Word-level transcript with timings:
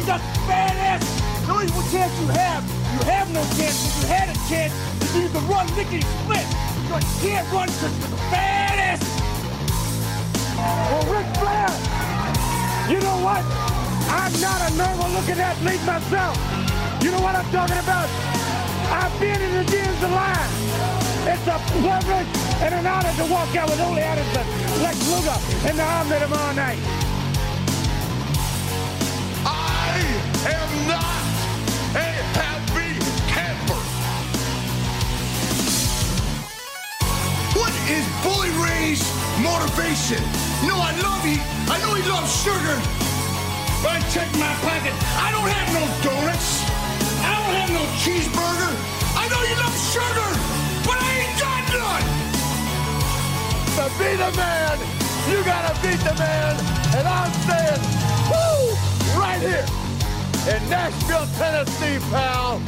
you 0.00 0.06
got 0.06 0.20
fat 0.46 0.76
got 0.76 1.00
the 1.46 1.52
only 1.52 1.66
chance 1.90 2.20
you 2.20 2.26
have, 2.28 2.64
you 2.92 3.04
have 3.04 3.32
no 3.32 3.42
chance. 3.56 3.76
If 3.84 4.02
you 4.02 4.08
had 4.08 4.28
a 4.28 4.48
chance, 4.48 4.99
you 5.14 5.28
can 5.28 5.46
run 5.48 5.66
lickety 5.76 6.02
split. 6.02 6.46
But 6.88 7.02
you 7.02 7.30
can't 7.30 7.46
run 7.52 7.66
because 7.66 7.94
you're 7.98 8.18
fat 8.30 8.78
asses. 8.78 9.10
Well, 10.56 11.06
Ric 11.10 11.26
Flair, 11.38 11.70
you 12.90 12.98
know 13.00 13.18
what? 13.22 13.42
I'm 14.10 14.34
not 14.40 14.60
a 14.66 14.70
normal 14.76 15.10
looking 15.14 15.38
athlete 15.38 15.82
myself. 15.86 16.36
You 17.02 17.10
know 17.10 17.20
what 17.20 17.34
I'm 17.34 17.48
talking 17.50 17.78
about? 17.78 18.08
I've 18.90 19.14
been 19.20 19.40
in 19.40 19.52
the 19.54 19.64
gyms 19.70 20.02
lot. 20.10 20.50
It's 21.30 21.46
a 21.46 21.58
privilege 21.78 22.30
and 22.60 22.74
an 22.74 22.86
honor 22.86 23.12
to 23.16 23.24
walk 23.30 23.54
out 23.56 23.70
with 23.70 23.80
Ole 23.80 23.98
Anderson, 23.98 24.46
Lex 24.82 24.96
Luger, 25.08 25.38
and 25.68 25.78
the 25.78 25.84
Omni 25.84 26.18
tomorrow 26.18 26.54
night. 26.54 26.78
I 29.46 30.00
am 30.50 30.88
not 30.88 30.99
Ray's 38.62 39.02
motivation? 39.40 40.22
No, 40.68 40.76
I 40.76 40.92
love 41.00 41.22
he. 41.24 41.40
I 41.72 41.76
know 41.82 41.94
he 41.94 42.04
loves 42.08 42.30
sugar. 42.44 42.76
But 43.82 43.96
I 43.96 44.00
check 44.12 44.28
my 44.36 44.52
pocket. 44.60 44.92
I 45.16 45.32
don't 45.32 45.48
have 45.48 45.68
no 45.72 45.84
donuts. 46.04 46.64
I 47.24 47.32
don't 47.32 47.54
have 47.56 47.70
no 47.72 47.84
cheeseburger. 48.02 48.72
I 49.16 49.24
know 49.32 49.40
you 49.48 49.56
love 49.56 49.76
sugar, 49.88 50.30
but 50.84 50.96
I 51.00 51.10
ain't 51.24 51.36
got 51.40 51.62
none. 51.72 52.06
To 53.76 53.84
be 53.96 54.10
the 54.20 54.30
man, 54.36 54.76
you 55.30 55.42
gotta 55.44 55.72
beat 55.80 56.00
the 56.04 56.14
man. 56.20 56.54
And 56.96 57.08
I'm 57.08 57.32
saying, 57.48 57.82
woo, 58.28 58.76
right 59.16 59.40
here 59.40 59.66
in 60.52 60.60
Nashville, 60.68 61.26
Tennessee, 61.38 61.98
pal. 62.10 62.60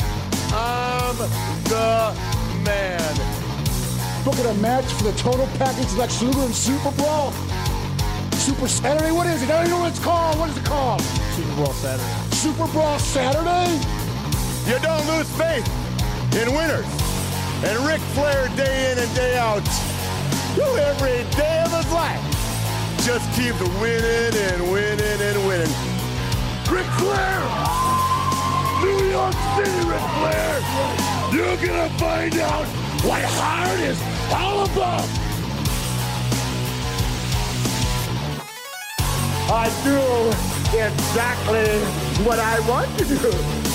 I'm 0.55 1.17
the 1.69 2.15
man. 2.65 3.32
Booking 4.25 4.47
a 4.47 4.55
match 4.55 4.85
for 4.85 5.03
the 5.03 5.13
total 5.19 5.49
package 5.59 5.93
Lex 5.95 6.23
Luger 6.23 6.43
and 6.43 6.55
Super 6.55 6.93
Brawl. 6.93 7.33
Super 8.39 8.69
Saturday? 8.69 9.11
What 9.11 9.27
is 9.27 9.43
it? 9.43 9.51
I 9.51 9.59
don't 9.59 9.67
even 9.67 9.71
know 9.71 9.81
what 9.81 9.91
it's 9.91 9.99
called. 9.99 10.39
What 10.39 10.49
is 10.49 10.57
it 10.57 10.65
called? 10.65 11.01
Super 11.35 11.57
Bowl 11.57 11.73
Saturday. 11.73 12.31
Super 12.31 12.67
Brawl 12.69 12.99
Saturday? 13.01 13.67
You 14.71 14.79
don't 14.79 15.05
lose 15.11 15.29
faith 15.35 15.67
in 16.39 16.55
winners. 16.55 16.87
And 17.67 17.77
Ric 17.83 18.01
Flair, 18.15 18.47
day 18.55 18.93
in 18.93 18.99
and 18.99 19.13
day 19.17 19.37
out, 19.39 19.67
who 20.55 20.71
every 20.79 21.29
day 21.35 21.63
of 21.67 21.73
his 21.75 21.91
life, 21.91 22.23
just 23.03 23.27
keep 23.35 23.59
winning 23.83 24.35
and 24.39 24.71
winning 24.71 25.19
and 25.19 25.47
winning. 25.49 25.75
Ric 26.71 26.87
Flair! 27.03 27.43
New 28.87 29.03
York 29.11 29.35
City, 29.59 29.83
Ric 29.83 30.05
Flair! 30.15 30.63
You're 31.35 31.57
gonna 31.59 31.91
find 31.99 32.39
out 32.39 32.82
what 33.05 33.23
hard 33.25 33.81
is 33.81 33.99
all 34.31 34.65
about! 34.65 35.09
I 39.51 39.67
do 39.83 39.99
exactly 40.79 41.69
what 42.25 42.39
I 42.39 42.61
want 42.69 42.89
to 42.99 43.05
do. 43.05 43.31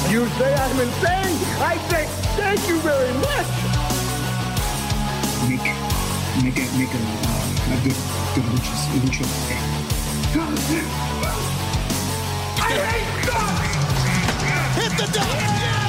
You 0.10 0.28
say 0.40 0.54
I'm 0.54 0.80
insane. 0.80 1.36
I 1.60 1.78
say 1.90 2.06
thank 2.40 2.68
you 2.68 2.80
very 2.80 3.14
much. 3.20 3.48
make 5.50 5.68
make 6.44 6.58
a 6.58 6.66
make 6.78 6.94
a, 6.94 7.02
uh, 7.04 7.74
a 7.74 7.84
good 7.84 8.00
good 8.34 8.46
luchas 8.52 8.82
lucha. 9.04 9.26
I 12.60 12.72
hate 12.90 13.12
God! 13.28 13.58
Hit 14.76 14.92
the 14.98 15.08
deck! 15.14 15.26
Yes! 15.26 15.87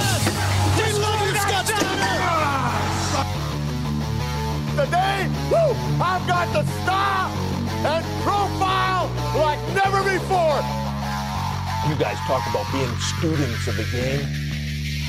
Today, 4.79 5.27
woo, 5.51 5.75
I've 6.01 6.25
got 6.29 6.53
the 6.53 6.65
star 6.85 7.29
and 7.85 8.05
profile 8.23 9.11
like 9.37 9.59
never 9.75 10.05
before. 10.05 10.63
You 11.89 11.97
guys 11.97 12.17
talk 12.29 12.49
about 12.49 12.65
being 12.71 12.97
students 13.01 13.67
of 13.67 13.77
the 13.77 13.89
game. 13.91 14.25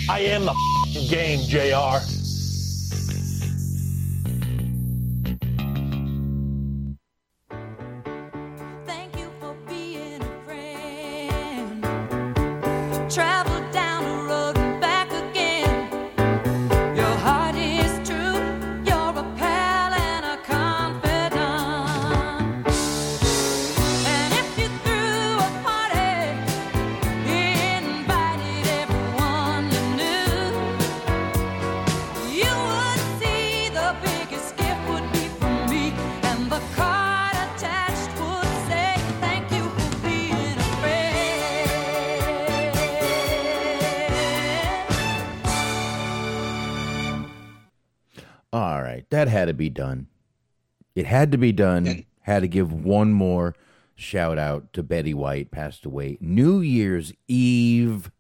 I 0.09 0.21
am 0.21 0.45
the 0.45 1.07
game, 1.07 1.41
JR. 1.47 2.18
had 49.29 49.45
to 49.45 49.53
be 49.53 49.69
done. 49.69 50.07
It 50.95 51.05
had 51.05 51.31
to 51.31 51.37
be 51.37 51.51
done. 51.51 52.05
Had 52.21 52.41
to 52.41 52.47
give 52.47 52.71
one 52.71 53.13
more 53.13 53.55
shout 53.95 54.37
out 54.37 54.71
to 54.73 54.83
Betty 54.83 55.13
White, 55.13 55.51
passed 55.51 55.85
away 55.85 56.17
New 56.21 56.59
Year's 56.59 57.13
Eve. 57.27 58.11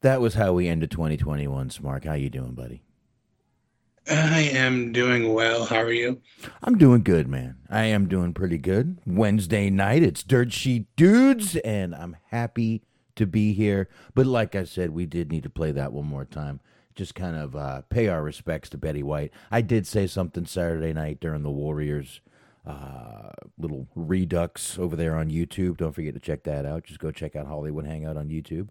That 0.00 0.20
was 0.20 0.34
how 0.34 0.52
we 0.52 0.68
ended 0.68 0.90
2021. 0.90 1.70
Smark, 1.70 2.04
how 2.04 2.14
you 2.14 2.30
doing, 2.30 2.52
buddy? 2.52 2.82
I 4.08 4.42
am 4.52 4.92
doing 4.92 5.34
well. 5.34 5.64
How 5.64 5.80
are 5.80 5.92
you? 5.92 6.20
I'm 6.62 6.78
doing 6.78 7.02
good, 7.02 7.26
man. 7.26 7.56
I 7.68 7.84
am 7.84 8.06
doing 8.06 8.32
pretty 8.34 8.58
good. 8.58 8.98
Wednesday 9.04 9.68
night, 9.68 10.04
it's 10.04 10.22
Dirt 10.22 10.52
Sheet 10.52 10.86
Dudes, 10.94 11.56
and 11.56 11.94
I'm 11.94 12.16
happy 12.30 12.82
to 13.16 13.26
be 13.26 13.52
here. 13.52 13.88
But 14.14 14.26
like 14.26 14.54
I 14.54 14.62
said, 14.62 14.90
we 14.90 15.06
did 15.06 15.32
need 15.32 15.42
to 15.42 15.50
play 15.50 15.72
that 15.72 15.92
one 15.92 16.06
more 16.06 16.24
time. 16.24 16.60
Just 16.96 17.14
kind 17.14 17.36
of 17.36 17.54
uh, 17.54 17.82
pay 17.82 18.08
our 18.08 18.22
respects 18.22 18.68
to 18.70 18.78
Betty 18.78 19.02
White. 19.02 19.32
I 19.50 19.60
did 19.60 19.86
say 19.86 20.06
something 20.06 20.46
Saturday 20.46 20.92
night 20.92 21.20
during 21.20 21.42
the 21.42 21.50
Warriors 21.50 22.20
uh, 22.66 23.30
little 23.58 23.86
redux 23.94 24.78
over 24.78 24.96
there 24.96 25.16
on 25.16 25.30
YouTube. 25.30 25.76
Don't 25.76 25.92
forget 25.92 26.14
to 26.14 26.20
check 26.20 26.42
that 26.44 26.66
out. 26.66 26.84
Just 26.84 26.98
go 26.98 27.12
check 27.12 27.36
out 27.36 27.46
Hollywood 27.46 27.86
Hangout 27.86 28.16
on 28.16 28.28
YouTube. 28.28 28.68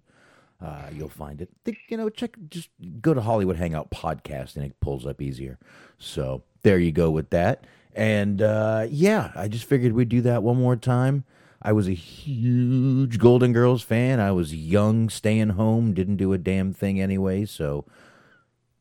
Uh, 0.61 0.87
you'll 0.93 1.09
find 1.09 1.41
it. 1.41 1.49
Think, 1.63 1.77
you 1.87 1.97
know, 1.97 2.09
check 2.09 2.35
just 2.49 2.69
go 3.01 3.13
to 3.13 3.21
Hollywood 3.21 3.55
Hangout 3.57 3.91
podcast 3.91 4.55
and 4.55 4.65
it 4.65 4.79
pulls 4.79 5.05
up 5.05 5.21
easier. 5.21 5.57
So 5.97 6.43
there 6.61 6.79
you 6.79 6.91
go 6.91 7.09
with 7.11 7.29
that. 7.29 7.65
And 7.93 8.41
uh, 8.41 8.87
yeah, 8.89 9.31
I 9.35 9.47
just 9.47 9.65
figured 9.65 9.93
we'd 9.93 10.09
do 10.09 10.21
that 10.21 10.43
one 10.43 10.57
more 10.57 10.75
time. 10.75 11.23
I 11.61 11.71
was 11.71 11.87
a 11.87 11.93
huge 11.93 13.17
Golden 13.17 13.53
Girls 13.53 13.81
fan. 13.81 14.19
I 14.19 14.31
was 14.31 14.53
young, 14.53 15.09
staying 15.09 15.49
home, 15.51 15.93
didn't 15.93 16.17
do 16.17 16.33
a 16.33 16.37
damn 16.37 16.73
thing 16.73 17.01
anyway. 17.01 17.45
So 17.45 17.85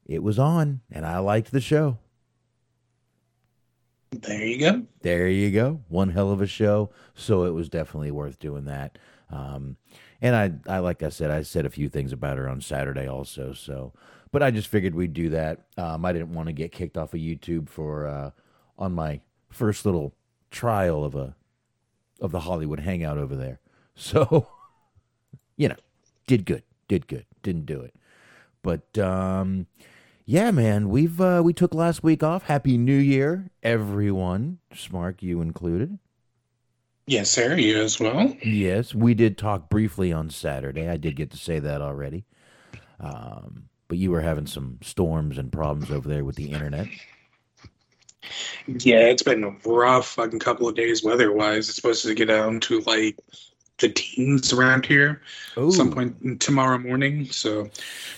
it 0.06 0.22
was 0.22 0.38
on, 0.38 0.80
and 0.90 1.06
I 1.06 1.18
liked 1.18 1.50
the 1.50 1.60
show. 1.60 1.98
There 4.10 4.44
you 4.44 4.58
go. 4.58 4.82
There 5.02 5.28
you 5.28 5.50
go. 5.50 5.80
One 5.88 6.10
hell 6.10 6.30
of 6.30 6.40
a 6.40 6.46
show. 6.46 6.90
So 7.14 7.44
it 7.44 7.50
was 7.50 7.68
definitely 7.68 8.10
worth 8.10 8.38
doing 8.38 8.64
that. 8.66 8.98
Um, 9.30 9.76
and 10.20 10.36
I, 10.36 10.74
I, 10.74 10.78
like 10.78 11.02
I 11.02 11.08
said, 11.08 11.30
I 11.30 11.42
said 11.42 11.66
a 11.66 11.70
few 11.70 11.88
things 11.88 12.12
about 12.12 12.38
her 12.38 12.48
on 12.48 12.60
Saturday 12.60 13.08
also. 13.08 13.52
So, 13.52 13.92
but 14.30 14.42
I 14.42 14.50
just 14.50 14.68
figured 14.68 14.94
we'd 14.94 15.12
do 15.12 15.30
that. 15.30 15.66
Um, 15.76 16.04
I 16.04 16.12
didn't 16.12 16.32
want 16.32 16.46
to 16.48 16.52
get 16.52 16.72
kicked 16.72 16.96
off 16.96 17.14
of 17.14 17.20
YouTube 17.20 17.68
for 17.68 18.06
uh, 18.06 18.30
on 18.78 18.92
my 18.92 19.20
first 19.50 19.84
little 19.84 20.14
trial 20.50 21.04
of 21.04 21.14
a 21.14 21.34
of 22.20 22.30
the 22.30 22.40
Hollywood 22.40 22.80
Hangout 22.80 23.18
over 23.18 23.36
there. 23.36 23.60
So, 23.96 24.48
you 25.56 25.68
know, 25.68 25.76
did 26.26 26.44
good, 26.44 26.64
did 26.88 27.06
good, 27.06 27.26
didn't 27.44 27.66
do 27.66 27.80
it. 27.80 27.94
But 28.60 28.98
um, 28.98 29.68
Yeah, 30.26 30.52
man, 30.52 30.88
we've 30.88 31.20
uh, 31.20 31.42
we 31.44 31.52
took 31.52 31.74
last 31.74 32.02
week 32.02 32.22
off. 32.22 32.44
Happy 32.44 32.78
New 32.78 32.96
Year, 32.96 33.50
everyone. 33.62 34.58
Smark, 34.72 35.20
you 35.20 35.42
included. 35.42 35.98
Yes, 37.06 37.30
sir. 37.30 37.56
You 37.56 37.82
as 37.82 38.00
well. 38.00 38.34
Yes, 38.42 38.94
we 38.94 39.12
did 39.12 39.36
talk 39.36 39.68
briefly 39.68 40.14
on 40.14 40.30
Saturday. 40.30 40.88
I 40.88 40.96
did 40.96 41.16
get 41.16 41.30
to 41.32 41.36
say 41.36 41.58
that 41.58 41.82
already. 41.82 42.24
Um, 42.98 43.64
but 43.86 43.98
you 43.98 44.10
were 44.10 44.22
having 44.22 44.46
some 44.46 44.78
storms 44.82 45.36
and 45.36 45.52
problems 45.52 45.90
over 45.90 46.08
there 46.08 46.24
with 46.24 46.36
the 46.36 46.52
internet. 46.52 46.86
Yeah, 48.66 49.00
it's 49.00 49.22
been 49.22 49.44
a 49.44 49.54
rough 49.68 50.06
fucking 50.06 50.38
couple 50.38 50.66
of 50.66 50.74
days 50.74 51.04
weather-wise. 51.04 51.68
It's 51.68 51.76
supposed 51.76 52.02
to 52.06 52.14
get 52.14 52.28
down 52.28 52.60
to 52.60 52.80
like 52.80 53.18
the 53.78 53.88
teens 53.88 54.52
around 54.52 54.86
here 54.86 55.20
Oh, 55.56 55.70
some 55.70 55.90
point 55.90 56.40
tomorrow 56.40 56.78
morning. 56.78 57.26
So 57.26 57.68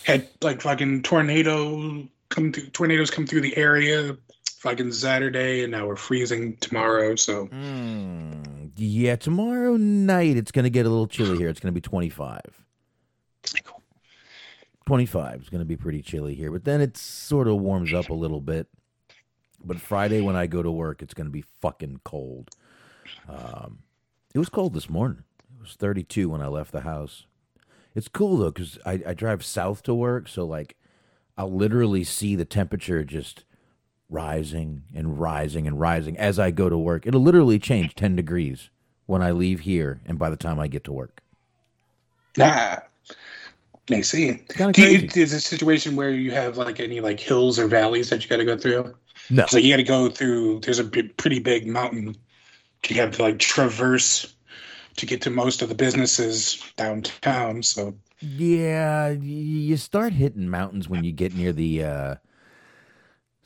had 0.04 0.28
like 0.42 0.60
fucking 0.60 1.02
tornado 1.02 2.06
come 2.28 2.52
through 2.52 2.66
tornadoes 2.68 3.10
come 3.10 3.26
through 3.26 3.40
the 3.40 3.56
area 3.56 4.16
fucking 4.58 4.92
Saturday 4.92 5.62
and 5.62 5.70
now 5.72 5.86
we're 5.86 5.96
freezing 5.96 6.56
tomorrow. 6.56 7.14
So 7.16 7.46
Mm, 7.48 8.72
yeah, 8.76 9.16
tomorrow 9.16 9.76
night 9.76 10.36
it's 10.36 10.52
going 10.52 10.64
to 10.64 10.70
get 10.70 10.86
a 10.86 10.88
little 10.88 11.06
chilly 11.06 11.38
here. 11.38 11.48
It's 11.48 11.60
going 11.60 11.72
to 11.72 11.80
be 11.80 11.80
25. 11.80 12.40
25 14.86 15.42
is 15.42 15.48
going 15.48 15.60
to 15.60 15.64
be 15.64 15.76
pretty 15.76 16.00
chilly 16.00 16.34
here, 16.34 16.52
but 16.52 16.64
then 16.64 16.80
it 16.80 16.96
sort 16.96 17.48
of 17.48 17.56
warms 17.56 17.92
up 17.92 18.08
a 18.08 18.14
little 18.14 18.40
bit. 18.40 18.68
But 19.64 19.80
Friday 19.80 20.20
when 20.20 20.36
I 20.36 20.46
go 20.46 20.62
to 20.62 20.70
work, 20.70 21.02
it's 21.02 21.14
going 21.14 21.26
to 21.26 21.32
be 21.32 21.42
fucking 21.60 22.00
cold. 22.04 22.50
Um, 23.28 23.80
it 24.32 24.38
was 24.38 24.48
cold 24.48 24.74
this 24.74 24.88
morning. 24.88 25.24
Was 25.66 25.74
32 25.74 26.28
when 26.28 26.40
I 26.40 26.46
left 26.46 26.70
the 26.70 26.82
house. 26.82 27.26
It's 27.92 28.06
cool 28.06 28.36
though 28.36 28.52
because 28.52 28.78
I, 28.86 29.02
I 29.04 29.14
drive 29.14 29.44
south 29.44 29.82
to 29.84 29.94
work, 29.94 30.28
so 30.28 30.44
like 30.44 30.76
I'll 31.36 31.52
literally 31.52 32.04
see 32.04 32.36
the 32.36 32.44
temperature 32.44 33.02
just 33.02 33.44
rising 34.08 34.84
and 34.94 35.18
rising 35.18 35.66
and 35.66 35.80
rising 35.80 36.16
as 36.16 36.38
I 36.38 36.52
go 36.52 36.68
to 36.68 36.78
work. 36.78 37.04
It'll 37.04 37.20
literally 37.20 37.58
change 37.58 37.96
10 37.96 38.14
degrees 38.14 38.70
when 39.06 39.22
I 39.22 39.32
leave 39.32 39.60
here 39.60 40.00
and 40.06 40.20
by 40.20 40.30
the 40.30 40.36
time 40.36 40.60
I 40.60 40.68
get 40.68 40.84
to 40.84 40.92
work. 40.92 41.20
nah. 42.36 42.76
I 43.90 44.00
see. 44.02 44.40
Do 44.56 44.82
you, 44.82 45.08
is 45.14 45.32
it 45.32 45.36
a 45.36 45.40
situation 45.40 45.96
where 45.96 46.10
you 46.10 46.30
have 46.30 46.56
like 46.56 46.78
any 46.78 47.00
like 47.00 47.18
hills 47.18 47.58
or 47.58 47.66
valleys 47.66 48.10
that 48.10 48.22
you 48.22 48.28
got 48.28 48.36
to 48.36 48.44
go 48.44 48.56
through? 48.56 48.94
No. 49.30 49.46
So 49.46 49.58
you 49.58 49.72
got 49.72 49.78
to 49.78 49.82
go 49.82 50.08
through. 50.10 50.60
There's 50.60 50.78
a 50.78 50.84
pretty 50.84 51.40
big 51.40 51.66
mountain. 51.66 52.16
You 52.88 52.96
have 52.96 53.16
to 53.16 53.22
like 53.22 53.40
traverse 53.40 54.35
to 54.96 55.06
get 55.06 55.20
to 55.22 55.30
most 55.30 55.62
of 55.62 55.68
the 55.68 55.74
businesses 55.74 56.62
downtown. 56.76 57.62
So 57.62 57.94
Yeah, 58.20 59.10
you 59.10 59.76
start 59.76 60.12
hitting 60.14 60.48
mountains 60.48 60.88
when 60.88 61.04
you 61.04 61.12
get 61.12 61.34
near 61.34 61.52
the 61.52 61.84
uh 61.84 62.14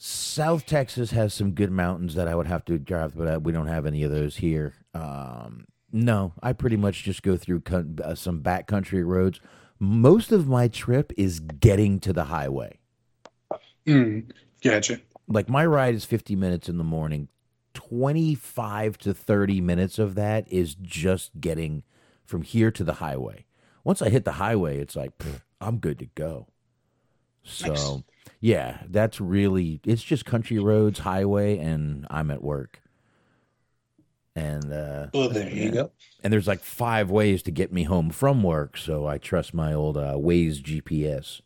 South 0.03 0.65
Texas 0.65 1.11
has 1.11 1.35
some 1.35 1.51
good 1.51 1.71
mountains 1.71 2.15
that 2.15 2.27
I 2.27 2.35
would 2.35 2.47
have 2.47 2.65
to 2.65 2.79
drive, 2.79 3.15
but 3.15 3.29
uh, 3.29 3.39
we 3.39 3.53
don't 3.53 3.67
have 3.67 3.85
any 3.85 4.03
of 4.03 4.11
those 4.11 4.37
here. 4.37 4.73
Um, 4.95 5.67
no, 5.93 6.33
I 6.43 6.55
pretty 6.55 6.79
much 6.79 7.03
just 7.03 7.23
go 7.23 7.37
through 7.37 7.61
con- 7.61 7.99
uh, 8.03 8.15
some 8.15 8.41
backcountry 8.41 9.05
roads. 9.05 9.41
Most 9.79 10.33
of 10.33 10.49
my 10.49 10.69
trip 10.69 11.13
is 11.19 11.41
getting 11.41 12.01
to 12.01 12.15
the 12.15 12.25
highway. 12.25 12.79
mm, 13.87 14.25
gotcha. 14.65 15.01
Like 15.29 15.51
my 15.51 15.67
ride 15.67 15.95
is 15.95 16.07
50 16.07 16.35
minutes 16.35 16.71
in 16.71 16.79
the 16.79 16.85
morning. 16.85 17.29
25 17.75 18.99
to 18.99 19.15
30 19.15 19.61
minutes 19.61 19.99
of 19.99 20.15
that 20.17 20.51
is 20.53 20.75
just 20.75 21.41
getting 21.41 21.83
from 22.25 22.43
here 22.43 22.71
to 22.71 22.85
the 22.85 22.95
highway. 22.95 23.47
Once 23.85 24.03
I 24.03 24.09
hit 24.11 24.25
the 24.25 24.33
highway, 24.33 24.79
it's 24.79 24.97
like 24.97 25.17
pfft, 25.19 25.41
I'm 25.61 25.79
good 25.79 25.99
to 26.01 26.07
go. 26.15 26.47
So, 27.43 27.69
Nice. 27.69 28.03
yeah, 28.41 28.83
that's 28.89 29.21
really 29.21 29.81
it's 29.87 30.03
just 30.03 30.25
country 30.25 30.59
roads, 30.59 31.01
highway 31.01 31.59
and 31.59 32.07
I'm 32.11 32.31
at 32.31 32.43
work. 32.43 32.83
And 34.37 34.73
uh 34.73 35.09
Well, 35.13 35.29
there 35.29 35.49
you 35.49 35.65
yeah. 35.65 35.71
go. 35.71 35.91
and 36.23 36.33
there's 36.33 36.47
like 36.47 36.61
five 36.61 37.11
ways 37.11 37.43
to 37.45 37.51
get 37.51 37.73
me 37.73 37.85
home 37.85 38.11
from 38.11 38.43
work, 38.43 38.77
so 38.77 39.07
I 39.07 39.19
trust 39.19 39.53
my 39.55 39.73
old 39.73 39.97
uh, 39.97 40.15
Waze 40.15 40.61
GPS. 40.63 41.41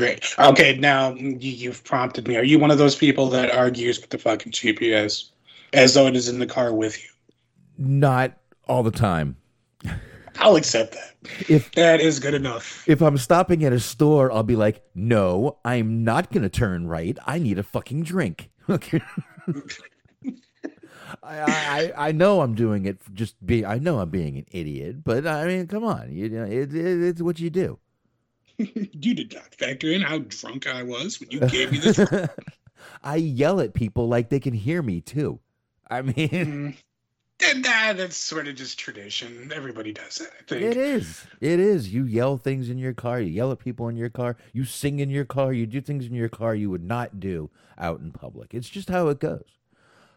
Great. 0.00 0.34
Okay, 0.38 0.78
now 0.78 1.12
you, 1.12 1.36
you've 1.50 1.84
prompted 1.84 2.26
me. 2.26 2.34
Are 2.36 2.42
you 2.42 2.58
one 2.58 2.70
of 2.70 2.78
those 2.78 2.96
people 2.96 3.28
that 3.30 3.50
argues 3.54 4.00
with 4.00 4.08
the 4.08 4.16
fucking 4.16 4.50
GPS 4.52 5.28
as 5.74 5.92
though 5.92 6.06
it 6.06 6.16
is 6.16 6.26
in 6.26 6.38
the 6.38 6.46
car 6.46 6.72
with 6.72 6.98
you? 7.02 7.10
Not 7.76 8.38
all 8.66 8.82
the 8.82 8.90
time. 8.90 9.36
I'll 10.38 10.56
accept 10.56 10.92
that. 10.94 11.16
If 11.50 11.70
That 11.72 12.00
is 12.00 12.18
good 12.18 12.32
enough. 12.32 12.88
if 12.88 13.02
I'm 13.02 13.18
stopping 13.18 13.62
at 13.62 13.74
a 13.74 13.80
store, 13.80 14.32
I'll 14.32 14.42
be 14.42 14.56
like, 14.56 14.82
"No, 14.94 15.58
I'm 15.66 16.02
not 16.02 16.32
gonna 16.32 16.48
turn 16.48 16.86
right. 16.86 17.18
I 17.26 17.38
need 17.38 17.58
a 17.58 17.62
fucking 17.62 18.04
drink." 18.04 18.48
Okay. 18.70 19.02
I, 21.24 21.92
I 21.96 22.08
I 22.08 22.12
know 22.12 22.40
I'm 22.40 22.54
doing 22.54 22.86
it 22.86 23.00
just 23.12 23.44
be. 23.44 23.66
I 23.66 23.78
know 23.78 23.98
I'm 23.98 24.10
being 24.10 24.38
an 24.38 24.46
idiot, 24.52 25.02
but 25.04 25.26
I 25.26 25.44
mean, 25.46 25.66
come 25.66 25.82
on, 25.84 26.12
you 26.12 26.28
know, 26.28 26.44
it, 26.44 26.72
it, 26.72 27.02
it's 27.02 27.20
what 27.20 27.40
you 27.40 27.50
do. 27.50 27.78
You 28.92 29.14
did 29.14 29.34
not 29.34 29.54
factor 29.54 29.88
in 29.88 30.00
how 30.02 30.18
drunk 30.18 30.66
I 30.66 30.82
was 30.82 31.20
when 31.20 31.30
you 31.30 31.40
gave 31.40 31.72
me 31.72 31.78
this. 31.78 31.98
I 33.02 33.16
yell 33.16 33.60
at 33.60 33.74
people 33.74 34.08
like 34.08 34.28
they 34.28 34.40
can 34.40 34.54
hear 34.54 34.82
me 34.82 35.00
too. 35.00 35.40
I 35.90 36.02
mean, 36.02 36.14
Mm. 37.40 37.62
That, 37.62 37.96
that's 37.96 38.16
sort 38.16 38.48
of 38.48 38.54
just 38.54 38.78
tradition. 38.78 39.50
Everybody 39.54 39.92
does 39.92 40.16
that, 40.16 40.28
I 40.38 40.42
think. 40.46 40.62
it 40.62 40.76
is. 40.76 41.26
It 41.40 41.58
is. 41.58 41.92
You 41.92 42.04
yell 42.04 42.36
things 42.36 42.68
in 42.68 42.76
your 42.76 42.92
car. 42.92 43.18
You 43.18 43.30
yell 43.32 43.50
at 43.50 43.58
people 43.58 43.88
in 43.88 43.96
your 43.96 44.10
car. 44.10 44.36
You 44.52 44.64
sing 44.64 44.98
in 44.98 45.08
your 45.08 45.24
car. 45.24 45.52
You 45.52 45.66
do 45.66 45.80
things 45.80 46.04
in 46.04 46.12
your 46.14 46.28
car 46.28 46.54
you 46.54 46.68
would 46.68 46.84
not 46.84 47.18
do 47.18 47.50
out 47.78 48.00
in 48.00 48.12
public. 48.12 48.52
It's 48.52 48.68
just 48.68 48.90
how 48.90 49.08
it 49.08 49.20
goes. 49.20 49.44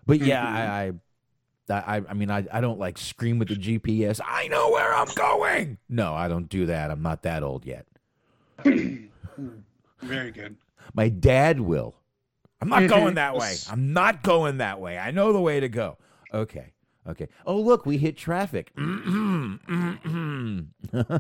But 0.06 0.20
yeah, 0.20 0.46
I, 0.46 1.74
I, 1.74 1.98
I, 1.98 2.02
I 2.10 2.14
mean, 2.14 2.30
I, 2.30 2.46
I 2.52 2.60
don't 2.60 2.78
like 2.80 2.98
scream 2.98 3.40
with 3.40 3.48
the 3.48 3.56
GPS. 3.56 4.20
I 4.24 4.50
know 4.50 4.70
where 4.72 4.94
I'm 4.94 5.08
going. 5.16 5.78
No, 5.88 6.14
I 6.14 6.28
don't 6.28 6.50
do 6.50 6.66
that. 6.66 6.92
I'm 6.92 7.02
not 7.02 7.24
that 7.24 7.42
old 7.42 7.66
yet. 7.66 7.88
Very 10.02 10.32
good. 10.32 10.56
My 10.94 11.10
dad 11.10 11.60
will. 11.60 11.96
I'm 12.62 12.70
not 12.70 12.88
going 12.88 13.16
that 13.16 13.36
way. 13.36 13.56
I'm 13.70 13.94
not 13.94 14.24
going 14.24 14.58
that 14.60 14.80
way. 14.80 14.98
I 14.98 15.12
know 15.12 15.34
the 15.34 15.42
way 15.42 15.60
to 15.60 15.68
go. 15.70 15.98
Okay. 16.34 16.72
Okay. 17.08 17.28
Oh, 17.46 17.60
look, 17.60 17.86
we 17.86 17.98
hit 17.98 18.16
traffic. 18.16 18.74
Mm-mm, 18.76 19.60
mm-mm. 19.66 20.68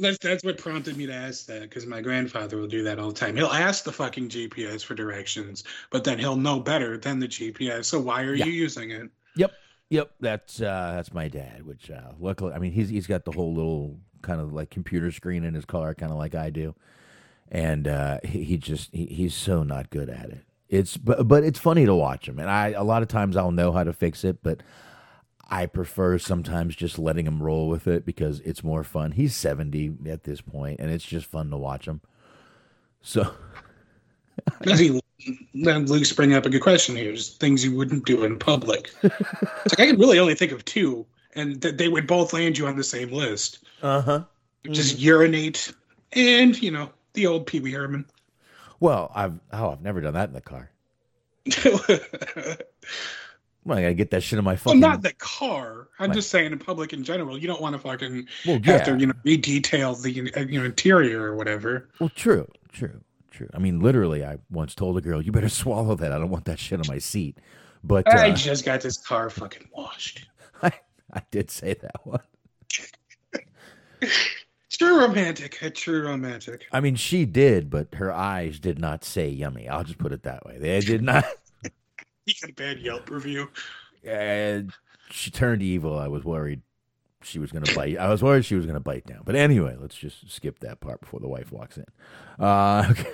That's 0.00 0.18
that's 0.18 0.44
what 0.44 0.58
prompted 0.58 0.96
me 0.96 1.06
to 1.06 1.12
ask 1.12 1.46
that 1.46 1.62
because 1.62 1.84
my 1.84 2.00
grandfather 2.00 2.56
will 2.56 2.68
do 2.68 2.84
that 2.84 3.00
all 3.00 3.08
the 3.08 3.14
time. 3.14 3.34
He'll 3.34 3.46
ask 3.46 3.82
the 3.82 3.90
fucking 3.90 4.28
GPS 4.28 4.84
for 4.84 4.94
directions, 4.94 5.64
but 5.90 6.04
then 6.04 6.20
he'll 6.20 6.36
know 6.36 6.60
better 6.60 6.96
than 6.96 7.18
the 7.18 7.26
GPS. 7.26 7.86
So 7.86 7.98
why 7.98 8.22
are 8.22 8.34
Yeah. 8.34 8.44
you 8.44 8.52
using 8.52 8.92
it? 8.92 9.10
Yep, 9.34 9.52
yep. 9.90 10.12
That's 10.20 10.60
uh, 10.60 10.92
that's 10.94 11.12
my 11.12 11.26
dad. 11.26 11.66
Which 11.66 11.90
uh, 11.90 12.12
luckily, 12.20 12.52
I 12.52 12.60
mean, 12.60 12.70
he's 12.70 12.88
he's 12.88 13.08
got 13.08 13.24
the 13.24 13.32
whole 13.32 13.52
little 13.52 13.98
kind 14.22 14.40
of 14.40 14.52
like 14.52 14.70
computer 14.70 15.10
screen 15.10 15.44
in 15.44 15.54
his 15.54 15.64
car, 15.64 15.94
kind 15.94 16.12
of 16.12 16.18
like 16.18 16.34
I 16.34 16.50
do, 16.50 16.74
and 17.50 17.88
uh, 17.88 18.18
he, 18.24 18.44
he 18.44 18.56
just 18.56 18.94
he, 18.94 19.06
he's 19.06 19.34
so 19.34 19.62
not 19.62 19.90
good 19.90 20.08
at 20.08 20.30
it. 20.30 20.44
It's 20.68 20.96
but 20.96 21.26
but 21.28 21.44
it's 21.44 21.58
funny 21.58 21.86
to 21.86 21.94
watch 21.94 22.28
him, 22.28 22.38
and 22.38 22.50
I 22.50 22.70
a 22.70 22.84
lot 22.84 23.02
of 23.02 23.08
times 23.08 23.36
I'll 23.36 23.52
know 23.52 23.72
how 23.72 23.84
to 23.84 23.92
fix 23.92 24.24
it, 24.24 24.42
but 24.42 24.62
I 25.48 25.66
prefer 25.66 26.18
sometimes 26.18 26.76
just 26.76 26.98
letting 26.98 27.26
him 27.26 27.42
roll 27.42 27.68
with 27.68 27.86
it 27.86 28.04
because 28.04 28.40
it's 28.40 28.62
more 28.62 28.84
fun. 28.84 29.12
He's 29.12 29.34
seventy 29.34 29.92
at 30.06 30.24
this 30.24 30.40
point, 30.40 30.80
and 30.80 30.90
it's 30.90 31.04
just 31.04 31.26
fun 31.26 31.50
to 31.50 31.56
watch 31.56 31.88
him. 31.88 32.00
So 33.00 33.32
then 35.54 35.86
Luke's 35.86 36.12
bringing 36.12 36.36
up 36.36 36.46
a 36.46 36.50
good 36.50 36.62
question 36.62 36.96
here. 36.96 37.12
Just 37.12 37.40
things 37.40 37.64
you 37.64 37.76
wouldn't 37.76 38.04
do 38.06 38.24
in 38.24 38.38
public. 38.38 38.92
like 39.02 39.80
I 39.80 39.86
can 39.86 39.98
really 39.98 40.18
only 40.18 40.34
think 40.34 40.52
of 40.52 40.64
two, 40.64 41.06
and 41.34 41.60
th- 41.60 41.76
they 41.76 41.88
would 41.88 42.06
both 42.06 42.32
land 42.32 42.56
you 42.58 42.66
on 42.66 42.76
the 42.76 42.84
same 42.84 43.10
list. 43.10 43.60
uh 43.82 44.00
huh. 44.00 44.24
Just 44.70 44.98
urinate, 44.98 45.72
and 46.12 46.60
you 46.60 46.70
know 46.70 46.90
the 47.14 47.26
old 47.26 47.46
Pee 47.46 47.60
Wee 47.60 47.72
Herman. 47.72 48.04
Well, 48.80 49.10
I've 49.14 49.38
oh 49.52 49.70
I've 49.70 49.82
never 49.82 50.00
done 50.00 50.14
that 50.14 50.28
in 50.28 50.34
the 50.34 50.40
car. 50.40 50.70
Well, 53.64 53.76
I 53.76 53.82
gotta 53.82 53.94
get 53.94 54.10
that 54.12 54.22
shit 54.22 54.38
in 54.38 54.44
my 54.46 54.52
well, 54.52 54.56
fucking. 54.58 54.80
not 54.80 55.02
the 55.02 55.12
car. 55.14 55.88
I'm 55.98 56.12
just 56.12 56.30
saying 56.30 56.52
in 56.52 56.58
public 56.58 56.94
in 56.94 57.04
general. 57.04 57.36
You 57.36 57.46
don't 57.48 57.60
want 57.60 57.74
to 57.74 57.78
fucking 57.78 58.26
Well, 58.46 58.60
have 58.64 58.84
to, 58.84 58.96
you 58.96 59.08
know, 59.08 59.12
redetail 59.24 59.94
the 59.96 60.10
you 60.10 60.30
know 60.32 60.64
interior 60.64 61.20
or 61.22 61.36
whatever. 61.36 61.90
Well, 61.98 62.08
true, 62.08 62.48
true, 62.72 63.02
true. 63.30 63.50
I 63.52 63.58
mean, 63.58 63.80
literally, 63.80 64.24
I 64.24 64.38
once 64.50 64.74
told 64.74 64.96
a 64.96 65.02
girl, 65.02 65.20
"You 65.20 65.32
better 65.32 65.48
swallow 65.50 65.94
that. 65.96 66.12
I 66.12 66.18
don't 66.18 66.30
want 66.30 66.46
that 66.46 66.58
shit 66.58 66.80
on 66.80 66.86
my 66.88 66.98
seat." 66.98 67.36
But 67.84 68.10
I 68.10 68.30
uh, 68.30 68.34
just 68.34 68.64
got 68.64 68.80
this 68.80 68.96
car 68.96 69.28
fucking 69.28 69.68
washed. 69.72 70.27
I, 71.12 71.22
did 71.30 71.50
say 71.50 71.74
that 71.74 72.06
one. 72.06 72.20
True 74.70 75.00
romantic. 75.00 75.60
A 75.62 75.70
true 75.70 76.06
romantic. 76.06 76.66
I 76.70 76.80
mean, 76.80 76.94
she 76.94 77.24
did, 77.24 77.68
but 77.68 77.94
her 77.94 78.12
eyes 78.12 78.60
did 78.60 78.78
not 78.78 79.02
say 79.02 79.28
"yummy." 79.28 79.68
I'll 79.68 79.82
just 79.82 79.98
put 79.98 80.12
it 80.12 80.22
that 80.22 80.46
way. 80.46 80.58
They 80.58 80.80
did 80.80 81.02
not. 81.02 81.24
You 82.26 82.34
got 82.42 82.50
a 82.50 82.52
bad 82.52 82.78
Yelp 82.80 83.08
review. 83.08 83.48
And 84.04 84.70
she 85.10 85.30
turned 85.30 85.62
evil. 85.62 85.98
I 85.98 86.08
was 86.08 86.24
worried. 86.24 86.60
she 87.22 87.38
was 87.38 87.50
going 87.50 87.64
to 87.64 87.74
bite. 87.74 87.96
I 87.96 88.10
was 88.10 88.22
worried 88.22 88.44
she 88.44 88.54
was 88.54 88.66
going 88.66 88.74
to 88.74 88.80
bite 88.80 89.06
down. 89.06 89.22
But 89.24 89.34
anyway, 89.34 89.76
let's 89.80 89.96
just 89.96 90.30
skip 90.30 90.58
that 90.58 90.80
part 90.80 91.00
before 91.00 91.20
the 91.20 91.28
wife 91.28 91.50
walks 91.50 91.78
in. 91.78 91.86
Uh, 92.38 92.86
okay. 92.90 93.10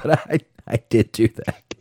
But 0.00 0.30
I, 0.30 0.38
I 0.66 0.76
did 0.88 1.10
do 1.10 1.26
that. 1.28 1.74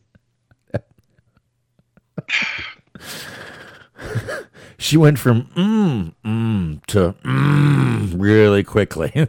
She 4.82 4.98
went 4.98 5.20
from 5.20 5.44
mm, 5.56 6.14
mm 6.26 6.86
to 6.88 7.14
mm 7.24 8.20
really 8.20 8.64
quickly. 8.64 9.12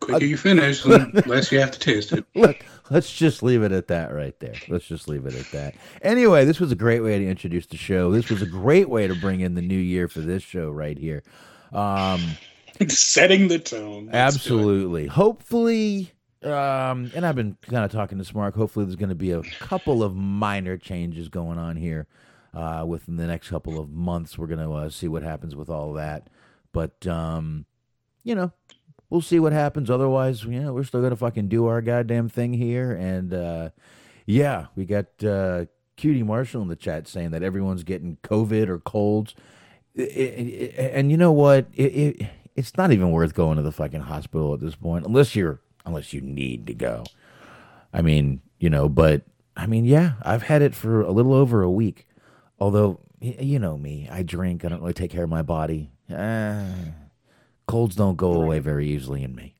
Quicker 0.00 0.24
you 0.24 0.36
finish, 0.36 0.82
the 0.82 1.24
less 1.26 1.50
you 1.50 1.58
have 1.58 1.72
to 1.72 1.78
taste 1.78 2.12
it. 2.12 2.24
Look, 2.34 2.64
let's 2.90 3.12
just 3.12 3.42
leave 3.42 3.62
it 3.62 3.72
at 3.72 3.88
that 3.88 4.14
right 4.14 4.38
there. 4.38 4.54
Let's 4.68 4.86
just 4.86 5.08
leave 5.08 5.26
it 5.26 5.34
at 5.34 5.50
that. 5.50 5.74
Anyway, 6.00 6.44
this 6.44 6.60
was 6.60 6.70
a 6.70 6.76
great 6.76 7.00
way 7.00 7.18
to 7.18 7.26
introduce 7.28 7.66
the 7.66 7.76
show. 7.76 8.12
This 8.12 8.30
was 8.30 8.40
a 8.40 8.46
great 8.46 8.88
way 8.88 9.08
to 9.08 9.16
bring 9.16 9.40
in 9.40 9.54
the 9.54 9.62
new 9.62 9.78
year 9.78 10.06
for 10.06 10.20
this 10.20 10.44
show 10.44 10.70
right 10.70 10.96
here. 10.96 11.24
Um, 11.72 12.20
Setting 12.88 13.48
the 13.48 13.58
tone. 13.58 14.06
Let's 14.06 14.36
absolutely. 14.36 15.06
Hopefully, 15.06 16.12
um, 16.44 17.10
and 17.14 17.26
I've 17.26 17.34
been 17.34 17.56
kind 17.62 17.84
of 17.84 17.90
talking 17.90 18.18
to 18.18 18.24
Smark. 18.24 18.54
Hopefully, 18.54 18.84
there's 18.84 18.96
going 18.96 19.08
to 19.08 19.16
be 19.16 19.32
a 19.32 19.42
couple 19.58 20.04
of 20.04 20.14
minor 20.14 20.78
changes 20.78 21.28
going 21.28 21.58
on 21.58 21.74
here 21.74 22.06
uh, 22.54 22.84
within 22.86 23.16
the 23.16 23.26
next 23.26 23.48
couple 23.48 23.78
of 23.78 23.90
months. 23.90 24.38
We're 24.38 24.46
going 24.46 24.66
to 24.66 24.72
uh, 24.72 24.90
see 24.90 25.08
what 25.08 25.22
happens 25.22 25.54
with 25.56 25.68
all 25.68 25.92
that. 25.94 26.28
But, 26.72 27.06
um, 27.06 27.64
you 28.24 28.34
know, 28.34 28.52
we'll 29.10 29.20
see 29.20 29.38
what 29.40 29.52
happens. 29.52 29.90
Otherwise, 29.90 30.44
you 30.44 30.60
know, 30.60 30.72
we're 30.72 30.84
still 30.84 31.00
going 31.00 31.10
to 31.10 31.16
fucking 31.16 31.48
do 31.48 31.66
our 31.66 31.80
goddamn 31.80 32.28
thing 32.28 32.52
here. 32.52 32.92
And, 32.92 33.32
uh, 33.32 33.70
yeah, 34.26 34.66
we 34.76 34.84
got 34.84 35.06
uh, 35.24 35.66
Cutie 35.96 36.22
Marshall 36.22 36.62
in 36.62 36.68
the 36.68 36.76
chat 36.76 37.08
saying 37.08 37.30
that 37.30 37.42
everyone's 37.42 37.84
getting 37.84 38.18
COVID 38.22 38.68
or 38.68 38.78
colds. 38.78 39.34
I- 39.98 40.02
I- 40.02 40.74
I- 40.78 40.82
and 40.94 41.10
you 41.10 41.16
know 41.16 41.32
what? 41.32 41.66
It, 41.74 41.82
it, 41.82 42.26
it's 42.54 42.76
not 42.76 42.92
even 42.92 43.10
worth 43.12 43.34
going 43.34 43.56
to 43.56 43.62
the 43.62 43.72
fucking 43.72 44.00
hospital 44.02 44.52
at 44.54 44.60
this 44.60 44.74
point, 44.74 45.06
unless 45.06 45.34
you're 45.36 45.60
unless 45.86 46.12
you 46.12 46.20
need 46.20 46.66
to 46.66 46.74
go. 46.74 47.04
I 47.92 48.02
mean, 48.02 48.42
you 48.58 48.68
know, 48.68 48.88
but 48.88 49.22
I 49.56 49.66
mean, 49.66 49.84
yeah, 49.86 50.14
I've 50.22 50.42
had 50.42 50.60
it 50.60 50.74
for 50.74 51.00
a 51.00 51.10
little 51.12 51.32
over 51.34 51.62
a 51.62 51.70
week. 51.70 52.06
Although, 52.60 53.00
you 53.20 53.58
know 53.58 53.76
me, 53.78 54.08
I 54.10 54.22
drink. 54.22 54.64
I 54.64 54.68
don't 54.68 54.80
really 54.80 54.92
take 54.92 55.10
care 55.10 55.24
of 55.24 55.30
my 55.30 55.42
body. 55.42 55.90
Uh, 56.12 56.64
colds 57.66 57.94
don't 57.94 58.16
go 58.16 58.32
away 58.32 58.58
very 58.58 58.88
easily 58.88 59.22
in 59.22 59.34
me. 59.34 59.54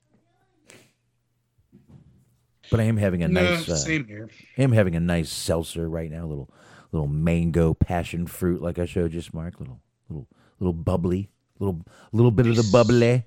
But 2.71 2.81
I 2.81 2.85
am 2.85 2.97
having 2.97 3.23
a 3.23 3.29
No, 3.29 3.43
nice. 3.43 3.69
Uh, 3.69 3.77
same 3.77 4.05
here. 4.07 4.29
I 4.57 4.63
am 4.63 4.73
having 4.73 4.95
a 4.95 5.01
nice 5.01 5.31
seltzer 5.31 5.89
right 5.89 6.11
now. 6.11 6.27
Little, 6.27 6.51
little 6.93 7.09
mango 7.09 7.73
passion 7.73 8.27
fruit, 8.27 8.61
like 8.61 8.79
I 8.79 8.85
showed 8.85 9.13
you, 9.13 9.23
Mark. 9.33 9.59
Little, 9.59 9.81
little, 10.09 10.27
little 10.61 10.75
bubbly. 10.75 11.31
Little, 11.59 11.81
little 12.13 12.31
bit 12.31 12.47
of 12.47 12.57
the 12.57 12.69
bubbly. 12.71 13.25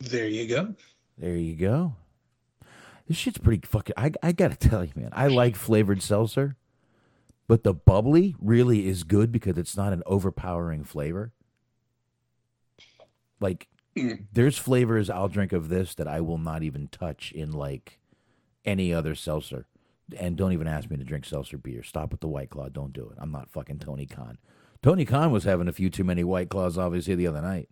There 0.00 0.26
you 0.28 0.46
go. 0.48 0.74
There 1.16 1.36
you 1.36 1.54
go. 1.54 1.94
This 3.08 3.16
shit's 3.16 3.38
pretty 3.38 3.66
fucking. 3.66 3.94
I 3.96 4.12
I 4.22 4.32
gotta 4.32 4.54
tell 4.56 4.84
you, 4.84 4.92
man. 4.94 5.08
I 5.12 5.28
like 5.28 5.56
flavored 5.56 6.02
seltzer, 6.02 6.56
but 7.48 7.64
the 7.64 7.74
bubbly 7.74 8.36
really 8.40 8.86
is 8.86 9.02
good 9.02 9.32
because 9.32 9.58
it's 9.58 9.76
not 9.76 9.92
an 9.92 10.02
overpowering 10.06 10.84
flavor. 10.84 11.32
Like, 13.40 13.66
Mm. 13.96 14.26
there's 14.32 14.56
flavors 14.58 15.10
I'll 15.10 15.26
drink 15.28 15.52
of 15.52 15.68
this 15.68 15.94
that 15.96 16.06
I 16.06 16.20
will 16.20 16.38
not 16.38 16.62
even 16.62 16.86
touch 16.88 17.32
in 17.32 17.50
like 17.50 17.98
any 18.64 18.92
other 18.94 19.16
seltzer. 19.16 19.66
And 20.16 20.36
don't 20.36 20.52
even 20.52 20.68
ask 20.68 20.88
me 20.88 20.96
to 20.98 21.04
drink 21.04 21.24
seltzer 21.24 21.58
beer. 21.58 21.82
Stop 21.82 22.12
with 22.12 22.20
the 22.20 22.28
White 22.28 22.50
Claw. 22.50 22.68
Don't 22.68 22.92
do 22.92 23.08
it. 23.10 23.18
I'm 23.20 23.32
not 23.32 23.50
fucking 23.50 23.80
Tony 23.80 24.06
Khan. 24.06 24.38
Tony 24.82 25.04
Khan 25.04 25.32
was 25.32 25.42
having 25.44 25.66
a 25.68 25.72
few 25.72 25.90
too 25.90 26.04
many 26.04 26.22
White 26.22 26.48
Claws, 26.48 26.78
obviously, 26.78 27.16
the 27.16 27.26
other 27.26 27.42
night. 27.42 27.68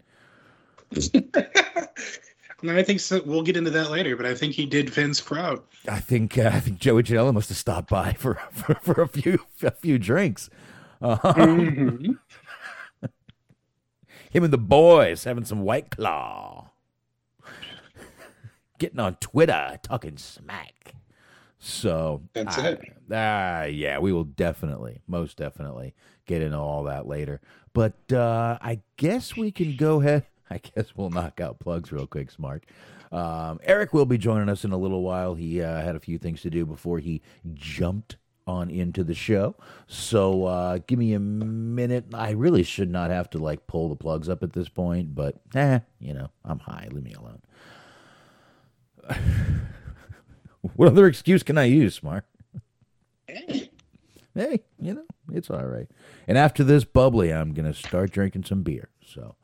And 2.63 2.71
I 2.71 2.83
think 2.83 3.01
so, 3.01 3.21
we'll 3.27 3.43
get 3.43 3.57
into 3.57 3.71
that 3.71 3.91
later, 3.91 4.17
but 4.17 4.25
I 4.27 4.35
think 4.35 4.55
he 4.55 4.65
did 4.67 4.89
Vince 4.89 5.21
proud. 5.21 5.63
I 5.89 6.01
think 6.01 6.39
uh, 6.39 6.51
I 6.53 6.61
think 6.61 6.79
Joey 6.79 7.03
Janela 7.03 7.33
must 7.35 7.51
have 7.51 7.59
stopped 7.59 7.91
by 7.91 8.15
for, 8.15 8.35
for, 8.53 8.75
for 8.77 9.03
a 9.03 9.09
few 9.09 9.39
a 9.63 9.71
few 9.71 9.99
drinks. 9.99 10.49
Uh, 11.03 11.17
Mhm. 11.19 12.19
him 14.31 14.45
and 14.45 14.53
the 14.53 14.59
boys 14.59 15.25
having 15.25 15.45
some 15.45 15.61
White 15.63 15.91
Claw, 15.91 16.71
getting 18.79 19.01
on 19.01 19.17
Twitter 19.17 19.79
talking 19.83 20.17
smack. 20.17 20.95
So 21.59 22.23
That's 22.33 22.59
I- 22.59 22.69
it. 22.69 22.81
Ah, 23.13 23.63
yeah, 23.65 23.99
we 23.99 24.13
will 24.13 24.25
definitely, 24.25 25.01
most 25.07 25.37
definitely, 25.37 25.95
get 26.27 26.43
into 26.43 26.59
all 26.59 26.85
that 26.85 27.07
later. 27.07 27.41
But 27.73 28.13
uh, 28.13 28.59
I 28.61 28.81
guess 28.97 29.37
we 29.37 29.51
can 29.53 29.77
go 29.77 30.01
ahead. 30.01 30.25
I 30.51 30.59
guess 30.59 30.97
we'll 30.97 31.11
knock 31.11 31.41
out 31.41 31.59
plugs 31.59 31.93
real 31.93 32.07
quick, 32.07 32.31
Smart. 32.31 32.65
Um, 33.13 33.61
Eric 33.65 33.93
will 33.93 34.07
be 34.07 34.19
joining 34.19 34.49
us 34.49 34.65
in 34.65 34.73
a 34.73 34.77
little 34.77 35.03
while. 35.03 35.35
He 35.35 35.63
uh, 35.63 35.81
had 35.83 35.97
a 35.97 36.01
few 36.01 36.19
things 36.19 36.43
to 36.43 36.51
do 36.51 36.67
before 36.67 36.99
he 36.99 37.23
jumped 37.55 38.17
on 38.47 38.71
into 38.71 39.03
the 39.03 39.15
show. 39.15 39.57
So 39.87 40.45
uh, 40.45 40.79
give 40.87 40.99
me 40.99 41.13
a 41.15 41.21
minute. 41.21 42.07
I 42.15 42.31
really 42.31 42.63
should 42.63 42.91
not 42.91 43.11
have 43.11 43.29
to 43.31 43.39
like 43.39 43.67
pull 43.67 43.89
the 43.89 43.97
plugs 43.97 44.29
up 44.29 44.43
at 44.43 44.53
this 44.53 44.69
point, 44.69 45.15
but 45.15 45.41
eh, 45.55 45.81
you 45.99 46.15
know, 46.15 46.31
I'm 46.45 46.61
high. 46.61 46.89
Leave 46.91 47.05
me 47.05 47.15
alone. 47.15 47.43
what 50.75 50.89
other 50.89 51.07
excuse 51.07 51.43
can 51.43 51.59
I 51.59 51.65
use, 51.65 51.95
Smart? 51.95 52.25
hey, 53.27 53.71
you 54.79 54.95
know, 54.95 55.05
it's 55.33 55.51
all 55.51 55.65
right. 55.65 55.89
And 56.29 56.39
after 56.39 56.63
this 56.63 56.85
bubbly, 56.85 57.33
I'm 57.33 57.53
going 57.53 57.71
to 57.73 57.75
start 57.75 58.13
drinking 58.13 58.45
some 58.45 58.63
beer. 58.63 58.91
So, 59.05 59.35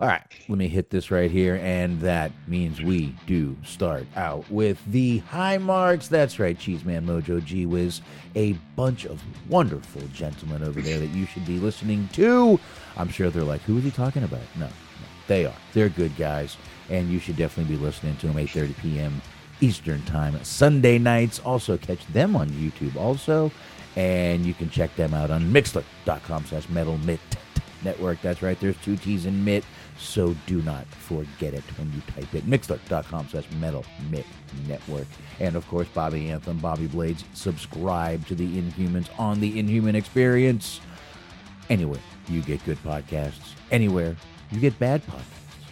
all 0.00 0.06
right, 0.06 0.22
let 0.48 0.56
me 0.56 0.66
hit 0.66 0.88
this 0.88 1.10
right 1.10 1.30
here. 1.30 1.56
And 1.62 2.00
that 2.00 2.32
means 2.48 2.80
we 2.80 3.14
do 3.26 3.54
start 3.62 4.06
out 4.16 4.50
with 4.50 4.82
the 4.86 5.18
high 5.18 5.58
marks. 5.58 6.08
That's 6.08 6.38
right, 6.38 6.58
Cheeseman 6.58 7.06
Mojo 7.06 7.44
G 7.44 7.66
Wiz. 7.66 8.00
A 8.34 8.54
bunch 8.76 9.04
of 9.04 9.22
wonderful 9.50 10.00
gentlemen 10.14 10.62
over 10.62 10.80
there 10.80 10.98
that 10.98 11.08
you 11.08 11.26
should 11.26 11.44
be 11.44 11.58
listening 11.58 12.08
to. 12.14 12.58
I'm 12.96 13.10
sure 13.10 13.28
they're 13.28 13.42
like, 13.42 13.60
who 13.62 13.76
is 13.76 13.84
he 13.84 13.90
talking 13.90 14.22
about? 14.24 14.40
No, 14.58 14.66
no, 14.66 14.72
they 15.26 15.44
are. 15.44 15.56
They're 15.74 15.90
good 15.90 16.16
guys. 16.16 16.56
And 16.88 17.10
you 17.10 17.18
should 17.18 17.36
definitely 17.36 17.76
be 17.76 17.82
listening 17.82 18.16
to 18.16 18.28
them 18.28 18.36
8.30 18.36 18.78
p.m. 18.78 19.20
Eastern 19.60 20.02
Time 20.06 20.42
Sunday 20.44 20.98
nights. 20.98 21.40
Also 21.40 21.76
catch 21.76 22.06
them 22.06 22.36
on 22.36 22.48
YouTube 22.50 22.96
also. 22.96 23.52
And 23.96 24.46
you 24.46 24.54
can 24.54 24.70
check 24.70 24.96
them 24.96 25.12
out 25.12 25.30
on 25.30 25.52
Mixlr.com 25.52 26.46
slash 26.46 26.68
Metal 26.70 26.98
Network. 27.84 28.20
That's 28.22 28.42
right. 28.42 28.58
There's 28.58 28.76
two 28.78 28.96
T's 28.96 29.26
in 29.26 29.44
Mitt. 29.44 29.64
So 30.00 30.34
do 30.46 30.62
not 30.62 30.86
forget 30.86 31.54
it 31.54 31.62
when 31.78 31.92
you 31.92 32.00
type 32.14 32.34
it. 32.34 32.46
Mixlr.com 32.46 33.28
slash 33.28 33.44
Metal 33.60 33.84
Mitt 34.10 34.26
Network. 34.66 35.06
And 35.38 35.56
of 35.56 35.68
course, 35.68 35.88
Bobby 35.88 36.30
Anthem, 36.30 36.58
Bobby 36.58 36.86
Blades. 36.86 37.24
Subscribe 37.34 38.26
to 38.26 38.34
the 38.34 38.60
Inhumans 38.60 39.08
on 39.18 39.40
the 39.40 39.58
Inhuman 39.58 39.94
Experience. 39.94 40.80
Anywhere 41.68 42.00
you 42.28 42.42
get 42.42 42.64
good 42.64 42.82
podcasts, 42.82 43.54
anywhere 43.70 44.16
you 44.50 44.58
get 44.58 44.76
bad 44.78 45.06
podcasts, 45.06 45.24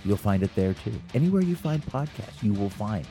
you'll 0.04 0.16
find 0.16 0.42
it 0.42 0.54
there 0.54 0.74
too. 0.74 0.94
Anywhere 1.14 1.42
you 1.42 1.56
find 1.56 1.84
podcasts, 1.86 2.42
you 2.42 2.52
will 2.52 2.70
find 2.70 3.06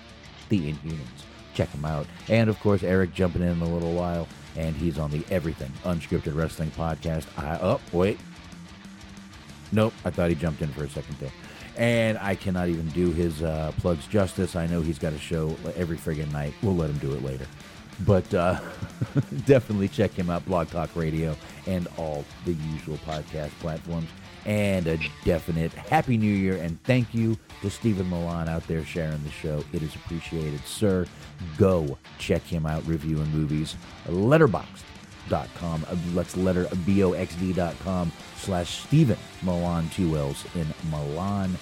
the 0.49 0.71
Inhumans. 0.71 1.23
Check 1.53 1.71
them 1.71 1.85
out. 1.85 2.05
And 2.29 2.49
of 2.49 2.59
course, 2.59 2.83
Eric 2.83 3.13
jumping 3.13 3.41
in 3.41 3.49
in 3.49 3.61
a 3.61 3.73
little 3.73 3.93
while, 3.93 4.27
and 4.55 4.75
he's 4.75 4.99
on 4.99 5.11
the 5.11 5.23
Everything 5.31 5.71
Unscripted 5.83 6.35
Wrestling 6.35 6.71
Podcast. 6.71 7.25
I 7.37 7.57
oh 7.61 7.81
wait, 7.91 8.19
nope, 9.71 9.93
I 10.05 10.09
thought 10.09 10.29
he 10.29 10.35
jumped 10.35 10.61
in 10.61 10.69
for 10.69 10.83
a 10.83 10.89
second 10.89 11.17
there. 11.19 11.31
And 11.77 12.17
I 12.17 12.35
cannot 12.35 12.69
even 12.69 12.87
do 12.89 13.11
his 13.11 13.43
uh, 13.43 13.71
plugs 13.77 14.07
justice. 14.07 14.55
I 14.55 14.65
know 14.65 14.81
he's 14.81 14.97
got 14.97 15.13
a 15.13 15.19
show 15.19 15.55
every 15.75 15.97
friggin' 15.97 16.31
night. 16.31 16.53
We'll 16.63 16.75
let 16.75 16.89
him 16.89 16.97
do 16.97 17.13
it 17.13 17.23
later. 17.23 17.45
But 18.05 18.31
uh, 18.33 18.59
definitely 19.45 19.87
check 19.87 20.11
him 20.11 20.29
out, 20.29 20.45
Blog 20.45 20.69
Talk 20.69 20.95
Radio, 20.95 21.35
and 21.65 21.87
all 21.97 22.25
the 22.45 22.53
usual 22.53 22.97
podcast 22.97 23.51
platforms. 23.59 24.09
And 24.45 24.87
a 24.87 24.97
definite 25.25 25.73
Happy 25.73 26.17
New 26.17 26.33
Year, 26.33 26.55
and 26.57 26.81
thank 26.83 27.13
you 27.13 27.37
to 27.61 27.69
Stephen 27.69 28.09
Millan 28.09 28.47
out 28.47 28.65
there 28.65 28.85
sharing 28.85 29.21
the 29.23 29.29
show. 29.29 29.61
It 29.73 29.81
is 29.81 29.93
appreciated, 29.95 30.61
sir. 30.65 31.05
Go 31.57 31.97
check 32.17 32.43
him 32.43 32.65
out 32.65 32.85
reviewing 32.87 33.29
movies. 33.31 33.75
Letterboxd.com. 34.07 35.85
Let's 36.13 36.37
letter 36.37 36.65
boxd.com 36.65 38.11
slash 38.37 38.83
Stephen 38.83 39.17
Millan, 39.43 39.89
two 39.89 40.15
L's 40.17 40.45
in 40.55 40.67
Millan. 40.91 41.57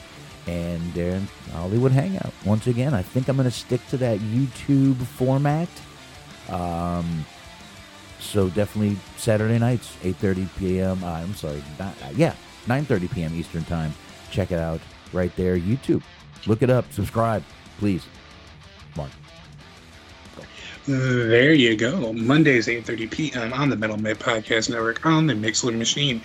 And 0.47 0.99
uh, 0.99 1.19
Hollywood 1.53 1.91
Hangout. 1.91 2.31
Once 2.45 2.67
again, 2.67 2.93
I 2.93 3.01
think 3.01 3.27
I'm 3.27 3.35
going 3.35 3.49
to 3.49 3.51
stick 3.51 3.81
to 3.87 3.97
that 3.97 4.19
YouTube 4.19 4.97
format. 5.03 5.67
Um, 6.49 7.25
so 8.19 8.49
definitely 8.49 8.97
Saturday 9.17 9.57
nights, 9.57 9.95
8:30 10.03 10.49
p.m. 10.57 11.03
Uh, 11.03 11.13
I'm 11.13 11.33
sorry, 11.35 11.63
not, 11.79 11.95
uh, 12.03 12.09
yeah, 12.15 12.35
9:30 12.67 13.11
p.m. 13.11 13.35
Eastern 13.35 13.63
time. 13.63 13.93
Check 14.29 14.51
it 14.51 14.59
out 14.59 14.81
right 15.13 15.35
there, 15.35 15.57
YouTube. 15.57 16.03
Look 16.45 16.61
it 16.61 16.69
up, 16.69 16.91
subscribe, 16.91 17.43
please. 17.79 18.05
Mark. 18.95 19.11
There 20.87 21.51
you 21.51 21.75
go. 21.75 22.13
Mondays, 22.13 22.67
8.30 22.67 23.09
p.m. 23.09 23.53
on 23.53 23.71
the 23.71 23.75
Metal 23.75 23.97
Mitt 23.97 24.19
Podcast 24.19 24.69
Network 24.69 25.03
on 25.03 25.25
the 25.25 25.33
Mixlr 25.33 25.75
Machine. 25.75 26.21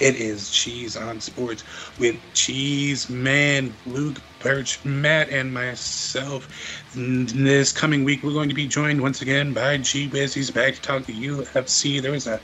It 0.00 0.16
is 0.16 0.50
Cheese 0.50 0.98
on 0.98 1.18
Sports 1.18 1.64
with 1.98 2.16
Cheese 2.34 3.08
Man, 3.08 3.72
Luke 3.86 4.20
Birch, 4.38 4.84
Matt, 4.84 5.30
and 5.30 5.54
myself. 5.54 6.46
This 6.94 7.72
coming 7.72 8.04
week, 8.04 8.22
we're 8.22 8.34
going 8.34 8.50
to 8.50 8.54
be 8.54 8.68
joined 8.68 9.00
once 9.00 9.22
again 9.22 9.54
by 9.54 9.78
G 9.78 10.08
Wiz. 10.08 10.34
He's 10.34 10.50
back 10.50 10.74
to 10.74 10.82
talk 10.82 11.06
to 11.06 11.12
UFC. 11.14 12.02
There 12.02 12.12
was 12.12 12.26
a 12.26 12.38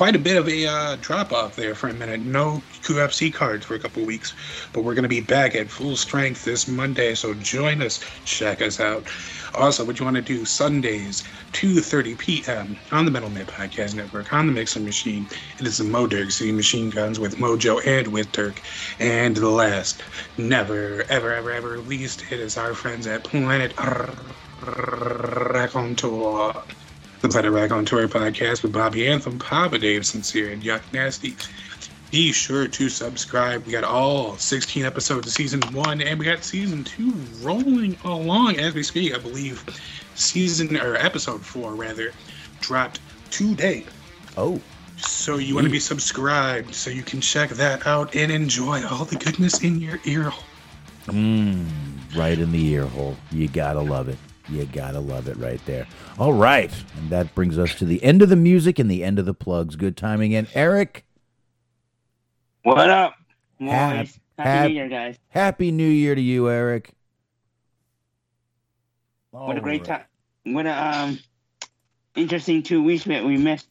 quite 0.00 0.16
a 0.16 0.18
bit 0.18 0.38
of 0.38 0.48
a 0.48 0.66
uh, 0.66 0.96
drop 1.02 1.30
off 1.30 1.56
there 1.56 1.74
for 1.74 1.88
a 1.88 1.92
minute. 1.92 2.22
No 2.22 2.62
UFC 2.84 3.30
cards 3.30 3.66
for 3.66 3.74
a 3.74 3.78
couple 3.78 4.02
weeks, 4.06 4.32
but 4.72 4.82
we're 4.82 4.94
going 4.94 5.02
to 5.02 5.10
be 5.10 5.20
back 5.20 5.54
at 5.54 5.68
full 5.68 5.94
strength 5.94 6.42
this 6.42 6.66
Monday. 6.66 7.14
So 7.14 7.34
join 7.34 7.82
us, 7.82 8.02
check 8.24 8.62
us 8.62 8.80
out. 8.80 9.04
Also, 9.54 9.84
what 9.84 9.98
you 9.98 10.06
want 10.06 10.16
to 10.16 10.22
do 10.22 10.46
Sundays, 10.46 11.22
2:30 11.52 12.16
p.m. 12.16 12.78
on 12.90 13.04
the 13.04 13.10
Metal 13.10 13.28
Mitt 13.28 13.46
Podcast 13.48 13.94
Network 13.94 14.32
on 14.32 14.46
the 14.46 14.54
Mixing 14.54 14.86
Machine. 14.86 15.26
It 15.58 15.66
is 15.66 15.76
the 15.76 15.84
Mo 15.84 16.06
Dirk 16.06 16.30
City 16.30 16.52
Machine 16.52 16.88
Guns 16.88 17.20
with 17.20 17.36
Mojo 17.36 17.86
and 17.86 18.08
with 18.08 18.32
Dirk. 18.32 18.58
And 19.00 19.36
the 19.36 19.50
last, 19.50 20.02
never, 20.38 21.04
ever, 21.10 21.34
ever, 21.34 21.50
ever 21.52 21.76
least, 21.76 22.24
it 22.32 22.40
is 22.40 22.56
our 22.56 22.72
friends 22.72 23.06
at 23.06 23.22
Planet 23.24 23.74
Raconteur. 25.52 26.54
The 27.20 27.28
Planet 27.28 27.52
Raconteur 27.52 28.08
podcast 28.08 28.62
with 28.62 28.72
Bobby 28.72 29.06
Anthem, 29.06 29.38
Papa 29.38 29.78
Dave 29.78 30.06
Sincere, 30.06 30.52
and 30.52 30.62
Yuck 30.62 30.80
Nasty. 30.92 31.36
Be 32.10 32.32
sure 32.32 32.66
to 32.66 32.88
subscribe. 32.88 33.64
We 33.66 33.72
got 33.72 33.84
all 33.84 34.36
16 34.36 34.84
episodes 34.84 35.26
of 35.26 35.32
season 35.32 35.60
one, 35.72 36.00
and 36.00 36.18
we 36.18 36.24
got 36.24 36.42
season 36.42 36.82
two 36.82 37.12
rolling 37.42 37.96
along 38.04 38.58
as 38.58 38.74
we 38.74 38.82
speak. 38.82 39.14
I 39.14 39.18
believe 39.18 39.62
season 40.14 40.76
or 40.78 40.96
episode 40.96 41.44
four 41.44 41.74
rather 41.74 42.12
dropped 42.60 43.00
today. 43.30 43.84
Oh, 44.36 44.60
So 44.96 45.36
you 45.36 45.54
want 45.54 45.66
to 45.66 45.70
be 45.70 45.78
subscribed 45.80 46.74
so 46.74 46.90
you 46.90 47.02
can 47.02 47.20
check 47.20 47.50
that 47.50 47.86
out 47.86 48.16
and 48.16 48.32
enjoy 48.32 48.84
all 48.86 49.04
the 49.04 49.16
goodness 49.16 49.62
in 49.62 49.80
your 49.80 49.98
ear. 50.04 50.32
mm, 51.06 51.66
right 52.16 52.38
in 52.38 52.50
the 52.50 52.66
ear 52.68 52.86
hole. 52.86 53.16
You 53.30 53.46
gotta 53.48 53.80
love 53.80 54.08
it. 54.08 54.18
You 54.50 54.64
gotta 54.66 55.00
love 55.00 55.28
it 55.28 55.36
right 55.36 55.60
there. 55.66 55.86
All 56.18 56.32
right, 56.32 56.72
and 56.98 57.10
that 57.10 57.34
brings 57.34 57.58
us 57.58 57.74
to 57.76 57.84
the 57.84 58.02
end 58.02 58.20
of 58.22 58.28
the 58.28 58.36
music 58.36 58.78
and 58.78 58.90
the 58.90 59.04
end 59.04 59.18
of 59.18 59.26
the 59.26 59.34
plugs. 59.34 59.76
Good 59.76 59.96
timing. 59.96 60.34
And 60.34 60.48
Eric, 60.54 61.04
What 62.64 62.90
up, 62.90 63.14
Hap- 63.60 64.06
boys? 64.06 64.18
Happy 64.38 64.68
New 64.68 64.74
Year, 64.74 64.88
guys. 64.88 65.18
Happy 65.28 65.70
New 65.70 65.88
Year 65.88 66.14
to 66.14 66.20
you, 66.20 66.48
Eric. 66.50 66.92
What 69.30 69.56
a 69.56 69.60
great 69.60 69.82
All 69.82 69.96
right. 69.96 70.06
time. 70.44 70.54
What 70.54 70.66
a 70.66 70.98
um, 70.98 71.18
interesting 72.16 72.62
two 72.62 72.82
weeks 72.82 73.04
that 73.04 73.24
we 73.24 73.36
missed. 73.36 73.68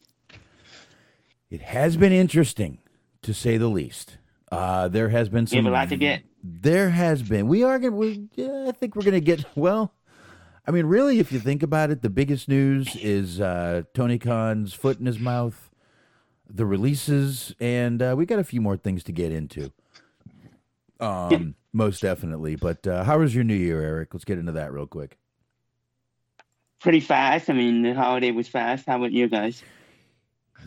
It 1.49 1.61
has 1.61 1.97
been 1.97 2.11
interesting, 2.13 2.77
to 3.23 3.33
say 3.33 3.57
the 3.57 3.67
least. 3.67 4.17
Uh, 4.51 4.87
there 4.87 5.09
has 5.09 5.27
been 5.29 5.43
We 5.45 5.47
some. 5.47 5.65
have 5.65 5.73
a 5.73 5.75
lot 5.75 5.89
to 5.89 5.97
get. 5.97 6.21
There 6.43 6.89
has 6.91 7.21
been. 7.23 7.47
We 7.47 7.63
are 7.63 7.79
going 7.79 8.29
to, 8.35 8.41
yeah, 8.41 8.65
I 8.69 8.71
think 8.71 8.95
we're 8.95 9.01
going 9.03 9.13
to 9.15 9.19
get, 9.21 9.43
well, 9.55 9.91
I 10.69 10.71
mean, 10.71 10.85
really, 10.85 11.17
if 11.17 11.31
you 11.31 11.39
think 11.39 11.63
about 11.63 11.89
it, 11.89 12.03
the 12.03 12.11
biggest 12.11 12.47
news 12.47 12.95
is 12.97 13.41
uh, 13.41 13.81
Tony 13.95 14.19
Khan's 14.19 14.71
foot 14.71 14.99
in 14.99 15.07
his 15.07 15.17
mouth, 15.17 15.71
the 16.47 16.63
releases, 16.63 17.55
and 17.59 17.99
uh, 18.03 18.13
we 18.15 18.27
got 18.27 18.37
a 18.37 18.43
few 18.43 18.61
more 18.61 18.77
things 18.77 19.03
to 19.05 19.11
get 19.11 19.31
into. 19.31 19.71
Um, 20.99 21.55
most 21.73 22.03
definitely. 22.03 22.55
But 22.55 22.85
uh, 22.85 23.03
how 23.03 23.17
was 23.17 23.33
your 23.33 23.43
New 23.43 23.55
Year, 23.55 23.81
Eric? 23.81 24.13
Let's 24.13 24.25
get 24.25 24.37
into 24.37 24.51
that 24.51 24.71
real 24.71 24.85
quick. 24.85 25.17
Pretty 26.79 26.99
fast. 26.99 27.49
I 27.49 27.53
mean, 27.53 27.81
the 27.81 27.95
holiday 27.95 28.29
was 28.29 28.47
fast. 28.47 28.85
How 28.85 28.97
about 28.97 29.11
you 29.11 29.27
guys? 29.27 29.63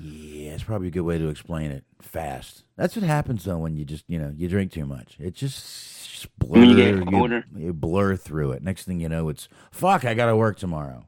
Yeah, 0.00 0.52
it's 0.52 0.64
probably 0.64 0.88
a 0.88 0.90
good 0.90 1.02
way 1.02 1.18
to 1.18 1.28
explain 1.28 1.70
it. 1.70 1.84
Fast. 2.00 2.64
That's 2.76 2.96
what 2.96 3.04
happens 3.04 3.44
though 3.44 3.58
when 3.58 3.76
you 3.76 3.84
just 3.84 4.04
you 4.08 4.18
know 4.18 4.32
you 4.36 4.48
drink 4.48 4.72
too 4.72 4.86
much. 4.86 5.16
It 5.20 5.34
just, 5.34 6.10
just 6.10 6.38
blur. 6.38 6.60
When 6.60 6.70
you 6.70 7.28
get 7.28 7.44
you 7.56 7.72
blur 7.72 8.16
through 8.16 8.52
it. 8.52 8.62
Next 8.62 8.84
thing 8.84 9.00
you 9.00 9.08
know, 9.08 9.28
it's 9.28 9.48
fuck. 9.70 10.04
I 10.04 10.14
got 10.14 10.26
to 10.26 10.36
work 10.36 10.58
tomorrow. 10.58 11.06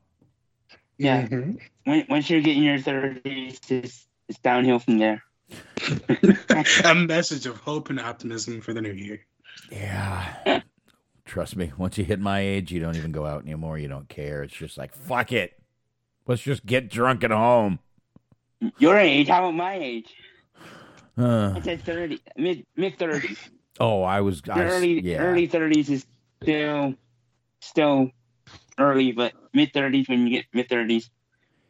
Yeah. 0.99 1.27
Mhm. 1.27 1.59
When, 1.85 2.07
once 2.09 2.31
you're 2.31 2.40
getting 2.40 2.62
your 2.62 2.79
thirties, 2.79 3.61
it's, 3.68 4.07
it's 4.29 4.38
downhill 4.38 4.79
from 4.79 4.99
there. 4.99 5.23
a 6.85 6.94
message 6.94 7.47
of 7.47 7.57
hope 7.59 7.90
and 7.90 8.01
optimism 8.01 8.61
for 8.61 8.73
the 8.73 8.81
new 8.81 8.92
year. 8.92 9.20
Yeah. 9.70 10.61
Trust 11.25 11.57
me. 11.57 11.73
Once 11.77 11.99
you 11.99 12.05
hit 12.05 12.20
my 12.20 12.40
age, 12.40 12.70
you 12.70 12.81
don't 12.81 12.97
even 12.97 13.12
go 13.12 13.27
out 13.27 13.42
anymore. 13.42 13.79
You 13.79 13.88
don't 13.88 14.09
care. 14.09 14.42
It's 14.42 14.55
just 14.55 14.79
like 14.79 14.94
fuck 14.94 15.33
it. 15.33 15.61
Let's 16.27 16.42
just 16.42 16.64
get 16.64 16.88
drunk 16.90 17.25
at 17.25 17.31
home. 17.31 17.81
Your 18.79 18.96
age? 18.98 19.29
How 19.29 19.40
about 19.40 19.55
my 19.55 19.74
age? 19.74 20.12
Uh, 21.16 21.53
I 21.55 21.61
said 21.61 21.83
thirty, 21.85 22.20
mid 22.37 22.64
mid 22.77 22.98
thirties. 22.98 23.38
oh, 23.81 24.03
I 24.03 24.20
was. 24.20 24.42
I, 24.50 24.62
early 24.64 25.00
yeah. 25.00 25.18
early 25.18 25.46
thirties 25.46 25.88
is 25.90 26.07
still 26.42 26.94
still 27.61 28.11
early, 28.79 29.12
but 29.12 29.33
mid 29.53 29.72
thirties 29.72 30.09
when 30.09 30.27
you 30.27 30.31
get 30.31 30.46
mid 30.53 30.68
thirties, 30.68 31.11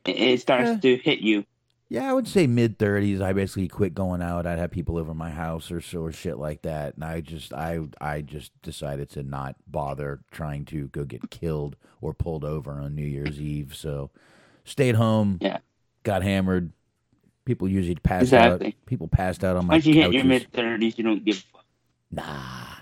it, 0.06 0.16
it 0.16 0.40
starts 0.40 0.70
Yeah. 0.70 0.76
to 0.78 0.96
hit 0.96 1.20
you. 1.20 1.44
Yeah, 1.90 2.08
I 2.08 2.14
would 2.14 2.26
say 2.26 2.46
mid 2.46 2.78
thirties. 2.78 3.20
I 3.20 3.34
basically 3.34 3.68
quit 3.68 3.94
going 3.94 4.22
out. 4.22 4.46
I'd 4.46 4.58
have 4.58 4.70
people 4.70 4.96
over 4.96 5.12
my 5.14 5.30
house 5.30 5.70
or 5.70 5.82
so 5.82 6.00
or 6.00 6.12
shit 6.12 6.38
like 6.38 6.62
that, 6.62 6.94
and 6.94 7.04
I 7.04 7.20
just 7.20 7.52
I 7.52 7.80
I 8.00 8.22
just 8.22 8.50
decided 8.62 9.10
to 9.10 9.22
not 9.22 9.56
bother 9.66 10.20
trying 10.32 10.64
to 10.66 10.88
go 10.88 11.04
get 11.04 11.28
killed 11.30 11.76
or 12.00 12.14
pulled 12.14 12.44
over 12.44 12.72
on 12.72 12.94
New 12.94 13.04
Year's 13.04 13.38
Eve. 13.38 13.74
So 13.76 14.10
stayed 14.64 14.94
home. 14.94 15.36
Yeah. 15.42 15.58
got 16.02 16.22
hammered. 16.22 16.72
People 17.44 17.68
usually 17.68 17.94
passed 17.96 18.22
Exactly. 18.24 18.68
out. 18.68 18.72
People 18.86 19.06
passed 19.08 19.44
out 19.44 19.56
on 19.56 19.66
my 19.66 19.74
Once 19.74 19.86
you 19.86 19.94
hit 19.94 20.12
your 20.12 20.24
mid 20.24 20.50
thirties, 20.52 20.96
you 20.96 21.04
don't 21.04 21.24
give 21.24 21.36
a 21.36 21.40
fuck. 21.52 21.64
Nah, 22.10 22.74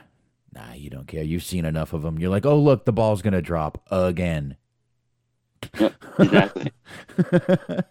nah, 0.54 0.72
you 0.74 0.88
don't 0.90 1.06
care. 1.08 1.22
You've 1.24 1.42
seen 1.42 1.64
enough 1.64 1.92
of 1.92 2.02
them. 2.02 2.18
You're 2.18 2.30
like, 2.30 2.46
oh 2.46 2.58
look, 2.58 2.84
the 2.84 2.92
ball's 2.92 3.22
gonna 3.22 3.42
drop 3.42 3.82
again. 3.90 4.56
Exactly. 6.18 6.70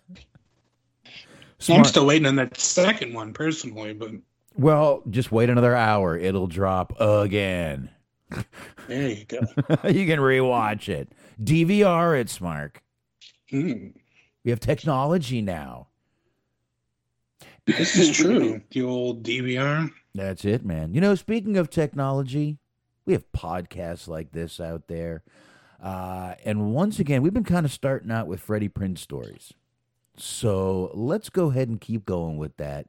I'm 1.69 1.83
still 1.85 2.05
waiting 2.05 2.25
on 2.25 2.35
that 2.37 2.57
second 2.57 3.13
one 3.13 3.33
personally, 3.33 3.93
but 3.93 4.11
Well, 4.57 5.03
just 5.09 5.31
wait 5.31 5.49
another 5.49 5.75
hour. 5.75 6.17
It'll 6.17 6.47
drop 6.47 6.93
again. 6.99 7.89
there 8.87 9.09
you 9.09 9.25
go. 9.25 9.39
you 9.89 10.05
can 10.07 10.19
rewatch 10.19 10.89
it. 10.89 11.11
DVR 11.41 12.19
it, 12.19 12.27
Smark. 12.27 12.77
Hmm. 13.49 13.89
We 14.43 14.51
have 14.51 14.59
technology 14.59 15.41
now. 15.41 15.87
This 17.67 17.95
is 17.95 18.11
true. 18.17 18.61
The 18.71 18.83
old 18.83 19.23
DVR. 19.23 19.91
That's 20.13 20.45
it, 20.45 20.65
man. 20.65 20.93
You 20.93 21.01
know, 21.01 21.15
speaking 21.15 21.57
of 21.57 21.69
technology, 21.69 22.57
we 23.05 23.13
have 23.13 23.31
podcasts 23.31 24.07
like 24.07 24.31
this 24.31 24.59
out 24.59 24.87
there. 24.87 25.23
Uh, 25.81 26.35
and 26.45 26.73
once 26.73 26.99
again, 26.99 27.21
we've 27.21 27.33
been 27.33 27.43
kind 27.43 27.65
of 27.65 27.71
starting 27.71 28.11
out 28.11 28.27
with 28.27 28.39
Freddie 28.39 28.69
Prinze 28.69 28.99
stories. 28.99 29.53
So 30.17 30.91
let's 30.93 31.29
go 31.29 31.49
ahead 31.49 31.69
and 31.69 31.79
keep 31.81 32.05
going 32.05 32.37
with 32.37 32.57
that. 32.57 32.87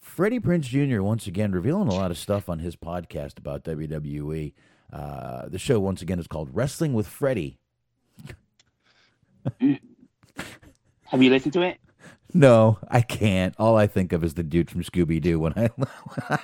Freddie 0.00 0.38
Prinze 0.38 0.68
Jr. 0.68 1.02
once 1.02 1.26
again 1.26 1.50
revealing 1.50 1.88
a 1.88 1.94
lot 1.94 2.10
of 2.12 2.18
stuff 2.18 2.48
on 2.48 2.60
his 2.60 2.76
podcast 2.76 3.38
about 3.38 3.64
WWE. 3.64 4.52
Uh, 4.92 5.48
the 5.48 5.58
show 5.58 5.80
once 5.80 6.00
again 6.00 6.20
is 6.20 6.28
called 6.28 6.48
Wrestling 6.54 6.92
with 6.94 7.08
Freddie. 7.08 7.58
Have 9.60 11.22
you 11.22 11.30
listened 11.30 11.54
to 11.54 11.62
it? 11.62 11.78
No, 12.34 12.78
I 12.88 13.00
can't. 13.00 13.54
All 13.58 13.76
I 13.76 13.86
think 13.86 14.12
of 14.12 14.22
is 14.24 14.34
the 14.34 14.42
dude 14.42 14.70
from 14.70 14.82
Scooby 14.82 15.20
Doo 15.20 15.38
when 15.38 15.52
I. 15.56 15.70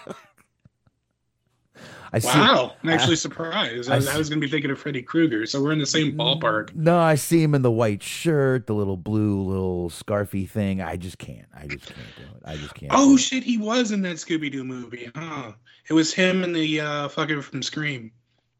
I 2.15 2.19
see. 2.19 2.29
Wow, 2.29 2.73
I'm 2.83 2.91
actually 2.91 3.17
surprised. 3.17 3.89
I, 3.91 3.95
I 3.95 3.97
was- 3.97 4.09
I 4.09 4.19
was 4.19 4.29
going 4.29 4.39
to 4.39 4.47
be 4.47 4.51
thinking 4.51 4.71
of 4.71 4.79
Freddy 4.79 5.01
Krueger, 5.01 5.47
so 5.47 5.63
we're 5.63 5.73
in 5.73 5.79
the 5.79 5.87
same 5.87 6.13
ballpark. 6.13 6.75
No, 6.75 6.99
I 6.99 7.15
see 7.15 7.43
him 7.43 7.55
in 7.55 7.63
the 7.63 7.71
white 7.71 8.03
shirt, 8.03 8.67
the 8.67 8.75
little 8.75 8.99
blue 8.99 9.41
little 9.43 9.89
scarfy 9.89 10.47
thing. 10.49 10.83
I 10.83 10.97
just 10.97 11.17
can't. 11.17 11.47
I 11.57 11.67
just 11.67 11.87
can't 11.87 12.09
do 12.19 12.23
it. 12.37 12.43
I 12.45 12.57
just 12.57 12.75
can't. 12.75 12.93
Oh 12.95 13.17
shit, 13.17 13.43
he 13.43 13.57
was 13.57 13.93
in 13.93 14.03
that 14.03 14.17
Scooby 14.17 14.53
Doo 14.53 14.63
movie, 14.63 15.11
huh? 15.15 15.53
It 15.89 15.95
was 15.95 16.13
him 16.13 16.45
and 16.45 16.55
the 16.55 16.81
uh, 16.81 17.09
fucker 17.09 17.43
from 17.43 17.63
Scream, 17.63 18.13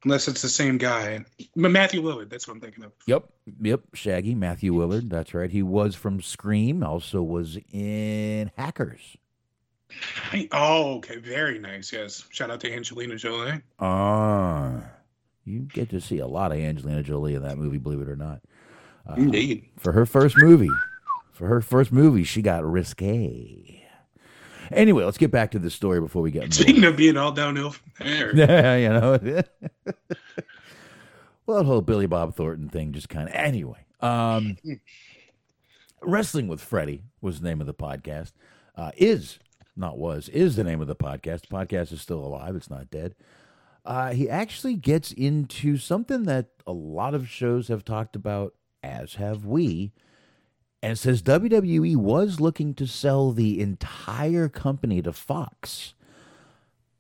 unless 0.05 0.29
it's 0.29 0.43
the 0.43 0.49
same 0.49 0.79
guy. 0.79 1.25
Matthew 1.57 2.03
Lillard, 2.03 2.29
that's 2.31 2.47
what 2.49 2.55
I'm 2.55 2.61
thinking 2.61 2.85
of. 2.85 2.93
Yep, 3.07 3.25
yep. 3.61 3.81
Shaggy 3.95 4.35
Matthew 4.35 4.73
Lillard. 4.75 5.09
That's 5.09 5.35
right. 5.35 5.51
He 5.51 5.63
was 5.63 5.95
from 5.95 6.21
Scream. 6.21 6.83
Also 6.83 7.23
was 7.23 7.59
in 7.73 8.51
Hackers. 8.57 9.17
Hi- 9.91 10.49
Oh, 10.53 10.95
okay, 10.97 11.19
very 11.19 11.59
nice. 11.59 11.93
Yes, 11.93 12.25
shout 12.31 12.51
out 12.51 12.61
to 12.61 12.73
Angelina 12.73 13.17
Jolie. 13.17 13.61
Ah, 13.79 14.83
you 15.45 15.61
get 15.61 15.91
to 15.91 16.01
see 16.01 16.19
a 16.19 16.27
lot 16.27 16.51
of 16.53 16.59
Angelina 16.59 17.03
Jolie 17.03 17.35
in 17.35 17.43
that 17.43 17.59
movie. 17.59 17.79
Believe 17.79 18.01
it 18.01 18.09
or 18.09 18.17
not. 18.17 18.41
Uh, 19.07 19.15
Indeed. 19.19 19.69
for 19.79 19.93
her 19.93 20.07
first 20.07 20.37
movie. 20.39 20.71
For 21.33 21.47
her 21.49 21.61
first 21.61 21.91
movie, 21.93 22.25
she 22.25 22.41
got 22.41 22.65
risque. 22.65 23.82
Anyway, 24.75 25.05
let's 25.05 25.19
get 25.19 25.31
back 25.31 25.51
to 25.53 25.59
the 25.59 25.71
story 25.71 26.01
before 26.01 26.23
we 26.23 26.31
get. 26.31 26.53
Speaking 26.55 26.85
of 26.85 26.97
being 26.97 27.17
all 27.17 27.33
downhill 27.33 27.71
from 27.71 28.07
there, 28.07 28.35
Yeah, 28.37 28.77
you 28.77 28.89
know. 28.89 29.19
well, 31.47 31.59
that 31.59 31.65
whole 31.67 31.81
Billy 31.81 32.07
Bob 32.07 32.35
Thornton 32.35 32.69
thing 32.69 32.93
just 32.93 33.09
kind 33.09 33.29
of. 33.29 33.35
Anyway, 33.35 33.85
Um, 34.01 34.57
Wrestling 36.01 36.49
with 36.49 36.61
Freddie 36.61 37.05
was 37.21 37.41
the 37.41 37.49
name 37.49 37.61
of 37.61 37.67
the 37.67 37.75
podcast. 37.75 38.33
Uh, 38.77 38.91
is 38.97 39.39
not 39.77 39.99
was 39.99 40.29
is 40.31 40.57
the 40.57 40.65
name 40.65 40.81
of 40.81 40.87
the 40.89 40.97
podcast. 40.97 41.43
The 41.43 41.49
podcast 41.49 41.93
is 41.93 42.01
still 42.01 42.25
alive. 42.25 42.57
It's 42.57 42.71
not 42.71 42.91
dead. 42.91 43.15
Uh, 43.85 44.13
he 44.13 44.29
actually 44.31 44.75
gets 44.77 45.13
into 45.13 45.77
something 45.77 46.23
that 46.25 46.51
a 46.67 46.73
lot 46.73 47.15
of 47.15 47.29
shows 47.29 47.69
have 47.69 47.85
talked 47.85 48.15
about, 48.17 48.55
as 48.83 49.15
have 49.15 49.45
we. 49.45 49.93
And 50.83 50.99
says 50.99 51.23
WWE 51.23 51.97
was 51.97 52.41
looking 52.41 52.75
to 52.75 52.87
sell 52.87 53.31
the 53.31 53.61
entire 53.61 54.49
company 54.49 55.01
to 55.03 55.13
Fox, 55.13 55.95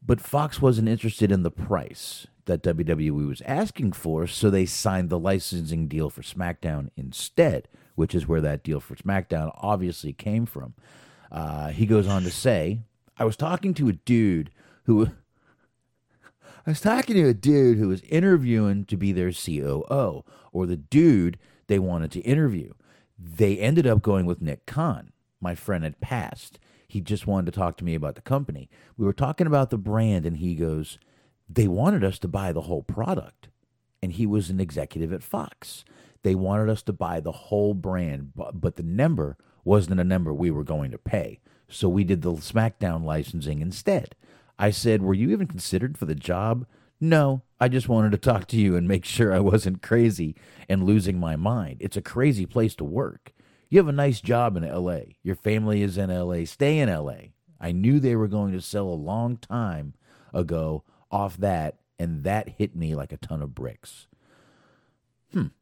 but 0.04 0.20
Fox 0.20 0.62
wasn't 0.62 0.88
interested 0.88 1.32
in 1.32 1.42
the 1.42 1.50
price 1.50 2.28
that 2.46 2.62
WWE 2.62 3.26
was 3.28 3.42
asking 3.42 3.92
for, 3.92 4.26
so 4.26 4.50
they 4.50 4.66
signed 4.66 5.10
the 5.10 5.18
licensing 5.18 5.88
deal 5.88 6.10
for 6.10 6.22
SmackDown 6.22 6.90
instead, 6.96 7.68
which 7.94 8.14
is 8.14 8.26
where 8.26 8.40
that 8.40 8.62
deal 8.62 8.80
for 8.80 8.96
SmackDown 8.96 9.50
obviously 9.56 10.12
came 10.12 10.46
from. 10.46 10.74
Uh, 11.30 11.68
he 11.68 11.86
goes 11.86 12.06
on 12.06 12.22
to 12.22 12.30
say, 12.30 12.80
I 13.16 13.24
was 13.24 13.36
talking 13.36 13.74
to 13.74 13.88
a 13.88 13.92
dude 13.92 14.50
who. 14.84 15.08
I 16.64 16.70
was 16.70 16.80
talking 16.80 17.16
to 17.16 17.28
a 17.28 17.34
dude 17.34 17.78
who 17.78 17.88
was 17.88 18.02
interviewing 18.02 18.84
to 18.84 18.96
be 18.96 19.10
their 19.10 19.32
COO, 19.32 20.24
or 20.52 20.66
the 20.66 20.76
dude 20.76 21.38
they 21.66 21.80
wanted 21.80 22.12
to 22.12 22.20
interview. 22.20 22.72
They 23.24 23.58
ended 23.58 23.86
up 23.86 24.02
going 24.02 24.26
with 24.26 24.42
Nick 24.42 24.66
Khan. 24.66 25.12
My 25.40 25.54
friend 25.54 25.84
had 25.84 26.00
passed. 26.00 26.58
He 26.88 27.00
just 27.00 27.26
wanted 27.26 27.52
to 27.52 27.58
talk 27.58 27.76
to 27.76 27.84
me 27.84 27.94
about 27.94 28.16
the 28.16 28.20
company. 28.20 28.68
We 28.96 29.06
were 29.06 29.12
talking 29.12 29.46
about 29.46 29.70
the 29.70 29.78
brand, 29.78 30.26
and 30.26 30.38
he 30.38 30.56
goes, 30.56 30.98
They 31.48 31.68
wanted 31.68 32.02
us 32.02 32.18
to 32.20 32.28
buy 32.28 32.52
the 32.52 32.62
whole 32.62 32.82
product. 32.82 33.48
And 34.02 34.12
he 34.12 34.26
was 34.26 34.50
an 34.50 34.60
executive 34.60 35.12
at 35.12 35.22
Fox. 35.22 35.84
They 36.24 36.34
wanted 36.34 36.68
us 36.68 36.82
to 36.82 36.92
buy 36.92 37.20
the 37.20 37.32
whole 37.32 37.74
brand, 37.74 38.32
but, 38.34 38.60
but 38.60 38.74
the 38.74 38.82
number 38.82 39.36
wasn't 39.64 40.00
a 40.00 40.04
number 40.04 40.34
we 40.34 40.50
were 40.50 40.64
going 40.64 40.90
to 40.90 40.98
pay. 40.98 41.40
So 41.68 41.88
we 41.88 42.02
did 42.02 42.22
the 42.22 42.32
SmackDown 42.32 43.04
licensing 43.04 43.60
instead. 43.60 44.16
I 44.58 44.70
said, 44.70 45.00
Were 45.00 45.14
you 45.14 45.30
even 45.30 45.46
considered 45.46 45.96
for 45.96 46.06
the 46.06 46.16
job? 46.16 46.66
No, 47.00 47.42
I 47.62 47.68
just 47.68 47.88
wanted 47.88 48.10
to 48.10 48.18
talk 48.18 48.48
to 48.48 48.56
you 48.56 48.74
and 48.74 48.88
make 48.88 49.04
sure 49.04 49.32
I 49.32 49.38
wasn't 49.38 49.82
crazy 49.82 50.34
and 50.68 50.82
losing 50.82 51.20
my 51.20 51.36
mind. 51.36 51.76
It's 51.78 51.96
a 51.96 52.02
crazy 52.02 52.44
place 52.44 52.74
to 52.74 52.84
work. 52.84 53.32
You 53.70 53.78
have 53.78 53.86
a 53.86 53.92
nice 53.92 54.20
job 54.20 54.56
in 54.56 54.68
LA. 54.68 55.14
Your 55.22 55.36
family 55.36 55.80
is 55.80 55.96
in 55.96 56.10
LA. 56.10 56.44
Stay 56.44 56.80
in 56.80 56.92
LA. 56.92 57.28
I 57.60 57.70
knew 57.70 58.00
they 58.00 58.16
were 58.16 58.26
going 58.26 58.50
to 58.50 58.60
sell 58.60 58.88
a 58.88 58.94
long 58.94 59.36
time 59.36 59.94
ago 60.34 60.82
off 61.08 61.36
that, 61.36 61.76
and 62.00 62.24
that 62.24 62.48
hit 62.48 62.74
me 62.74 62.96
like 62.96 63.12
a 63.12 63.16
ton 63.16 63.40
of 63.40 63.54
bricks. 63.54 64.08
Hmm. 65.32 65.52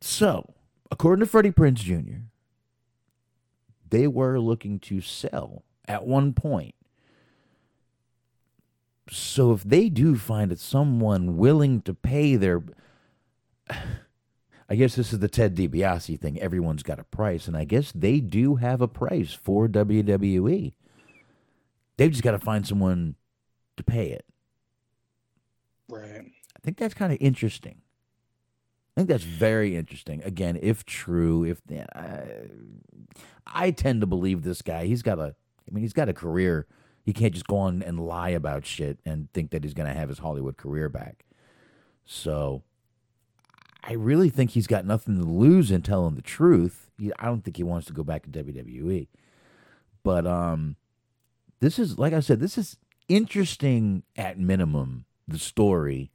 So, 0.00 0.54
according 0.92 1.24
to 1.24 1.28
Freddie 1.28 1.50
Prinze 1.50 1.74
Jr., 1.74 2.26
they 3.90 4.06
were 4.06 4.38
looking 4.38 4.78
to 4.78 5.00
sell 5.00 5.64
at 5.88 6.06
one 6.06 6.34
point. 6.34 6.76
So 9.12 9.52
if 9.52 9.62
they 9.62 9.90
do 9.90 10.16
find 10.16 10.50
it 10.50 10.58
someone 10.58 11.36
willing 11.36 11.82
to 11.82 11.92
pay 11.92 12.36
their 12.36 12.62
I 14.68 14.74
guess 14.74 14.94
this 14.94 15.12
is 15.12 15.18
the 15.18 15.28
Ted 15.28 15.54
DiBiase 15.54 16.18
thing. 16.18 16.40
Everyone's 16.40 16.82
got 16.82 16.98
a 16.98 17.04
price, 17.04 17.46
and 17.46 17.54
I 17.54 17.64
guess 17.64 17.92
they 17.92 18.20
do 18.20 18.54
have 18.54 18.80
a 18.80 18.88
price 18.88 19.34
for 19.34 19.68
WWE. 19.68 20.72
They've 21.98 22.10
just 22.10 22.22
got 22.22 22.30
to 22.30 22.38
find 22.38 22.66
someone 22.66 23.16
to 23.76 23.82
pay 23.82 24.08
it. 24.12 24.24
Right. 25.90 26.24
I 26.56 26.58
think 26.62 26.78
that's 26.78 26.94
kind 26.94 27.12
of 27.12 27.18
interesting. 27.20 27.82
I 28.96 29.00
think 29.00 29.10
that's 29.10 29.24
very 29.24 29.76
interesting. 29.76 30.22
Again, 30.22 30.58
if 30.62 30.86
true, 30.86 31.44
if 31.44 31.60
I, 31.94 32.22
I 33.46 33.72
tend 33.72 34.00
to 34.00 34.06
believe 34.06 34.42
this 34.42 34.62
guy. 34.62 34.86
He's 34.86 35.02
got 35.02 35.18
a, 35.18 35.34
I 35.34 35.70
mean, 35.70 35.82
he's 35.82 35.92
got 35.92 36.08
a 36.08 36.14
career. 36.14 36.66
He 37.04 37.12
can't 37.12 37.32
just 37.32 37.46
go 37.46 37.58
on 37.58 37.82
and 37.82 37.98
lie 37.98 38.30
about 38.30 38.66
shit 38.66 38.98
and 39.04 39.32
think 39.32 39.50
that 39.50 39.64
he's 39.64 39.74
going 39.74 39.92
to 39.92 39.98
have 39.98 40.08
his 40.08 40.18
Hollywood 40.18 40.56
career 40.56 40.88
back. 40.88 41.24
So, 42.04 42.62
I 43.82 43.94
really 43.94 44.30
think 44.30 44.50
he's 44.50 44.66
got 44.66 44.86
nothing 44.86 45.18
to 45.18 45.24
lose 45.24 45.70
in 45.70 45.82
telling 45.82 46.14
the 46.14 46.22
truth. 46.22 46.90
I 47.18 47.26
don't 47.26 47.42
think 47.42 47.56
he 47.56 47.64
wants 47.64 47.86
to 47.88 47.92
go 47.92 48.04
back 48.04 48.22
to 48.22 48.30
WWE. 48.30 49.08
But 50.04 50.26
um, 50.26 50.76
this 51.60 51.78
is 51.78 51.98
like 51.98 52.12
I 52.12 52.20
said, 52.20 52.40
this 52.40 52.56
is 52.56 52.76
interesting 53.08 54.04
at 54.16 54.38
minimum. 54.38 55.04
The 55.26 55.38
story 55.38 56.10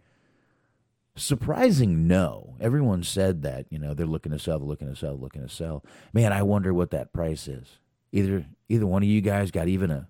Surprising, 1.18 2.08
no. 2.08 2.56
Everyone 2.60 3.02
said 3.02 3.42
that, 3.42 3.66
you 3.72 3.80
know, 3.80 3.96
they're 3.96 4.06
looking 4.06 4.32
to 4.32 4.38
sell, 4.38 4.60
looking 4.60 4.88
to 4.88 4.96
sell, 4.96 5.18
looking 5.18 5.42
to 5.42 5.50
sell. 5.50 5.84
Man, 6.14 6.32
I 6.32 6.44
wonder 6.44 6.76
what 6.76 6.92
that 6.92 7.12
price 7.12 7.48
is. 7.48 7.80
Either 8.12 8.46
either 8.70 8.86
one 8.86 9.02
of 9.02 9.10
you 9.10 9.20
guys 9.22 9.50
got 9.50 9.68
even 9.68 9.90
a 9.90 10.08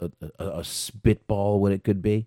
a, 0.00 0.10
a, 0.20 0.44
a, 0.44 0.58
a 0.60 0.64
spitball 0.64 1.60
what 1.60 1.72
it 1.72 1.84
could 1.84 2.02
be? 2.02 2.26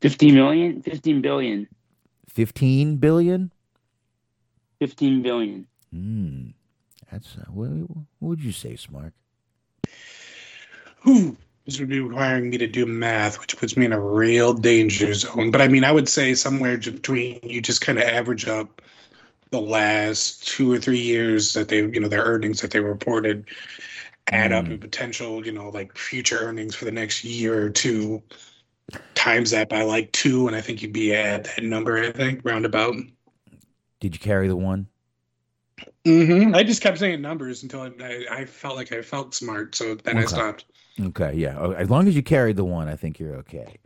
15 0.00 0.34
million? 0.34 0.82
15 0.82 1.20
billion. 1.20 1.68
15 2.28 2.96
billion? 2.96 3.52
15 4.80 5.22
billion. 5.22 5.66
Hmm. 5.92 6.48
That's 7.10 7.36
uh, 7.36 7.50
what, 7.50 7.68
what 7.68 8.06
would 8.20 8.44
you 8.44 8.52
say, 8.52 8.76
Smart? 8.76 9.12
Whew. 11.02 11.36
This 11.64 11.78
would 11.80 11.88
be 11.88 12.00
requiring 12.00 12.48
me 12.48 12.56
to 12.58 12.66
do 12.66 12.86
math, 12.86 13.38
which 13.40 13.58
puts 13.58 13.76
me 13.76 13.84
in 13.84 13.92
a 13.92 14.00
real 14.00 14.54
danger 14.54 15.12
zone. 15.12 15.50
But 15.50 15.60
I 15.60 15.68
mean, 15.68 15.84
I 15.84 15.92
would 15.92 16.08
say 16.08 16.34
somewhere 16.34 16.78
between 16.78 17.40
you 17.42 17.60
just 17.60 17.82
kind 17.82 17.98
of 17.98 18.04
average 18.04 18.48
up 18.48 18.80
the 19.50 19.60
last 19.60 20.46
two 20.46 20.72
or 20.72 20.78
three 20.78 20.98
years 20.98 21.52
that 21.52 21.68
they, 21.68 21.78
you 21.78 22.00
know, 22.00 22.08
their 22.08 22.22
earnings 22.22 22.62
that 22.62 22.70
they 22.70 22.80
reported, 22.80 23.46
add 24.32 24.52
up 24.52 24.68
a 24.68 24.76
potential, 24.76 25.44
you 25.44 25.52
know, 25.52 25.70
like 25.70 25.96
future 25.96 26.38
earnings 26.38 26.74
for 26.74 26.84
the 26.84 26.92
next 26.92 27.24
year 27.24 27.62
or 27.62 27.70
two, 27.70 28.22
times 29.14 29.50
that 29.50 29.68
by 29.68 29.82
like 29.82 30.12
two, 30.12 30.46
and 30.46 30.56
I 30.56 30.60
think 30.60 30.82
you'd 30.82 30.92
be 30.92 31.14
at 31.14 31.44
that 31.44 31.62
number. 31.62 31.98
I 31.98 32.12
think 32.12 32.40
roundabout. 32.44 32.96
Did 34.00 34.14
you 34.14 34.20
carry 34.20 34.48
the 34.48 34.56
one? 34.56 34.86
hmm 36.04 36.54
I 36.54 36.62
just 36.62 36.82
kept 36.82 36.98
saying 36.98 37.20
numbers 37.20 37.62
until 37.62 37.82
I, 37.82 38.26
I, 38.30 38.44
felt 38.44 38.76
like 38.76 38.92
I 38.92 39.02
felt 39.02 39.34
smart, 39.34 39.74
so 39.74 39.94
then 39.94 40.18
I 40.18 40.24
stopped. 40.24 40.64
Okay, 41.00 41.34
yeah. 41.34 41.56
Oh, 41.58 41.72
As 41.72 41.90
long 41.90 42.08
as 42.08 42.16
you 42.16 42.22
carried 42.22 42.56
the 42.56 42.64
one, 42.64 42.88
I 42.88 42.96
think 42.96 43.18
you're 43.18 43.36
okay. 43.36 43.76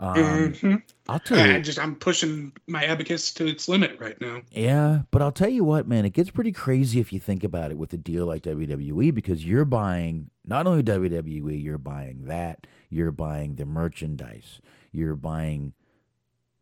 Um, 0.00 0.14
Mhm. 0.52 0.82
I'll 1.08 1.18
tell 1.18 1.44
you. 1.44 1.54
I 1.54 1.60
just 1.60 1.78
I'm 1.78 1.96
pushing 1.96 2.52
my 2.68 2.84
abacus 2.84 3.32
to 3.34 3.46
its 3.46 3.68
limit 3.68 3.98
right 3.98 4.20
now. 4.20 4.42
Yeah, 4.52 5.02
but 5.10 5.22
I'll 5.22 5.32
tell 5.32 5.48
you 5.48 5.64
what, 5.64 5.88
man, 5.88 6.04
it 6.04 6.12
gets 6.12 6.30
pretty 6.30 6.52
crazy 6.52 7.00
if 7.00 7.12
you 7.12 7.18
think 7.18 7.42
about 7.42 7.70
it 7.72 7.78
with 7.78 7.92
a 7.92 7.96
deal 7.96 8.26
like 8.26 8.42
WWE 8.42 9.12
because 9.12 9.44
you're 9.44 9.64
buying 9.64 10.30
not 10.46 10.66
only 10.66 10.82
WWE, 10.82 11.56
you're 11.62 11.78
buying 11.78 12.26
that, 12.26 12.66
you're 12.90 13.10
buying 13.10 13.56
the 13.56 13.66
merchandise, 13.66 14.60
you're 14.92 15.16
buying 15.16 15.72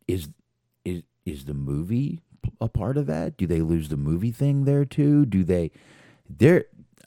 is 0.08 0.28
is 0.84 1.02
is 1.26 1.44
the 1.44 1.54
movie 1.54 2.22
a 2.60 2.68
part 2.68 2.96
of 2.96 3.06
that? 3.06 3.36
Do 3.36 3.46
they 3.46 3.60
lose 3.60 3.88
the 3.88 3.96
movie 3.96 4.30
thing 4.32 4.64
there 4.64 4.84
too? 4.84 5.26
Do 5.26 5.44
they 5.44 5.72
there 6.28 6.64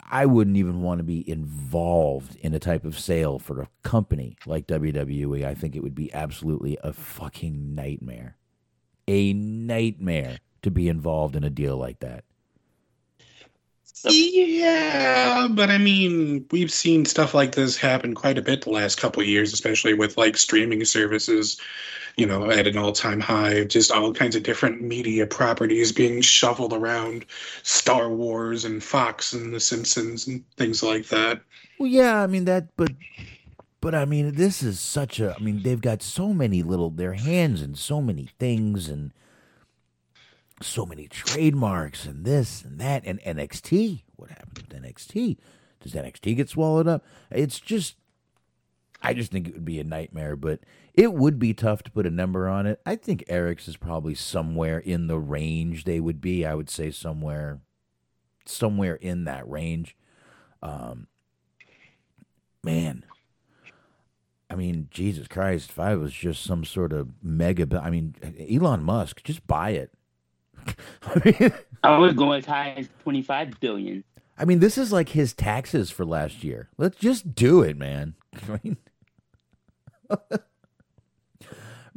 I 0.09 0.25
wouldn't 0.25 0.57
even 0.57 0.81
want 0.81 0.99
to 0.99 1.03
be 1.03 1.29
involved 1.29 2.35
in 2.37 2.53
a 2.53 2.59
type 2.59 2.83
of 2.83 2.99
sale 2.99 3.37
for 3.39 3.61
a 3.61 3.69
company 3.83 4.37
like 4.45 4.67
WWE. 4.67 5.45
I 5.45 5.53
think 5.53 5.75
it 5.75 5.83
would 5.83 5.95
be 5.95 6.11
absolutely 6.13 6.77
a 6.83 6.93
fucking 6.93 7.75
nightmare 7.75 8.35
a 9.09 9.33
nightmare 9.33 10.37
to 10.61 10.69
be 10.69 10.87
involved 10.87 11.35
in 11.35 11.43
a 11.43 11.49
deal 11.49 11.75
like 11.75 11.99
that. 11.99 12.23
Yeah, 14.05 15.47
but 15.49 15.71
I 15.71 15.77
mean, 15.79 16.45
we've 16.51 16.71
seen 16.71 17.03
stuff 17.05 17.33
like 17.33 17.53
this 17.53 17.75
happen 17.75 18.13
quite 18.13 18.37
a 18.37 18.41
bit 18.41 18.61
the 18.61 18.69
last 18.69 18.97
couple 18.97 19.21
of 19.21 19.27
years, 19.27 19.51
especially 19.51 19.95
with 19.95 20.15
like 20.15 20.37
streaming 20.37 20.85
services, 20.85 21.59
you 22.19 22.25
know, 22.25 22.51
at 22.51 22.67
an 22.67 22.77
all-time 22.77 23.21
high. 23.21 23.63
Just 23.63 23.91
all 23.91 24.13
kinds 24.13 24.35
of 24.35 24.43
different 24.43 24.81
media 24.81 25.25
properties 25.25 25.93
being 25.93 26.19
shuffled 26.19 26.73
around, 26.73 27.25
Star 27.63 28.09
Wars 28.09 28.65
and 28.65 28.83
Fox 28.83 29.31
and 29.31 29.53
The 29.53 29.59
Simpsons 29.59 30.27
and 30.27 30.43
things 30.57 30.83
like 30.83 31.07
that. 31.07 31.41
Well, 31.79 31.87
yeah, 31.87 32.21
I 32.21 32.27
mean 32.27 32.43
that, 32.45 32.75
but 32.75 32.91
but 33.79 33.95
I 33.95 34.03
mean 34.03 34.35
this 34.35 34.61
is 34.61 34.81
such 34.81 35.21
a. 35.21 35.33
I 35.33 35.41
mean 35.41 35.63
they've 35.63 35.79
got 35.79 36.03
so 36.03 36.33
many 36.33 36.61
little 36.61 36.89
their 36.89 37.13
hands 37.13 37.61
in 37.61 37.75
so 37.75 38.01
many 38.01 38.29
things 38.37 38.89
and 38.89 39.13
so 40.61 40.85
many 40.85 41.07
trademarks 41.07 42.05
and 42.05 42.25
this 42.25 42.63
and 42.63 42.79
that 42.79 43.03
and 43.05 43.21
NXT. 43.21 44.01
What 44.17 44.29
happened 44.29 44.57
with 44.57 44.83
NXT? 44.83 45.37
Does 45.79 45.93
NXT 45.93 46.35
get 46.35 46.49
swallowed 46.49 46.87
up? 46.87 47.05
It's 47.31 47.59
just. 47.61 47.95
I 49.01 49.13
just 49.13 49.31
think 49.31 49.47
it 49.47 49.53
would 49.53 49.63
be 49.63 49.79
a 49.79 49.85
nightmare, 49.85 50.35
but 50.35 50.59
it 50.99 51.13
would 51.13 51.39
be 51.39 51.53
tough 51.53 51.81
to 51.81 51.91
put 51.91 52.05
a 52.05 52.11
number 52.11 52.49
on 52.49 52.65
it. 52.65 52.81
I 52.85 52.97
think 52.97 53.23
Eric's 53.29 53.69
is 53.69 53.77
probably 53.77 54.13
somewhere 54.13 54.79
in 54.79 55.07
the 55.07 55.17
range 55.17 55.85
they 55.85 56.01
would 56.01 56.19
be. 56.19 56.45
I 56.45 56.53
would 56.55 56.69
say 56.69 56.91
somewhere, 56.91 57.61
somewhere 58.45 58.95
in 58.95 59.23
that 59.23 59.49
range. 59.49 59.95
Um, 60.61 61.07
man, 62.61 63.05
I 64.49 64.55
mean, 64.55 64.89
Jesus 64.91 65.29
Christ, 65.29 65.69
if 65.69 65.79
I 65.79 65.95
was 65.95 66.11
just 66.11 66.43
some 66.43 66.65
sort 66.65 66.91
of 66.91 67.11
mega, 67.23 67.79
I 67.81 67.89
mean, 67.89 68.15
Elon 68.51 68.83
Musk, 68.83 69.23
just 69.23 69.47
buy 69.47 69.69
it. 69.69 69.93
I 71.03 71.21
mean, 71.23 71.53
I 71.81 71.97
would 71.97 72.17
go 72.17 72.33
as 72.33 72.45
high 72.45 72.71
as 72.71 72.89
25 73.03 73.57
billion. 73.61 74.03
I 74.37 74.43
mean, 74.43 74.59
this 74.59 74.77
is 74.77 74.91
like 74.91 75.07
his 75.07 75.33
taxes 75.33 75.91
for 75.91 76.03
last 76.03 76.43
year. 76.43 76.67
Let's 76.77 76.97
just 76.97 77.35
do 77.35 77.61
it, 77.61 77.77
man. 77.77 78.15
I 78.49 78.59
mean, 78.61 78.77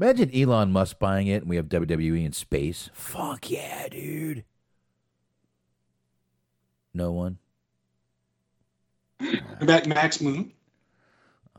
imagine 0.03 0.35
Elon 0.35 0.73
Musk 0.73 0.99
buying 0.99 1.29
it 1.29 1.43
and 1.43 1.49
we 1.49 1.57
have 1.57 1.67
WWE 1.67 2.25
in 2.25 2.33
space. 2.33 2.91
Fuck 2.93 3.51
yeah, 3.51 3.89
dude. 3.89 4.45
No 6.93 7.13
one? 7.13 7.39
Back 9.63 9.87
Max 9.87 10.21
Moon. 10.21 10.53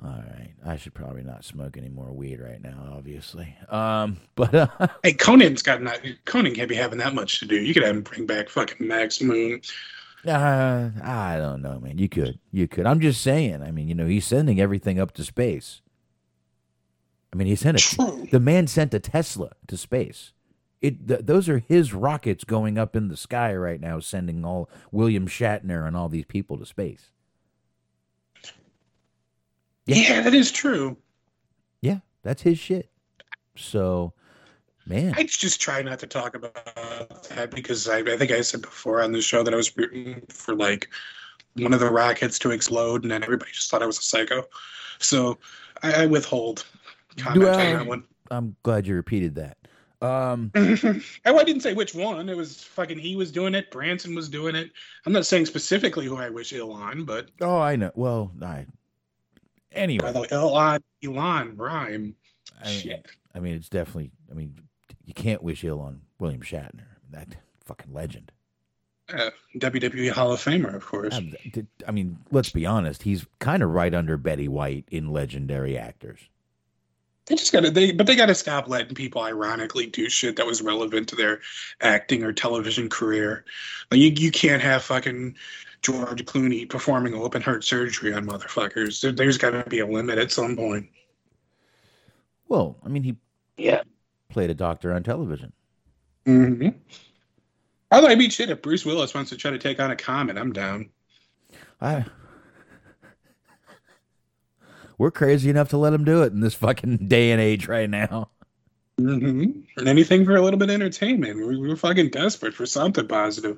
All 0.03 0.10
right. 0.10 0.51
I 0.65 0.75
should 0.75 0.93
probably 0.93 1.23
not 1.23 1.45
smoke 1.45 1.77
any 1.77 1.88
more 1.88 2.12
weed 2.12 2.41
right 2.41 2.62
now, 2.62 2.93
obviously. 2.93 3.56
Um, 3.69 4.17
but 4.36 4.53
uh, 4.53 4.88
Hey, 5.03 5.13
Conan's 5.13 5.62
got 5.62 5.82
not. 5.82 6.01
Conan 6.25 6.53
can't 6.53 6.69
be 6.69 6.75
having 6.75 6.99
that 6.99 7.15
much 7.15 7.39
to 7.39 7.45
do. 7.45 7.56
You 7.56 7.73
could 7.73 7.84
have 7.84 7.95
him 7.95 8.01
bring 8.01 8.25
back 8.25 8.49
fucking 8.49 8.86
Max 8.86 9.21
Moon. 9.21 9.62
uh, 10.27 10.89
I 11.01 11.38
don't 11.38 11.62
know, 11.62 11.79
man. 11.79 11.97
You 11.97 12.10
could. 12.10 12.39
You 12.51 12.67
could. 12.67 12.86
I'm 12.86 12.99
just 12.99 13.21
saying. 13.21 13.63
I 13.63 13.71
mean, 13.71 13.88
you 13.88 13.95
know, 13.95 14.08
he's 14.08 14.25
sending 14.25 14.60
everything 14.60 14.99
up 14.99 15.13
to 15.13 15.23
space. 15.23 15.82
I 17.34 17.36
mean, 17.36 17.48
he 17.48 17.56
sent 17.56 17.78
a 17.78 17.82
True. 17.82 18.28
the 18.32 18.39
man 18.39 18.67
sent 18.67 18.93
a 18.93 19.00
Tesla 19.00 19.54
to 19.67 19.76
space. 19.76 20.34
It 20.82 21.08
th- 21.08 21.22
those 21.24 21.50
are 21.50 21.60
his 21.60 21.93
rockets 21.93 22.43
going 22.43 22.78
up 22.78 22.96
in 22.96 23.08
the 23.08 23.17
sky 23.17 23.56
right 23.56 23.82
now, 23.82 24.00
sending 24.00 24.46
all 24.46 24.69
William 24.91 25.28
Shatner 25.28 25.88
and 25.88 25.98
all 25.98 26.10
these 26.10 26.26
people 26.26 26.60
to 26.60 26.65
space. 26.65 27.10
Yeah, 29.86 30.22
that 30.22 30.36
is 30.36 30.52
true. 30.52 30.96
Yeah, 31.82 32.00
that's 32.22 32.43
his 32.43 32.60
shit. 32.60 32.91
So, 33.56 34.13
man, 34.86 35.15
I 35.17 35.24
just 35.24 35.60
try 35.60 35.82
not 35.82 36.00
to 36.00 36.08
talk 36.08 36.36
about 36.36 36.54
that 37.30 37.50
because 37.50 37.89
I, 37.89 38.00
I 38.00 38.15
think 38.17 38.32
I 38.32 38.41
said 38.41 38.62
before 38.62 39.02
on 39.02 39.12
the 39.12 39.22
show 39.22 39.41
that 39.41 39.54
I 39.54 39.58
was 39.58 39.76
rooting 39.76 40.22
for 40.30 40.56
like 40.56 40.88
one 41.56 41.74
of 41.74 41.80
the 41.80 41.89
rockets 41.89 42.38
to 42.39 42.52
explode, 42.52 43.02
and 43.02 43.12
then 43.12 43.24
everybody 43.24 43.52
just 43.52 43.72
thought 43.72 43.82
I 43.82 43.88
was 43.88 43.98
a 43.98 44.04
psycho. 44.04 44.43
So 45.00 45.39
I, 45.82 46.04
I 46.04 46.06
withhold 46.06 46.65
comment 47.17 47.41
Well- 47.43 47.60
on 47.60 47.73
that 47.73 47.86
one. 47.88 48.04
I'm 48.32 48.56
glad 48.63 48.88
you 48.88 48.95
repeated 48.95 49.36
that. 49.36 49.58
Um, 50.02 50.52
Oh, 51.26 51.38
I 51.38 51.43
didn't 51.43 51.62
say 51.62 51.73
which 51.73 51.93
one. 51.95 52.28
It 52.28 52.36
was 52.36 52.63
fucking 52.63 52.99
he 52.99 53.15
was 53.15 53.32
doing 53.32 53.56
it. 53.56 53.71
Branson 53.71 54.15
was 54.15 54.28
doing 54.28 54.56
it. 54.56 54.71
I'm 55.06 55.13
not 55.13 55.26
saying 55.26 55.45
specifically 55.45 56.06
who 56.06 56.17
I 56.17 56.30
wish 56.30 56.52
ill 56.52 56.73
on, 56.73 57.06
but 57.06 57.30
oh, 57.41 57.60
I 57.60 57.76
know. 57.78 57.91
Well, 57.95 58.32
I 58.41 58.65
anyway. 59.71 60.04
by 60.06 60.12
the 60.12 60.21
way, 60.21 60.28
ill 60.32 60.56
on 60.56 60.84
Elon 61.04 61.56
rhyme. 61.56 62.15
I, 62.63 62.67
Shit. 62.69 63.08
I 63.34 63.39
mean, 63.39 63.56
it's 63.56 63.69
definitely. 63.69 64.12
I 64.30 64.34
mean, 64.34 64.56
you 65.06 65.13
can't 65.13 65.41
wish 65.41 65.63
ill 65.63 65.80
on 65.80 66.02
William 66.19 66.41
Shatner. 66.41 66.86
That 67.12 67.36
fucking 67.65 67.93
legend. 67.93 68.32
Uh, 69.10 69.30
WWE 69.58 70.12
Hall 70.12 70.32
of 70.32 70.39
Famer, 70.43 70.73
of 70.73 70.86
course. 70.86 71.13
Um, 71.13 71.34
I 71.88 71.91
mean, 71.91 72.17
let's 72.32 72.49
be 72.49 72.65
honest. 72.65 73.04
He's 73.04 73.26
kind 73.39 73.62
of 73.62 73.69
right 73.69 73.93
under 73.93 74.17
Betty 74.17 74.47
White 74.47 74.86
in 74.89 75.12
legendary 75.12 75.78
actors. 75.78 76.19
They 77.25 77.36
just 77.36 77.53
gotta 77.53 77.71
they 77.71 77.91
but 77.91 78.05
they 78.05 78.15
gotta 78.15 78.36
stop 78.36 78.67
letting 78.67 78.95
people 78.95 79.21
ironically 79.21 79.86
do 79.88 80.09
shit 80.09 80.36
that 80.36 80.45
was 80.45 80.62
relevant 80.62 81.07
to 81.09 81.15
their 81.15 81.39
acting 81.79 82.23
or 82.23 82.33
television 82.33 82.89
career. 82.89 83.45
Like 83.89 84.01
you 84.01 84.09
you 84.09 84.29
can't 84.31 84.62
have 84.62 84.83
fucking 84.83 85.36
George 85.81 86.25
Clooney 86.25 86.67
performing 86.69 87.13
open 87.13 87.41
heart 87.41 87.63
surgery 87.63 88.13
on 88.13 88.25
motherfuckers. 88.25 89.01
There, 89.01 89.12
there's 89.13 89.38
gotta 89.38 89.63
be 89.69 89.79
a 89.79 89.88
limit 89.88 90.17
at 90.17 90.31
some 90.31 90.55
point. 90.57 90.88
Well, 92.49 92.77
I 92.86 92.89
mean, 92.89 93.03
he 93.03 93.15
Yeah. 93.57 93.83
played 94.29 94.49
a 94.49 94.53
doctor 94.53 94.93
on 94.93 95.03
television. 95.03 95.53
Mm-hmm. 96.25 96.69
Although 97.91 98.07
I 98.07 98.15
mean 98.15 98.31
shit, 98.31 98.49
if 98.49 98.62
Bruce 98.62 98.86
Willis 98.86 99.13
wants 99.13 99.29
to 99.29 99.38
try 99.38 99.51
to 99.51 99.59
take 99.59 99.79
on 99.79 99.91
a 99.91 99.95
comet, 99.95 100.38
I'm 100.38 100.51
down. 100.51 100.89
I. 101.79 102.05
We're 104.97 105.12
crazy 105.12 105.49
enough 105.49 105.69
to 105.69 105.77
let 105.77 105.93
him 105.93 106.03
do 106.03 106.23
it 106.23 106.34
in 106.34 106.39
this 106.41 106.53
fucking 106.53 106.97
day 107.08 107.32
and 107.32 107.41
age 107.41 107.67
right 107.67 107.89
now. 107.89 108.29
Mm-hmm. 108.99 109.62
And 109.77 109.88
anything 109.88 110.23
for 110.23 110.36
a 110.36 110.41
little 110.41 110.60
bit 110.60 110.69
of 110.69 110.75
entertainment. 110.75 111.38
We, 111.38 111.58
we're 111.58 111.75
fucking 111.75 112.10
desperate 112.10 112.53
for 112.53 112.65
something 112.65 113.08
positive. 113.08 113.58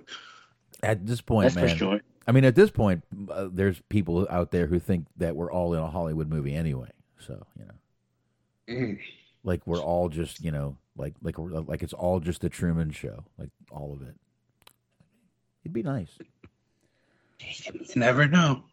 At 0.82 1.06
this 1.06 1.19
point, 1.21 1.45
That's 1.54 1.56
man. 1.56 1.69
for 1.69 1.76
sure. 1.76 2.02
I 2.28 2.32
mean, 2.32 2.45
at 2.45 2.56
this 2.56 2.71
point, 2.71 3.04
uh, 3.30 3.50
there's 3.52 3.82
people 3.89 4.28
out 4.30 4.52
there 4.52 4.65
who 4.65 4.80
think 4.80 5.08
that 5.17 5.36
we're 5.36 5.52
all 5.52 5.74
in 5.74 5.80
a 5.80 5.89
Hollywood 5.89 6.30
movie 6.30 6.56
anyway. 6.56 6.89
So 7.19 7.45
you 7.60 7.65
know, 7.65 7.71
Mm. 8.67 9.00
like 9.43 9.62
we're 9.67 9.80
all 9.82 10.10
just 10.10 10.43
you 10.43 10.52
know, 10.52 10.78
like 10.98 11.13
like 11.21 11.36
like 11.38 11.84
it's 11.84 11.93
all 11.93 12.19
just 12.19 12.41
the 12.41 12.50
Truman 12.50 12.91
Show, 12.91 13.24
like 13.38 13.50
all 13.71 13.93
of 13.93 14.02
it. 14.02 14.15
It'd 15.63 15.74
be 15.74 15.84
nice. 15.84 16.17
You 17.39 17.74
never 17.95 18.28
know. 18.28 18.63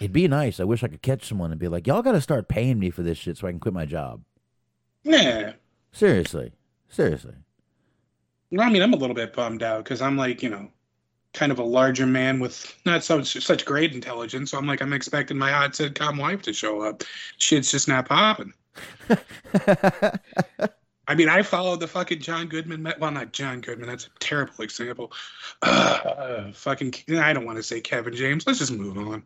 It'd 0.00 0.12
be 0.12 0.28
nice. 0.28 0.58
I 0.60 0.64
wish 0.64 0.82
I 0.82 0.88
could 0.88 1.02
catch 1.02 1.26
someone 1.26 1.50
and 1.50 1.60
be 1.60 1.68
like, 1.68 1.86
"Y'all 1.86 2.02
got 2.02 2.12
to 2.12 2.20
start 2.20 2.48
paying 2.48 2.78
me 2.78 2.90
for 2.90 3.02
this 3.02 3.18
shit 3.18 3.36
so 3.36 3.46
I 3.46 3.50
can 3.50 3.60
quit 3.60 3.74
my 3.74 3.86
job." 3.86 4.22
Yeah. 5.04 5.52
Seriously, 5.92 6.52
seriously. 6.88 7.34
Well, 8.50 8.66
I 8.66 8.70
mean, 8.70 8.82
I'm 8.82 8.92
a 8.92 8.96
little 8.96 9.14
bit 9.14 9.32
bummed 9.34 9.62
out 9.62 9.84
because 9.84 10.02
I'm 10.02 10.16
like, 10.16 10.42
you 10.42 10.50
know, 10.50 10.68
kind 11.34 11.52
of 11.52 11.58
a 11.58 11.64
larger 11.64 12.06
man 12.06 12.40
with 12.40 12.74
not 12.86 13.04
so 13.04 13.22
such 13.22 13.64
great 13.64 13.92
intelligence. 13.92 14.52
So 14.52 14.58
I'm 14.58 14.66
like, 14.66 14.80
I'm 14.80 14.92
expecting 14.92 15.36
my 15.36 15.50
hot 15.50 15.72
sitcom 15.72 16.18
wife 16.18 16.42
to 16.42 16.52
show 16.52 16.80
up. 16.80 17.02
Shit's 17.38 17.70
just 17.70 17.88
not 17.88 18.08
popping. 18.08 18.52
I 21.06 21.14
mean, 21.14 21.28
I 21.28 21.42
followed 21.42 21.80
the 21.80 21.86
fucking 21.86 22.20
John 22.20 22.46
Goodman. 22.48 22.90
Well, 22.98 23.10
not 23.10 23.32
John 23.32 23.60
Goodman. 23.60 23.88
That's 23.88 24.06
a 24.06 24.18
terrible 24.20 24.64
example. 24.64 25.12
Uh, 25.60 26.50
fucking, 26.54 26.94
I 27.18 27.32
don't 27.32 27.44
want 27.44 27.58
to 27.58 27.62
say 27.62 27.80
Kevin 27.80 28.14
James. 28.14 28.46
Let's 28.46 28.60
just 28.60 28.72
move 28.72 28.96
on. 28.96 29.22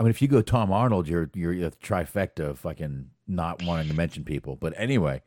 I 0.00 0.02
mean, 0.02 0.08
if 0.10 0.22
you 0.22 0.28
go 0.28 0.40
Tom 0.40 0.72
Arnold, 0.72 1.06
you're 1.08 1.30
you're 1.34 1.52
a 1.52 1.70
trifecta 1.72 2.40
of 2.48 2.58
fucking 2.60 3.10
not 3.28 3.62
wanting 3.64 3.88
to 3.88 3.94
mention 3.94 4.24
people. 4.24 4.56
But 4.56 4.72
anyway, 4.78 5.20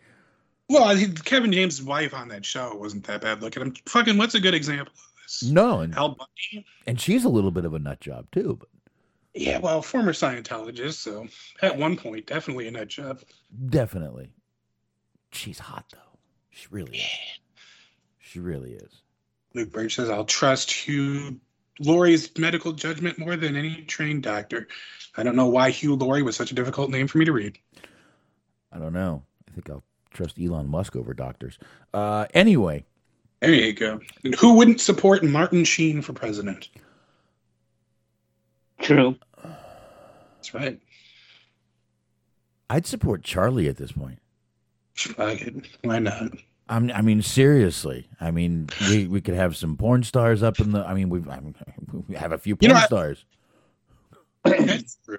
Well, 0.68 0.84
I 0.84 0.96
think 0.96 1.24
Kevin 1.26 1.52
James' 1.54 1.84
wife 1.84 2.12
on 2.12 2.28
that 2.30 2.44
show 2.44 2.74
wasn't 2.76 3.04
that 3.06 3.22
bad 3.22 3.44
looking. 3.44 3.62
I'm 3.62 3.76
fucking. 3.86 4.18
What's 4.18 4.34
a 4.34 4.40
good 4.40 4.56
example 4.56 4.92
of 4.92 5.22
this? 5.22 5.44
no, 5.44 5.82
and, 5.82 5.94
Al 5.94 6.10
Bundy. 6.10 6.66
and 6.88 7.00
she's 7.00 7.24
a 7.24 7.30
little 7.30 7.52
bit 7.52 7.66
of 7.66 7.76
a 7.76 7.80
nut 7.80 8.02
job 8.02 8.26
too. 8.32 8.58
But 8.60 8.70
Yeah, 9.36 9.60
well, 9.60 9.84
former 9.84 10.12
Scientologist, 10.12 10.96
so 10.96 11.28
at 11.62 11.78
one 11.78 11.96
point, 11.96 12.26
definitely 12.26 12.68
a 12.68 12.72
nut 12.72 12.88
job. 12.88 13.22
definitely, 13.70 14.34
she's 15.32 15.60
hot 15.60 15.86
though. 15.92 16.18
She 16.50 16.68
really 16.72 16.98
is. 16.98 17.40
She 18.18 18.40
really 18.40 18.72
is. 18.72 19.02
Luke 19.54 19.72
Birch 19.72 19.94
says, 19.98 20.10
I'll 20.10 20.26
trust 20.26 20.72
Hugh 20.72 21.40
Laurie's 21.80 22.30
medical 22.38 22.72
judgment 22.72 23.18
more 23.18 23.36
than 23.36 23.56
any 23.56 23.82
trained 23.84 24.24
doctor. 24.24 24.68
I 25.18 25.24
don't 25.24 25.36
know 25.36 25.48
why 25.48 25.70
Hugh 25.70 25.96
Laurie 25.96 26.22
was 26.24 26.36
such 26.36 26.52
a 26.52 26.56
difficult 26.56 26.90
name 26.90 27.08
for 27.08 27.18
me 27.18 27.26
to 27.26 27.32
read. 27.32 27.58
I 28.72 28.80
don't 28.80 28.94
know. 28.94 29.24
I 29.50 29.52
think 29.52 29.70
I'll 29.70 29.84
trust 30.12 30.40
Elon 30.40 30.68
Musk 30.68 30.96
over 30.96 31.14
doctors. 31.14 31.58
Uh, 31.94 32.26
anyway, 32.34 32.86
There 33.42 33.54
you 33.54 33.74
go. 33.74 34.00
And 34.24 34.36
who 34.36 34.56
wouldn't 34.56 34.82
support 34.82 35.24
Martin 35.24 35.64
Sheen 35.66 36.02
for 36.02 36.14
president? 36.14 36.70
True. 38.80 39.16
That's 39.44 40.54
right. 40.54 40.80
I'd 42.70 42.86
support 42.86 43.24
Charlie 43.24 43.68
at 43.68 43.78
this 43.78 43.92
point. 43.92 44.20
Why 45.16 46.00
not? 46.00 46.32
I'm, 46.70 46.90
I 46.92 47.02
mean, 47.02 47.22
seriously. 47.22 48.08
I 48.22 48.32
mean, 48.32 48.70
we, 48.90 49.08
we 49.08 49.20
could 49.22 49.36
have 49.36 49.56
some 49.58 49.76
porn 49.76 50.04
stars 50.04 50.42
up 50.44 50.60
in 50.60 50.72
the. 50.72 50.80
I 50.86 50.94
mean, 50.94 51.10
we've 51.10 51.28
I 51.28 51.40
mean, 51.40 51.56
we 52.08 52.16
have 52.16 52.32
a 52.32 52.38
few 52.38 52.58
You 52.62 52.70
porn 52.70 52.74
know, 52.74 52.80
I- 52.82 52.86
stars. 52.86 53.26
That's 54.46 54.98
true. 55.06 55.18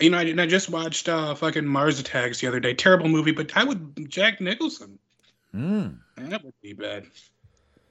You 0.00 0.10
know, 0.10 0.18
I, 0.18 0.22
I 0.22 0.46
just 0.46 0.70
watched 0.70 1.08
uh, 1.08 1.34
fucking 1.34 1.66
Mars 1.66 1.98
Attacks 1.98 2.40
the 2.40 2.46
other 2.46 2.60
day. 2.60 2.72
Terrible 2.72 3.08
movie, 3.08 3.32
but 3.32 3.56
I 3.56 3.64
would 3.64 4.08
Jack 4.08 4.40
Nicholson. 4.40 4.98
Mm. 5.54 5.98
That 6.16 6.44
would 6.44 6.54
be 6.62 6.72
bad. 6.74 7.06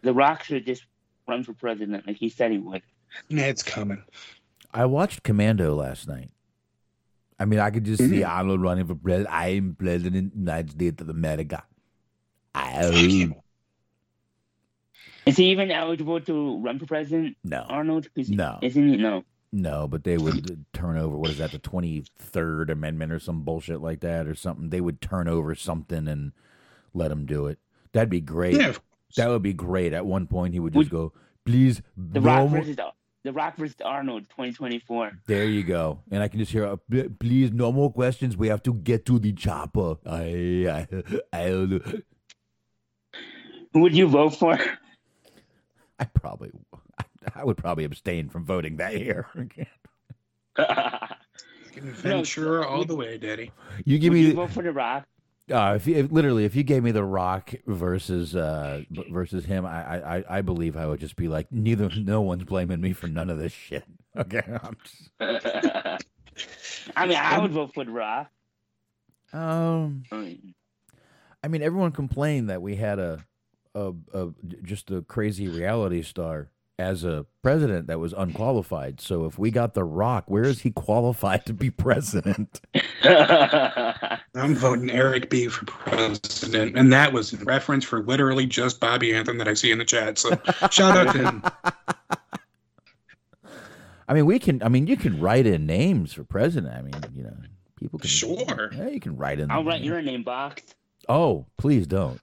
The 0.03 0.13
Rock 0.13 0.43
should 0.43 0.65
just 0.65 0.83
run 1.27 1.43
for 1.43 1.53
president 1.53 2.07
like 2.07 2.15
he 2.17 2.29
said 2.29 2.51
he 2.51 2.59
would. 2.59 2.81
Yeah, 3.27 3.45
it's 3.47 3.63
coming. 3.63 4.01
I 4.73 4.85
watched 4.85 5.23
Commando 5.23 5.75
last 5.75 6.07
night. 6.07 6.29
I 7.39 7.45
mean, 7.45 7.59
I 7.59 7.69
could 7.71 7.83
just 7.83 7.99
see 8.01 8.19
Mm-hmm. 8.21 8.29
Arnold 8.31 8.61
running 8.61 8.87
for 8.87 8.95
president. 8.95 9.33
I 9.33 9.49
am 9.49 9.75
president 9.77 10.27
of 10.27 10.31
the 10.33 10.39
United 10.39 10.71
States 10.71 11.01
of 11.01 11.09
America. 11.09 11.63
I, 12.57 13.33
Is 15.25 15.37
he 15.37 15.51
even 15.51 15.71
eligible 15.71 16.21
to 16.21 16.59
run 16.59 16.79
for 16.79 16.85
president, 16.85 17.37
no, 17.43 17.65
Arnold? 17.67 18.07
No. 18.15 18.59
Isn't 18.61 18.89
he? 18.89 18.97
No. 18.97 19.23
no, 19.51 19.87
but 19.87 20.03
they 20.03 20.17
would 20.17 20.65
turn 20.73 20.97
over. 20.97 21.17
What 21.17 21.31
is 21.31 21.37
that? 21.39 21.51
The 21.51 21.59
twenty 21.59 22.03
third 22.17 22.69
amendment 22.69 23.11
or 23.11 23.19
some 23.19 23.41
bullshit 23.43 23.81
like 23.81 23.99
that 24.01 24.27
or 24.27 24.35
something. 24.35 24.69
They 24.69 24.81
would 24.81 25.01
turn 25.01 25.27
over 25.27 25.53
something 25.55 26.07
and 26.07 26.31
let 26.93 27.11
him 27.11 27.25
do 27.25 27.47
it. 27.47 27.59
That'd 27.91 28.09
be 28.09 28.21
great. 28.21 28.55
Yeah, 28.55 28.73
That 29.17 29.29
would 29.29 29.41
be 29.43 29.53
great. 29.53 29.93
At 29.93 30.05
one 30.05 30.27
point, 30.27 30.53
he 30.53 30.59
would 30.59 30.73
just 30.73 30.89
go, 30.89 31.13
"Please, 31.45 31.81
The 31.97 32.21
Rock 32.21 32.49
more-" 32.49 32.59
versus 32.59 32.77
The 33.23 33.33
Rock 33.33 33.57
versus 33.57 33.75
Arnold, 33.83 34.29
2024. 34.29 35.11
There 35.27 35.45
you 35.45 35.63
go. 35.63 35.99
And 36.11 36.23
I 36.23 36.29
can 36.29 36.39
just 36.39 36.51
hear, 36.53 36.65
uh, 36.65 36.77
"Please, 37.19 37.51
no 37.51 37.71
more 37.73 37.91
questions. 37.91 38.37
We 38.37 38.47
have 38.47 38.63
to 38.63 38.73
get 38.73 39.05
to 39.07 39.19
the 39.19 39.33
chopper." 39.33 39.97
I, 40.05 40.67
I, 40.69 40.87
I 41.33 41.49
don't 41.49 41.69
know. 41.69 41.79
Who 41.79 42.01
would 43.79 43.95
you 43.95 44.07
vote 44.07 44.31
for? 44.35 44.57
I 45.99 46.05
probably, 46.05 46.51
I 47.35 47.43
would 47.43 47.57
probably 47.57 47.83
abstain 47.85 48.29
from 48.29 48.45
voting 48.45 48.77
that 48.77 48.99
year. 48.99 49.27
Ventura 51.75 52.67
all 52.67 52.85
the 52.85 52.95
way, 52.95 53.17
Daddy. 53.17 53.51
you 53.85 53.99
give 53.99 54.11
would 54.11 54.15
me 54.19 54.27
you 54.27 54.33
vote 54.33 54.51
for 54.51 54.63
The 54.63 54.71
Rock? 54.71 55.05
Uh, 55.51 55.73
if, 55.77 55.87
you, 55.87 55.95
if 55.95 56.11
literally, 56.11 56.43
if 56.45 56.55
you 56.55 56.63
gave 56.63 56.83
me 56.83 56.91
The 56.91 57.03
Rock 57.05 57.53
versus 57.65 58.35
uh 58.35 58.81
versus 59.09 59.45
him, 59.45 59.65
I, 59.65 59.97
I 59.99 60.17
I- 60.17 60.23
I 60.37 60.41
believe 60.41 60.75
I 60.75 60.85
would 60.87 60.99
just 60.99 61.15
be 61.15 61.27
like, 61.29 61.51
neither, 61.51 61.89
no 61.95 62.21
one's 62.21 62.43
blaming 62.43 62.81
me 62.81 62.91
for 62.93 63.07
none 63.07 63.29
of 63.29 63.37
this 63.37 63.53
shit. 63.53 63.83
Okay, 64.17 64.41
I'm 64.63 64.75
just, 64.83 65.11
I 66.95 67.05
mean, 67.05 67.17
I 67.19 67.37
would 67.37 67.51
vote 67.51 67.71
for 67.75 67.85
The 67.85 67.91
Rock. 67.91 68.31
um, 69.31 70.01
I 70.11 71.47
mean, 71.47 71.61
everyone 71.61 71.91
complained 71.91 72.49
that 72.49 72.59
we 72.59 72.75
had 72.77 72.97
a, 72.97 73.23
a, 73.75 73.93
a 74.13 74.29
just 74.63 74.91
a 74.91 75.01
crazy 75.01 75.47
reality 75.47 76.01
star 76.01 76.49
as 76.79 77.03
a 77.03 77.25
president 77.41 77.87
that 77.87 77.99
was 77.99 78.13
unqualified. 78.13 79.01
So 79.01 79.25
if 79.25 79.39
we 79.39 79.49
got 79.49 79.73
The 79.73 79.83
Rock, 79.83 80.25
where 80.27 80.43
is 80.43 80.61
he 80.61 80.71
qualified 80.71 81.45
to 81.47 81.53
be 81.53 81.69
president? 81.71 82.61
I'm 83.03 84.55
voting 84.55 84.91
Eric 84.91 85.29
B 85.29 85.47
for 85.47 85.65
president, 85.65 86.77
and 86.77 86.93
that 86.93 87.11
was 87.11 87.33
in 87.33 87.43
reference 87.45 87.83
for 87.83 88.03
literally 88.03 88.45
just 88.45 88.79
Bobby 88.79 89.13
Anthem 89.13 89.37
that 89.39 89.47
I 89.47 89.53
see 89.53 89.71
in 89.71 89.79
the 89.79 89.85
chat. 89.85 90.19
So 90.19 90.29
shout 90.69 90.97
out 90.97 91.13
to 91.13 91.19
him. 91.19 91.43
I 94.07 94.13
mean, 94.13 94.25
we 94.25 94.39
can. 94.39 94.61
I 94.63 94.69
mean, 94.69 94.87
you 94.87 94.95
can 94.95 95.19
write 95.19 95.45
in 95.45 95.65
names 95.65 96.13
for 96.13 96.23
president. 96.23 96.73
I 96.73 96.81
mean, 96.81 96.93
you 97.13 97.23
know, 97.23 97.35
people 97.77 97.99
can. 97.99 98.09
Sure. 98.09 98.71
Yeah, 98.73 98.87
you 98.87 98.99
can 98.99 99.17
write 99.17 99.39
in. 99.39 99.51
I'll 99.51 99.65
write 99.65 99.81
name. 99.81 99.91
your 99.91 100.01
name 100.01 100.23
box. 100.23 100.61
Oh, 101.09 101.45
please 101.57 101.87
don't. 101.87 102.21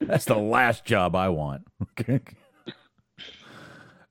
That's 0.00 0.24
the 0.24 0.36
last 0.36 0.84
job 0.84 1.14
I 1.16 1.28
want. 1.28 1.66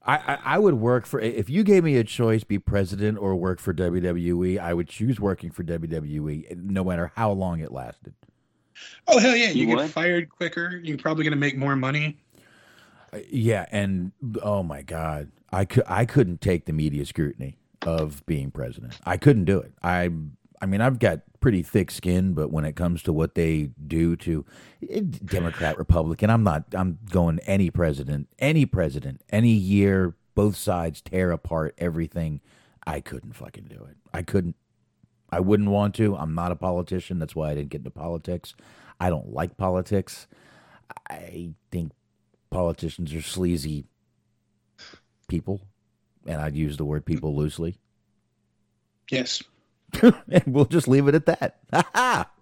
I, 0.06 0.16
I, 0.16 0.40
I 0.46 0.60
would 0.60 0.76
work 0.76 1.06
for 1.06 1.20
if 1.20 1.50
you 1.50 1.64
gave 1.64 1.84
me 1.84 1.98
a 1.98 2.04
choice, 2.04 2.44
be 2.44 2.60
president 2.60 3.18
or 3.18 3.36
work 3.36 3.60
for 3.60 3.74
WWE. 3.74 4.58
I 4.58 4.74
would 4.74 4.88
choose 4.88 5.20
working 5.20 5.52
for 5.52 5.64
WWE, 5.64 6.56
no 6.58 6.84
matter 6.84 7.12
how 7.16 7.32
long 7.32 7.60
it 7.60 7.72
lasted. 7.72 8.14
Oh 9.08 9.20
hell 9.20 9.36
yeah! 9.36 9.50
You, 9.50 9.62
You 9.62 9.66
get 9.68 9.78
would? 9.78 9.90
fired 9.90 10.30
quicker. 10.30 10.80
You're 10.84 10.98
probably 10.98 11.24
gonna 11.24 11.36
make 11.36 11.58
more 11.58 11.76
money. 11.76 12.20
Uh, 13.12 13.20
Yeah, 13.30 13.66
and 13.72 14.12
oh 14.42 14.64
my 14.64 14.82
god, 14.82 15.32
I 15.52 15.66
could 15.66 15.84
I 15.88 16.06
couldn't 16.06 16.40
take 16.42 16.66
the 16.66 16.74
media 16.74 17.06
scrutiny 17.06 17.58
of 17.82 18.26
being 18.26 18.52
president. 18.52 18.98
I 19.06 19.18
couldn't 19.18 19.46
do 19.46 19.60
it. 19.60 19.74
I 19.82 20.10
I 20.62 20.66
mean, 20.66 20.82
I've 20.82 21.00
got 21.00 21.22
pretty 21.40 21.62
thick 21.62 21.92
skin, 21.92 22.34
but 22.34 22.52
when 22.52 22.66
it 22.66 22.76
comes 22.76 23.04
to 23.04 23.14
what 23.14 23.36
they 23.36 23.70
do 23.86 24.16
to 24.18 24.46
eh, 24.90 25.02
Democrat, 25.02 25.78
Republican, 25.78 26.30
I'm 26.30 26.44
not. 26.44 26.66
I'm 26.74 27.00
going 27.10 27.40
any 27.40 27.70
president, 27.70 28.28
any 28.40 28.66
president, 28.66 29.22
any 29.30 29.52
year. 29.52 30.16
Both 30.36 30.56
sides 30.56 31.02
tear 31.02 31.32
apart 31.32 31.74
everything. 31.78 32.42
I 32.86 33.02
couldn't 33.02 33.34
fucking 33.34 33.66
do 33.66 33.88
it. 33.90 33.98
I 34.14 34.22
couldn't. 34.22 34.56
I 35.30 35.40
wouldn't 35.40 35.70
want 35.70 35.96
to. 35.96 36.16
I'm 36.16 36.34
not 36.34 36.52
a 36.52 36.56
politician. 36.56 37.20
That's 37.20 37.36
why 37.36 37.52
I 37.52 37.56
didn't 37.56 37.70
get 37.70 37.80
into 37.80 37.92
politics. 37.92 38.54
I 39.00 39.10
don't 39.10 39.34
like 39.34 39.58
politics. 39.58 40.28
I 41.10 41.52
think 41.72 41.92
politicians 42.50 43.14
are 43.14 43.22
sleazy 43.22 43.86
people, 45.28 45.62
and 46.26 46.42
I'd 46.42 46.56
use 46.56 46.78
the 46.78 46.86
word 46.86 47.06
people 47.06 47.36
loosely. 47.36 47.78
Yes. 49.12 49.44
and 50.02 50.44
we'll 50.48 50.66
just 50.66 50.88
leave 50.88 51.08
it 51.08 51.16
at 51.16 51.26
that. 51.26 52.32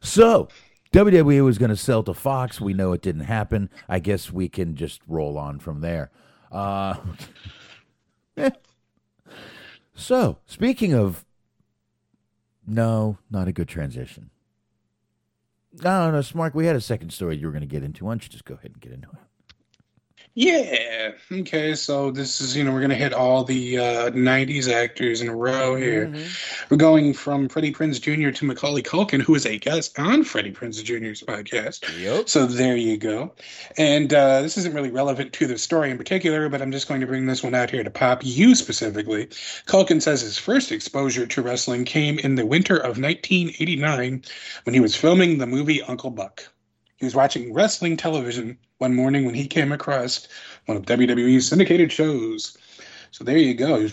So, 0.00 0.48
WWE 0.92 1.44
was 1.44 1.58
going 1.58 1.70
to 1.70 1.76
sell 1.76 2.02
to 2.04 2.14
Fox. 2.14 2.60
We 2.60 2.72
know 2.72 2.92
it 2.92 3.02
didn't 3.02 3.22
happen. 3.22 3.68
I 3.88 3.98
guess 3.98 4.32
we 4.32 4.48
can 4.48 4.76
just 4.76 5.00
roll 5.06 5.36
on 5.36 5.58
from 5.58 5.80
there. 5.80 6.10
Uh, 6.50 6.94
eh. 8.36 8.50
So, 9.94 10.38
speaking 10.46 10.94
of, 10.94 11.24
no, 12.66 13.18
not 13.30 13.48
a 13.48 13.52
good 13.52 13.68
transition. 13.68 14.30
No, 15.82 16.10
no, 16.10 16.20
Smart. 16.22 16.54
We 16.54 16.66
had 16.66 16.76
a 16.76 16.80
second 16.80 17.12
story 17.12 17.36
you 17.36 17.46
were 17.46 17.52
going 17.52 17.60
to 17.60 17.66
get 17.66 17.82
into. 17.82 18.04
Why 18.04 18.12
don't 18.12 18.22
you 18.22 18.30
just 18.30 18.44
go 18.44 18.54
ahead 18.54 18.72
and 18.72 18.80
get 18.80 18.92
into 18.92 19.08
it? 19.08 19.18
Yeah. 20.38 21.14
Okay. 21.32 21.74
So 21.74 22.12
this 22.12 22.40
is, 22.40 22.56
you 22.56 22.62
know, 22.62 22.72
we're 22.72 22.80
gonna 22.80 22.94
hit 22.94 23.12
all 23.12 23.42
the 23.42 23.76
uh, 23.76 24.10
'90s 24.10 24.72
actors 24.72 25.20
in 25.20 25.26
a 25.28 25.34
row 25.34 25.74
here. 25.74 26.14
We're 26.70 26.76
going 26.76 27.12
from 27.12 27.48
Freddie 27.48 27.72
Prinze 27.72 28.00
Jr. 28.00 28.30
to 28.30 28.44
Macaulay 28.44 28.84
Culkin, 28.84 29.20
who 29.20 29.34
is 29.34 29.44
a 29.46 29.58
guest 29.58 29.98
on 29.98 30.22
Freddie 30.22 30.52
Prinze 30.52 30.84
Jr.'s 30.84 31.24
podcast. 31.24 32.00
Yep. 32.00 32.28
So 32.28 32.46
there 32.46 32.76
you 32.76 32.96
go. 32.96 33.32
And 33.76 34.14
uh, 34.14 34.42
this 34.42 34.56
isn't 34.58 34.74
really 34.74 34.92
relevant 34.92 35.32
to 35.32 35.48
the 35.48 35.58
story 35.58 35.90
in 35.90 35.98
particular, 35.98 36.48
but 36.48 36.62
I'm 36.62 36.70
just 36.70 36.86
going 36.86 37.00
to 37.00 37.08
bring 37.08 37.26
this 37.26 37.42
one 37.42 37.56
out 37.56 37.70
here 37.70 37.82
to 37.82 37.90
pop 37.90 38.24
you 38.24 38.54
specifically. 38.54 39.26
Culkin 39.66 40.00
says 40.00 40.20
his 40.20 40.38
first 40.38 40.70
exposure 40.70 41.26
to 41.26 41.42
wrestling 41.42 41.84
came 41.84 42.16
in 42.20 42.36
the 42.36 42.46
winter 42.46 42.76
of 42.76 43.00
1989 43.00 44.22
when 44.62 44.74
he 44.74 44.78
was 44.78 44.94
filming 44.94 45.38
the 45.38 45.48
movie 45.48 45.82
Uncle 45.82 46.10
Buck. 46.10 46.48
He 46.98 47.04
was 47.04 47.14
watching 47.14 47.52
wrestling 47.52 47.96
television 47.96 48.58
one 48.78 48.94
morning 48.94 49.24
when 49.24 49.34
he 49.34 49.46
came 49.46 49.72
across 49.72 50.26
one 50.66 50.76
of 50.76 50.84
WWE's 50.84 51.48
syndicated 51.48 51.92
shows. 51.92 52.56
So 53.12 53.24
there 53.24 53.38
you 53.38 53.54
go. 53.54 53.88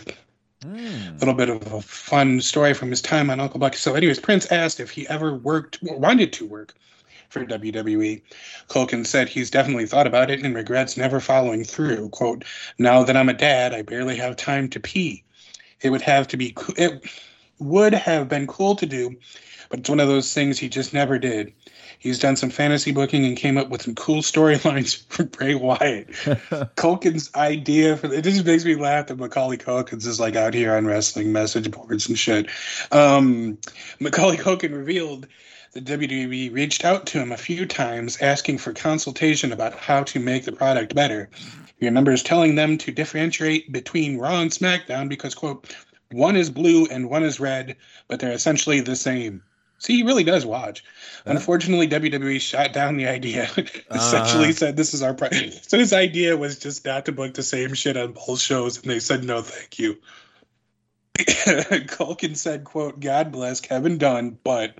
A 0.63 1.13
little 1.19 1.35
bit 1.35 1.49
of 1.49 1.71
a 1.71 1.81
fun 1.81 2.41
story 2.41 2.73
from 2.73 2.89
his 2.89 3.01
time 3.01 3.29
on 3.29 3.39
Uncle 3.39 3.59
Buck. 3.59 3.75
So, 3.75 3.93
anyways, 3.93 4.19
Prinze 4.19 4.51
asked 4.51 4.79
if 4.79 4.89
he 4.89 5.07
ever 5.07 5.35
worked, 5.35 5.77
wanted 5.83 6.33
to 6.33 6.47
work 6.47 6.73
for 7.29 7.45
WWE. 7.45 8.23
Culkin 8.69 9.05
said 9.05 9.29
he's 9.29 9.51
definitely 9.51 9.85
thought 9.85 10.07
about 10.07 10.31
it 10.31 10.43
and 10.43 10.55
regrets 10.55 10.97
never 10.97 11.19
following 11.19 11.63
through. 11.63 12.09
"Quote: 12.09 12.45
Now 12.79 13.03
that 13.03 13.17
I'm 13.17 13.29
a 13.29 13.33
dad, 13.33 13.73
I 13.73 13.83
barely 13.83 14.15
have 14.15 14.35
time 14.35 14.69
to 14.69 14.79
pee. 14.79 15.23
It 15.81 15.91
would 15.91 16.01
have 16.01 16.27
to 16.29 16.37
be. 16.37 16.55
It 16.77 17.03
would 17.59 17.93
have 17.93 18.27
been 18.27 18.47
cool 18.47 18.75
to 18.77 18.85
do, 18.85 19.15
but 19.69 19.79
it's 19.79 19.89
one 19.89 19.99
of 19.99 20.07
those 20.07 20.33
things 20.33 20.57
he 20.57 20.69
just 20.69 20.93
never 20.93 21.19
did. 21.19 21.53
He's 21.99 22.19
done 22.19 22.35
some 22.35 22.49
fantasy 22.49 22.91
booking 22.91 23.25
and 23.25 23.37
came 23.37 23.57
up 23.57 23.69
with 23.69 23.81
some 23.81 23.95
cool 23.95 24.21
storylines 24.21 25.03
for 25.09 25.23
Bray 25.23 25.55
Wyatt. 25.55 26.07
Culkin's 26.75 27.33
idea 27.35 27.97
for 27.97 28.13
it 28.13 28.23
just 28.23 28.45
makes 28.45 28.65
me 28.65 28.75
laugh 28.75 29.07
that 29.07 29.17
Macaulay 29.17 29.57
Culkin's 29.57 30.05
is 30.05 30.19
like 30.19 30.35
out 30.35 30.53
here 30.53 30.75
on 30.75 30.85
wrestling 30.85 31.31
message 31.31 31.71
boards 31.71 32.07
and 32.07 32.17
shit. 32.17 32.49
Um, 32.91 33.57
Macaulay 33.99 34.37
Culkin 34.37 34.73
revealed 34.73 35.27
that 35.73 35.85
WWE 35.85 36.53
reached 36.53 36.85
out 36.85 37.05
to 37.07 37.19
him 37.19 37.31
a 37.31 37.37
few 37.37 37.65
times 37.65 38.17
asking 38.21 38.57
for 38.57 38.73
consultation 38.73 39.51
about 39.51 39.73
how 39.73 40.03
to 40.03 40.19
make 40.19 40.45
the 40.45 40.51
product 40.53 40.95
better. 40.95 41.29
He 41.77 41.85
remembers 41.85 42.23
telling 42.23 42.55
them 42.55 42.77
to 42.79 42.91
differentiate 42.91 43.71
between 43.71 44.17
Raw 44.17 44.39
and 44.39 44.51
SmackDown 44.51 45.09
because, 45.09 45.35
quote, 45.35 45.75
one 46.11 46.37
is 46.37 46.49
blue 46.49 46.85
and 46.85 47.09
one 47.09 47.23
is 47.23 47.41
red, 47.41 47.75
but 48.07 48.19
they're 48.19 48.31
essentially 48.31 48.79
the 48.79 48.95
same. 48.95 49.43
See, 49.79 49.97
he 49.97 50.03
really 50.03 50.23
does 50.23 50.45
watch. 50.45 50.83
Unfortunately, 51.25 51.87
WWE 51.87 52.39
shot 52.39 52.73
down 52.73 52.97
the 52.97 53.07
idea. 53.07 53.43
Essentially, 53.91 54.49
uh. 54.49 54.53
said 54.53 54.77
this 54.77 54.93
is 54.93 55.03
our 55.03 55.13
price. 55.13 55.61
So 55.67 55.77
his 55.77 55.93
idea 55.93 56.37
was 56.37 56.59
just 56.59 56.85
not 56.85 57.05
to 57.05 57.11
book 57.11 57.33
the 57.33 57.43
same 57.43 57.73
shit 57.73 57.97
on 57.97 58.13
both 58.13 58.39
shows, 58.39 58.77
and 58.77 58.89
they 58.89 58.99
said 58.99 59.23
no, 59.23 59.41
thank 59.41 59.79
you. 59.79 59.97
Culkin 61.17 62.35
said, 62.35 62.63
"quote 62.63 62.99
God 62.99 63.31
bless 63.31 63.61
Kevin 63.61 63.97
Dunn, 63.97 64.37
but." 64.43 64.75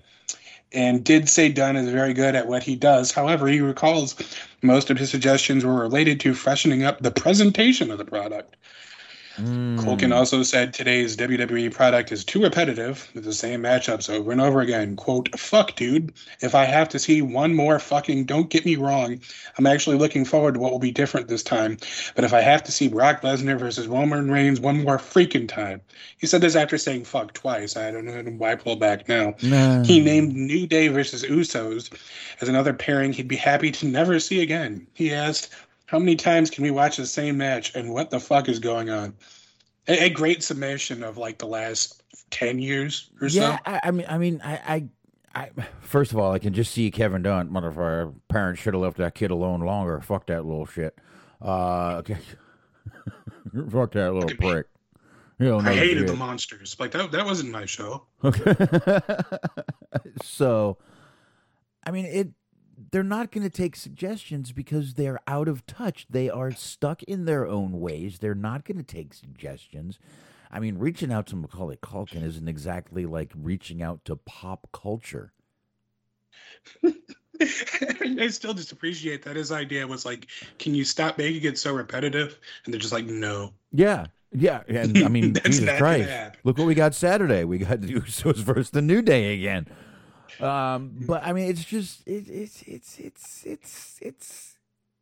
And 0.73 1.05
did 1.05 1.29
say 1.29 1.49
Dunn 1.49 1.77
is 1.77 1.89
very 1.89 2.13
good 2.13 2.35
at 2.35 2.47
what 2.47 2.63
he 2.63 2.75
does. 2.75 3.11
However, 3.11 3.47
he 3.47 3.61
recalls 3.61 4.15
most 4.61 4.89
of 4.89 4.97
his 4.97 5.09
suggestions 5.09 5.63
were 5.63 5.79
related 5.79 6.19
to 6.21 6.33
freshening 6.33 6.83
up 6.83 6.99
the 6.99 7.11
presentation 7.11 7.91
of 7.91 7.97
the 7.97 8.03
product. 8.03 8.57
Culkin 9.37 10.07
hmm. 10.07 10.13
also 10.13 10.43
said 10.43 10.73
today's 10.73 11.17
WWE 11.17 11.73
product 11.73 12.11
is 12.11 12.23
too 12.23 12.41
repetitive 12.41 13.09
with 13.13 13.25
the 13.25 13.33
same 13.33 13.63
matchups 13.63 14.09
over 14.09 14.31
and 14.31 14.41
over 14.41 14.61
again. 14.61 14.95
Quote, 14.95 15.37
fuck, 15.37 15.75
dude. 15.75 16.13
If 16.41 16.55
I 16.55 16.65
have 16.65 16.89
to 16.89 16.99
see 16.99 17.21
one 17.21 17.53
more 17.53 17.79
fucking, 17.79 18.25
don't 18.25 18.49
get 18.49 18.65
me 18.65 18.75
wrong, 18.75 19.19
I'm 19.57 19.67
actually 19.67 19.97
looking 19.97 20.25
forward 20.25 20.53
to 20.53 20.59
what 20.59 20.71
will 20.71 20.79
be 20.79 20.91
different 20.91 21.27
this 21.27 21.43
time. 21.43 21.77
But 22.15 22.23
if 22.23 22.33
I 22.33 22.41
have 22.41 22.63
to 22.63 22.71
see 22.71 22.87
Brock 22.87 23.21
Lesnar 23.21 23.59
versus 23.59 23.87
Roman 23.87 24.31
Reigns 24.31 24.59
one 24.59 24.83
more 24.83 24.97
freaking 24.97 25.47
time. 25.47 25.81
He 26.17 26.27
said 26.27 26.41
this 26.41 26.55
after 26.55 26.77
saying 26.77 27.05
fuck 27.05 27.33
twice. 27.33 27.75
I 27.75 27.91
don't 27.91 28.05
know 28.05 28.21
why 28.37 28.55
pull 28.55 28.75
back 28.75 29.07
now. 29.07 29.33
He 29.83 29.99
named 29.99 30.35
New 30.35 30.67
Day 30.67 30.87
versus 30.87 31.23
Usos 31.23 31.91
as 32.41 32.49
another 32.49 32.73
pairing 32.73 33.13
he'd 33.13 33.27
be 33.27 33.35
happy 33.35 33.71
to 33.71 33.85
never 33.85 34.19
see 34.19 34.41
again. 34.41 34.87
He 34.93 35.13
asked, 35.13 35.53
how 35.85 35.99
many 35.99 36.15
times 36.15 36.49
can 36.49 36.63
we 36.63 36.71
watch 36.71 36.97
the 36.97 37.05
same 37.05 37.37
match 37.37 37.75
and 37.75 37.91
what 37.91 38.09
the 38.09 38.19
fuck 38.19 38.49
is 38.49 38.59
going 38.59 38.89
on? 38.89 39.13
A, 39.87 40.05
a 40.05 40.09
great 40.09 40.43
summation 40.43 41.03
of 41.03 41.17
like 41.17 41.37
the 41.37 41.47
last 41.47 42.01
10 42.31 42.59
years 42.59 43.09
or 43.21 43.27
Yeah, 43.27 43.57
so. 43.57 43.61
I, 43.65 43.79
I 43.83 43.91
mean, 43.91 44.05
I 44.09 44.17
mean, 44.17 44.41
I, 44.43 44.89
I, 45.33 45.49
I, 45.57 45.67
first 45.81 46.11
of 46.11 46.17
all, 46.17 46.31
I 46.31 46.39
can 46.39 46.53
just 46.53 46.71
see 46.73 46.89
Kevin 46.89 47.21
Dunn. 47.21 47.49
Motherfucker, 47.49 48.13
parents 48.29 48.61
should 48.61 48.73
have 48.73 48.81
left 48.81 48.97
that 48.97 49.15
kid 49.15 49.31
alone 49.31 49.61
longer. 49.61 50.01
Fuck 50.01 50.27
that 50.27 50.45
little 50.45 50.65
shit. 50.65 50.97
Uh, 51.41 51.97
okay. 51.97 52.17
Fuck 53.69 53.91
that 53.91 54.13
little 54.13 54.29
prick. 54.37 54.67
He 55.37 55.45
don't 55.45 55.65
know 55.65 55.69
I 55.69 55.75
hated 55.75 55.99
shit. 55.99 56.07
the 56.07 56.15
monsters. 56.15 56.77
Like 56.79 56.91
that 56.91 57.11
that 57.11 57.25
wasn't 57.25 57.51
my 57.51 57.65
show. 57.65 58.05
Okay. 58.23 58.55
so, 60.23 60.77
I 61.85 61.91
mean, 61.91 62.05
it 62.05 62.29
they're 62.91 63.03
not 63.03 63.31
going 63.31 63.43
to 63.43 63.49
take 63.49 63.75
suggestions 63.75 64.51
because 64.51 64.93
they're 64.93 65.19
out 65.27 65.47
of 65.47 65.65
touch. 65.65 66.05
They 66.09 66.29
are 66.29 66.51
stuck 66.51 67.03
in 67.03 67.25
their 67.25 67.47
own 67.47 67.79
ways. 67.79 68.19
They're 68.19 68.35
not 68.35 68.65
going 68.65 68.77
to 68.77 68.83
take 68.83 69.13
suggestions. 69.13 69.99
I 70.51 70.59
mean, 70.59 70.77
reaching 70.77 71.11
out 71.11 71.27
to 71.27 71.35
Macaulay 71.35 71.77
Culkin 71.77 72.23
isn't 72.23 72.47
exactly 72.47 73.05
like 73.05 73.31
reaching 73.35 73.81
out 73.81 74.05
to 74.05 74.15
pop 74.15 74.69
culture. 74.71 75.33
I 77.41 78.27
still 78.29 78.53
just 78.53 78.71
appreciate 78.71 79.23
that 79.23 79.35
his 79.35 79.51
idea 79.51 79.85
was 79.85 80.05
like, 80.05 80.27
can 80.57 80.73
you 80.73 80.85
stop 80.85 81.17
making 81.17 81.43
it 81.43 81.57
so 81.57 81.73
repetitive? 81.73 82.39
And 82.63 82.73
they're 82.73 82.79
just 82.79 82.93
like, 82.93 83.05
no. 83.05 83.53
Yeah. 83.71 84.05
Yeah, 84.37 84.63
and 84.67 84.97
I 84.97 85.07
mean, 85.07 85.33
That's 85.33 85.59
Jesus 85.59 85.77
Christ! 85.77 86.09
Look 86.43 86.57
what 86.57 86.67
we 86.67 86.75
got 86.75 86.93
Saturday. 86.93 87.45
We 87.45 87.59
got 87.59 87.79
Usos 87.79 88.37
versus 88.37 88.69
the 88.69 88.81
New 88.81 89.01
Day 89.01 89.33
again. 89.33 89.65
Um, 90.41 90.95
but 91.07 91.23
I 91.23 91.33
mean, 91.33 91.49
it's 91.49 91.63
just 91.63 92.07
it, 92.07 92.27
it's 92.27 92.61
it's 92.63 92.99
it's 92.99 93.45
it's 93.45 93.99
it's 94.01 94.57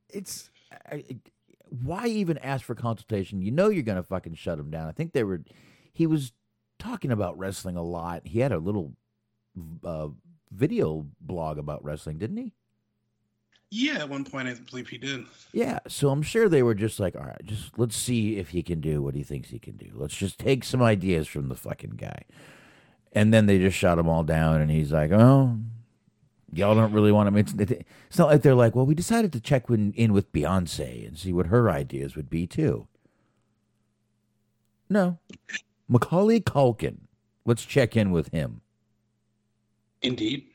it's. 0.10 0.50
I, 0.92 1.04
why 1.82 2.08
even 2.08 2.38
ask 2.40 2.66
for 2.66 2.76
consultation? 2.76 3.42
You 3.42 3.52
know 3.52 3.70
you're 3.70 3.84
gonna 3.84 4.04
fucking 4.04 4.36
shut 4.36 4.60
him 4.60 4.70
down. 4.70 4.88
I 4.88 4.92
think 4.92 5.14
they 5.14 5.24
were. 5.24 5.42
He 5.92 6.08
was 6.08 6.34
talking 6.80 7.12
about 7.12 7.38
wrestling 7.38 7.78
a 7.78 7.84
lot. 7.84 8.24
He 8.26 8.40
had 8.40 8.52
a 8.52 8.58
little 8.58 8.94
uh, 9.84 10.10
video 10.52 11.08
blog 11.22 11.58
about 11.58 11.84
wrestling, 11.84 12.18
didn't 12.18 12.38
he? 12.38 12.54
Yeah, 13.76 14.00
at 14.00 14.10
one 14.10 14.24
point 14.24 14.48
I 14.48 14.54
believe 14.54 14.88
he 14.90 15.00
did. 15.00 15.26
Yeah, 15.52 15.80
so 15.88 16.10
I'm 16.10 16.22
sure 16.22 16.48
they 16.48 16.62
were 16.62 16.76
just 16.76 17.00
like, 17.00 17.16
all 17.16 17.24
right, 17.24 17.44
just 17.44 17.78
let's 17.80 17.96
see 17.96 18.38
if 18.38 18.50
he 18.50 18.62
can 18.62 18.82
do 18.82 19.02
what 19.02 19.16
he 19.16 19.24
thinks 19.24 19.50
he 19.50 19.58
can 19.58 19.78
do. 19.78 19.90
Let's 19.96 20.16
just 20.16 20.38
take 20.38 20.64
some 20.64 20.84
ideas 20.84 21.28
from 21.28 21.50
the 21.50 21.56
fucking 21.56 21.96
guy. 21.98 22.26
And 23.14 23.34
then 23.34 23.46
they 23.46 23.60
just 23.60 23.78
shot 23.78 24.00
him 24.00 24.10
all 24.10 24.24
down, 24.24 24.60
and 24.62 24.72
he's 24.72 24.92
like, 24.92 25.12
oh, 25.12 25.58
y'all 26.52 26.76
don't 26.76 26.94
really 26.94 27.12
want 27.12 27.28
to 27.28 27.32
mention 27.32 27.60
it. 27.60 27.86
It's 28.08 28.18
not 28.18 28.28
like 28.28 28.42
they're 28.42 28.56
like, 28.56 28.76
well, 28.76 28.86
we 28.86 28.96
decided 28.96 29.32
to 29.34 29.40
check 29.40 29.70
in, 29.70 29.94
in 29.94 30.14
with 30.14 30.32
Beyonce 30.34 31.08
and 31.08 31.18
see 31.18 31.32
what 31.32 31.48
her 31.48 31.70
ideas 31.70 32.16
would 32.16 32.30
be, 32.30 32.48
too. 32.48 32.88
No. 34.90 35.20
Macaulay 35.88 36.40
Culkin. 36.40 36.98
Let's 37.46 37.66
check 37.66 37.96
in 37.96 38.12
with 38.12 38.30
him. 38.30 38.62
Indeed. 40.02 40.46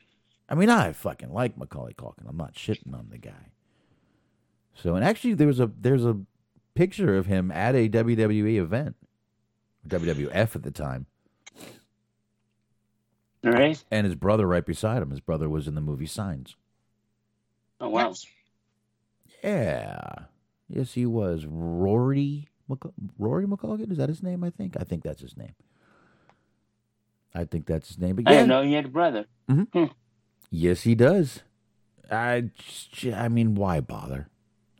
I 0.49 0.55
mean, 0.55 0.69
I 0.69 0.91
fucking 0.93 1.31
like 1.31 1.57
Macaulay 1.57 1.93
Culkin. 1.93 2.27
I'm 2.27 2.37
not 2.37 2.55
shitting 2.55 2.93
on 2.93 3.07
the 3.09 3.17
guy. 3.17 3.51
So, 4.73 4.95
and 4.95 5.05
actually, 5.05 5.33
there 5.33 5.47
was 5.47 5.59
a 5.59 5.69
there's 5.79 6.05
a 6.05 6.17
picture 6.73 7.17
of 7.17 7.25
him 7.25 7.51
at 7.51 7.75
a 7.75 7.89
WWE 7.89 8.55
event, 8.57 8.95
WWF 9.87 10.55
at 10.55 10.63
the 10.63 10.71
time, 10.71 11.05
All 13.45 13.51
right. 13.53 13.81
and 13.89 14.05
his 14.05 14.15
brother 14.15 14.45
right 14.47 14.65
beside 14.65 15.01
him. 15.01 15.11
His 15.11 15.21
brother 15.21 15.47
was 15.49 15.67
in 15.67 15.75
the 15.75 15.81
movie 15.81 16.05
Signs. 16.05 16.55
Oh 17.79 17.89
wow. 17.89 18.13
Yeah, 19.43 19.99
yes, 20.67 20.93
he 20.93 21.05
was. 21.05 21.45
Rory 21.45 22.49
Maca- 22.69 22.91
Rory 23.17 23.45
McCulkin 23.45 23.89
is 23.91 23.97
that 23.97 24.09
his 24.09 24.21
name? 24.21 24.43
I 24.43 24.49
think. 24.49 24.75
I 24.77 24.83
think 24.83 25.03
that's 25.03 25.21
his 25.21 25.37
name. 25.37 25.53
I 27.33 27.45
think 27.45 27.65
that's 27.65 27.87
his 27.87 27.99
name. 27.99 28.17
But 28.17 28.27
I 28.27 28.31
yeah, 28.31 28.37
didn't 28.39 28.49
know 28.49 28.63
he 28.63 28.73
had 28.73 28.85
a 28.85 28.89
brother. 28.89 29.25
Yes, 30.51 30.81
he 30.81 30.95
does. 30.95 31.41
I. 32.11 32.49
I 33.15 33.29
mean, 33.29 33.55
why 33.55 33.79
bother? 33.79 34.27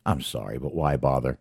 I'm 0.04 0.20
sorry, 0.20 0.58
but 0.58 0.74
why 0.74 0.96
bother? 0.96 1.38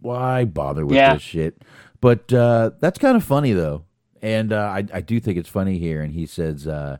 Why 0.00 0.44
bother 0.44 0.84
with 0.84 0.96
Yeah. 0.96 1.14
this 1.14 1.22
shit? 1.22 1.62
But 2.00 2.32
uh, 2.32 2.70
that's 2.80 2.98
kind 2.98 3.16
of 3.16 3.24
funny 3.24 3.52
though, 3.52 3.84
and 4.22 4.52
uh, 4.52 4.56
I, 4.56 4.84
I 4.92 5.00
do 5.00 5.20
think 5.20 5.38
it's 5.38 5.48
funny 5.48 5.78
here. 5.78 6.02
And 6.02 6.12
he 6.12 6.26
says 6.26 6.66
uh, 6.66 6.98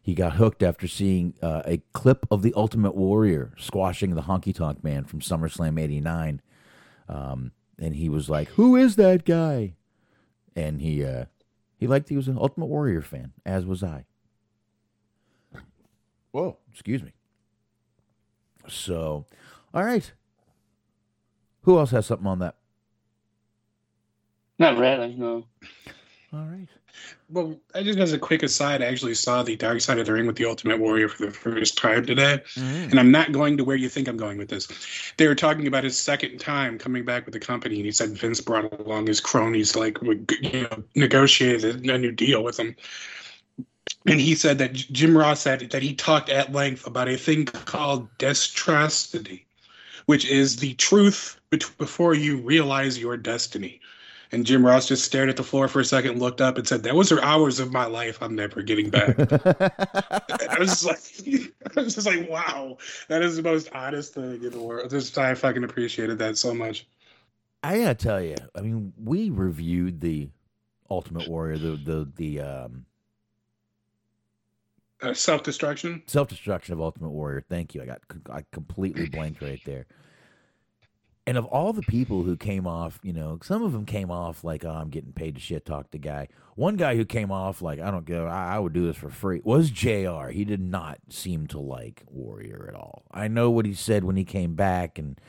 he 0.00 0.14
got 0.14 0.34
hooked 0.34 0.62
after 0.62 0.86
seeing 0.86 1.34
uh, 1.42 1.62
a 1.64 1.82
clip 1.92 2.26
of 2.30 2.42
the 2.42 2.52
Ultimate 2.56 2.94
Warrior 2.94 3.52
squashing 3.58 4.14
the 4.14 4.22
Honky 4.22 4.54
Tonk 4.54 4.82
Man 4.82 5.04
from 5.04 5.20
SummerSlam 5.20 5.80
'89, 5.80 6.40
um, 7.08 7.52
and 7.78 7.94
he 7.96 8.08
was 8.08 8.28
like, 8.28 8.48
"Who 8.50 8.76
is 8.76 8.96
that 8.96 9.24
guy?" 9.24 9.74
And 10.56 10.80
he 10.80 11.04
uh, 11.04 11.26
he 11.76 11.86
liked 11.86 12.08
he 12.08 12.16
was 12.16 12.28
an 12.28 12.38
Ultimate 12.38 12.66
Warrior 12.66 13.02
fan, 13.02 13.32
as 13.44 13.64
was 13.66 13.82
I. 13.82 14.06
Whoa, 16.30 16.58
excuse 16.72 17.02
me. 17.02 17.12
So, 18.68 19.26
all 19.72 19.84
right. 19.84 20.12
Who 21.62 21.78
else 21.78 21.90
has 21.90 22.06
something 22.06 22.26
on 22.26 22.38
that? 22.38 22.56
Not 24.58 24.78
really. 24.78 25.14
No. 25.14 25.46
All 26.32 26.40
right. 26.40 26.68
Well, 27.30 27.58
I 27.74 27.82
just 27.82 27.98
as 27.98 28.12
a 28.12 28.18
quick 28.18 28.42
aside, 28.42 28.82
I 28.82 28.86
actually 28.86 29.14
saw 29.14 29.42
the 29.42 29.56
Dark 29.56 29.80
Side 29.80 29.98
of 29.98 30.06
the 30.06 30.12
Ring 30.12 30.26
with 30.26 30.36
the 30.36 30.44
Ultimate 30.44 30.78
Warrior 30.78 31.08
for 31.08 31.26
the 31.26 31.32
first 31.32 31.78
time 31.78 32.04
today, 32.04 32.42
mm. 32.54 32.90
and 32.90 33.00
I'm 33.00 33.10
not 33.10 33.32
going 33.32 33.56
to 33.56 33.64
where 33.64 33.76
you 33.76 33.88
think 33.88 34.08
I'm 34.08 34.18
going 34.18 34.36
with 34.36 34.48
this. 34.48 34.68
They 35.16 35.26
were 35.26 35.34
talking 35.34 35.66
about 35.66 35.84
his 35.84 35.98
second 35.98 36.38
time 36.38 36.78
coming 36.78 37.04
back 37.04 37.24
with 37.24 37.32
the 37.32 37.40
company, 37.40 37.76
and 37.76 37.86
he 37.86 37.92
said 37.92 38.10
Vince 38.10 38.42
brought 38.42 38.72
along 38.80 39.06
his 39.06 39.20
cronies, 39.20 39.72
to, 39.72 39.78
like 39.78 39.98
you 40.42 40.62
know, 40.62 40.84
negotiated 40.94 41.86
a 41.86 41.98
new 41.98 42.12
deal 42.12 42.44
with 42.44 42.58
him. 42.58 42.76
And 44.06 44.20
he 44.20 44.34
said 44.34 44.58
that 44.58 44.74
Jim 44.74 45.16
Ross 45.16 45.40
said 45.40 45.60
that 45.70 45.82
he 45.82 45.94
talked 45.94 46.28
at 46.28 46.52
length 46.52 46.86
about 46.86 47.08
a 47.08 47.16
thing 47.16 47.46
called 47.46 48.06
destrosity, 48.18 49.46
which 50.06 50.26
is 50.26 50.56
the 50.56 50.74
truth 50.74 51.40
before 51.50 52.14
you 52.14 52.38
realize 52.38 52.98
your 52.98 53.16
destiny. 53.16 53.80
And 54.30 54.44
Jim 54.44 54.64
Ross 54.64 54.86
just 54.88 55.04
stared 55.04 55.30
at 55.30 55.36
the 55.36 55.42
floor 55.42 55.68
for 55.68 55.80
a 55.80 55.84
second, 55.84 56.18
looked 56.18 56.40
up, 56.42 56.58
and 56.58 56.68
said, 56.68 56.82
"Those 56.82 57.10
are 57.12 57.22
hours 57.22 57.60
of 57.60 57.72
my 57.72 57.86
life 57.86 58.18
I'm 58.20 58.34
never 58.34 58.60
getting 58.62 58.90
back." 58.90 59.16
I 59.18 60.56
was 60.58 60.84
like, 60.84 60.98
I 61.76 61.80
was 61.80 61.94
just 61.94 62.06
like, 62.06 62.28
"Wow, 62.28 62.76
that 63.08 63.22
is 63.22 63.36
the 63.36 63.42
most 63.42 63.70
honest 63.72 64.14
thing 64.14 64.42
in 64.44 64.50
the 64.50 64.60
world." 64.60 64.90
Just 64.90 65.16
I 65.16 65.34
fucking 65.34 65.64
appreciated 65.64 66.18
that 66.18 66.36
so 66.36 66.52
much. 66.52 66.86
I 67.62 67.78
gotta 67.78 67.94
tell 67.94 68.20
you, 68.22 68.36
I 68.54 68.60
mean, 68.60 68.92
we 69.02 69.30
reviewed 69.30 70.00
the 70.00 70.28
Ultimate 70.90 71.26
Warrior, 71.28 71.56
the 71.58 71.76
the 71.76 72.08
the 72.16 72.40
um, 72.40 72.84
Uh, 75.00 75.14
Self 75.14 75.42
destruction. 75.42 76.02
self 76.06 76.28
destruction 76.28 76.74
of 76.74 76.80
Ultimate 76.80 77.10
Warrior. 77.10 77.44
Thank 77.48 77.74
you. 77.74 77.82
I 77.82 77.86
got 77.86 78.00
I 78.30 78.44
completely 78.52 79.08
blanked 79.08 79.40
right 79.40 79.60
there. 79.64 79.86
And 81.28 81.36
of 81.36 81.44
all 81.44 81.74
the 81.74 81.82
people 81.82 82.22
who 82.22 82.38
came 82.38 82.66
off, 82.66 82.98
you 83.02 83.12
know, 83.12 83.38
some 83.42 83.62
of 83.62 83.72
them 83.72 83.84
came 83.84 84.10
off 84.10 84.44
like, 84.44 84.64
"Oh, 84.64 84.70
I'm 84.70 84.88
getting 84.88 85.12
paid 85.12 85.34
to 85.34 85.40
shit 85.42 85.66
talk 85.66 85.90
the 85.90 85.98
guy." 85.98 86.28
One 86.54 86.76
guy 86.76 86.96
who 86.96 87.04
came 87.04 87.30
off 87.30 87.60
like, 87.60 87.78
"I 87.78 87.90
don't 87.90 88.06
give, 88.06 88.24
I, 88.24 88.54
I 88.54 88.58
would 88.58 88.72
do 88.72 88.86
this 88.86 88.96
for 88.96 89.10
free," 89.10 89.42
was 89.44 89.70
J.R. 89.70 90.30
He 90.30 90.46
did 90.46 90.62
not 90.62 91.00
seem 91.10 91.46
to 91.48 91.58
like 91.58 92.02
Warrior 92.06 92.64
at 92.66 92.74
all. 92.74 93.02
I 93.10 93.28
know 93.28 93.50
what 93.50 93.66
he 93.66 93.74
said 93.74 94.04
when 94.04 94.16
he 94.16 94.24
came 94.24 94.54
back 94.54 94.98
and 94.98 95.20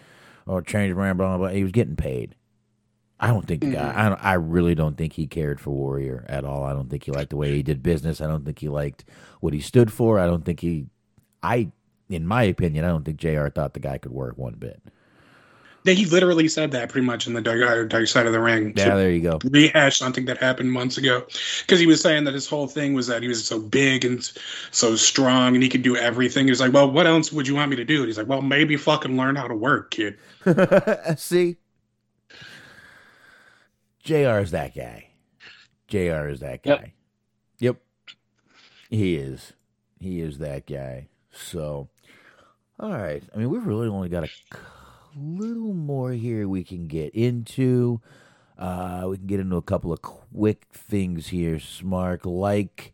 or 0.46 0.62
changed 0.62 0.96
around, 0.96 1.18
blah 1.18 1.36
blah 1.36 1.50
blah. 1.50 1.56
He 1.56 1.64
was 1.64 1.74
getting 1.74 1.98
paid. 1.98 2.36
I 3.20 3.28
don't 3.28 3.46
think 3.46 3.60
the 3.60 3.72
guy. 3.72 3.82
Mm-hmm. 3.82 4.00
I 4.00 4.08
don't, 4.08 4.24
I 4.24 4.34
really 4.36 4.76
don't 4.76 4.96
think 4.96 5.12
he 5.12 5.28
cared 5.28 5.60
for 5.60 5.72
Warrior 5.72 6.26
at 6.30 6.46
all. 6.46 6.64
I 6.64 6.72
don't 6.72 6.90
think 6.90 7.04
he 7.04 7.12
liked 7.12 7.32
the 7.32 7.36
way 7.36 7.54
he 7.54 7.62
did 7.62 7.84
business. 7.84 8.22
I 8.22 8.28
don't 8.28 8.46
think 8.46 8.60
he 8.60 8.70
liked 8.70 9.04
what 9.42 9.54
he 9.54 9.60
stood 9.60 9.92
for. 9.92 10.18
I 10.18 10.28
don't 10.28 10.46
think 10.46 10.62
he. 10.62 10.86
I, 11.44 11.72
in 12.08 12.26
my 12.26 12.44
opinion, 12.44 12.86
I 12.86 12.88
don't 12.88 13.04
think 13.04 13.18
J.R. 13.18 13.50
thought 13.50 13.74
the 13.74 13.82
guy 13.82 13.98
could 13.98 14.14
work 14.14 14.38
one 14.38 14.54
bit. 14.54 14.82
Yeah, 15.86 15.94
he 15.94 16.06
literally 16.06 16.48
said 16.50 16.72
that 16.72 16.90
pretty 16.90 17.06
much 17.06 17.26
in 17.26 17.34
the 17.34 17.42
Dark, 17.42 17.62
uh, 17.62 17.84
dark 17.84 18.08
Side 18.08 18.26
of 18.26 18.34
the 18.34 18.40
Ring. 18.42 18.74
Yeah, 18.76 18.96
there 18.96 19.12
you 19.12 19.22
go. 19.22 19.40
rehash 19.46 19.98
something 19.98 20.26
that 20.26 20.38
happened 20.38 20.72
months 20.72 20.98
ago, 20.98 21.26
because 21.62 21.80
he 21.80 21.88
was 21.88 22.02
saying 22.02 22.26
that 22.26 22.34
his 22.34 22.48
whole 22.48 22.68
thing 22.68 22.94
was 22.94 23.08
that 23.08 23.22
he 23.22 23.28
was 23.30 23.46
so 23.46 23.60
big 23.60 24.04
and 24.04 24.30
so 24.72 24.96
strong 24.98 25.54
and 25.56 25.64
he 25.64 25.70
could 25.70 25.82
do 25.82 25.96
everything. 25.96 26.48
He's 26.48 26.60
like, 26.60 26.74
"Well, 26.74 26.92
what 26.92 27.08
else 27.08 27.32
would 27.32 27.48
you 27.48 27.56
want 27.56 27.70
me 27.70 27.78
to 27.78 27.86
do?" 27.86 28.00
And 28.00 28.08
he's 28.08 28.18
like, 28.18 28.28
"Well, 28.28 28.42
maybe 28.42 28.76
fucking 28.76 29.16
learn 29.16 29.36
how 29.36 29.48
to 29.48 29.56
work, 29.56 29.92
kid." 29.92 30.18
See, 31.18 31.58
J.R. 34.04 34.42
is 34.42 34.52
that 34.52 34.76
guy. 34.76 35.08
J.R. 35.88 36.30
is 36.30 36.40
that 36.42 36.64
guy. 36.64 36.94
Yep. 37.60 37.78
Yep, 37.78 37.78
he 38.90 39.16
is. 39.16 39.54
He 40.00 40.22
is 40.22 40.38
that 40.40 40.66
guy. 40.66 41.08
So, 41.32 41.90
all 42.80 42.92
right. 42.92 43.24
I 43.34 43.38
mean, 43.38 43.50
we've 43.50 43.66
really 43.66 43.88
only 43.88 44.08
got 44.10 44.24
a 44.24 44.28
c- 44.28 44.34
little 45.16 45.74
more 45.74 46.12
here 46.12 46.48
we 46.48 46.64
can 46.64 46.88
get 46.88 47.14
into. 47.14 48.02
Uh, 48.58 49.06
we 49.10 49.18
can 49.18 49.28
get 49.28 49.40
into 49.40 49.56
a 49.56 49.62
couple 49.62 49.94
of 49.94 50.02
quick 50.02 50.66
things 50.72 51.28
here, 51.28 51.56
Smark. 51.56 52.26
Like, 52.26 52.94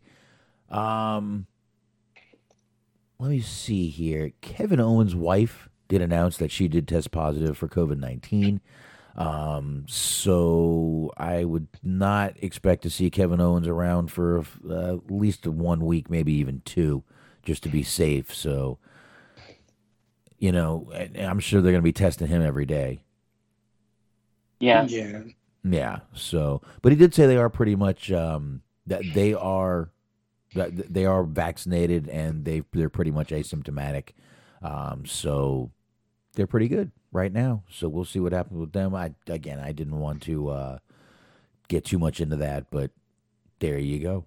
um, 0.70 1.46
let 3.18 3.30
me 3.30 3.40
see 3.40 3.88
here. 3.88 4.32
Kevin 4.40 4.80
Owens' 4.80 5.14
wife 5.16 5.68
did 5.88 6.02
announce 6.02 6.36
that 6.36 6.50
she 6.50 6.68
did 6.68 6.86
test 6.86 7.10
positive 7.10 7.56
for 7.56 7.68
COVID 7.68 7.98
19. 7.98 8.60
Um, 9.16 9.86
so 9.88 11.10
I 11.16 11.44
would 11.44 11.68
not 11.82 12.34
expect 12.42 12.82
to 12.82 12.90
see 12.90 13.08
Kevin 13.08 13.40
Owens 13.40 13.66
around 13.66 14.12
for 14.12 14.44
uh, 14.68 14.96
at 14.96 15.10
least 15.10 15.46
one 15.46 15.84
week, 15.84 16.10
maybe 16.10 16.34
even 16.34 16.60
two, 16.64 17.02
just 17.42 17.62
to 17.62 17.70
be 17.70 17.82
safe. 17.82 18.34
So, 18.34 18.78
you 20.38 20.52
know, 20.52 20.92
I'm 21.18 21.40
sure 21.40 21.60
they're 21.60 21.72
going 21.72 21.82
to 21.82 21.84
be 21.84 21.92
testing 21.92 22.28
him 22.28 22.42
every 22.42 22.66
day. 22.66 23.00
Yeah. 24.60 24.86
Yeah. 24.88 25.22
Yeah. 25.64 25.98
So, 26.14 26.62
but 26.82 26.92
he 26.92 26.98
did 26.98 27.14
say 27.14 27.26
they 27.26 27.36
are 27.36 27.50
pretty 27.50 27.76
much 27.76 28.10
um, 28.12 28.62
that 28.86 29.02
they 29.14 29.34
are 29.34 29.90
That 30.54 30.92
they 30.92 31.04
are 31.06 31.24
vaccinated 31.24 32.08
and 32.08 32.44
they 32.44 32.62
they're 32.72 32.88
pretty 32.90 33.10
much 33.10 33.30
asymptomatic. 33.30 34.10
Um, 34.62 35.04
so 35.06 35.70
they're 36.34 36.46
pretty 36.46 36.68
good 36.68 36.92
right 37.12 37.32
now. 37.32 37.64
So 37.70 37.88
we'll 37.88 38.04
see 38.06 38.20
what 38.20 38.32
happens 38.32 38.58
with 38.60 38.72
them. 38.72 38.94
I 38.94 39.12
again, 39.28 39.60
I 39.60 39.72
didn't 39.72 39.98
want 39.98 40.22
to 40.22 40.48
uh, 40.48 40.78
get 41.68 41.84
too 41.84 41.98
much 41.98 42.20
into 42.20 42.36
that, 42.36 42.70
but 42.70 42.90
there 43.58 43.78
you 43.78 43.98
go. 44.00 44.24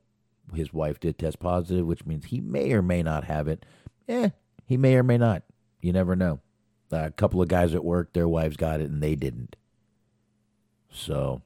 His 0.54 0.74
wife 0.74 1.00
did 1.00 1.18
test 1.18 1.40
positive, 1.40 1.86
which 1.86 2.06
means 2.06 2.26
he 2.26 2.42
may 2.42 2.72
or 2.74 2.82
may 2.82 3.02
not 3.04 3.24
have 3.26 3.48
it. 3.48 3.66
Eh, 4.08 4.30
he 4.66 4.78
may 4.78 4.96
or 4.96 5.04
may 5.04 5.18
not. 5.18 5.44
You 5.82 5.94
never 5.94 6.16
know. 6.16 6.40
A 6.92 7.12
couple 7.12 7.42
of 7.42 7.48
guys 7.48 7.74
at 7.76 7.86
work, 7.86 8.14
their 8.14 8.28
wives 8.28 8.58
got 8.58 8.82
it 8.82 8.90
and 8.90 9.02
they 9.02 9.16
didn't. 9.16 9.56
So 10.92 11.42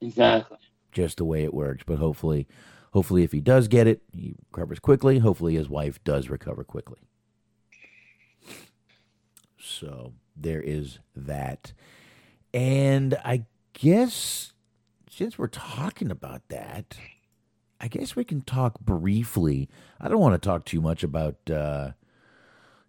Exactly. 0.00 0.58
just 0.92 1.16
the 1.16 1.24
way 1.24 1.44
it 1.44 1.54
works. 1.54 1.82
But 1.86 1.98
hopefully, 1.98 2.46
hopefully, 2.92 3.22
if 3.24 3.32
he 3.32 3.40
does 3.40 3.68
get 3.68 3.86
it, 3.86 4.02
he 4.12 4.34
recovers 4.52 4.78
quickly. 4.78 5.18
Hopefully, 5.20 5.54
his 5.54 5.68
wife 5.68 6.02
does 6.04 6.28
recover 6.28 6.64
quickly. 6.64 6.98
So 9.58 10.12
there 10.36 10.60
is 10.60 10.98
that, 11.16 11.72
and 12.52 13.14
I 13.24 13.46
guess 13.72 14.52
since 15.10 15.38
we're 15.38 15.46
talking 15.46 16.10
about 16.10 16.42
that, 16.48 16.96
I 17.80 17.88
guess 17.88 18.14
we 18.14 18.24
can 18.24 18.42
talk 18.42 18.80
briefly. 18.80 19.68
I 20.00 20.08
don't 20.08 20.20
want 20.20 20.34
to 20.40 20.46
talk 20.46 20.64
too 20.64 20.80
much 20.80 21.02
about 21.02 21.36
uh, 21.50 21.92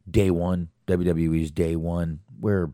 day 0.09 0.31
one, 0.31 0.69
WWE's 0.87 1.51
day 1.51 1.75
one. 1.75 2.19
We're 2.39 2.71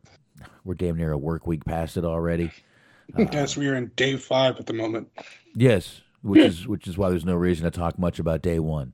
we're 0.64 0.76
damn 0.76 0.98
near 0.98 1.12
a 1.12 1.18
work 1.18 1.46
week 1.48 1.66
past 1.66 1.98
it 1.98 2.06
already. 2.06 2.52
yes, 3.18 3.58
we 3.58 3.68
are 3.68 3.76
in 3.76 3.92
day 3.96 4.18
five 4.18 4.58
at 4.58 4.66
the 4.66 4.74
moment. 4.74 5.10
Yes, 5.56 6.02
which 6.22 6.42
is 6.44 6.68
which 6.68 6.88
is 6.88 6.98
why 6.98 7.10
there's 7.10 7.26
no 7.26 7.36
reason 7.36 7.66
to 7.66 7.72
talk 7.72 8.00
much 8.00 8.20
about 8.20 8.42
day 8.42 8.60
one. 8.60 8.94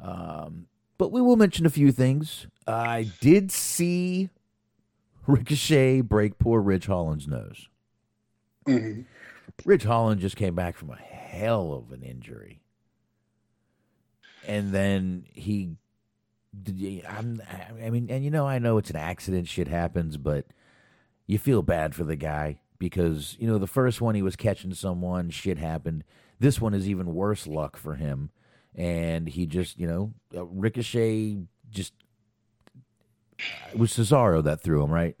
Um, 0.00 0.66
but 0.98 1.12
we 1.12 1.20
will 1.20 1.36
mention 1.36 1.66
a 1.66 1.70
few 1.70 1.92
things. 1.92 2.46
I 2.66 3.08
did 3.20 3.52
see 3.52 4.30
Ricochet 5.26 6.00
break 6.02 6.38
poor 6.38 6.60
Ridge 6.60 6.86
Holland's 6.86 7.28
nose. 7.28 7.68
Mhm. 8.66 9.04
Ridge 9.64 9.84
Holland 9.84 10.20
just 10.20 10.36
came 10.36 10.54
back 10.54 10.76
from 10.76 10.90
a 10.90 10.96
hell 10.96 11.72
of 11.72 11.92
an 11.92 12.02
injury, 12.02 12.62
and 14.46 14.72
then 14.72 15.26
he. 15.32 15.76
I'm, 17.08 17.40
I 17.82 17.90
mean, 17.90 18.08
and 18.10 18.24
you 18.24 18.30
know, 18.30 18.46
I 18.46 18.58
know 18.58 18.78
it's 18.78 18.90
an 18.90 18.96
accident. 18.96 19.48
Shit 19.48 19.68
happens, 19.68 20.16
but 20.16 20.46
you 21.26 21.38
feel 21.38 21.62
bad 21.62 21.94
for 21.94 22.04
the 22.04 22.16
guy 22.16 22.60
because 22.78 23.36
you 23.38 23.46
know 23.46 23.58
the 23.58 23.66
first 23.66 24.00
one 24.00 24.14
he 24.14 24.22
was 24.22 24.36
catching 24.36 24.74
someone, 24.74 25.30
shit 25.30 25.58
happened. 25.58 26.04
This 26.38 26.60
one 26.60 26.74
is 26.74 26.88
even 26.88 27.14
worse 27.14 27.46
luck 27.46 27.76
for 27.76 27.94
him, 27.94 28.30
and 28.74 29.28
he 29.28 29.46
just 29.46 29.78
you 29.78 29.86
know 29.86 30.12
uh, 30.36 30.44
Ricochet 30.44 31.38
just 31.70 31.94
it 33.72 33.78
was 33.78 33.92
Cesaro 33.92 34.42
that 34.44 34.60
threw 34.60 34.82
him 34.82 34.90
right. 34.90 35.16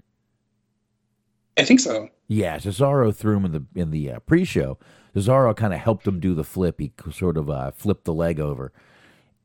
I 1.56 1.64
think 1.64 1.80
so. 1.80 2.08
Yeah, 2.28 2.56
Cesaro 2.56 3.14
threw 3.14 3.36
him 3.36 3.44
in 3.44 3.52
the 3.52 3.64
in 3.74 3.90
the 3.90 4.12
uh, 4.12 4.18
pre-show. 4.20 4.78
Cesaro 5.14 5.54
kind 5.54 5.74
of 5.74 5.80
helped 5.80 6.06
him 6.06 6.20
do 6.20 6.34
the 6.34 6.44
flip. 6.44 6.80
He 6.80 6.92
sort 7.10 7.36
of 7.36 7.50
uh, 7.50 7.70
flipped 7.72 8.04
the 8.04 8.14
leg 8.14 8.40
over, 8.40 8.72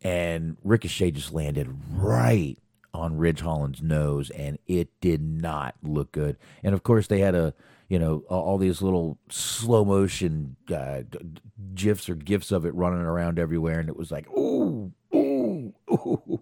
and 0.04 0.58
Ricochet 0.64 1.12
just 1.12 1.34
landed 1.34 1.68
right 1.92 2.58
on 2.94 3.18
Ridge 3.18 3.42
Holland's 3.42 3.82
nose, 3.82 4.30
and 4.32 4.58
it 4.68 4.90
did 5.02 5.22
not 5.22 5.76
look 5.84 6.12
good. 6.12 6.38
And 6.64 6.74
of 6.74 6.84
course, 6.84 7.08
they 7.08 7.20
had 7.20 7.36
a 7.36 7.54
you 7.90 8.00
know 8.00 8.24
all 8.28 8.58
these 8.58 8.82
little 8.82 9.18
slow 9.30 9.86
motion 9.86 10.56
uh, 10.74 11.02
gifs 11.74 12.10
or 12.10 12.16
gifs 12.16 12.52
of 12.52 12.66
it 12.66 12.74
running 12.76 13.02
around 13.02 13.40
everywhere, 13.40 13.80
and 13.80 13.90
it 13.90 13.98
was 13.98 14.12
like 14.12 14.30
ooh 14.32 14.92
ooh 15.16 15.74
ooh. 15.92 16.42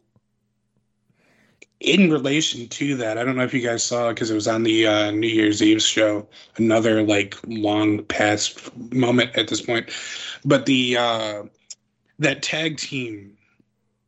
In 1.82 2.10
relation 2.10 2.68
to 2.68 2.96
that, 2.96 3.18
I 3.18 3.24
don't 3.24 3.36
know 3.36 3.44
if 3.44 3.54
you 3.54 3.62
guys 3.62 3.84
saw 3.84 4.10
because 4.10 4.32
it 4.32 4.34
was 4.34 4.48
on 4.48 4.64
the 4.64 4.88
uh, 4.88 5.12
New 5.12 5.28
Year's 5.28 5.62
Eve 5.62 5.82
show. 5.82 6.28
Another 6.56 7.04
like 7.04 7.36
long 7.48 8.04
past 8.06 8.76
moment 8.92 9.36
at 9.36 9.50
this 9.50 9.62
point, 9.62 9.90
but 10.46 10.66
the 10.66 10.98
uh, 10.98 11.44
that 12.18 12.42
tag 12.42 12.78
team 12.78 13.35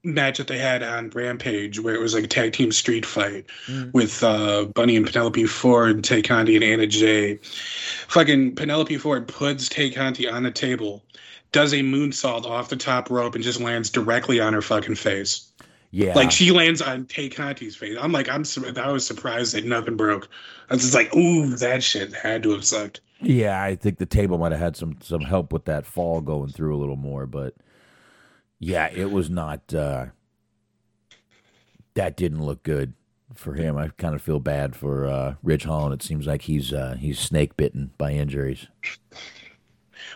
match 0.04 0.38
that 0.38 0.48
they 0.48 0.58
had 0.58 0.84
on 0.84 1.10
Rampage, 1.10 1.80
where 1.80 1.96
it 1.96 2.00
was 2.02 2.14
like 2.14 2.24
a 2.24 2.28
tag 2.28 2.54
team 2.54 2.72
street 2.72 3.06
fight 3.06 3.46
with 3.94 4.24
uh, 4.24 4.66
Bunny 4.66 4.96
and 4.96 5.06
Penelope 5.06 5.46
Ford, 5.46 6.04
Tay 6.04 6.22
Conti 6.22 6.56
and 6.56 6.64
Anna 6.64 6.88
Jay. 6.88 7.40
Fucking 8.08 8.56
Penelope 8.56 8.98
Ford 8.98 9.28
puts 9.28 9.70
Tay 9.70 9.90
Conti 9.90 10.28
on 10.28 10.44
the 10.44 10.52
table, 10.52 11.04
does 11.52 11.74
a 11.74 11.78
moonsault 11.78 12.46
off 12.46 12.70
the 12.70 12.76
top 12.76 13.10
rope, 13.10 13.36
and 13.36 13.44
just 13.44 13.60
lands 13.60 13.90
directly 13.90 14.40
on 14.40 14.54
her 14.54 14.62
fucking 14.62 14.96
face. 14.96 15.52
Yeah, 15.92 16.14
Like 16.14 16.32
she 16.32 16.52
lands 16.52 16.82
on 16.82 17.06
Tay 17.06 17.30
Conti's 17.30 17.76
face. 17.76 17.98
I'm 18.00 18.12
like, 18.12 18.30
I'm 18.30 18.44
I 18.78 18.92
was 18.92 19.08
surprised 19.08 19.56
that 19.56 19.66
nothing 19.66 19.96
broke. 19.96 20.28
I 20.70 20.74
was 20.74 20.84
just 20.84 20.94
like, 20.94 21.16
ooh, 21.16 21.56
that 21.56 21.82
shit 21.82 22.14
had 22.14 22.44
to 22.44 22.52
have 22.52 22.66
sucked. 22.66 23.00
Yeah, 23.22 23.62
I 23.62 23.76
think 23.76 23.98
the 23.98 24.06
table 24.06 24.38
might 24.38 24.52
have 24.52 24.62
had 24.62 24.76
some 24.76 24.98
some 25.02 25.22
help 25.22 25.52
with 25.52 25.66
that 25.66 25.86
fall 25.86 26.22
going 26.22 26.50
through 26.50 26.76
a 26.76 26.78
little 26.78 26.98
more, 26.98 27.26
but 27.26 27.56
yeah, 28.60 28.90
it 28.94 29.12
was 29.12 29.30
not. 29.30 29.74
uh 29.74 30.08
That 31.94 32.16
didn't 32.18 32.44
look 32.46 32.64
good 32.64 32.94
for 33.34 33.54
him. 33.56 33.78
I 33.78 33.90
kind 33.98 34.16
of 34.16 34.22
feel 34.22 34.40
bad 34.40 34.76
for 34.76 35.08
uh 35.08 35.36
Ridge 35.44 35.64
Holland. 35.64 35.94
It 35.94 36.04
seems 36.04 36.28
like 36.28 36.44
he's 36.44 36.72
uh 36.74 36.96
he's 37.00 37.20
snake 37.20 37.58
bitten 37.58 37.92
by 37.98 38.12
injuries. 38.14 38.68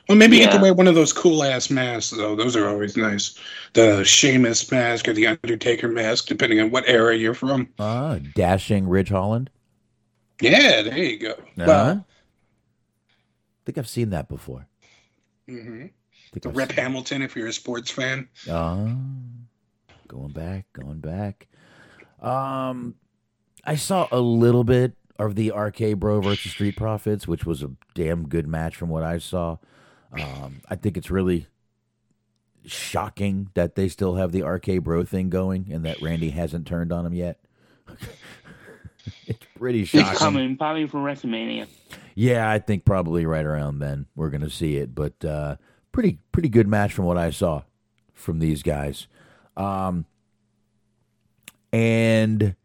Well, 0.07 0.17
maybe 0.17 0.37
you 0.37 0.43
Yeah. 0.43 0.51
could 0.53 0.61
wear 0.61 0.73
one 0.73 0.87
of 0.87 0.95
those 0.95 1.11
cool 1.13 1.43
ass 1.43 1.69
masks 1.69 2.11
though. 2.15 2.35
Those 2.35 2.55
are 2.55 2.67
always 2.67 2.95
nice. 2.97 3.37
The 3.73 4.03
Sheamus 4.03 4.71
mask 4.71 5.07
or 5.07 5.13
the 5.13 5.27
Undertaker 5.27 5.87
mask, 5.87 6.27
depending 6.27 6.59
on 6.59 6.71
what 6.71 6.83
era 6.87 7.15
you're 7.15 7.33
from. 7.33 7.67
Ah, 7.79 8.17
dashing 8.35 8.87
Ridge 8.87 9.09
Holland. 9.09 9.49
Yeah, 10.41 10.81
there 10.81 10.97
you 10.97 11.19
go. 11.19 11.31
Uh-huh. 11.31 11.63
Well, 11.67 12.05
I 12.07 13.63
think 13.65 13.77
I've 13.77 13.87
seen 13.89 14.09
that 14.11 14.27
before. 14.27 14.67
mhm. 15.47 15.91
Think 16.31 16.43
the 16.43 16.49
I've 16.49 16.55
Rip 16.57 16.69
seen- 16.69 16.77
Hamilton, 16.83 17.21
if 17.21 17.35
you're 17.35 17.47
a 17.47 17.53
sports 17.53 17.91
fan. 17.91 18.27
Ah, 18.49 18.95
going 20.07 20.31
back, 20.33 20.65
going 20.73 20.99
back. 20.99 21.47
Um, 22.21 22.95
I 23.65 23.75
saw 23.75 24.07
a 24.11 24.19
little 24.19 24.63
bit 24.63 24.93
of 25.19 25.35
the 25.35 25.51
RK 25.51 25.97
Bro 25.99 26.21
versus 26.21 26.51
Street 26.51 26.75
Profits, 26.75 27.27
which 27.27 27.45
was 27.45 27.61
a 27.63 27.71
damn 27.93 28.27
good 28.27 28.47
match 28.47 28.75
from 28.75 28.89
what 28.89 29.03
I 29.03 29.17
saw. 29.19 29.57
Um, 30.11 30.61
I 30.69 30.75
think 30.75 30.97
it's 30.97 31.09
really 31.11 31.47
shocking 32.65 33.49
that 33.55 33.75
they 33.75 33.87
still 33.87 34.15
have 34.15 34.31
the 34.31 34.43
RK 34.43 34.83
Bro 34.83 35.05
thing 35.05 35.29
going 35.29 35.67
and 35.71 35.85
that 35.85 36.01
Randy 36.01 36.29
hasn't 36.31 36.67
turned 36.67 36.91
on 36.91 37.05
him 37.05 37.13
yet. 37.13 37.39
it's 39.27 39.45
pretty 39.57 39.81
It's 39.81 39.89
shocking. 39.89 40.17
coming 40.17 40.57
probably 40.57 40.87
for 40.87 40.97
WrestleMania. 40.99 41.67
Yeah, 42.15 42.49
I 42.49 42.59
think 42.59 42.85
probably 42.85 43.25
right 43.25 43.45
around 43.45 43.79
then 43.79 44.05
we're 44.15 44.29
gonna 44.29 44.49
see 44.49 44.77
it. 44.77 44.93
But 44.93 45.23
uh, 45.25 45.55
pretty 45.91 46.19
pretty 46.31 46.49
good 46.49 46.67
match 46.67 46.93
from 46.93 47.05
what 47.05 47.17
I 47.17 47.29
saw 47.29 47.63
from 48.13 48.39
these 48.39 48.63
guys. 48.63 49.07
Um, 49.57 50.05
and 51.73 52.55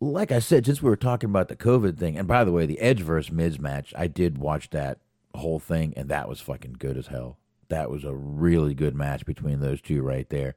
like 0.00 0.32
I 0.32 0.38
said, 0.38 0.66
since 0.66 0.82
we 0.82 0.88
were 0.88 0.96
talking 0.96 1.28
about 1.30 1.48
the 1.48 1.56
COVID 1.56 1.98
thing, 1.98 2.16
and 2.16 2.26
by 2.26 2.44
the 2.44 2.52
way, 2.52 2.66
the 2.66 2.80
Edge 2.80 3.00
versus 3.00 3.30
Miz 3.30 3.58
match, 3.58 3.92
I 3.96 4.06
did 4.06 4.38
watch 4.38 4.70
that 4.70 4.98
whole 5.34 5.58
thing, 5.58 5.92
and 5.96 6.08
that 6.08 6.28
was 6.28 6.40
fucking 6.40 6.76
good 6.78 6.96
as 6.96 7.08
hell. 7.08 7.38
That 7.68 7.90
was 7.90 8.04
a 8.04 8.14
really 8.14 8.74
good 8.74 8.94
match 8.94 9.24
between 9.24 9.60
those 9.60 9.80
two 9.80 10.02
right 10.02 10.28
there, 10.28 10.54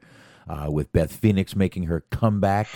uh, 0.47 0.71
with 0.71 0.91
Beth 0.91 1.13
Phoenix 1.15 1.55
making 1.55 1.83
her 1.83 2.01
comeback, 2.09 2.67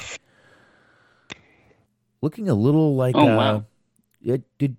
looking 2.21 2.49
a 2.49 2.53
little 2.53 2.95
like. 2.95 3.15
Oh, 3.15 3.27
uh, 3.27 3.35
wow. 3.37 3.65
it, 4.21 4.43
did 4.57 4.75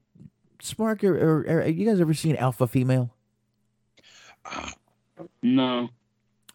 Smark 0.62 1.02
or, 1.04 1.16
or, 1.16 1.40
or 1.40 1.66
you 1.66 1.86
guys 1.86 2.00
ever 2.00 2.14
seen 2.14 2.36
Alpha 2.36 2.66
Female? 2.66 3.14
No, 5.42 5.88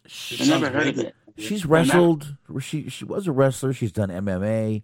It 0.04 0.40
I 0.40 0.46
never 0.46 0.66
heard 0.66 0.86
really 0.86 0.90
of 0.90 0.98
it. 0.98 1.14
She's 1.36 1.66
wrestled. 1.66 2.36
She 2.60 2.88
she 2.88 3.04
was 3.04 3.26
a 3.26 3.32
wrestler. 3.32 3.72
She's 3.72 3.92
done 3.92 4.08
MMA. 4.08 4.82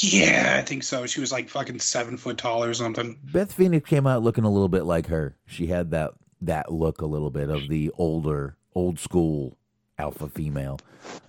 Yeah, 0.00 0.56
I 0.58 0.62
think 0.62 0.82
so. 0.82 1.06
She 1.06 1.20
was 1.20 1.32
like 1.32 1.48
fucking 1.48 1.80
seven 1.80 2.16
foot 2.16 2.36
tall 2.36 2.62
or 2.62 2.74
something. 2.74 3.18
Beth 3.32 3.52
Phoenix 3.52 3.88
came 3.88 4.06
out 4.06 4.22
looking 4.22 4.44
a 4.44 4.50
little 4.50 4.68
bit 4.68 4.84
like 4.84 5.06
her. 5.06 5.36
She 5.46 5.66
had 5.66 5.90
that 5.92 6.12
that 6.42 6.70
look 6.70 7.00
a 7.00 7.06
little 7.06 7.30
bit 7.30 7.48
of 7.48 7.68
the 7.68 7.90
older, 7.96 8.56
old 8.74 8.98
school 8.98 9.56
alpha 9.98 10.28
female. 10.28 10.78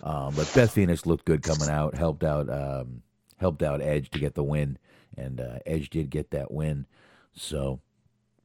Um, 0.03 0.34
but 0.36 0.51
Beth 0.53 0.72
Phoenix 0.72 1.05
looked 1.05 1.26
good 1.26 1.41
coming 1.41 1.70
out. 1.70 1.95
Helped 1.95 2.24
out 2.24 2.49
um, 2.49 3.01
helped 3.38 3.63
out 3.63 3.82
Edge 3.82 4.09
to 4.11 4.20
get 4.20 4.36
the 4.36 4.43
win, 4.43 4.78
and 5.17 5.39
uh, 5.39 5.59
Edge 5.65 5.89
did 5.89 6.09
get 6.09 6.32
that 6.32 6.51
win. 6.51 6.86
So 7.34 7.80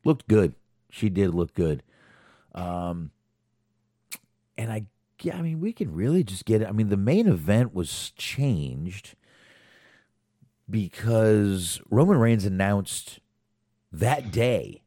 looked 0.05 0.29
good. 0.29 0.55
She 0.91 1.09
did 1.09 1.35
look 1.35 1.55
good. 1.55 1.83
Um, 2.55 3.11
and 4.57 4.71
I 4.71 4.87
yeah, 5.23 5.37
I 5.39 5.43
mean, 5.43 5.61
we 5.61 5.73
can 5.73 5.93
really 5.95 6.23
just 6.23 6.45
get 6.45 6.61
it. 6.61 6.69
I 6.69 6.73
mean, 6.73 6.89
the 6.89 6.97
main 6.97 7.29
event 7.29 7.75
was 7.75 8.13
changed 8.17 9.15
because 10.69 11.81
Roman 11.89 12.19
Reigns 12.19 12.45
announced 12.45 13.21
that 13.93 14.31
day 14.31 14.83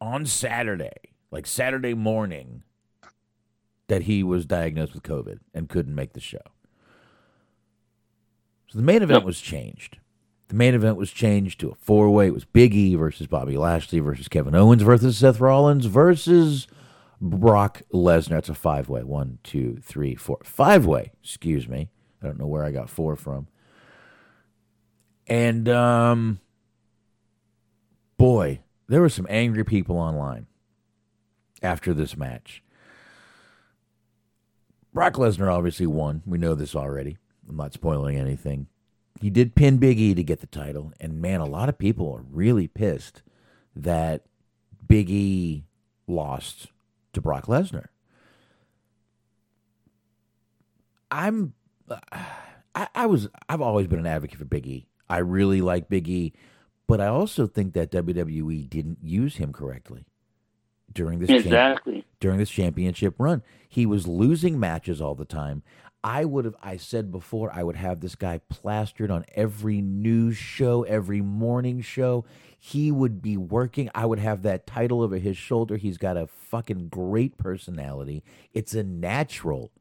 on 0.00 0.26
Saturday, 0.26 1.14
like 1.30 1.46
Saturday 1.46 1.94
morning, 1.94 2.62
that 3.86 4.02
he 4.02 4.22
was 4.22 4.44
diagnosed 4.44 4.94
with 4.94 5.02
COVID 5.02 5.38
and 5.54 5.68
couldn't 5.68 5.94
make 5.94 6.12
the 6.12 6.20
show. 6.20 6.38
So 8.68 8.78
the 8.78 8.84
main 8.84 9.02
event 9.02 9.24
was 9.24 9.40
changed. 9.40 9.98
The 10.48 10.54
main 10.54 10.74
event 10.74 10.96
was 10.96 11.10
changed 11.10 11.60
to 11.60 11.70
a 11.70 11.74
four 11.74 12.10
way. 12.10 12.26
It 12.26 12.34
was 12.34 12.46
Big 12.46 12.74
E 12.74 12.94
versus 12.94 13.26
Bobby 13.26 13.56
Lashley 13.56 14.00
versus 14.00 14.28
Kevin 14.28 14.54
Owens 14.54 14.82
versus 14.82 15.18
Seth 15.18 15.40
Rollins 15.40 15.84
versus 15.86 16.66
Brock 17.20 17.82
Lesnar. 17.92 18.38
It's 18.38 18.48
a 18.48 18.54
five 18.54 18.88
way. 18.88 19.02
One, 19.02 19.38
two, 19.42 19.78
three, 19.82 20.14
four. 20.14 20.38
Five 20.42 20.86
way. 20.86 21.12
Excuse 21.22 21.68
me. 21.68 21.90
I 22.22 22.26
don't 22.26 22.38
know 22.38 22.46
where 22.46 22.64
I 22.64 22.72
got 22.72 22.88
four 22.88 23.14
from. 23.14 23.46
And 25.26 25.68
um 25.68 26.40
boy, 28.16 28.60
there 28.88 29.02
were 29.02 29.10
some 29.10 29.26
angry 29.28 29.64
people 29.64 29.98
online 29.98 30.46
after 31.62 31.92
this 31.92 32.16
match. 32.16 32.62
Brock 34.94 35.14
Lesnar 35.14 35.52
obviously 35.52 35.86
won. 35.86 36.22
We 36.24 36.38
know 36.38 36.54
this 36.54 36.74
already. 36.74 37.18
I'm 37.46 37.56
not 37.56 37.74
spoiling 37.74 38.16
anything. 38.16 38.66
He 39.20 39.30
did 39.30 39.54
pin 39.54 39.78
Big 39.78 39.98
E 39.98 40.14
to 40.14 40.22
get 40.22 40.40
the 40.40 40.46
title, 40.46 40.92
and 41.00 41.20
man, 41.20 41.40
a 41.40 41.46
lot 41.46 41.68
of 41.68 41.78
people 41.78 42.12
are 42.12 42.22
really 42.30 42.68
pissed 42.68 43.22
that 43.74 44.24
Big 44.86 45.10
E 45.10 45.64
lost 46.06 46.68
to 47.12 47.20
Brock 47.20 47.46
Lesnar. 47.46 47.86
I'm 51.10 51.54
uh, 51.90 51.96
I, 52.74 52.88
I 52.94 53.06
was 53.06 53.28
I've 53.48 53.60
always 53.60 53.86
been 53.86 53.98
an 53.98 54.06
advocate 54.06 54.38
for 54.38 54.44
Big 54.44 54.66
E. 54.66 54.86
I 55.08 55.18
really 55.18 55.60
like 55.60 55.88
Big 55.88 56.08
E, 56.08 56.32
but 56.86 57.00
I 57.00 57.06
also 57.06 57.46
think 57.46 57.72
that 57.74 57.90
WWE 57.90 58.68
didn't 58.68 58.98
use 59.02 59.36
him 59.36 59.52
correctly 59.52 60.04
during 60.92 61.18
this 61.18 61.28
champ- 61.28 61.46
Exactly. 61.46 62.04
during 62.20 62.38
this 62.38 62.50
championship 62.50 63.14
run. 63.18 63.42
He 63.68 63.86
was 63.86 64.06
losing 64.06 64.60
matches 64.60 65.00
all 65.00 65.14
the 65.14 65.24
time. 65.24 65.62
I 66.02 66.24
would 66.24 66.44
have 66.44 66.56
I 66.62 66.76
said 66.76 67.10
before 67.10 67.50
I 67.52 67.62
would 67.62 67.76
have 67.76 68.00
this 68.00 68.14
guy 68.14 68.40
plastered 68.48 69.10
on 69.10 69.24
every 69.34 69.80
news 69.80 70.36
show, 70.36 70.84
every 70.84 71.20
morning 71.20 71.80
show. 71.80 72.24
He 72.58 72.90
would 72.90 73.20
be 73.20 73.36
working. 73.36 73.90
I 73.94 74.06
would 74.06 74.18
have 74.18 74.42
that 74.42 74.66
title 74.66 75.02
over 75.02 75.16
his 75.16 75.36
shoulder. 75.36 75.76
He's 75.76 75.98
got 75.98 76.16
a 76.16 76.26
fucking 76.26 76.88
great 76.88 77.36
personality. 77.36 78.22
It's 78.52 78.74
a 78.74 78.82
natural 78.82 79.72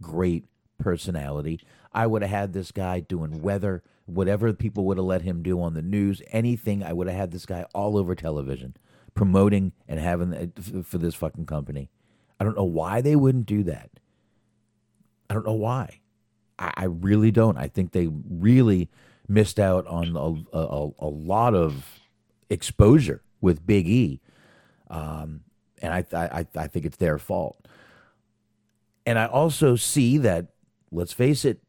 great 0.00 0.44
personality. 0.78 1.60
I 1.92 2.06
would 2.06 2.22
have 2.22 2.30
had 2.30 2.52
this 2.52 2.72
guy 2.72 3.00
doing 3.00 3.40
weather, 3.40 3.82
whatever 4.06 4.52
people 4.52 4.84
would 4.86 4.96
have 4.96 5.06
let 5.06 5.22
him 5.22 5.42
do 5.42 5.60
on 5.62 5.74
the 5.74 5.82
news, 5.82 6.22
anything. 6.30 6.82
I 6.82 6.92
would 6.92 7.06
have 7.06 7.16
had 7.16 7.30
this 7.30 7.46
guy 7.46 7.66
all 7.74 7.96
over 7.96 8.14
television 8.14 8.76
promoting 9.14 9.72
and 9.86 10.00
having 10.00 10.34
uh, 10.34 10.82
for 10.82 10.98
this 10.98 11.14
fucking 11.14 11.46
company. 11.46 11.90
I 12.40 12.44
don't 12.44 12.56
know 12.56 12.64
why 12.64 13.00
they 13.00 13.14
wouldn't 13.14 13.46
do 13.46 13.62
that. 13.64 13.90
I 15.32 15.34
don't 15.34 15.46
know 15.46 15.54
why. 15.54 15.98
I, 16.58 16.72
I 16.76 16.84
really 16.84 17.30
don't. 17.30 17.56
I 17.56 17.66
think 17.66 17.92
they 17.92 18.10
really 18.28 18.90
missed 19.26 19.58
out 19.58 19.86
on 19.86 20.14
a, 20.14 20.58
a, 20.58 20.90
a 20.98 21.08
lot 21.08 21.54
of 21.54 22.00
exposure 22.50 23.22
with 23.40 23.66
Big 23.66 23.88
E, 23.88 24.20
um, 24.90 25.40
and 25.80 25.94
I, 25.94 26.04
I 26.12 26.46
I 26.54 26.66
think 26.66 26.84
it's 26.84 26.98
their 26.98 27.16
fault. 27.16 27.66
And 29.06 29.18
I 29.18 29.24
also 29.24 29.74
see 29.74 30.18
that, 30.18 30.48
let's 30.90 31.14
face 31.14 31.46
it, 31.46 31.62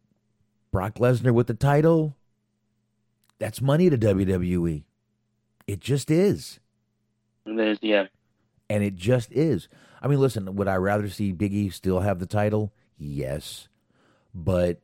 Brock 0.70 0.96
Lesnar 0.96 1.34
with 1.34 1.48
the 1.48 1.54
title, 1.54 2.18
that's 3.40 3.62
money 3.62 3.90
to 3.90 3.98
WWE. 3.98 4.84
It 5.68 5.80
just 5.80 6.12
is. 6.12 6.60
There's, 7.46 7.78
yeah. 7.82 8.08
And 8.70 8.84
it 8.84 8.98
just 8.98 9.32
is. 9.32 9.70
I 10.02 10.10
mean, 10.10 10.20
listen, 10.20 10.54
would 10.58 10.68
I 10.68 10.76
rather 10.76 11.08
see 11.08 11.32
Big 11.32 11.54
E 11.54 11.70
still 11.70 12.02
have 12.02 12.20
the 12.20 12.26
title? 12.26 12.74
Yes. 12.98 13.68
But 14.34 14.82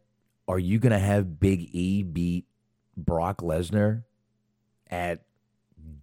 are 0.47 0.59
you 0.59 0.79
going 0.79 0.91
to 0.91 0.99
have 0.99 1.39
Big 1.39 1.69
E 1.73 2.03
beat 2.03 2.45
Brock 2.97 3.41
Lesnar 3.41 4.03
at 4.89 5.23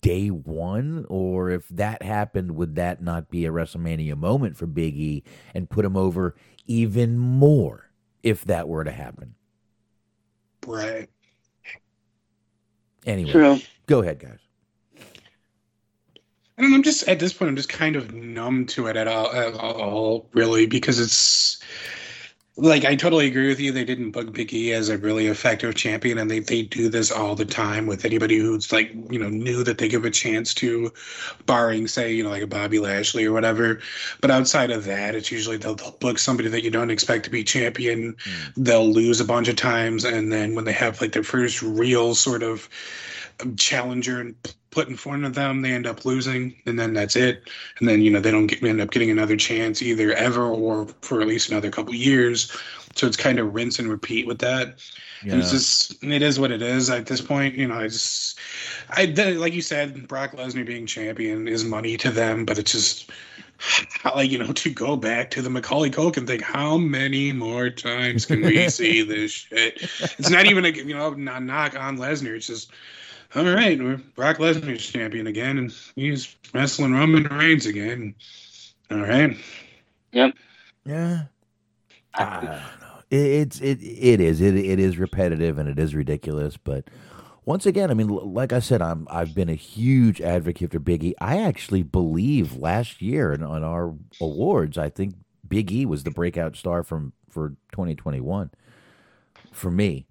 day 0.00 0.28
one? 0.28 1.06
Or 1.08 1.50
if 1.50 1.68
that 1.68 2.02
happened, 2.02 2.52
would 2.56 2.76
that 2.76 3.02
not 3.02 3.30
be 3.30 3.44
a 3.46 3.50
WrestleMania 3.50 4.16
moment 4.16 4.56
for 4.56 4.66
Big 4.66 4.96
E 4.96 5.24
and 5.54 5.68
put 5.68 5.84
him 5.84 5.96
over 5.96 6.36
even 6.66 7.18
more 7.18 7.90
if 8.22 8.44
that 8.44 8.68
were 8.68 8.84
to 8.84 8.92
happen? 8.92 9.34
Right. 10.66 11.08
Anyway, 13.04 13.30
True. 13.30 13.60
go 13.86 14.02
ahead, 14.02 14.18
guys. 14.18 14.40
I 16.58 16.62
don't 16.62 16.70
know. 16.70 16.76
I'm 16.76 16.82
just 16.82 17.06
at 17.06 17.20
this 17.20 17.32
point. 17.32 17.50
I'm 17.50 17.56
just 17.56 17.68
kind 17.68 17.96
of 17.96 18.12
numb 18.14 18.66
to 18.66 18.86
it 18.86 18.96
at 18.96 19.06
all, 19.06 19.30
at 19.32 19.54
all, 19.54 20.28
really, 20.32 20.66
because 20.66 20.98
it's 20.98 21.60
like 22.58 22.86
I 22.86 22.96
totally 22.96 23.26
agree 23.26 23.48
with 23.48 23.60
you. 23.60 23.70
They 23.70 23.84
didn't 23.84 24.12
book 24.12 24.32
Big 24.32 24.52
E 24.54 24.72
as 24.72 24.88
a 24.88 24.96
really 24.96 25.26
effective 25.26 25.74
champion, 25.74 26.16
and 26.16 26.30
they 26.30 26.38
they 26.38 26.62
do 26.62 26.88
this 26.88 27.10
all 27.10 27.34
the 27.34 27.44
time 27.44 27.86
with 27.86 28.06
anybody 28.06 28.38
who's 28.38 28.72
like 28.72 28.90
you 29.10 29.18
know 29.18 29.28
knew 29.28 29.62
that 29.62 29.76
they 29.76 29.88
give 29.88 30.06
a 30.06 30.10
chance 30.10 30.54
to, 30.54 30.90
barring 31.44 31.86
say 31.86 32.14
you 32.14 32.24
know 32.24 32.30
like 32.30 32.42
a 32.42 32.46
Bobby 32.46 32.78
Lashley 32.78 33.26
or 33.26 33.32
whatever. 33.32 33.80
But 34.22 34.30
outside 34.30 34.70
of 34.70 34.84
that, 34.84 35.14
it's 35.14 35.30
usually 35.30 35.58
they'll, 35.58 35.74
they'll 35.74 35.92
book 35.92 36.18
somebody 36.18 36.48
that 36.48 36.64
you 36.64 36.70
don't 36.70 36.90
expect 36.90 37.24
to 37.24 37.30
be 37.30 37.44
champion. 37.44 38.16
Hmm. 38.24 38.62
They'll 38.62 38.90
lose 38.90 39.20
a 39.20 39.26
bunch 39.26 39.48
of 39.48 39.56
times, 39.56 40.04
and 40.04 40.32
then 40.32 40.54
when 40.54 40.64
they 40.64 40.72
have 40.72 41.00
like 41.00 41.12
their 41.12 41.22
first 41.22 41.60
real 41.60 42.14
sort 42.14 42.42
of 42.42 42.70
challenger 43.56 44.20
and 44.20 44.34
put 44.70 44.88
in 44.88 44.96
front 44.96 45.24
of 45.24 45.34
them, 45.34 45.62
they 45.62 45.72
end 45.72 45.86
up 45.86 46.04
losing, 46.04 46.54
and 46.66 46.78
then 46.78 46.92
that's 46.92 47.16
it. 47.16 47.48
And 47.78 47.88
then 47.88 48.02
you 48.02 48.10
know 48.10 48.20
they 48.20 48.30
don't 48.30 48.46
get, 48.46 48.62
end 48.62 48.80
up 48.80 48.90
getting 48.90 49.10
another 49.10 49.36
chance 49.36 49.82
either 49.82 50.12
ever 50.12 50.44
or 50.44 50.86
for 51.00 51.20
at 51.22 51.28
least 51.28 51.50
another 51.50 51.70
couple 51.70 51.94
years. 51.94 52.54
So 52.94 53.06
it's 53.06 53.16
kind 53.16 53.38
of 53.38 53.54
rinse 53.54 53.78
and 53.78 53.88
repeat 53.88 54.26
with 54.26 54.38
that. 54.40 54.76
And 55.22 55.40
it's 55.40 55.50
just 55.50 56.04
it 56.04 56.22
is 56.22 56.38
what 56.38 56.50
it 56.50 56.62
is 56.62 56.90
at 56.90 57.06
this 57.06 57.20
point. 57.20 57.54
You 57.54 57.68
know, 57.68 57.76
I 57.76 57.88
just 57.88 58.38
I 58.90 59.06
the- 59.06 59.34
like 59.34 59.54
you 59.54 59.62
said, 59.62 60.06
Brock 60.08 60.32
Lesnar 60.32 60.66
being 60.66 60.86
champion 60.86 61.48
is 61.48 61.64
money 61.64 61.96
to 61.96 62.10
them, 62.10 62.44
but 62.44 62.58
it's 62.58 62.72
just 62.72 63.10
like 64.14 64.30
you 64.30 64.38
know 64.38 64.52
to 64.52 64.70
go 64.70 64.96
back 64.96 65.30
to 65.30 65.42
the 65.42 65.50
Macaulay 65.50 65.90
Culkin 65.90 66.26
thing. 66.26 66.40
How 66.40 66.76
many 66.76 67.32
more 67.32 67.70
times 67.70 68.26
can 68.26 68.42
we 68.42 68.68
see 68.68 69.02
this 69.02 69.32
shit? 69.32 69.82
It's 70.18 70.30
not 70.30 70.46
even 70.46 70.64
a 70.64 70.68
you 70.68 70.94
know 70.94 71.10
not 71.10 71.42
knock 71.42 71.78
on 71.78 71.96
Lesnar. 71.96 72.36
It's 72.36 72.46
just 72.46 72.70
all 73.36 73.44
right. 73.44 73.78
We're 73.78 73.98
Brock 74.14 74.38
Lesnar's 74.38 74.86
champion 74.86 75.26
again, 75.26 75.58
and 75.58 75.74
he's 75.94 76.36
wrestling 76.54 76.92
Roman 76.92 77.24
Reigns 77.24 77.66
again. 77.66 78.14
All 78.90 78.98
right. 78.98 79.36
Yep. 80.12 80.34
Yeah. 80.86 81.24
I 82.14 82.34
don't 82.34 82.44
know. 82.44 82.60
It, 83.10 83.16
it's 83.16 83.60
it 83.60 83.82
it 83.82 84.20
is 84.20 84.40
it 84.40 84.56
it 84.56 84.78
is 84.78 84.96
repetitive 84.96 85.58
and 85.58 85.68
it 85.68 85.78
is 85.78 85.94
ridiculous, 85.94 86.56
but 86.56 86.88
once 87.44 87.64
again, 87.64 87.92
I 87.92 87.94
mean, 87.94 88.08
like 88.08 88.52
I 88.52 88.58
said, 88.58 88.82
I'm 88.82 89.06
I've 89.10 89.34
been 89.34 89.48
a 89.48 89.54
huge 89.54 90.20
advocate 90.20 90.72
for 90.72 90.78
Big 90.78 91.04
E. 91.04 91.14
I 91.20 91.38
actually 91.38 91.82
believe 91.82 92.56
last 92.56 93.00
year 93.02 93.32
in, 93.32 93.42
on 93.42 93.62
our 93.62 93.94
awards, 94.20 94.78
I 94.78 94.88
think 94.88 95.14
Big 95.46 95.70
E 95.70 95.86
was 95.86 96.04
the 96.04 96.10
breakout 96.10 96.56
star 96.56 96.82
from 96.82 97.12
for 97.28 97.50
2021 97.72 98.50
for 99.52 99.70
me. 99.70 100.06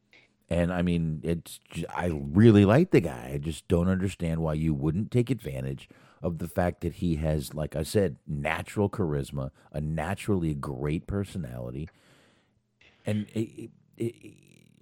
And 0.49 0.71
I 0.71 0.81
mean, 0.81 1.21
it's 1.23 1.59
I 1.89 2.11
really 2.13 2.65
like 2.65 2.91
the 2.91 3.01
guy. 3.01 3.31
I 3.33 3.37
just 3.37 3.67
don't 3.67 3.89
understand 3.89 4.41
why 4.41 4.53
you 4.53 4.73
wouldn't 4.73 5.11
take 5.11 5.29
advantage 5.29 5.89
of 6.21 6.37
the 6.37 6.47
fact 6.47 6.81
that 6.81 6.95
he 6.95 7.15
has, 7.17 7.53
like 7.53 7.75
I 7.75 7.83
said, 7.83 8.17
natural 8.27 8.89
charisma, 8.89 9.51
a 9.71 9.81
naturally 9.81 10.53
great 10.53 11.07
personality, 11.07 11.89
and 13.05 13.27
it, 13.33 13.69
it, 13.97 14.15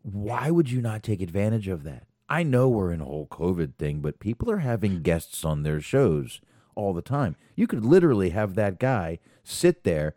why 0.02 0.52
would 0.52 0.70
you 0.70 0.82
not 0.82 1.04
take 1.04 1.22
advantage 1.22 1.68
of 1.68 1.84
that? 1.84 2.08
I 2.30 2.44
know 2.44 2.70
we're 2.70 2.92
in 2.92 3.02
a 3.02 3.06
whole 3.06 3.28
COVID 3.28 3.76
thing, 3.76 4.00
but 4.00 4.20
people 4.20 4.50
are 4.50 4.60
having 4.60 5.02
guests 5.02 5.44
on 5.44 5.64
their 5.64 5.82
shows 5.82 6.42
all 6.76 6.94
the 6.94 7.02
time. 7.02 7.36
You 7.56 7.68
could 7.68 7.86
literally 7.86 8.30
have 8.30 8.56
that 8.56 8.80
guy 8.80 9.20
sit 9.44 9.84
there 9.84 10.16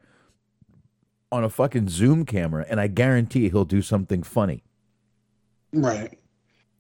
on 1.31 1.45
a 1.45 1.51
fucking 1.51 1.89
Zoom 1.89 2.25
camera, 2.25 2.65
and 2.69 2.81
I 2.81 2.87
guarantee 2.87 3.49
he'll 3.49 3.65
do 3.65 3.83
something 3.83 4.23
funny. 4.23 4.63
Right. 5.77 6.19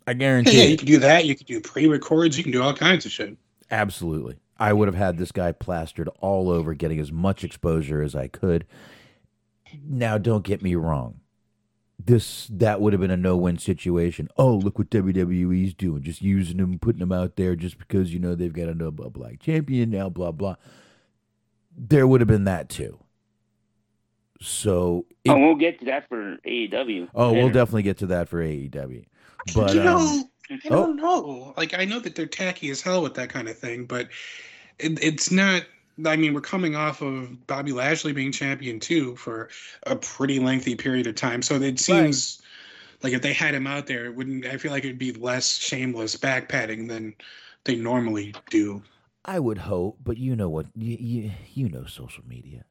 I 0.06 0.14
guarantee 0.14 0.58
yeah, 0.58 0.68
you 0.68 0.76
can 0.76 0.86
do 0.86 0.98
that. 0.98 1.24
You 1.26 1.34
can 1.34 1.46
do 1.46 1.60
pre-records. 1.60 2.38
You 2.38 2.44
can 2.44 2.52
do 2.52 2.62
all 2.62 2.74
kinds 2.74 3.04
of 3.04 3.12
shit. 3.12 3.36
Absolutely. 3.70 4.38
I 4.58 4.72
would 4.72 4.88
have 4.88 4.94
had 4.94 5.18
this 5.18 5.32
guy 5.32 5.52
plastered 5.52 6.08
all 6.20 6.48
over, 6.48 6.74
getting 6.74 6.98
as 6.98 7.12
much 7.12 7.44
exposure 7.44 8.02
as 8.02 8.14
I 8.14 8.28
could. 8.28 8.64
Now, 9.84 10.16
don't 10.16 10.44
get 10.44 10.62
me 10.62 10.74
wrong. 10.76 11.20
This 12.02 12.46
that 12.52 12.80
would 12.80 12.92
have 12.92 13.00
been 13.00 13.10
a 13.10 13.16
no-win 13.16 13.58
situation. 13.58 14.28
Oh, 14.36 14.54
look 14.54 14.78
what 14.78 14.90
WWE's 14.90 15.74
doing, 15.74 16.02
just 16.02 16.22
using 16.22 16.58
them, 16.58 16.78
putting 16.78 17.00
them 17.00 17.12
out 17.12 17.36
there, 17.36 17.56
just 17.56 17.78
because 17.78 18.12
you 18.12 18.20
know 18.20 18.34
they've 18.34 18.52
got 18.52 18.68
a, 18.68 18.86
a 18.86 18.90
black 19.10 19.40
champion 19.40 19.90
now. 19.90 20.08
Blah 20.08 20.32
blah. 20.32 20.56
There 21.76 22.06
would 22.06 22.20
have 22.20 22.28
been 22.28 22.44
that 22.44 22.68
too. 22.68 22.98
So, 24.40 25.06
it- 25.24 25.30
oh, 25.30 25.38
we'll 25.38 25.56
get 25.56 25.78
to 25.80 25.86
that 25.86 26.08
for 26.08 26.38
AEW. 26.46 27.08
oh, 27.14 27.32
we'll 27.32 27.48
definitely 27.48 27.82
get 27.82 27.98
to 27.98 28.06
that 28.06 28.28
for 28.28 28.42
AEW. 28.42 29.04
But 29.54 29.74
you 29.74 29.82
know, 29.82 29.98
um, 29.98 30.24
I 30.50 30.58
oh. 30.66 30.86
don't 30.86 30.96
know. 30.96 31.54
Like 31.56 31.78
I 31.78 31.84
know 31.84 32.00
that 32.00 32.14
they're 32.14 32.26
tacky 32.26 32.70
as 32.70 32.80
hell 32.80 33.02
with 33.02 33.14
that 33.14 33.28
kind 33.28 33.48
of 33.48 33.58
thing, 33.58 33.86
but 33.86 34.08
it, 34.78 35.02
it's 35.02 35.30
not. 35.30 35.64
I 36.04 36.16
mean, 36.16 36.34
we're 36.34 36.42
coming 36.42 36.76
off 36.76 37.00
of 37.00 37.46
Bobby 37.46 37.72
Lashley 37.72 38.12
being 38.12 38.30
champion 38.30 38.80
too 38.80 39.16
for 39.16 39.48
a 39.86 39.96
pretty 39.96 40.40
lengthy 40.40 40.74
period 40.74 41.06
of 41.06 41.14
time. 41.14 41.40
So 41.40 41.54
it 41.54 41.78
seems 41.78 42.42
like 43.02 43.14
if 43.14 43.22
they 43.22 43.32
had 43.32 43.54
him 43.54 43.66
out 43.66 43.86
there, 43.86 44.04
it 44.06 44.14
wouldn't 44.14 44.44
I 44.46 44.58
feel 44.58 44.72
like 44.72 44.84
it'd 44.84 44.98
be 44.98 45.12
less 45.12 45.56
shameless 45.56 46.16
back 46.16 46.48
patting 46.48 46.86
than 46.86 47.14
they 47.64 47.76
normally 47.76 48.34
do. 48.50 48.82
I 49.24 49.40
would 49.40 49.58
hope, 49.58 49.98
but 50.04 50.18
you 50.18 50.36
know 50.36 50.48
what? 50.48 50.66
You 50.74 50.96
you, 51.00 51.30
you 51.54 51.68
know 51.68 51.86
social 51.86 52.24
media. 52.26 52.64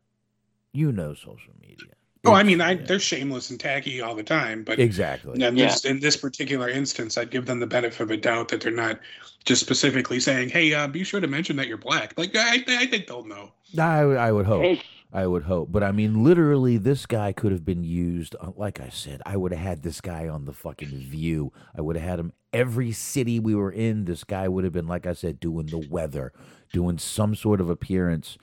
You 0.75 0.91
know 0.91 1.13
social 1.13 1.53
media. 1.61 1.93
Oh, 2.27 2.33
I 2.33 2.41
mean, 2.41 2.59
I, 2.59 2.73
they're 2.73 2.99
shameless 2.99 3.51
and 3.51 3.59
tacky 3.59 4.01
all 4.01 4.15
the 4.15 4.23
time, 4.23 4.63
but 4.63 4.79
Exactly. 4.79 5.43
in 5.43 5.55
this, 5.55 5.85
in 5.85 5.99
this 5.99 6.17
particular 6.17 6.67
instance, 6.67 7.19
I'd 7.19 7.29
give 7.29 7.45
them 7.45 7.59
the 7.59 7.67
benefit 7.67 8.01
of 8.01 8.09
a 8.09 8.17
doubt 8.17 8.47
that 8.47 8.61
they're 8.61 8.71
not 8.71 8.99
just 9.43 9.61
specifically 9.61 10.19
saying, 10.19 10.49
"Hey, 10.49 10.73
uh, 10.73 10.87
be 10.87 11.03
sure 11.03 11.19
to 11.19 11.27
mention 11.27 11.55
that 11.57 11.67
you're 11.67 11.77
black." 11.77 12.17
Like, 12.17 12.35
I, 12.35 12.63
I 12.67 12.87
think 12.87 13.05
they'll 13.05 13.25
know. 13.25 13.51
I, 13.77 13.99
I 13.99 14.31
would 14.31 14.47
hope. 14.47 14.63
Hey. 14.63 14.81
I 15.13 15.27
would 15.27 15.43
hope. 15.43 15.71
But 15.71 15.83
I 15.83 15.91
mean, 15.91 16.23
literally, 16.23 16.77
this 16.77 17.05
guy 17.05 17.31
could 17.31 17.51
have 17.51 17.63
been 17.63 17.83
used. 17.83 18.35
uh, 18.41 18.51
Like 18.57 18.81
I 18.81 18.89
said, 18.89 19.21
I 19.25 19.37
would 19.37 19.53
have 19.53 19.61
had 19.61 19.83
this 19.83 20.01
guy 20.01 20.27
on 20.27 20.45
the 20.45 20.51
fucking 20.51 20.89
view. 20.89 21.53
I 21.77 21.81
would 21.81 21.95
have 21.95 22.09
had 22.09 22.19
him 22.19 22.33
every 22.51 22.91
city 22.91 23.39
we 23.39 23.53
were 23.55 23.71
in. 23.71 24.05
This 24.05 24.23
guy 24.23 24.47
would 24.47 24.63
have 24.63 24.73
been, 24.73 24.87
like 24.87 25.05
I 25.05 25.13
said, 25.13 25.39
doing 25.39 25.67
the 25.67 25.87
weather, 25.89 26.33
doing 26.73 26.97
some 26.97 27.35
sort 27.35 27.61
of 27.61 27.69
appearance. 27.69 28.37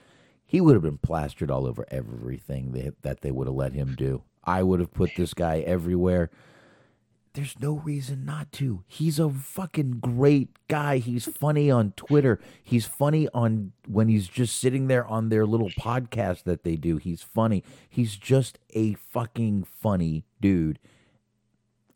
He 0.53 0.61
would 0.61 0.75
have 0.75 0.83
been 0.83 0.99
plastered 0.99 1.51
all 1.51 1.67
over 1.67 1.87
everything 1.91 2.73
that, 2.73 3.01
that 3.01 3.23
they 3.23 3.31
would 3.31 3.47
have 3.47 3.57
let 3.57 3.73
him 3.73 3.95
do. 3.97 4.23
I 4.45 4.63
would 4.63 4.81
have 4.81 4.93
put 4.93 5.13
this 5.17 5.33
guy 5.33 5.61
everywhere. 5.61 6.31
There's 7.33 7.59
no 7.59 7.77
reason 7.77 8.27
not 8.27 8.53
to. 8.53 8.85
He's 8.87 9.19
a 9.19 9.31
fucking 9.31 10.01
great 10.01 10.51
guy. 10.69 10.99
He's 10.99 11.25
funny 11.25 11.71
on 11.71 11.93
Twitter. 11.93 12.39
He's 12.63 12.85
funny 12.85 13.31
on 13.33 13.73
when 13.89 14.09
he's 14.09 14.29
just 14.29 14.61
sitting 14.61 14.89
there 14.89 15.07
on 15.07 15.31
their 15.31 15.47
little 15.47 15.71
podcast 15.71 16.43
that 16.43 16.65
they 16.65 16.77
do. 16.77 16.99
He's 16.99 17.23
funny. 17.23 17.65
He's 17.89 18.17
just 18.17 18.59
a 18.75 18.93
fucking 18.93 19.65
funny 19.65 20.27
dude. 20.39 20.79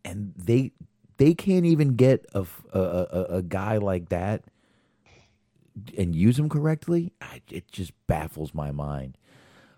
And 0.02 0.32
they 0.34 0.72
they 1.18 1.34
can't 1.34 1.66
even 1.66 1.94
get 1.94 2.24
a 2.32 2.46
a 2.72 3.26
a 3.28 3.42
guy 3.42 3.76
like 3.76 4.09
that 4.09 4.44
and 5.97 6.14
use 6.14 6.37
them 6.37 6.49
correctly. 6.49 7.12
I, 7.20 7.43
it 7.51 7.70
just 7.70 7.93
baffles 8.07 8.55
my 8.55 8.70
mind. 8.70 9.16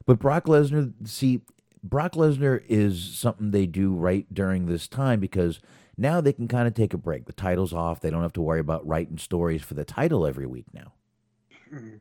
But 0.06 0.18
Brock 0.18 0.44
Lesnar, 0.44 0.92
see, 1.06 1.40
Brock 1.82 2.12
Lesnar 2.12 2.62
is 2.68 3.02
something 3.02 3.50
they 3.50 3.66
do 3.66 3.94
right 3.94 4.26
during 4.32 4.66
this 4.66 4.88
time 4.88 5.20
because 5.20 5.60
now 5.96 6.20
they 6.20 6.32
can 6.32 6.48
kind 6.48 6.66
of 6.68 6.74
take 6.74 6.94
a 6.94 6.98
break. 6.98 7.26
The 7.26 7.32
title's 7.32 7.74
off. 7.74 8.00
They 8.00 8.10
don't 8.10 8.22
have 8.22 8.32
to 8.34 8.40
worry 8.40 8.60
about 8.60 8.86
writing 8.86 9.18
stories 9.18 9.62
for 9.62 9.74
the 9.74 9.84
title 9.84 10.26
every 10.26 10.46
week 10.46 10.66
now. 10.72 10.92
Hmm. 11.68 11.96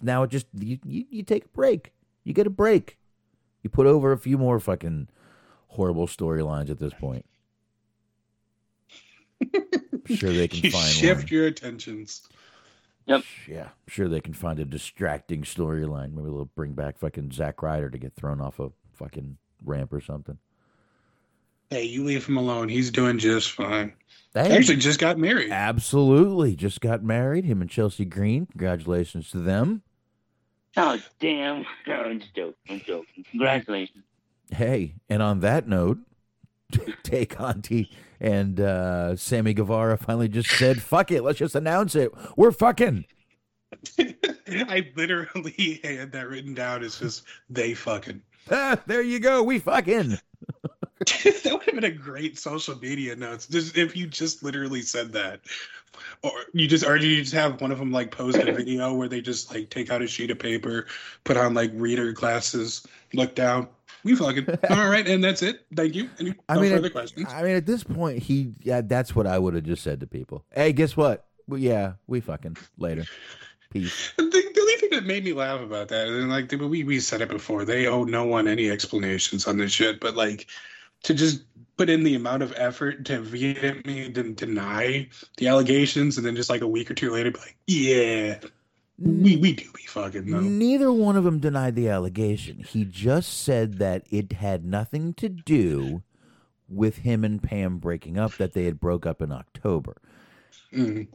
Now 0.00 0.22
it 0.22 0.30
just 0.30 0.46
you, 0.58 0.78
you, 0.84 1.04
you 1.10 1.22
take 1.22 1.44
a 1.44 1.48
break. 1.48 1.92
You 2.24 2.32
get 2.32 2.46
a 2.46 2.50
break. 2.50 2.96
You 3.62 3.68
put 3.70 3.86
over 3.86 4.12
a 4.12 4.18
few 4.18 4.38
more 4.38 4.58
fucking 4.58 5.08
horrible 5.68 6.06
storylines 6.06 6.70
at 6.70 6.78
this 6.78 6.94
point. 6.94 7.26
I'm 9.42 9.60
sure 10.16 10.32
they 10.32 10.48
can 10.48 10.64
You 10.64 10.70
find 10.70 10.88
shift 10.88 11.24
one. 11.24 11.28
your 11.30 11.46
attentions. 11.46 12.28
Yep. 13.10 13.22
Yeah, 13.48 13.62
I'm 13.64 13.88
sure 13.88 14.08
they 14.08 14.20
can 14.20 14.34
find 14.34 14.60
a 14.60 14.64
distracting 14.64 15.42
storyline. 15.42 16.12
Maybe 16.12 16.26
they'll 16.28 16.44
bring 16.54 16.74
back 16.74 16.96
fucking 16.98 17.32
Zack 17.32 17.60
Ryder 17.60 17.90
to 17.90 17.98
get 17.98 18.14
thrown 18.14 18.40
off 18.40 18.60
a 18.60 18.70
fucking 18.92 19.36
ramp 19.64 19.92
or 19.92 20.00
something. 20.00 20.38
Hey, 21.70 21.84
you 21.84 22.04
leave 22.04 22.24
him 22.26 22.36
alone. 22.36 22.68
He's 22.68 22.90
doing 22.92 23.18
just 23.18 23.50
fine. 23.50 23.94
Hey, 24.32 24.56
Actually, 24.56 24.76
just 24.76 25.00
got 25.00 25.18
married. 25.18 25.50
absolutely. 25.50 26.54
Just 26.54 26.80
got 26.80 27.02
married. 27.02 27.44
Him 27.44 27.60
and 27.60 27.68
Chelsea 27.70 28.04
Green. 28.04 28.46
Congratulations 28.46 29.30
to 29.32 29.38
them. 29.38 29.82
Oh 30.76 30.96
damn! 31.18 31.66
No, 31.88 31.94
I'm 31.94 32.20
joking. 32.34 32.54
I'm 32.68 32.80
joking. 32.86 33.24
Congratulations. 33.32 34.04
Hey, 34.52 34.94
and 35.08 35.20
on 35.20 35.40
that 35.40 35.66
note, 35.66 35.98
Tay 37.02 37.26
Conti 37.26 37.90
and 38.20 38.60
uh, 38.60 39.16
Sammy 39.16 39.54
Guevara 39.54 39.96
finally 39.96 40.28
just 40.28 40.50
said, 40.50 40.82
"Fuck 40.82 41.10
it, 41.10 41.22
let's 41.22 41.38
just 41.38 41.54
announce 41.54 41.94
it. 41.94 42.12
We're 42.36 42.52
fucking." 42.52 43.04
I 44.48 44.88
literally 44.96 45.80
had 45.84 46.12
that 46.12 46.28
written 46.28 46.54
down 46.54 46.82
as 46.82 46.98
just 46.98 47.24
they 47.48 47.74
fucking. 47.74 48.22
Ah, 48.50 48.80
there 48.86 49.02
you 49.02 49.20
go. 49.20 49.42
We 49.42 49.58
fucking. 49.58 50.18
that 51.00 51.50
would 51.50 51.62
have 51.62 51.74
been 51.74 51.84
a 51.84 51.90
great 51.90 52.38
social 52.38 52.76
media 52.78 53.16
notes. 53.16 53.46
Just 53.46 53.76
if 53.76 53.96
you 53.96 54.06
just 54.06 54.42
literally 54.42 54.82
said 54.82 55.12
that, 55.12 55.40
or 56.22 56.32
you 56.52 56.66
just 56.66 56.84
or 56.84 56.96
you 56.96 57.22
just 57.22 57.34
have 57.34 57.60
one 57.60 57.72
of 57.72 57.78
them 57.78 57.92
like 57.92 58.10
post 58.10 58.38
a 58.38 58.52
video 58.52 58.92
where 58.94 59.08
they 59.08 59.20
just 59.20 59.52
like 59.54 59.70
take 59.70 59.90
out 59.90 60.02
a 60.02 60.06
sheet 60.06 60.30
of 60.30 60.38
paper, 60.38 60.86
put 61.24 61.36
on 61.36 61.54
like 61.54 61.70
reader 61.74 62.12
glasses, 62.12 62.86
look 63.12 63.34
down. 63.34 63.68
We 64.04 64.16
fucking 64.16 64.46
all 64.70 64.88
right, 64.88 65.06
and 65.06 65.22
that's 65.22 65.42
it. 65.42 65.66
Thank 65.74 65.94
you. 65.94 66.08
Any 66.18 66.34
I 66.48 66.54
no 66.54 66.60
mean, 66.60 66.70
further 66.72 66.86
at, 66.86 66.92
questions? 66.92 67.26
I 67.30 67.42
mean, 67.42 67.56
at 67.56 67.66
this 67.66 67.84
point, 67.84 68.22
he 68.22 68.54
yeah, 68.60 68.80
that's 68.80 69.14
what 69.14 69.26
I 69.26 69.38
would 69.38 69.54
have 69.54 69.64
just 69.64 69.82
said 69.82 70.00
to 70.00 70.06
people. 70.06 70.44
Hey, 70.52 70.72
guess 70.72 70.96
what? 70.96 71.26
Well, 71.48 71.60
yeah, 71.60 71.94
we 72.06 72.20
fucking 72.20 72.56
later. 72.78 73.04
Peace. 73.70 74.12
The, 74.16 74.24
the 74.24 74.60
only 74.60 74.74
thing 74.74 74.90
that 74.90 75.04
made 75.04 75.24
me 75.24 75.32
laugh 75.32 75.60
about 75.60 75.88
that, 75.88 76.08
and 76.08 76.28
like 76.28 76.50
we 76.52 76.84
we 76.84 77.00
said 77.00 77.20
it 77.20 77.28
before, 77.28 77.64
they 77.64 77.86
owe 77.86 78.04
no 78.04 78.24
one 78.24 78.48
any 78.48 78.70
explanations 78.70 79.46
on 79.46 79.58
this 79.58 79.72
shit. 79.72 80.00
But 80.00 80.16
like 80.16 80.46
to 81.04 81.14
just 81.14 81.42
put 81.76 81.88
in 81.88 82.02
the 82.02 82.14
amount 82.14 82.42
of 82.42 82.52
effort 82.56 83.04
to 83.06 83.20
vehemently 83.20 84.08
de- 84.08 84.32
deny 84.32 85.08
the 85.36 85.48
allegations, 85.48 86.16
and 86.16 86.26
then 86.26 86.36
just 86.36 86.50
like 86.50 86.60
a 86.60 86.68
week 86.68 86.90
or 86.90 86.94
two 86.94 87.10
later, 87.10 87.30
be 87.30 87.38
like, 87.38 87.56
yeah, 87.66 88.38
we 89.00 89.36
we 89.36 89.52
do 89.54 89.64
be 89.74 89.82
fucking 89.86 90.30
though. 90.30 90.40
Neither 90.40 90.92
one 90.92 91.16
of 91.16 91.24
them 91.24 91.38
denied 91.38 91.74
the 91.74 91.88
allegation. 91.88 92.58
He 92.58 92.84
just 92.84 93.42
said 93.42 93.78
that 93.78 94.04
it 94.10 94.32
had 94.32 94.64
nothing 94.64 95.14
to 95.14 95.28
do 95.28 96.02
with 96.68 96.98
him 96.98 97.24
and 97.24 97.42
Pam 97.42 97.78
breaking 97.78 98.18
up. 98.18 98.36
That 98.36 98.52
they 98.52 98.64
had 98.64 98.78
broke 98.78 99.06
up 99.06 99.22
in 99.22 99.32
October. 99.32 99.96
Mm. 100.72 101.08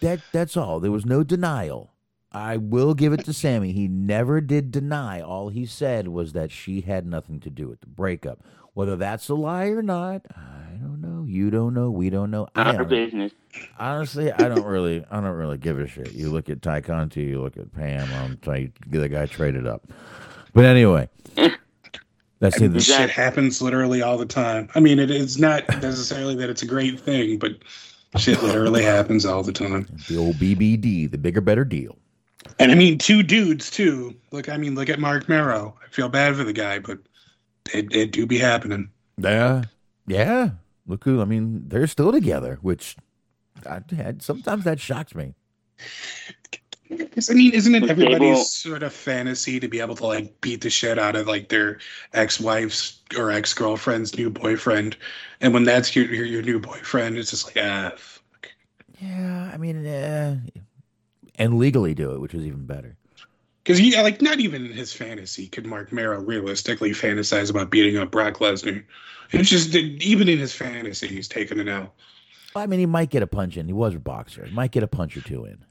That 0.00 0.20
that's 0.32 0.56
all. 0.56 0.80
There 0.80 0.92
was 0.92 1.06
no 1.06 1.24
denial. 1.24 1.90
I 2.30 2.56
will 2.56 2.94
give 2.94 3.12
it 3.12 3.24
to 3.26 3.32
Sammy. 3.32 3.72
He 3.72 3.86
never 3.86 4.40
did 4.40 4.72
deny. 4.72 5.20
All 5.20 5.50
he 5.50 5.66
said 5.66 6.08
was 6.08 6.32
that 6.32 6.50
she 6.50 6.80
had 6.80 7.06
nothing 7.06 7.38
to 7.40 7.50
do 7.50 7.68
with 7.68 7.80
the 7.80 7.86
breakup. 7.86 8.40
Whether 8.74 8.96
that's 8.96 9.28
a 9.28 9.34
lie 9.34 9.66
or 9.66 9.82
not, 9.82 10.22
I 10.36 10.76
don't 10.80 11.00
know. 11.00 11.24
You 11.26 11.50
don't 11.50 11.74
know. 11.74 11.90
We 11.90 12.10
don't 12.10 12.30
know. 12.30 12.48
I 12.56 12.64
Not 12.64 12.76
our 12.76 12.84
business. 12.84 13.32
Honestly, 13.78 14.32
I 14.32 14.48
don't 14.48 14.64
really, 14.64 15.04
I 15.10 15.20
don't 15.20 15.36
really 15.36 15.58
give 15.58 15.78
a 15.78 15.86
shit. 15.86 16.12
You 16.12 16.30
look 16.30 16.50
at 16.50 16.60
Ty 16.60 16.80
Conti, 16.80 17.22
you 17.22 17.40
look 17.40 17.56
at 17.56 17.72
Pam. 17.72 18.02
Um, 18.02 18.22
I'm 18.22 18.38
trying 18.38 18.72
to 18.90 18.98
the 18.98 19.08
guy 19.08 19.26
traded 19.26 19.66
up. 19.66 19.82
But 20.52 20.64
anyway, 20.64 21.08
that's 22.40 22.60
neither. 22.60 22.74
This 22.74 22.86
shit 22.86 23.10
happens 23.10 23.62
literally 23.62 24.02
all 24.02 24.18
the 24.18 24.26
time. 24.26 24.68
I 24.74 24.80
mean, 24.80 24.98
it 24.98 25.10
is 25.10 25.38
not 25.38 25.66
necessarily 25.80 26.34
that 26.36 26.50
it's 26.50 26.62
a 26.62 26.66
great 26.66 26.98
thing, 26.98 27.38
but 27.38 27.52
shit 28.16 28.42
literally 28.42 28.82
happens 28.84 29.24
all 29.24 29.44
the 29.44 29.52
time. 29.52 29.86
The 30.08 30.16
old 30.16 30.34
BBD, 30.36 31.10
the 31.10 31.18
bigger, 31.18 31.40
better 31.40 31.64
deal. 31.64 31.96
And 32.58 32.72
I 32.72 32.74
mean, 32.74 32.98
two 32.98 33.22
dudes 33.22 33.70
too. 33.70 34.14
Look, 34.32 34.48
I 34.48 34.56
mean, 34.56 34.74
look 34.74 34.88
at 34.88 34.98
Marc 34.98 35.28
Mero. 35.28 35.76
I 35.82 35.88
feel 35.90 36.08
bad 36.08 36.36
for 36.36 36.44
the 36.44 36.52
guy, 36.52 36.78
but 36.78 36.98
it, 37.72 37.94
it 37.94 38.12
do 38.12 38.26
be 38.26 38.38
happening. 38.38 38.90
Yeah, 39.16 39.64
yeah. 40.06 40.50
Look 40.86 41.04
who. 41.04 41.20
I 41.20 41.24
mean, 41.24 41.68
they're 41.68 41.86
still 41.86 42.12
together, 42.12 42.58
which 42.60 42.96
I 43.66 43.80
had 43.94 44.22
sometimes 44.22 44.64
that 44.64 44.80
shocks 44.80 45.14
me. 45.14 45.34
I 46.90 47.32
mean, 47.32 47.52
isn't 47.54 47.74
it 47.74 47.90
everybody's 47.90 48.50
sort 48.50 48.82
of 48.82 48.92
fantasy 48.92 49.58
to 49.58 49.68
be 49.68 49.80
able 49.80 49.96
to 49.96 50.06
like 50.06 50.40
beat 50.40 50.60
the 50.60 50.70
shit 50.70 50.98
out 50.98 51.16
of 51.16 51.26
like 51.26 51.48
their 51.48 51.78
ex-wife's 52.12 53.00
or 53.16 53.30
ex-girlfriend's 53.30 54.16
new 54.16 54.30
boyfriend, 54.30 54.96
and 55.40 55.54
when 55.54 55.64
that's 55.64 55.96
your 55.96 56.04
your, 56.06 56.26
your 56.26 56.42
new 56.42 56.60
boyfriend, 56.60 57.16
it's 57.16 57.30
just 57.30 57.46
like 57.46 57.64
ah. 57.64 57.92
fuck. 57.96 58.50
Yeah, 59.00 59.50
I 59.52 59.56
mean, 59.56 59.86
eh. 59.86 60.36
and 61.36 61.58
legally 61.58 61.94
do 61.94 62.12
it, 62.12 62.20
which 62.20 62.34
is 62.34 62.44
even 62.44 62.66
better. 62.66 62.96
Because 63.64 63.80
yeah, 63.80 64.02
like 64.02 64.20
not 64.20 64.40
even 64.40 64.66
in 64.66 64.72
his 64.72 64.92
fantasy 64.92 65.48
could 65.48 65.64
Marc 65.64 65.90
Mero 65.90 66.20
realistically 66.20 66.90
fantasize 66.90 67.48
about 67.50 67.70
beating 67.70 67.96
up 67.96 68.10
Brock 68.10 68.34
Lesnar. 68.34 68.84
It's 69.32 69.48
just 69.48 69.74
even 69.74 70.28
in 70.28 70.38
his 70.38 70.54
fantasy, 70.54 71.08
he's 71.08 71.28
taking 71.28 71.58
it 71.58 71.68
out. 71.68 71.94
I 72.54 72.66
mean, 72.66 72.78
he 72.78 72.86
might 72.86 73.10
get 73.10 73.22
a 73.22 73.26
punch 73.26 73.56
in. 73.56 73.66
He 73.66 73.72
was 73.72 73.94
a 73.94 73.98
boxer. 73.98 74.44
He 74.44 74.52
might 74.54 74.70
get 74.70 74.82
a 74.82 74.86
punch 74.86 75.16
or 75.16 75.22
two 75.22 75.44
in. 75.46 75.64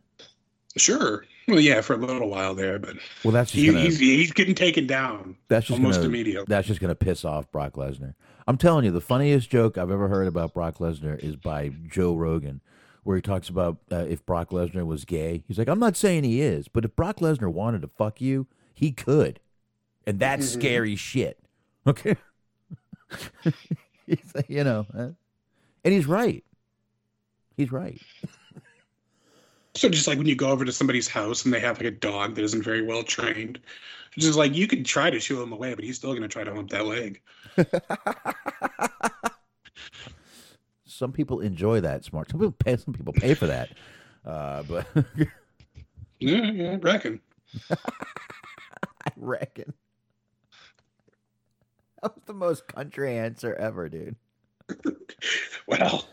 Sure. 0.75 1.23
Well, 1.47 1.59
yeah, 1.59 1.81
for 1.81 1.93
a 1.93 1.97
little 1.97 2.29
while 2.29 2.55
there, 2.55 2.79
but 2.79 2.95
Well, 3.23 3.31
that's 3.31 3.51
he, 3.51 3.67
gonna, 3.67 3.81
he's 3.81 3.99
he's 3.99 4.31
getting 4.31 4.55
taken 4.55 4.87
down. 4.87 5.37
that's 5.49 5.67
just 5.67 5.77
almost 5.77 5.97
gonna, 5.99 6.09
immediately. 6.09 6.45
That's 6.47 6.67
just 6.67 6.79
gonna 6.79 6.95
piss 6.95 7.23
off 7.23 7.51
Brock 7.51 7.73
Lesnar. 7.73 8.15
I'm 8.47 8.57
telling 8.57 8.85
you, 8.85 8.91
the 8.91 9.01
funniest 9.01 9.49
joke 9.49 9.77
I've 9.77 9.91
ever 9.91 10.07
heard 10.07 10.27
about 10.27 10.53
Brock 10.53 10.77
Lesnar 10.79 11.19
is 11.19 11.35
by 11.35 11.71
Joe 11.89 12.15
Rogan, 12.15 12.61
where 13.03 13.15
he 13.17 13.21
talks 13.21 13.49
about 13.49 13.77
uh, 13.91 14.05
if 14.07 14.25
Brock 14.25 14.49
Lesnar 14.49 14.85
was 14.85 15.05
gay. 15.05 15.43
He's 15.47 15.57
like, 15.57 15.67
I'm 15.67 15.79
not 15.79 15.95
saying 15.97 16.23
he 16.23 16.41
is, 16.41 16.67
but 16.67 16.85
if 16.85 16.95
Brock 16.95 17.17
Lesnar 17.17 17.51
wanted 17.51 17.81
to 17.83 17.87
fuck 17.87 18.19
you, 18.21 18.47
he 18.73 18.91
could, 18.91 19.39
and 20.07 20.19
that's 20.19 20.45
Mhm. 20.47 20.53
scary 20.59 20.95
shit. 20.95 21.39
Okay, 21.85 22.15
he's 24.07 24.31
like, 24.33 24.49
you 24.49 24.63
know, 24.63 24.85
uh, 24.97 25.09
and 25.83 25.93
he's 25.93 26.05
right. 26.07 26.43
He's 27.57 27.71
right. 27.71 27.99
So 29.75 29.89
just 29.89 30.07
like 30.07 30.19
when 30.19 30.27
you 30.27 30.35
go 30.35 30.49
over 30.49 30.63
to 30.65 30.71
somebody's 30.71 31.07
house 31.07 31.45
and 31.45 31.53
they 31.53 31.59
have 31.59 31.77
like 31.79 31.87
a 31.87 31.91
dog 31.91 32.35
that 32.35 32.43
isn't 32.43 32.61
very 32.61 32.83
well 32.83 33.01
trained, 33.01 33.59
it's 34.15 34.23
just 34.23 34.37
like 34.37 34.53
you 34.53 34.67
can 34.67 34.83
try 34.83 35.09
to 35.09 35.19
shoo 35.19 35.41
him 35.41 35.51
away, 35.51 35.73
but 35.73 35.83
he's 35.83 35.95
still 35.95 36.13
gonna 36.13 36.27
try 36.27 36.43
to 36.43 36.53
hump 36.53 36.69
that 36.69 36.85
leg. 36.85 37.19
Some 40.93 41.11
people 41.11 41.39
enjoy 41.39 41.81
that 41.81 42.03
smart. 42.03 42.29
Some 42.29 42.39
people 42.39 42.51
pay. 42.51 42.77
Some 42.77 42.93
people 42.93 43.13
pay 43.13 43.33
for 43.33 43.47
that. 43.47 43.69
Uh, 44.25 44.63
but 44.63 44.87
Yeah, 46.19 46.51
yeah, 46.51 46.71
I 46.71 46.75
reckon. 46.75 47.19
I 47.71 49.11
reckon 49.17 49.73
that 52.03 52.15
was 52.15 52.23
the 52.25 52.33
most 52.33 52.67
country 52.67 53.17
answer 53.17 53.53
ever, 53.55 53.89
dude. 53.89 54.15
Well, 55.65 56.05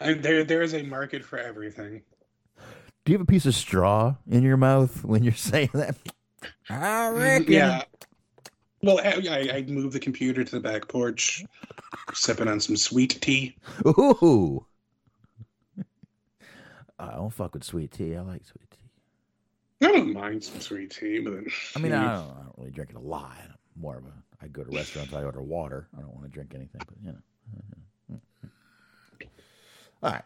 I, 0.00 0.14
there 0.14 0.42
there 0.44 0.62
is 0.62 0.72
a 0.72 0.82
market 0.82 1.22
for 1.22 1.38
everything. 1.38 2.00
Do 3.04 3.12
you 3.12 3.18
have 3.18 3.20
a 3.20 3.30
piece 3.30 3.44
of 3.44 3.54
straw 3.54 4.14
in 4.26 4.42
your 4.42 4.56
mouth 4.56 5.04
when 5.04 5.22
you're 5.22 5.34
saying 5.34 5.68
that? 5.74 5.94
I 6.70 7.10
reckon. 7.10 7.52
Yeah. 7.52 7.82
Well, 8.82 9.00
I, 9.00 9.50
I, 9.52 9.64
moved 9.66 9.92
the 9.92 10.00
computer 10.00 10.44
to 10.44 10.50
the 10.52 10.60
back 10.60 10.86
porch, 10.86 11.44
sipping 12.12 12.46
on 12.46 12.60
some 12.60 12.76
sweet 12.76 13.20
tea. 13.20 13.56
Ooh. 13.86 14.64
I 16.98 17.12
don't 17.12 17.32
fuck 17.32 17.54
with 17.54 17.64
sweet 17.64 17.92
tea. 17.92 18.16
I 18.16 18.20
like 18.20 18.44
sweet 18.44 18.70
tea. 18.70 19.86
I 19.86 19.92
don't 19.92 20.12
mind 20.12 20.42
some 20.44 20.60
sweet 20.60 20.90
tea, 20.90 21.20
but 21.20 21.44
I 21.76 21.78
mean, 21.78 21.92
I 21.92 22.02
don't, 22.14 22.30
I 22.30 22.42
don't 22.42 22.54
really 22.56 22.70
drink 22.70 22.90
it 22.90 22.96
a 22.96 23.00
lot. 23.00 23.36
I'm 23.44 23.80
more 23.80 23.98
of 23.98 24.04
a. 24.04 24.12
I 24.40 24.46
go 24.48 24.62
to 24.62 24.70
restaurants. 24.70 25.12
I 25.12 25.24
order 25.24 25.42
water. 25.42 25.88
I 25.96 26.00
don't 26.00 26.14
want 26.14 26.24
to 26.24 26.30
drink 26.30 26.52
anything, 26.54 26.80
but 26.86 26.96
you 27.02 27.12
know. 27.12 28.20
All 30.02 30.12
right. 30.12 30.22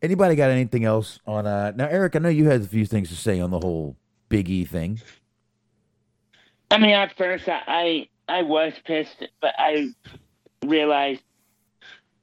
Anybody 0.00 0.36
got 0.36 0.50
anything 0.50 0.84
else 0.84 1.18
on? 1.26 1.46
uh 1.46 1.72
Now, 1.72 1.86
Eric, 1.86 2.16
I 2.16 2.20
know 2.20 2.28
you 2.28 2.48
had 2.48 2.62
a 2.62 2.66
few 2.66 2.86
things 2.86 3.08
to 3.08 3.16
say 3.16 3.40
on 3.40 3.50
the 3.50 3.60
whole 3.60 3.96
Big 4.28 4.48
E 4.48 4.64
thing. 4.64 5.00
I 6.70 6.78
mean, 6.78 6.90
at 6.90 7.16
first 7.16 7.48
I, 7.48 7.60
I 7.66 8.08
I 8.28 8.42
was 8.42 8.72
pissed, 8.84 9.26
but 9.40 9.54
I 9.58 9.88
realized 10.64 11.22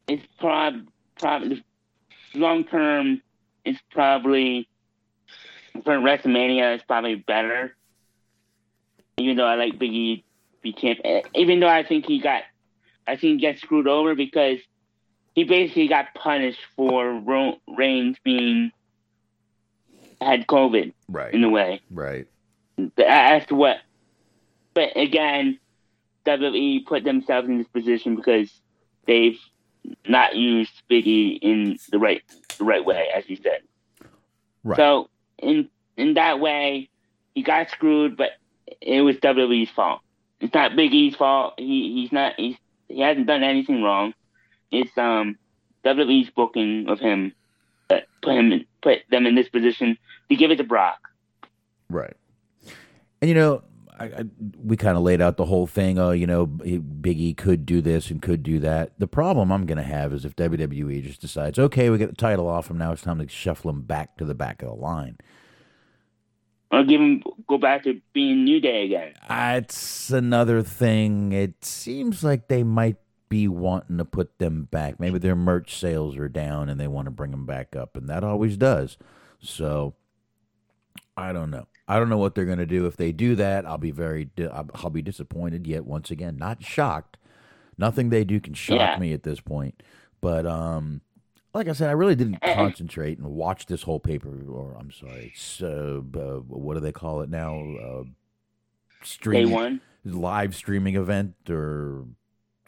it's 0.07 0.25
prob 0.39 0.87
probably 1.19 1.63
long 2.33 2.63
term. 2.65 3.21
It's 3.63 3.79
probably 3.91 4.67
for 5.83 5.97
WrestleMania. 5.97 6.75
It's 6.75 6.83
probably 6.83 7.15
better. 7.15 7.75
Even 9.17 9.37
though 9.37 9.45
I 9.45 9.55
like 9.55 9.79
Biggie 9.79 9.93
E 9.93 10.23
be 10.61 10.73
champ, 10.73 10.99
eh, 11.03 11.21
even 11.33 11.59
though 11.59 11.67
I 11.69 11.83
think 11.83 12.05
he 12.05 12.19
got, 12.19 12.43
I 13.07 13.15
think 13.15 13.39
he 13.39 13.47
got 13.47 13.57
screwed 13.59 13.87
over 13.87 14.13
because 14.13 14.59
he 15.33 15.43
basically 15.43 15.87
got 15.87 16.13
punished 16.13 16.59
for 16.75 17.13
Ro- 17.19 17.59
Reigns 17.77 18.17
being 18.23 18.71
had 20.21 20.47
COVID 20.47 20.93
Right. 21.09 21.33
in 21.33 21.43
a 21.43 21.49
way. 21.49 21.81
Right. 21.89 22.27
As 22.97 23.45
to 23.47 23.55
what, 23.55 23.77
but 24.75 24.95
again, 24.95 25.57
WWE 26.25 26.85
put 26.85 27.03
themselves 27.03 27.47
in 27.47 27.57
this 27.57 27.67
position 27.69 28.15
because 28.15 28.51
they've 29.07 29.39
not 30.07 30.35
used 30.35 30.71
Biggie 30.91 31.39
in 31.41 31.79
the 31.91 31.97
right 31.97 32.21
the 32.59 32.65
right 32.65 32.85
way, 32.85 33.07
as 33.15 33.27
you 33.27 33.37
said. 33.37 33.61
Right. 34.63 34.77
So 34.77 35.09
in 35.39 35.69
in 35.97 36.15
that 36.15 36.39
way, 36.39 36.89
he 37.33 37.41
got 37.41 37.69
screwed, 37.69 38.17
but 38.17 38.31
it 38.81 39.01
was 39.01 39.15
WWE's 39.17 39.69
fault. 39.69 40.01
It's 40.41 40.53
not 40.53 40.75
Big 40.75 40.93
E's 40.93 41.15
fault. 41.15 41.53
He 41.57 41.93
he's 41.93 42.11
not 42.11 42.33
he's 42.37 42.57
he 42.89 42.99
hasn't 42.99 43.27
done 43.27 43.43
anything 43.43 43.81
wrong. 43.81 44.13
It's 44.71 44.95
um 44.97 45.37
WWE's 45.85 46.29
booking 46.31 46.89
of 46.89 46.99
him 46.99 47.33
that 47.87 48.07
put 48.21 48.35
him 48.35 48.51
in, 48.51 48.65
put 48.81 48.99
them 49.09 49.25
in 49.25 49.35
this 49.35 49.47
position 49.47 49.97
to 50.29 50.35
give 50.35 50.51
it 50.51 50.57
to 50.57 50.63
Brock. 50.63 50.99
Right. 51.89 52.15
And 53.21 53.29
you 53.29 53.35
know, 53.35 53.63
I, 53.97 54.05
I, 54.05 54.23
we 54.63 54.77
kind 54.77 54.97
of 54.97 55.03
laid 55.03 55.21
out 55.21 55.37
the 55.37 55.45
whole 55.45 55.67
thing. 55.67 55.97
Oh, 55.99 56.11
you 56.11 56.27
know, 56.27 56.47
Biggie 56.47 57.35
could 57.35 57.65
do 57.65 57.81
this 57.81 58.09
and 58.09 58.21
could 58.21 58.43
do 58.43 58.59
that. 58.59 58.91
The 58.99 59.07
problem 59.07 59.51
I'm 59.51 59.65
going 59.65 59.77
to 59.77 59.83
have 59.83 60.13
is 60.13 60.25
if 60.25 60.35
WWE 60.35 61.03
just 61.03 61.21
decides, 61.21 61.57
okay, 61.57 61.89
we 61.89 61.97
get 61.97 62.09
the 62.09 62.15
title 62.15 62.47
off 62.47 62.69
him 62.69 62.77
now, 62.77 62.91
it's 62.91 63.01
time 63.01 63.19
to 63.19 63.27
shuffle 63.27 63.71
him 63.71 63.83
back 63.83 64.17
to 64.17 64.25
the 64.25 64.35
back 64.35 64.61
of 64.61 64.69
the 64.69 64.75
line. 64.75 65.17
Or 66.71 66.83
give 66.83 66.99
him 66.99 67.23
go 67.47 67.57
back 67.57 67.83
to 67.83 68.01
being 68.13 68.43
New 68.43 68.59
Day 68.59 68.85
again. 68.85 69.13
Uh, 69.23 69.27
That's 69.29 70.09
another 70.09 70.61
thing. 70.61 71.31
It 71.31 71.63
seems 71.63 72.23
like 72.23 72.47
they 72.47 72.63
might 72.63 72.97
be 73.29 73.47
wanting 73.47 73.97
to 73.97 74.05
put 74.05 74.39
them 74.39 74.67
back. 74.71 74.99
Maybe 74.99 75.19
their 75.19 75.35
merch 75.35 75.77
sales 75.77 76.17
are 76.17 76.27
down 76.27 76.67
and 76.69 76.79
they 76.79 76.87
want 76.87 77.05
to 77.05 77.11
bring 77.11 77.31
them 77.31 77.45
back 77.45 77.75
up, 77.75 77.95
and 77.95 78.09
that 78.09 78.23
always 78.23 78.57
does. 78.57 78.97
So 79.39 79.93
I 81.15 81.31
don't 81.31 81.51
know. 81.51 81.67
I 81.87 81.99
don't 81.99 82.09
know 82.09 82.17
what 82.17 82.33
they're 82.35 82.45
going 82.45 82.57
to 82.57 82.65
do. 82.65 82.85
If 82.87 82.97
they 82.97 83.11
do 83.11 83.35
that, 83.35 83.65
I'll 83.65 83.77
be 83.77 83.91
very, 83.91 84.29
I'll 84.51 84.89
be 84.89 85.01
disappointed. 85.03 85.67
Yet 85.67 85.85
once 85.85 86.09
again, 86.11 86.37
not 86.37 86.63
shocked. 86.63 87.17
Nothing 87.77 88.09
they 88.09 88.23
do 88.23 88.39
can 88.39 88.53
shock 88.53 88.77
Yeah. 88.79 88.97
me 88.99 89.13
at 89.13 89.23
this 89.23 89.39
point. 89.39 89.83
But 90.21 90.45
um, 90.47 91.01
like 91.53 91.67
I 91.67 91.73
said, 91.73 91.89
I 91.89 91.93
really 91.93 92.15
didn't 92.15 92.41
concentrate 92.41 93.17
and 93.19 93.27
watch 93.27 93.67
this 93.67 93.83
whole 93.83 93.99
paper. 93.99 94.29
Or 94.49 94.75
I'm 94.79 94.91
sorry, 94.91 95.31
it's, 95.33 95.61
uh, 95.61 96.01
uh, 96.15 96.37
what 96.47 96.73
do 96.73 96.79
they 96.79 96.91
call 96.91 97.21
it 97.21 97.29
now? 97.29 97.59
Uh, 97.59 98.03
stream 99.03 99.51
one? 99.51 99.81
live 100.03 100.55
streaming 100.55 100.95
event 100.95 101.33
or 101.49 102.05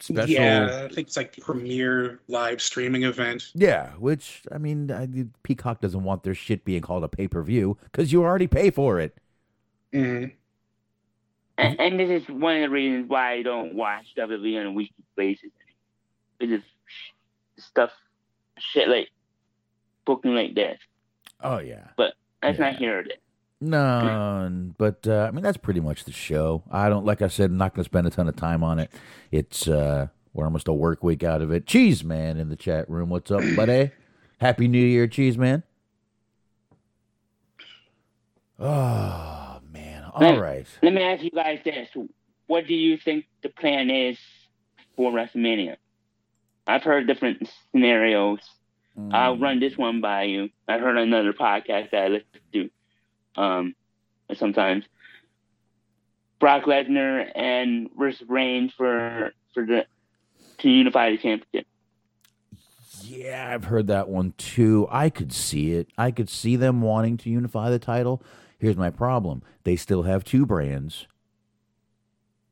special. 0.00 0.30
Yeah, 0.30 0.86
I 0.90 0.94
think 0.94 1.08
it's 1.08 1.16
like 1.16 1.36
premier 1.40 2.20
live 2.28 2.60
streaming 2.62 3.02
event. 3.04 3.50
Yeah, 3.54 3.90
which 3.98 4.42
I 4.52 4.58
mean, 4.58 4.90
I, 4.90 5.08
Peacock 5.42 5.80
doesn't 5.80 6.02
want 6.04 6.22
their 6.22 6.34
shit 6.34 6.64
being 6.64 6.82
called 6.82 7.04
a 7.04 7.08
pay 7.08 7.28
per 7.28 7.42
view 7.42 7.76
because 7.84 8.12
you 8.12 8.22
already 8.22 8.46
pay 8.46 8.70
for 8.70 9.00
it. 9.00 9.16
Mm. 9.92 10.32
And, 11.58 11.80
and 11.80 11.98
this 11.98 12.22
is 12.22 12.28
one 12.28 12.56
of 12.56 12.62
the 12.62 12.70
reasons 12.70 13.08
why 13.08 13.32
I 13.32 13.42
don't 13.42 13.74
watch 13.74 14.06
WWE 14.16 14.60
on 14.60 14.66
a 14.66 14.72
weekly 14.72 15.04
basis. 15.16 15.50
Because 16.38 16.60
stuff, 17.56 17.90
shit 18.58 18.88
like 18.88 19.08
booking 20.04 20.34
like 20.34 20.54
this. 20.54 20.78
Oh 21.42 21.58
yeah, 21.58 21.88
But 21.96 22.14
that's 22.42 22.58
Yeah. 22.58 22.70
not 22.70 22.78
here 22.78 23.02
today. 23.02 23.14
no, 23.16 23.18
and- 23.60 24.76
but 24.78 25.06
uh, 25.06 25.26
I 25.28 25.30
mean 25.30 25.42
that's 25.42 25.56
pretty 25.56 25.80
much 25.80 26.04
the 26.04 26.12
show. 26.12 26.62
I 26.70 26.88
don't 26.88 27.04
like 27.04 27.22
I 27.22 27.28
said, 27.28 27.50
I'm 27.50 27.56
not 27.58 27.74
going 27.74 27.82
to 27.84 27.88
spend 27.88 28.06
a 28.06 28.10
ton 28.10 28.28
of 28.28 28.36
time 28.36 28.62
on 28.62 28.78
it. 28.78 28.90
It's 29.30 29.66
uh, 29.68 30.08
we're 30.32 30.44
almost 30.44 30.68
a 30.68 30.72
work 30.72 31.02
week 31.02 31.22
out 31.24 31.42
of 31.42 31.50
it. 31.50 31.66
Cheese 31.66 32.04
man 32.04 32.36
in 32.38 32.48
the 32.48 32.56
chat 32.56 32.88
room, 32.88 33.08
what's 33.10 33.30
up, 33.30 33.42
buddy? 33.56 33.90
Happy 34.40 34.68
New 34.68 34.84
Year, 34.84 35.06
Cheese 35.08 35.36
man. 35.36 35.62
Oh 38.58 39.60
man, 39.72 40.04
all 40.04 40.20
Let- 40.20 40.40
right. 40.40 40.66
Let 40.82 40.92
me 40.92 41.02
ask 41.02 41.22
you 41.22 41.30
guys 41.30 41.60
this. 41.64 41.88
What 42.46 42.66
do 42.66 42.74
you 42.74 42.96
think 42.96 43.26
the 43.42 43.50
plan 43.50 43.90
is 43.90 44.18
for 44.96 45.12
WrestleMania? 45.12 45.76
I've 46.66 46.82
heard 46.82 47.06
different 47.06 47.48
scenarios. 47.72 48.40
I'll 49.12 49.36
Mm. 49.36 49.42
run 49.42 49.60
this 49.60 49.76
one 49.78 50.00
by 50.00 50.24
you. 50.24 50.48
I 50.66 50.78
heard 50.78 50.98
another 50.98 51.32
podcast 51.32 51.90
that 51.92 52.04
I 52.04 52.08
listen 52.08 52.26
to 52.52 52.70
um, 53.38 53.74
sometimes. 54.36 54.84
Brock 56.40 56.64
Lesnar 56.64 57.30
and 57.34 57.88
versus 57.98 58.28
Reigns 58.28 58.72
for 58.76 59.32
for 59.54 59.64
the 59.64 59.86
to 60.58 60.68
unify 60.68 61.10
the 61.10 61.18
championship. 61.18 61.66
Yeah, 63.02 63.50
I've 63.52 63.64
heard 63.64 63.86
that 63.86 64.08
one 64.08 64.34
too. 64.36 64.86
I 64.90 65.08
could 65.08 65.32
see 65.32 65.72
it. 65.72 65.88
I 65.96 66.10
could 66.10 66.28
see 66.28 66.56
them 66.56 66.82
wanting 66.82 67.16
to 67.18 67.30
unify 67.30 67.70
the 67.70 67.78
title. 67.78 68.22
Here's 68.58 68.76
my 68.76 68.90
problem. 68.90 69.42
They 69.64 69.76
still 69.76 70.02
have 70.02 70.24
two 70.24 70.44
brands. 70.44 71.06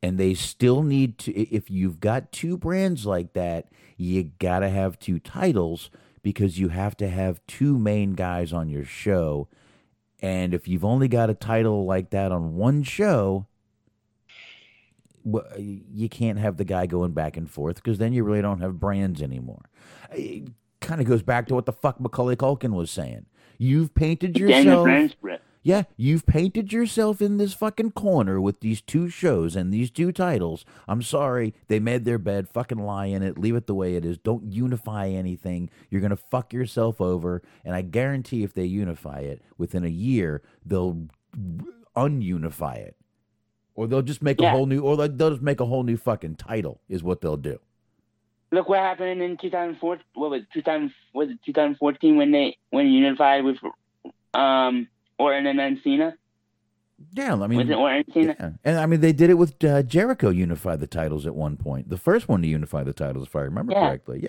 And 0.02 0.18
they 0.18 0.34
still 0.34 0.82
need 0.82 1.18
to 1.18 1.32
if 1.32 1.70
you've 1.70 2.00
got 2.00 2.32
two 2.32 2.56
brands 2.56 3.06
like 3.06 3.32
that, 3.32 3.68
you 3.96 4.30
got 4.38 4.60
to 4.60 4.68
have 4.68 4.98
two 4.98 5.18
titles 5.18 5.90
because 6.22 6.58
you 6.58 6.68
have 6.68 6.96
to 6.98 7.08
have 7.08 7.40
two 7.46 7.78
main 7.78 8.12
guys 8.12 8.52
on 8.52 8.68
your 8.68 8.84
show. 8.84 9.48
And 10.20 10.54
if 10.54 10.66
you've 10.66 10.84
only 10.84 11.08
got 11.08 11.30
a 11.30 11.34
title 11.34 11.84
like 11.84 12.10
that 12.10 12.32
on 12.32 12.54
one 12.54 12.82
show, 12.82 13.46
you 15.58 16.08
can't 16.08 16.38
have 16.38 16.56
the 16.56 16.64
guy 16.64 16.86
going 16.86 17.12
back 17.12 17.36
and 17.36 17.50
forth 17.50 17.76
because 17.76 17.98
then 17.98 18.12
you 18.12 18.24
really 18.24 18.42
don't 18.42 18.60
have 18.60 18.78
brands 18.80 19.20
anymore. 19.20 19.68
It 20.12 20.48
kind 20.80 21.00
of 21.00 21.06
goes 21.06 21.22
back 21.22 21.48
to 21.48 21.54
what 21.54 21.66
the 21.66 21.72
fuck 21.72 22.00
Macaulay 22.00 22.36
Culkin 22.36 22.70
was 22.70 22.90
saying. 22.90 23.26
You've 23.58 23.94
painted 23.94 24.38
yourself. 24.38 24.86
Yeah, 25.66 25.82
you've 25.96 26.26
painted 26.26 26.72
yourself 26.72 27.20
in 27.20 27.38
this 27.38 27.52
fucking 27.52 27.90
corner 27.90 28.40
with 28.40 28.60
these 28.60 28.80
two 28.80 29.08
shows 29.08 29.56
and 29.56 29.74
these 29.74 29.90
two 29.90 30.12
titles. 30.12 30.64
I'm 30.86 31.02
sorry, 31.02 31.54
they 31.66 31.80
made 31.80 32.04
their 32.04 32.18
bed. 32.18 32.48
Fucking 32.48 32.78
lie 32.78 33.06
in 33.06 33.24
it. 33.24 33.36
Leave 33.36 33.56
it 33.56 33.66
the 33.66 33.74
way 33.74 33.96
it 33.96 34.04
is. 34.04 34.16
Don't 34.16 34.52
unify 34.52 35.08
anything. 35.08 35.68
You're 35.90 36.00
gonna 36.00 36.14
fuck 36.14 36.52
yourself 36.52 37.00
over. 37.00 37.42
And 37.64 37.74
I 37.74 37.82
guarantee, 37.82 38.44
if 38.44 38.54
they 38.54 38.64
unify 38.64 39.18
it 39.22 39.42
within 39.58 39.84
a 39.84 39.88
year, 39.88 40.40
they'll 40.64 41.08
ununify 41.96 42.76
it, 42.76 42.94
or 43.74 43.88
they'll 43.88 44.02
just 44.02 44.22
make 44.22 44.40
a 44.40 44.48
whole 44.48 44.66
new, 44.66 44.82
or 44.82 44.96
they'll 44.96 45.08
they'll 45.08 45.30
just 45.30 45.42
make 45.42 45.58
a 45.58 45.66
whole 45.66 45.82
new 45.82 45.96
fucking 45.96 46.36
title. 46.36 46.80
Is 46.88 47.02
what 47.02 47.22
they'll 47.22 47.36
do. 47.36 47.58
look 48.52 48.68
what 48.68 48.78
happened 48.78 49.20
in 49.20 49.36
2004. 49.36 49.98
What 50.14 50.30
was 50.30 50.42
it, 50.42 50.48
2000? 50.54 50.92
Was 51.12 51.30
it 51.30 51.38
2014 51.44 52.16
when 52.16 52.30
they 52.30 52.56
when 52.70 52.86
unified 52.86 53.42
with 53.42 53.56
um 54.32 54.86
Orton 55.18 55.46
and 55.46 55.58
then 55.58 55.80
Cena? 55.82 56.16
Yeah, 57.12 57.34
I 57.34 57.46
mean, 57.46 57.58
was 57.58 57.68
it 57.68 57.74
Orton 57.74 58.04
and 58.06 58.14
Cena? 58.14 58.36
yeah. 58.38 58.50
and 58.64 58.78
I 58.78 58.86
mean 58.86 59.00
they 59.00 59.12
did 59.12 59.30
it 59.30 59.34
with 59.34 59.62
uh, 59.64 59.82
Jericho 59.82 60.30
unified 60.30 60.80
the 60.80 60.86
titles 60.86 61.26
at 61.26 61.34
one 61.34 61.56
point. 61.56 61.88
The 61.90 61.98
first 61.98 62.28
one 62.28 62.42
to 62.42 62.48
unify 62.48 62.82
the 62.84 62.92
titles, 62.92 63.26
if 63.28 63.36
I 63.36 63.40
remember 63.40 63.72
Yeah. 63.72 63.88
correctly. 63.88 64.20
Yeah. 64.22 64.28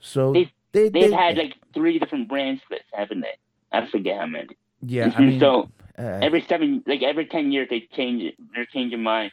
So 0.00 0.32
They've, 0.32 0.50
they, 0.72 0.88
they've 0.88 1.10
they- 1.10 1.16
had 1.16 1.36
like 1.36 1.54
three 1.74 1.98
different 1.98 2.28
brand 2.28 2.60
splits, 2.64 2.84
haven't 2.92 3.20
they? 3.20 3.36
I 3.72 3.86
forget 3.90 4.18
how 4.20 4.26
many. 4.26 4.56
yeah. 4.82 5.12
I 5.16 5.20
mean, 5.24 5.40
so 5.40 5.70
uh, 5.98 6.02
every 6.02 6.42
seven, 6.48 6.82
like 6.86 7.02
every 7.02 7.26
ten 7.26 7.52
years, 7.52 7.68
they 7.70 7.88
change 7.94 8.22
it. 8.22 8.34
They're 8.54 8.66
changing 8.66 9.02
mind, 9.02 9.32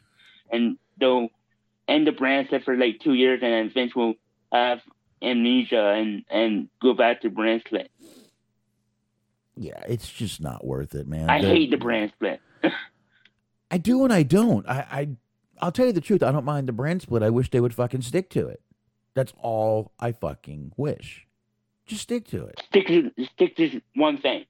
and 0.52 0.78
they'll 1.00 1.30
end 1.88 2.08
the 2.08 2.12
brand 2.12 2.48
split 2.48 2.64
for 2.64 2.76
like 2.76 3.00
two 3.00 3.14
years, 3.14 3.40
and 3.44 3.52
then 3.54 3.70
Vince 3.74 3.96
will 3.96 4.14
have 4.52 4.80
amnesia 5.22 5.90
and 5.98 6.24
and 6.30 6.70
go 6.82 6.94
back 6.94 7.22
to 7.22 7.30
brand 7.30 7.62
split. 7.66 7.90
Yeah, 9.60 9.84
it's 9.88 10.10
just 10.10 10.40
not 10.42 10.66
worth 10.66 10.96
it, 10.96 11.08
man. 11.08 11.30
I 11.30 11.42
The- 11.42 11.48
hate 11.50 11.72
the 11.72 11.78
brand 11.78 12.12
split. 12.16 12.40
I 13.72 13.78
do 13.78 14.04
and 14.04 14.12
I 14.14 14.24
don't. 14.24 14.68
I, 14.68 14.78
I 14.90 15.10
I'll 15.62 15.72
tell 15.72 15.86
you 15.86 15.92
the 15.94 16.02
truth. 16.02 16.24
I 16.24 16.32
don't 16.32 16.46
mind 16.46 16.68
the 16.68 16.72
brand 16.74 17.02
split. 17.02 17.22
I 17.22 17.30
wish 17.30 17.52
they 17.52 17.60
would 17.60 17.74
fucking 17.74 18.02
stick 18.02 18.30
to 18.32 18.48
it. 18.48 18.62
That's 19.14 19.34
all 19.42 19.92
I 20.00 20.14
fucking 20.14 20.72
wish. 20.78 21.28
Just 21.86 22.04
stick 22.04 22.28
to 22.30 22.46
it. 22.46 22.62
Stick 22.70 22.88
to 22.88 23.12
stick 23.36 23.56
to 23.58 23.82
one 23.96 24.18
thing. 24.20 24.46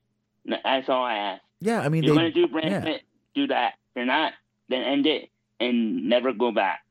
That's 0.45 0.87
all 0.87 1.03
I 1.03 1.15
ask. 1.15 1.41
Yeah, 1.59 1.81
I 1.81 1.89
mean, 1.89 2.03
You're 2.03 2.15
they, 2.15 2.21
gonna 2.21 2.31
do 2.33 2.47
brand 2.47 2.69
yeah. 2.69 2.81
split, 2.81 3.01
do 3.35 3.47
that. 3.47 3.73
If 3.73 3.95
you're 3.97 4.05
not, 4.05 4.33
then 4.69 4.83
end 4.83 5.07
it 5.07 5.29
and 5.59 6.07
never 6.07 6.31
go 6.31 6.51
back. 6.51 6.81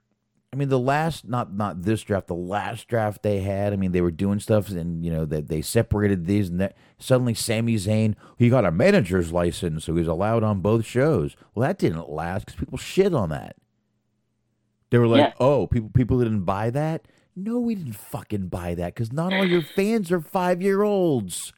I 0.53 0.57
mean, 0.57 0.71
the 0.71 0.79
last 0.79 1.29
not 1.29 1.53
not 1.53 1.83
this 1.83 2.03
draft, 2.03 2.27
the 2.27 2.35
last 2.35 2.89
draft 2.89 3.23
they 3.23 3.41
had. 3.41 3.73
I 3.73 3.77
mean, 3.77 3.93
they 3.93 4.01
were 4.01 4.11
doing 4.11 4.41
stuff, 4.41 4.71
and 4.71 5.05
you 5.05 5.11
know 5.13 5.25
that 5.27 5.49
they 5.49 5.61
separated 5.61 6.25
these, 6.27 6.49
and 6.49 6.59
that 6.61 6.75
suddenly 6.99 7.35
Sami 7.35 7.75
Zayn 7.77 8.15
he 8.39 8.49
got 8.49 8.65
a 8.65 8.73
manager's 8.73 9.31
license, 9.31 9.85
so 9.85 9.93
he 9.93 9.99
was 9.99 10.09
allowed 10.09 10.43
on 10.43 10.61
both 10.61 10.87
shows. 10.87 11.37
Well, 11.55 11.67
that 11.69 11.79
didn't 11.79 12.09
last 12.09 12.47
because 12.47 12.59
people 12.59 12.79
shit 12.79 13.13
on 13.15 13.29
that. 13.29 13.57
They 14.91 14.97
were 14.97 15.07
like, 15.07 15.19
Yeah. 15.21 15.33
"Oh, 15.39 15.67
people 15.67 15.91
people 15.91 16.19
didn't 16.19 16.45
buy 16.45 16.71
that." 16.71 17.07
No, 17.37 17.61
we 17.61 17.75
didn't 17.75 17.93
fucking 17.93 18.49
buy 18.49 18.75
that 18.75 18.95
because 18.95 19.13
not 19.13 19.33
all 19.35 19.45
your 19.45 19.63
fans 19.63 20.11
are 20.11 20.21
five 20.21 20.63
year 20.63 20.83
olds. 20.83 21.53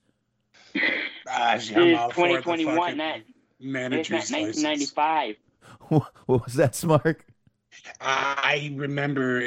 Gosh, 0.74 0.82
ah, 1.28 1.55
This 1.55 1.70
I'm 1.76 1.82
is 1.84 1.99
all 1.99 2.11
for 2.11 2.28
the 2.28 2.34
2021. 2.43 2.76
fucking 2.76 2.99
That 2.99 3.16
it's 3.18 3.24
manager's 3.61 4.30
not 4.32 4.41
license. 4.41 4.64
1995. 4.64 5.36
what 6.26 6.45
was 6.45 6.55
that, 6.55 6.74
Smart? 6.74 7.22
I 8.01 8.72
remember 8.74 9.41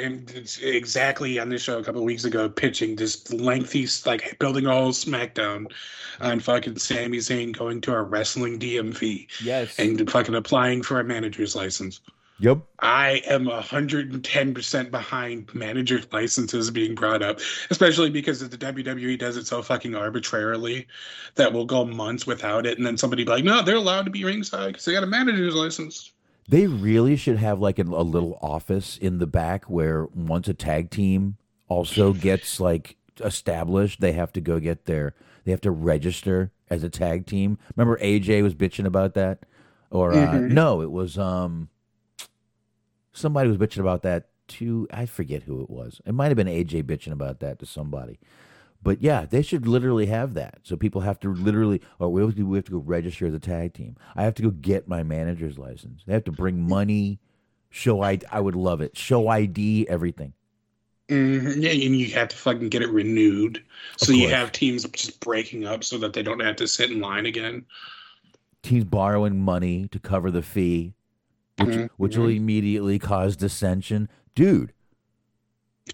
exactly 0.62 1.38
on 1.38 1.48
this 1.48 1.62
show 1.62 1.78
a 1.78 1.84
couple 1.84 2.00
of 2.00 2.04
weeks 2.06 2.24
ago 2.24 2.48
pitching 2.48 2.96
this 2.96 3.32
lengthy, 3.32 3.88
like 4.06 4.38
building 4.38 4.66
a 4.66 4.72
whole 4.72 4.92
SmackDown 4.92 5.66
on 6.20 6.40
fucking 6.40 6.78
Sami 6.78 7.18
Zayn 7.18 7.56
going 7.56 7.80
to 7.82 7.94
a 7.94 8.02
wrestling 8.02 8.58
DMV 8.58 9.26
Yes. 9.42 9.78
and 9.78 10.10
fucking 10.10 10.34
applying 10.34 10.82
for 10.82 11.00
a 11.00 11.04
manager's 11.04 11.56
license. 11.56 12.00
Yep. 12.40 12.58
I 12.80 13.22
am 13.26 13.44
110% 13.46 14.90
behind 14.90 15.54
manager 15.54 16.00
licenses 16.12 16.70
being 16.70 16.96
brought 16.96 17.22
up, 17.22 17.38
especially 17.70 18.10
because 18.10 18.40
the 18.40 18.58
WWE 18.58 19.16
does 19.18 19.36
it 19.36 19.46
so 19.46 19.62
fucking 19.62 19.94
arbitrarily 19.94 20.88
that 21.36 21.52
we'll 21.52 21.64
go 21.64 21.84
months 21.84 22.26
without 22.26 22.66
it. 22.66 22.76
And 22.76 22.84
then 22.84 22.96
somebody 22.96 23.22
be 23.24 23.30
like, 23.30 23.44
no, 23.44 23.62
they're 23.62 23.76
allowed 23.76 24.06
to 24.06 24.10
be 24.10 24.24
ringside 24.24 24.72
because 24.72 24.84
they 24.84 24.92
got 24.92 25.04
a 25.04 25.06
manager's 25.06 25.54
license. 25.54 26.12
They 26.48 26.66
really 26.66 27.16
should 27.16 27.38
have 27.38 27.60
like 27.60 27.78
a, 27.78 27.82
a 27.82 28.02
little 28.04 28.38
office 28.42 28.98
in 28.98 29.18
the 29.18 29.26
back 29.26 29.64
where 29.64 30.04
once 30.14 30.46
a 30.48 30.54
tag 30.54 30.90
team 30.90 31.36
also 31.68 32.12
gets 32.12 32.60
like 32.60 32.96
established, 33.20 34.00
they 34.00 34.12
have 34.12 34.32
to 34.34 34.40
go 34.40 34.60
get 34.60 34.84
their 34.84 35.14
they 35.44 35.50
have 35.50 35.60
to 35.62 35.70
register 35.70 36.52
as 36.70 36.82
a 36.82 36.88
tag 36.90 37.26
team. 37.26 37.58
Remember 37.76 37.98
AJ 38.02 38.42
was 38.42 38.54
bitching 38.54 38.86
about 38.86 39.14
that, 39.14 39.44
or 39.90 40.12
uh, 40.12 40.16
Mhm. 40.34 40.50
no, 40.50 40.80
it 40.82 40.90
was 40.90 41.16
um 41.18 41.68
somebody 43.12 43.48
was 43.48 43.58
bitching 43.58 43.80
about 43.80 44.02
that 44.02 44.28
too. 44.48 44.86
I 44.92 45.06
forget 45.06 45.44
who 45.44 45.62
it 45.62 45.70
was. 45.70 46.00
It 46.04 46.12
might 46.12 46.28
have 46.28 46.36
been 46.36 46.46
AJ 46.48 46.82
bitching 46.84 47.12
about 47.12 47.40
that 47.40 47.58
to 47.60 47.66
somebody. 47.66 48.18
But 48.84 49.02
yeah, 49.02 49.24
they 49.28 49.40
should 49.42 49.66
literally 49.66 50.06
have 50.06 50.34
that. 50.34 50.58
So 50.62 50.76
people 50.76 51.00
have 51.00 51.18
to 51.20 51.32
literally, 51.34 51.80
or 51.98 52.10
we 52.10 52.22
have 52.22 52.36
to, 52.36 52.42
we 52.46 52.58
have 52.58 52.66
to 52.66 52.72
go 52.72 52.78
register 52.78 53.30
the 53.30 53.40
tag 53.40 53.72
team. 53.72 53.96
I 54.14 54.22
have 54.24 54.34
to 54.34 54.42
go 54.42 54.50
get 54.50 54.86
my 54.86 55.02
manager's 55.02 55.58
license. 55.58 56.02
They 56.06 56.12
have 56.12 56.24
to 56.24 56.32
bring 56.32 56.68
money, 56.68 57.18
show 57.70 58.02
ID. 58.02 58.26
I 58.30 58.40
would 58.40 58.54
love 58.54 58.82
it. 58.82 58.96
Show 58.96 59.28
ID, 59.28 59.88
everything. 59.88 60.34
Mhm. 61.08 61.62
Yeah, 61.62 61.70
and 61.70 61.96
you 61.98 62.08
have 62.12 62.28
to 62.28 62.36
fucking 62.36 62.68
get 62.68 62.82
it 62.82 62.90
renewed. 62.90 63.62
So 63.96 64.12
you 64.12 64.28
have 64.28 64.52
teams 64.52 64.84
just 64.84 65.18
breaking 65.20 65.64
up 65.64 65.82
so 65.82 65.96
that 65.98 66.12
they 66.12 66.22
don't 66.22 66.40
have 66.40 66.56
to 66.56 66.68
sit 66.68 66.90
in 66.90 67.00
line 67.00 67.24
again. 67.26 67.64
Teams 68.62 68.84
borrowing 68.84 69.40
money 69.40 69.88
to 69.92 69.98
cover 69.98 70.30
the 70.30 70.42
fee, 70.42 70.92
which 71.58 71.68
Mhm. 71.68 71.90
which 71.96 72.16
will 72.18 72.28
immediately 72.28 72.98
cause 72.98 73.36
dissension. 73.36 74.08
Dude, 74.34 74.72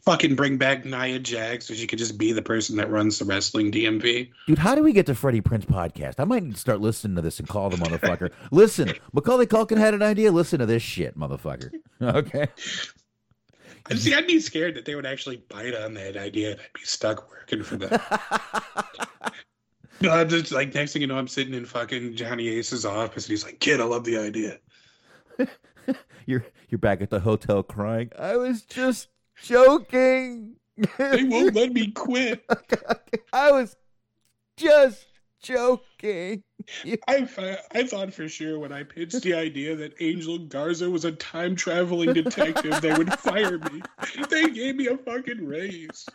Fucking 0.05 0.37
bring 0.37 0.57
back 0.57 0.85
Nia 0.85 1.19
Jax 1.19 1.67
so 1.67 1.75
she 1.75 1.87
could 1.87 1.99
just 1.99 2.17
be 2.17 2.33
the 2.33 2.43
person 2.43 2.77
that 2.77 2.91
runs 2.91 3.19
the 3.19 3.25
wrestling 3.25 3.73
DMV. 3.73 4.31
Dude, 4.47 4.59
how 4.59 4.77
do 4.77 4.85
we 4.85 4.93
get 4.93 5.05
to 5.07 5.17
Freddie 5.17 5.41
Prinze 5.41 5.67
podcast? 5.67 6.15
I 6.21 6.25
might 6.25 6.45
need 6.45 6.55
to 6.55 6.61
start 6.61 6.81
listening 6.81 7.17
to 7.17 7.23
this 7.23 7.41
and 7.41 7.49
call 7.49 7.71
the 7.71 7.77
motherfucker. 7.77 8.31
Listen, 8.53 8.93
Macaulay 9.13 9.47
Culkin 9.47 9.79
had 9.79 9.95
an 9.95 10.03
idea. 10.03 10.31
Listen 10.31 10.61
to 10.61 10.67
this 10.67 10.83
shit, 10.83 11.19
motherfucker. 11.19 11.71
Okay. 12.01 12.49
See. 13.95 14.15
I'd 14.15 14.27
be 14.27 14.41
scared 14.41 14.75
that 14.77 14.87
they 14.87 14.95
would 14.95 15.05
actually 15.05 15.43
bite 15.49 15.75
on 15.75 15.93
that 15.95 16.17
idea 16.17 16.53
and 16.53 16.61
I'd 16.61 16.73
be 16.73 16.81
stuck 16.83 17.29
working 17.31 17.63
for 17.63 17.77
them. 17.77 17.91
no, 20.01 20.11
I'm 20.11 20.29
just 20.29 20.51
like 20.51 20.73
next 20.75 20.93
thing 20.93 21.03
you 21.03 21.09
know, 21.09 21.19
I'm 21.19 21.29
sitting 21.29 21.53
in 21.53 21.67
fucking 21.67 22.17
Johnny 22.17 22.49
Ace's 22.49 22.87
office 22.87 23.27
and 23.27 23.31
he's 23.31 23.45
like, 23.45 23.61
"Kid, 23.61 23.81
I 23.81 23.85
love 23.85 24.05
the 24.05 24.17
idea." 24.17 24.59
You're 26.27 26.47
you're 26.69 26.79
back 26.79 27.03
at 27.03 27.11
the 27.11 27.21
hotel 27.21 27.63
crying. 27.63 28.11
I 28.19 28.37
was 28.37 28.63
just 28.63 29.09
joking. 29.43 30.57
They 30.99 31.25
won't 31.25 31.55
let 31.55 31.73
me 31.73 31.91
quit. 31.91 32.45
I 33.33 33.53
was 33.53 33.77
just 34.57 35.07
joking. 35.43 36.43
I, 37.09 37.59
I 37.73 37.83
thought 37.85 38.13
for 38.13 38.29
sure 38.29 38.59
when 38.59 38.73
I 38.73 38.83
pitched 38.83 39.23
the 39.23 39.35
idea 39.35 39.77
that 39.77 39.95
Angel 40.01 40.39
Garza 40.39 40.89
was 40.89 41.05
a 41.05 41.13
time 41.13 41.57
traveling 41.57 42.13
detective, 42.13 42.81
they 42.81 42.93
would 42.93 43.13
fire 43.15 43.59
me. 43.59 43.83
They 44.29 44.51
gave 44.51 44.77
me 44.77 44.87
a 44.89 44.97
fucking 44.97 45.45
raise. 45.45 46.07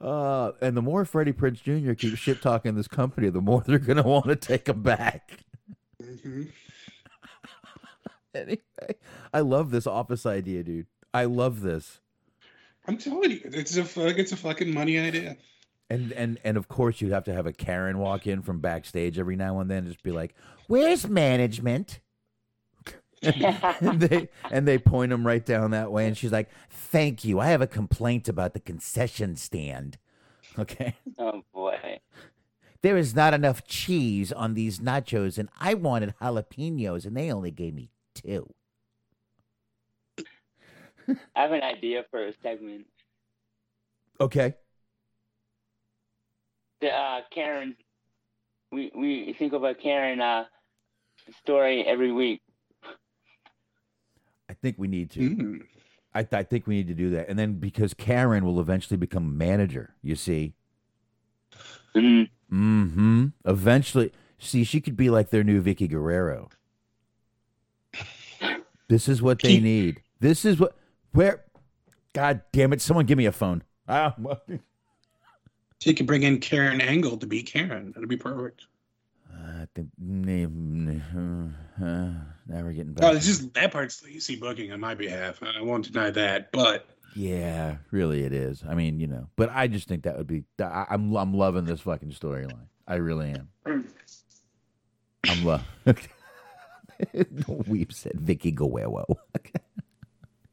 Uh, 0.00 0.52
and 0.60 0.76
the 0.76 0.82
more 0.82 1.04
Freddie 1.04 1.32
Prinze 1.32 1.62
Jr. 1.62 1.94
keeps 1.94 2.18
shit 2.18 2.40
talking 2.40 2.76
this 2.76 2.86
company, 2.86 3.30
the 3.30 3.40
more 3.40 3.62
they're 3.66 3.78
gonna 3.78 4.02
want 4.02 4.26
to 4.26 4.36
take 4.36 4.68
him 4.68 4.82
back. 4.82 5.40
Mhm. 6.00 6.52
Anyway, 8.34 8.60
I 9.32 9.40
love 9.40 9.70
this 9.70 9.86
office 9.86 10.26
idea, 10.26 10.62
dude. 10.62 10.86
I 11.14 11.24
love 11.24 11.62
this. 11.62 12.00
I'm 12.86 12.98
telling 12.98 13.30
you, 13.32 13.40
it's 13.44 13.76
a 13.76 13.86
it's 14.06 14.32
a 14.32 14.36
fucking 14.36 14.72
money 14.72 14.98
idea. 14.98 15.36
And 15.90 16.12
and 16.12 16.38
and 16.44 16.56
of 16.56 16.68
course 16.68 17.00
you'd 17.00 17.12
have 17.12 17.24
to 17.24 17.32
have 17.34 17.46
a 17.46 17.52
Karen 17.52 17.98
walk 17.98 18.26
in 18.26 18.42
from 18.42 18.60
backstage 18.60 19.18
every 19.18 19.36
now 19.36 19.60
and 19.60 19.70
then 19.70 19.78
and 19.78 19.88
just 19.88 20.02
be 20.02 20.12
like, 20.12 20.34
"Where's 20.66 21.08
management?" 21.08 22.00
and 23.22 24.00
they 24.00 24.28
and 24.50 24.68
they 24.68 24.78
point 24.78 25.10
them 25.10 25.26
right 25.26 25.44
down 25.44 25.70
that 25.72 25.90
way, 25.90 26.06
and 26.06 26.16
she's 26.16 26.32
like, 26.32 26.50
"Thank 26.70 27.24
you. 27.24 27.40
I 27.40 27.46
have 27.48 27.62
a 27.62 27.66
complaint 27.66 28.28
about 28.28 28.52
the 28.52 28.60
concession 28.60 29.36
stand." 29.36 29.98
Okay, 30.58 30.96
Oh 31.18 31.42
boy. 31.52 32.00
there 32.82 32.96
is 32.96 33.14
not 33.14 33.32
enough 33.34 33.64
cheese 33.66 34.32
on 34.32 34.54
these 34.54 34.78
nachos, 34.80 35.38
and 35.38 35.48
I 35.60 35.74
wanted 35.74 36.14
jalapenos, 36.20 37.04
and 37.06 37.16
they 37.16 37.30
only 37.32 37.50
gave 37.50 37.74
me 37.74 37.90
two. 38.22 38.48
I 41.34 41.42
have 41.42 41.52
an 41.52 41.62
idea 41.62 42.04
for 42.10 42.26
a 42.26 42.32
segment. 42.42 42.86
Okay, 44.20 44.54
The 46.80 46.90
uh, 46.90 47.20
Karen, 47.32 47.76
we 48.72 48.90
we 48.94 49.32
think 49.38 49.52
of 49.52 49.64
a 49.64 49.74
Karen 49.74 50.20
uh, 50.20 50.44
story 51.42 51.84
every 51.86 52.12
week. 52.12 52.42
I 54.50 54.54
think 54.54 54.76
we 54.78 54.88
need 54.88 55.10
to. 55.12 55.20
Mm. 55.20 55.60
I, 56.14 56.26
I 56.32 56.42
think 56.42 56.66
we 56.66 56.76
need 56.76 56.88
to 56.88 56.94
do 56.94 57.10
that, 57.10 57.28
and 57.28 57.38
then 57.38 57.54
because 57.54 57.94
Karen 57.94 58.44
will 58.44 58.60
eventually 58.60 58.96
become 58.96 59.38
manager. 59.38 59.94
You 60.02 60.16
see. 60.16 60.54
Mhm. 61.94 62.28
Mm-hmm. 62.52 63.26
Eventually, 63.44 64.12
see, 64.38 64.64
she 64.64 64.80
could 64.80 64.96
be 64.96 65.10
like 65.10 65.30
their 65.30 65.44
new 65.44 65.62
Vickie 65.62 65.88
Guerrero. 65.88 66.48
This 68.88 69.08
is 69.08 69.20
what 69.22 69.40
they 69.42 69.60
need. 69.60 70.02
This 70.20 70.44
is 70.44 70.58
what. 70.58 70.76
Where? 71.12 71.44
God 72.14 72.42
damn 72.52 72.72
it! 72.72 72.80
Someone 72.80 73.06
give 73.06 73.18
me 73.18 73.26
a 73.26 73.32
phone. 73.32 73.62
Ah, 73.86 74.14
well, 74.18 74.40
So 74.48 74.58
you 75.84 75.94
could 75.94 76.06
bring 76.06 76.22
in 76.22 76.40
Karen 76.40 76.80
Angle 76.80 77.16
to 77.18 77.26
be 77.26 77.42
Karen. 77.42 77.92
That'd 77.92 78.08
be 78.08 78.16
perfect. 78.16 78.66
I 79.32 79.66
think 79.74 79.88
uh, 79.98 80.02
now 81.82 82.62
we're 82.62 82.72
getting 82.72 82.92
back. 82.92 83.04
Oh, 83.04 83.14
it's 83.14 83.26
just 83.26 83.52
that 83.54 83.72
part's 83.72 84.02
lazy 84.02 84.36
booking 84.36 84.72
on 84.72 84.80
my 84.80 84.94
behalf. 84.94 85.40
I 85.42 85.60
won't 85.60 85.90
deny 85.90 86.10
that, 86.10 86.50
but 86.52 86.88
Yeah, 87.14 87.76
really, 87.90 88.24
it 88.24 88.32
is. 88.32 88.62
I 88.68 88.74
mean, 88.74 89.00
you 89.00 89.06
know, 89.06 89.28
but 89.36 89.50
I 89.52 89.68
just 89.68 89.88
think 89.88 90.04
that 90.04 90.16
would 90.16 90.26
be. 90.26 90.44
I, 90.60 90.86
I'm 90.90 91.14
I'm 91.14 91.34
loving 91.34 91.64
this 91.64 91.80
fucking 91.80 92.10
storyline. 92.10 92.66
I 92.86 92.96
really 92.96 93.30
am. 93.30 93.48
I'm 95.26 95.44
love. 95.44 95.64
We've 97.66 97.92
said 97.92 98.12
Vickie 98.14 98.54
Guerrero. 98.54 99.04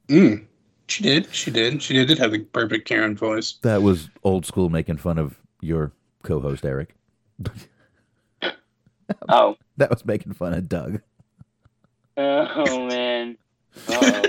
mm, 0.08 0.46
she 0.88 1.04
did. 1.04 1.34
She 1.34 1.52
did. 1.52 1.82
She 1.82 1.94
did 2.06 2.18
have 2.18 2.32
the 2.32 2.40
perfect 2.40 2.88
Karen 2.88 3.16
voice. 3.16 3.54
That 3.64 3.82
was 3.82 4.10
old 4.24 4.46
school 4.46 4.70
making 4.70 4.98
fun 4.98 5.18
of 5.18 5.40
your 5.62 5.92
co-host 6.24 6.66
Eric. 6.66 6.96
Oh. 9.30 9.56
That 9.78 9.90
was 9.90 10.06
making 10.06 10.32
fun 10.34 10.54
of 10.54 10.70
Doug. 10.70 11.02
Oh 12.16 12.88
man. 12.88 13.38
Uh-oh. 13.90 14.24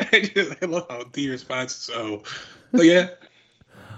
I, 0.12 0.20
just, 0.34 0.54
I 0.62 0.64
love 0.66 0.86
how 0.88 1.04
the 1.12 1.28
response 1.28 1.76
is 1.88 1.90
oh, 1.94 2.22
but 2.72 2.86
yeah, 2.86 3.08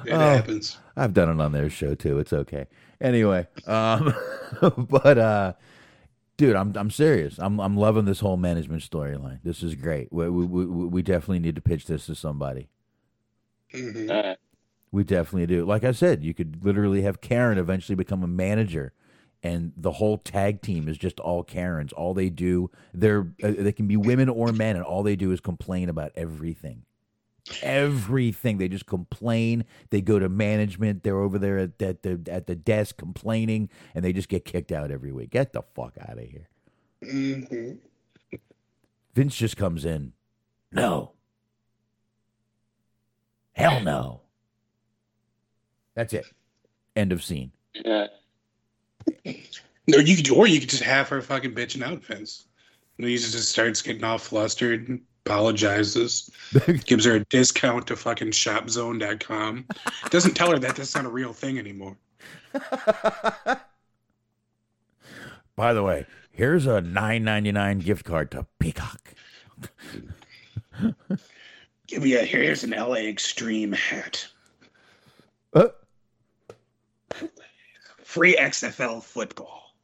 it 0.04 0.12
Oh. 0.12 0.18
happens. 0.18 0.76
I've 0.96 1.14
done 1.14 1.28
it 1.30 1.40
on 1.40 1.52
their 1.52 1.70
show 1.70 1.94
too. 1.94 2.18
It's 2.18 2.32
okay. 2.32 2.66
Anyway, 3.00 3.46
um, 3.68 4.12
but 4.90 5.16
uh, 5.16 5.52
dude, 6.36 6.56
I'm 6.56 6.74
I'm 6.76 6.90
serious. 6.90 7.38
I'm 7.38 7.60
I'm 7.60 7.76
loving 7.76 8.04
this 8.04 8.20
whole 8.20 8.36
management 8.36 8.82
storyline. 8.82 9.40
This 9.42 9.62
is 9.62 9.74
great. 9.74 10.12
We, 10.12 10.28
we 10.28 10.46
we 10.46 10.64
we 10.86 11.02
definitely 11.02 11.40
need 11.40 11.54
to 11.56 11.60
pitch 11.62 11.86
this 11.86 12.06
to 12.06 12.14
somebody. 12.14 12.68
Mhm. 13.74 14.10
Uh, 14.10 14.36
We 14.92 15.02
definitely 15.04 15.46
do. 15.46 15.64
Like 15.64 15.84
I 15.84 15.92
said, 15.92 16.22
you 16.22 16.34
could 16.34 16.64
literally 16.64 17.02
have 17.02 17.20
Karen 17.20 17.58
eventually 17.58 17.96
become 17.96 18.22
a 18.22 18.28
manager, 18.28 18.92
and 19.42 19.72
the 19.76 19.92
whole 19.92 20.18
tag 20.18 20.62
team 20.62 20.88
is 20.88 20.96
just 20.98 21.18
all 21.20 21.42
Karens. 21.42 21.92
All 21.92 22.14
they 22.14 22.30
do, 22.30 22.70
they're 22.92 23.26
uh, 23.42 23.52
they 23.58 23.72
can 23.72 23.88
be 23.88 23.96
women 23.96 24.28
or 24.28 24.52
men, 24.52 24.76
and 24.76 24.84
all 24.84 25.02
they 25.02 25.16
do 25.16 25.32
is 25.32 25.40
complain 25.40 25.88
about 25.88 26.12
everything. 26.14 26.84
Everything 27.62 28.56
they 28.58 28.68
just 28.68 28.86
complain. 28.86 29.64
They 29.90 30.00
go 30.00 30.18
to 30.18 30.28
management. 30.28 31.02
They're 31.02 31.20
over 31.20 31.38
there 31.38 31.58
at, 31.58 31.82
at 31.82 32.02
the 32.02 32.20
at 32.30 32.46
the 32.46 32.54
desk 32.54 32.96
complaining, 32.96 33.68
and 33.94 34.04
they 34.04 34.12
just 34.14 34.28
get 34.30 34.44
kicked 34.46 34.72
out 34.72 34.90
every 34.90 35.12
week. 35.12 35.30
Get 35.30 35.52
the 35.52 35.62
fuck 35.74 35.94
out 36.00 36.18
of 36.18 36.24
here. 36.24 36.48
Mhm. 37.02 37.78
Vince 39.14 39.36
just 39.36 39.56
comes 39.58 39.84
in. 39.84 40.12
No. 40.72 41.12
Hell 43.52 43.80
no. 43.80 44.22
That's 45.94 46.12
it. 46.12 46.24
End 46.96 47.12
of 47.12 47.22
scene. 47.22 47.52
uh, 47.84 48.06
Or 49.26 50.00
you 50.00 50.16
could, 50.16 50.30
or 50.30 50.46
you 50.48 50.60
could 50.60 50.70
just 50.70 50.82
have 50.82 51.08
her 51.10 51.20
fucking 51.20 51.54
bitching 51.54 51.82
out, 51.84 52.02
Vince. 52.04 52.46
And 52.98 53.06
he 53.06 53.16
just 53.16 53.48
starts 53.50 53.82
getting 53.82 54.02
all 54.02 54.18
flustered, 54.18 55.00
apologizes, 55.24 56.30
gives 56.84 57.04
her 57.04 57.16
a 57.16 57.24
discount 57.24 57.86
to 57.88 57.96
fucking 57.96 58.30
shopzone.com. 58.30 59.66
Doesn't 60.10 60.34
tell 60.34 60.50
her 60.50 60.58
that 60.58 60.76
that's 60.76 60.94
not 60.94 61.06
a 61.06 61.10
real 61.10 61.32
thing 61.32 61.58
anymore. 61.58 61.96
By 65.56 65.72
the 65.72 65.82
way, 65.82 66.06
here's 66.32 66.66
a 66.66 66.80
nine 66.80 67.24
ninety 67.24 67.52
nine 67.52 67.78
gift 67.78 68.04
card 68.04 68.30
to 68.32 68.46
Peacock. 68.58 69.14
Give 71.86 72.02
me 72.02 72.14
a 72.14 72.22
here's 72.22 72.64
an 72.64 72.70
LA 72.70 72.96
Xtreme 72.96 73.74
hat. 73.74 74.26
Uh, 75.52 75.68
Free 78.02 78.36
XFL 78.36 79.02
football. 79.02 79.74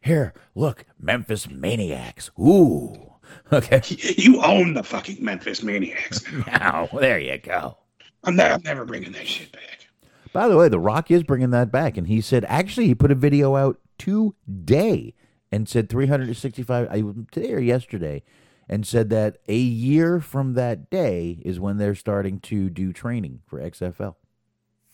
here, 0.00 0.32
look, 0.54 0.84
Memphis 0.98 1.46
Maniax. 1.46 2.30
Ooh. 2.38 3.11
Okay. 3.52 3.82
You 4.16 4.42
own 4.42 4.72
the 4.72 4.82
fucking 4.82 5.22
Memphis 5.22 5.60
Maniax. 5.60 6.24
Now, 6.46 6.88
there 6.98 7.18
you 7.18 7.36
go. 7.36 7.76
I'm, 8.24 8.34
not, 8.34 8.50
I'm 8.50 8.62
never 8.62 8.86
bringing 8.86 9.12
that 9.12 9.26
shit 9.26 9.52
back. 9.52 9.86
By 10.32 10.48
the 10.48 10.56
way, 10.56 10.70
The 10.70 10.78
Rock 10.80 11.10
is 11.10 11.22
bringing 11.22 11.50
that 11.50 11.70
back, 11.70 11.98
and 11.98 12.06
he 12.06 12.22
said 12.22 12.46
actually 12.48 12.86
he 12.86 12.94
put 12.94 13.10
a 13.10 13.14
video 13.14 13.56
out 13.56 13.78
today 13.98 15.14
and 15.50 15.68
said 15.68 15.90
365 15.90 16.88
I, 16.90 17.02
today 17.30 17.52
or 17.52 17.58
yesterday, 17.58 18.22
and 18.68 18.86
said 18.86 19.10
that 19.10 19.36
a 19.48 19.56
year 19.56 20.18
from 20.18 20.54
that 20.54 20.88
day 20.88 21.38
is 21.44 21.60
when 21.60 21.76
they're 21.76 21.94
starting 21.94 22.40
to 22.40 22.70
do 22.70 22.92
training 22.92 23.40
for 23.46 23.60
XFL 23.60 24.14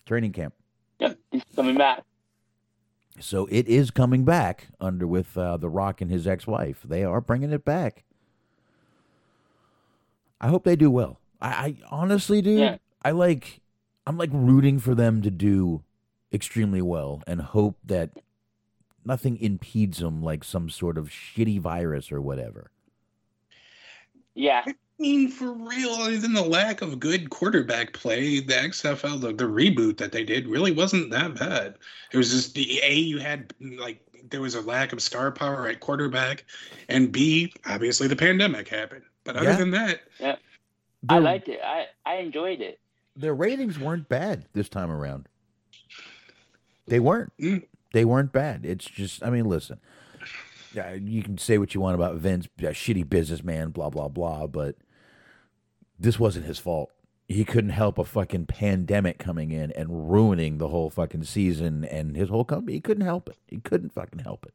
training 0.04 0.32
camp. 0.32 0.54
yep, 0.98 1.16
he's 1.30 1.44
coming 1.54 1.76
back. 1.76 2.02
So 3.20 3.46
it 3.50 3.68
is 3.68 3.90
coming 3.90 4.24
back 4.24 4.68
under 4.80 5.06
with 5.06 5.36
uh, 5.36 5.56
The 5.56 5.68
Rock 5.68 6.00
and 6.00 6.10
his 6.10 6.26
ex-wife. 6.26 6.82
They 6.84 7.04
are 7.04 7.20
bringing 7.20 7.52
it 7.52 7.64
back. 7.64 8.04
I 10.40 10.48
hope 10.48 10.64
they 10.64 10.76
do 10.76 10.90
well. 10.90 11.20
I, 11.40 11.48
I 11.48 11.76
honestly, 11.90 12.42
do. 12.42 12.52
Yeah. 12.52 12.76
I 13.02 13.12
like. 13.12 13.60
I'm 14.06 14.16
like 14.16 14.30
rooting 14.32 14.78
for 14.78 14.94
them 14.94 15.20
to 15.22 15.30
do 15.30 15.82
extremely 16.32 16.80
well 16.80 17.22
and 17.26 17.40
hope 17.40 17.76
that 17.84 18.10
nothing 19.04 19.36
impedes 19.38 19.98
them, 19.98 20.22
like 20.22 20.44
some 20.44 20.70
sort 20.70 20.96
of 20.96 21.08
shitty 21.08 21.60
virus 21.60 22.10
or 22.10 22.20
whatever. 22.20 22.70
Yeah. 24.34 24.62
I 24.66 24.74
mean, 24.98 25.28
for 25.28 25.52
real, 25.52 25.90
other 25.90 26.18
than 26.18 26.32
the 26.32 26.42
lack 26.42 26.82
of 26.82 27.00
good 27.00 27.30
quarterback 27.30 27.92
play, 27.92 28.40
the 28.40 28.54
XFL, 28.54 29.20
the, 29.20 29.32
the 29.32 29.44
reboot 29.44 29.96
that 29.98 30.12
they 30.12 30.24
did 30.24 30.46
really 30.48 30.72
wasn't 30.72 31.10
that 31.10 31.38
bad. 31.38 31.74
It 32.12 32.16
was 32.16 32.30
just 32.30 32.54
the 32.54 32.80
A, 32.82 32.94
you 32.94 33.18
had 33.18 33.52
like, 33.60 34.00
there 34.30 34.40
was 34.40 34.54
a 34.54 34.60
lack 34.60 34.92
of 34.92 35.00
star 35.00 35.30
power 35.30 35.68
at 35.68 35.80
quarterback, 35.80 36.44
and 36.88 37.12
B, 37.12 37.52
obviously 37.66 38.08
the 38.08 38.16
pandemic 38.16 38.68
happened. 38.68 39.04
But 39.28 39.36
other 39.36 39.50
Yeah. 39.50 39.56
than 39.56 39.70
that, 39.72 40.00
yeah. 40.18 40.36
I 41.08 41.18
liked 41.18 41.48
it. 41.48 41.60
I, 41.62 41.86
I 42.06 42.16
enjoyed 42.16 42.60
it. 42.60 42.80
their 43.14 43.34
ratings 43.34 43.78
weren't 43.78 44.08
bad 44.08 44.46
this 44.54 44.68
time 44.68 44.90
around. 44.90 45.28
They 46.86 46.98
weren't. 47.00 47.32
Mm. 47.38 47.64
They 47.92 48.04
weren't 48.04 48.32
bad. 48.32 48.64
It's 48.64 48.84
just, 48.86 49.22
I 49.22 49.30
mean, 49.30 49.44
listen. 49.44 49.78
Yeah, 50.74 50.94
you 50.94 51.22
can 51.22 51.36
say 51.38 51.58
what 51.58 51.74
you 51.74 51.80
want 51.80 51.94
about 51.94 52.16
Vince, 52.16 52.46
a 52.58 52.62
shitty 52.72 53.08
businessman, 53.08 53.70
blah 53.70 53.90
blah 53.90 54.08
blah, 54.08 54.46
but 54.46 54.76
this 55.98 56.18
wasn't 56.18 56.44
his 56.46 56.58
fault. 56.58 56.90
He 57.28 57.44
couldn't 57.44 57.70
help 57.70 57.98
a 57.98 58.04
fucking 58.04 58.46
pandemic 58.46 59.18
coming 59.18 59.50
in 59.50 59.70
and 59.72 60.10
ruining 60.10 60.56
the 60.58 60.68
whole 60.68 60.88
fucking 60.88 61.24
season 61.24 61.84
and 61.84 62.16
his 62.16 62.30
whole 62.30 62.44
company. 62.44 62.72
He 62.74 62.80
couldn't 62.80 63.04
help 63.04 63.28
it. 63.28 63.36
He 63.46 63.58
couldn't 63.58 63.92
fucking 63.92 64.20
help 64.20 64.46
it. 64.46 64.54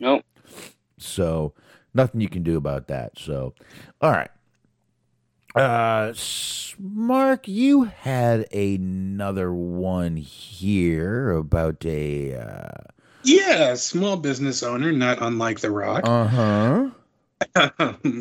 Nope. 0.00 0.24
So 0.98 1.54
nothing 1.94 2.20
you 2.20 2.28
can 2.28 2.42
do 2.42 2.56
about 2.56 2.88
that. 2.88 3.18
So, 3.18 3.54
all 4.00 4.10
right. 4.12 4.30
Uh, 5.54 6.12
Mark, 6.78 7.48
you 7.48 7.84
had 7.84 8.52
another 8.52 9.52
one 9.52 10.16
here 10.16 11.30
about 11.30 11.84
a. 11.86 12.34
Uh 12.34 12.70
yeah, 13.24 13.74
small 13.74 14.16
business 14.16 14.62
owner, 14.62 14.92
not 14.92 15.18
unlike 15.20 15.58
The 15.60 15.70
Rock, 15.70 16.02
Uh 16.04 16.26
huh. 16.28 16.90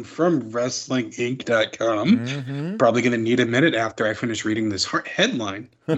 from 0.04 0.52
WrestlingInc.com. 0.52 2.18
Mm-hmm. 2.28 2.76
Probably 2.78 3.02
going 3.02 3.12
to 3.12 3.18
need 3.18 3.40
a 3.40 3.46
minute 3.46 3.74
after 3.76 4.08
I 4.08 4.14
finish 4.14 4.44
reading 4.44 4.70
this 4.70 4.84
heart- 4.86 5.08
headline. 5.08 5.70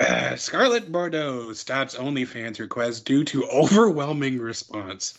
Uh, 0.00 0.36
Scarlett 0.36 0.92
Bordeaux 0.92 1.52
stops 1.54 1.96
OnlyFans 1.96 2.60
request 2.60 3.04
due 3.04 3.24
to 3.24 3.44
overwhelming 3.48 4.38
response. 4.38 5.18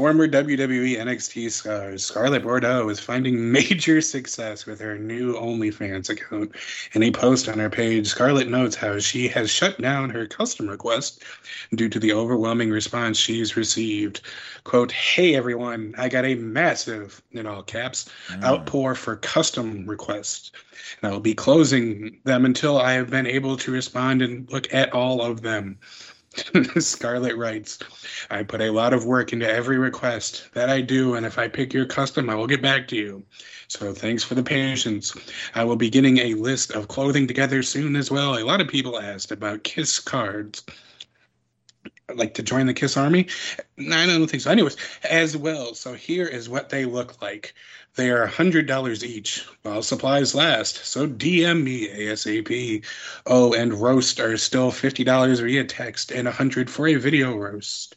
Former 0.00 0.26
WWE 0.26 0.96
NXT 0.96 1.50
star 1.50 1.98
Scarlett 1.98 2.42
Bordeaux 2.42 2.88
is 2.88 2.98
finding 2.98 3.52
major 3.52 4.00
success 4.00 4.64
with 4.64 4.80
her 4.80 4.96
new 4.96 5.34
OnlyFans 5.34 6.08
account. 6.08 6.56
In 6.94 7.02
a 7.02 7.10
post 7.10 7.50
on 7.50 7.58
her 7.58 7.68
page, 7.68 8.06
Scarlett 8.06 8.48
notes 8.48 8.74
how 8.74 8.98
she 8.98 9.28
has 9.28 9.50
shut 9.50 9.78
down 9.78 10.08
her 10.08 10.26
custom 10.26 10.68
request 10.68 11.22
due 11.74 11.90
to 11.90 11.98
the 11.98 12.14
overwhelming 12.14 12.70
response 12.70 13.18
she's 13.18 13.58
received. 13.58 14.22
Quote, 14.64 14.90
Hey 14.90 15.34
everyone, 15.34 15.94
I 15.98 16.08
got 16.08 16.24
a 16.24 16.34
massive, 16.34 17.20
in 17.32 17.46
all 17.46 17.62
caps, 17.62 18.08
mm. 18.28 18.42
outpour 18.42 18.94
for 18.94 19.16
custom 19.16 19.84
requests. 19.84 20.50
And 21.02 21.10
I 21.10 21.12
will 21.12 21.20
be 21.20 21.34
closing 21.34 22.20
them 22.24 22.46
until 22.46 22.78
I 22.78 22.92
have 22.92 23.10
been 23.10 23.26
able 23.26 23.58
to 23.58 23.70
respond 23.70 24.22
and 24.22 24.50
look 24.50 24.72
at 24.72 24.94
all 24.94 25.20
of 25.20 25.42
them. 25.42 25.78
Scarlett 26.78 27.36
writes, 27.36 27.78
I 28.30 28.42
put 28.44 28.60
a 28.60 28.70
lot 28.70 28.92
of 28.92 29.04
work 29.04 29.32
into 29.32 29.50
every 29.50 29.78
request 29.78 30.48
that 30.54 30.70
I 30.70 30.80
do, 30.80 31.14
and 31.14 31.26
if 31.26 31.38
I 31.38 31.48
pick 31.48 31.72
your 31.74 31.86
custom, 31.86 32.30
I 32.30 32.34
will 32.36 32.46
get 32.46 32.62
back 32.62 32.86
to 32.88 32.96
you. 32.96 33.24
So 33.68 33.92
thanks 33.92 34.22
for 34.22 34.34
the 34.34 34.42
patience. 34.42 35.14
I 35.54 35.64
will 35.64 35.76
be 35.76 35.90
getting 35.90 36.18
a 36.18 36.34
list 36.34 36.70
of 36.72 36.88
clothing 36.88 37.26
together 37.26 37.62
soon 37.62 37.96
as 37.96 38.10
well. 38.10 38.38
A 38.38 38.44
lot 38.44 38.60
of 38.60 38.68
people 38.68 39.00
asked 39.00 39.32
about 39.32 39.64
kiss 39.64 39.98
cards. 39.98 40.62
like 42.14 42.34
to 42.34 42.42
join 42.42 42.66
the 42.66 42.74
Kiss 42.74 42.96
Army? 42.96 43.26
I 43.78 44.06
don't 44.06 44.28
think 44.28 44.42
so. 44.42 44.50
Anyways, 44.50 44.76
as 45.04 45.36
well. 45.36 45.74
So 45.74 45.94
here 45.94 46.26
is 46.26 46.48
what 46.48 46.68
they 46.68 46.84
look 46.84 47.20
like. 47.22 47.54
They 47.96 48.10
are 48.10 48.26
hundred 48.26 48.66
dollars 48.66 49.04
each 49.04 49.44
while 49.62 49.82
supplies 49.82 50.34
last. 50.34 50.84
So 50.84 51.08
DM 51.08 51.64
me 51.64 51.88
ASAP. 51.88 52.84
Oh, 53.26 53.52
and 53.52 53.74
roast 53.74 54.20
are 54.20 54.36
still 54.36 54.70
fifty 54.70 55.02
dollars 55.02 55.40
via 55.40 55.64
text 55.64 56.12
and 56.12 56.28
a 56.28 56.32
hundred 56.32 56.70
for 56.70 56.86
a 56.86 56.94
video 56.94 57.36
roast. 57.36 57.96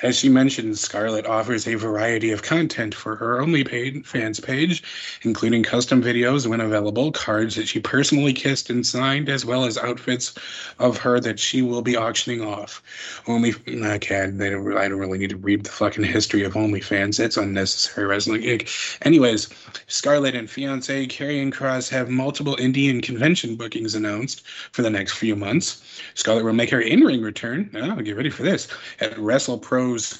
As 0.00 0.16
she 0.16 0.28
mentioned, 0.28 0.78
Scarlett 0.78 1.26
offers 1.26 1.66
a 1.66 1.74
variety 1.74 2.30
of 2.30 2.42
content 2.42 2.94
for 2.94 3.16
her 3.16 3.40
only 3.40 3.64
paid 3.64 4.06
fans 4.06 4.38
page, 4.38 4.82
including 5.22 5.64
custom 5.64 6.00
videos 6.02 6.46
when 6.46 6.60
available, 6.60 7.10
cards 7.10 7.56
that 7.56 7.66
she 7.66 7.80
personally 7.80 8.32
kissed 8.32 8.70
and 8.70 8.86
signed, 8.86 9.28
as 9.28 9.44
well 9.44 9.64
as 9.64 9.76
outfits 9.76 10.34
of 10.78 10.98
her 10.98 11.18
that 11.18 11.40
she 11.40 11.62
will 11.62 11.82
be 11.82 11.96
auctioning 11.96 12.40
off. 12.40 12.80
Only, 13.26 13.54
okay, 13.68 14.30
they 14.30 14.50
don't, 14.50 14.76
I 14.76 14.88
don't 14.88 15.00
really 15.00 15.18
need 15.18 15.30
to 15.30 15.36
read 15.36 15.64
the 15.64 15.70
fucking 15.70 16.04
history 16.04 16.44
of 16.44 16.54
OnlyFans. 16.54 17.18
It's 17.18 17.36
unnecessary 17.36 18.06
wrestling. 18.06 18.62
Anyways, 19.02 19.48
Scarlett 19.88 20.36
and 20.36 20.48
fiance 20.48 21.06
Karrion 21.08 21.52
Cross 21.52 21.88
have 21.88 22.08
multiple 22.08 22.54
Indian 22.60 23.00
convention 23.00 23.56
bookings 23.56 23.96
announced 23.96 24.46
for 24.70 24.82
the 24.82 24.90
next 24.90 25.14
few 25.14 25.34
months. 25.34 25.82
Scarlett 26.14 26.44
will 26.44 26.52
make 26.52 26.70
her 26.70 26.80
in-ring 26.80 27.22
return. 27.22 27.68
Oh, 27.74 27.96
get 27.96 28.16
ready 28.16 28.30
for 28.30 28.44
this 28.44 28.68
at 29.00 29.18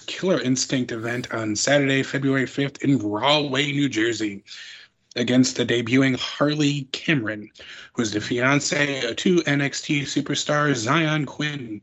Killer 0.07 0.40
Instinct 0.40 0.93
event 0.93 1.32
on 1.32 1.57
Saturday, 1.57 2.03
February 2.03 2.47
5th 2.47 2.82
in 2.82 2.99
Rahway, 2.99 3.73
New 3.73 3.89
Jersey, 3.89 4.45
against 5.16 5.57
the 5.57 5.66
debuting 5.66 6.16
Harley 6.19 6.82
Cameron, 6.93 7.51
who 7.93 8.03
is 8.03 8.12
the 8.12 8.20
fiance 8.20 9.15
to 9.15 9.36
NXT 9.36 10.03
superstar 10.03 10.74
Zion 10.74 11.27
Quinn. 11.27 11.81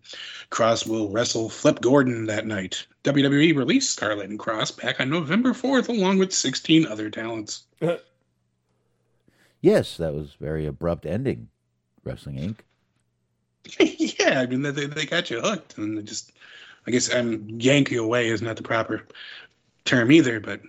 Cross 0.50 0.86
will 0.86 1.10
wrestle 1.10 1.50
Flip 1.50 1.82
Gordon 1.82 2.26
that 2.26 2.48
night. 2.48 2.88
WWE 3.04 3.56
released 3.56 3.92
Scarlett 3.92 4.30
and 4.30 4.40
Cross 4.40 4.72
back 4.72 5.00
on 5.00 5.10
November 5.10 5.54
4th, 5.54 5.90
along 5.90 6.18
with 6.18 6.34
16 6.34 6.86
other 6.88 7.10
talents. 7.10 7.64
Yes, 9.66 9.98
that 9.98 10.14
was 10.14 10.36
very 10.40 10.68
abrupt 10.68 11.08
ending. 11.08 11.48
Wrestling 12.04 12.36
Inc. 12.36 12.58
yeah, 14.20 14.40
I 14.40 14.46
mean 14.46 14.62
they, 14.62 14.70
they 14.70 14.86
they 14.86 15.06
got 15.08 15.32
you 15.32 15.42
hooked, 15.42 15.80
and 15.80 15.98
they 15.98 16.04
just 16.04 16.32
I 16.88 16.92
guess 16.92 17.14
I'm 17.14 17.60
Yankee 17.60 17.96
away 17.96 18.28
is 18.28 18.42
not 18.42 18.58
the 18.58 18.64
proper 18.64 19.06
term 19.86 20.12
either, 20.12 20.40
but 20.40 20.62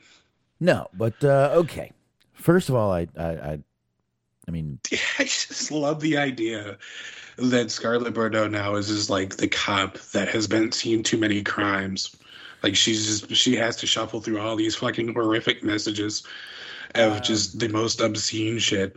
No, 0.60 0.88
but 0.94 1.22
uh, 1.22 1.50
okay. 1.54 1.92
First 2.34 2.68
of 2.68 2.74
all, 2.74 2.92
I, 2.92 3.08
I, 3.18 3.26
I, 3.26 3.58
I 4.46 4.50
mean, 4.50 4.78
I 5.18 5.24
just 5.24 5.70
love 5.70 6.00
the 6.00 6.16
idea 6.16 6.78
that 7.38 7.70
Scarlett 7.70 8.14
Bordeaux 8.14 8.48
now 8.48 8.76
is 8.76 8.88
just 8.88 9.10
like 9.10 9.36
the 9.36 9.48
cop 9.48 9.98
that 10.12 10.28
has 10.28 10.46
been 10.46 10.72
seen 10.72 11.02
too 11.02 11.18
many 11.18 11.42
crimes. 11.42 12.14
Like 12.62 12.76
she's 12.76 13.06
just 13.06 13.34
she 13.36 13.56
has 13.56 13.76
to 13.76 13.86
shuffle 13.86 14.20
through 14.20 14.40
all 14.40 14.56
these 14.56 14.74
fucking 14.74 15.12
horrific 15.12 15.62
messages 15.62 16.22
of 16.94 17.22
just 17.22 17.58
the 17.58 17.68
most 17.68 18.00
obscene 18.00 18.58
shit, 18.58 18.96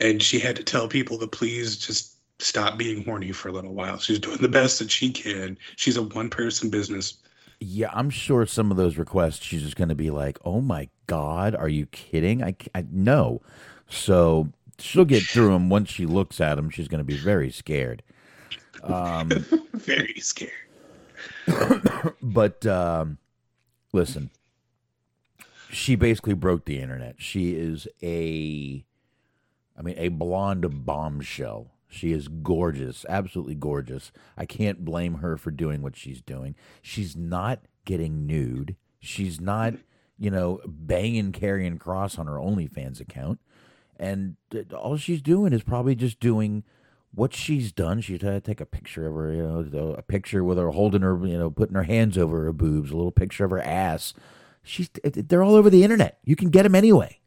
and 0.00 0.22
she 0.22 0.38
had 0.38 0.56
to 0.56 0.62
tell 0.62 0.86
people 0.86 1.18
to 1.18 1.26
please 1.26 1.76
just 1.76 2.14
stop 2.40 2.78
being 2.78 3.04
horny 3.04 3.32
for 3.32 3.48
a 3.48 3.52
little 3.52 3.74
while. 3.74 3.98
She's 3.98 4.18
doing 4.18 4.38
the 4.38 4.48
best 4.48 4.78
that 4.78 4.90
she 4.90 5.10
can. 5.10 5.58
She's 5.76 5.96
a 5.96 6.02
one 6.02 6.30
person 6.30 6.70
business. 6.70 7.14
yeah, 7.60 7.90
I'm 7.92 8.10
sure 8.10 8.46
some 8.46 8.70
of 8.70 8.76
those 8.76 8.96
requests 8.96 9.44
she's 9.44 9.62
just 9.62 9.76
going 9.76 9.90
to 9.90 9.94
be 9.94 10.10
like, 10.10 10.38
"Oh 10.44 10.60
my 10.60 10.88
god, 11.06 11.54
are 11.54 11.68
you 11.68 11.86
kidding?" 11.86 12.42
I, 12.42 12.56
I 12.74 12.84
no. 12.90 13.42
So 13.88 14.48
she'll 14.78 15.04
get 15.04 15.22
through 15.22 15.52
them 15.52 15.68
once 15.68 15.90
she 15.90 16.06
looks 16.06 16.40
at 16.40 16.54
them. 16.54 16.70
She's 16.70 16.88
going 16.88 17.00
to 17.00 17.04
be 17.04 17.16
very 17.16 17.50
scared. 17.50 18.02
Um, 18.82 19.28
Very 19.74 20.20
scared. 20.20 20.52
but 22.22 22.64
um, 22.66 23.18
listen, 23.92 24.30
she 25.70 25.96
basically 25.96 26.34
broke 26.34 26.64
the 26.64 26.80
internet. 26.80 27.16
She 27.18 27.54
is 27.54 27.86
a, 28.02 28.84
I 29.78 29.82
mean, 29.82 29.96
a 29.98 30.08
blonde 30.08 30.86
bombshell. 30.86 31.68
She 31.90 32.12
is 32.12 32.28
gorgeous, 32.28 33.04
absolutely 33.08 33.56
gorgeous. 33.56 34.12
I 34.38 34.46
can't 34.46 34.84
blame 34.84 35.14
her 35.14 35.36
for 35.36 35.50
doing 35.50 35.82
what 35.82 35.96
she's 35.96 36.22
doing. 36.22 36.54
She's 36.80 37.16
not 37.16 37.62
getting 37.84 38.26
nude. 38.26 38.76
She's 39.00 39.40
not, 39.40 39.74
you 40.16 40.30
know, 40.30 40.60
banging 40.66 41.32
Karrion 41.32 41.80
Cross 41.80 42.16
on 42.16 42.28
her 42.28 42.36
OnlyFans 42.36 43.00
account. 43.00 43.40
And 43.98 44.36
all 44.74 44.96
she's 44.96 45.20
doing 45.20 45.52
is 45.52 45.64
probably 45.64 45.96
just 45.96 46.20
doing 46.20 46.62
what 47.12 47.34
she's 47.34 47.72
done. 47.72 48.00
She's 48.00 48.22
had 48.22 48.32
to 48.32 48.40
take 48.40 48.60
a 48.60 48.66
picture 48.66 49.08
of 49.08 49.14
her, 49.14 49.32
you 49.32 49.42
know, 49.42 49.94
a 49.94 50.02
picture 50.02 50.44
with 50.44 50.58
her 50.58 50.70
holding 50.70 51.02
her, 51.02 51.26
you 51.26 51.36
know, 51.36 51.50
putting 51.50 51.74
her 51.74 51.82
hands 51.82 52.16
over 52.16 52.44
her 52.44 52.52
boobs, 52.52 52.92
a 52.92 52.96
little 52.96 53.10
picture 53.10 53.44
of 53.44 53.50
her 53.50 53.60
ass. 53.60 54.14
She's, 54.62 54.88
they're 55.02 55.42
all 55.42 55.56
over 55.56 55.68
the 55.68 55.82
internet. 55.82 56.18
You 56.22 56.36
can 56.36 56.50
get 56.50 56.62
them 56.62 56.76
anyway. 56.76 57.18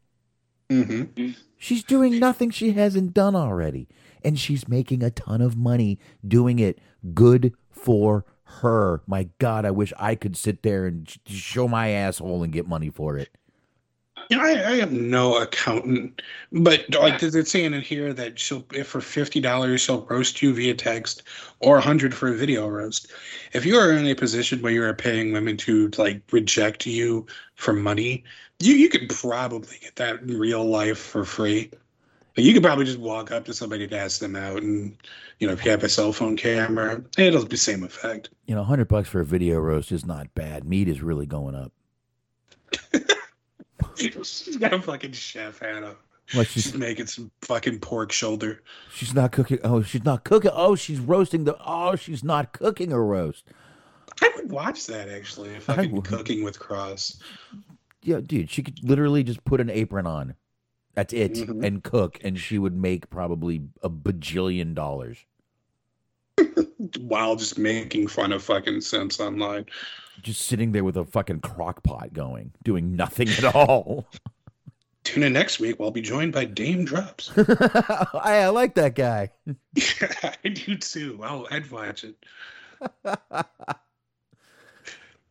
Mm-hmm. 0.70 1.32
She's 1.58 1.84
doing 1.84 2.18
nothing 2.18 2.50
she 2.50 2.72
hasn't 2.72 3.12
done 3.12 3.36
already. 3.36 3.88
And 4.24 4.38
she's 4.38 4.66
making 4.66 5.02
a 5.02 5.10
ton 5.10 5.40
of 5.40 5.56
money 5.56 5.98
doing 6.26 6.58
it. 6.58 6.78
Good 7.12 7.52
for 7.70 8.24
her. 8.44 9.02
My 9.06 9.28
God, 9.38 9.64
I 9.64 9.70
wish 9.70 9.92
I 9.98 10.14
could 10.14 10.36
sit 10.36 10.62
there 10.62 10.86
and 10.86 11.12
show 11.26 11.68
my 11.68 11.90
asshole 11.90 12.42
and 12.42 12.52
get 12.52 12.66
money 12.66 12.90
for 12.90 13.18
it. 13.18 13.30
You 14.30 14.38
know, 14.38 14.44
I, 14.44 14.52
I 14.52 14.70
am 14.76 15.10
no 15.10 15.36
accountant, 15.36 16.22
but 16.50 16.86
like 16.94 17.20
they're 17.20 17.44
saying 17.44 17.74
in 17.74 17.82
here 17.82 18.14
that 18.14 18.38
she'll, 18.38 18.64
if 18.72 18.86
for 18.86 19.02
fifty 19.02 19.38
dollars, 19.38 19.82
she'll 19.82 20.06
roast 20.06 20.40
you 20.40 20.54
via 20.54 20.72
text, 20.72 21.24
or 21.60 21.76
a 21.78 21.80
hundred 21.82 22.14
for 22.14 22.28
a 22.28 22.34
video 22.34 22.66
roast. 22.66 23.10
If 23.52 23.66
you 23.66 23.76
are 23.76 23.92
in 23.92 24.06
a 24.06 24.14
position 24.14 24.62
where 24.62 24.72
you 24.72 24.82
are 24.82 24.94
paying 24.94 25.32
women 25.32 25.58
to 25.58 25.90
like 25.98 26.22
reject 26.32 26.86
you 26.86 27.26
for 27.56 27.74
money, 27.74 28.24
you 28.60 28.74
you 28.74 28.88
could 28.88 29.10
probably 29.10 29.76
get 29.82 29.96
that 29.96 30.20
in 30.22 30.38
real 30.38 30.64
life 30.64 30.98
for 30.98 31.26
free. 31.26 31.70
Like, 32.36 32.44
you 32.46 32.52
could 32.52 32.62
probably 32.64 32.84
just 32.84 32.98
walk 32.98 33.30
up 33.30 33.44
to 33.44 33.54
somebody 33.54 33.86
to 33.86 33.96
ask 33.98 34.20
them 34.20 34.34
out, 34.34 34.62
and 34.62 34.96
you 35.38 35.46
know, 35.46 35.52
if 35.52 35.64
you 35.64 35.70
have 35.70 35.84
a 35.84 35.88
cell 35.88 36.12
phone 36.12 36.36
camera, 36.36 37.02
it'll 37.16 37.42
be 37.44 37.48
the 37.50 37.56
same 37.56 37.84
effect. 37.84 38.30
You 38.46 38.54
know, 38.54 38.62
100 38.62 38.88
bucks 38.88 39.08
for 39.08 39.20
a 39.20 39.24
video 39.24 39.58
roast 39.58 39.92
is 39.92 40.04
not 40.04 40.34
bad. 40.34 40.64
Meat 40.64 40.88
is 40.88 41.00
really 41.02 41.26
going 41.26 41.54
up. 41.54 41.72
She's 43.96 44.56
got 44.56 44.72
a 44.72 44.80
fucking 44.82 45.12
chef 45.12 45.60
hat 45.60 45.84
on. 45.84 45.96
What, 46.32 46.46
she's- 46.48 46.64
She's 46.64 46.74
making 46.74 47.06
some 47.06 47.30
fucking 47.42 47.78
pork 47.80 48.10
shoulder. 48.10 48.62
She's 48.92 49.14
not 49.14 49.30
cooking. 49.30 49.58
Oh, 49.62 49.82
she's 49.82 50.04
not 50.04 50.24
cooking. 50.24 50.50
Oh, 50.52 50.74
she's 50.74 50.98
roasting 50.98 51.44
the. 51.44 51.56
Oh, 51.64 51.94
she's 51.96 52.24
not 52.24 52.52
cooking 52.52 52.92
a 52.92 53.00
roast. 53.00 53.44
I 54.22 54.30
would 54.36 54.50
watch 54.50 54.86
that 54.86 55.08
actually. 55.08 55.54
Fucking 55.60 56.02
cooking 56.02 56.42
with 56.42 56.58
Cross. 56.58 57.20
Yeah, 58.02 58.20
dude, 58.20 58.50
she 58.50 58.62
could 58.62 58.82
literally 58.82 59.22
just 59.22 59.44
put 59.44 59.60
an 59.60 59.70
apron 59.70 60.06
on. 60.06 60.34
That's 60.94 61.12
it, 61.12 61.32
Mhm. 61.34 61.64
and 61.64 61.82
cook, 61.82 62.18
and 62.22 62.38
she 62.38 62.58
would 62.58 62.76
make 62.76 63.10
probably 63.10 63.62
a 63.82 63.90
bajillion 63.90 64.74
dollars. 64.74 65.18
while 67.00 67.36
just 67.36 67.58
making 67.58 68.08
fun 68.08 68.32
of 68.32 68.42
fucking 68.42 68.80
simps 68.80 69.20
online. 69.20 69.66
Just 70.22 70.42
sitting 70.46 70.72
there 70.72 70.84
with 70.84 70.96
a 70.96 71.04
fucking 71.04 71.40
crock 71.40 71.82
pot 71.82 72.12
going, 72.12 72.52
doing 72.62 72.96
nothing 72.96 73.28
at 73.28 73.54
all. 73.54 74.08
Tune 75.04 75.22
in 75.24 75.32
next 75.34 75.60
week. 75.60 75.78
We'll 75.78 75.90
be 75.90 76.00
joined 76.00 76.32
by 76.32 76.44
Dame 76.46 76.84
Drops. 76.84 77.30
I, 77.36 78.06
I 78.14 78.48
like 78.48 78.74
that 78.76 78.94
guy. 78.94 79.30
I 80.22 80.48
do 80.48 80.76
too. 80.76 81.20
I'll, 81.22 81.46
I'd 81.50 81.70
watch 81.70 82.04
it. 82.04 82.16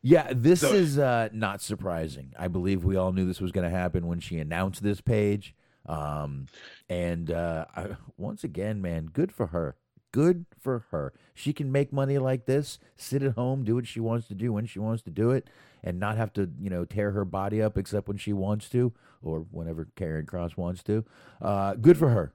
Yeah, 0.05 0.31
this 0.35 0.59
So- 0.61 0.73
is 0.73 0.99
uh, 0.99 1.29
not 1.31 1.61
surprising. 1.61 2.33
I 2.37 2.49
believe 2.49 2.83
we 2.83 2.97
all 2.97 3.13
knew 3.13 3.25
this 3.25 3.39
was 3.41 3.51
going 3.53 3.63
to 3.63 3.75
happen 3.75 4.05
when 4.05 4.19
she 4.19 4.37
announced 4.37 4.83
this 4.83 4.99
page. 5.01 5.55
Um, 5.85 6.47
and 6.89 7.31
uh, 7.31 7.65
I, 7.75 7.95
once 8.17 8.43
again, 8.43 8.81
man, 8.81 9.05
good 9.07 9.31
for 9.31 9.47
her. 9.47 9.75
Good 10.11 10.45
for 10.59 10.85
her. 10.91 11.13
She 11.33 11.53
can 11.53 11.71
make 11.71 11.91
money 11.91 12.17
like 12.19 12.45
this, 12.45 12.77
sit 12.95 13.23
at 13.23 13.33
home, 13.33 13.63
do 13.63 13.75
what 13.75 13.87
she 13.87 13.99
wants 13.99 14.27
to 14.27 14.35
do 14.35 14.53
when 14.53 14.65
she 14.65 14.77
wants 14.77 15.01
to 15.03 15.09
do 15.09 15.31
it, 15.31 15.49
and 15.83 15.99
not 15.99 16.17
have 16.17 16.31
to, 16.33 16.51
you 16.59 16.69
know, 16.69 16.85
tear 16.85 17.11
her 17.11 17.25
body 17.25 17.61
up 17.61 17.77
except 17.77 18.07
when 18.07 18.17
she 18.17 18.31
wants 18.33 18.69
to 18.69 18.93
or 19.23 19.39
whenever 19.51 19.87
Karrion 19.95 20.27
Cross 20.27 20.55
wants 20.57 20.83
to. 20.83 21.03
Uh, 21.41 21.73
good 21.75 21.97
for 21.97 22.09
her. 22.09 22.33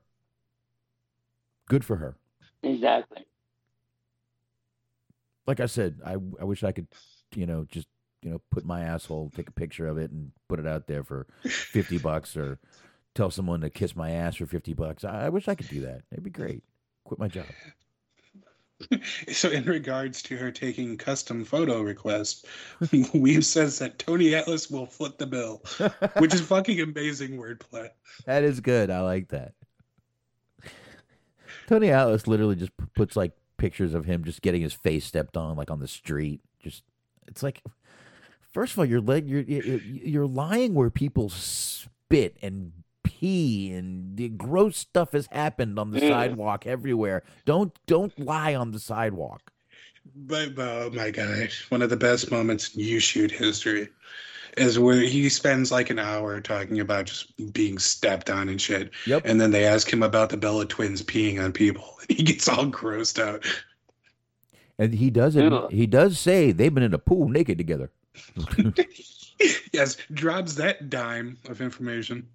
Good 1.68 1.84
for 1.84 1.96
her. 1.96 2.16
Exactly. 2.62 3.26
like 5.46 5.60
I 5.60 5.66
said, 5.66 6.00
I 6.04 6.14
I 6.40 6.44
wish 6.44 6.64
I 6.64 6.72
could, 6.72 6.88
you 7.34 7.46
know, 7.46 7.66
just 7.70 7.88
you 8.22 8.30
know, 8.30 8.40
put 8.50 8.64
my 8.64 8.82
asshole, 8.82 9.30
take 9.34 9.48
a 9.48 9.52
picture 9.52 9.86
of 9.86 9.98
it, 9.98 10.10
and 10.10 10.32
put 10.48 10.58
it 10.58 10.66
out 10.66 10.86
there 10.86 11.04
for 11.04 11.26
fifty 11.44 11.98
bucks, 12.08 12.36
or 12.36 12.58
tell 13.14 13.30
someone 13.30 13.60
to 13.60 13.70
kiss 13.70 13.94
my 13.96 14.10
ass 14.10 14.36
for 14.36 14.46
fifty 14.46 14.74
bucks. 14.74 15.04
I, 15.04 15.26
I 15.26 15.28
wish 15.28 15.48
I 15.48 15.54
could 15.54 15.68
do 15.68 15.82
that. 15.82 16.02
It'd 16.10 16.24
be 16.24 16.30
great. 16.30 16.62
Quit 17.04 17.18
my 17.18 17.28
job. 17.28 17.46
So, 19.32 19.50
in 19.50 19.64
regards 19.64 20.22
to 20.22 20.36
her 20.36 20.52
taking 20.52 20.96
custom 20.96 21.44
photo 21.44 21.82
requests, 21.82 22.44
Weave 23.12 23.44
says 23.44 23.80
that 23.80 23.98
Tony 23.98 24.36
Atlas 24.36 24.70
will 24.70 24.86
foot 24.86 25.18
the 25.18 25.26
bill, 25.26 25.62
which 26.18 26.32
is 26.32 26.40
fucking 26.40 26.80
amazing 26.80 27.32
wordplay. 27.32 27.88
That 28.24 28.44
is 28.44 28.60
good. 28.60 28.88
I 28.88 29.00
like 29.00 29.30
that. 29.30 29.54
Tony 31.66 31.90
Atlas 31.90 32.26
literally 32.26 32.54
just 32.54 32.70
puts 32.94 33.16
like 33.16 33.32
pictures 33.58 33.94
of 33.94 34.06
him 34.06 34.24
just 34.24 34.42
getting 34.42 34.62
his 34.62 34.72
face 34.72 35.04
stepped 35.04 35.36
on, 35.36 35.56
like 35.56 35.70
on 35.70 35.80
the 35.80 35.88
street. 35.88 36.40
Just 36.60 36.82
it's 37.28 37.42
like, 37.42 37.62
first 38.52 38.72
of 38.72 38.80
all, 38.80 38.84
you're 38.84 39.00
you're, 39.02 39.42
you're 39.42 40.26
lying 40.26 40.74
where 40.74 40.90
people 40.90 41.28
spit 41.28 42.36
and 42.42 42.72
pee 43.04 43.72
and 43.72 44.16
the 44.16 44.28
gross 44.28 44.76
stuff 44.78 45.12
has 45.12 45.28
happened 45.30 45.78
on 45.78 45.90
the 45.92 46.00
Mm. 46.00 46.08
sidewalk 46.08 46.66
everywhere. 46.66 47.22
Don't 47.44 47.72
don't 47.86 48.18
lie 48.18 48.54
on 48.54 48.72
the 48.72 48.80
sidewalk. 48.80 49.52
But 50.14 50.58
oh 50.58 50.90
my 50.94 51.10
gosh, 51.10 51.66
one 51.70 51.82
of 51.82 51.90
the 51.90 51.96
best 51.96 52.30
moments 52.30 52.74
in 52.74 52.82
YouShoot 52.82 53.30
history 53.30 53.88
is 54.56 54.78
where 54.78 55.00
he 55.00 55.28
spends 55.28 55.70
like 55.70 55.90
an 55.90 55.98
hour 55.98 56.40
talking 56.40 56.80
about 56.80 57.06
just 57.06 57.52
being 57.52 57.78
stepped 57.78 58.28
on 58.30 58.48
and 58.48 58.60
shit. 58.60 58.90
Yep. 59.06 59.22
And 59.24 59.40
then 59.40 59.50
they 59.50 59.64
ask 59.66 59.92
him 59.92 60.02
about 60.02 60.30
the 60.30 60.36
Bella 60.36 60.64
twins 60.66 61.02
peeing 61.02 61.42
on 61.42 61.52
people, 61.52 61.94
and 62.08 62.10
he 62.18 62.24
gets 62.24 62.48
all 62.48 62.66
grossed 62.66 63.22
out. 63.22 63.44
And 64.78 64.94
he 64.94 65.10
does 65.10 65.36
it. 65.36 65.52
Ugh. 65.52 65.70
He 65.70 65.86
does 65.86 66.18
say 66.18 66.52
they've 66.52 66.72
been 66.72 66.84
in 66.84 66.94
a 66.94 66.98
pool 66.98 67.28
naked 67.28 67.58
together. 67.58 67.90
yes, 69.72 69.96
drops 70.12 70.54
that 70.54 70.88
dime 70.88 71.38
of 71.48 71.60
information. 71.60 72.28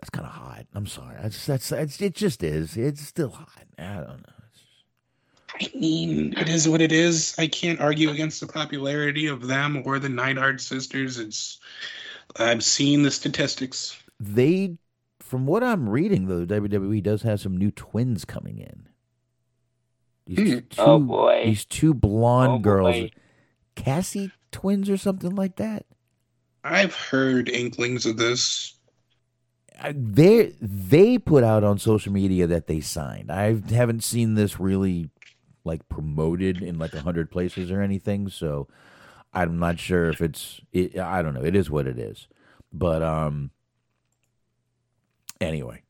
That's 0.00 0.10
kind 0.10 0.26
of 0.26 0.32
hot. 0.32 0.66
I'm 0.74 0.86
sorry. 0.86 1.16
That's 1.22 1.46
that's, 1.46 1.68
that's 1.70 2.00
it. 2.00 2.14
Just 2.14 2.42
is. 2.42 2.76
It's 2.76 3.00
still 3.00 3.30
hot. 3.30 3.64
I 3.78 3.94
don't 3.94 4.06
know. 4.06 4.34
I 5.60 5.70
mean, 5.74 6.34
it 6.36 6.48
is 6.48 6.68
what 6.68 6.80
it 6.80 6.90
is. 6.90 7.34
I 7.38 7.46
can't 7.46 7.80
argue 7.80 8.10
against 8.10 8.40
the 8.40 8.46
popularity 8.46 9.28
of 9.28 9.46
them 9.46 9.82
or 9.86 9.98
the 9.98 10.08
Neidhart 10.08 10.60
sisters. 10.60 11.18
It's 11.18 11.58
I've 12.36 12.64
seen 12.64 13.02
the 13.02 13.10
statistics. 13.10 13.96
They, 14.18 14.76
from 15.20 15.46
what 15.46 15.62
I'm 15.62 15.88
reading, 15.88 16.26
though, 16.26 16.44
WWE 16.44 17.02
does 17.02 17.22
have 17.22 17.40
some 17.40 17.56
new 17.56 17.70
twins 17.70 18.24
coming 18.24 18.58
in. 18.58 18.88
These 20.26 20.62
two, 20.70 20.82
Oh, 20.82 20.98
boy. 20.98 21.42
These 21.44 21.64
two 21.66 21.94
blonde 21.94 22.52
Oh, 22.52 22.58
girls, 22.58 22.94
boy. 22.96 23.10
Cassie 23.76 24.30
twins 24.52 24.88
or 24.88 24.96
something 24.96 25.34
like 25.34 25.56
that. 25.56 25.84
I've 26.62 26.94
heard 26.94 27.48
inklings 27.48 28.06
of 28.06 28.16
this. 28.16 28.74
They 29.92 30.54
they 30.60 31.18
put 31.18 31.44
out 31.44 31.64
on 31.64 31.78
social 31.78 32.12
media 32.12 32.46
that 32.46 32.68
they 32.68 32.80
signed. 32.80 33.30
I 33.30 33.60
haven't 33.70 34.04
seen 34.04 34.34
this 34.34 34.58
really 34.60 35.10
like 35.64 35.88
promoted 35.88 36.62
in 36.62 36.78
like 36.78 36.94
a 36.94 37.00
hundred 37.00 37.30
places 37.30 37.70
or 37.70 37.82
anything, 37.82 38.28
so 38.28 38.68
I'm 39.34 39.58
not 39.58 39.78
sure 39.78 40.08
if 40.08 40.22
it's. 40.22 40.60
It, 40.72 40.96
I 40.96 41.20
don't 41.22 41.34
know. 41.34 41.44
It 41.44 41.56
is 41.56 41.70
what 41.70 41.86
it 41.86 41.98
is, 41.98 42.28
but 42.72 43.02
um. 43.02 43.50
Anyway, 45.40 45.82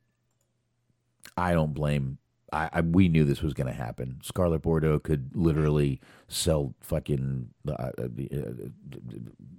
I 1.36 1.52
don't 1.52 1.74
blame. 1.74 2.19
I, 2.55 2.70
I 2.72 2.81
we 2.82 3.09
knew 3.09 3.24
this 3.24 3.43
was 3.43 3.52
going 3.52 3.66
to 3.66 3.72
happen. 3.72 4.20
Scarlett 4.22 4.62
Bordeaux 4.62 5.01
could 5.01 5.31
literally 5.35 6.01
sell 6.28 6.74
fucking 6.81 7.48
uh, 7.68 7.72
uh, 7.72 8.02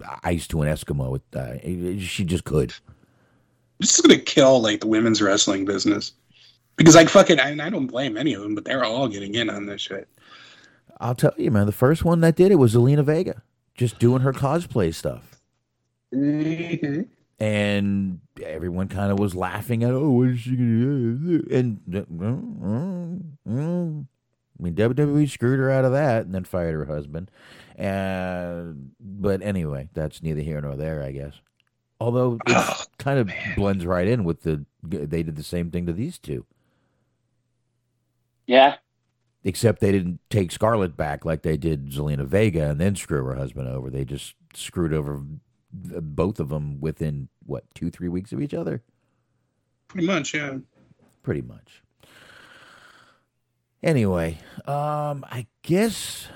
uh, 0.04 0.16
ice 0.24 0.46
to 0.48 0.62
an 0.62 0.72
Eskimo. 0.72 1.10
With, 1.10 1.22
uh, 1.36 1.58
she 2.00 2.24
just 2.24 2.44
could. 2.44 2.74
This 3.78 3.94
is 3.94 4.00
gonna 4.00 4.18
kill 4.18 4.62
like 4.62 4.80
the 4.80 4.86
women's 4.86 5.20
wrestling 5.20 5.66
business 5.66 6.12
because 6.76 6.94
like 6.94 7.10
fucking 7.10 7.38
I, 7.38 7.50
I 7.52 7.68
don't 7.68 7.86
blame 7.86 8.16
any 8.16 8.32
of 8.32 8.40
them, 8.40 8.54
but 8.54 8.64
they're 8.64 8.84
all 8.84 9.06
getting 9.06 9.34
in 9.34 9.50
on 9.50 9.66
this 9.66 9.82
shit. 9.82 10.08
I'll 10.98 11.14
tell 11.14 11.34
you, 11.36 11.50
man. 11.50 11.66
The 11.66 11.72
first 11.72 12.02
one 12.02 12.20
that 12.22 12.36
did 12.36 12.50
it 12.50 12.54
was 12.54 12.74
Zelina 12.74 13.04
Vega, 13.04 13.42
just 13.74 13.98
doing 13.98 14.22
her 14.22 14.32
cosplay 14.32 14.94
stuff, 14.94 15.38
and 17.38 18.20
everyone 18.42 18.88
kind 18.88 19.12
of 19.12 19.18
was 19.18 19.34
laughing 19.34 19.84
at, 19.84 19.92
"Oh, 19.92 20.10
what 20.10 20.28
is 20.28 20.40
she 20.40 20.56
gonna 20.56 21.14
do?" 21.14 21.46
And 21.50 21.80
uh, 21.94 22.00
I 24.58 24.62
mean, 24.62 24.74
WWE 24.74 25.28
screwed 25.28 25.58
her 25.58 25.70
out 25.70 25.84
of 25.84 25.92
that, 25.92 26.26
and 26.26 26.34
then 26.34 26.44
fired 26.44 26.74
her 26.74 26.86
husband. 26.86 27.30
And 27.76 28.92
but 29.00 29.42
anyway, 29.42 29.88
that's 29.92 30.22
neither 30.22 30.40
here 30.40 30.60
nor 30.60 30.76
there, 30.76 31.02
I 31.02 31.12
guess. 31.12 31.34
Although 32.00 32.38
it 32.46 32.88
kind 32.98 33.18
of 33.18 33.30
blends 33.56 33.84
right 33.84 34.08
in 34.08 34.24
with 34.24 34.42
the 34.42 34.64
they 34.82 35.22
did 35.22 35.36
the 35.36 35.42
same 35.42 35.70
thing 35.70 35.86
to 35.86 35.92
these 35.92 36.18
two. 36.18 36.46
Yeah. 38.46 38.76
Except 39.44 39.80
they 39.80 39.92
didn't 39.92 40.20
take 40.30 40.50
Scarlett 40.50 40.96
back 40.96 41.24
like 41.24 41.42
they 41.42 41.56
did 41.56 41.90
Zelina 41.90 42.26
Vega 42.26 42.70
and 42.70 42.80
then 42.80 42.96
screw 42.96 43.24
her 43.24 43.34
husband 43.34 43.68
over. 43.68 43.90
They 43.90 44.04
just 44.04 44.34
screwed 44.54 44.92
over 44.92 45.22
both 45.72 46.40
of 46.40 46.48
them 46.48 46.80
within 46.80 47.28
what 47.44 47.64
two, 47.74 47.90
three 47.90 48.08
weeks 48.08 48.32
of 48.32 48.40
each 48.40 48.54
other. 48.54 48.82
Pretty 49.88 50.06
much, 50.06 50.34
yeah. 50.34 50.58
Pretty 51.22 51.42
much. 51.42 51.82
Anyway, 53.82 54.38
um, 54.66 55.24
I 55.30 55.46
guess, 55.62 56.28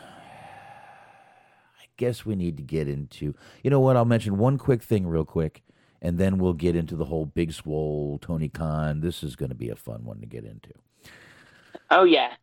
I 1.80 1.84
guess 1.96 2.24
we 2.24 2.36
need 2.36 2.56
to 2.58 2.62
get 2.62 2.86
into. 2.86 3.34
You 3.62 3.70
know 3.70 3.80
what? 3.80 3.96
I'll 3.96 4.04
mention 4.04 4.38
one 4.38 4.58
quick 4.58 4.82
thing 4.82 5.06
real 5.06 5.24
quick, 5.24 5.62
and 6.00 6.18
then 6.18 6.38
we'll 6.38 6.52
get 6.52 6.76
into 6.76 6.96
the 6.96 7.06
whole 7.06 7.26
Big 7.26 7.52
Swole 7.52 8.18
Tony 8.20 8.48
Khan. 8.48 9.00
This 9.00 9.22
is 9.22 9.36
going 9.36 9.48
to 9.48 9.54
be 9.54 9.68
a 9.68 9.76
fun 9.76 10.04
one 10.04 10.20
to 10.20 10.26
get 10.26 10.44
into. 10.44 10.70
Oh 11.90 12.04
yeah. 12.04 12.34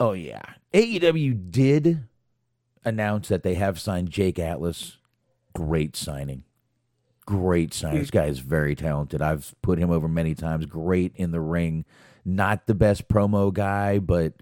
Oh 0.00 0.12
yeah. 0.12 0.42
AEW 0.72 1.50
did 1.50 2.04
announce 2.84 3.28
that 3.28 3.42
they 3.42 3.54
have 3.54 3.78
signed 3.78 4.10
Jake 4.10 4.38
Atlas. 4.38 4.98
Great 5.54 5.96
signing. 5.96 6.44
Great 7.26 7.72
signing. 7.72 8.00
This 8.00 8.10
guy 8.10 8.26
is 8.26 8.40
very 8.40 8.74
talented. 8.74 9.22
I've 9.22 9.54
put 9.62 9.78
him 9.78 9.90
over 9.90 10.08
many 10.08 10.34
times. 10.34 10.66
Great 10.66 11.12
in 11.16 11.30
the 11.30 11.40
ring. 11.40 11.84
Not 12.24 12.66
the 12.66 12.74
best 12.74 13.08
promo 13.08 13.52
guy, 13.52 13.98
but 13.98 14.34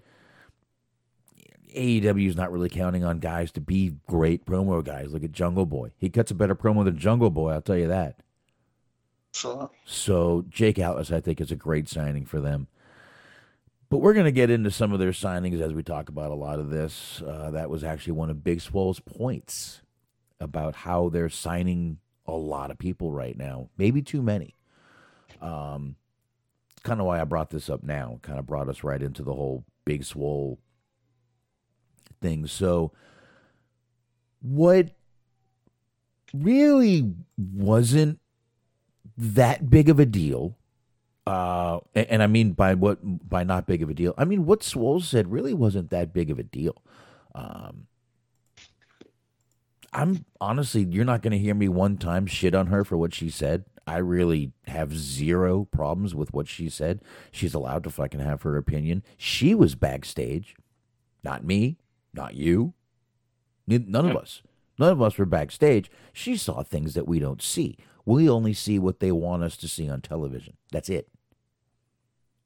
AEW 1.75 2.27
is 2.27 2.35
not 2.35 2.51
really 2.51 2.69
counting 2.69 3.03
on 3.03 3.19
guys 3.19 3.51
to 3.53 3.61
be 3.61 3.95
great 4.07 4.45
promo 4.45 4.83
guys. 4.83 5.13
Look 5.13 5.23
at 5.23 5.31
Jungle 5.31 5.65
Boy. 5.65 5.91
He 5.97 6.09
cuts 6.09 6.31
a 6.31 6.35
better 6.35 6.55
promo 6.55 6.83
than 6.83 6.97
Jungle 6.97 7.29
Boy, 7.29 7.51
I'll 7.51 7.61
tell 7.61 7.77
you 7.77 7.87
that. 7.87 8.19
Sure. 9.33 9.69
So 9.85 10.45
Jake 10.49 10.77
Atlas, 10.77 11.11
I 11.11 11.19
think, 11.19 11.41
is 11.41 11.51
a 11.51 11.55
great 11.55 11.89
signing 11.89 12.25
for 12.25 12.39
them. 12.39 12.67
But 13.89 13.99
we're 13.99 14.13
going 14.13 14.25
to 14.25 14.31
get 14.31 14.49
into 14.49 14.71
some 14.71 14.91
of 14.91 14.99
their 14.99 15.11
signings 15.11 15.61
as 15.61 15.73
we 15.73 15.83
talk 15.83 16.09
about 16.09 16.31
a 16.31 16.35
lot 16.35 16.59
of 16.59 16.69
this. 16.69 17.21
Uh, 17.21 17.51
that 17.51 17.69
was 17.69 17.83
actually 17.83 18.13
one 18.13 18.29
of 18.29 18.43
Big 18.43 18.59
Swole's 18.59 18.99
points 18.99 19.82
about 20.39 20.75
how 20.75 21.09
they're 21.09 21.29
signing 21.29 21.99
a 22.25 22.33
lot 22.33 22.71
of 22.71 22.77
people 22.77 23.11
right 23.11 23.37
now, 23.37 23.69
maybe 23.77 24.01
too 24.01 24.21
many. 24.21 24.55
Um, 25.41 25.95
kind 26.83 26.99
of 26.99 27.05
why 27.05 27.19
I 27.19 27.23
brought 27.25 27.49
this 27.49 27.69
up 27.69 27.83
now. 27.83 28.19
Kind 28.21 28.39
of 28.39 28.45
brought 28.45 28.69
us 28.69 28.83
right 28.83 29.01
into 29.01 29.23
the 29.23 29.33
whole 29.33 29.65
Big 29.85 30.03
Swole 30.03 30.59
thing. 32.21 32.47
So, 32.47 32.91
what 34.41 34.91
really 36.33 37.13
wasn't 37.37 38.19
that 39.17 39.69
big 39.69 39.89
of 39.89 39.99
a 39.99 40.05
deal 40.05 40.57
uh, 41.25 41.79
and, 41.95 42.07
and 42.07 42.23
I 42.23 42.27
mean 42.27 42.51
by 42.51 42.73
what 42.73 42.99
by 43.01 43.43
not 43.43 43.65
big 43.65 43.81
of 43.81 43.89
a 43.89 43.93
deal, 43.93 44.13
I 44.17 44.25
mean 44.25 44.45
what 44.45 44.63
Swole 44.63 44.99
said 44.99 45.31
really 45.31 45.53
wasn't 45.53 45.89
that 45.89 46.13
big 46.13 46.29
of 46.29 46.39
a 46.39 46.43
deal. 46.43 46.81
Um, 47.33 47.87
I'm 49.93 50.25
honestly, 50.41 50.83
you're 50.89 51.05
not 51.05 51.21
going 51.21 51.31
to 51.31 51.37
hear 51.37 51.53
me 51.53 51.67
one 51.69 51.97
time 51.97 52.25
shit 52.25 52.55
on 52.55 52.67
her 52.67 52.83
for 52.83 52.97
what 52.97 53.13
she 53.13 53.29
said. 53.29 53.65
I 53.85 53.97
really 53.97 54.53
have 54.67 54.95
zero 54.95 55.65
problems 55.65 56.15
with 56.15 56.33
what 56.33 56.47
she 56.47 56.69
said. 56.69 57.01
She's 57.31 57.53
allowed 57.53 57.83
to 57.83 57.89
fucking 57.89 58.21
have 58.21 58.41
her 58.43 58.57
opinion. 58.57 59.03
She 59.17 59.53
was 59.53 59.75
backstage, 59.75 60.55
not 61.23 61.43
me, 61.43 61.77
not 62.13 62.35
you, 62.35 62.73
none 63.67 64.09
of 64.09 64.15
us. 64.15 64.41
None 64.79 64.91
of 64.91 65.01
us 65.01 65.17
were 65.17 65.25
backstage. 65.25 65.91
She 66.13 66.35
saw 66.37 66.63
things 66.63 66.93
that 66.93 67.07
we 67.07 67.19
don't 67.19 67.41
see. 67.41 67.77
We 68.05 68.29
only 68.29 68.53
see 68.53 68.79
what 68.79 68.99
they 68.99 69.11
want 69.11 69.43
us 69.43 69.55
to 69.57 69.67
see 69.67 69.89
on 69.89 70.01
television. 70.01 70.57
That's 70.71 70.89
it. 70.89 71.09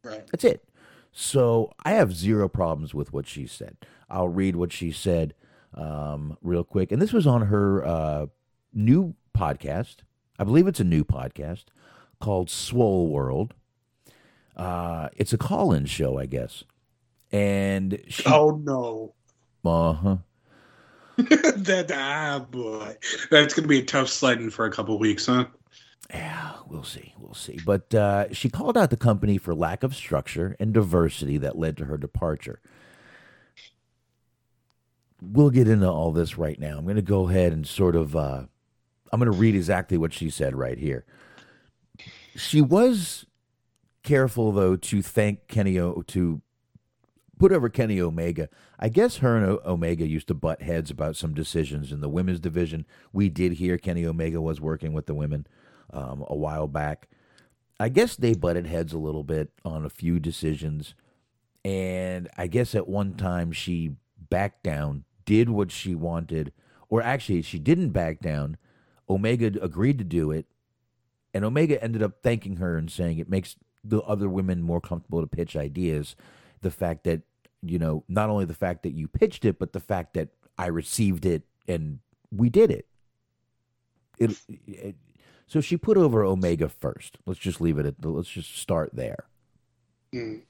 Right. 0.04 0.26
That's 0.32 0.44
it. 0.44 0.68
So 1.12 1.72
I 1.86 1.92
have 1.92 2.14
zero 2.14 2.48
problems 2.50 2.94
with 2.94 3.14
what 3.14 3.28
she 3.28 3.48
said. 3.48 3.78
I'll 4.10 4.30
read 4.30 4.56
what 4.56 4.72
she 4.72 4.92
said 4.92 5.34
um, 5.74 6.38
real 6.42 6.64
quick. 6.64 6.92
And 6.92 7.02
this 7.02 7.14
was 7.14 7.28
on 7.28 7.44
her 7.44 7.86
uh, 7.86 8.26
new 8.74 9.16
podcast. 9.38 9.98
I 10.40 10.44
believe 10.44 10.68
it's 10.68 10.80
a 10.80 10.84
new 10.86 11.04
podcast 11.04 11.66
called 12.20 12.50
Swole 12.50 13.10
World. 13.10 13.54
Uh, 14.56 15.10
it's 15.16 15.34
a 15.34 15.38
call 15.38 15.72
in 15.72 15.86
show, 15.86 16.18
I 16.18 16.26
guess. 16.26 16.64
And 17.32 18.02
she, 18.08 18.24
Oh 18.26 18.62
no. 18.64 19.14
uh 19.70 19.94
huh. 19.94 20.18
that 21.18 21.92
ah 21.94 22.46
boy. 22.50 22.96
That's 23.32 23.54
gonna 23.54 23.68
be 23.68 23.80
a 23.80 23.86
tough 23.86 24.08
sledding 24.08 24.50
for 24.50 24.66
a 24.66 24.72
couple 24.72 24.98
weeks, 25.00 25.26
huh? 25.26 25.46
Yeah, 26.12 26.54
we'll 26.68 26.84
see. 26.84 27.14
We'll 27.18 27.34
see. 27.34 27.60
But 27.66 27.94
uh, 27.94 28.32
she 28.34 28.50
called 28.50 28.78
out 28.78 28.92
the 28.92 28.98
company 28.98 29.38
for 29.38 29.54
lack 29.54 29.84
of 29.84 29.94
structure 29.96 30.56
and 30.60 30.74
diversity 30.74 31.38
that 31.40 31.58
led 31.58 31.76
to 31.78 31.86
her 31.86 31.98
departure. 31.98 32.62
We'll 35.22 35.50
get 35.50 35.68
into 35.68 35.90
all 35.90 36.12
this 36.12 36.38
right 36.38 36.60
now. 36.60 36.78
I'm 36.78 36.84
going 36.84 36.96
to 36.96 37.02
go 37.02 37.30
ahead 37.30 37.52
and 37.54 37.68
sort 37.68 37.96
of. 37.96 38.16
Uh, 38.16 38.44
I'm 39.12 39.20
going 39.20 39.32
to 39.32 39.38
read 39.38 39.56
exactly 39.56 39.98
what 39.98 40.14
she 40.14 40.30
said 40.30 40.56
right 40.56 40.78
here. 40.78 41.06
She 42.36 42.62
was 42.62 43.26
careful, 44.04 44.52
though, 44.52 44.76
to 44.76 45.02
thank 45.02 45.48
Kenny 45.48 45.80
O 45.80 46.04
to 46.08 46.42
put 47.40 47.52
over 47.52 47.70
Kenny 47.70 48.00
Omega. 48.00 48.50
I 48.80 48.90
guess 48.90 49.18
her 49.18 49.38
and 49.38 49.60
Omega 49.66 50.08
used 50.08 50.28
to 50.28 50.34
butt 50.34 50.62
heads 50.62 50.92
about 50.92 51.16
some 51.16 51.34
decisions 51.34 51.92
in 51.92 52.02
the 52.02 52.10
women's 52.10 52.40
division. 52.40 52.86
We 53.12 53.30
did 53.30 53.54
hear 53.54 53.78
Kenny 53.78 54.06
Omega 54.06 54.42
was 54.42 54.62
working 54.62 54.94
with 54.94 55.06
the 55.06 55.16
women 55.16 55.48
um, 55.92 56.24
a 56.28 56.36
while 56.36 56.68
back. 56.68 57.08
I 57.80 57.90
guess 57.90 58.16
they 58.16 58.34
butted 58.34 58.66
heads 58.66 58.94
a 58.94 58.98
little 58.98 59.24
bit 59.24 59.52
on 59.64 59.86
a 59.86 59.90
few 59.90 60.20
decisions. 60.20 60.96
And 61.64 62.28
I 62.38 62.48
guess 62.48 62.74
at 62.76 62.88
one 62.88 63.14
time 63.14 63.52
she 63.52 63.92
backed 64.30 64.64
down, 64.64 65.04
did 65.28 65.50
what 65.50 65.72
she 65.72 65.94
wanted, 65.94 66.52
or 66.90 67.04
actually, 67.04 67.44
she 67.44 67.60
didn't 67.60 67.90
back 67.90 68.20
down. 68.20 68.58
Omega 69.08 69.52
agreed 69.62 70.00
to 70.00 70.04
do 70.04 70.32
it. 70.32 70.48
And 71.34 71.46
Omega 71.46 71.84
ended 71.84 72.02
up 72.02 72.24
thanking 72.24 72.56
her 72.56 72.78
and 72.78 72.90
saying 72.90 73.20
it 73.20 73.30
makes 73.30 73.58
the 73.84 74.02
other 74.02 74.28
women 74.28 74.64
more 74.64 74.82
comfortable 74.82 75.22
to 75.22 75.28
pitch 75.28 75.56
ideas. 75.56 76.16
The 76.62 76.72
fact 76.72 77.04
that, 77.04 77.22
you 77.62 77.78
know, 77.78 78.04
not 78.08 78.30
only 78.30 78.46
the 78.46 78.56
fact 78.56 78.82
that 78.84 78.94
you 78.94 79.08
pitched 79.08 79.46
it, 79.46 79.60
but 79.60 79.74
the 79.74 79.80
fact 79.80 80.14
that 80.16 80.30
I 80.58 80.68
received 80.68 81.26
it 81.26 81.44
and 81.68 82.00
we 82.32 82.50
did 82.50 82.72
it. 82.72 82.88
It, 84.18 84.32
it 84.66 84.96
so 85.46 85.62
she 85.62 85.78
put 85.78 85.98
over 85.98 86.24
Omega 86.24 86.70
first. 86.70 87.18
Let's 87.26 87.40
just 87.40 87.62
leave 87.62 87.78
it 87.78 87.86
at 87.86 88.02
the, 88.02 88.10
let's 88.10 88.30
just 88.30 88.58
start 88.58 88.92
there. 88.94 89.26
Mm. 90.14 90.42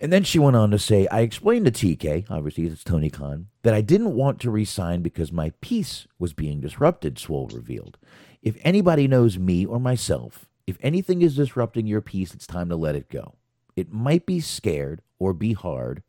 And 0.00 0.12
then 0.12 0.24
she 0.24 0.38
went 0.38 0.56
on 0.56 0.70
to 0.70 0.78
say, 0.78 1.06
I 1.06 1.20
explained 1.20 1.66
to 1.66 1.72
TK, 1.72 2.26
obviously 2.28 2.66
it's 2.66 2.84
Tony 2.84 3.10
Khan, 3.10 3.46
that 3.62 3.74
I 3.74 3.80
didn't 3.80 4.14
want 4.14 4.40
to 4.40 4.50
resign 4.50 5.02
because 5.02 5.32
my 5.32 5.52
peace 5.60 6.06
was 6.18 6.32
being 6.32 6.60
disrupted, 6.60 7.18
Swole 7.18 7.48
revealed. 7.48 7.96
If 8.42 8.56
anybody 8.62 9.08
knows 9.08 9.38
me 9.38 9.64
or 9.64 9.78
myself, 9.78 10.46
if 10.66 10.76
anything 10.82 11.22
is 11.22 11.36
disrupting 11.36 11.86
your 11.86 12.00
peace, 12.00 12.34
it's 12.34 12.46
time 12.46 12.68
to 12.70 12.76
let 12.76 12.96
it 12.96 13.08
go. 13.08 13.36
It 13.76 13.92
might 13.92 14.26
be 14.26 14.40
scared 14.40 15.00
or 15.18 15.32
be 15.32 15.52
hard. 15.52 16.02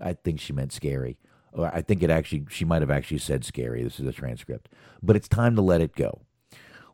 I 0.00 0.12
think 0.12 0.40
she 0.40 0.52
meant 0.52 0.72
scary. 0.72 1.18
Or 1.52 1.74
I 1.74 1.82
think 1.82 2.02
it 2.02 2.10
actually, 2.10 2.46
she 2.50 2.64
might 2.64 2.82
have 2.82 2.90
actually 2.90 3.18
said 3.18 3.44
scary. 3.44 3.82
This 3.82 4.00
is 4.00 4.06
a 4.06 4.12
transcript. 4.12 4.68
But 5.02 5.16
it's 5.16 5.28
time 5.28 5.56
to 5.56 5.62
let 5.62 5.80
it 5.80 5.94
go. 5.94 6.22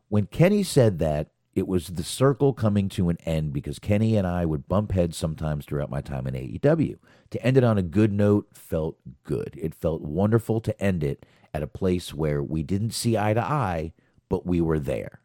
When 0.09 0.25
Kenny 0.25 0.63
said 0.63 0.99
that, 0.99 1.29
it 1.59 1.67
was 1.67 1.87
the 1.87 2.03
circle 2.03 2.53
coming 2.53 2.89
to 2.89 3.09
an 3.09 3.17
end 3.25 3.53
because 3.53 3.77
Kenny 3.79 4.15
and 4.15 4.25
I 4.25 4.45
would 4.45 4.67
bump 4.67 4.93
heads 4.93 5.17
sometimes 5.17 5.65
throughout 5.65 5.91
my 5.91 6.01
time 6.01 6.25
in 6.25 6.33
AEW. 6.33 6.97
To 7.31 7.45
end 7.45 7.57
it 7.57 7.63
on 7.63 7.77
a 7.77 7.83
good 7.83 8.11
note 8.11 8.47
felt 8.53 8.97
good. 9.23 9.59
It 9.61 9.75
felt 9.75 10.01
wonderful 10.01 10.61
to 10.61 10.81
end 10.81 11.03
it 11.03 11.25
at 11.53 11.61
a 11.61 11.67
place 11.67 12.13
where 12.13 12.41
we 12.41 12.63
didn't 12.63 12.91
see 12.91 13.17
eye 13.17 13.33
to 13.33 13.43
eye, 13.43 13.93
but 14.29 14.45
we 14.45 14.61
were 14.61 14.79
there. 14.79 15.19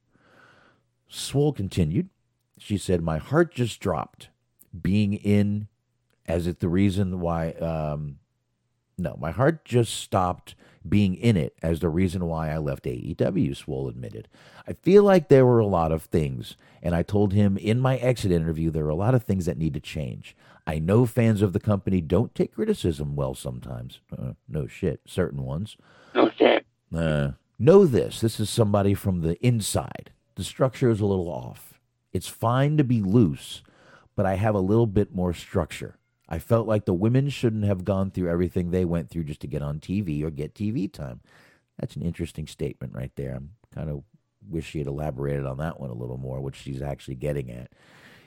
Swole 1.09 1.52
continued. 1.52 2.11
She 2.59 2.77
said, 2.77 3.01
My 3.01 3.19
heart 3.19 3.55
just 3.55 3.81
dropped. 3.81 4.28
Being 4.78 5.15
in, 5.15 5.69
as 6.27 6.48
if 6.48 6.59
the 6.59 6.69
reason 6.69 7.20
why, 7.20 7.51
um, 7.52 8.19
no, 8.98 9.16
my 9.20 9.31
heart 9.31 9.65
just 9.65 9.94
stopped 9.94 10.56
being 10.89 11.15
in 11.15 11.36
it 11.36 11.56
as 11.62 11.81
the 11.81 11.89
reason 11.89 12.27
why 12.27 12.51
I 12.51 12.59
left 12.59 12.85
AEW, 12.85 13.56
Swole 13.56 13.89
admitted. 13.89 14.28
I 14.69 14.74
feel 14.74 15.02
like 15.02 15.28
there 15.28 15.47
were 15.47 15.59
a 15.59 15.66
lot 15.66 15.93
of 15.93 16.02
things, 16.02 16.56
and 16.82 16.94
I 16.94 17.02
told 17.02 17.32
him 17.32 17.56
in 17.56 17.81
my 17.81 17.97
exit 17.97 18.31
interview 18.31 18.70
there 18.70 18.85
are 18.85 18.90
a 18.90 18.94
lot 18.94 19.15
of 19.15 19.24
things 19.24 19.47
that 19.47 19.59
need 19.59 19.74
to 19.74 19.81
change. 19.81 20.36
I 20.66 20.78
know 20.78 21.06
fans 21.06 21.43
of 21.43 21.52
the 21.52 21.61
company 21.61 22.01
don't 22.01 22.35
take 22.35 22.55
criticism 22.55 23.16
well 23.16 23.35
sometimes. 23.35 24.01
Uh, 24.16 24.32
no 24.48 24.66
shit, 24.66 25.01
certain 25.06 25.44
ones. 25.44 25.77
No 26.15 26.31
shit. 26.31 26.66
Uh, 26.94 27.32
know 27.59 27.86
this 27.86 28.20
this 28.20 28.40
is 28.40 28.48
somebody 28.51 28.94
from 28.94 29.20
the 29.20 29.36
inside. 29.44 30.11
The 30.36 30.44
structure 30.44 30.90
is 30.90 31.01
a 31.01 31.06
little 31.06 31.28
off. 31.28 31.74
It's 32.12 32.28
fine 32.28 32.77
to 32.77 32.85
be 32.85 33.02
loose, 33.02 33.62
but 34.16 34.27
I 34.27 34.36
have 34.36 34.55
a 34.55 34.61
little 34.61 34.86
bit 34.86 35.15
more 35.15 35.32
structure. 35.32 35.97
I 36.28 36.38
felt 36.38 36.66
like 36.66 36.84
the 36.84 36.94
women 36.94 37.28
shouldn't 37.28 37.64
have 37.64 37.84
gone 37.84 38.10
through 38.10 38.30
everything 38.30 38.70
they 38.70 38.84
went 38.84 39.10
through 39.10 39.24
just 39.24 39.40
to 39.40 39.46
get 39.46 39.62
on 39.62 39.78
TV 39.78 40.22
or 40.22 40.30
get 40.30 40.55
TV 40.55 40.90
time. 40.90 41.20
That's 41.78 41.96
an 41.96 42.02
interesting 42.02 42.46
statement 42.46 42.94
right 42.94 43.12
there. 43.16 43.34
I'm 43.34 43.51
kind 43.74 43.90
of 43.90 44.05
wish 44.48 44.66
she 44.66 44.78
had 44.78 44.86
elaborated 44.86 45.46
on 45.46 45.59
that 45.59 45.80
one 45.80 45.90
a 45.90 45.94
little 45.94 46.16
more, 46.16 46.40
which 46.40 46.56
she's 46.56 46.82
actually 46.82 47.16
getting 47.16 47.51
at. 47.51 47.70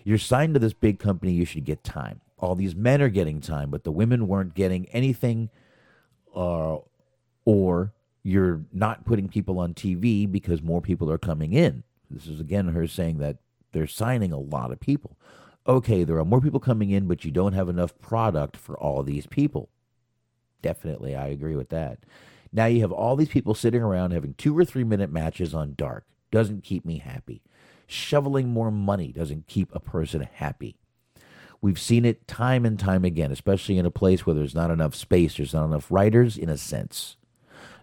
You're 0.03 0.17
signed 0.17 0.53
to 0.53 0.59
this 0.59 0.73
big 0.73 0.99
company, 0.99 1.33
you 1.33 1.45
should 1.45 1.65
get 1.65 1.83
time. 1.83 2.21
All 2.37 2.55
these 2.55 2.75
men 2.75 3.01
are 3.01 3.09
getting 3.09 3.41
time, 3.41 3.71
but 3.71 3.83
the 3.83 3.91
women 3.91 4.27
weren't 4.27 4.53
getting 4.53 4.85
anything, 4.87 5.49
uh, 6.35 6.77
or 7.45 7.93
you're 8.23 8.61
not 8.71 9.05
putting 9.05 9.27
people 9.27 9.59
on 9.59 9.73
TV 9.73 10.29
because 10.31 10.61
more 10.61 10.81
people 10.81 11.11
are 11.11 11.17
coming 11.17 11.53
in. 11.53 11.83
This 12.09 12.27
is 12.27 12.39
again 12.39 12.69
her 12.69 12.87
saying 12.87 13.17
that 13.17 13.37
they're 13.71 13.87
signing 13.87 14.31
a 14.31 14.39
lot 14.39 14.71
of 14.71 14.79
people. 14.79 15.17
Okay, 15.67 16.03
there 16.03 16.17
are 16.17 16.25
more 16.25 16.39
people 16.39 16.61
coming 16.61 16.91
in, 16.91 17.07
but 17.07 17.25
you 17.25 17.31
don't 17.31 17.53
have 17.53 17.67
enough 17.67 17.99
product 17.99 18.55
for 18.55 18.77
all 18.79 19.03
these 19.03 19.27
people. 19.27 19.69
Definitely, 20.61 21.15
I 21.15 21.27
agree 21.27 21.55
with 21.55 21.69
that. 21.69 21.99
Now 22.53 22.65
you 22.65 22.81
have 22.81 22.93
all 22.93 23.17
these 23.17 23.27
people 23.27 23.53
sitting 23.53 23.81
around 23.81 24.11
having 24.11 24.33
two 24.33 24.57
or 24.57 24.63
three 24.63 24.85
minute 24.85 25.11
matches 25.11 25.53
on 25.53 25.75
dark. 25.75 26.05
Doesn't 26.31 26.63
keep 26.63 26.85
me 26.85 26.99
happy. 26.99 27.41
Shoveling 27.85 28.49
more 28.49 28.71
money 28.71 29.11
doesn't 29.11 29.47
keep 29.47 29.73
a 29.73 29.79
person 29.79 30.27
happy. 30.33 30.77
We've 31.61 31.79
seen 31.79 32.05
it 32.05 32.27
time 32.27 32.65
and 32.65 32.79
time 32.79 33.03
again, 33.03 33.31
especially 33.31 33.77
in 33.77 33.85
a 33.85 33.91
place 33.91 34.25
where 34.25 34.35
there's 34.35 34.55
not 34.55 34.71
enough 34.71 34.95
space, 34.95 35.35
there's 35.35 35.53
not 35.53 35.65
enough 35.65 35.91
writers, 35.91 36.37
in 36.37 36.49
a 36.49 36.57
sense. 36.57 37.17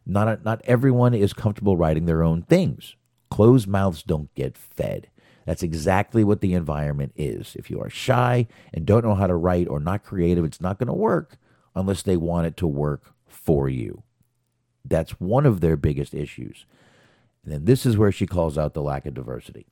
Not, 0.07 0.45
not 0.45 0.63
everyone 0.65 1.13
is 1.15 1.33
comfortable 1.33 1.77
writing 1.77 2.07
their 2.07 2.23
own 2.23 2.43
things. 2.43 2.97
Closed 3.31 3.67
mouths 3.67 4.03
don't 4.03 4.35
get 4.35 4.57
fed. 4.57 5.09
That's 5.45 5.63
exactly 5.63 6.25
what 6.25 6.41
the 6.41 6.55
environment 6.55 7.13
is. 7.17 7.55
If 7.57 7.71
you 7.71 7.81
are 7.81 7.91
shy 7.91 8.47
and 8.73 8.87
don't 8.87 9.05
know 9.05 9.15
how 9.15 9.27
to 9.27 9.35
write 9.35 9.69
or 9.69 9.81
not 9.81 10.05
creative, 10.05 10.45
it's 10.45 10.61
not 10.61 10.79
going 10.79 10.89
to 10.89 10.95
work 10.95 11.37
unless 11.75 12.03
they 12.03 12.17
want 12.17 12.47
it 12.47 12.57
to 12.59 12.67
work 12.67 13.15
for 13.27 13.69
you. 13.69 14.03
That's 14.85 15.21
one 15.21 15.47
of 15.47 15.61
their 15.61 15.77
biggest 15.77 16.15
issues. 16.15 16.67
And 17.45 17.53
then 17.53 17.65
this 17.67 17.85
is 17.85 17.99
where 17.99 18.13
she 18.13 18.27
calls 18.27 18.57
out 18.57 18.73
the 18.73 18.83
lack 18.83 19.05
of 19.05 19.15
diversity. 19.15 19.67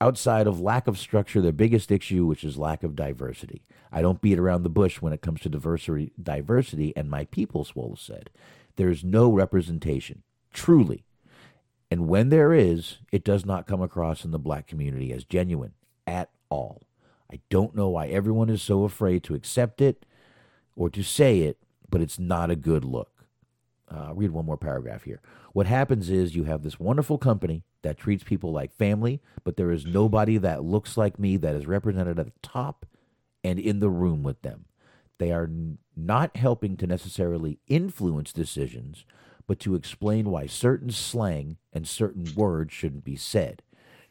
Outside 0.00 0.46
of 0.46 0.60
lack 0.60 0.86
of 0.86 0.98
structure, 0.98 1.40
their 1.40 1.52
biggest 1.52 1.90
issue, 1.90 2.26
which 2.26 2.44
is 2.44 2.58
lack 2.58 2.82
of 2.82 2.96
diversity. 2.96 3.64
I 3.90 4.02
don't 4.02 4.20
beat 4.20 4.38
around 4.38 4.62
the 4.62 4.68
bush 4.68 5.00
when 5.00 5.14
it 5.14 5.22
comes 5.22 5.40
to 5.40 5.48
diversity, 5.48 6.12
diversity 6.22 6.92
and 6.96 7.08
my 7.08 7.24
people, 7.26 7.64
Swole 7.64 7.96
said. 7.96 8.28
There's 8.76 9.04
no 9.04 9.30
representation, 9.30 10.22
truly. 10.52 11.04
And 11.94 12.08
when 12.08 12.28
there 12.28 12.52
is, 12.52 12.98
it 13.12 13.22
does 13.22 13.46
not 13.46 13.68
come 13.68 13.80
across 13.80 14.24
in 14.24 14.32
the 14.32 14.38
black 14.40 14.66
community 14.66 15.12
as 15.12 15.22
genuine 15.22 15.74
at 16.08 16.28
all. 16.48 16.82
I 17.30 17.38
don't 17.50 17.76
know 17.76 17.88
why 17.90 18.08
everyone 18.08 18.50
is 18.50 18.62
so 18.62 18.82
afraid 18.82 19.22
to 19.22 19.36
accept 19.36 19.80
it 19.80 20.04
or 20.74 20.90
to 20.90 21.04
say 21.04 21.42
it, 21.42 21.58
but 21.88 22.00
it's 22.00 22.18
not 22.18 22.50
a 22.50 22.56
good 22.56 22.84
look. 22.84 23.26
Uh, 23.88 24.12
read 24.12 24.32
one 24.32 24.44
more 24.44 24.56
paragraph 24.56 25.04
here. 25.04 25.20
What 25.52 25.68
happens 25.68 26.10
is 26.10 26.34
you 26.34 26.42
have 26.42 26.64
this 26.64 26.80
wonderful 26.80 27.16
company 27.16 27.62
that 27.82 27.96
treats 27.96 28.24
people 28.24 28.50
like 28.50 28.74
family, 28.74 29.22
but 29.44 29.56
there 29.56 29.70
is 29.70 29.86
nobody 29.86 30.36
that 30.38 30.64
looks 30.64 30.96
like 30.96 31.20
me 31.20 31.36
that 31.36 31.54
is 31.54 31.68
represented 31.68 32.18
at 32.18 32.26
the 32.26 32.32
top 32.42 32.86
and 33.44 33.60
in 33.60 33.78
the 33.78 33.88
room 33.88 34.24
with 34.24 34.42
them. 34.42 34.64
They 35.18 35.30
are 35.30 35.44
n- 35.44 35.78
not 35.94 36.36
helping 36.36 36.76
to 36.78 36.88
necessarily 36.88 37.60
influence 37.68 38.32
decisions, 38.32 39.04
but 39.46 39.58
to 39.60 39.74
explain 39.74 40.30
why 40.30 40.46
certain 40.46 40.90
slang 40.90 41.56
and 41.72 41.86
certain 41.86 42.26
words 42.34 42.72
shouldn't 42.72 43.04
be 43.04 43.16
said. 43.16 43.62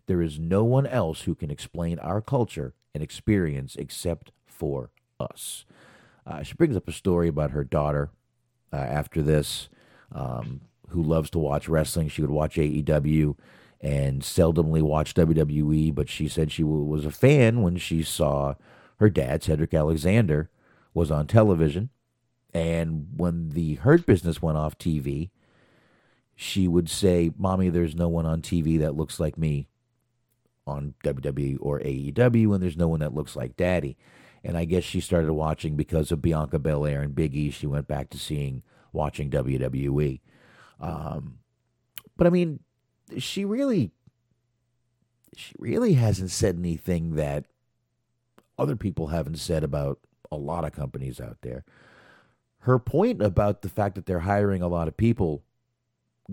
There 0.05 0.21
is 0.21 0.39
no 0.39 0.63
one 0.63 0.85
else 0.85 1.21
who 1.21 1.35
can 1.35 1.49
explain 1.49 1.97
our 1.99 2.21
culture 2.21 2.73
and 2.93 3.01
experience 3.01 3.75
except 3.75 4.31
for 4.45 4.91
us. 5.19 5.65
Uh, 6.25 6.43
she 6.43 6.53
brings 6.53 6.75
up 6.75 6.87
a 6.87 6.93
story 6.93 7.27
about 7.27 7.51
her 7.51 7.63
daughter 7.63 8.11
uh, 8.71 8.77
after 8.77 9.21
this, 9.21 9.69
um, 10.11 10.61
who 10.89 11.01
loves 11.01 11.29
to 11.31 11.39
watch 11.39 11.67
wrestling. 11.67 12.07
She 12.07 12.21
would 12.21 12.31
watch 12.31 12.55
AEW 12.55 13.35
and 13.81 14.21
seldomly 14.21 14.81
watch 14.81 15.13
WWE, 15.13 15.93
but 15.93 16.09
she 16.09 16.27
said 16.27 16.51
she 16.51 16.63
w- 16.63 16.83
was 16.83 17.05
a 17.05 17.11
fan 17.11 17.61
when 17.61 17.77
she 17.77 18.03
saw 18.03 18.55
her 18.99 19.09
dad, 19.09 19.43
Cedric 19.43 19.73
Alexander, 19.73 20.49
was 20.93 21.11
on 21.11 21.27
television. 21.27 21.89
And 22.53 23.07
when 23.15 23.49
the 23.49 23.75
Hurt 23.75 24.05
Business 24.05 24.41
went 24.41 24.57
off 24.57 24.77
TV, 24.77 25.29
she 26.35 26.67
would 26.67 26.89
say, 26.89 27.31
Mommy, 27.37 27.69
there's 27.69 27.95
no 27.95 28.07
one 28.07 28.25
on 28.25 28.41
TV 28.41 28.79
that 28.79 28.95
looks 28.95 29.19
like 29.19 29.37
me 29.37 29.67
on 30.65 30.93
WWE 31.03 31.57
or 31.59 31.79
AEW, 31.79 32.53
and 32.53 32.63
there's 32.63 32.77
no 32.77 32.87
one 32.87 32.99
that 32.99 33.13
looks 33.13 33.35
like 33.35 33.57
Daddy. 33.57 33.97
And 34.43 34.57
I 34.57 34.65
guess 34.65 34.83
she 34.83 34.99
started 34.99 35.33
watching 35.33 35.75
because 35.75 36.11
of 36.11 36.21
Bianca 36.21 36.59
Belair 36.59 37.01
and 37.01 37.15
Big 37.15 37.35
E. 37.35 37.49
She 37.49 37.65
went 37.65 37.87
back 37.87 38.09
to 38.09 38.19
seeing, 38.19 38.61
watching 38.91 39.29
WWE. 39.29 40.19
Um, 40.79 41.39
but 42.17 42.27
I 42.27 42.29
mean, 42.29 42.59
she 43.17 43.45
really, 43.45 43.91
she 45.35 45.53
really 45.57 45.93
hasn't 45.93 46.31
said 46.31 46.57
anything 46.57 47.15
that 47.15 47.45
other 48.57 48.75
people 48.75 49.07
haven't 49.07 49.37
said 49.37 49.63
about 49.63 49.99
a 50.31 50.35
lot 50.35 50.65
of 50.65 50.73
companies 50.73 51.21
out 51.21 51.37
there. 51.41 51.63
Her 52.63 52.79
point 52.79 53.21
about 53.21 53.61
the 53.61 53.69
fact 53.69 53.95
that 53.95 54.05
they're 54.05 54.21
hiring 54.21 54.61
a 54.61 54.69
lot 54.69 54.87
of 54.87 54.95
people, 54.95 55.43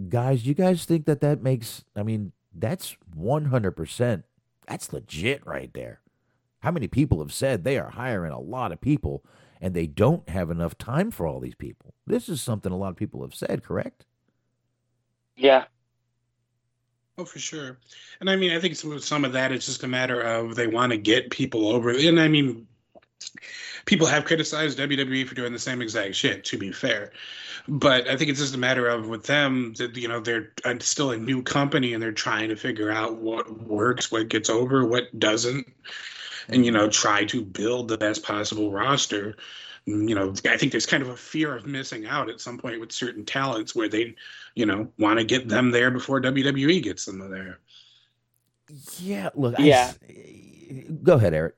guys, 0.08 0.46
you 0.46 0.54
guys 0.54 0.84
think 0.84 1.06
that 1.06 1.20
that 1.20 1.42
makes, 1.42 1.84
I 1.96 2.04
mean, 2.04 2.32
that's 2.54 2.96
100%, 3.18 4.22
that's 4.68 4.92
legit 4.92 5.44
right 5.44 5.72
there. 5.74 6.00
How 6.60 6.70
many 6.70 6.86
people 6.86 7.18
have 7.18 7.32
said 7.32 7.64
they 7.64 7.78
are 7.78 7.90
hiring 7.90 8.32
a 8.32 8.38
lot 8.38 8.70
of 8.70 8.80
people 8.80 9.24
and 9.60 9.74
they 9.74 9.86
don't 9.86 10.28
have 10.28 10.50
enough 10.50 10.78
time 10.78 11.10
for 11.10 11.26
all 11.26 11.40
these 11.40 11.54
people. 11.54 11.94
This 12.06 12.28
is 12.28 12.40
something 12.40 12.72
a 12.72 12.76
lot 12.76 12.90
of 12.90 12.96
people 12.96 13.22
have 13.22 13.34
said, 13.34 13.62
correct? 13.62 14.06
Yeah. 15.36 15.64
Oh, 17.18 17.24
for 17.24 17.38
sure. 17.38 17.78
And 18.20 18.30
I 18.30 18.36
mean, 18.36 18.52
I 18.52 18.60
think 18.60 18.76
some 18.76 18.92
of, 18.92 19.04
some 19.04 19.24
of 19.24 19.32
that 19.32 19.52
is 19.52 19.66
just 19.66 19.82
a 19.82 19.88
matter 19.88 20.20
of 20.20 20.54
they 20.54 20.66
want 20.66 20.92
to 20.92 20.98
get 20.98 21.30
people 21.30 21.68
over. 21.68 21.90
And 21.90 22.18
I 22.18 22.28
mean, 22.28 22.66
people 23.86 24.06
have 24.06 24.24
criticized 24.24 24.78
WWE 24.78 25.26
for 25.26 25.34
doing 25.34 25.52
the 25.52 25.58
same 25.58 25.82
exact 25.82 26.14
shit, 26.14 26.44
to 26.44 26.58
be 26.58 26.72
fair. 26.72 27.12
But 27.68 28.08
I 28.08 28.16
think 28.16 28.30
it's 28.30 28.40
just 28.40 28.54
a 28.54 28.58
matter 28.58 28.88
of 28.88 29.08
with 29.08 29.24
them 29.24 29.74
that, 29.78 29.96
you 29.96 30.08
know, 30.08 30.20
they're 30.20 30.52
uh, 30.64 30.74
still 30.80 31.10
a 31.10 31.16
new 31.16 31.42
company 31.42 31.92
and 31.94 32.02
they're 32.02 32.12
trying 32.12 32.48
to 32.48 32.56
figure 32.56 32.90
out 32.90 33.16
what 33.16 33.62
works, 33.66 34.10
what 34.10 34.28
gets 34.28 34.48
over, 34.48 34.86
what 34.86 35.18
doesn't, 35.18 35.66
and, 36.48 36.64
you 36.64 36.72
know, 36.72 36.88
try 36.88 37.24
to 37.26 37.44
build 37.44 37.88
the 37.88 37.98
best 37.98 38.22
possible 38.22 38.72
roster. 38.72 39.36
You 39.86 40.14
know, 40.14 40.34
I 40.48 40.56
think 40.56 40.72
there's 40.72 40.86
kind 40.86 41.02
of 41.02 41.08
a 41.10 41.16
fear 41.16 41.56
of 41.56 41.66
missing 41.66 42.06
out 42.06 42.28
at 42.28 42.40
some 42.40 42.58
point 42.58 42.80
with 42.80 42.92
certain 42.92 43.24
talents 43.24 43.74
where 43.74 43.88
they, 43.88 44.14
you 44.54 44.66
know, 44.66 44.88
want 44.98 45.18
to 45.18 45.24
get 45.24 45.48
them 45.48 45.70
there 45.70 45.90
before 45.90 46.20
WWE 46.20 46.82
gets 46.82 47.04
them 47.04 47.18
there. 47.30 47.58
Yeah, 48.98 49.30
look, 49.34 49.58
I 49.58 49.62
Yeah. 49.64 49.92
s- 49.92 49.98
go 51.02 51.14
ahead, 51.14 51.34
Eric. 51.34 51.54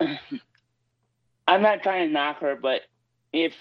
I'm 1.46 1.62
not 1.62 1.82
trying 1.82 2.08
to 2.08 2.12
knock 2.12 2.40
her, 2.40 2.56
but 2.56 2.82
if 3.32 3.54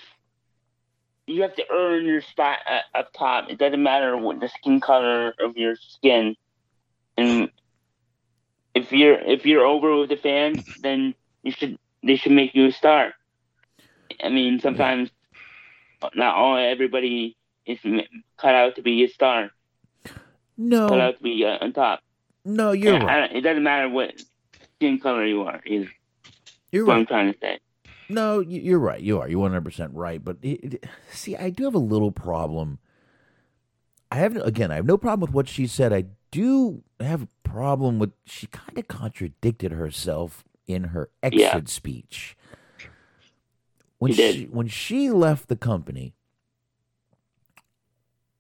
you 1.28 1.42
have 1.42 1.56
to 1.56 1.66
earn 1.72 2.06
your 2.06 2.22
spot 2.22 2.60
at, 2.68 2.84
up 2.94 3.12
top, 3.14 3.50
it 3.50 3.58
doesn't 3.58 3.82
matter 3.82 4.16
what 4.18 4.40
the 4.40 4.50
skin 4.50 4.80
color 4.80 5.34
of 5.40 5.58
your 5.58 5.76
skin. 5.76 6.36
And 7.18 7.50
if 8.74 8.92
you're 8.92 9.20
if 9.20 9.46
you're 9.46 9.66
over 9.66 9.98
with 9.98 10.10
the 10.10 10.16
fans, 10.18 10.62
then 10.78 11.14
you 11.44 11.52
should 11.52 11.78
they 12.04 12.16
should 12.16 12.32
make 12.32 12.56
you 12.56 12.68
a 12.68 12.72
star. 12.72 13.14
I 14.24 14.30
mean, 14.30 14.60
sometimes 14.60 15.10
not 16.16 16.36
all 16.36 16.58
everybody 16.58 17.36
is 17.66 17.80
cut 18.38 18.56
out 18.56 18.76
to 18.76 18.82
be 18.82 19.04
a 19.04 19.08
star, 19.10 19.52
cut 20.88 21.00
No, 21.00 21.00
out 21.00 21.18
to 21.18 21.24
be 21.24 21.46
uh, 21.46 21.58
on 21.62 21.74
top. 21.74 22.02
no, 22.46 22.72
you're 22.72 22.94
Yeah, 22.94 23.00
right. 23.00 23.32
It 23.36 23.42
doesn't 23.42 23.64
matter 23.64 23.90
what 23.90 24.14
skin 24.78 25.00
color 25.00 25.26
you 25.26 25.44
are. 25.44 25.62
Is 25.66 25.88
You're 26.72 26.86
what 26.86 26.94
I'm 26.94 27.00
right. 27.00 27.08
trying 27.08 27.34
to 27.34 27.40
say. 27.40 27.60
No, 28.10 28.40
you're 28.40 28.80
right. 28.80 29.02
You 29.02 29.20
are. 29.20 29.28
You're 29.28 29.40
100 29.40 29.62
percent 29.66 29.94
right. 29.94 30.24
But 30.24 30.38
it, 30.42 30.74
it- 30.76 30.86
see, 31.12 31.36
I 31.36 31.50
do 31.50 31.66
have 31.66 31.76
a 31.76 31.80
little 31.80 32.12
problem. 32.12 32.80
I 34.12 34.16
have 34.16 34.36
again. 34.38 34.72
I 34.72 34.76
have 34.76 34.86
no 34.86 34.98
problem 34.98 35.22
with 35.22 35.32
what 35.36 35.48
she 35.50 35.68
said. 35.68 35.92
I 35.92 36.06
do 36.32 36.84
have 37.00 37.24
a 37.24 37.28
problem 37.44 38.00
with 38.00 38.12
she 38.26 38.48
kind 38.48 38.78
of 38.78 38.88
contradicted 38.88 39.72
herself 39.74 40.44
in 40.66 40.86
her 40.86 41.10
exit 41.24 41.40
Yeah. 41.40 41.62
speech. 41.66 42.38
When 44.00 44.14
She 44.14 44.32
she 44.32 44.44
when 44.46 44.68
she 44.68 45.10
left 45.10 45.48
the 45.50 45.56
company, 45.56 46.14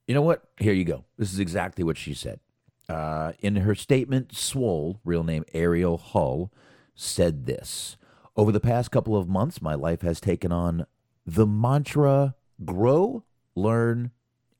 you 0.07 0.13
know 0.13 0.21
what? 0.21 0.43
Here 0.57 0.73
you 0.73 0.85
go. 0.85 1.03
This 1.17 1.33
is 1.33 1.39
exactly 1.39 1.83
what 1.83 1.97
she 1.97 2.13
said. 2.13 2.39
Uh, 2.87 3.33
in 3.39 3.57
her 3.57 3.75
statement, 3.75 4.33
Swole, 4.35 5.01
real 5.03 5.23
name 5.23 5.43
Ariel 5.53 5.97
Hull, 5.97 6.51
said 6.95 7.45
this 7.45 7.97
Over 8.37 8.51
the 8.51 8.59
past 8.59 8.91
couple 8.91 9.17
of 9.17 9.27
months, 9.27 9.63
my 9.63 9.73
life 9.73 10.01
has 10.01 10.21
taken 10.21 10.51
on 10.51 10.85
the 11.25 11.47
mantra 11.47 12.35
grow, 12.63 13.23
learn, 13.55 14.11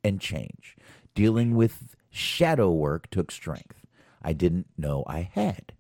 and 0.04 0.20
change. 0.20 0.76
Dealing 1.14 1.56
with 1.56 1.95
shadow 2.10 2.72
work 2.72 3.10
took 3.12 3.32
strength 3.32 3.86
I 4.22 4.34
didn't 4.34 4.68
know 4.78 5.04
I 5.08 5.30
had. 5.32 5.74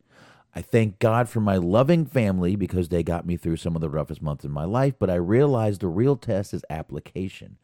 I 0.55 0.61
thank 0.61 0.99
God 0.99 1.27
for 1.27 1.41
my 1.41 1.57
loving 1.57 2.05
family 2.05 2.55
because 2.55 2.89
they 2.89 3.03
got 3.03 3.25
me 3.25 3.35
through 3.35 3.57
some 3.57 3.75
of 3.75 3.81
the 3.81 3.89
roughest 3.89 4.21
months 4.21 4.45
in 4.45 4.51
my 4.51 4.63
life, 4.63 4.93
but 4.97 5.09
I 5.09 5.15
realized 5.15 5.81
the 5.81 5.87
real 5.87 6.15
test 6.15 6.53
is 6.53 6.63
application. 6.69 7.57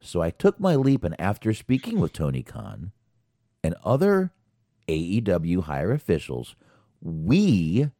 So 0.00 0.22
I 0.22 0.30
took 0.30 0.58
my 0.58 0.76
leap, 0.76 1.04
and 1.04 1.20
after 1.20 1.52
speaking 1.52 2.00
with 2.00 2.12
Tony 2.12 2.42
Khan 2.42 2.92
and 3.62 3.74
other 3.84 4.32
AEW 4.88 5.64
higher 5.64 5.92
officials, 5.92 6.54
we 7.02 7.90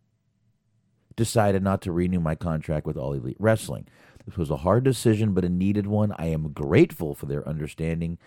decided 1.16 1.62
not 1.62 1.82
to 1.82 1.92
renew 1.92 2.20
my 2.20 2.34
contract 2.34 2.86
with 2.86 2.96
All 2.96 3.12
Elite 3.12 3.36
Wrestling. 3.38 3.86
This 4.26 4.36
was 4.36 4.50
a 4.50 4.58
hard 4.58 4.84
decision, 4.84 5.32
but 5.32 5.44
a 5.44 5.48
needed 5.48 5.86
one. 5.86 6.14
I 6.18 6.26
am 6.26 6.52
grateful 6.52 7.14
for 7.14 7.26
their 7.26 7.46
understanding 7.48 8.18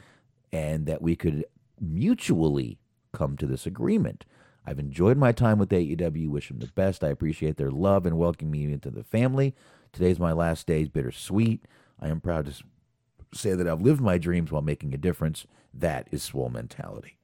and 0.51 0.85
that 0.85 1.01
we 1.01 1.15
could 1.15 1.45
mutually 1.80 2.77
come 3.11 3.38
to 3.38 3.45
this 3.45 3.65
agreement. 3.65 4.26
I've 4.65 4.80
enjoyed 4.80 5.18
my 5.18 5.31
time 5.31 5.60
with 5.60 5.69
AEW. 5.69 6.30
Wish 6.30 6.47
them 6.47 6.60
the 6.60 6.68
best. 6.68 7.03
I 7.03 7.10
appreciate 7.10 7.57
their 7.57 7.72
love 7.72 8.05
and 8.05 8.18
welcoming 8.18 8.51
me 8.68 8.73
into 8.73 8.89
the 8.89 9.03
family. 9.03 9.55
Today's 9.91 10.19
my 10.19 10.31
last 10.31 10.68
day. 10.68 10.81
It's 10.81 10.89
bittersweet. 10.89 11.65
I 11.99 12.07
am 12.07 12.22
proud 12.22 12.45
to 12.45 12.64
say 13.34 13.53
that 13.55 13.68
I've 13.68 13.81
lived 13.81 14.01
my 14.01 14.18
dreams 14.18 14.51
while 14.51 14.61
making 14.61 14.93
a 14.93 14.97
difference. 14.97 15.45
That 15.73 16.07
is 16.11 16.23
swole 16.23 16.49
mentality. 16.49 17.18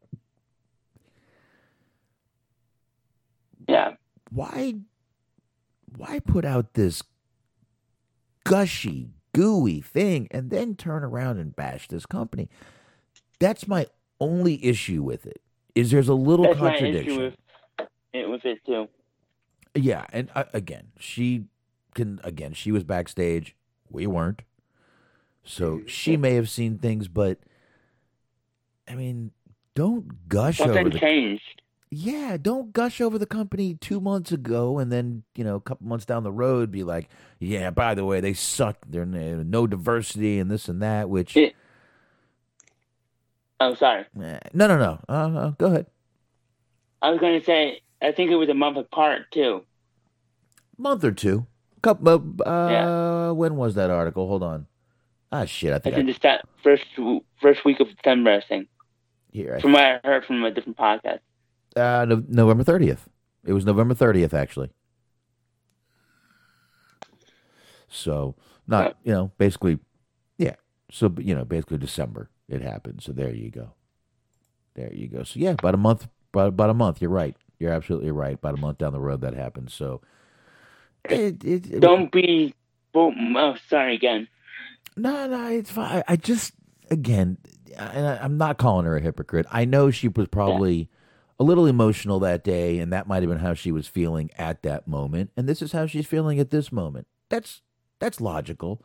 Yeah. 3.68 3.94
Why 4.31 4.76
why 5.95 6.20
put 6.20 6.45
out 6.45 6.74
this 6.74 7.03
gushy, 8.44 9.11
gooey 9.34 9.82
thing 9.82 10.28
and 10.32 10.49
then 10.49 10.76
turn 10.76 11.03
around 11.03 11.38
and 11.38 11.56
bash 11.56 11.88
this 11.88 12.06
company? 12.06 12.49
That's 13.40 13.68
my 13.68 13.88
only 14.20 14.64
issue 14.66 15.03
with 15.03 15.26
it. 15.26 15.41
Is 15.76 15.91
there's 15.91 16.10
a 16.10 16.14
little 16.14 16.45
That's 16.45 16.60
my 16.60 16.72
contradiction. 16.72 17.11
issue 17.11 17.24
with 17.24 17.88
it, 18.14 18.30
with 18.30 18.45
it 18.45 18.66
too. 18.66 18.88
Yeah, 19.76 20.06
and 20.11 20.30
uh, 20.36 20.45
again, 20.53 20.88
she 20.99 21.45
can 21.94 22.20
again, 22.24 22.53
she 22.53 22.72
was 22.72 22.84
backstage, 22.84 23.56
we 23.90 24.07
weren't. 24.07 24.41
So 25.44 25.82
she 25.86 26.18
may 26.18 26.36
have 26.36 26.49
seen 26.49 26.78
things, 26.78 27.07
but 27.07 27.40
I 28.88 28.95
mean, 28.95 29.32
don't 29.76 30.28
gush 30.28 30.60
over 30.60 30.74
Something 30.74 30.91
the 30.91 30.99
changed. 30.99 31.59
Yeah, 31.91 32.38
don't 32.40 32.72
gush 32.74 33.02
over 33.02 33.18
the 33.18 33.26
company 33.26 33.74
two 33.76 33.99
months 33.99 34.32
ago 34.32 34.78
and 34.80 34.91
then, 34.91 35.24
you 35.36 35.44
know, 35.44 35.56
a 35.56 35.61
couple 35.61 35.88
months 35.88 36.06
down 36.06 36.24
the 36.24 36.32
road 36.32 36.72
be 36.72 36.84
like, 36.84 37.10
yeah, 37.40 37.70
by 37.72 37.95
the 37.95 38.06
way, 38.06 38.20
they 38.22 38.34
suck. 38.34 38.78
There's 38.88 39.07
no 39.07 39.66
diversity 39.68 40.40
and 40.40 40.52
this 40.52 40.68
and 40.70 40.82
that, 40.82 41.10
which, 41.10 41.36
Yeah. 41.36 41.49
Oh, 43.60 43.74
sorry. 43.76 44.06
eh, 44.22 44.40
no, 44.53 44.68
no, 44.68 44.78
no. 44.78 44.99
Uh, 45.10 45.38
uh, 45.38 45.49
go 45.57 45.66
ahead. 45.68 45.88
I 47.02 47.10
was 47.11 47.20
going 47.20 47.40
to 47.40 47.45
say, 47.45 47.82
I 48.02 48.11
think 48.14 48.32
it 48.32 48.36
was 48.36 48.49
a 48.49 48.53
month 48.53 48.78
apart 48.78 49.24
too. 49.32 49.64
Month 50.78 51.03
or 51.03 51.11
two. 51.11 51.45
Couple, 51.82 52.10
uh, 52.45 52.68
Yeah. 52.72 53.32
when 53.32 53.56
was 53.57 53.76
that 53.76 53.90
article? 53.90 54.28
Hold 54.28 54.44
on. 54.44 54.68
Ah, 55.32 55.45
shit. 55.45 55.72
I 55.74 55.76
I 55.76 55.80
think 55.80 55.95
think 55.95 56.10
I, 56.26 56.38
the 56.38 56.41
first 56.64 56.86
first 57.41 57.66
week 57.66 57.80
of 57.80 57.88
September, 57.90 58.32
I 58.32 58.41
think. 58.41 58.68
here. 59.32 59.56
I 59.56 59.61
From 59.61 59.74
what 59.74 59.84
I 59.84 59.99
heard 60.03 60.26
from 60.26 60.44
a 60.44 60.52
different 60.52 60.78
podcast. 60.78 61.20
Uh, 61.80 62.06
no, 62.06 62.23
November 62.27 62.64
30th. 62.64 62.99
It 63.45 63.53
was 63.53 63.65
November 63.65 63.95
30th, 63.95 64.34
actually. 64.34 64.72
So, 67.88 68.35
not, 68.68 68.97
you 69.03 69.11
know, 69.14 69.31
basically, 69.38 69.80
yeah. 70.38 70.56
So, 70.91 71.14
you 71.19 71.34
know, 71.35 71.45
basically 71.45 71.77
December 71.77 72.30
it 72.47 72.61
happened. 72.61 73.01
So 73.01 73.11
there 73.11 73.34
you 73.34 73.49
go. 73.49 73.73
There 74.76 74.93
you 74.93 75.07
go. 75.07 75.23
So, 75.23 75.39
yeah, 75.39 75.51
about 75.51 75.73
a 75.73 75.77
month, 75.77 76.07
about, 76.34 76.49
about 76.49 76.69
a 76.69 76.73
month. 76.73 77.01
You're 77.01 77.10
right. 77.11 77.35
You're 77.60 77.72
absolutely 77.72 78.11
right. 78.11 78.35
About 78.35 78.56
a 78.57 78.61
month 78.61 78.77
down 78.77 78.93
the 78.93 78.99
road 78.99 79.22
that 79.22 79.34
happened. 79.34 79.72
So, 79.72 80.01
it, 81.06 81.43
it, 81.43 81.68
it- 81.72 81.80
Don't 81.80 82.11
be. 82.11 82.53
Oh, 82.93 83.14
oh, 83.35 83.56
sorry 83.69 83.95
again. 83.95 84.27
No, 84.97 85.27
no, 85.27 85.47
it's 85.47 85.69
fine. 85.72 86.03
I 86.07 86.15
just, 86.15 86.53
again, 86.89 87.38
and 87.77 88.06
I, 88.07 88.18
I'm 88.18 88.38
not 88.38 88.57
calling 88.57 88.85
her 88.85 88.97
a 88.97 89.01
hypocrite. 89.01 89.45
I 89.51 89.65
know 89.65 89.91
she 89.91 90.07
was 90.07 90.27
probably 90.27 90.89
a 91.40 91.44
little 91.44 91.66
emotional 91.66 92.20
that 92.20 92.44
day, 92.44 92.80
and 92.80 92.91
that 92.91 93.07
might 93.07 93.24
have 93.24 93.30
been 93.30 93.40
how 93.40 93.53
she 93.53 93.72
was 93.72 93.88
feeling 93.88 94.30
at 94.38 94.61
that 94.64 94.88
moment. 94.88 95.32
And 95.38 95.48
this 95.48 95.61
is 95.61 95.72
how 95.72 95.86
she's 95.86 96.06
feeling 96.06 96.40
at 96.40 96.49
this 96.49 96.72
moment. 96.72 97.07
That's 97.30 97.61
that's 97.99 98.20
logical. 98.20 98.82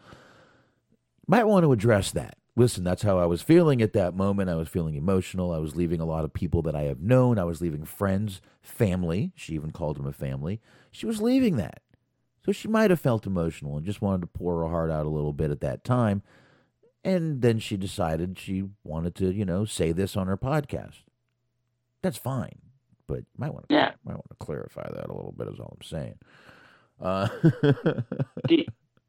Might 1.26 1.46
want 1.46 1.64
to 1.64 1.72
address 1.72 2.10
that. 2.12 2.36
Listen, 2.56 2.84
that's 2.84 3.02
how 3.02 3.18
I 3.18 3.26
was 3.26 3.42
feeling 3.42 3.82
at 3.82 3.94
that 3.94 4.14
moment. 4.14 4.50
I 4.50 4.54
was 4.54 4.68
feeling 4.68 4.94
emotional. 4.94 5.52
I 5.52 5.58
was 5.58 5.74
leaving 5.74 6.00
a 6.00 6.04
lot 6.04 6.24
of 6.24 6.32
people 6.32 6.62
that 6.62 6.76
I 6.76 6.82
have 6.82 7.00
known. 7.00 7.38
I 7.38 7.44
was 7.44 7.60
leaving 7.60 7.84
friends, 7.84 8.40
family. 8.62 9.32
She 9.34 9.54
even 9.54 9.72
called 9.72 9.96
them 9.96 10.06
a 10.06 10.12
family. 10.12 10.60
She 10.92 11.06
was 11.06 11.20
leaving 11.20 11.56
that. 11.56 11.80
So 12.44 12.52
she 12.52 12.68
might 12.68 12.90
have 12.90 13.00
felt 13.00 13.26
emotional 13.26 13.76
and 13.76 13.86
just 13.86 14.02
wanted 14.02 14.20
to 14.20 14.26
pour 14.28 14.60
her 14.60 14.68
heart 14.68 14.90
out 14.90 15.06
a 15.06 15.10
little 15.10 15.32
bit 15.32 15.50
at 15.50 15.62
that 15.62 15.82
time. 15.82 16.22
And 17.02 17.42
then 17.42 17.58
she 17.58 17.76
decided 17.76 18.38
she 18.38 18.64
wanted 18.84 19.14
to, 19.16 19.32
you 19.32 19.44
know, 19.44 19.64
say 19.64 19.90
this 19.90 20.16
on 20.16 20.28
her 20.28 20.36
podcast. 20.36 21.02
That's 22.04 22.18
fine. 22.18 22.52
But 23.06 23.20
you 23.20 23.24
might 23.38 23.52
want 23.52 23.66
to 23.68 23.74
Yeah. 23.74 23.92
might 24.04 24.12
want 24.14 24.28
to 24.28 24.36
clarify 24.36 24.82
that 24.82 25.06
a 25.08 25.12
little 25.14 25.34
bit 25.36 25.48
is 25.48 25.58
all 25.58 25.76
I'm 25.80 25.82
saying. 25.82 26.18
Uh, 27.00 27.28
Do, 28.46 28.64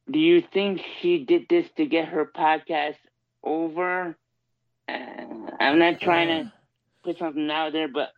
do 0.10 0.20
you 0.20 0.42
think 0.42 0.82
she 1.02 1.26
did 1.26 1.48
this 1.50 1.68
to 1.76 1.86
get 1.86 2.08
her 2.08 2.26
podcast 2.26 2.96
over? 3.44 4.16
Uh, 4.88 5.52
I'm 5.60 5.78
not 5.78 6.00
trying 6.00 6.28
to 6.30 6.52
put 7.04 7.18
something 7.20 7.52
out 7.52 7.74
there, 7.74 7.90
but 7.90 8.14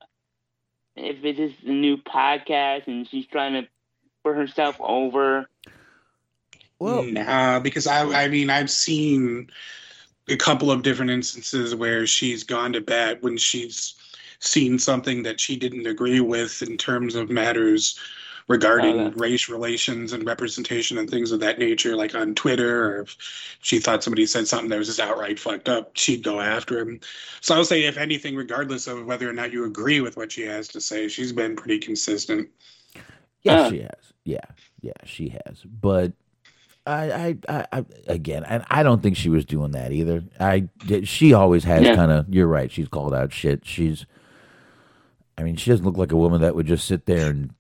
if 0.96 1.26
it 1.26 1.40
is 1.40 1.54
a 1.66 1.72
new 1.72 1.98
podcast 1.98 2.86
and 2.88 3.08
she's 3.10 3.26
trying 3.26 3.54
to 3.54 3.68
put 4.24 4.36
herself 4.36 4.76
over. 4.80 5.50
Well, 6.80 7.04
nah, 7.04 7.60
because 7.60 7.88
I, 7.88 8.26
I 8.26 8.28
mean, 8.28 8.52
I've 8.52 8.70
seen 8.70 9.50
a 10.30 10.36
couple 10.38 10.70
of 10.70 10.84
different 10.84 11.10
instances 11.10 11.74
where 11.74 12.06
she's 12.06 12.44
gone 12.44 12.74
to 12.74 12.82
bat 12.82 13.24
when 13.24 13.38
she's 13.38 13.96
seen 14.40 14.78
something 14.80 15.24
that 15.24 15.40
she 15.40 15.56
didn't 15.58 15.88
agree 15.88 16.20
with 16.20 16.62
in 16.62 16.78
terms 16.78 17.16
of 17.16 17.30
matters 17.30 18.00
regarding 18.48 18.98
Oh, 19.00 19.10
race 19.18 19.50
relations 19.50 20.14
and 20.14 20.26
representation 20.26 20.98
and 20.98 21.10
things 21.10 21.32
of 21.34 21.42
that 21.42 21.60
nature, 21.60 21.98
like 21.98 22.16
on 22.16 22.34
Twitter, 22.34 22.86
or 22.86 23.02
if 23.02 23.18
she 23.62 23.78
thought 23.80 24.04
somebody 24.04 24.26
said 24.26 24.48
something 24.48 24.70
that 24.70 24.78
was 24.78 24.88
just 24.88 25.02
outright 25.02 25.38
fucked 25.38 25.68
up, 25.68 25.92
she'd 25.98 26.24
go 26.24 26.40
after 26.40 26.80
him. 26.80 27.02
So 27.42 27.56
I 27.56 27.58
would 27.58 27.68
say, 27.68 27.84
if 27.84 27.98
anything, 27.98 28.38
regardless 28.38 28.88
of 28.88 29.06
whether 29.06 29.30
or 29.30 29.34
not 29.34 29.52
you 29.52 29.66
agree 29.66 30.00
with 30.00 30.16
what 30.16 30.32
she 30.32 30.44
has 30.44 30.70
to 30.70 30.80
say, 30.80 31.10
she's 31.10 31.34
been 31.34 31.58
pretty 31.58 31.78
consistent. 31.80 32.48
Yeah, 33.44 33.62
Uh. 33.64 33.70
she 33.70 33.80
has. 33.82 34.14
Yeah, 34.24 34.46
yeah, 34.82 34.94
she 35.04 35.30
has. 35.46 35.62
But 35.64 36.14
I, 36.86 37.12
I, 37.12 37.38
I, 37.50 37.66
I 37.74 37.86
again, 38.08 38.46
and 38.46 38.64
I 38.70 38.82
don't 38.82 39.04
think 39.04 39.18
she 39.18 39.28
was 39.30 39.44
doing 39.44 39.72
that 39.72 39.92
either. 39.92 40.24
I, 40.40 40.70
she 41.04 41.34
always 41.34 41.66
has 41.66 41.84
Yeah. 41.84 41.96
kind 41.96 42.12
of. 42.14 42.34
You're 42.34 42.48
right. 42.48 42.72
She's 42.72 42.88
called 42.88 43.14
out 43.14 43.34
shit. 43.34 43.66
She's. 43.66 44.06
I 45.38 45.44
mean, 45.44 45.56
she 45.56 45.70
doesn't 45.70 45.86
look 45.86 45.98
like 45.98 46.12
a 46.12 46.18
woman 46.18 46.42
that 46.42 46.56
would 46.56 46.66
just 46.66 46.88
sit 46.88 47.06
there 47.06 47.30
and 47.30 47.54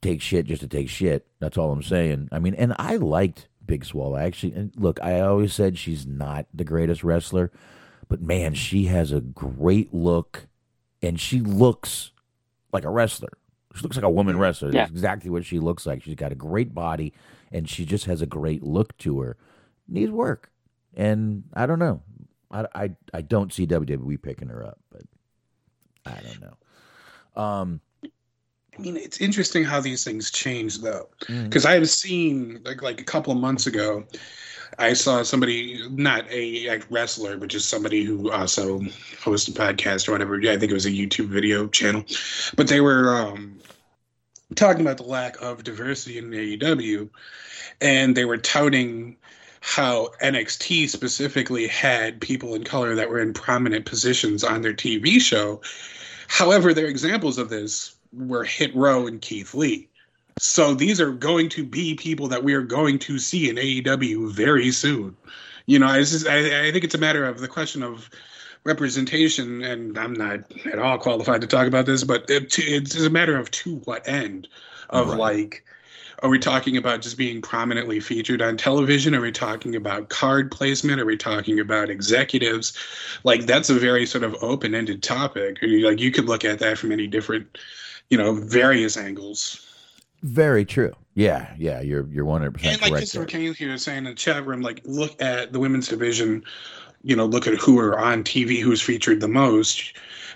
take 0.00 0.20
shit 0.20 0.46
just 0.46 0.60
to 0.62 0.68
take 0.68 0.88
shit. 0.88 1.26
That's 1.40 1.58
all 1.58 1.72
I'm 1.72 1.82
saying. 1.82 2.28
I 2.30 2.38
mean, 2.38 2.54
and 2.54 2.74
I 2.78 2.96
liked 2.96 3.48
Big 3.64 3.84
Swole 3.84 4.16
actually. 4.16 4.52
And 4.54 4.72
look, 4.76 5.00
I 5.02 5.20
always 5.20 5.54
said 5.54 5.78
she's 5.78 6.06
not 6.06 6.46
the 6.52 6.64
greatest 6.64 7.02
wrestler, 7.02 7.50
but 8.08 8.20
man, 8.20 8.54
she 8.54 8.84
has 8.86 9.12
a 9.12 9.20
great 9.20 9.94
look, 9.94 10.48
and 11.00 11.18
she 11.18 11.40
looks 11.40 12.12
like 12.72 12.84
a 12.84 12.90
wrestler. 12.90 13.32
She 13.74 13.82
looks 13.82 13.96
like 13.96 14.04
a 14.04 14.10
woman 14.10 14.34
mm-hmm. 14.34 14.42
wrestler. 14.42 14.68
Yeah. 14.68 14.80
That's 14.80 14.90
exactly 14.90 15.30
what 15.30 15.44
she 15.44 15.58
looks 15.58 15.86
like. 15.86 16.02
She's 16.02 16.14
got 16.14 16.32
a 16.32 16.36
great 16.36 16.74
body, 16.74 17.14
and 17.50 17.68
she 17.68 17.84
just 17.84 18.04
has 18.04 18.20
a 18.22 18.26
great 18.26 18.62
look 18.62 18.96
to 18.98 19.20
her. 19.20 19.36
Needs 19.88 20.12
work, 20.12 20.50
and 20.94 21.44
I 21.54 21.66
don't 21.66 21.78
know. 21.78 22.02
I, 22.50 22.66
I, 22.74 22.90
I 23.14 23.20
don't 23.22 23.52
see 23.52 23.66
WWE 23.66 24.20
picking 24.20 24.48
her 24.48 24.64
up, 24.64 24.78
but 24.90 25.02
I 26.04 26.20
don't 26.20 26.40
know. 26.40 26.54
Um, 27.36 27.80
I 28.04 28.80
mean, 28.80 28.96
it's 28.96 29.20
interesting 29.20 29.64
how 29.64 29.80
these 29.80 30.02
things 30.04 30.30
change, 30.30 30.78
though, 30.78 31.08
Mm. 31.28 31.44
because 31.44 31.66
I've 31.66 31.88
seen 31.90 32.60
like 32.64 32.82
like 32.82 33.00
a 33.00 33.04
couple 33.04 33.32
of 33.32 33.38
months 33.38 33.66
ago, 33.66 34.04
I 34.78 34.94
saw 34.94 35.22
somebody, 35.22 35.86
not 35.90 36.30
a, 36.30 36.68
a 36.68 36.80
wrestler, 36.88 37.36
but 37.36 37.48
just 37.48 37.68
somebody 37.68 38.02
who 38.04 38.30
also 38.30 38.80
hosts 39.20 39.48
a 39.48 39.52
podcast 39.52 40.08
or 40.08 40.12
whatever. 40.12 40.40
Yeah, 40.40 40.52
I 40.52 40.58
think 40.58 40.70
it 40.70 40.74
was 40.74 40.86
a 40.86 40.90
YouTube 40.90 41.28
video 41.28 41.68
channel, 41.68 42.04
but 42.56 42.68
they 42.68 42.80
were 42.80 43.14
um, 43.14 43.58
talking 44.54 44.80
about 44.80 44.96
the 44.96 45.02
lack 45.04 45.40
of 45.42 45.64
diversity 45.64 46.16
in 46.18 46.30
AEW, 46.30 47.10
and 47.82 48.16
they 48.16 48.24
were 48.24 48.38
touting 48.38 49.16
how 49.60 50.08
NXT 50.22 50.88
specifically 50.88 51.68
had 51.68 52.20
people 52.20 52.54
in 52.54 52.64
color 52.64 52.94
that 52.96 53.10
were 53.10 53.20
in 53.20 53.32
prominent 53.32 53.84
positions 53.84 54.42
on 54.42 54.62
their 54.62 54.74
TV 54.74 55.20
show. 55.20 55.60
However, 56.32 56.72
their 56.72 56.86
examples 56.86 57.36
of 57.36 57.50
this 57.50 57.94
were 58.10 58.42
Hit 58.42 58.74
Row 58.74 59.06
and 59.06 59.20
Keith 59.20 59.52
Lee. 59.52 59.86
So 60.38 60.72
these 60.72 60.98
are 60.98 61.12
going 61.12 61.50
to 61.50 61.62
be 61.62 61.94
people 61.94 62.26
that 62.28 62.42
we 62.42 62.54
are 62.54 62.62
going 62.62 62.98
to 63.00 63.18
see 63.18 63.50
in 63.50 63.56
AEW 63.56 64.32
very 64.32 64.70
soon. 64.70 65.14
You 65.66 65.78
know, 65.78 65.94
just, 65.98 66.26
I, 66.26 66.68
I 66.68 66.72
think 66.72 66.84
it's 66.84 66.94
a 66.94 66.98
matter 66.98 67.26
of 67.26 67.40
the 67.40 67.48
question 67.48 67.82
of 67.82 68.08
representation, 68.64 69.62
and 69.62 69.98
I'm 69.98 70.14
not 70.14 70.40
at 70.64 70.78
all 70.78 70.96
qualified 70.96 71.42
to 71.42 71.46
talk 71.46 71.66
about 71.66 71.84
this, 71.84 72.02
but 72.02 72.24
it, 72.30 72.58
it's 72.58 72.96
a 72.98 73.10
matter 73.10 73.36
of 73.36 73.50
to 73.50 73.76
what 73.84 74.08
end 74.08 74.48
of 74.88 75.10
Right. 75.10 75.18
like 75.18 75.64
are 76.22 76.28
we 76.30 76.38
talking 76.38 76.76
about 76.76 77.02
just 77.02 77.18
being 77.18 77.42
prominently 77.42 78.00
featured 78.00 78.40
on 78.40 78.56
television? 78.56 79.14
Are 79.14 79.20
we 79.20 79.32
talking 79.32 79.74
about 79.76 80.08
card 80.08 80.50
placement? 80.50 81.00
Are 81.00 81.04
we 81.04 81.16
talking 81.16 81.58
about 81.60 81.90
executives? 81.90 82.76
Like 83.24 83.46
that's 83.46 83.70
a 83.70 83.74
very 83.74 84.06
sort 84.06 84.24
of 84.24 84.36
open-ended 84.42 85.02
topic. 85.02 85.58
Like 85.62 86.00
you 86.00 86.10
could 86.12 86.26
look 86.26 86.44
at 86.44 86.60
that 86.60 86.78
from 86.78 86.92
any 86.92 87.06
different, 87.08 87.58
you 88.10 88.16
know, 88.18 88.34
various 88.34 88.96
angles. 88.96 89.60
very 90.22 90.64
true. 90.64 90.92
Yeah, 91.14 91.52
yeah, 91.58 91.80
you're 91.82 92.06
you're 92.08 92.24
one 92.24 92.40
hundred 92.40 92.54
percent 92.54 92.74
And 92.74 92.82
like 92.82 92.90
correct. 92.92 93.00
Christopher. 93.02 93.26
Kane 93.26 93.54
here 93.54 93.76
saying 93.76 93.98
in 93.98 94.04
the 94.04 94.14
chat 94.14 94.46
room, 94.46 94.62
like 94.62 94.80
look 94.84 95.20
at 95.20 95.52
the 95.52 95.58
women's 95.60 95.88
division, 95.88 96.42
you 97.02 97.16
know, 97.16 97.26
look 97.26 97.46
at 97.46 97.54
who 97.54 97.78
are 97.78 97.98
on 97.98 98.24
TV, 98.24 98.62
who's 98.62 98.80
featured 98.80 99.20
the 99.20 99.28
most. 99.28 99.92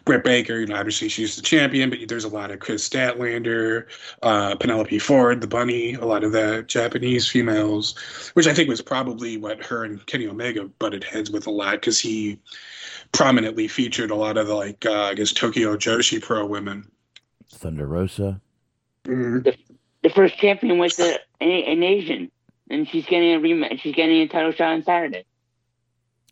Britt 0.07 0.23
Baker, 0.23 0.61
you 0.61 0.67
know, 0.67 0.77
obviously 0.77 1.09
she's 1.09 1.35
the 1.35 1.43
champion, 1.43 1.91
but 1.91 1.99
there's 2.09 2.25
a 2.25 2.29
lot 2.29 2.53
of 2.53 2.61
Kris 2.61 2.89
Statlander, 2.89 3.87
uh, 4.23 4.55
Penelope 4.55 5.01
Ford, 5.01 5.41
the 5.41 5.49
bunny, 5.49 5.95
a 5.95 6.05
lot 6.05 6.23
of 6.23 6.31
the 6.31 6.65
Japanese 6.69 7.29
females, 7.29 7.97
which 8.35 8.47
I 8.47 8.55
think 8.55 8.69
was 8.69 8.81
probably 8.81 9.37
what 9.37 9.63
her 9.65 9.85
and 9.85 10.05
Kenny 10.07 10.29
Omega 10.29 10.65
butted 10.79 11.03
heads 11.03 11.33
with 11.33 11.49
a 11.49 11.51
lot 11.51 11.73
because 11.73 11.99
he 11.99 12.39
prominently 13.11 13.67
featured 13.67 14.13
a 14.13 14.15
lot 14.15 14.39
of 14.39 14.47
the 14.47 14.55
like 14.55 14.87
uh, 14.87 15.03
I 15.03 15.15
guess 15.15 15.33
Tokyo 15.33 15.77
Joshi 15.77 16.23
Pro 16.23 16.47
women. 16.47 16.89
Thunder 17.51 17.87
Rosa. 17.87 18.41
The 19.05 19.57
first 20.15 20.39
champion 20.39 20.79
was 20.79 21.01
a, 21.01 21.19
a, 21.41 21.65
an 21.65 21.83
Asian, 21.83 22.31
and 22.71 22.89
she's 22.89 23.07
getting 23.07 23.35
a 23.35 23.41
rematch. 23.41 23.81
She's 23.81 23.95
getting 23.95 24.21
a 24.21 24.29
title 24.29 24.53
shot 24.53 24.69
on 24.69 24.85
Saturday. 24.85 25.25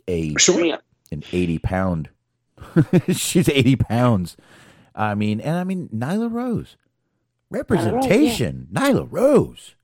a 0.06 0.36
Sure. 0.38 0.78
An 1.10 1.24
80 1.32 1.58
pound 1.58 2.08
she's 3.12 3.48
80 3.48 3.76
pounds. 3.76 4.36
I 4.94 5.14
mean 5.14 5.40
and 5.40 5.56
i 5.56 5.64
mean 5.64 5.88
nyla 5.94 6.30
rose. 6.32 6.76
Representation 7.50 8.68
nyla 8.72 9.06
rose. 9.10 9.74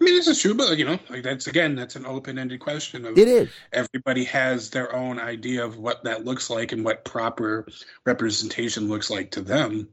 I 0.00 0.04
mean, 0.04 0.14
this 0.14 0.28
is 0.28 0.40
true, 0.40 0.54
but 0.54 0.78
you 0.78 0.84
know, 0.84 0.98
like 1.10 1.24
that's 1.24 1.48
again, 1.48 1.74
that's 1.74 1.96
an 1.96 2.06
open-ended 2.06 2.60
question 2.60 3.04
of 3.04 3.18
it 3.18 3.26
is. 3.26 3.48
everybody 3.72 4.22
has 4.24 4.70
their 4.70 4.94
own 4.94 5.18
idea 5.18 5.64
of 5.64 5.78
what 5.78 6.04
that 6.04 6.24
looks 6.24 6.50
like 6.50 6.70
and 6.70 6.84
what 6.84 7.04
proper 7.04 7.66
representation 8.04 8.88
looks 8.88 9.10
like 9.10 9.32
to 9.32 9.40
them. 9.40 9.88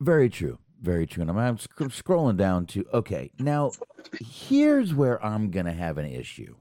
very 0.00 0.28
true. 0.28 0.58
Very 0.82 1.06
true. 1.06 1.20
And 1.20 1.30
i'm, 1.30 1.36
I'm 1.38 1.58
sc- 1.58 1.68
scrolling 2.02 2.36
down 2.38 2.64
to 2.66 2.84
okay 2.94 3.30
now 3.38 3.72
here's 4.20 4.94
where 4.94 5.22
i'm 5.24 5.50
gonna 5.50 5.74
have 5.74 5.98
an 5.98 6.06
issue 6.06 6.56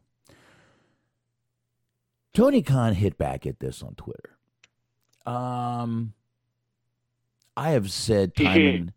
tony 2.33 2.61
khan 2.61 2.93
hit 2.93 3.17
back 3.17 3.45
at 3.45 3.59
this 3.59 3.81
on 3.81 3.95
twitter 3.95 4.37
um 5.25 6.13
i 7.57 7.71
have 7.71 7.91
said 7.91 8.35
time 8.35 8.57
and 8.57 8.93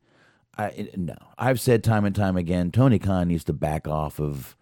I 0.56 0.88
no, 0.96 1.16
I've 1.38 1.60
said 1.60 1.82
time 1.82 2.04
and 2.04 2.14
time 2.14 2.36
again. 2.36 2.70
Tony 2.70 2.98
Khan 2.98 3.28
needs 3.28 3.44
to 3.44 3.52
back 3.52 3.88
off 3.88 4.20
of 4.20 4.56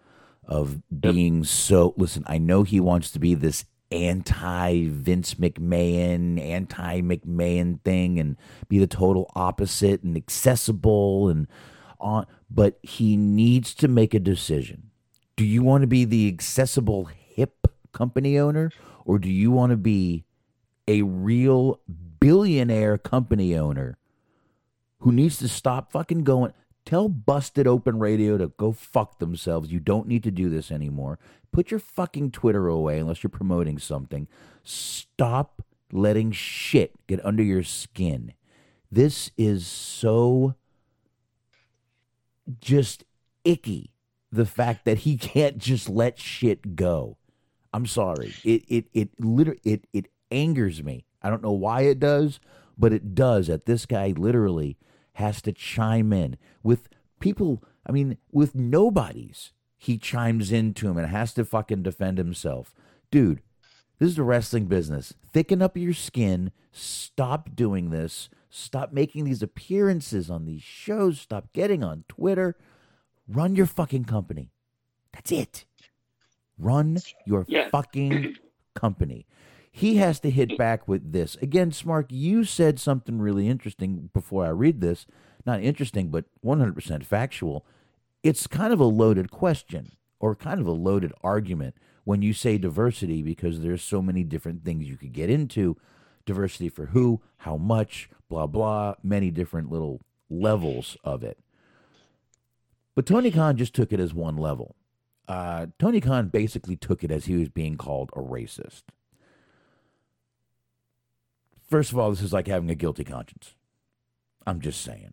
of 0.45 0.83
being 1.01 1.45
so. 1.45 1.95
Listen, 1.97 2.25
I 2.27 2.39
know 2.39 2.63
he 2.63 2.81
wants 2.81 3.11
to 3.13 3.19
be 3.19 3.35
this 3.35 3.65
anti 3.91 4.87
Vince 4.87 5.35
McMahon, 5.35 6.41
anti 6.41 7.01
McMahon 7.01 7.81
thing, 7.83 8.21
and 8.21 8.37
be 8.69 8.79
the 8.79 8.87
total 8.87 9.31
opposite 9.35 10.03
and 10.03 10.17
accessible 10.17 11.29
and 11.29 11.49
on. 11.99 12.27
But 12.49 12.79
he 12.83 13.17
needs 13.17 13.75
to 13.77 13.89
make 13.89 14.15
a 14.15 14.21
decision. 14.21 14.91
Do 15.37 15.45
you 15.45 15.63
want 15.63 15.83
to 15.83 15.89
be 15.89 16.05
the 16.05 16.29
accessible 16.29 17.07
company 17.93 18.39
owner, 18.39 18.71
or 19.05 19.19
do 19.19 19.31
you 19.31 19.51
want 19.51 19.71
to 19.71 19.77
be 19.77 20.25
a 20.89 21.03
real 21.03 21.81
billionaire 22.19 22.99
company 22.99 23.57
owner? 23.57 23.99
who 25.01 25.13
needs 25.13 25.39
to 25.39 25.49
stop 25.49 25.91
fucking 25.91 26.25
going. 26.25 26.53
Tell 26.85 27.09
Busted 27.09 27.67
Open 27.67 27.99
Radio 27.99 28.39
to 28.39 28.49
go 28.49 28.73
fuck 28.73 29.19
themselves. 29.19 29.73
You 29.73 29.81
don't 29.81 30.09
need 30.09 30.23
to 30.23 30.31
do 30.31 30.49
this 30.49 30.71
anymore. 30.71 31.19
Put 31.53 31.71
your 31.71 31.81
fucking 31.81 32.31
Twitter 32.31 32.69
away 32.69 32.99
unless 32.99 33.23
you're 33.23 33.31
promoting 33.31 33.79
something. 33.79 34.29
Stop 34.63 35.63
letting 35.93 36.33
shit 36.33 37.07
get 37.07 37.25
under 37.25 37.43
your 37.43 37.63
skin. 37.63 38.33
This 38.91 39.31
is 39.37 39.67
so 39.67 40.55
just 42.61 43.05
icky. 43.45 43.93
The 44.33 44.47
fact 44.47 44.85
that 44.85 44.99
he 44.99 45.17
can't 45.17 45.59
just 45.59 45.89
let 45.89 46.19
shit 46.19 46.77
go. 46.77 47.17
I'm 47.73 47.87
sorry. 47.87 48.35
It 48.45 48.65
it 48.69 48.87
it 48.93 49.11
literally 49.19 49.61
it 49.65 49.87
it 49.93 50.07
angers 50.31 50.83
me. 50.83 51.07
I 51.23 51.31
don't 51.31 51.43
know 51.43 51.53
why 51.53 51.83
it 51.83 52.01
does, 52.01 52.41
but 52.77 52.93
it 52.93 53.15
does. 53.15 53.47
That 53.47 53.67
this 53.67 53.87
guy 53.87 54.13
literally 54.17 54.77
has 55.15 55.43
to 55.43 55.53
chime 55.53 56.13
in 56.13 56.37
with 56.63 56.89
people. 57.21 57.63
I 57.87 57.93
mean, 57.93 58.19
with 58.31 58.55
nobodies, 58.55 59.53
he 59.77 59.99
chimes 59.99 60.53
into 60.53 60.89
him 60.89 60.99
and 60.99 61.09
has 61.09 61.33
to 61.35 61.45
fucking 61.45 61.83
defend 61.83 62.19
himself, 62.19 62.75
dude. 63.11 63.41
This 63.99 64.11
is 64.11 64.17
the 64.17 64.23
wrestling 64.23 64.65
business. 64.65 65.13
Thicken 65.33 65.61
up 65.61 65.77
your 65.77 65.93
skin. 65.93 66.53
Stop 66.73 67.55
doing 67.55 67.91
this. 67.91 68.31
Stop 68.49 68.93
making 68.93 69.25
these 69.25 69.43
appearances 69.43 70.31
on 70.31 70.47
these 70.47 70.63
shows. 70.63 71.21
Stop 71.21 71.53
getting 71.53 71.85
on 71.85 72.05
Twitter. 72.09 72.57
Run 73.29 73.55
your 73.55 73.67
fucking 73.67 74.07
company. 74.07 74.51
That's 75.13 75.31
it. 75.31 75.65
Run 76.61 76.99
your 77.27 77.45
Yeah. 77.49 77.69
fucking 77.71 78.37
company. 78.75 79.27
He 79.73 79.97
has 79.97 80.19
to 80.21 80.31
hit 80.31 80.59
back 80.59 80.89
with 80.89 81.13
this. 81.13 81.37
Again, 81.37 81.71
Smark, 81.71 82.07
you 82.11 82.45
said 82.45 82.81
something 82.81 83.19
really 83.21 83.49
interesting 83.49 84.11
before 84.13 84.45
I 84.45 84.51
read 84.51 84.81
this. 84.81 85.07
not 85.47 85.63
interesting, 85.63 86.09
but 86.11 86.27
100% 86.45 87.05
factual. 87.05 87.65
It's 88.23 88.47
kind 88.47 88.73
of 88.75 88.81
a 88.81 88.85
loaded 88.85 89.31
question 89.31 89.93
or 90.19 90.37
kind 90.37 90.61
of 90.61 90.67
a 90.67 90.71
loaded 90.73 91.13
argument 91.23 91.75
when 92.05 92.21
you 92.21 92.35
say 92.35 92.59
diversity 92.59 93.23
because 93.23 93.61
there's 93.61 93.83
so 93.83 94.03
many 94.03 94.23
different 94.23 94.65
things 94.65 94.87
you 94.89 94.99
could 94.99 95.13
get 95.15 95.31
into. 95.31 95.77
Diversity 96.27 96.69
for 96.69 96.87
who, 96.87 97.23
how 97.39 97.57
much, 97.57 98.11
blah, 98.29 98.47
blah, 98.47 98.97
many 99.03 99.31
different 99.31 99.71
little 99.71 100.03
levels 100.29 100.97
of 101.05 101.23
it. 101.25 101.39
But 102.95 103.07
Tony 103.07 103.31
Khan 103.31 103.57
just 103.57 103.73
took 103.75 103.93
it 103.93 104.01
as 104.01 104.13
one 104.13 104.37
level. 104.37 104.77
Uh, 105.31 105.67
Tony 105.79 106.01
Khan 106.01 106.27
basically 106.27 106.75
took 106.75 107.05
it 107.05 107.13
as 107.13 107.27
he 107.27 107.37
was 107.37 107.49
being 107.49 107.77
called 107.77 108.11
a 108.17 108.19
racist. 108.19 108.83
First 111.69 111.93
of 111.93 111.99
all, 112.01 112.11
this 112.11 112.21
is 112.21 112.33
like 112.33 112.49
having 112.49 112.69
a 112.69 112.75
guilty 112.75 113.05
conscience. 113.05 113.55
I'm 114.45 114.61
just 114.61 114.83
saying. 114.83 115.13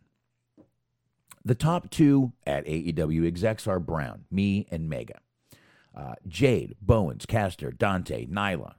The 1.46 1.54
top 1.54 1.92
two 1.92 2.34
at 2.48 2.66
AEW 2.66 3.28
execs 3.28 3.68
are 3.68 3.80
Brown, 3.80 4.26
me, 4.32 4.66
and 4.72 4.92
Megha. 4.92 5.18
Uh, 5.96 6.16
Jade, 6.28 6.78
Bowens, 6.82 7.28
Caster, 7.28 7.70
Dante, 7.72 8.26
Nyla, 8.26 8.74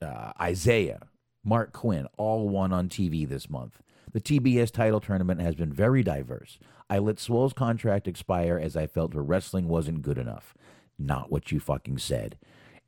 uh, 0.00 0.30
Isaiah, 0.40 1.00
Marq 1.44 1.72
Quen, 1.72 2.06
all 2.16 2.48
won 2.48 2.72
on 2.72 2.88
TV 2.88 3.28
this 3.28 3.50
month. 3.50 3.82
The 4.12 4.20
TBS 4.20 4.70
title 4.70 5.00
tournament 5.00 5.40
has 5.40 5.54
been 5.54 5.72
very 5.72 6.02
diverse. 6.02 6.58
I 6.88 6.98
let 6.98 7.18
Swole's 7.18 7.52
contract 7.52 8.08
expire 8.08 8.58
as 8.58 8.76
I 8.76 8.86
felt 8.86 9.14
her 9.14 9.22
wrestling 9.22 9.68
wasn't 9.68 10.02
good 10.02 10.18
enough. 10.18 10.54
Not 10.98 11.30
what 11.30 11.52
you 11.52 11.60
fucking 11.60 11.98
said. 11.98 12.38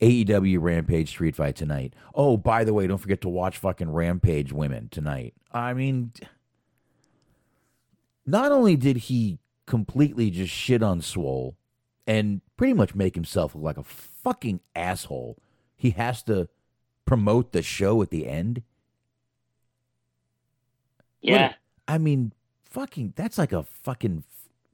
AEW 0.00 0.60
Rampage 0.60 1.10
Street 1.10 1.36
Fight 1.36 1.56
tonight. 1.56 1.94
Oh, 2.14 2.36
by 2.36 2.64
the 2.64 2.72
way, 2.72 2.86
don't 2.86 2.98
forget 2.98 3.20
to 3.20 3.28
watch 3.28 3.58
fucking 3.58 3.90
Rampage 3.90 4.52
Women 4.52 4.88
tonight. 4.88 5.34
I 5.52 5.74
mean, 5.74 6.12
not 8.24 8.50
only 8.50 8.76
did 8.76 8.96
he 8.96 9.38
completely 9.66 10.30
just 10.30 10.52
shit 10.52 10.82
on 10.82 11.02
Swole 11.02 11.56
and 12.06 12.40
pretty 12.56 12.72
much 12.72 12.94
make 12.94 13.14
himself 13.14 13.54
look 13.54 13.64
like 13.64 13.76
a 13.76 13.84
fucking 13.84 14.60
asshole, 14.74 15.38
he 15.76 15.90
has 15.90 16.22
to 16.24 16.48
promote 17.04 17.52
the 17.52 17.62
show 17.62 18.00
at 18.00 18.10
the 18.10 18.26
end. 18.26 18.62
What- 21.20 21.30
Yeah. 21.30 21.54
I 21.88 21.98
mean, 21.98 22.32
fucking, 22.64 23.14
that's 23.16 23.38
like 23.38 23.52
a 23.52 23.64
fucking, 23.64 24.24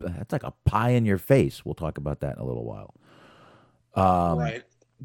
that's 0.01 0.33
like 0.33 0.43
a 0.43 0.53
pie 0.65 0.91
in 0.91 1.07
your 1.07 1.19
face. 1.19 1.65
We'll 1.65 1.75
talk 1.75 1.99
about 1.99 2.21
that 2.21 2.37
in 2.37 2.43
a 2.43 2.45
little 2.47 2.65
while. 2.65 2.95
Um, 3.95 4.39
right. 4.39 4.63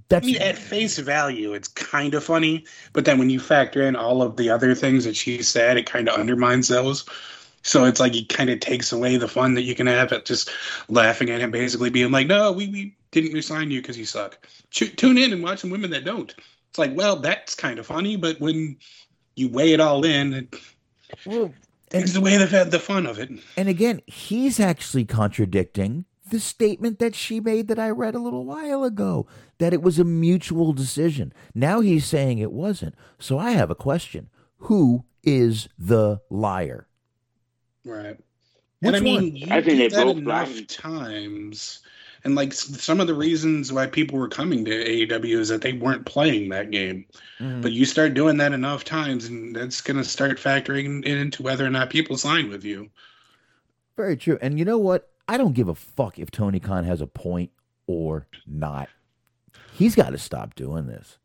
That's 0.08 0.26
I 0.26 0.28
mean, 0.28 0.42
at 0.42 0.58
face 0.58 0.98
value, 1.00 1.54
it's 1.54 1.68
kind 1.68 2.14
of 2.14 2.24
funny, 2.24 2.66
but 2.94 3.04
then 3.06 3.18
when 3.18 3.30
you 3.30 3.40
factor 3.40 3.82
in 3.82 3.96
all 3.96 4.22
of 4.22 4.38
the 4.38 4.50
other 4.50 4.74
things 4.74 5.04
that 5.04 5.16
she 5.18 5.42
said, 5.44 5.78
it 5.78 5.86
kind 5.86 6.08
of 6.08 6.18
undermines 6.20 6.70
those. 6.70 7.06
So 7.64 7.86
it's 7.86 8.00
like 8.00 8.16
it 8.16 8.30
kind 8.30 8.50
of 8.50 8.60
takes 8.62 8.92
away 8.92 9.18
the 9.18 9.28
fun 9.28 9.54
that 9.56 9.64
you 9.64 9.76
can 9.76 9.88
have 9.88 10.12
at 10.14 10.26
just 10.26 10.50
laughing 10.88 11.30
at 11.30 11.42
him, 11.42 11.52
basically 11.52 11.90
being 11.90 12.10
like, 12.12 12.26
"No, 12.28 12.52
we, 12.52 12.68
we 12.68 12.96
didn't 13.12 13.34
resign 13.34 13.70
you 13.70 13.82
because 13.82 13.98
you 13.98 14.06
suck." 14.06 14.48
Ch- 14.72 14.96
tune 14.96 15.18
in 15.18 15.32
and 15.34 15.44
watch 15.44 15.60
some 15.60 15.70
women 15.70 15.92
that 15.92 16.06
don't. 16.06 16.34
It's 16.70 16.80
like, 16.80 16.96
well, 16.96 17.18
that's 17.18 17.54
kind 17.54 17.78
of 17.78 17.86
funny, 17.86 18.16
but 18.16 18.40
when 18.40 18.78
you 19.36 19.50
weigh 19.50 19.74
it 19.74 19.80
all 19.82 20.04
in, 20.06 20.34
it 20.34 20.56
well, 21.26 21.54
takes 21.90 22.16
away 22.16 22.38
the 22.38 22.66
the 22.70 22.80
fun 22.80 23.06
of 23.06 23.20
it. 23.20 23.30
And 23.58 23.70
again, 23.70 24.02
he's 24.08 24.60
actually 24.60 25.06
contradicting 25.06 26.06
the 26.30 26.40
statement 26.40 27.00
that 27.00 27.14
she 27.14 27.40
made 27.40 27.68
that 27.68 27.80
I 27.80 27.90
read 27.90 28.16
a 28.16 28.20
little 28.20 28.46
while 28.46 28.84
ago 28.84 29.28
that 29.60 29.74
it 29.74 29.82
was 29.82 30.00
a 30.00 30.04
mutual 30.06 30.74
decision. 30.74 31.34
Now 31.54 31.82
he's 31.82 32.06
saying 32.06 32.40
it 32.40 32.52
wasn't. 32.54 32.96
So 33.20 33.38
I 33.38 33.52
have 33.52 33.70
a 33.70 33.76
question. 33.76 34.30
Who 34.60 35.06
is 35.24 35.68
the 35.78 36.22
liar? 36.30 36.88
Right. 37.86 38.18
Which 38.80 38.88
and 38.88 38.96
I 38.96 39.00
mean, 39.00 39.16
one? 39.24 39.36
you 39.36 39.48
I 39.52 39.62
think 39.62 39.66
do 39.66 39.78
they 39.78 39.88
that 39.90 40.06
both 40.06 40.18
enough 40.18 40.54
lying. 40.54 40.66
times, 40.66 41.82
and 42.24 42.36
like 42.36 42.54
some 42.54 43.00
of 43.00 43.08
the 43.08 43.14
reasons 43.14 43.74
why 43.74 43.88
people 43.88 44.20
were 44.20 44.28
coming 44.28 44.64
to 44.66 44.72
AEW 44.72 45.38
is 45.38 45.50
that 45.50 45.62
they 45.62 45.74
weren't 45.74 46.06
playing 46.06 46.50
that 46.50 46.72
game. 46.72 47.06
Mm-hmm. 47.40 47.62
But 47.62 47.72
you 47.72 47.86
start 47.86 48.14
doing 48.14 48.38
that 48.38 48.54
enough 48.54 48.84
times, 48.84 49.26
and 49.26 49.56
that's 49.56 49.82
going 49.82 49.98
to 49.98 50.04
start 50.04 50.38
factoring 50.38 50.86
in- 50.86 51.04
into 51.04 51.44
whether 51.44 51.66
or 51.66 51.70
not 51.70 51.90
people 51.90 52.18
sign 52.18 52.50
with 52.50 52.64
you. 52.64 52.90
Very 53.98 54.18
true. 54.18 54.38
And 54.42 54.60
you 54.60 54.66
know 54.66 54.78
what? 54.78 55.10
I 55.28 55.38
don't 55.38 55.54
give 55.54 55.68
a 55.68 55.76
fuck 55.76 56.20
if 56.20 56.30
Tony 56.30 56.60
Khan 56.60 56.84
has 56.84 57.02
a 57.02 57.08
point 57.08 57.52
or 57.88 58.28
not. 58.46 58.90
He's 59.74 59.96
got 59.96 60.12
to 60.12 60.18
stop 60.18 60.56
doing 60.56 60.88
this. 60.88 61.18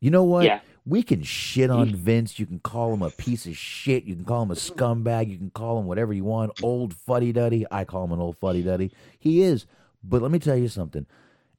You 0.00 0.10
know 0.10 0.24
what? 0.24 0.44
Yeah. 0.44 0.60
We 0.88 1.02
can 1.02 1.22
shit 1.22 1.70
on 1.70 1.94
Vince. 1.94 2.38
You 2.38 2.46
can 2.46 2.60
call 2.60 2.94
him 2.94 3.02
a 3.02 3.10
piece 3.10 3.44
of 3.44 3.56
shit. 3.56 4.04
You 4.04 4.14
can 4.14 4.24
call 4.24 4.42
him 4.42 4.50
a 4.50 4.54
scumbag. 4.54 5.28
You 5.28 5.36
can 5.36 5.50
call 5.50 5.78
him 5.78 5.86
whatever 5.86 6.14
you 6.14 6.24
want. 6.24 6.62
Old 6.62 6.94
fuddy 6.94 7.30
duddy. 7.30 7.66
I 7.70 7.84
call 7.84 8.04
him 8.04 8.12
an 8.12 8.20
old 8.20 8.38
fuddy 8.38 8.62
duddy. 8.62 8.90
He 9.18 9.42
is. 9.42 9.66
But 10.02 10.22
let 10.22 10.30
me 10.30 10.38
tell 10.38 10.56
you 10.56 10.68
something. 10.68 11.06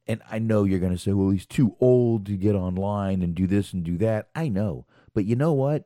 And 0.08 0.24
I 0.32 0.40
know 0.40 0.64
you're 0.64 0.80
going 0.80 0.94
to 0.94 0.98
say, 0.98 1.12
well, 1.12 1.30
he's 1.30 1.46
too 1.46 1.76
old 1.80 2.26
to 2.26 2.32
get 2.32 2.56
online 2.56 3.22
and 3.22 3.36
do 3.36 3.46
this 3.46 3.72
and 3.72 3.84
do 3.84 3.98
that. 4.00 4.30
I 4.34 4.50
know. 4.50 4.88
But 5.14 5.26
you 5.26 5.36
know 5.36 5.54
what? 5.54 5.86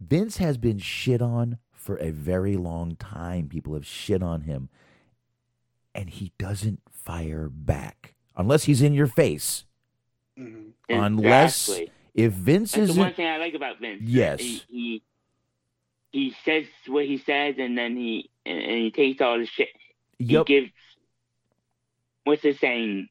Vince 0.00 0.38
has 0.38 0.58
been 0.58 0.78
shit 0.78 1.22
on 1.22 1.58
for 1.72 1.96
a 1.96 2.10
very 2.10 2.56
long 2.56 2.96
time. 2.96 3.48
People 3.48 3.74
have 3.74 3.86
shit 3.86 4.24
on 4.24 4.40
him. 4.40 4.68
And 5.94 6.10
he 6.10 6.32
doesn't 6.38 6.80
fire 6.90 7.48
back 7.48 8.14
unless 8.36 8.64
he's 8.64 8.82
in 8.82 8.94
your 8.94 9.06
face. 9.06 9.66
Mm-hmm. 10.36 10.70
Unless 10.88 11.68
Exactly. 11.68 11.92
If 12.14 12.32
Vince 12.32 12.72
That's 12.72 12.90
is 12.90 12.94
the 12.94 13.00
one 13.00 13.14
thing 13.14 13.26
I 13.26 13.38
like 13.38 13.54
about 13.54 13.80
Vince. 13.80 14.02
Yes. 14.04 14.40
He, 14.40 14.62
he 14.68 15.02
he 16.10 16.34
says 16.44 16.66
what 16.86 17.06
he 17.06 17.18
says, 17.18 17.56
and 17.58 17.76
then 17.76 17.96
he 17.96 18.30
and, 18.44 18.58
and 18.58 18.78
he 18.78 18.90
takes 18.90 19.20
all 19.20 19.38
the 19.38 19.46
shit. 19.46 19.68
Yep. 20.18 20.48
He 20.48 20.54
gives. 20.54 20.72
What's 22.24 22.42
the 22.42 22.52
saying? 22.52 23.08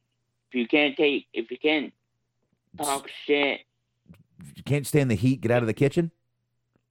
If 0.50 0.56
you 0.56 0.68
can't 0.68 0.96
take, 0.96 1.28
if 1.34 1.50
you 1.50 1.58
can't 1.58 1.94
talk 2.78 3.10
shit, 3.26 3.62
you 4.56 4.64
can't 4.64 4.86
stand 4.86 5.10
the 5.10 5.16
heat, 5.16 5.42
get 5.42 5.52
out 5.52 5.64
of 5.64 5.68
the 5.68 5.74
kitchen. 5.74 6.12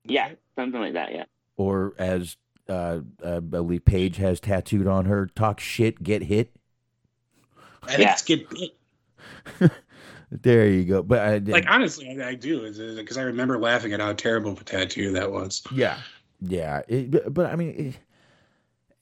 yeah, 0.04 0.30
something 0.56 0.80
like 0.80 0.94
that. 0.94 1.12
Yeah. 1.12 1.24
Or 1.56 1.94
as 1.98 2.36
uh, 2.68 3.00
I 3.24 3.40
believe 3.40 3.84
Paige 3.84 4.16
has 4.16 4.40
tattooed 4.40 4.86
on 4.86 5.04
her, 5.06 5.26
talk 5.26 5.60
shit, 5.60 6.02
get 6.02 6.24
hit. 6.24 6.52
I 7.82 7.96
think 7.96 8.10
it's 8.10 8.22
get 8.22 8.50
bit. 8.50 8.70
There 10.30 10.66
you 10.66 10.84
go. 10.84 11.02
But 11.02 11.18
I, 11.20 11.38
Like 11.38 11.66
honestly, 11.68 12.20
I, 12.20 12.28
I 12.28 12.34
do, 12.34 12.62
because 12.96 13.18
I 13.18 13.22
remember 13.22 13.58
laughing 13.58 13.92
at 13.92 14.00
how 14.00 14.12
terrible 14.12 14.52
of 14.52 14.60
a 14.60 14.64
tattoo 14.64 15.12
that 15.12 15.30
was. 15.32 15.62
yeah, 15.72 15.98
yeah. 16.40 16.82
It, 16.88 17.10
but, 17.10 17.34
but 17.34 17.46
I 17.46 17.56
mean, 17.56 17.98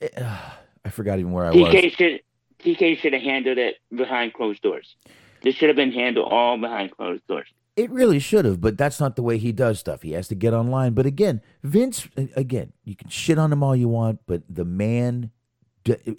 it, 0.01 0.07
it, 0.07 0.23
uh, 0.23 0.37
I 0.85 0.91
forgot 0.91 1.19
even 1.19 1.33
where 1.33 1.45
I 1.45 1.51
was. 1.51 1.75
TK 1.75 1.97
should 1.97 2.21
TK 2.61 2.99
should 2.99 3.13
have 3.13 3.23
handled 3.23 3.59
it 3.59 3.77
behind 3.95 4.33
closed 4.33 4.63
doors. 4.63 4.97
This 5.43 5.55
should 5.55 5.69
have 5.69 5.77
been 5.77 5.93
handled 5.93 6.33
all 6.33 6.59
behind 6.59 6.93
closed 6.93 7.27
doors. 7.27 7.47
It 7.77 7.91
really 7.91 8.19
should 8.19 8.45
have, 8.45 8.61
but 8.61 8.77
that's 8.77 8.99
not 8.99 9.15
the 9.15 9.23
way 9.23 9.39
he 9.39 9.53
does 9.53 9.79
stuff. 9.79 10.03
He 10.03 10.13
has 10.13 10.27
to 10.29 10.35
get 10.35 10.53
online. 10.53 10.95
But 10.95 11.07
again, 11.07 11.43
Vince, 11.63 12.09
again, 12.35 12.73
you 12.85 12.97
can 12.97 13.09
shit 13.09 13.39
on 13.39 13.53
him 13.53 13.63
all 13.63 13.77
you 13.77 13.89
want, 13.89 14.19
but 14.27 14.43
the 14.49 14.65
man, 14.65 15.21
d- 15.21 15.31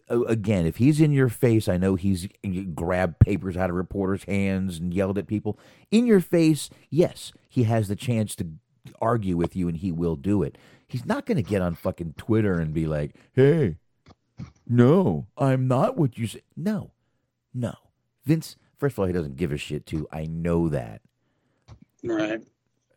again, 0.10 0.66
if 0.66 0.78
he's 0.78 1.00
in 1.02 1.12
your 1.12 1.30
face, 1.30 1.68
I 1.68 1.78
know 1.78 1.96
he's 1.96 2.28
he 2.44 2.64
grabbed 2.64 3.20
papers 3.20 3.56
out 3.58 3.70
of 3.70 3.76
reporters' 3.76 4.24
hands 4.24 4.78
and 4.80 4.94
yelled 4.94 5.18
at 5.18 5.28
people. 5.28 5.58
In 5.92 6.06
your 6.06 6.20
face, 6.22 6.70
yes, 6.90 7.32
he 7.48 7.64
has 7.64 7.88
the 7.88 7.96
chance 7.96 8.36
to 8.36 8.48
argue 9.02 9.38
with 9.38 9.56
you 9.56 9.68
and 9.68 9.78
he 9.78 9.92
will 9.92 10.16
do 10.16 10.44
it. 10.44 10.58
He's 10.88 11.06
not 11.06 11.26
going 11.26 11.38
to 11.38 11.44
get 11.44 11.62
on 11.62 11.76
fucking 11.76 12.16
Twitter 12.18 12.60
and 12.60 12.74
be 12.74 12.88
like, 12.88 13.16
hey, 13.34 13.78
no, 14.68 15.28
I'm 15.38 15.68
not 15.68 15.98
what 15.98 16.18
you 16.18 16.28
say. 16.28 16.42
No, 16.56 16.92
no. 17.54 17.74
Vince, 18.26 18.56
first 18.78 18.94
of 18.96 19.00
all, 19.00 19.06
he 19.06 19.14
doesn't 19.14 19.36
give 19.36 19.52
a 19.52 19.58
shit, 19.58 19.86
too. 19.86 20.08
I 20.12 20.26
know 20.26 20.70
that 20.70 21.02
Right. 22.04 22.42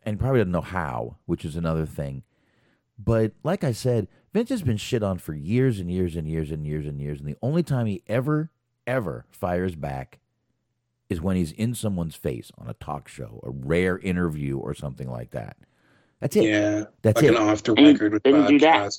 and 0.03 0.19
probably 0.19 0.39
doesn't 0.39 0.51
know 0.51 0.61
how, 0.61 1.17
which 1.25 1.45
is 1.45 1.55
another 1.55 1.85
thing. 1.85 2.23
But 2.97 3.33
like 3.43 3.63
I 3.63 3.71
said, 3.71 4.07
Vince 4.33 4.49
has 4.49 4.61
been 4.61 4.77
shit 4.77 5.03
on 5.03 5.17
for 5.17 5.33
years 5.33 5.79
and 5.79 5.91
years 5.91 6.15
and 6.15 6.27
years 6.27 6.51
and 6.51 6.65
years 6.65 6.85
and 6.85 7.01
years. 7.01 7.19
And 7.19 7.27
the 7.27 7.37
only 7.41 7.63
time 7.63 7.85
he 7.85 8.03
ever, 8.07 8.51
ever 8.87 9.25
fires 9.31 9.75
back 9.75 10.19
is 11.09 11.21
when 11.21 11.35
he's 11.35 11.51
in 11.51 11.75
someone's 11.75 12.15
face 12.15 12.51
on 12.57 12.67
a 12.67 12.73
talk 12.73 13.07
show, 13.07 13.39
a 13.43 13.49
rare 13.49 13.99
interview, 13.99 14.57
or 14.57 14.73
something 14.73 15.09
like 15.09 15.31
that. 15.31 15.57
That's 16.19 16.35
it. 16.35 16.45
Yeah. 16.45 16.85
That's 17.01 17.21
like 17.21 17.31
it. 17.31 17.35
an 17.35 17.37
off 17.37 17.63
the 17.63 17.73
record 17.73 18.13
with 18.13 18.23
Didn't 18.23 18.47
do 18.47 18.59
that. 18.59 18.97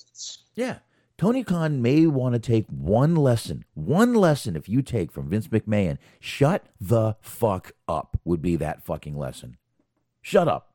Yeah. 0.54 0.78
Tony 1.16 1.44
Khan 1.44 1.80
may 1.80 2.06
want 2.06 2.34
to 2.34 2.38
take 2.40 2.66
one 2.68 3.14
lesson. 3.14 3.64
One 3.74 4.14
lesson, 4.14 4.56
if 4.56 4.68
you 4.68 4.82
take 4.82 5.12
from 5.12 5.30
Vince 5.30 5.48
McMahon, 5.48 5.98
shut 6.18 6.66
the 6.80 7.16
fuck 7.20 7.72
up 7.86 8.18
would 8.24 8.42
be 8.42 8.56
that 8.56 8.84
fucking 8.84 9.16
lesson. 9.16 9.56
Shut 10.22 10.48
up. 10.48 10.73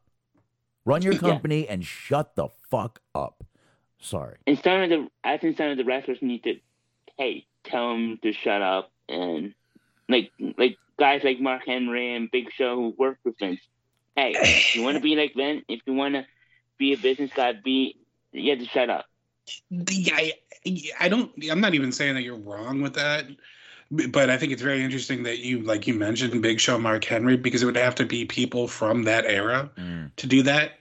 Run 0.86 1.02
your 1.02 1.14
Yeah. 1.14 1.20
company 1.20 1.68
and 1.68 1.86
shut 1.86 2.36
the 2.36 2.48
fuck 2.70 3.02
up. 3.14 3.44
Sorry. 4.00 4.38
And 4.48 4.58
some 4.64 4.82
of 4.82 4.90
the, 4.90 5.08
I 5.24 5.38
think 5.38 5.58
some 5.58 5.68
of 5.70 5.78
the 5.78 5.84
wrestlers 5.84 6.20
need 6.22 6.44
to, 6.44 6.56
hey, 7.18 7.46
tell 7.64 7.90
them 7.92 8.18
to 8.24 8.32
shut 8.32 8.62
up 8.62 8.92
and 9.10 9.54
like 10.08 10.32
like 10.58 10.78
guys 10.98 11.22
like 11.24 11.40
Mark 11.40 11.64
Henry 11.66 12.16
and 12.16 12.32
Big 12.32 12.52
Show 12.54 12.76
who 12.76 12.96
work 12.98 13.18
with 13.24 13.38
Vince. 13.40 13.60
Hey, 14.16 14.34
if 14.36 14.76
you 14.76 14.84
want 14.84 14.96
to 14.96 15.02
be 15.02 15.16
like 15.16 15.34
Vince, 15.36 15.64
if 15.68 15.82
you 15.86 15.94
want 15.94 16.16
to 16.16 16.26
be 16.78 16.94
a 16.94 16.98
business 16.98 17.32
guy, 17.36 17.54
be 17.54 17.96
you 18.32 18.52
have 18.52 18.60
to 18.60 18.66
shut 18.66 18.90
up. 18.90 19.06
Yeah, 19.70 20.16
I, 20.16 20.34
I 21.00 21.10
don't. 21.10 21.32
I'm 21.50 21.60
not 21.62 21.74
even 21.74 21.92
saying 21.92 22.16
that 22.16 22.22
you're 22.24 22.38
wrong 22.38 22.82
with 22.82 22.94
that, 22.94 23.28
b- 23.28 23.38
but 23.92 24.30
I 24.30 24.38
think 24.38 24.52
it's 24.52 24.62
very 24.62 24.84
interesting 24.84 25.24
that 25.24 25.40
you, 25.40 25.62
like 25.62 25.88
you 25.88 25.96
mentioned, 25.96 26.42
Big 26.42 26.60
Show, 26.60 26.78
Mark 26.78 27.04
Henry, 27.04 27.38
because 27.38 27.64
it 27.64 27.66
would 27.66 27.78
have 27.78 27.96
to 27.96 28.06
be 28.06 28.26
people 28.26 28.68
from 28.68 29.04
that 29.04 29.26
era 29.26 29.70
mm. 29.78 30.12
to 30.16 30.28
do 30.28 30.44
that. 30.44 30.74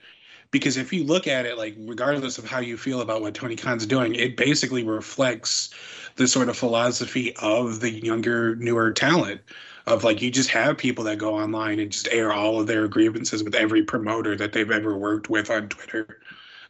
Because 0.51 0.77
if 0.77 0.91
you 0.93 1.03
look 1.03 1.27
at 1.27 1.45
it, 1.45 1.57
like 1.57 1.75
regardless 1.79 2.37
of 2.37 2.45
how 2.45 2.59
you 2.59 2.77
feel 2.77 3.01
about 3.01 3.21
what 3.21 3.33
Tony 3.33 3.55
Khan's 3.55 3.85
doing, 3.85 4.15
it 4.15 4.37
basically 4.37 4.83
reflects 4.83 5.69
the 6.15 6.27
sort 6.27 6.49
of 6.49 6.57
philosophy 6.57 7.35
of 7.37 7.79
the 7.79 7.91
younger, 7.91 8.55
newer 8.55 8.91
talent. 8.91 9.41
Of 9.87 10.03
like 10.03 10.21
you 10.21 10.29
just 10.29 10.51
have 10.51 10.77
people 10.77 11.03
that 11.05 11.17
go 11.17 11.33
online 11.33 11.79
and 11.79 11.91
just 11.91 12.07
air 12.11 12.31
all 12.31 12.59
of 12.59 12.67
their 12.67 12.87
grievances 12.87 13.43
with 13.43 13.55
every 13.55 13.81
promoter 13.81 14.35
that 14.35 14.53
they've 14.53 14.69
ever 14.69 14.95
worked 14.95 15.31
with 15.31 15.49
on 15.49 15.67
Twitter. 15.69 16.19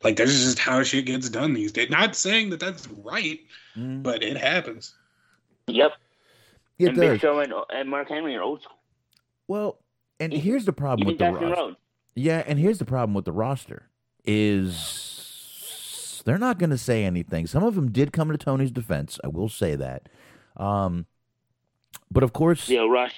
Like 0.04 0.16
that's 0.16 0.32
just 0.32 0.60
how 0.60 0.84
shit 0.84 1.06
gets 1.06 1.28
done 1.28 1.54
these 1.54 1.74
days. 1.74 1.90
Not 1.90 2.16
saying 2.16 2.52
that 2.52 2.62
that's 2.62 2.88
right, 3.04 3.42
mm. 3.76 4.02
but 4.02 4.24
it 4.24 4.38
happens. 4.38 4.94
Yep. 5.68 5.94
It 6.80 6.90
and 6.90 6.98
Big. 6.98 7.20
Show 7.20 7.40
and, 7.40 7.54
and 7.70 7.90
Mark 7.90 8.10
Henry 8.10 8.36
are 8.36 8.42
old 8.42 8.64
school. 8.64 8.78
Well, 9.48 9.80
and 10.20 10.34
here's 10.34 10.66
the 10.66 10.74
problem 10.74 11.08
with 11.08 11.18
the 11.18 11.26
Dustin 11.26 11.50
roster. 11.50 11.76
Yeah, 12.16 12.44
and 12.46 12.58
here's 12.60 12.80
the 12.80 12.86
problem 12.86 13.14
with 13.14 13.26
the 13.26 13.32
roster 13.32 13.90
is 14.26 16.22
they're 16.26 16.38
not 16.38 16.60
going 16.60 16.70
to 16.70 16.78
say 16.78 17.04
anything. 17.06 17.48
Some 17.48 17.64
of 17.64 17.76
them 17.76 17.92
did 17.92 18.12
come 18.14 18.32
to 18.32 18.38
Tony's 18.38 18.72
defense. 18.72 19.20
I 19.24 19.28
will 19.28 19.50
say 19.50 19.76
that. 19.76 20.10
Um, 20.58 21.06
but 22.12 22.24
of 22.24 22.34
course, 22.34 22.68
Lio 22.70 22.88
Rush. 22.88 23.16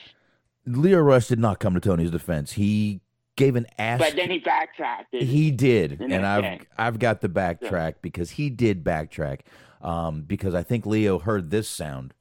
Lio 0.66 1.00
Rush 1.00 1.28
did 1.28 1.40
not 1.40 1.60
come 1.60 1.74
to 1.74 1.80
Tony's 1.80 2.12
defense. 2.12 2.54
He 2.54 3.02
gave 3.36 3.56
an 3.56 3.66
ass. 3.78 4.00
But 4.00 4.16
then 4.16 4.30
he 4.30 4.40
backtracked. 4.40 5.14
He 5.16 5.52
did, 5.52 5.98
The 5.98 6.06
and 6.06 6.26
I've 6.26 6.44
day. 6.44 6.62
I've 6.78 7.00
got 7.00 7.22
the 7.22 7.30
backtrack 7.30 7.96
because 8.02 8.32
he 8.32 8.50
did 8.50 8.84
backtrack. 8.84 9.42
Um, 9.82 10.22
because 10.22 10.54
I 10.54 10.62
think 10.62 10.86
Lio 10.86 11.18
heard 11.18 11.50
this 11.50 11.68
sound. 11.68 12.14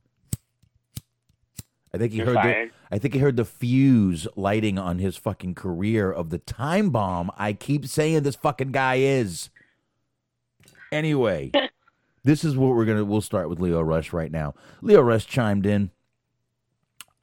I 1.93 1.99
think 1.99 2.12
he 2.12 2.19
You're 2.19 2.27
heard 2.27 2.37
the. 2.37 2.71
I 2.91 2.99
think 2.99 3.15
he 3.15 3.21
heard 3.21 3.37
the 3.37 3.45
fuse 3.45 4.27
lighting 4.37 4.79
on 4.79 4.99
his 4.99 5.17
fucking 5.17 5.55
career 5.55 6.11
of 6.11 6.31
the 6.31 6.39
time 6.39 6.91
bomb. 6.91 7.31
I 7.37 7.53
keep 7.53 7.87
saying 7.87 8.23
this 8.23 8.37
fucking 8.37 8.73
guy 8.73 8.97
is. 8.97 9.51
Anyway, 10.93 11.51
this 12.25 12.45
is 12.45 12.57
what 12.57 12.77
we're 12.77 12.85
gonna. 12.85 13.05
We'll 13.05 13.21
start 13.21 13.49
with 13.49 13.61
Lio 13.61 13.81
Rush 13.81 14.12
right 14.12 14.31
now. 14.31 14.55
Lio 14.83 15.01
Rush 15.01 15.27
chimed 15.27 15.67
in. 15.67 15.91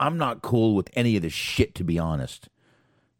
I'm 0.00 0.16
not 0.18 0.42
cool 0.42 0.74
with 0.74 0.90
any 0.94 1.16
of 1.16 1.22
this 1.22 1.32
shit, 1.32 1.74
to 1.76 1.84
be 1.84 1.98
honest. 1.98 2.48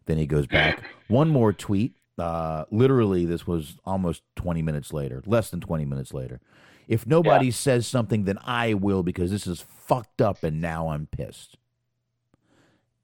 Then 0.06 0.18
he 0.18 0.26
goes 0.26 0.46
back. 0.46 0.82
One 1.08 1.28
more 1.28 1.52
tweet. 1.52 1.94
Uh, 2.18 2.64
literally, 2.70 3.24
this 3.24 3.46
was 3.46 3.78
almost 3.84 4.22
20 4.36 4.62
minutes 4.62 4.92
later, 4.92 5.22
less 5.26 5.50
than 5.50 5.60
20 5.60 5.84
minutes 5.84 6.12
later. 6.12 6.40
If 6.88 7.06
nobody 7.06 7.50
says 7.50 7.86
something, 7.86 8.24
then 8.24 8.38
I 8.42 8.72
will 8.72 9.02
because 9.02 9.30
this 9.30 9.46
is 9.46 9.60
fucked 9.60 10.22
up 10.22 10.42
and 10.42 10.60
now 10.60 10.88
I'm 10.88 11.06
pissed. 11.06 11.58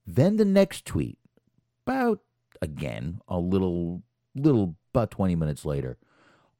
Then 0.06 0.36
the 0.36 0.44
next 0.44 0.86
tweet, 0.86 1.18
about 1.86 2.20
again, 2.62 3.20
a 3.28 3.38
little, 3.38 4.02
little, 4.34 4.76
about 4.92 5.10
20 5.10 5.36
minutes 5.36 5.64
later, 5.64 5.98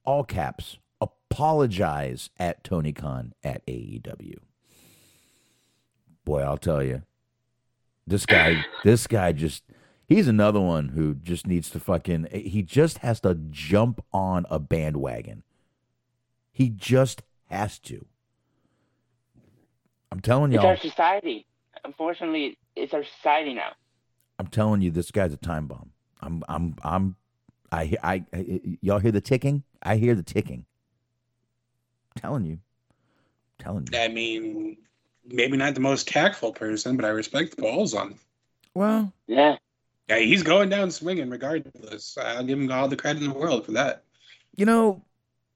all 0.05 0.23
caps, 0.23 0.79
apologize 1.01 2.31
at 2.39 2.63
Tony 2.63 2.93
Khan 2.93 3.33
at 3.43 3.67
AEW. 3.67 4.37
Boy, 6.25 6.43
I'll 6.43 6.59
tell 6.59 6.83
you, 6.83 7.03
this 8.07 8.27
guy, 8.27 8.65
this 8.85 9.07
guy 9.07 9.33
just, 9.33 9.65
he's 10.07 10.29
another 10.29 10.61
one 10.61 10.91
who 10.91 11.15
just 11.15 11.47
needs 11.47 11.71
to 11.71 11.81
fucking, 11.81 12.29
he 12.31 12.63
just 12.63 12.99
has 12.99 13.21
to 13.21 13.35
jump 13.51 14.05
on 14.13 14.47
a 14.51 14.59
bandwagon. 14.59 15.43
He 16.55 16.69
just 16.69 17.23
has 17.51 17.81
to. 17.81 18.07
I'm 20.13 20.21
telling 20.21 20.53
y'all, 20.53 20.67
our 20.67 20.77
society. 20.77 21.47
Unfortunately, 21.85 22.57
it's 22.77 22.95
our 22.95 23.03
society 23.03 23.53
now. 23.55 23.73
I'm 24.39 24.47
telling 24.47 24.81
you, 24.81 24.93
this 24.93 25.11
guy's 25.11 25.33
a 25.33 25.37
time 25.37 25.67
bomb. 25.67 25.91
I'm, 26.21 26.45
I'm, 26.49 26.77
I'm, 26.85 27.17
I, 27.73 27.85
he- 27.87 27.99
I, 28.03 28.25
I 28.33 28.61
y'all 28.81 29.01
hear 29.01 29.11
the 29.11 29.21
ticking? 29.21 29.65
I 29.83 29.97
hear 29.97 30.15
the 30.15 30.23
ticking. 30.23 30.65
I'm 32.15 32.21
telling 32.23 32.45
you, 32.47 32.61
telling 33.59 33.89
you. 33.93 33.99
I 33.99 34.07
mean, 34.07 34.77
maybe 35.27 35.57
not 35.57 35.75
the 35.75 35.81
most 35.81 36.07
tactful 36.07 36.53
person, 36.53 36.97
but 36.97 37.05
I 37.05 37.09
respect 37.09 37.57
the 37.57 37.63
balls 37.63 37.95
on. 37.95 38.15
Well, 38.75 39.13
Yeah. 39.27 39.57
Yeah, 40.09 40.19
he's 40.19 40.45
going 40.45 40.69
down 40.69 40.93
swinging 40.93 41.31
regardless. 41.31 42.17
I'll 42.17 42.45
give 42.45 42.61
him 42.61 42.71
all 42.71 42.87
the 42.87 42.97
credit 42.97 43.23
in 43.23 43.31
the 43.31 43.35
world 43.39 43.67
for 43.67 43.73
that. 43.73 44.05
You 44.55 44.67
know, 44.67 45.03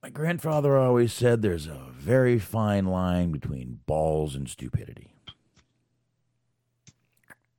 my 0.02 0.10
grandfather 0.10 0.76
always 0.76 1.12
said 1.12 1.42
there's 1.42 1.66
a 1.66 1.86
very 1.92 2.38
fine 2.38 2.86
line 2.86 3.32
between 3.32 3.80
balls 3.86 4.34
and 4.34 4.48
stupidity. 4.48 5.12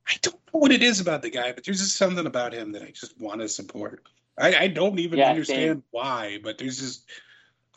I 0.08 0.14
don't 0.22 0.34
know 0.52 0.58
what 0.60 0.72
it 0.72 0.82
is 0.82 1.00
about 1.00 1.22
the 1.22 1.30
guy, 1.30 1.52
but 1.52 1.64
there's 1.64 1.78
just 1.80 1.96
something 1.96 2.26
about 2.26 2.52
him 2.52 2.72
that 2.72 2.82
I 2.82 2.90
just 2.90 3.18
want 3.20 3.40
to 3.42 3.48
support. 3.48 4.02
I, 4.38 4.54
I 4.56 4.68
don't 4.68 4.98
even 4.98 5.18
Yeah, 5.18 5.30
understand 5.30 5.58
same. 5.78 5.82
why, 5.90 6.38
but 6.42 6.58
there's 6.58 6.78
just 6.80 7.04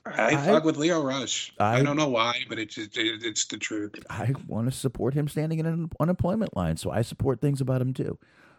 I, 0.05 0.35
I- 0.35 0.37
fuck 0.37 0.63
with 0.63 0.77
Lio 0.77 1.01
Rush. 1.03 1.53
I, 1.59 1.79
I- 1.79 1.83
don't 1.83 1.97
know 1.97 2.09
why, 2.09 2.33
but 2.49 2.57
it's 2.57 2.75
just 2.75 2.97
it, 2.97 3.23
it's 3.23 3.45
the 3.45 3.57
truth. 3.57 3.93
I 4.09 4.33
want 4.47 4.71
to 4.71 4.77
support 4.77 5.13
him 5.13 5.27
standing 5.27 5.59
in 5.59 5.65
an 5.65 5.89
unemployment 5.99 6.55
line, 6.55 6.77
so 6.77 6.89
I 6.89 7.01
support 7.01 7.41
things 7.41 7.61
about 7.61 7.81
him 7.81 7.93
too. 7.93 8.17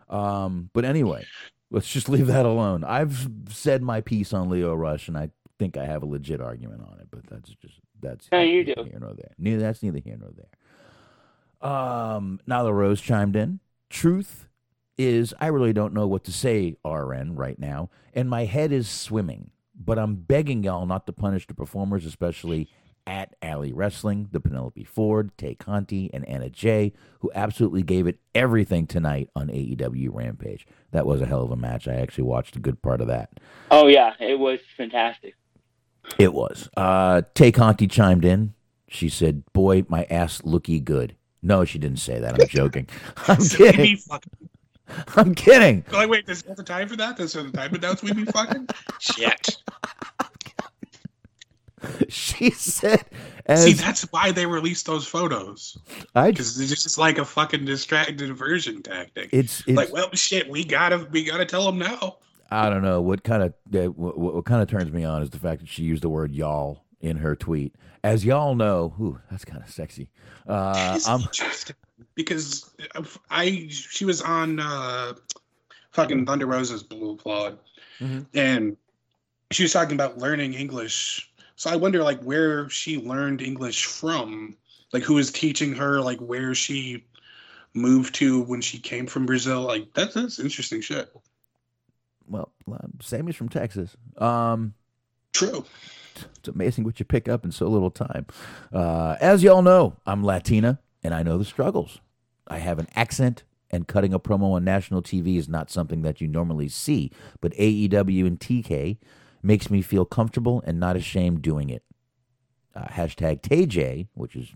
Um, 0.09 0.68
but 0.74 0.85
anyway, 0.85 1.26
let's 1.70 1.89
just 1.90 2.09
leave 2.10 2.26
that 2.28 2.44
alone. 2.47 2.85
I've 2.85 3.28
said 3.48 3.82
my 3.82 4.02
piece 4.02 4.32
on 4.35 4.51
Lio 4.51 4.74
Rush, 4.74 5.09
and 5.09 5.16
I 5.18 5.31
think 5.59 5.76
I 5.76 5.86
have 5.86 6.02
a 6.02 6.06
legit 6.06 6.40
argument 6.40 6.82
on 6.82 6.98
it, 7.01 7.09
but 7.10 7.26
that's 7.28 7.51
just 7.51 7.81
that's 8.01 8.28
No, 8.32 8.40
you 8.40 8.64
neither 8.64 8.74
do. 8.82 8.85
here 8.90 8.98
nor 9.01 9.14
there. 9.14 9.32
Neither 9.39 9.60
that's 9.62 9.82
neither 9.82 9.98
here 10.01 10.16
nor 10.18 10.31
there. 10.31 11.70
Um, 11.70 12.40
Nyla 12.48 12.72
Rose 12.72 13.01
chimed 13.01 13.36
in. 13.36 13.60
Truth 13.89 14.48
is, 14.98 15.32
I 15.40 15.47
really 15.47 15.72
don't 15.72 15.94
know 15.94 16.06
what 16.06 16.24
to 16.24 16.32
say, 16.32 16.76
RN, 16.85 17.35
right 17.36 17.59
now, 17.59 17.90
and 18.12 18.28
my 18.28 18.44
head 18.44 18.72
is 18.72 18.89
swimming. 18.89 19.51
But 19.76 19.98
I'm 19.98 20.14
begging 20.16 20.62
y'all 20.62 20.86
not 20.86 21.06
to 21.06 21.12
punish 21.12 21.47
the 21.48 21.55
performers, 21.55 22.05
especially 22.05 22.68
at 23.06 23.35
Alley 23.43 23.72
Wrestling, 23.72 24.28
the 24.31 24.40
Penelope 24.40 24.85
Ford, 24.85 25.36
Tay 25.36 25.55
Conti, 25.56 26.10
and 26.14 26.26
Anna 26.28 26.48
Jay, 26.48 26.93
who 27.20 27.31
absolutely 27.35 27.82
gave 27.82 28.06
it 28.06 28.18
everything 28.35 28.86
tonight 28.86 29.28
on 29.35 29.48
AEW 29.48 30.09
Rampage. 30.12 30.66
That 30.93 31.06
was 31.06 31.20
a 31.20 31.26
hell 31.26 31.43
of 31.43 31.51
a 31.51 31.56
match. 31.56 31.89
I 31.89 31.94
actually 31.94 32.24
watched 32.24 32.56
a 32.56 32.60
good 32.60 32.81
part 32.82 33.01
of 33.01 33.09
that. 33.09 33.31
Oh 33.70 33.89
yeah, 33.89 34.12
it 34.20 34.39
was 34.39 34.60
fantastic. 34.76 35.35
It 36.18 36.32
was. 36.35 36.68
Uh, 36.76 37.22
Tay 37.35 37.52
Conti 37.52 37.86
chimed 37.86 38.24
in. 38.24 38.55
She 38.89 39.09
said, 39.09 39.43
"Boy, 39.52 39.85
my 39.89 40.05
ass 40.10 40.43
looky 40.44 40.81
good." 40.81 41.16
No, 41.43 41.64
she 41.64 41.78
didn't 41.78 41.98
say 41.98 42.20
that. 42.20 42.40
I'm 42.40 42.48
joking. 42.48 42.89
I'm 43.28 43.40
So 43.40 43.64
we 43.64 43.70
be 43.70 43.76
kidding. 43.76 43.97
fucking. 43.98 44.32
I'm 45.16 45.35
kidding. 45.35 45.85
Like, 45.93 46.09
wait, 46.09 46.26
there's 46.26 46.47
not 46.47 46.56
the 46.56 46.62
time 46.62 46.89
for 46.89 46.97
that. 46.97 47.16
There's 47.16 47.35
not 47.35 47.47
the 47.47 47.52
time 47.52 47.70
to 47.70 47.76
announce 47.76 48.02
we 48.02 48.12
be 48.12 48.24
fucking. 48.24 48.68
Shit. 48.98 49.56
She 52.09 52.51
said, 52.51 53.05
as 53.44 53.64
See, 53.64 53.72
that's 53.74 54.02
why 54.10 54.32
they 54.32 54.47
released 54.47 54.86
those 54.86 55.06
photos 55.06 55.76
I, 56.14 56.31
because 56.31 56.59
it's 56.59 56.82
just 56.82 56.97
like 56.97 57.18
a 57.18 57.26
fucking 57.26 57.66
distract 57.66 58.16
diversion 58.16 58.82
tactic. 58.82 59.28
it's, 59.32 59.62
it's 59.66 59.76
like, 59.76 59.93
well, 59.93 60.09
shit, 60.14 60.48
we 60.48 60.64
gotta 60.64 61.06
we 61.10 61.24
gotta 61.24 61.44
tell 61.44 61.66
them 61.66 61.78
now. 61.78 62.16
I 62.55 62.70
don't 62.70 62.82
know 62.82 63.01
what 63.01 63.24
kind 63.24 63.43
of 63.43 63.52
what, 63.97 64.16
what 64.18 64.44
kind 64.44 64.62
of 64.62 64.68
turns 64.68 64.93
me 64.93 65.05
on 65.05 65.22
is 65.22 65.31
the 65.31 65.39
fact 65.39 65.60
that 65.60 65.68
she 65.68 65.82
used 65.82 66.02
the 66.02 66.09
word 66.09 66.32
y'all 66.32 66.85
in 67.01 67.16
her 67.16 67.35
tweet. 67.35 67.74
As 68.02 68.24
y'all 68.24 68.55
know, 68.55 68.94
ooh, 69.01 69.18
that's 69.31 69.44
kind 69.44 69.62
of 69.62 69.68
sexy. 69.68 70.10
Uh, 70.48 70.98
I'm 71.06 71.22
because 72.14 72.74
I 73.31 73.66
she 73.70 74.05
was 74.05 74.22
on 74.22 74.60
uh, 74.60 75.14
fucking 75.90 76.26
Thunder 76.26 76.47
Rose's 76.47 76.82
Blue 76.82 77.16
Claw, 77.16 77.52
Mhm. 78.01 78.26
and 78.35 78.76
she 79.51 79.62
was 79.62 79.72
talking 79.72 79.94
about 79.94 80.18
learning 80.18 80.55
English. 80.55 81.31
So 81.56 81.70
I 81.70 81.76
wonder, 81.76 82.02
like, 82.02 82.20
where 82.22 82.68
she 82.68 82.98
learned 82.98 83.40
English 83.40 83.86
from, 83.86 84.56
like, 84.93 85.05
who 85.05 85.14
was 85.14 85.31
teaching 85.31 85.72
her, 85.74 86.01
like, 86.01 86.18
where 86.18 86.52
she 86.55 87.05
moved 87.74 88.14
to 88.16 88.43
when 88.43 88.60
she 88.60 88.78
came 88.78 89.06
from 89.06 89.24
Brazil. 89.24 89.60
Like, 89.62 89.93
that's 89.94 90.14
that's 90.14 90.39
interesting 90.39 90.81
shit. 90.81 91.12
Well, 92.28 92.52
uh, 92.70 92.78
Sammy's 93.01 93.36
from 93.36 93.48
Texas. 93.48 93.96
Um, 94.18 94.74
True. 95.32 95.64
It's 96.38 96.48
amazing 96.48 96.84
what 96.84 97.01
you 97.01 97.05
pick 97.05 97.28
up 97.28 97.44
in 97.44 97.51
so 97.51 97.66
little 97.66 97.90
time. 97.90 98.26
Uh, 98.72 99.16
as 99.20 99.42
y'all 99.42 99.62
know, 99.62 99.96
I'm 100.06 100.22
Latina 100.22 100.78
and 101.02 101.12
I 101.12 101.22
know 101.22 101.38
the 101.38 101.44
struggles. 101.44 102.01
I 102.46 102.59
have 102.59 102.78
an 102.78 102.88
accent, 102.94 103.44
and 103.70 103.88
cutting 103.88 104.14
a 104.14 104.20
promo 104.20 104.52
on 104.52 104.64
national 104.64 105.02
TV 105.02 105.36
is 105.36 105.48
not 105.48 105.70
something 105.70 106.02
that 106.02 106.20
you 106.20 106.28
normally 106.28 106.68
see. 106.68 107.10
But 107.40 107.52
AEW 107.55 108.26
and 108.26 108.38
TK 108.38 108.98
makes 109.42 109.70
me 109.70 109.82
feel 109.82 110.05
comfortable 110.05 110.62
and 110.66 110.78
not 110.78 110.96
ashamed 110.96 111.42
doing 111.42 111.70
it. 111.70 111.82
Uh, 112.74 112.84
hashtag 112.84 113.42
TJ, 113.42 114.06
which 114.14 114.36
is, 114.36 114.52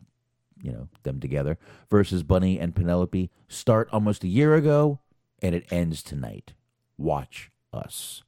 you 0.63 0.71
know, 0.71 0.89
them 1.03 1.19
together, 1.19 1.59
versus 1.91 2.23
Bunny 2.23 2.61
and 2.61 2.75
Penelope 2.77 3.31
start 3.49 3.89
almost 3.93 4.23
a 4.23 4.29
year 4.29 4.55
ago, 4.55 5.01
and 5.43 5.55
it 5.55 5.67
ends 5.73 6.03
tonight. 6.03 6.53
Watch 6.97 7.51
us. 7.73 8.23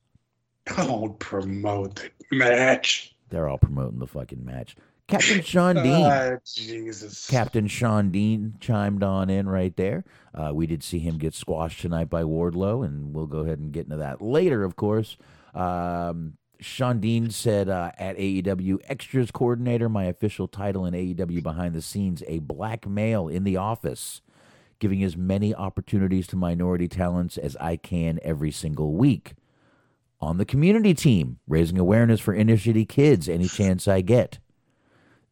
Don't 0.67 1.19
promote 1.19 1.97
the 1.97 2.37
match. 2.37 3.15
They're 3.31 3.49
all 3.49 3.59
promoting 3.59 3.99
the 3.99 4.07
fucking 4.07 4.45
match. 4.45 4.77
Captain 5.09 5.43
Shawn 5.43 5.77
Dean. 5.77 6.07
Ah, 6.07 6.37
Jesus. 6.45 7.27
Captain 7.29 7.67
Shawn 7.67 8.11
Dean 8.11 8.55
chimed 8.61 9.03
on 9.03 9.29
in 9.29 9.49
right 9.49 9.77
there. 9.77 10.05
Uh, 10.33 10.53
we 10.55 10.67
did 10.67 10.85
see 10.85 11.01
him 11.01 11.19
get 11.19 11.35
squashed 11.35 11.81
tonight 11.81 12.09
by 12.09 12.23
Wardlow, 12.23 12.85
and 12.85 13.12
we'll 13.12 13.27
go 13.27 13.39
ahead 13.41 13.59
and 13.59 13.73
get 13.73 13.87
into 13.87 13.97
that 13.97 14.23
later, 14.23 14.62
of 14.62 14.77
course. 14.77 15.17
Um, 15.53 16.35
Shawn 16.61 17.01
Dean 17.01 17.31
said 17.31 17.69
uh, 17.69 17.91
at 17.99 18.17
AEW 18.19 18.79
Extras 18.85 19.31
Coordinator, 19.31 19.89
my 19.89 20.05
official 20.05 20.47
title 20.47 20.87
in 20.87 20.95
AEW 20.95 21.43
behind 21.43 21.75
the 21.75 21.83
scenes, 21.83 22.23
a 22.29 22.39
black 22.39 22.87
male 22.87 23.29
in 23.29 23.45
the 23.45 23.57
office, 23.57 24.21
giving 24.81 25.05
as 25.05 25.16
many 25.16 25.55
opportunities 25.55 26.27
to 26.28 26.36
minority 26.36 26.89
talents 26.89 27.39
as 27.39 27.57
I 27.61 27.77
can 27.77 28.19
every 28.23 28.51
single 28.51 28.94
week. 28.94 29.35
On 30.20 30.36
the 30.36 30.44
community 30.44 30.93
team, 30.93 31.39
raising 31.47 31.78
awareness 31.78 32.20
for 32.20 32.35
inner 32.35 32.57
city 32.57 32.85
kids 32.85 33.28
any 33.28 33.47
chance 33.47 33.86
I 33.86 34.01
get. 34.01 34.39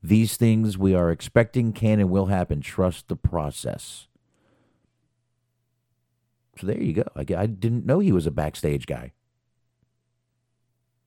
These 0.03 0.37
things 0.37 0.79
we 0.79 0.95
are 0.95 1.11
expecting 1.11 1.73
can 1.73 1.99
and 1.99 2.11
will 2.11 2.27
happen. 2.27 2.61
Trust 2.61 3.09
the 3.09 3.17
process. 3.17 4.07
So 6.59 6.67
there 6.67 6.81
you 6.81 6.93
go. 6.93 7.05
I, 7.17 7.27
I 7.37 7.47
didn't 7.47 7.85
know 7.85 7.99
he 7.99 8.13
was 8.13 8.27
a 8.27 8.31
backstage 8.31 8.87
guy. 8.87 9.13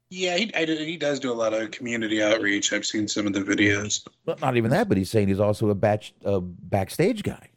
Yeah, 0.10 0.36
he, 0.36 0.54
I, 0.54 0.66
he 0.66 0.98
does 0.98 1.22
do 1.22 1.32
a 1.32 1.34
lot 1.34 1.54
of 1.54 1.72
community 1.72 2.22
outreach. 2.22 2.74
I've 2.74 2.86
seen 2.86 3.08
some 3.08 3.28
of 3.28 3.34
the 3.34 3.40
videos. 3.40 4.06
Well, 4.26 4.38
not 4.42 4.58
even 4.58 4.72
that, 4.72 4.90
but 4.90 4.98
he's 4.98 5.10
saying 5.10 5.30
he's 5.30 5.40
also 5.40 5.70
a 5.70 5.76
batch 5.76 6.14
a 6.26 6.42
backstage 6.42 7.24
guy. 7.24 7.51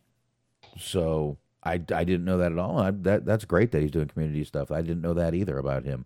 So 0.79 1.39
I, 1.63 1.75
I 1.75 2.05
didn't 2.05 2.25
know 2.25 2.39
that 2.39 2.53
at 2.53 2.59
all. 2.59 2.79
I, 2.79 2.91
that 2.91 3.25
that's 3.25 3.45
great 3.45 3.73
that 3.73 3.83
he's 3.83 3.91
doing 3.91 4.09
community 4.09 4.45
stuff. 4.45 4.71
I 4.71 4.83
didn't 4.83 5.03
know 5.03 5.15
that 5.15 5.35
either 5.35 5.59
about 5.59 5.85
him. 5.85 6.05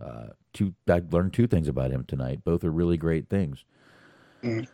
Uh, 0.00 0.28
two 0.52 0.74
I 0.88 1.02
learned 1.10 1.32
two 1.32 1.46
things 1.46 1.68
about 1.68 1.90
him 1.90 2.04
tonight. 2.04 2.44
Both 2.44 2.64
are 2.64 2.70
really 2.70 2.96
great 2.96 3.28
things. 3.28 3.64
Mm. 4.42 4.68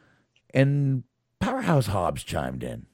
And 0.55 1.05
Powerhouse 1.41 1.87
Hobbs 1.87 2.23
chimed 2.23 2.63
in 2.63 2.87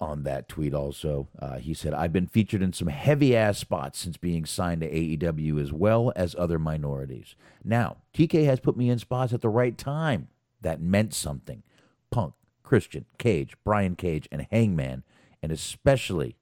on 0.00 0.24
that 0.24 0.48
tweet 0.48 0.74
also. 0.74 1.28
Uh, 1.38 1.58
he 1.58 1.74
said, 1.74 1.94
I've 1.94 2.12
been 2.12 2.26
featured 2.26 2.62
in 2.62 2.72
some 2.72 2.88
heavy 2.88 3.36
ass 3.36 3.58
spots 3.58 3.98
since 3.98 4.16
being 4.16 4.44
signed 4.44 4.80
to 4.80 4.90
AEW 4.90 5.60
as 5.60 5.72
well 5.72 6.12
as 6.16 6.34
other 6.38 6.58
minorities. 6.58 7.36
Now, 7.62 7.98
TK 8.12 8.44
has 8.46 8.60
put 8.60 8.76
me 8.76 8.90
in 8.90 8.98
spots 8.98 9.32
at 9.32 9.40
the 9.40 9.48
right 9.48 9.76
time. 9.76 10.28
That 10.60 10.80
meant 10.80 11.14
something. 11.14 11.62
Punk, 12.10 12.34
Christian, 12.62 13.04
Cage, 13.18 13.54
Brian 13.64 13.96
Cage, 13.96 14.28
and 14.32 14.46
Hangman, 14.50 15.04
and 15.44 15.52
especially 15.52 16.36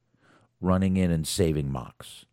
running 0.60 0.96
in 0.96 1.10
and 1.10 1.26
saving 1.26 1.70
Mox. 1.70 2.24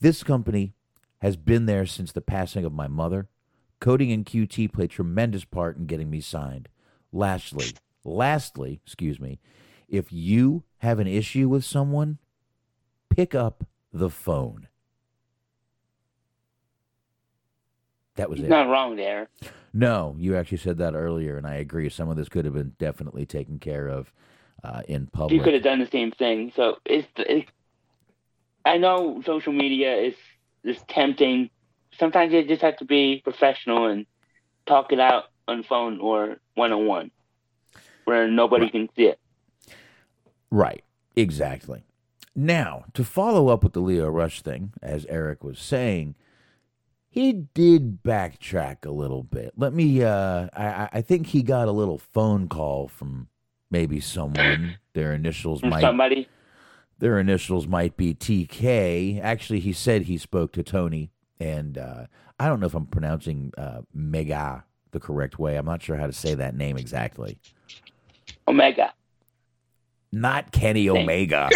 This 0.00 0.24
company 0.24 0.74
has 1.20 1.36
been 1.36 1.66
there 1.66 1.86
since 1.86 2.10
the 2.10 2.20
passing 2.20 2.64
of 2.64 2.72
my 2.72 2.88
mother. 2.88 3.28
Cody 3.78 4.12
and 4.12 4.26
QT 4.26 4.72
played 4.72 4.90
tremendous 4.90 5.44
part 5.44 5.76
in 5.76 5.86
getting 5.86 6.10
me 6.10 6.20
signed. 6.20 6.68
Lastly, 7.12 7.66
lastly, 8.04 8.80
excuse 8.84 9.20
me, 9.20 9.38
if 9.88 10.12
you 10.12 10.64
have 10.78 10.98
an 10.98 11.06
issue 11.06 11.48
with 11.48 11.64
someone, 11.64 12.18
pick 13.08 13.32
up 13.32 13.64
the 13.92 14.10
phone. 14.10 14.66
That 18.16 18.28
was 18.28 18.38
He's 18.38 18.46
it. 18.46 18.50
not 18.50 18.68
wrong 18.68 18.96
there. 18.96 19.28
No, 19.72 20.16
you 20.18 20.36
actually 20.36 20.58
said 20.58 20.78
that 20.78 20.94
earlier, 20.94 21.36
and 21.36 21.46
I 21.46 21.54
agree. 21.54 21.88
Some 21.88 22.08
of 22.08 22.16
this 22.16 22.28
could 22.28 22.44
have 22.44 22.54
been 22.54 22.74
definitely 22.78 23.24
taken 23.24 23.60
care 23.60 23.86
of 23.86 24.12
uh, 24.64 24.82
in 24.88 25.08
You 25.28 25.40
could 25.42 25.54
have 25.54 25.62
done 25.62 25.78
the 25.78 25.88
same 25.90 26.10
thing. 26.12 26.52
So 26.56 26.76
it's, 26.84 27.08
it, 27.16 27.46
I 28.64 28.78
know 28.78 29.22
social 29.24 29.52
media 29.52 29.96
is 29.96 30.14
is 30.62 30.78
tempting. 30.88 31.50
Sometimes 31.98 32.32
you 32.32 32.44
just 32.46 32.62
have 32.62 32.76
to 32.78 32.84
be 32.84 33.20
professional 33.24 33.86
and 33.86 34.06
talk 34.66 34.92
it 34.92 35.00
out 35.00 35.24
on 35.48 35.62
phone 35.62 35.98
or 36.00 36.36
one 36.54 36.72
on 36.72 36.86
one, 36.86 37.10
where 38.04 38.28
nobody 38.28 38.64
Right. 38.64 38.72
can 38.72 38.88
see 38.94 39.04
it. 39.06 39.18
Right, 40.50 40.84
exactly. 41.16 41.84
Now, 42.36 42.84
to 42.94 43.04
follow 43.04 43.48
up 43.48 43.62
with 43.64 43.72
the 43.72 43.80
Lio 43.80 44.08
Rush 44.08 44.42
thing, 44.42 44.72
as 44.82 45.06
Eric 45.06 45.42
was 45.42 45.58
saying, 45.58 46.14
he 47.08 47.32
did 47.32 48.02
backtrack 48.02 48.84
a 48.84 48.90
little 48.92 49.22
bit. 49.22 49.52
Let 49.56 49.72
me, 49.72 50.02
uh, 50.02 50.48
I- 50.52 50.88
I 50.92 51.02
think 51.02 51.28
he 51.28 51.42
got 51.42 51.66
a 51.68 51.72
little 51.72 51.98
phone 51.98 52.48
call 52.48 52.86
from 52.86 53.28
maybe 53.70 54.00
someone. 54.00 54.78
Their 54.94 55.12
initials 55.14 55.62
might 55.62 55.80
somebody. 55.80 56.28
their 56.98 57.18
initials 57.18 57.66
might 57.66 57.96
be 57.96 58.14
TK. 58.14 59.20
Actually, 59.22 59.60
he 59.60 59.72
said 59.72 60.02
he 60.02 60.18
spoke 60.18 60.52
to 60.52 60.62
Tony, 60.62 61.10
and 61.38 61.78
uh, 61.78 62.04
I 62.38 62.48
don't 62.48 62.60
know 62.60 62.66
if 62.66 62.74
I'm 62.74 62.86
pronouncing 62.86 63.52
uh, 63.56 63.82
Megha 63.96 64.64
the 64.90 65.00
correct 65.00 65.38
way. 65.38 65.56
I'm 65.56 65.66
not 65.66 65.82
sure 65.82 65.96
how 65.96 66.06
to 66.06 66.12
say 66.12 66.34
that 66.34 66.54
name 66.54 66.76
exactly. 66.76 67.38
Omega. 68.48 68.92
Not 70.12 70.50
Kenny 70.50 70.88
Thanks. 70.88 71.00
Omega. 71.00 71.50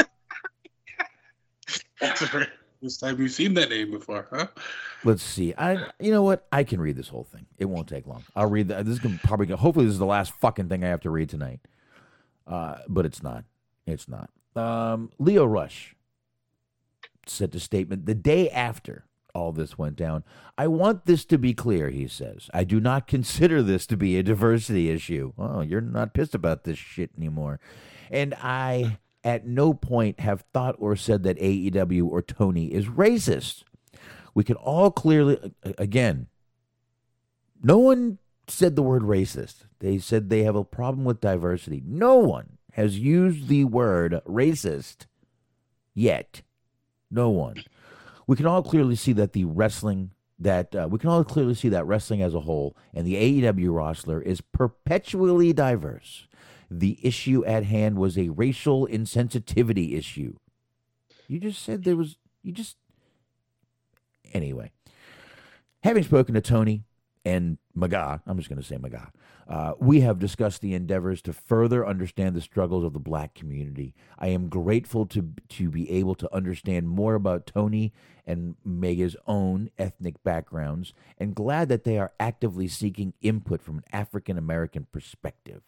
This 2.82 2.98
time 2.98 3.18
you've 3.18 3.32
seen 3.32 3.54
that 3.54 3.70
name 3.70 3.90
before, 3.90 4.28
huh? 4.30 4.48
Let's 5.04 5.22
see. 5.22 5.54
I, 5.56 5.86
you 5.98 6.10
know 6.12 6.22
what? 6.22 6.46
I 6.52 6.64
can 6.64 6.80
read 6.82 6.96
this 6.96 7.08
whole 7.08 7.24
thing. 7.24 7.46
It 7.56 7.64
won't 7.64 7.88
take 7.88 8.06
long. 8.06 8.24
I'll 8.36 8.50
read 8.50 8.68
that. 8.68 8.84
This 8.84 8.92
is 8.92 9.00
gonna 9.00 9.18
probably. 9.24 9.46
Go, 9.46 9.56
hopefully, 9.56 9.86
this 9.86 9.94
is 9.94 9.98
the 9.98 10.04
last 10.04 10.32
fucking 10.34 10.68
thing 10.68 10.84
I 10.84 10.88
have 10.88 11.00
to 11.00 11.10
read 11.10 11.30
tonight. 11.30 11.60
Uh, 12.46 12.76
but 12.88 13.06
it's 13.06 13.22
not. 13.22 13.44
It's 13.86 14.08
not. 14.08 14.30
Um, 14.56 15.10
Lio 15.18 15.44
Rush 15.44 15.94
said 17.26 17.54
a 17.54 17.60
statement 17.60 18.06
the 18.06 18.14
day 18.14 18.50
after 18.50 19.04
all 19.34 19.52
this 19.52 19.76
went 19.76 19.96
down. 19.96 20.22
I 20.56 20.68
want 20.68 21.06
this 21.06 21.24
to 21.26 21.38
be 21.38 21.54
clear, 21.54 21.90
he 21.90 22.06
says. 22.06 22.48
I 22.54 22.64
do 22.64 22.80
not 22.80 23.06
consider 23.08 23.62
this 23.62 23.86
to 23.86 23.96
be 23.96 24.16
a 24.16 24.22
diversity 24.22 24.90
issue. 24.90 25.32
Oh, 25.36 25.60
you're 25.60 25.80
not 25.80 26.14
pissed 26.14 26.34
about 26.34 26.64
this 26.64 26.78
shit 26.78 27.10
anymore. 27.16 27.60
And 28.10 28.34
I 28.34 28.98
at 29.24 29.46
no 29.46 29.74
point 29.74 30.20
have 30.20 30.44
thought 30.52 30.76
or 30.78 30.94
said 30.94 31.22
that 31.24 31.38
AEW 31.38 32.06
or 32.06 32.22
Tony 32.22 32.66
is 32.66 32.86
racist. 32.86 33.64
We 34.34 34.44
can 34.44 34.56
all 34.56 34.90
clearly, 34.90 35.38
again, 35.78 36.26
no 37.62 37.78
one 37.78 38.18
said 38.48 38.76
the 38.76 38.82
word 38.82 39.02
racist. 39.02 39.66
They 39.80 39.98
said 39.98 40.28
they 40.28 40.44
have 40.44 40.56
a 40.56 40.64
problem 40.64 41.04
with 41.04 41.20
diversity. 41.20 41.82
No 41.84 42.16
one 42.16 42.58
has 42.72 42.98
used 42.98 43.48
the 43.48 43.64
word 43.64 44.20
racist 44.26 45.06
yet. 45.94 46.42
No 47.10 47.30
one. 47.30 47.62
We 48.26 48.36
can 48.36 48.46
all 48.46 48.62
clearly 48.62 48.96
see 48.96 49.12
that 49.12 49.32
the 49.32 49.44
wrestling 49.44 50.10
that 50.38 50.74
uh, 50.74 50.88
we 50.90 50.98
can 50.98 51.08
all 51.08 51.22
clearly 51.22 51.54
see 51.54 51.68
that 51.68 51.86
wrestling 51.86 52.20
as 52.20 52.34
a 52.34 52.40
whole 52.40 52.76
and 52.92 53.06
the 53.06 53.14
AEW 53.14 53.74
roster 53.74 54.20
is 54.20 54.40
perpetually 54.40 55.52
diverse. 55.52 56.26
The 56.68 56.98
issue 57.02 57.44
at 57.44 57.64
hand 57.64 57.98
was 57.98 58.18
a 58.18 58.30
racial 58.30 58.88
insensitivity 58.88 59.96
issue. 59.96 60.34
You 61.28 61.38
just 61.38 61.62
said 61.62 61.84
there 61.84 61.96
was 61.96 62.16
you 62.42 62.52
just 62.52 62.76
anyway. 64.32 64.72
Having 65.84 66.04
spoken 66.04 66.34
to 66.34 66.40
Tony 66.40 66.82
and 67.24 67.58
Maga, 67.74 68.22
I'm 68.26 68.36
just 68.36 68.48
going 68.48 68.60
to 68.60 68.66
say 68.66 68.76
Maga, 68.76 69.10
uh, 69.48 69.72
we 69.78 70.00
have 70.00 70.18
discussed 70.18 70.60
the 70.60 70.74
endeavors 70.74 71.20
to 71.22 71.32
further 71.32 71.86
understand 71.86 72.34
the 72.34 72.40
struggles 72.40 72.84
of 72.84 72.92
the 72.92 73.00
black 73.00 73.34
community. 73.34 73.94
I 74.18 74.28
am 74.28 74.48
grateful 74.48 75.06
to 75.06 75.32
to 75.50 75.70
be 75.70 75.90
able 75.90 76.14
to 76.16 76.34
understand 76.34 76.88
more 76.88 77.14
about 77.14 77.46
Tony 77.46 77.92
and 78.26 78.54
Megha's 78.64 79.16
own 79.26 79.70
ethnic 79.78 80.22
backgrounds, 80.22 80.94
and 81.18 81.34
glad 81.34 81.68
that 81.68 81.84
they 81.84 81.98
are 81.98 82.12
actively 82.18 82.68
seeking 82.68 83.12
input 83.20 83.60
from 83.60 83.78
an 83.78 83.84
African 83.92 84.38
American 84.38 84.86
perspective. 84.92 85.62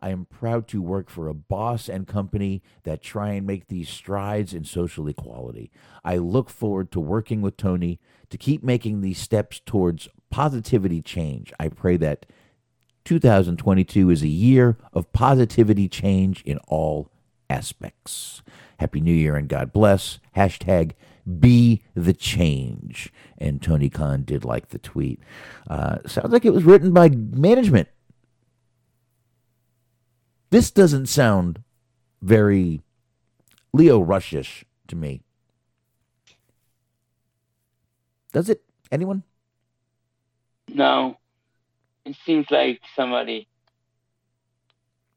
I 0.00 0.10
am 0.10 0.26
proud 0.26 0.68
to 0.68 0.80
work 0.80 1.10
for 1.10 1.28
a 1.28 1.34
boss 1.34 1.88
and 1.88 2.06
company 2.06 2.62
that 2.84 3.02
try 3.02 3.30
and 3.30 3.46
make 3.46 3.68
these 3.68 3.88
strides 3.88 4.54
in 4.54 4.64
social 4.64 5.08
equality. 5.08 5.70
I 6.04 6.16
look 6.16 6.50
forward 6.50 6.90
to 6.92 7.00
working 7.00 7.42
with 7.42 7.56
Tony 7.56 7.98
to 8.30 8.38
keep 8.38 8.62
making 8.62 9.00
these 9.00 9.18
steps 9.18 9.60
towards 9.64 10.08
positivity 10.30 11.02
change. 11.02 11.52
I 11.58 11.68
pray 11.68 11.96
that 11.98 12.26
2022 13.04 14.10
is 14.10 14.22
a 14.22 14.28
year 14.28 14.76
of 14.92 15.12
positivity 15.12 15.88
change 15.88 16.42
in 16.42 16.58
all 16.68 17.10
aspects. 17.50 18.42
Happy 18.78 19.00
New 19.00 19.14
Year 19.14 19.34
and 19.34 19.48
God 19.48 19.72
bless. 19.72 20.20
Hashtag 20.36 20.92
be 21.40 21.82
the 21.94 22.12
change. 22.12 23.12
And 23.36 23.60
Tony 23.60 23.90
Khan 23.90 24.22
did 24.22 24.44
like 24.44 24.68
the 24.68 24.78
tweet. 24.78 25.20
Uh, 25.68 25.98
sounds 26.06 26.32
like 26.32 26.44
it 26.44 26.52
was 26.52 26.64
written 26.64 26.92
by 26.92 27.08
management. 27.08 27.88
This 30.50 30.70
doesn't 30.70 31.06
sound 31.06 31.62
very 32.22 32.82
Lio 33.72 34.02
Rushish 34.04 34.64
to 34.88 34.96
me. 34.96 35.22
Does 38.32 38.48
it? 38.48 38.62
Anyone? 38.90 39.22
No. 40.68 41.16
It 42.04 42.16
seems 42.24 42.46
like 42.50 42.80
somebody 42.96 43.48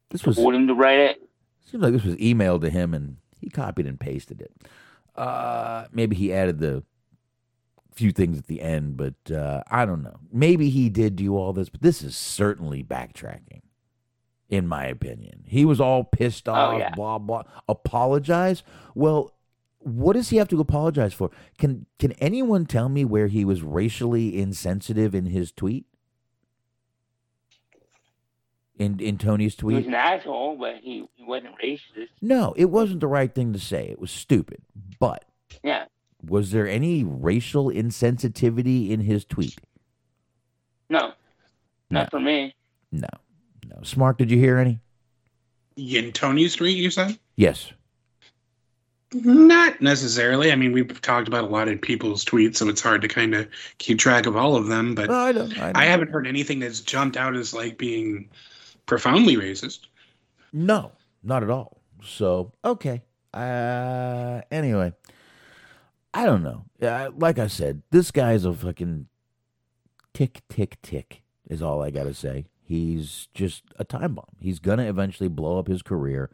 This 0.10 0.26
was 0.26 0.36
told 0.36 0.54
him 0.56 0.68
to 0.68 0.74
write 0.74 1.00
it. 1.00 1.30
seems 1.66 1.84
like 1.84 1.94
this 1.94 2.04
was 2.04 2.16
emailed 2.16 2.62
to 2.62 2.70
him 2.70 2.94
and 2.94 3.18
he 3.40 3.50
copied 3.50 3.88
and 3.88 4.00
pasted 4.00 4.42
it. 4.42 4.52
Uh, 5.16 5.86
maybe 5.92 6.16
he 6.16 6.34
added 6.34 6.60
the 6.60 6.84
few 7.94 8.12
things 8.12 8.38
at 8.38 8.48
the 8.48 8.62
end, 8.62 8.98
but 8.98 9.32
uh, 9.34 9.64
I 9.70 9.86
don't 9.86 10.04
know. 10.04 10.18
Maybe 10.32 10.70
he 10.70 10.90
did 10.90 11.16
do 11.16 11.36
all 11.38 11.54
this, 11.54 11.70
but 11.70 11.82
this 11.82 12.02
is 12.02 12.16
certainly 12.16 12.84
backtracking, 12.84 13.62
in 14.52 14.68
my 14.68 14.86
opinion. 14.86 15.46
He 15.48 15.66
was 15.66 15.82
all 15.82 16.04
pissed 16.04 16.48
oh, 16.48 16.54
off, 16.54 16.74
oh, 16.76 16.78
yeah. 16.78 16.94
blah 16.94 17.18
blah. 17.18 17.44
Apologize. 17.68 18.62
Well, 18.94 19.34
what 19.80 20.14
does 20.14 20.30
he 20.30 20.38
have 20.38 20.50
to 20.50 20.60
apologize 20.60 21.14
for? 21.14 21.32
Can 21.58 21.88
can 21.98 22.12
anyone 22.14 22.66
tell 22.68 22.90
me 22.90 23.04
where 23.06 23.28
he 23.28 23.44
was 23.44 23.64
racially 23.64 24.38
insensitive 24.38 25.16
in 25.16 25.26
his 25.26 25.52
tweet? 25.52 25.86
In 28.78 29.00
in 29.00 29.18
Tony's 29.18 29.56
tweet, 29.56 29.76
He 29.76 29.78
was 29.78 29.88
an 29.88 29.94
asshole, 29.96 30.58
but 30.58 30.76
he, 30.82 31.08
he 31.16 31.24
wasn't 31.24 31.56
racist. 31.64 32.10
No, 32.22 32.54
it 32.58 32.66
wasn't 32.66 33.00
the 33.00 33.08
right 33.08 33.34
thing 33.34 33.54
to 33.54 33.60
say. 33.60 33.88
It 33.88 34.00
was 34.00 34.12
stupid. 34.12 34.62
But 35.00 35.26
Yeah. 35.64 35.86
was 36.24 36.52
there 36.52 36.68
any 36.68 37.04
racial 37.04 37.66
insensitivity 37.70 38.90
in 38.90 39.00
his 39.02 39.24
tweet? 39.24 39.60
No. 40.90 41.14
Not 41.90 42.10
for 42.10 42.20
me. 42.20 42.56
No. 42.92 43.08
No. 43.72 43.84
Smart, 43.84 44.18
did 44.18 44.32
you 44.32 44.38
hear 44.38 44.58
any? 44.58 44.80
In 45.78 46.12
Tony's 46.12 46.56
tweet, 46.56 46.78
you 46.78 46.92
said? 46.92 47.18
Yes. 47.36 47.72
Not 49.14 49.82
necessarily. 49.82 50.52
I 50.52 50.56
mean, 50.56 50.72
we've 50.72 51.02
talked 51.02 51.28
about 51.28 51.44
a 51.44 51.48
lot 51.48 51.68
of 51.68 51.82
people's 51.82 52.24
tweets, 52.24 52.58
so 52.58 52.70
it's 52.70 52.82
hard 52.82 53.02
to 53.02 53.08
kind 53.08 53.36
of 53.36 53.48
keep 53.78 54.00
track 54.00 54.26
of 54.26 54.38
all 54.38 54.56
of 54.56 54.68
them. 54.68 54.96
But 54.96 55.10
I 55.10 55.32
know. 55.32 55.50
I, 55.58 55.66
know. 55.66 55.72
I 55.76 55.86
haven't 55.86 56.12
heard 56.12 56.28
anything 56.28 56.60
that's 56.60 56.80
jumped 56.80 57.18
out 57.18 57.36
as 57.36 57.54
like 57.54 57.78
being 57.78 58.30
profoundly 58.86 59.36
racist. 59.36 59.88
No, 60.54 60.92
not 61.24 61.44
at 61.44 61.50
all. 61.50 61.82
So, 62.04 62.54
okay. 62.64 63.04
Uh 63.34 64.42
anyway. 64.52 64.94
I 66.14 66.26
don't 66.26 66.44
know. 66.44 66.66
Uh, 66.82 67.12
like 67.18 67.40
I 67.40 67.48
said, 67.48 67.84
this 67.92 68.12
guy's 68.12 68.44
a 68.44 68.54
fucking 68.54 69.08
tick 70.14 70.42
tick 70.50 70.78
tick 70.82 71.22
is 71.50 71.62
all 71.62 71.82
I 71.82 71.90
got 71.90 72.04
to 72.04 72.14
say. 72.14 72.46
He's 72.72 73.28
just 73.34 73.64
a 73.80 73.84
time 73.84 74.16
bomb. 74.16 74.38
He's 74.40 74.60
going 74.60 74.78
to 74.78 74.88
eventually 74.88 75.28
blow 75.28 75.60
up 75.60 75.68
his 75.68 75.82
career. 75.82 76.30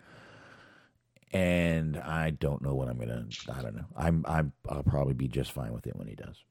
And 1.33 1.97
I 1.97 2.29
don't 2.29 2.61
know 2.61 2.75
what 2.75 2.87
I'm 2.87 2.97
going 2.97 3.09
to 3.09 3.51
I 3.51 3.63
don't 3.63 3.75
know. 3.75 3.87
I'm 3.97 4.23
I'm 4.27 4.53
I'll 4.69 4.83
probably 4.83 5.15
be 5.15 5.27
just 5.27 5.51
fine 5.51 5.73
with 5.73 5.87
it 5.87 5.95
when 5.95 6.07
he 6.07 6.13
does. 6.13 6.43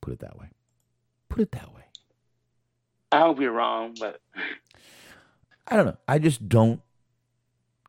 Put 0.00 0.12
it 0.12 0.18
that 0.18 0.36
way. 0.40 0.46
Put 1.28 1.38
it 1.40 1.52
that 1.52 1.72
way. 1.72 1.84
I 3.12 3.20
hope 3.20 3.38
you're 3.40 3.52
wrong, 3.52 3.94
but 4.00 4.20
I 5.68 5.76
don't 5.76 5.86
know. 5.86 5.98
I 6.08 6.18
just 6.18 6.48
don't 6.48 6.82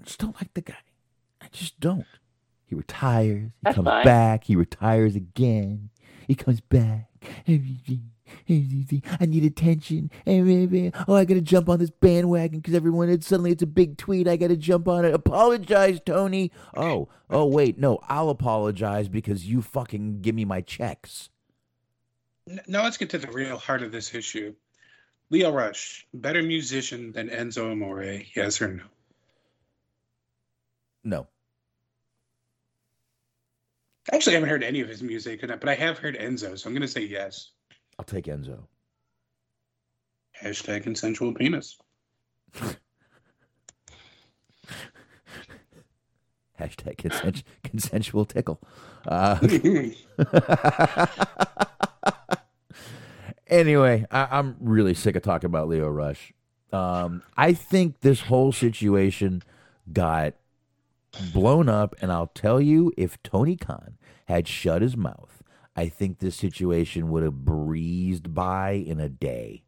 just 0.04 0.20
don't 0.20 0.36
like 0.36 0.54
the 0.54 0.62
guy. 0.62 0.78
I 1.42 1.48
just 1.52 1.80
don't. 1.80 2.06
He 2.68 2.76
retires. 2.76 3.46
He 3.46 3.52
That's 3.64 3.76
comes 3.76 3.88
fine. 3.88 4.06
back. 4.06 4.44
He 4.44 4.56
retires 4.56 5.16
again. 5.16 5.90
He 6.28 6.36
comes 6.36 6.62
back. 6.62 7.10
Everything. 7.48 8.12
I 8.50 9.26
need 9.26 9.44
attention. 9.44 10.12
Eh, 10.26 10.40
eh, 10.40 10.68
eh, 10.72 10.92
oh, 11.08 11.16
I 11.16 11.26
gotta 11.26 11.42
jump 11.42 11.70
on 11.70 11.80
this 11.80 11.90
bandwagon 11.90 12.60
because 12.60 12.74
everyone. 12.74 13.10
It's 13.10 13.28
suddenly 13.28 13.52
it's 13.52 13.64
a 13.64 13.68
big 13.68 13.98
tweet. 13.98 14.28
I 14.28 14.38
gotta 14.38 14.58
jump 14.58 14.88
on 14.88 15.06
it. 15.06 15.14
Apologize, 15.14 16.00
Tony. 16.06 16.52
Oh, 16.76 17.10
oh 17.30 17.46
wait, 17.46 17.78
no. 17.78 18.00
I'll 18.08 18.30
apologize 18.30 19.10
because 19.10 19.46
you 19.46 19.62
fucking 19.62 20.22
give 20.22 20.36
me 20.36 20.46
my 20.46 20.62
checks. 20.62 21.30
Now 22.68 22.84
let's 22.84 22.98
get 22.98 23.10
to 23.12 23.18
the 23.18 23.32
real 23.32 23.58
heart 23.58 23.84
of 23.84 23.92
this 23.92 24.14
issue. 24.14 24.54
Lio 25.30 25.52
Rush, 25.52 26.06
better 26.14 26.44
musician 26.44 27.12
than 27.12 27.30
Enzo 27.30 27.72
Amore, 27.72 28.22
yes 28.36 28.62
or 28.62 28.68
no? 28.68 28.84
No. 31.04 31.28
Actually, 34.12 34.34
I 34.34 34.36
haven't 34.36 34.50
heard 34.50 34.64
any 34.64 34.82
of 34.82 34.90
his 34.90 35.02
music, 35.02 35.42
but 35.42 35.68
I 35.70 35.76
have 35.76 35.98
heard 35.98 36.18
Enzo, 36.18 36.60
so 36.60 36.68
I'm 36.68 36.74
going 36.74 36.82
to 36.82 36.88
say 36.88 37.02
yes. 37.02 37.52
I'll 37.98 38.06
take 38.06 38.26
Enzo. 38.26 38.64
Hashtag 40.42 40.84
consensual 40.84 41.34
penis. 41.34 41.78
Hashtag 46.60 46.98
consens- 46.98 47.44
consensual 47.64 48.26
tickle. 48.26 48.60
Uh, 49.08 49.40
anyway, 53.48 54.06
I, 54.12 54.28
I'm 54.32 54.56
really 54.60 54.94
sick 54.94 55.16
of 55.16 55.24
talking 55.24 55.48
about 55.48 55.68
Lio 55.68 55.90
Rush. 55.90 56.32
Um, 56.72 57.24
I 57.38 57.54
think 57.54 58.02
this 58.02 58.22
whole 58.22 58.52
situation 58.52 59.44
got 59.92 60.36
blown 61.34 61.70
up, 61.70 61.96
and 62.02 62.12
I'll 62.12 62.28
tell 62.28 62.62
you, 62.62 62.92
if 62.98 63.22
Tony 63.24 63.56
Khan 63.56 63.98
had 64.28 64.48
shut 64.48 64.82
his 64.82 64.98
mouth, 64.98 65.43
I 65.76 65.90
think 65.90 66.20
this 66.20 66.36
situation 66.36 67.10
would 67.10 67.24
have 67.24 67.46
breezed 67.46 68.34
by 68.34 68.72
in 68.72 69.00
a 69.00 69.10
day. 69.10 69.64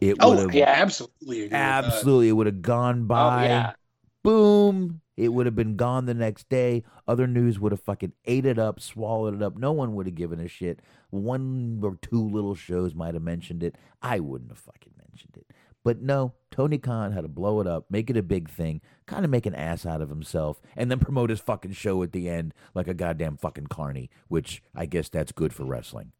It 0.00 0.18
would 0.18 0.38
Oh, 0.38 0.38
have 0.38 0.54
yeah, 0.54 0.68
absolutely. 0.68 1.42
agree 1.42 1.60
with 1.60 1.78
that. 1.80 1.84
absolutely, 1.84 2.28
it 2.28 2.32
would 2.32 2.46
have 2.46 2.62
gone 2.62 3.06
oh 3.14 3.30
by 3.30 3.32
yeah. 3.32 3.74
boom, 4.22 5.00
it 5.16 5.28
would 5.30 5.46
have 5.46 5.56
been 5.56 5.76
gone 5.76 6.06
the 6.06 6.14
next 6.14 6.48
day. 6.48 6.84
Other 7.08 7.26
news 7.26 7.58
would 7.60 7.72
have 7.72 7.82
fucking 7.82 8.12
ate 8.26 8.46
it 8.46 8.58
up, 8.58 8.80
swallowed 8.80 9.34
it 9.34 9.42
up. 9.42 9.56
No 9.56 9.72
one 9.72 9.94
would 9.94 10.06
have 10.06 10.14
given 10.14 10.40
a 10.40 10.48
shit. 10.48 10.80
One 11.10 11.80
or 11.82 11.96
two 12.02 12.22
little 12.28 12.54
shows 12.54 12.94
might 12.94 13.14
have 13.14 13.22
mentioned 13.22 13.62
it. 13.62 13.76
I 14.02 14.20
wouldn't 14.20 14.50
have 14.50 14.58
fucking 14.58 14.94
mentioned 14.98 15.36
it. 15.38 15.52
But 15.86 16.02
no, 16.02 16.32
Tony 16.50 16.78
Khan 16.78 17.12
had 17.12 17.20
to 17.20 17.28
blow 17.28 17.60
it 17.60 17.68
up, 17.68 17.86
make 17.88 18.10
it 18.10 18.16
a 18.16 18.22
big 18.24 18.50
thing, 18.50 18.80
kind 19.06 19.24
of 19.24 19.30
make 19.30 19.46
an 19.46 19.54
ass 19.54 19.86
out 19.86 20.00
of 20.00 20.08
himself, 20.08 20.60
and 20.74 20.90
then 20.90 20.98
promote 21.06 21.30
his 21.30 21.38
fucking 21.38 21.74
show 21.74 22.02
at 22.02 22.10
the 22.10 22.28
end 22.28 22.54
like 22.74 22.88
a 22.88 22.92
goddamn 22.92 23.36
fucking 23.36 23.68
carny, 23.68 24.10
which 24.26 24.64
I 24.74 24.86
guess 24.86 25.08
that's 25.08 25.30
good 25.30 25.52
for 25.52 25.62
wrestling. 25.62 26.10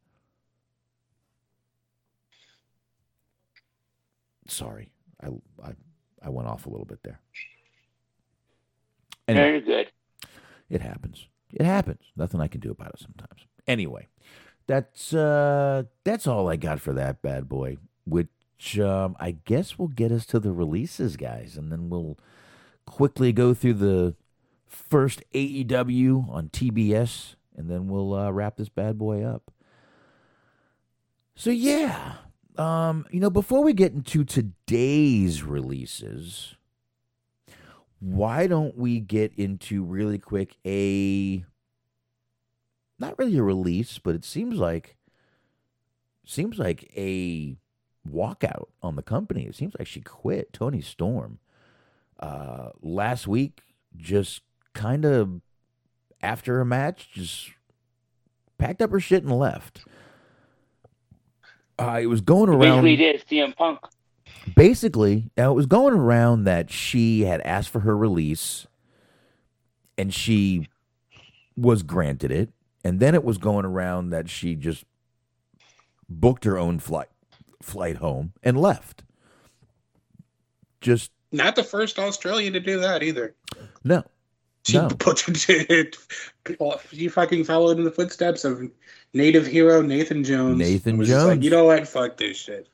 Sorry, 4.47 4.89
I 5.21 5.31
I, 5.61 5.73
I 6.23 6.29
went 6.29 6.47
off 6.47 6.65
a 6.65 6.69
little 6.69 6.85
bit 6.85 7.03
there. 7.03 7.19
Anyway. 9.27 9.43
Very 9.43 9.61
good. 9.61 9.91
It 10.69 10.79
happens. 10.79 11.27
It 11.51 11.65
happens. 11.65 12.03
Nothing 12.15 12.39
I 12.39 12.47
can 12.47 12.61
do 12.61 12.71
about 12.71 12.93
it 12.93 13.01
sometimes. 13.01 13.41
Anyway, 13.67 14.07
that's 14.65 15.13
uh 15.13 15.83
that's 16.05 16.25
all 16.25 16.47
I 16.47 16.55
got 16.55 16.79
for 16.79 16.93
that 16.93 17.21
bad 17.21 17.49
boy, 17.49 17.75
which 18.05 18.29
um 18.79 19.15
I 19.19 19.31
guess 19.45 19.77
will 19.77 19.87
get 19.87 20.11
us 20.11 20.25
to 20.27 20.39
the 20.39 20.51
releases, 20.51 21.15
guys, 21.15 21.57
and 21.57 21.71
then 21.71 21.89
we'll 21.89 22.17
quickly 22.85 23.31
go 23.31 23.53
through 23.53 23.75
the 23.75 24.15
first 24.65 25.23
AEW 25.33 26.29
on 26.29 26.49
TBS 26.49 27.35
and 27.55 27.69
then 27.69 27.87
we'll 27.87 28.13
uh, 28.13 28.31
wrap 28.31 28.57
this 28.57 28.69
bad 28.69 28.97
boy 28.97 29.23
up. 29.23 29.51
So 31.35 31.49
yeah, 31.49 32.15
um 32.57 33.05
you 33.11 33.19
know, 33.19 33.29
before 33.29 33.63
we 33.63 33.73
get 33.73 33.93
into 33.93 34.23
today's 34.23 35.43
releases, 35.43 36.55
why 37.99 38.47
don't 38.47 38.77
we 38.77 38.99
get 38.99 39.33
into 39.35 39.83
really 39.83 40.19
quick 40.19 40.57
a 40.65 41.45
not 42.99 43.17
really 43.17 43.37
a 43.37 43.43
release, 43.43 43.99
but 43.99 44.15
it 44.15 44.25
seems 44.25 44.57
like 44.57 44.97
seems 46.25 46.57
like 46.57 46.91
a 46.95 47.57
walkout 48.09 48.67
on 48.81 48.95
the 48.95 49.01
company. 49.03 49.45
It 49.45 49.55
seems 49.55 49.73
like 49.77 49.87
she 49.87 50.01
quit. 50.01 50.53
Toni 50.53 50.81
Storm 50.81 51.39
uh, 52.19 52.69
last 52.81 53.27
week, 53.27 53.61
just 53.95 54.41
kind 54.73 55.05
of 55.05 55.41
after 56.21 56.59
a 56.59 56.65
match, 56.65 57.09
just 57.11 57.51
packed 58.57 58.81
up 58.81 58.91
her 58.91 58.99
shit 58.99 59.23
and 59.23 59.31
left. 59.37 59.85
Uh, 61.79 61.99
it 62.01 62.07
was 62.07 62.21
going 62.21 62.49
around 62.49 62.83
Basically, 62.83 62.95
did 62.95 63.23
CM 63.29 63.55
Punk. 63.55 63.79
basically 64.55 65.29
now 65.37 65.51
it 65.51 65.55
was 65.55 65.67
going 65.67 65.93
around 65.93 66.43
that 66.45 66.71
she 66.71 67.21
had 67.21 67.39
asked 67.41 67.69
for 67.69 67.81
her 67.81 67.95
release 67.95 68.65
and 69.95 70.11
she 70.11 70.67
was 71.55 71.83
granted 71.83 72.31
it 72.31 72.49
and 72.83 72.99
then 72.99 73.13
it 73.13 73.23
was 73.23 73.37
going 73.37 73.63
around 73.65 74.09
that 74.09 74.27
she 74.27 74.55
just 74.55 74.85
booked 76.09 76.45
her 76.45 76.57
own 76.57 76.79
flight 76.79 77.09
flight 77.61 77.97
home 77.97 78.33
and 78.43 78.59
left 78.59 79.03
just 80.81 81.11
Not 81.31 81.55
the 81.55 81.63
first 81.63 81.97
Australian 81.99 82.53
to 82.53 82.59
do 82.59 82.79
that 82.79 83.03
either. 83.03 83.35
no 83.83 84.03
She 84.65 84.77
No. 84.77 84.87
put 84.99 85.19
She 86.91 87.07
fucking 87.07 87.43
followed 87.43 87.77
in 87.77 87.83
the 87.83 87.91
footsteps 87.91 88.45
of 88.45 88.61
native 89.13 89.45
hero 89.47 89.81
Nathan 89.81 90.23
Jones. 90.23 90.57
Nathan 90.59 90.97
just 91.03 91.11
like, 91.25 91.33
Jones. 91.35 91.45
you 91.45 91.51
know 91.51 91.65
what? 91.65 91.87
Fuck 91.87 92.17
this 92.17 92.37
shit. 92.37 92.67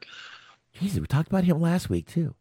Jesus, 0.73 0.99
we 0.99 1.07
talked 1.07 1.27
about 1.29 1.43
him 1.43 1.61
last 1.61 1.89
week 1.89 2.07
too 2.07 2.35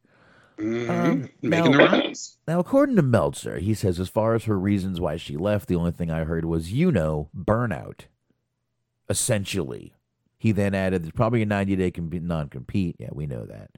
Mhm. 0.58 0.88
Um, 0.88 1.28
Making 1.40 1.72
now- 1.72 1.78
the 1.78 1.78
rounds. 1.78 2.36
Now, 2.46 2.60
according 2.60 2.96
to 2.96 3.02
Meltzer, 3.02 3.58
he 3.58 3.72
says 3.74 3.98
as 3.98 4.08
far 4.10 4.34
as 4.34 4.44
her 4.44 4.58
reasons 4.58 5.00
why 5.00 5.16
she 5.16 5.36
left, 5.36 5.66
the 5.66 5.76
only 5.76 5.92
thing 5.92 6.10
I 6.10 6.24
heard 6.24 6.44
was, 6.44 6.72
you 6.72 6.92
know, 6.92 7.30
burnout. 7.36 8.02
Essentially. 9.08 9.94
He 10.42 10.50
then 10.50 10.74
added, 10.74 11.04
there's 11.04 11.12
probably 11.12 11.42
a 11.42 11.46
90 11.46 11.76
day 11.76 11.92
non 11.96 12.48
compete. 12.48 12.96
Yeah, 12.98 13.10
we 13.12 13.28
know 13.28 13.46
that. 13.46 13.70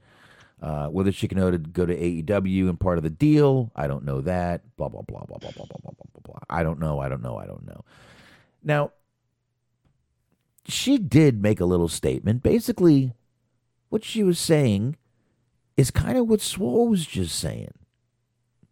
Uh, 0.59 0.87
whether 0.87 1.11
she 1.11 1.27
can 1.27 1.37
go 1.37 1.51
to, 1.85 1.95
AEW 1.95 2.69
and 2.69 2.79
part 2.79 2.97
of 2.97 3.03
the 3.03 3.11
deal, 3.11 3.71
I 3.75 3.85
don't 3.85 4.03
know 4.03 4.19
that. 4.21 4.63
Blah, 4.75 4.89
blah, 4.89 5.03
blah, 5.03 5.25
blah, 5.25 5.37
blah, 5.37 5.51
blah, 5.51 5.65
blah, 5.67 5.77
blah, 5.83 5.91
blah, 5.91 6.05
blah, 6.11 6.21
blah. 6.23 6.39
I 6.49 6.63
don't 6.63 6.79
know, 6.79 6.99
I 6.99 7.07
don't 7.07 7.21
know, 7.21 7.37
I 7.37 7.45
don't 7.45 7.67
know. 7.67 7.85
Now, 8.63 8.93
she 10.67 10.97
did 10.97 11.39
make 11.39 11.59
a 11.59 11.65
little 11.65 11.87
statement. 11.87 12.41
Basically, 12.41 13.13
what 13.89 14.03
she 14.03 14.23
was 14.23 14.39
saying 14.39 14.95
is 15.77 15.91
kind 15.91 16.17
of 16.17 16.27
what 16.27 16.41
Swole 16.41 16.87
was 16.87 17.05
just 17.05 17.37
saying. 17.37 17.75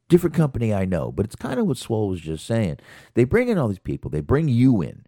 Different 0.09 0.35
company, 0.35 0.73
I 0.73 0.85
know, 0.85 1.11
but 1.11 1.27
it's 1.27 1.35
kind 1.35 1.59
of 1.59 1.67
what 1.67 1.77
Swole 1.77 2.09
was 2.09 2.21
just 2.21 2.43
saying. 2.47 2.79
They 3.13 3.23
bring 3.23 3.49
in 3.49 3.59
all 3.59 3.67
these 3.67 3.77
people, 3.77 4.09
they 4.09 4.21
bring 4.21 4.47
you 4.47 4.81
in. 4.81 5.05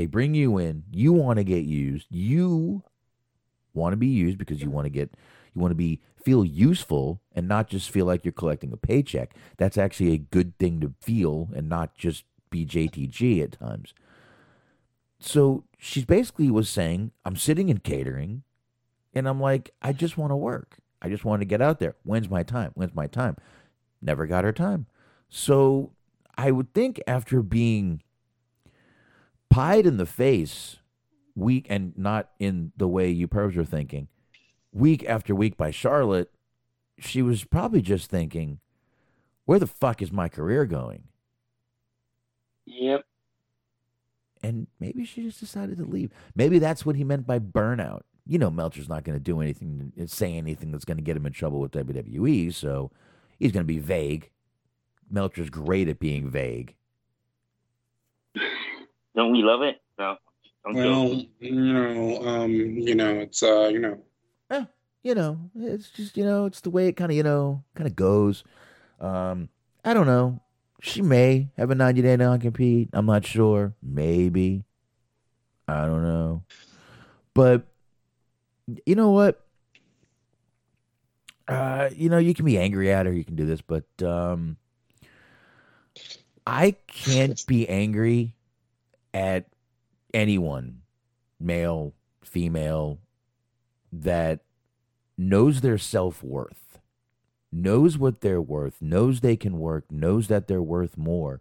They 0.00 0.06
bring 0.06 0.34
you 0.34 0.56
in. 0.56 0.84
You 0.90 1.12
want 1.12 1.36
to 1.40 1.44
get 1.44 1.66
used. 1.66 2.06
You 2.08 2.82
want 3.74 3.92
to 3.92 3.98
be 3.98 4.06
used 4.06 4.38
because 4.38 4.62
you 4.62 4.70
want 4.70 4.86
to 4.86 4.90
get, 4.90 5.10
you 5.54 5.60
want 5.60 5.72
to 5.72 5.76
be, 5.76 6.00
feel 6.16 6.42
useful 6.42 7.20
and 7.34 7.46
not 7.46 7.68
just 7.68 7.90
feel 7.90 8.06
like 8.06 8.24
you're 8.24 8.32
collecting 8.32 8.72
a 8.72 8.78
paycheck. 8.78 9.34
That's 9.58 9.76
actually 9.76 10.14
a 10.14 10.16
good 10.16 10.56
thing 10.56 10.80
to 10.80 10.94
feel 11.02 11.50
and 11.54 11.68
not 11.68 11.94
just 11.94 12.24
be 12.48 12.64
JTG 12.64 13.42
at 13.42 13.52
times. 13.52 13.92
So 15.18 15.64
she's 15.76 16.06
basically 16.06 16.50
was 16.50 16.70
saying, 16.70 17.10
I'm 17.26 17.36
sitting 17.36 17.68
in 17.68 17.80
catering 17.80 18.42
and 19.12 19.28
I'm 19.28 19.38
like, 19.38 19.74
I 19.82 19.92
just 19.92 20.16
want 20.16 20.30
to 20.30 20.36
work. 20.36 20.78
I 21.02 21.10
just 21.10 21.26
want 21.26 21.42
to 21.42 21.44
get 21.46 21.60
out 21.60 21.78
there. 21.78 21.94
When's 22.04 22.30
my 22.30 22.42
time? 22.42 22.70
When's 22.72 22.94
my 22.94 23.06
time? 23.06 23.36
Never 24.00 24.24
got 24.24 24.44
her 24.44 24.52
time. 24.52 24.86
So 25.28 25.92
I 26.38 26.52
would 26.52 26.72
think 26.72 27.02
after 27.06 27.42
being 27.42 28.00
pied 29.50 29.86
in 29.86 29.96
the 29.96 30.06
face 30.06 30.78
week 31.34 31.66
and 31.68 31.92
not 31.96 32.30
in 32.38 32.72
the 32.76 32.88
way 32.88 33.10
you 33.10 33.28
pervs 33.28 33.56
are 33.56 33.64
thinking, 33.64 34.08
week 34.72 35.04
after 35.06 35.34
week 35.34 35.56
by 35.56 35.70
Charlotte, 35.70 36.30
she 36.98 37.22
was 37.22 37.44
probably 37.44 37.82
just 37.82 38.10
thinking, 38.10 38.60
where 39.44 39.58
the 39.58 39.66
fuck 39.66 40.00
is 40.00 40.12
my 40.12 40.28
career 40.28 40.64
going? 40.64 41.04
Yep. 42.66 43.04
And 44.42 44.68
maybe 44.78 45.04
she 45.04 45.22
just 45.22 45.40
decided 45.40 45.78
to 45.78 45.84
leave. 45.84 46.10
Maybe 46.34 46.58
that's 46.58 46.86
what 46.86 46.96
he 46.96 47.04
meant 47.04 47.26
by 47.26 47.38
burnout. 47.38 48.02
You 48.26 48.38
know, 48.38 48.50
Meltzer's 48.50 48.88
not 48.88 49.04
going 49.04 49.18
to 49.18 49.22
do 49.22 49.40
anything, 49.40 49.92
say 50.06 50.34
anything 50.34 50.70
that's 50.70 50.84
going 50.84 50.98
to 50.98 51.02
get 51.02 51.16
him 51.16 51.26
in 51.26 51.32
trouble 51.32 51.58
with 51.58 51.72
WWE, 51.72 52.54
so 52.54 52.90
he's 53.38 53.52
going 53.52 53.64
to 53.64 53.72
be 53.72 53.78
vague. 53.78 54.30
Meltzer's 55.10 55.50
great 55.50 55.88
at 55.88 55.98
being 55.98 56.30
vague. 56.30 56.76
Don't 59.20 59.32
we 59.32 59.42
love 59.42 59.60
it? 59.60 59.82
No. 59.98 60.16
I'm 60.64 60.72
Well, 60.74 61.08
joking. 61.08 61.28
you 61.40 61.52
know, 61.74 62.26
um, 62.26 62.50
you 62.50 62.94
know, 62.94 63.18
it's 63.20 63.42
uh, 63.42 63.68
you 63.70 63.78
know, 63.78 63.98
Eh, 64.48 64.64
you 65.02 65.14
know, 65.14 65.38
it's 65.54 65.90
just 65.90 66.16
you 66.16 66.24
know, 66.24 66.46
it's 66.46 66.62
the 66.62 66.70
way 66.70 66.86
it 66.88 66.94
kind 66.94 67.10
of 67.10 67.16
you 67.18 67.22
know 67.22 67.62
kind 67.74 67.86
of 67.86 67.94
goes. 67.94 68.44
Um, 68.98 69.50
I 69.84 69.92
don't 69.92 70.06
know. 70.06 70.40
She 70.80 71.02
may 71.02 71.50
have 71.58 71.70
a 71.70 71.74
ninety 71.74 72.00
day 72.00 72.16
non 72.16 72.40
compete. 72.40 72.88
I'm 72.94 73.04
not 73.04 73.26
sure. 73.26 73.74
Maybe. 73.82 74.64
I 75.68 75.84
don't 75.84 76.02
know. 76.02 76.42
But 77.34 77.66
you 78.86 78.94
know 78.94 79.10
what? 79.10 79.44
Uh, 81.46 81.90
you 81.94 82.08
know, 82.08 82.16
you 82.16 82.32
can 82.32 82.46
be 82.46 82.56
angry 82.56 82.90
at 82.90 83.04
her. 83.04 83.12
You 83.12 83.24
can 83.24 83.36
do 83.36 83.44
this, 83.44 83.60
but 83.60 83.84
um, 84.02 84.56
I 86.46 86.74
can't 86.86 87.44
be 87.46 87.68
angry 87.68 88.34
at 89.12 89.46
anyone, 90.14 90.82
male, 91.38 91.94
female, 92.22 92.98
that 93.92 94.40
knows 95.16 95.60
their 95.60 95.78
self 95.78 96.22
worth, 96.22 96.78
knows 97.52 97.98
what 97.98 98.20
they're 98.20 98.40
worth, 98.40 98.80
knows 98.80 99.20
they 99.20 99.36
can 99.36 99.58
work, 99.58 99.90
knows 99.90 100.28
that 100.28 100.46
they're 100.46 100.62
worth 100.62 100.96
more 100.96 101.40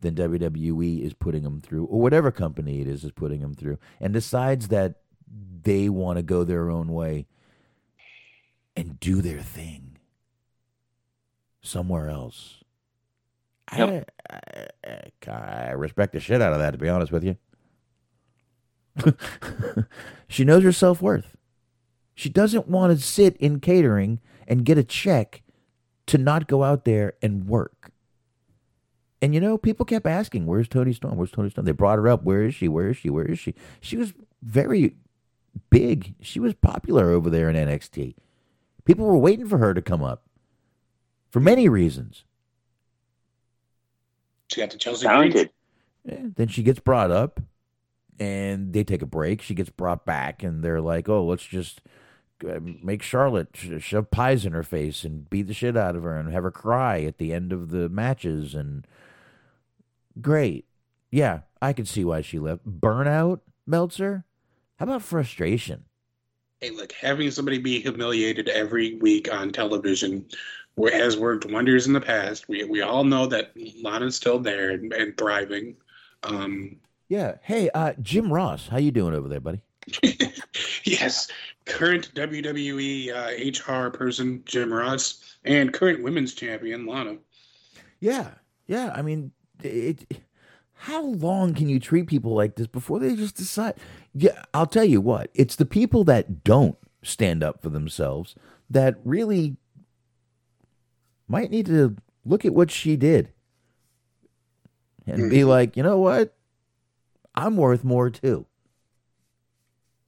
than 0.00 0.14
WWE 0.14 1.02
is 1.02 1.12
putting 1.12 1.42
them 1.42 1.60
through, 1.60 1.84
or 1.84 2.00
whatever 2.00 2.30
company 2.30 2.80
it 2.80 2.88
is 2.88 3.04
is 3.04 3.12
putting 3.12 3.40
them 3.40 3.54
through, 3.54 3.78
and 4.00 4.12
decides 4.12 4.68
that 4.68 4.96
they 5.62 5.88
want 5.88 6.16
to 6.16 6.22
go 6.22 6.42
their 6.42 6.70
own 6.70 6.88
way 6.88 7.26
and 8.74 8.98
do 8.98 9.20
their 9.20 9.40
thing 9.40 9.98
somewhere 11.60 12.08
else. 12.08 12.59
I, 13.70 14.04
I, 14.30 15.30
I 15.30 15.70
respect 15.72 16.12
the 16.12 16.20
shit 16.20 16.42
out 16.42 16.52
of 16.52 16.58
that, 16.58 16.72
to 16.72 16.78
be 16.78 16.88
honest 16.88 17.12
with 17.12 17.24
you. 17.24 17.36
she 20.28 20.44
knows 20.44 20.62
her 20.62 20.72
self 20.72 21.00
worth. 21.00 21.36
She 22.14 22.28
doesn't 22.28 22.68
want 22.68 22.92
to 22.92 23.02
sit 23.02 23.36
in 23.36 23.60
catering 23.60 24.20
and 24.46 24.64
get 24.64 24.78
a 24.78 24.84
check 24.84 25.42
to 26.06 26.18
not 26.18 26.48
go 26.48 26.64
out 26.64 26.84
there 26.84 27.14
and 27.22 27.46
work. 27.46 27.92
And 29.22 29.34
you 29.34 29.40
know, 29.40 29.56
people 29.58 29.86
kept 29.86 30.06
asking, 30.06 30.46
"Where's 30.46 30.68
Toni 30.68 30.92
Storm? 30.92 31.16
Where's 31.16 31.30
Toni 31.30 31.50
Storm?" 31.50 31.64
They 31.64 31.72
brought 31.72 31.98
her 31.98 32.08
up. 32.08 32.24
Where 32.24 32.42
is 32.42 32.54
she? 32.54 32.68
Where 32.68 32.90
is 32.90 32.96
she? 32.96 33.10
Where 33.10 33.26
is 33.26 33.38
she? 33.38 33.54
She 33.80 33.96
was 33.96 34.12
very 34.42 34.96
big. 35.68 36.14
She 36.20 36.40
was 36.40 36.54
popular 36.54 37.10
over 37.10 37.30
there 37.30 37.48
in 37.48 37.56
NXT. 37.56 38.14
People 38.84 39.06
were 39.06 39.18
waiting 39.18 39.46
for 39.46 39.58
her 39.58 39.74
to 39.74 39.82
come 39.82 40.02
up 40.02 40.24
for 41.30 41.40
many 41.40 41.68
reasons. 41.68 42.24
She 44.50 44.60
got 44.60 44.70
the 44.70 44.78
Chelsea 44.78 45.06
Green. 45.06 45.18
Talented. 45.32 45.50
Yeah, 46.04 46.26
then 46.36 46.48
she 46.48 46.62
gets 46.62 46.80
brought 46.80 47.10
up, 47.10 47.40
and 48.18 48.72
they 48.72 48.84
take 48.84 49.02
a 49.02 49.06
break. 49.06 49.42
She 49.42 49.54
gets 49.54 49.70
brought 49.70 50.04
back, 50.04 50.42
and 50.42 50.62
they're 50.64 50.80
like, 50.80 51.08
"Oh, 51.08 51.24
let's 51.26 51.44
just 51.44 51.80
uh, 52.48 52.58
make 52.60 53.02
Charlotte 53.02 53.48
shove 53.78 54.10
pies 54.10 54.46
in 54.46 54.52
her 54.52 54.62
face 54.62 55.04
and 55.04 55.28
beat 55.28 55.46
the 55.46 55.54
shit 55.54 55.76
out 55.76 55.96
of 55.96 56.02
her 56.02 56.16
and 56.16 56.32
have 56.32 56.42
her 56.42 56.50
cry 56.50 57.02
at 57.02 57.18
the 57.18 57.32
end 57.32 57.52
of 57.52 57.70
the 57.70 57.88
matches." 57.88 58.54
And 58.54 58.86
great, 60.20 60.64
yeah, 61.10 61.40
I 61.60 61.72
can 61.72 61.84
see 61.86 62.04
why 62.04 62.22
she 62.22 62.38
left. 62.38 62.66
Burnout, 62.66 63.40
Meltzer. 63.66 64.24
How 64.78 64.84
about 64.84 65.02
frustration? 65.02 65.84
Hey, 66.62 66.70
look, 66.70 66.92
having 66.92 67.30
somebody 67.30 67.58
be 67.58 67.80
humiliated 67.80 68.48
every 68.48 68.96
week 68.96 69.32
on 69.32 69.50
television 69.50 70.12
where- 70.12 70.38
has 70.86 71.16
worked 71.16 71.46
wonders 71.46 71.86
in 71.86 71.92
the 71.92 72.00
past. 72.00 72.48
We 72.48 72.64
we 72.64 72.82
all 72.82 73.04
know 73.04 73.26
that 73.26 73.52
Lana's 73.82 74.16
still 74.16 74.38
there 74.38 74.70
and, 74.70 74.92
and 74.92 75.16
thriving. 75.16 75.76
Um, 76.22 76.76
Yeah. 77.08 77.36
Hey, 77.42 77.70
uh, 77.70 77.94
Jim 78.00 78.32
Ross, 78.32 78.68
how 78.68 78.78
you 78.78 78.90
doing 78.90 79.14
over 79.14 79.28
there, 79.28 79.40
buddy? 79.40 79.62
yes, 80.84 81.28
current 81.64 82.14
WWE 82.14 83.12
uh, 83.12 83.86
HR 83.86 83.90
person 83.90 84.42
Jim 84.44 84.72
Ross 84.72 85.36
and 85.44 85.72
current 85.72 86.02
women's 86.02 86.34
champion 86.34 86.86
Lana. 86.86 87.16
Yeah, 87.98 88.32
yeah. 88.66 88.92
I 88.94 89.02
mean, 89.02 89.32
it, 89.62 90.20
how 90.74 91.02
long 91.02 91.54
can 91.54 91.68
you 91.68 91.80
treat 91.80 92.06
people 92.06 92.34
like 92.34 92.56
this 92.56 92.66
before 92.66 92.98
they 92.98 93.14
just 93.16 93.36
decide? 93.36 93.74
Yeah, 94.14 94.42
I'll 94.54 94.66
tell 94.66 94.84
you 94.84 95.00
what. 95.00 95.30
It's 95.34 95.56
the 95.56 95.66
people 95.66 96.04
that 96.04 96.44
don't 96.44 96.76
stand 97.02 97.42
up 97.42 97.62
for 97.62 97.70
themselves 97.70 98.34
that 98.68 98.96
really 99.04 99.56
might 101.30 101.50
need 101.50 101.66
to 101.66 101.96
look 102.24 102.44
at 102.44 102.52
what 102.52 102.70
she 102.70 102.96
did 102.96 103.32
and 105.06 105.30
be 105.30 105.38
mm-hmm. 105.38 105.48
like, 105.48 105.76
you 105.76 105.82
know 105.82 105.98
what? 105.98 106.36
I'm 107.34 107.56
worth 107.56 107.84
more 107.84 108.10
too. 108.10 108.46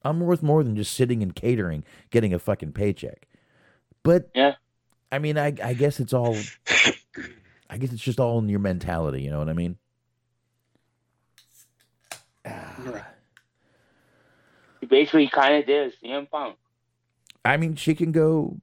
I'm 0.04 0.18
worth 0.20 0.42
more 0.42 0.64
than 0.64 0.74
just 0.74 0.94
sitting 0.94 1.22
and 1.22 1.34
catering, 1.34 1.84
getting 2.10 2.34
a 2.34 2.40
fucking 2.40 2.72
paycheck. 2.72 3.28
But 4.02 4.30
Yeah. 4.34 4.56
I 5.12 5.18
mean, 5.18 5.38
I 5.38 5.54
I 5.62 5.74
guess 5.74 6.00
it's 6.00 6.12
all. 6.12 6.36
I 7.70 7.78
guess 7.78 7.92
it's 7.92 8.02
just 8.02 8.20
all 8.20 8.38
in 8.38 8.48
your 8.48 8.58
mentality. 8.58 9.22
You 9.22 9.30
know 9.30 9.38
what 9.38 9.48
I 9.48 9.54
mean? 9.54 9.76
Right. 12.44 13.04
He 14.80 14.86
basically 14.86 15.28
kind 15.28 15.54
of 15.54 15.66
did 15.66 15.94
CM 16.02 16.28
Punk. 16.28 16.56
I 17.44 17.56
mean, 17.56 17.76
she 17.76 17.94
can 17.94 18.10
go. 18.10 18.56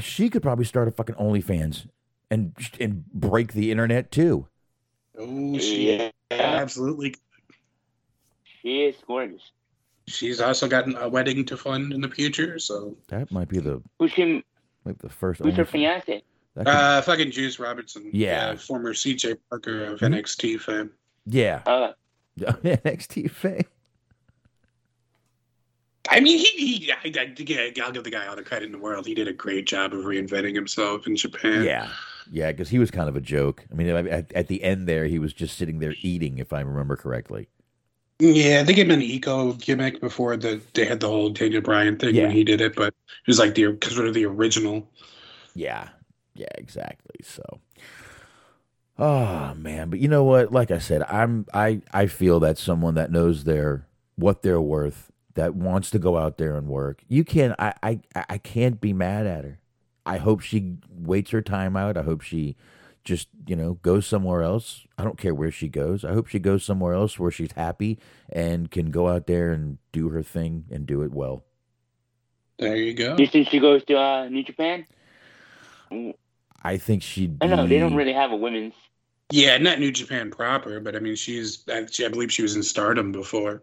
She 0.00 0.28
could 0.30 0.42
probably 0.42 0.64
start 0.64 0.88
a 0.88 0.90
fucking 0.90 1.14
OnlyFans 1.16 1.86
and 2.30 2.54
and 2.80 3.04
break 3.12 3.52
the 3.52 3.70
internet 3.70 4.10
too. 4.10 4.46
Oh, 5.18 5.58
she 5.58 5.96
Yeah. 5.96 6.10
absolutely. 6.30 7.14
She 8.62 8.84
is 8.84 8.96
gorgeous. 9.06 9.50
She's 10.06 10.40
also 10.40 10.68
gotten 10.68 10.96
a 10.96 11.08
wedding 11.08 11.44
to 11.46 11.56
fund 11.56 11.92
in 11.92 12.00
the 12.00 12.08
future. 12.08 12.58
So, 12.58 12.96
That 13.08 13.30
might 13.30 13.48
be 13.48 13.58
the 13.58 13.82
Who's 13.98 14.12
she? 14.12 14.42
might 14.84 14.98
be 14.98 15.08
the 15.08 15.12
first. 15.14 15.40
Who's 15.40 15.54
her 15.56 15.64
OnlyFans. 15.64 15.68
fiance? 15.68 16.22
Could- 16.56 16.68
uh, 16.68 17.02
fucking 17.02 17.30
Juice 17.30 17.58
Robertson. 17.58 18.10
Yeah. 18.12 18.50
uh, 18.50 18.56
former 18.56 18.92
CJ 18.94 19.36
Parker 19.50 19.84
of 19.84 20.00
Mhm. 20.00 20.14
NXT 20.14 20.58
fame. 20.60 20.90
yeah, 21.26 21.62
Uh, 21.66 21.92
NXT 22.40 23.30
fame. 23.30 23.64
I 26.14 26.20
mean, 26.20 26.38
he, 26.38 26.44
he 26.78 26.92
I, 26.92 26.96
I, 27.04 27.82
I'll 27.84 27.92
give 27.92 28.04
the 28.04 28.10
guy 28.10 28.26
all 28.26 28.36
the 28.36 28.42
credit 28.42 28.66
in 28.66 28.72
the 28.72 28.78
world. 28.78 29.06
He 29.06 29.14
did 29.14 29.28
a 29.28 29.32
great 29.32 29.66
job 29.66 29.92
of 29.92 30.04
reinventing 30.04 30.54
himself 30.54 31.06
in 31.06 31.16
Japan. 31.16 31.72
Yeah, 31.72 31.94
yeah, 32.26 32.50
because 32.52 32.68
he 32.70 32.78
was 32.78 32.90
kind 32.90 33.08
of 33.08 33.16
a 33.16 33.20
joke. 33.20 33.64
I 33.70 33.74
mean, 33.74 33.88
at, 33.88 34.32
at 34.32 34.48
the 34.48 34.62
end 34.62 34.88
there, 34.88 35.06
he 35.06 35.18
was 35.18 35.32
just 35.32 35.56
sitting 35.56 35.78
there 35.78 35.96
eating, 36.00 36.38
if 36.38 36.52
I 36.52 36.60
remember 36.60 36.96
correctly. 36.96 37.48
Yeah, 38.20 38.60
I 38.60 38.62
they 38.62 38.74
gave 38.74 38.86
him 38.86 38.92
an 38.92 39.02
eco 39.02 39.52
gimmick 39.54 40.00
before 40.00 40.36
the 40.36 40.60
they 40.74 40.84
had 40.84 41.00
the 41.00 41.08
whole 41.08 41.30
Daniel 41.30 41.60
Bryan 41.60 41.96
thing 41.98 42.14
Yeah. 42.14 42.22
when 42.22 42.30
he 42.30 42.44
did 42.44 42.60
it, 42.60 42.74
but 42.76 42.88
it 42.88 43.26
was 43.26 43.38
like 43.38 43.54
the 43.54 43.76
sort 43.90 44.06
of 44.08 44.14
the 44.14 44.24
original. 44.26 44.88
Yeah, 45.54 45.90
yeah, 46.34 46.48
exactly. 46.56 47.16
So, 47.22 47.60
Oh 48.98 49.54
man, 49.54 49.90
but 49.90 49.98
you 49.98 50.08
know 50.08 50.22
what? 50.24 50.52
Like 50.52 50.70
I 50.70 50.78
said, 50.78 51.02
I'm 51.04 51.46
I 51.52 51.80
I 51.92 52.06
feel 52.06 52.38
that 52.40 52.58
someone 52.58 52.94
that 52.94 53.10
knows 53.10 53.44
their 53.44 53.86
what 54.16 54.42
they're 54.42 54.60
worth, 54.60 55.10
that 55.34 55.54
wants 55.54 55.90
to 55.90 55.98
go 55.98 56.16
out 56.16 56.38
there 56.38 56.56
and 56.56 56.68
work. 56.68 57.02
You 57.08 57.24
can't. 57.24 57.54
I 57.58 57.74
I 57.82 58.00
I 58.28 58.38
can't 58.38 58.80
be 58.80 58.92
mad 58.92 59.26
at 59.26 59.44
her. 59.44 59.58
I 60.06 60.18
hope 60.18 60.40
she 60.40 60.76
waits 60.88 61.30
her 61.30 61.42
time 61.42 61.76
out. 61.76 61.96
I 61.96 62.02
hope 62.02 62.22
she 62.22 62.56
just 63.04 63.28
you 63.46 63.54
know 63.54 63.74
goes 63.74 64.06
somewhere 64.06 64.42
else. 64.42 64.86
I 64.98 65.04
don't 65.04 65.18
care 65.18 65.34
where 65.34 65.50
she 65.50 65.68
goes. 65.68 66.04
I 66.04 66.12
hope 66.12 66.28
she 66.28 66.38
goes 66.38 66.64
somewhere 66.64 66.94
else 66.94 67.18
where 67.18 67.30
she's 67.30 67.52
happy 67.52 67.98
and 68.30 68.70
can 68.70 68.90
go 68.90 69.08
out 69.08 69.26
there 69.26 69.52
and 69.52 69.78
do 69.92 70.08
her 70.10 70.22
thing 70.22 70.64
and 70.70 70.86
do 70.86 71.02
it 71.02 71.12
well. 71.12 71.44
There 72.58 72.76
you 72.76 72.94
go. 72.94 73.16
Do 73.16 73.22
you 73.22 73.28
think 73.28 73.48
she 73.48 73.58
goes 73.58 73.84
to 73.86 73.98
uh, 73.98 74.28
New 74.28 74.44
Japan? 74.44 74.86
I 76.62 76.76
think 76.76 77.02
she'd. 77.02 77.38
I 77.42 77.46
know 77.46 77.66
they 77.66 77.78
don't 77.78 77.94
really 77.94 78.12
have 78.12 78.32
a 78.32 78.36
women's. 78.36 78.74
Yeah, 79.30 79.58
not 79.58 79.80
New 79.80 79.90
Japan 79.90 80.30
proper, 80.30 80.80
but 80.80 80.94
I 80.94 81.00
mean, 81.00 81.16
she's. 81.16 81.64
I, 81.68 81.86
I 82.04 82.08
believe 82.08 82.32
she 82.32 82.42
was 82.42 82.56
in 82.56 82.62
Stardom 82.62 83.12
before. 83.12 83.62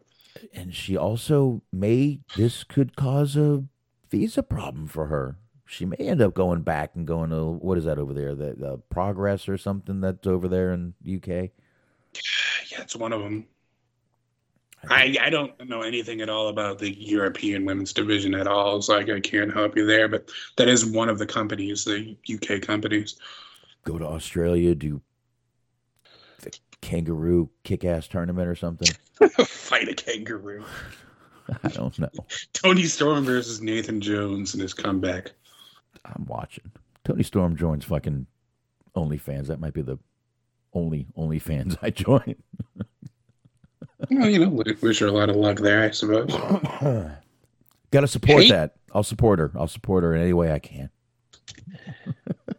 And 0.54 0.74
she 0.74 0.98
also 0.98 1.62
may 1.72 2.20
this 2.36 2.64
could 2.64 2.96
cause 2.96 3.36
a 3.36 3.64
visa 4.10 4.44
problem 4.44 4.88
for 4.88 5.08
her. 5.08 5.38
She 5.66 5.86
may 5.86 5.96
end 5.98 6.22
up 6.22 6.34
going 6.34 6.64
back 6.64 6.92
and 6.96 7.08
going 7.08 7.30
to 7.30 7.46
what 7.46 7.78
is 7.78 7.86
that 7.86 7.98
over 7.98 8.14
there? 8.14 8.36
The, 8.36 8.56
the 8.58 8.78
Progress 8.90 9.48
or 9.48 9.58
something 9.58 10.02
that's 10.02 10.28
over 10.28 10.48
there 10.48 10.74
in 10.74 10.94
UK. 11.06 11.52
Yeah, 12.70 12.82
it's 12.82 12.96
one 12.96 13.14
of 13.14 13.22
them. 13.22 13.48
I, 14.90 15.16
I 15.22 15.30
don't 15.30 15.54
know 15.70 15.82
anything 15.82 16.22
at 16.22 16.30
all 16.30 16.48
about 16.48 16.80
the 16.80 16.92
European 17.00 17.66
women's 17.66 17.94
division 17.94 18.34
at 18.34 18.48
all. 18.48 18.78
It's 18.78 18.90
like 18.90 19.10
I 19.10 19.20
can't 19.20 19.54
help 19.54 19.78
you 19.78 19.86
there, 19.86 20.08
but 20.08 20.30
that 20.58 20.68
is 20.68 20.86
one 20.86 21.08
of 21.08 21.20
the 21.20 21.26
companies, 21.26 21.86
the 21.86 22.18
UK 22.34 22.62
companies. 22.62 23.18
Go 23.84 24.00
to 24.00 24.06
Australia, 24.06 24.74
do 24.74 25.02
kangaroo 26.82 27.50
kick-ass 27.64 28.08
tournament 28.08 28.48
or 28.48 28.56
something. 28.56 28.88
Fight 29.46 29.88
a 29.90 29.94
kangaroo. 29.94 30.64
I 31.64 31.68
don't 31.70 31.98
know. 32.00 32.10
Toni 32.54 32.84
Storm 32.86 33.26
versus 33.26 33.62
Nathan 33.62 34.00
Jones 34.02 34.54
in 34.54 34.60
his 34.60 34.74
comeback. 34.74 35.32
I'm 36.06 36.26
watching. 36.26 36.72
Toni 37.04 37.24
Storm 37.24 37.56
joins 37.56 37.84
fucking 37.86 38.26
OnlyFans. 38.96 39.48
That 39.48 39.60
might 39.60 39.74
be 39.74 39.82
the 39.82 39.98
only 40.74 41.08
OnlyFans 41.18 41.78
I 41.82 41.90
join. 41.90 42.36
Well, 44.10 44.28
you 44.28 44.40
know, 44.40 44.50
wish 44.82 44.98
her 45.00 45.06
a 45.06 45.12
lot 45.12 45.30
of 45.30 45.36
luck 45.36 45.60
there, 45.60 45.84
I 45.84 45.92
suppose. 45.92 46.32
Got 47.92 48.02
to 48.02 48.08
support 48.08 48.44
Hey. 48.44 48.50
that. 48.50 48.74
I'll 48.94 49.04
support 49.04 49.38
her. 49.38 49.52
I'll 49.56 49.68
support 49.68 50.04
her 50.04 50.16
in 50.16 50.22
any 50.24 50.34
way 50.34 50.52
I 50.52 50.58
can. 50.58 50.90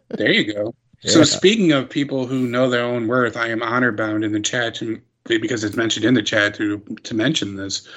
There 0.09 0.31
you 0.31 0.53
go. 0.53 0.73
So 1.05 1.23
speaking 1.23 1.71
of 1.73 1.89
people 1.89 2.25
who 2.27 2.47
know 2.47 2.69
their 2.69 2.83
own 2.83 3.07
worth, 3.07 3.35
I 3.35 3.47
am 3.47 3.61
honor 3.61 3.91
bound 3.91 4.23
in 4.23 4.31
the 4.31 4.39
chat 4.39 4.75
to, 4.75 5.01
because 5.25 5.63
it's 5.63 5.75
mentioned 5.75 6.05
in 6.05 6.13
the 6.13 6.23
chat 6.23 6.55
to 6.55 6.79
to 6.79 7.13
mention 7.13 7.57
this. 7.57 7.87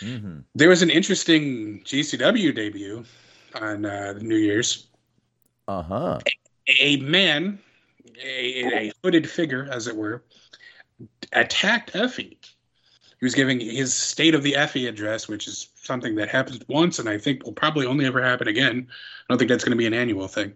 Mm-hmm. 0.00 0.40
There 0.54 0.68
was 0.68 0.82
an 0.82 0.90
interesting 0.90 1.82
GCW 1.84 2.54
debut 2.54 3.04
on 3.54 3.84
uh, 3.84 4.14
New 4.20 4.36
Year's. 4.36 4.88
Uh 5.68 5.82
huh. 5.82 6.18
A 6.80 6.96
man, 6.96 7.60
a, 8.22 8.88
a 8.88 8.92
hooded 9.02 9.28
figure, 9.28 9.68
as 9.70 9.86
it 9.86 9.96
were, 9.96 10.24
attacked 11.32 11.94
Effie. 11.94 12.38
He 13.18 13.24
was 13.24 13.34
giving 13.34 13.60
his 13.60 13.94
state 13.94 14.34
of 14.34 14.42
the 14.42 14.56
Effie 14.56 14.86
address, 14.86 15.26
which 15.26 15.48
is 15.48 15.68
something 15.74 16.16
that 16.16 16.28
happens 16.28 16.60
once, 16.68 16.98
and 16.98 17.08
I 17.08 17.16
think 17.16 17.44
will 17.44 17.52
probably 17.52 17.86
only 17.86 18.04
ever 18.04 18.22
happen 18.22 18.46
again. 18.46 18.86
I 18.90 19.24
don't 19.28 19.38
think 19.38 19.48
that's 19.48 19.64
going 19.64 19.72
to 19.72 19.78
be 19.78 19.86
an 19.86 19.94
annual 19.94 20.28
thing. 20.28 20.54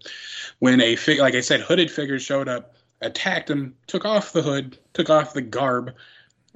When 0.58 0.80
a 0.80 0.96
fig, 0.96 1.20
like 1.20 1.34
I 1.34 1.40
said, 1.40 1.60
hooded 1.60 1.90
figure 1.90 2.18
showed 2.18 2.48
up, 2.48 2.74
attacked 3.00 3.48
him, 3.48 3.74
took 3.86 4.04
off 4.04 4.32
the 4.32 4.42
hood, 4.42 4.78
took 4.92 5.08
off 5.08 5.32
the 5.32 5.40
garb, 5.40 5.94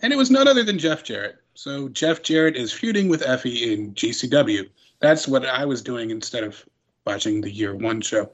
and 0.01 0.13
it 0.13 0.17
was 0.17 0.31
none 0.31 0.47
other 0.47 0.63
than 0.63 0.79
Jeff 0.79 1.05
Jarrett. 1.05 1.37
So 1.55 1.89
Jeff 1.89 2.23
Jarrett 2.23 2.57
is 2.57 2.73
feuding 2.73 3.09
with 3.09 3.23
Effie 3.23 3.73
in 3.73 3.95
GCW. 3.95 4.69
That's 5.01 5.27
what 5.27 5.47
I 5.47 5.65
was 5.65 5.81
doing 5.81 6.11
instead 6.11 6.45
of 6.45 6.65
watching 7.07 7.41
the 7.41 7.51
year 7.51 7.75
one 7.75 8.01
show. 8.01 8.31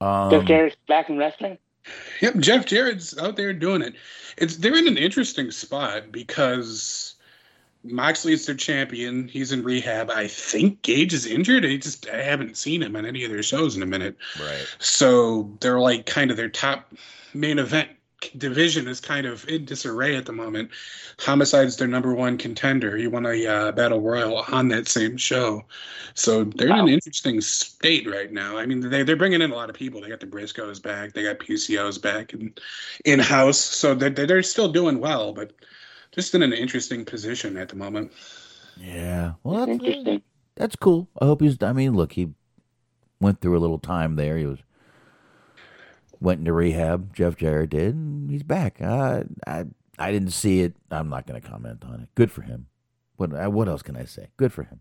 Um, 0.00 0.30
Jeff 0.30 0.44
Jarrett's 0.46 0.76
back 0.88 1.10
in 1.10 1.18
wrestling. 1.18 1.58
Yep, 2.22 2.36
Jeff 2.38 2.64
Jarrett's 2.64 3.18
out 3.18 3.36
there 3.36 3.52
doing 3.52 3.82
it. 3.82 3.94
It's 4.38 4.56
they're 4.56 4.74
in 4.74 4.88
an 4.88 4.96
interesting 4.96 5.50
spot 5.50 6.10
because 6.10 7.14
Moxley's 7.84 8.46
their 8.46 8.54
champion. 8.54 9.28
He's 9.28 9.52
in 9.52 9.62
rehab. 9.62 10.10
I 10.10 10.26
think 10.26 10.80
Gage 10.82 11.12
is 11.12 11.26
injured. 11.26 11.64
I 11.64 11.76
just 11.76 12.08
I 12.08 12.22
haven't 12.22 12.56
seen 12.56 12.82
him 12.82 12.96
on 12.96 13.04
any 13.04 13.24
of 13.24 13.30
their 13.30 13.42
shows 13.42 13.76
in 13.76 13.82
a 13.82 13.86
minute. 13.86 14.16
Right. 14.40 14.66
So 14.78 15.50
they're 15.60 15.80
like 15.80 16.06
kind 16.06 16.30
of 16.30 16.36
their 16.36 16.48
top 16.48 16.92
main 17.34 17.58
event 17.58 17.90
division 18.36 18.88
is 18.88 19.00
kind 19.00 19.26
of 19.26 19.48
in 19.48 19.64
disarray 19.64 20.16
at 20.16 20.26
the 20.26 20.32
moment. 20.32 20.70
Homicide's 21.18 21.76
their 21.76 21.88
number 21.88 22.14
one 22.14 22.38
contender. 22.38 22.96
He 22.96 23.06
won 23.06 23.26
a 23.26 23.46
uh, 23.46 23.72
battle 23.72 24.00
royal 24.00 24.44
on 24.50 24.68
that 24.68 24.88
same 24.88 25.16
show. 25.16 25.64
So 26.14 26.44
they're 26.44 26.68
in 26.68 26.78
an 26.78 26.88
interesting 26.88 27.40
state 27.40 28.08
right 28.10 28.32
now. 28.32 28.56
I 28.56 28.66
mean, 28.66 28.80
they, 28.80 29.02
they're 29.02 29.16
bringing 29.16 29.42
in 29.42 29.50
a 29.50 29.54
lot 29.54 29.70
of 29.70 29.76
people. 29.76 30.00
They 30.00 30.08
got 30.08 30.20
the 30.20 30.26
Briscoes 30.26 30.82
back. 30.82 31.12
They 31.12 31.22
got 31.22 31.38
PCOs 31.38 32.00
back 32.00 32.32
and 32.32 32.58
in 33.04 33.18
house. 33.18 33.58
So 33.58 33.94
they're, 33.94 34.10
they're 34.10 34.42
still 34.42 34.72
doing 34.72 34.98
well, 34.98 35.32
but 35.32 35.52
just 36.12 36.34
in 36.34 36.42
an 36.42 36.52
interesting 36.52 37.04
position 37.04 37.56
at 37.56 37.68
the 37.68 37.76
moment. 37.76 38.12
Yeah. 38.76 39.32
Well, 39.42 39.66
that's, 39.66 39.70
Interesting. 39.70 40.22
that's 40.54 40.76
cool. 40.76 41.08
I 41.20 41.26
hope 41.26 41.40
he's. 41.40 41.62
I 41.62 41.72
mean, 41.72 41.94
look, 41.94 42.12
he 42.12 42.30
went 43.20 43.40
through 43.40 43.56
a 43.56 43.60
little 43.60 43.78
time 43.78 44.16
there. 44.16 44.36
He 44.36 44.46
was 44.46 44.58
went 46.20 46.40
into 46.40 46.52
rehab. 46.52 47.14
Jeff 47.14 47.36
Jarrett 47.36 47.70
did, 47.70 47.94
and 47.94 48.30
he's 48.30 48.42
back. 48.42 48.80
I 48.80 49.24
I 49.46 49.64
I 49.98 50.12
didn't 50.12 50.32
see 50.32 50.60
it. 50.60 50.74
I'm 50.90 51.08
not 51.08 51.26
going 51.26 51.40
to 51.40 51.48
comment 51.48 51.84
on 51.84 52.00
it. 52.00 52.08
Good 52.14 52.30
for 52.30 52.42
him. 52.42 52.66
What 53.16 53.32
uh, 53.34 53.50
what 53.50 53.68
else 53.68 53.82
can 53.82 53.96
I 53.96 54.04
say? 54.04 54.28
Good 54.36 54.52
for 54.52 54.64
him. 54.64 54.80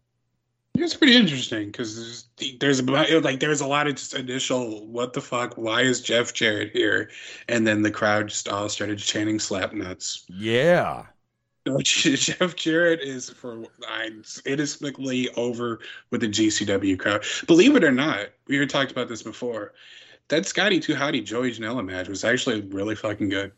It's 0.78 0.95
pretty 0.95 1.16
interesting 1.16 1.68
because 1.68 2.28
there's, 2.38 2.57
there's 2.60 2.82
like 3.24 3.40
there's 3.40 3.62
a 3.62 3.68
lot 3.68 3.88
of 3.88 3.95
just 3.95 4.14
initial 4.14 4.86
what 4.88 5.14
the 5.14 5.22
fuck 5.22 5.53
why 5.56 5.82
is 5.82 6.02
Jeff 6.02 6.34
Jarrett 6.34 6.72
here 6.74 7.10
and 7.48 7.66
then 7.66 7.82
the 7.82 7.91
crowd 7.91 8.28
just 8.28 8.49
all 8.49 8.68
started 8.68 8.99
chanting 8.99 9.40
slap 9.40 9.74
nuts. 9.74 10.26
Yeah. 10.28 11.06
Jeff 11.84 12.56
Jarrett 12.56 13.02
is 13.02 13.30
for 13.30 13.64
I 13.88 14.10
inexplicably 14.45 15.30
over 15.36 15.80
with 16.12 16.22
the 16.22 16.28
GCW 16.28 16.99
crowd. 16.99 17.24
Believe 17.48 17.76
it 17.76 17.84
or 17.84 17.91
not, 17.91 18.28
we 18.48 18.60
were 18.60 18.66
talked 18.66 18.91
about 18.91 19.07
this 19.07 19.24
before. 19.24 19.74
That 20.30 20.45
Scotty 20.45 20.80
Too 20.80 20.95
Hotty 20.95 21.23
Joey 21.23 21.52
Janela 21.52 21.85
match 21.85 22.07
was 22.07 22.23
actually 22.23 22.61
really 22.61 22.95
fucking 22.95 23.30
good. 23.30 23.52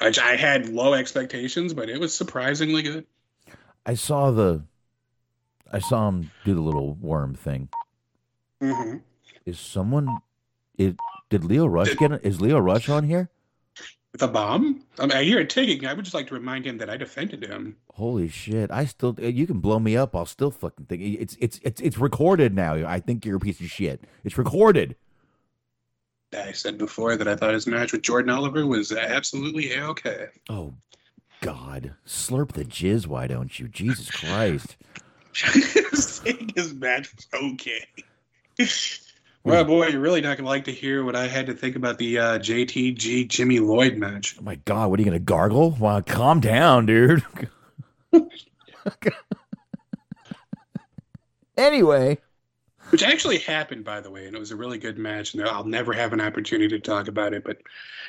I, 0.00 0.12
I 0.22 0.36
had 0.36 0.68
low 0.70 0.94
expectations, 0.94 1.74
but 1.74 1.88
it 1.88 2.00
was 2.00 2.14
surprisingly 2.14 2.82
good. 2.82 3.06
I 3.86 3.94
saw 3.94 4.30
the. 4.30 4.64
I 5.72 5.80
saw 5.80 6.08
him 6.08 6.30
do 6.44 6.54
the 6.54 6.60
little 6.60 6.94
worm 6.94 7.34
thing. 7.34 7.68
Mm-hmm. 8.62 8.98
Is 9.44 9.58
someone? 9.58 10.08
It 10.78 10.96
did 11.28 11.44
Lio 11.44 11.66
Rush 11.66 11.94
get? 11.96 12.12
Is 12.24 12.40
Lio 12.40 12.58
Rush 12.58 12.88
on 12.88 13.04
here? 13.04 13.28
The 14.16 14.28
bomb? 14.28 14.84
I 14.98 15.06
mean, 15.06 15.16
I 15.16 15.24
hear 15.24 15.40
it 15.40 15.50
ticking. 15.50 15.84
I 15.86 15.92
would 15.92 16.04
just 16.04 16.14
like 16.14 16.28
to 16.28 16.34
remind 16.34 16.64
him 16.64 16.78
that 16.78 16.88
I 16.88 16.96
defended 16.96 17.44
him. 17.44 17.76
Holy 17.92 18.28
shit! 18.28 18.70
I 18.70 18.84
still. 18.86 19.14
You 19.18 19.46
can 19.46 19.60
blow 19.60 19.78
me 19.78 19.96
up. 19.96 20.16
I'll 20.16 20.26
still 20.26 20.50
fucking 20.50 20.86
think 20.86 21.02
it's 21.02 21.36
it's 21.40 21.60
it's 21.62 21.80
it's 21.80 21.98
recorded 21.98 22.54
now. 22.54 22.74
I 22.74 23.00
think 23.00 23.26
you're 23.26 23.36
a 23.36 23.40
piece 23.40 23.60
of 23.60 23.66
shit. 23.66 24.04
It's 24.22 24.38
recorded. 24.38 24.96
I 26.34 26.52
said 26.52 26.78
before 26.78 27.16
that 27.16 27.28
I 27.28 27.36
thought 27.36 27.54
his 27.54 27.66
match 27.66 27.92
with 27.92 28.02
Jordan 28.02 28.30
Oliver 28.30 28.66
was 28.66 28.92
absolutely 28.92 29.76
okay. 29.76 30.28
Oh, 30.48 30.74
God! 31.40 31.94
Slurp 32.06 32.52
the 32.52 32.64
jizz. 32.64 33.06
Why 33.06 33.26
don't 33.26 33.58
you? 33.58 33.68
Jesus 33.68 34.10
Christ! 34.10 34.76
Saying 35.34 36.52
his 36.54 36.72
match 36.74 37.12
was 37.14 37.26
okay. 37.34 37.86
well, 39.42 39.64
boy, 39.64 39.88
you're 39.88 40.00
really 40.00 40.20
not 40.20 40.36
gonna 40.36 40.48
like 40.48 40.64
to 40.64 40.72
hear 40.72 41.04
what 41.04 41.16
I 41.16 41.26
had 41.26 41.46
to 41.46 41.54
think 41.54 41.76
about 41.76 41.98
the 41.98 42.18
uh, 42.18 42.38
JTG 42.38 43.28
Jimmy 43.28 43.58
Lloyd 43.58 43.96
match. 43.96 44.36
Oh 44.38 44.42
my 44.42 44.54
God! 44.64 44.90
What 44.90 44.98
are 44.98 45.02
you 45.02 45.06
gonna 45.06 45.18
gargle? 45.18 45.72
Wow! 45.72 46.00
Calm 46.00 46.40
down, 46.40 46.86
dude. 46.86 47.24
anyway, 51.56 52.18
Which 52.94 53.02
actually 53.02 53.38
happened, 53.38 53.84
by 53.84 54.00
the 54.00 54.08
way, 54.08 54.24
and 54.28 54.36
it 54.36 54.38
was 54.38 54.52
a 54.52 54.56
really 54.56 54.78
good 54.78 54.98
match. 54.98 55.34
And 55.34 55.42
I'll 55.42 55.64
never 55.64 55.92
have 55.92 56.12
an 56.12 56.20
opportunity 56.20 56.68
to 56.68 56.78
talk 56.78 57.08
about 57.08 57.34
it, 57.34 57.42
but 57.42 57.60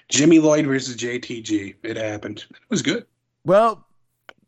Jimmy 0.09 0.37
Lloyd 0.37 0.67
versus 0.67 0.95
JTG, 0.95 1.73
it 1.81 1.97
happened. 1.97 2.45
It 2.51 2.57
was 2.69 2.83
good. 2.83 3.07
well, 3.45 3.87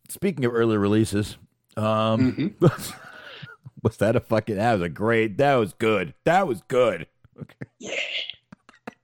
speaking 0.10 0.46
of 0.46 0.54
early 0.54 0.78
releases, 0.78 1.40
um, 1.76 2.54
was 3.82 3.98
that 3.98 4.16
a 4.16 4.20
fucking? 4.20 4.58
That 4.58 4.74
was 4.74 4.84
a 4.84 4.90
great. 4.90 5.40
That 5.40 5.56
was 5.56 5.74
good. 5.74 6.14
That 6.26 6.48
was 6.48 6.62
good. 6.68 7.08
Yeah. 7.80 7.96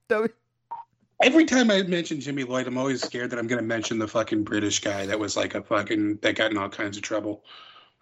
That 0.10 0.22
was- 0.22 0.30
Every 1.24 1.46
time 1.46 1.72
I 1.72 1.82
mention 1.82 2.22
Jimmy 2.22 2.44
Lloyd, 2.44 2.68
I'm 2.68 2.78
always 2.78 3.02
scared 3.02 3.32
that 3.32 3.40
I'm 3.40 3.48
going 3.48 3.60
to 3.60 3.66
mention 3.68 3.98
the 3.98 4.08
fucking 4.08 4.44
British 4.44 4.82
guy 4.82 5.08
that 5.08 5.18
was 5.18 5.36
like 5.36 5.56
a 5.56 5.64
fucking 5.64 6.20
that 6.22 6.36
got 6.36 6.52
in 6.52 6.60
all 6.60 6.70
kinds 6.70 6.96
of 6.96 7.02
trouble 7.02 7.44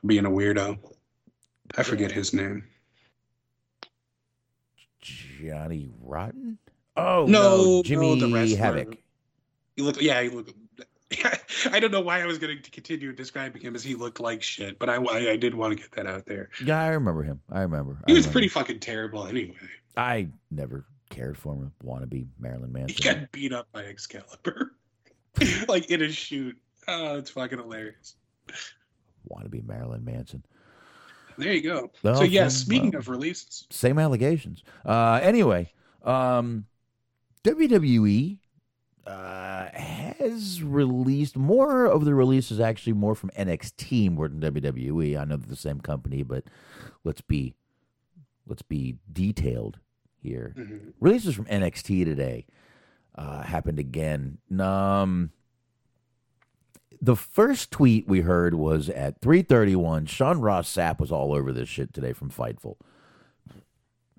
for 0.01 0.07
being 0.07 0.25
a 0.25 0.29
weirdo. 0.29 0.77
I 1.77 1.83
forget 1.83 2.11
his 2.11 2.33
name. 2.33 2.65
Johnny 5.41 5.89
Rotten. 6.01 6.57
Oh 6.97 7.25
No, 7.27 7.57
no, 7.57 7.83
Jimmy 7.83 8.19
the 8.19 8.31
wrestler. 8.31 8.57
Havoc. 8.57 8.97
He 9.75 9.81
looked, 9.81 10.01
yeah, 10.01 10.21
he 10.21 10.29
looked. 10.29 10.51
I 11.71 11.79
don't 11.79 11.91
know 11.91 12.01
why 12.01 12.21
I 12.21 12.25
was 12.25 12.37
going 12.37 12.61
to 12.61 12.71
continue 12.71 13.11
describing 13.13 13.61
him 13.61 13.75
as 13.75 13.83
he 13.83 13.95
looked 13.95 14.19
like 14.19 14.41
shit, 14.41 14.79
but 14.79 14.89
I, 14.89 14.95
I, 14.95 15.31
I 15.31 15.35
did 15.35 15.53
want 15.53 15.75
to 15.75 15.81
get 15.81 15.91
that 15.93 16.07
out 16.07 16.25
there. 16.25 16.49
Yeah, 16.63 16.81
I 16.81 16.87
remember 16.87 17.23
him. 17.23 17.41
I 17.51 17.61
remember. 17.61 17.97
He 18.07 18.13
I 18.13 18.15
was 18.15 18.25
remember. 18.25 18.31
pretty 18.31 18.47
fucking 18.47 18.79
terrible 18.79 19.27
anyway. 19.27 19.55
I 19.97 20.29
never 20.51 20.85
cared 21.09 21.37
for 21.37 21.53
him. 21.53 21.71
Wannabe 21.83 22.27
Marilyn 22.39 22.71
Manson. 22.71 22.95
He 22.95 23.03
got 23.03 23.31
beat 23.33 23.51
up 23.51 23.67
by 23.73 23.83
Excalibur, 23.83 24.71
like 25.67 25.89
in 25.91 26.01
a 26.01 26.09
shoot. 26.11 26.57
Oh, 26.87 27.17
it's 27.17 27.29
fucking 27.31 27.59
hilarious. 27.59 28.15
Wannabe 29.29 29.65
Marilyn 29.65 30.05
Manson. 30.05 30.43
There 31.41 31.53
you 31.53 31.61
go. 31.61 31.91
So 32.03 32.23
yeah, 32.23 32.47
speaking 32.49 32.95
uh, 32.95 32.99
of 32.99 33.09
releases, 33.09 33.65
Same 33.71 33.97
allegations. 33.97 34.63
Uh, 34.85 35.19
anyway, 35.23 35.73
um, 36.03 36.65
WWE 37.43 38.37
uh, 39.07 39.65
has 39.73 40.61
released 40.61 41.35
more 41.35 41.85
of 41.85 42.05
the 42.05 42.13
releases 42.13 42.59
actually 42.59 42.93
more 42.93 43.15
from 43.15 43.31
NXT 43.31 44.11
more 44.11 44.27
than 44.27 44.39
WWE. 44.39 45.19
I 45.19 45.25
know 45.25 45.37
they're 45.37 45.47
the 45.49 45.55
same 45.55 45.81
company, 45.81 46.21
but 46.21 46.43
let's 47.03 47.21
be 47.21 47.55
let's 48.45 48.61
be 48.61 48.97
detailed 49.11 49.79
here. 50.21 50.53
Mhm. 50.55 50.93
Releases 50.99 51.33
from 51.33 51.45
NXT 51.45 52.05
today 52.05 52.45
uh, 53.15 53.41
happened 53.41 53.79
again. 53.79 54.37
Um, 54.59 55.31
the 57.01 57.15
first 57.15 57.71
tweet 57.71 58.07
we 58.07 58.21
heard 58.21 58.53
was 58.53 58.89
at 58.89 59.19
3:31. 59.21 60.05
Sean 60.05 60.39
Ross 60.39 60.71
Sapp 60.73 60.99
was 60.99 61.11
all 61.11 61.33
over 61.33 61.51
this 61.51 61.67
shit 61.67 61.93
today 61.93 62.13
from 62.13 62.29
Fightful. 62.29 62.77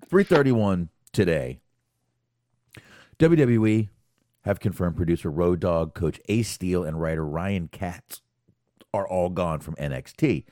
3:31 0.09 0.89
today. 1.13 1.59
WWE 3.17 3.89
have 4.41 4.59
confirmed 4.59 4.97
producer 4.97 5.31
Road 5.31 5.61
Dogg, 5.61 5.93
coach 5.93 6.19
Ace 6.27 6.49
Steele, 6.49 6.83
and 6.83 6.99
writer 6.99 7.25
Ryan 7.25 7.69
Katz 7.69 8.21
are 8.93 9.07
all 9.07 9.29
gone 9.29 9.61
from 9.61 9.75
NXT. 9.75 10.43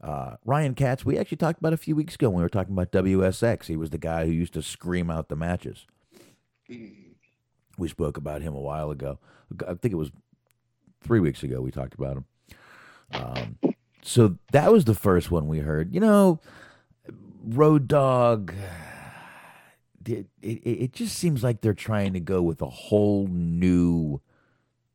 Uh, 0.00 0.36
Ryan 0.44 0.74
Katz, 0.74 1.04
we 1.04 1.18
actually 1.18 1.36
talked 1.36 1.58
about 1.58 1.72
a 1.72 1.78
few 1.78 1.94
weeks 1.94 2.14
ago 2.14 2.30
when 2.30 2.38
we 2.38 2.42
were 2.42 2.48
talking 2.48 2.72
about 2.72 2.92
WSX. 2.92 3.66
He 3.66 3.76
was 3.76 3.90
the 3.90 3.98
guy 3.98 4.24
who 4.24 4.32
used 4.32 4.54
to 4.54 4.62
scream 4.62 5.10
out 5.10 5.28
the 5.28 5.36
matches. 5.36 5.86
We 6.68 7.88
spoke 7.88 8.16
about 8.16 8.42
him 8.42 8.54
a 8.54 8.60
while 8.60 8.90
ago. 8.90 9.18
I 9.66 9.74
think 9.74 9.92
it 9.92 9.96
was 9.96 10.12
three 11.00 11.20
weeks 11.20 11.42
ago 11.42 11.60
we 11.60 11.70
talked 11.70 11.94
about 11.94 12.18
him. 12.18 12.24
Um, 13.12 13.58
so 14.02 14.38
that 14.52 14.72
was 14.72 14.84
the 14.84 14.94
first 14.94 15.30
one 15.30 15.48
we 15.48 15.58
heard. 15.58 15.92
You 15.94 16.00
know, 16.00 16.40
Road 17.44 17.88
Dogg. 17.88 18.52
It, 20.06 20.26
it, 20.40 20.46
it 20.64 20.92
just 20.94 21.18
seems 21.18 21.44
like 21.44 21.60
they're 21.60 21.74
trying 21.74 22.14
to 22.14 22.20
go 22.20 22.40
with 22.40 22.62
a 22.62 22.70
whole 22.70 23.26
new 23.28 24.22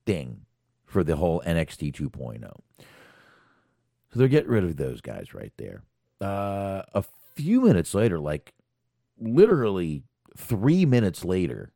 thing 0.08 0.42
for 0.86 1.04
the 1.04 1.16
whole 1.16 1.44
NXT 1.46 1.94
2.0. 1.94 2.42
So 2.42 4.20
they're 4.20 4.28
getting 4.28 4.50
rid 4.50 4.64
of 4.64 4.78
those 4.78 5.02
guys 5.02 5.34
right 5.34 5.54
there. 5.58 5.84
Uh, 6.20 6.84
a 6.94 7.04
few 7.36 7.62
minutes 7.62 7.94
later, 7.94 8.20
like 8.20 8.54
literally 9.20 10.04
three 10.38 10.86
minutes 10.86 11.26
later, 11.26 11.73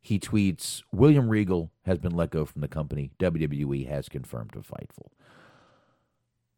he 0.00 0.18
tweets 0.18 0.82
William 0.92 1.28
Regal 1.28 1.70
has 1.84 1.98
been 1.98 2.14
let 2.14 2.30
go 2.30 2.44
from 2.44 2.62
the 2.62 2.68
company. 2.68 3.10
WWE 3.18 3.88
has 3.88 4.08
confirmed 4.08 4.52
to 4.54 4.60
Fightful. 4.60 5.08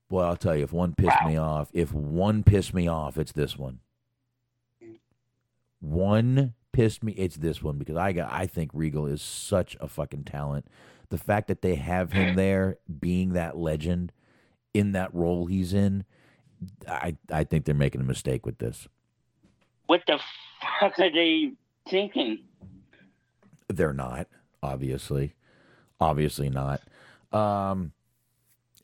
Well, 0.08 0.26
I'll 0.26 0.36
tell 0.36 0.54
you, 0.54 0.64
if 0.64 0.72
one 0.72 0.94
pissed 0.94 1.24
me 1.26 1.36
off, 1.36 1.70
if 1.72 1.92
one 1.92 2.42
pissed 2.42 2.74
me 2.74 2.86
off, 2.86 3.16
it's 3.16 3.32
this 3.32 3.56
one. 3.56 3.80
One 5.80 6.54
pissed 6.72 7.02
me, 7.02 7.12
it's 7.12 7.36
this 7.36 7.62
one 7.62 7.78
because 7.78 7.96
I 7.96 8.12
got 8.12 8.30
I 8.32 8.46
think 8.46 8.70
Regal 8.74 9.06
is 9.06 9.22
such 9.22 9.76
a 9.80 9.88
fucking 9.88 10.24
talent. 10.24 10.66
The 11.08 11.18
fact 11.18 11.48
that 11.48 11.62
they 11.62 11.74
have 11.74 12.12
him 12.12 12.30
hmm. 12.30 12.36
there 12.36 12.78
being 13.00 13.32
that 13.32 13.56
legend 13.56 14.12
in 14.72 14.92
that 14.92 15.14
role 15.14 15.46
he's 15.46 15.72
in, 15.72 16.04
I 16.86 17.16
I 17.30 17.44
think 17.44 17.64
they're 17.64 17.74
making 17.74 18.00
a 18.00 18.04
mistake 18.04 18.46
with 18.46 18.58
this. 18.58 18.86
What 19.86 20.02
the 20.06 20.18
fuck 20.80 20.98
are 20.98 21.10
they 21.10 21.52
thinking? 21.88 22.40
They're 23.76 23.92
not, 23.92 24.28
obviously. 24.62 25.34
Obviously 26.00 26.50
not. 26.50 26.82
Um, 27.32 27.92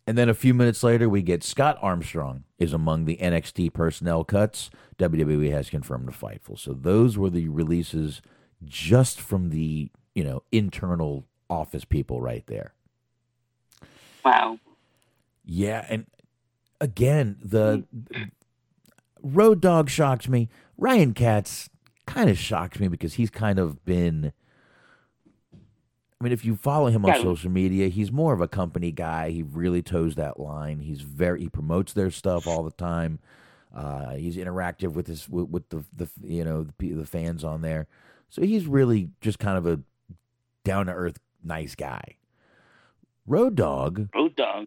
and 0.07 0.17
then 0.17 0.29
a 0.29 0.35
few 0.35 0.55
minutes 0.55 0.83
later, 0.83 1.09
we 1.09 1.21
get 1.21 1.45
Scott 1.45 1.79
Armstrong 1.83 2.45
is 2.59 2.73
among 2.73 3.05
the 3.05 3.19
NXT 3.19 3.73
personnel 3.75 4.25
cuts. 4.25 4.71
WWE 4.99 5.51
has 5.51 5.69
confirmed 5.69 6.07
to 6.07 6.19
Fightful. 6.19 6.59
So 6.59 6.73
those 6.73 7.19
were 7.19 7.29
the 7.31 7.49
releases 7.49 8.23
just 8.65 9.21
from 9.21 9.51
the 9.51 9.91
you 10.15 10.25
know 10.25 10.43
internal 10.51 11.27
office 11.51 11.85
people 11.85 12.21
right 12.21 12.45
there. 12.47 12.73
Wow. 14.25 14.59
Yeah, 15.45 15.87
and 15.89 16.07
again, 16.81 17.37
the 17.43 17.85
Road 19.23 19.61
Dogg 19.61 19.89
shocks 19.89 20.29
me. 20.29 20.49
Ryan 20.77 21.15
Katz 21.15 21.69
kind 22.07 22.31
of 22.31 22.39
shocks 22.39 22.81
me 22.81 22.89
because 22.89 23.15
he's 23.15 23.31
kind 23.31 23.59
of 23.59 23.85
been. 23.85 24.33
I 26.21 26.25
mean, 26.25 26.33
if 26.33 26.45
you 26.45 26.57
follow 26.57 26.89
him 26.89 27.07
on 27.07 27.15
social 27.23 27.51
media, 27.51 27.89
he's 27.89 28.11
more 28.11 28.33
of 28.33 28.41
a 28.41 28.49
company 28.49 28.91
guy. 28.91 29.31
He 29.31 29.45
really 29.45 29.83
toes 29.83 30.17
that 30.17 30.41
line. 30.41 30.81
He's 30.81 31.01
very 31.01 31.41
he 31.43 31.49
promotes 31.49 31.93
their 31.93 32.11
stuff 32.11 32.47
all 32.47 32.65
the 32.65 32.73
time. 32.73 33.21
Uh, 33.75 34.15
he's 34.15 34.37
interactive 34.37 34.95
with 34.95 35.07
his 35.07 35.29
with, 35.29 35.49
with 35.49 35.69
the 35.69 35.85
the 35.95 36.09
you 36.25 36.45
know 36.45 36.67
the, 36.79 36.93
the 36.93 37.07
fans 37.07 37.45
on 37.45 37.63
there. 37.63 37.87
So 38.31 38.43
he's 38.43 38.67
really 38.67 39.11
just 39.21 39.39
kind 39.39 39.57
of 39.57 39.67
a 39.67 39.81
down 40.65 40.87
to 40.87 40.93
earth 40.93 41.21
nice 41.45 41.77
guy. 41.77 42.17
Road 43.27 43.55
Dogg 43.55 44.09
Road 44.13 44.35
Dogg. 44.35 44.67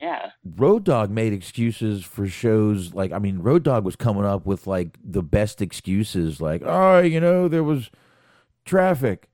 Yeah. 0.00 0.30
Road 0.56 0.84
Dogg 0.84 1.10
made 1.10 1.32
excuses 1.32 2.04
for 2.04 2.28
shows 2.28 2.94
like 2.94 3.10
I 3.10 3.18
mean 3.18 3.40
Road 3.40 3.64
Dogg 3.64 3.84
was 3.84 3.96
coming 3.96 4.24
up 4.24 4.46
with 4.46 4.68
like 4.68 4.98
the 5.02 5.22
best 5.22 5.60
excuses 5.60 6.40
like 6.40 6.62
oh 6.64 7.00
you 7.00 7.20
know 7.20 7.48
there 7.48 7.64
was 7.64 7.90
traffic 8.64 9.28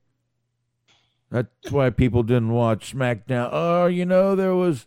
that's 1.31 1.71
why 1.71 1.89
people 1.89 2.21
didn't 2.23 2.49
watch 2.51 2.93
SmackDown 2.93 3.49
oh 3.51 3.85
you 3.87 4.05
know 4.05 4.35
there 4.35 4.53
was 4.55 4.85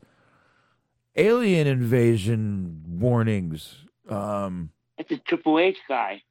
alien 1.17 1.67
invasion 1.67 2.83
warnings 2.89 3.77
um 4.09 4.71
It's 4.99 5.11
a 5.11 5.17
Triple 5.19 5.59
H 5.59 5.79
guy 5.89 6.23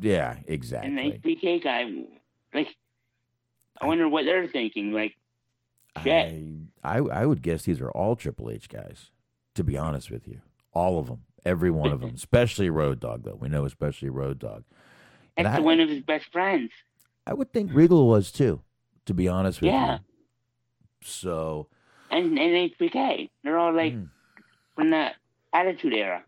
yeah 0.00 0.36
exactly. 0.46 0.88
and 0.88 0.98
the 0.98 1.18
HBK 1.18 1.62
guy. 1.62 1.84
Like, 2.52 2.74
I 3.80 3.86
wonder 3.86 4.08
what 4.08 4.24
they're 4.24 4.48
thinking. 4.48 4.90
Like, 4.92 5.14
shit. 6.02 6.42
I, 6.82 6.96
I 6.96 6.98
I 6.98 7.26
would 7.26 7.40
guess 7.42 7.62
these 7.64 7.80
are 7.80 7.90
all 7.90 8.16
Triple 8.16 8.50
H 8.50 8.68
guys 8.68 9.10
to 9.54 9.62
be 9.64 9.78
honest 9.78 10.10
with 10.10 10.26
you 10.26 10.40
all 10.72 10.98
of 10.98 11.06
them 11.06 11.20
every 11.44 11.70
one 11.70 11.92
of 11.92 12.00
them 12.00 12.12
especially 12.16 12.68
Road 12.68 12.98
Dogg 13.00 13.22
though 13.24 13.38
we 13.40 13.48
know 13.48 13.64
especially 13.64 14.10
Road 14.10 14.38
Dogg 14.40 14.64
And 15.36 15.46
That's 15.46 15.58
I- 15.58 15.60
one 15.60 15.78
of 15.80 15.88
his 15.88 16.02
best 16.02 16.26
friends. 16.32 16.70
I 17.28 17.34
would 17.34 17.52
think 17.52 17.72
Regal 17.74 18.06
was 18.06 18.30
too, 18.30 18.62
to 19.06 19.14
be 19.14 19.28
honest 19.28 19.60
with 19.60 19.68
you. 19.68 19.72
Yeah. 19.72 19.94
you. 19.94 19.98
So 21.02 21.68
And, 22.10 22.38
and 22.38 22.72
HBK. 22.72 23.30
They're 23.42 23.58
all 23.58 23.72
like 23.74 23.94
mm, 23.94 24.08
from 24.74 24.90
the 24.90 25.10
Attitude 25.52 25.94
Era. 25.94 26.22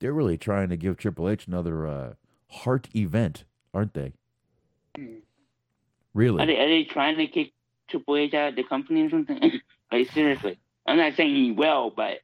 they're 0.00 0.12
really 0.12 0.36
trying 0.36 0.68
to 0.68 0.76
give 0.76 0.96
Triple 0.96 1.28
H 1.28 1.46
another 1.46 1.86
uh, 1.86 2.12
heart 2.50 2.88
event, 2.94 3.44
aren't 3.72 3.94
they? 3.94 4.12
Really? 6.12 6.42
Are 6.42 6.46
they, 6.46 6.58
are 6.60 6.68
they 6.68 6.84
trying 6.84 7.16
to 7.16 7.26
kick 7.26 7.52
Triple 7.88 8.16
H 8.16 8.34
out 8.34 8.50
of 8.50 8.56
the 8.56 8.64
company 8.64 9.02
or 9.02 9.10
something? 9.10 9.60
like, 9.92 10.10
seriously. 10.12 10.58
I'm 10.86 10.96
not 10.96 11.14
saying 11.14 11.34
he 11.34 11.50
will, 11.50 11.90
but, 11.96 12.18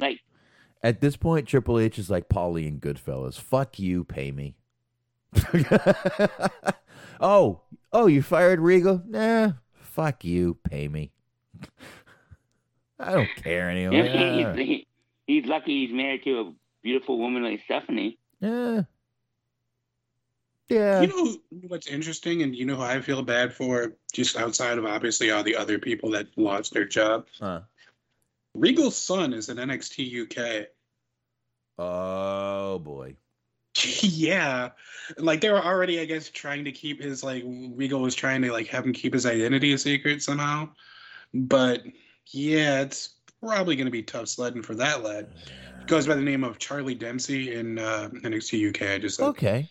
like, 0.00 0.20
At 0.82 1.00
this 1.00 1.16
point, 1.16 1.46
Triple 1.46 1.78
H 1.78 1.98
is 1.98 2.10
like 2.10 2.28
Paulie 2.28 2.66
and 2.66 2.80
Goodfellas. 2.80 3.38
Fuck 3.38 3.78
you, 3.78 4.04
pay 4.04 4.32
me. 4.32 4.56
oh, 7.20 7.60
oh, 7.92 8.06
you 8.06 8.22
fired 8.22 8.60
Regal? 8.60 9.02
Nah, 9.06 9.52
fuck 9.74 10.24
you, 10.24 10.54
pay 10.68 10.88
me. 10.88 11.12
I 12.98 13.12
don't 13.12 13.28
care 13.36 13.70
anyway. 13.70 14.44
Ah, 14.44 14.52
he's, 14.54 14.66
he, 14.66 14.86
he's 15.26 15.46
lucky 15.46 15.86
he's 15.86 15.94
married 15.94 16.24
to 16.24 16.40
a 16.40 16.52
beautiful 16.82 17.18
woman 17.18 17.42
like 17.44 17.62
Stephanie. 17.64 18.18
yeah. 18.40 18.82
Yeah. 20.68 21.00
You 21.00 21.08
know 21.08 21.36
what's 21.66 21.88
interesting, 21.88 22.42
and 22.42 22.54
you 22.54 22.64
know 22.64 22.76
who 22.76 22.82
I 22.82 23.00
feel 23.00 23.22
bad 23.22 23.52
for, 23.52 23.94
just 24.12 24.36
outside 24.36 24.78
of 24.78 24.84
obviously 24.86 25.32
all 25.32 25.42
the 25.42 25.56
other 25.56 25.80
people 25.80 26.10
that 26.12 26.28
lost 26.36 26.72
their 26.72 26.84
job. 26.84 27.26
Huh. 27.40 27.62
Regal's 28.54 28.96
son 28.96 29.32
is 29.32 29.48
in 29.48 29.56
NXT 29.56 30.22
UK. 30.22 30.68
Oh 31.76 32.78
boy. 32.78 33.16
yeah, 34.02 34.70
like 35.18 35.40
they 35.40 35.50
were 35.50 35.64
already, 35.64 36.00
I 36.00 36.04
guess, 36.04 36.28
trying 36.30 36.64
to 36.64 36.72
keep 36.72 37.02
his 37.02 37.22
like 37.22 37.44
Regal 37.46 38.00
was 38.00 38.14
trying 38.14 38.42
to 38.42 38.52
like 38.52 38.66
have 38.68 38.84
him 38.84 38.92
keep 38.92 39.12
his 39.12 39.26
identity 39.26 39.72
a 39.72 39.78
secret 39.78 40.22
somehow. 40.22 40.68
But 41.32 41.82
yeah, 42.26 42.82
it's 42.82 43.10
probably 43.40 43.76
going 43.76 43.86
to 43.86 43.92
be 43.92 44.02
tough 44.02 44.28
sledding 44.28 44.62
for 44.62 44.74
that 44.76 45.02
lad. 45.02 45.28
Goes 45.86 46.06
by 46.06 46.14
the 46.14 46.22
name 46.22 46.44
of 46.44 46.58
Charlie 46.58 46.94
Dempsey 46.94 47.54
in 47.54 47.78
uh, 47.78 48.10
NXT 48.12 48.68
UK. 48.68 48.94
I 48.94 48.98
just 48.98 49.16
said. 49.16 49.26
Okay. 49.26 49.68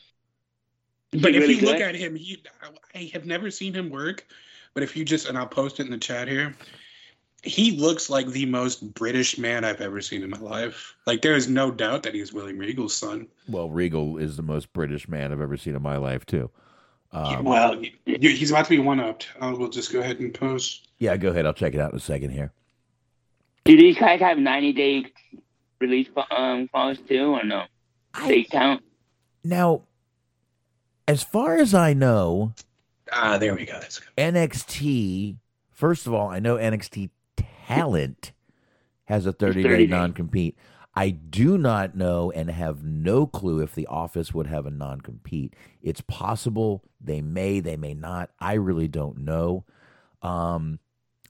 But 1.11 1.33
if 1.33 1.41
really 1.41 1.55
you 1.55 1.65
look 1.65 1.77
good? 1.77 1.81
at 1.81 1.95
him, 1.95 2.15
he, 2.15 2.43
I 2.93 3.09
have 3.13 3.25
never 3.25 3.49
seen 3.49 3.73
him 3.73 3.89
work. 3.89 4.25
But 4.73 4.83
if 4.83 4.95
you 4.95 5.03
just 5.03 5.27
and 5.27 5.37
I'll 5.37 5.47
post 5.47 5.79
it 5.79 5.85
in 5.85 5.91
the 5.91 5.97
chat 5.97 6.27
here, 6.27 6.55
he 7.43 7.71
looks 7.77 8.09
like 8.09 8.27
the 8.27 8.45
most 8.45 8.93
British 8.93 9.37
man 9.37 9.63
I've 9.63 9.81
ever 9.81 10.01
seen 10.01 10.23
in 10.23 10.29
my 10.29 10.39
life. 10.39 10.95
Like 11.05 11.21
there 11.21 11.35
is 11.35 11.47
no 11.47 11.71
doubt 11.71 12.03
that 12.03 12.13
he's 12.13 12.33
William 12.33 12.57
Regal's 12.57 12.95
son. 12.95 13.27
Well, 13.47 13.69
Regal 13.69 14.17
is 14.17 14.35
the 14.37 14.43
most 14.43 14.71
British 14.73 15.07
man 15.07 15.31
I've 15.31 15.41
ever 15.41 15.57
seen 15.57 15.75
in 15.75 15.81
my 15.81 15.97
life, 15.97 16.25
too. 16.25 16.49
Um, 17.11 17.43
well, 17.45 17.75
y- 17.75 17.91
y- 18.05 18.17
he's 18.19 18.51
about 18.51 18.65
to 18.65 18.69
be 18.69 18.79
one 18.79 18.99
upped. 18.99 19.29
Uh, 19.39 19.55
we'll 19.57 19.69
just 19.69 19.91
go 19.91 19.99
ahead 19.99 20.19
and 20.19 20.33
post. 20.33 20.89
yeah, 20.99 21.17
go 21.17 21.29
ahead. 21.29 21.45
I'll 21.45 21.53
check 21.53 21.73
it 21.73 21.79
out 21.79 21.91
in 21.91 21.97
a 21.97 22.01
second 22.01 22.29
here. 22.31 22.51
Do 23.65 23.75
these 23.77 23.97
guys 23.97 24.19
have 24.19 24.37
90 24.37 24.73
day 24.73 25.05
release 25.79 26.07
um, 26.31 26.67
clause 26.67 26.97
too, 27.07 27.33
or 27.33 27.43
no? 27.43 27.63
They 28.27 28.43
count. 28.43 28.83
Now, 29.43 29.83
as 31.07 31.23
far 31.23 31.55
as 31.57 31.73
I 31.73 31.93
know, 31.93 32.53
Ah, 33.11 33.37
there 33.39 33.55
we 33.55 33.65
go. 33.65 33.73
That's 33.79 33.99
good. 33.99 34.09
NXT, 34.17 35.37
first 35.71 36.05
of 36.05 36.13
all, 36.13 36.27
I 36.29 36.39
know 36.39 36.57
NXT 36.57 37.09
Talent 37.75 38.31
has 39.05 39.25
a 39.25 39.31
30 39.31 39.63
day 39.63 39.69
30 39.69 39.83
days. 39.83 39.89
non 39.89 40.13
compete. 40.13 40.57
I 40.95 41.11
do 41.11 41.57
not 41.57 41.95
know 41.95 42.31
and 42.31 42.49
have 42.49 42.83
no 42.83 43.25
clue 43.25 43.61
if 43.61 43.73
the 43.75 43.87
office 43.87 44.33
would 44.33 44.47
have 44.47 44.65
a 44.65 44.71
non 44.71 45.01
compete. 45.01 45.55
It's 45.81 46.01
possible 46.01 46.83
they 46.99 47.21
may, 47.21 47.59
they 47.59 47.77
may 47.77 47.93
not. 47.93 48.31
I 48.39 48.53
really 48.53 48.87
don't 48.87 49.19
know. 49.19 49.65
Um, 50.21 50.79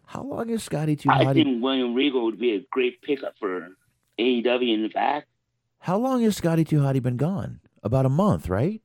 how 0.05 0.23
long 0.23 0.49
is 0.49 0.63
Scotty 0.63 0.95
Too 0.95 1.09
I 1.11 1.33
think 1.33 1.61
William 1.61 1.93
Regal 1.93 2.25
would 2.25 2.39
be 2.39 2.55
a 2.55 2.65
great 2.71 3.01
pickup 3.01 3.35
for 3.39 3.69
AEW 4.17 4.73
in 4.73 4.81
the 4.83 4.89
back. 4.89 5.27
How 5.79 5.97
long 5.97 6.23
has 6.23 6.35
Scotty 6.35 6.63
Too 6.63 6.79
Hotty 6.79 7.01
been 7.01 7.17
gone? 7.17 7.59
About 7.83 8.05
a 8.05 8.09
month, 8.09 8.49
right? 8.49 8.81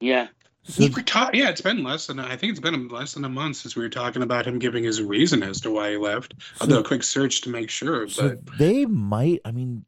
Yeah. 0.00 0.28
So. 0.64 0.84
Yeah, 0.84 1.48
it's 1.48 1.60
been 1.60 1.82
less 1.82 2.06
than 2.06 2.20
I 2.20 2.36
think 2.36 2.50
it's 2.52 2.60
been 2.60 2.86
less 2.88 3.14
than 3.14 3.24
a 3.24 3.28
month 3.28 3.56
since 3.56 3.74
we 3.74 3.82
were 3.82 3.88
talking 3.88 4.22
about 4.22 4.46
him 4.46 4.60
giving 4.60 4.84
his 4.84 5.02
reason 5.02 5.42
as 5.42 5.60
to 5.62 5.72
why 5.72 5.90
he 5.90 5.96
left. 5.96 6.34
I'll 6.60 6.68
do 6.68 6.78
a 6.78 6.84
quick 6.84 7.02
search 7.02 7.40
to 7.42 7.50
make 7.50 7.68
sure. 7.68 8.08
So 8.08 8.36
But 8.44 8.58
they 8.58 8.86
might. 8.86 9.40
I 9.44 9.50
mean, 9.50 9.84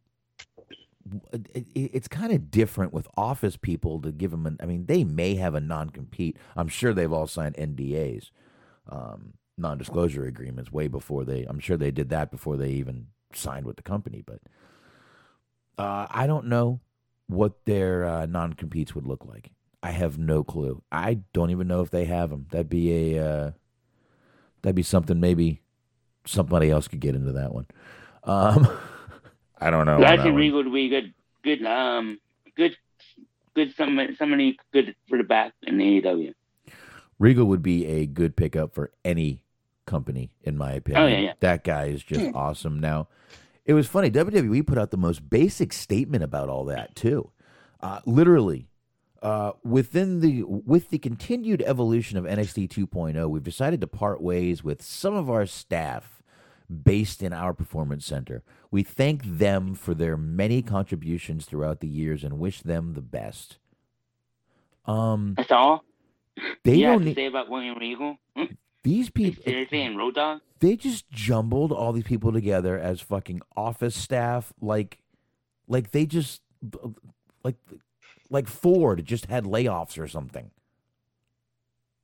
it, 1.33 1.49
it, 1.55 1.91
it's 1.93 2.09
kind 2.09 2.33
of 2.33 2.51
different 2.51 2.93
with 2.93 3.07
office 3.17 3.57
people 3.57 4.01
to 4.03 4.11
give 4.11 4.33
them. 4.33 4.47
An, 4.47 4.57
I 4.61 4.67
mean, 4.67 4.87
they 4.87 5.05
may 5.05 5.37
have 5.37 5.55
a 5.55 5.61
non-compete. 5.61 6.39
I'm 6.57 6.69
sure 6.69 6.93
they've 6.93 7.13
all 7.13 7.29
signed 7.29 7.55
NDAs, 7.55 8.31
um, 8.89 9.35
non-disclosure 9.57 10.25
agreements, 10.25 10.73
way 10.73 10.89
before 10.89 11.25
they. 11.25 11.45
I'm 11.45 11.61
sure 11.61 11.77
they 11.77 11.93
did 11.93 12.09
that 12.09 12.33
before 12.33 12.57
they 12.57 12.71
even 12.71 13.07
signed 13.33 13.65
with 13.65 13.77
the 13.77 13.83
company. 13.83 14.25
But 14.27 14.41
uh, 15.79 16.09
I 16.11 16.27
don't 16.27 16.47
know 16.47 16.81
what 17.29 17.65
their 17.65 18.05
uh, 18.05 18.27
non-competes 18.27 18.95
would 18.97 19.07
look 19.07 19.25
like. 19.25 19.53
I 19.85 19.91
have 19.91 20.17
no 20.17 20.43
clue. 20.43 20.83
I 20.91 21.19
don't 21.35 21.51
even 21.51 21.69
know 21.69 21.83
if 21.83 21.91
they 21.91 22.07
have 22.07 22.31
them. 22.31 22.47
That'd 22.51 22.71
be 22.71 23.17
a. 23.17 23.23
Uh, 23.23 23.51
that'd 24.63 24.75
be 24.75 24.83
something. 24.83 25.21
Maybe 25.21 25.61
somebody 26.27 26.71
else 26.71 26.89
could 26.89 27.01
get 27.01 27.15
into 27.15 27.33
that 27.33 27.53
one. 27.53 27.67
Um, 28.23 28.67
I 29.61 29.69
don't 29.69 29.85
know. 29.85 29.97
on 29.97 30.05
I 30.05 30.17
that 30.17 30.23
think 30.23 30.33
one. 30.33 30.41
Regal 30.41 30.65
would 30.65 30.73
be 30.73 30.89
good, 30.89 31.13
good, 31.43 31.67
um, 31.67 32.19
good, 32.57 32.79
good. 33.55 33.75
Somebody, 33.77 34.17
somebody 34.17 34.57
good 34.73 34.97
for 35.07 35.19
the 35.19 35.25
back 35.25 35.53
in 35.65 35.77
the 35.77 36.01
AEW. 36.01 36.33
Regal 37.19 37.45
would 37.45 37.63
be 37.63 37.85
a 37.85 38.07
good 38.07 38.37
pickup 38.37 38.75
for 38.75 38.91
any 39.05 39.43
company, 39.85 40.31
in 40.45 40.57
my 40.57 40.73
opinion. 40.73 41.03
Oh, 41.05 41.07
yeah, 41.07 41.19
yeah. 41.19 41.33
That 41.41 41.63
guy 41.63 41.89
is 41.89 42.03
just 42.03 42.35
awesome. 42.35 42.81
Now, 42.81 43.09
it 43.67 43.75
was 43.75 43.87
funny. 43.87 44.11
WWE 44.11 44.67
put 44.67 44.79
out 44.79 44.91
the 44.93 44.97
most 44.97 45.29
basic 45.29 45.75
statement 45.75 46.25
about 46.25 46.49
all 46.49 46.65
that 46.65 46.97
too. 46.97 47.31
Uh, 47.81 48.01
literally, 48.07 48.67
uh, 49.25 49.53
within 49.65 50.21
the 50.21 50.43
with 50.45 50.91
the 50.91 50.99
continued 50.99 51.63
evolution 51.63 52.19
of 52.19 52.25
NXT 52.25 52.69
2.0, 52.69 53.29
we've 53.31 53.43
decided 53.43 53.81
to 53.81 53.87
part 53.87 54.21
ways 54.21 54.63
with 54.63 54.83
some 54.83 55.15
of 55.15 55.31
our 55.31 55.47
staff 55.47 56.23
based 56.83 57.23
in 57.23 57.33
our 57.33 57.55
performance 57.55 58.05
center. 58.05 58.43
We 58.71 58.83
thank 58.83 59.25
them 59.25 59.75
for 59.75 59.95
their 59.95 60.19
many 60.19 60.61
contributions 60.61 61.47
throughout 61.47 61.81
the 61.81 61.89
years 61.89 62.23
and 62.23 62.39
wish 62.39 62.61
them 62.61 62.93
the 62.93 63.01
best. 63.01 63.57
Um, 64.85 65.35
That's 65.39 65.51
all. 65.51 65.85
they 66.63 66.83
don't 66.83 67.05
need 67.05 67.15
say 67.15 67.27
about 67.27 67.49
William 67.49 67.79
Regal. 67.79 68.19
Hmm? 68.37 68.45
these 68.83 69.09
people. 69.09 69.43
Seriously, 69.43 69.81
and 69.81 69.97
Road 69.97 70.17
Dogg. 70.17 70.41
they 70.61 70.77
just 70.77 71.11
jumbled 71.11 71.73
all 71.73 71.93
these 71.93 72.05
people 72.05 72.31
together 72.31 72.79
as 72.79 73.01
fucking 73.01 73.41
office 73.57 73.95
staff 73.97 74.53
like 74.61 74.99
like 75.67 75.93
they 75.93 76.05
just 76.05 76.43
like 77.43 77.57
like 78.35 78.49
ford 78.49 79.05
just 79.07 79.27
had 79.27 79.45
layoffs 79.45 79.99
or 79.99 80.07
something 80.07 80.51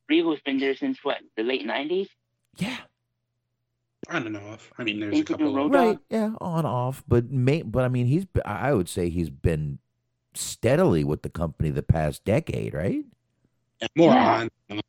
Regal's 0.09 0.41
been 0.45 0.59
there 0.59 0.75
since 0.75 0.99
what 1.05 1.19
the 1.37 1.43
late 1.43 1.65
'90s. 1.67 2.09
yeah 2.57 2.79
On 4.09 4.27
and 4.27 4.37
off. 4.37 4.73
I 4.79 4.83
mean 4.85 4.99
there's 4.99 5.21
a 5.21 5.25
couple. 5.25 5.55
Road 5.55 5.67
Of, 5.67 5.73
Dogg? 5.73 5.87
right 5.87 5.99
yeah 6.09 6.31
on 6.41 6.65
off 6.65 7.05
but 7.07 7.31
may, 7.31 7.63
but 7.63 7.85
i 7.85 7.89
mean 7.89 8.07
he's 8.07 8.27
i 8.45 8.73
would 8.73 8.89
say 8.89 9.09
he's 9.11 9.31
been 9.31 9.79
steadily 10.35 11.05
with 11.05 11.23
the 11.23 11.29
company 11.29 11.71
the 11.71 11.83
past 11.83 12.25
decade 12.25 12.73
right 12.75 13.05
more 13.97 14.13
Yeah. 14.13 14.41
on 14.71 14.81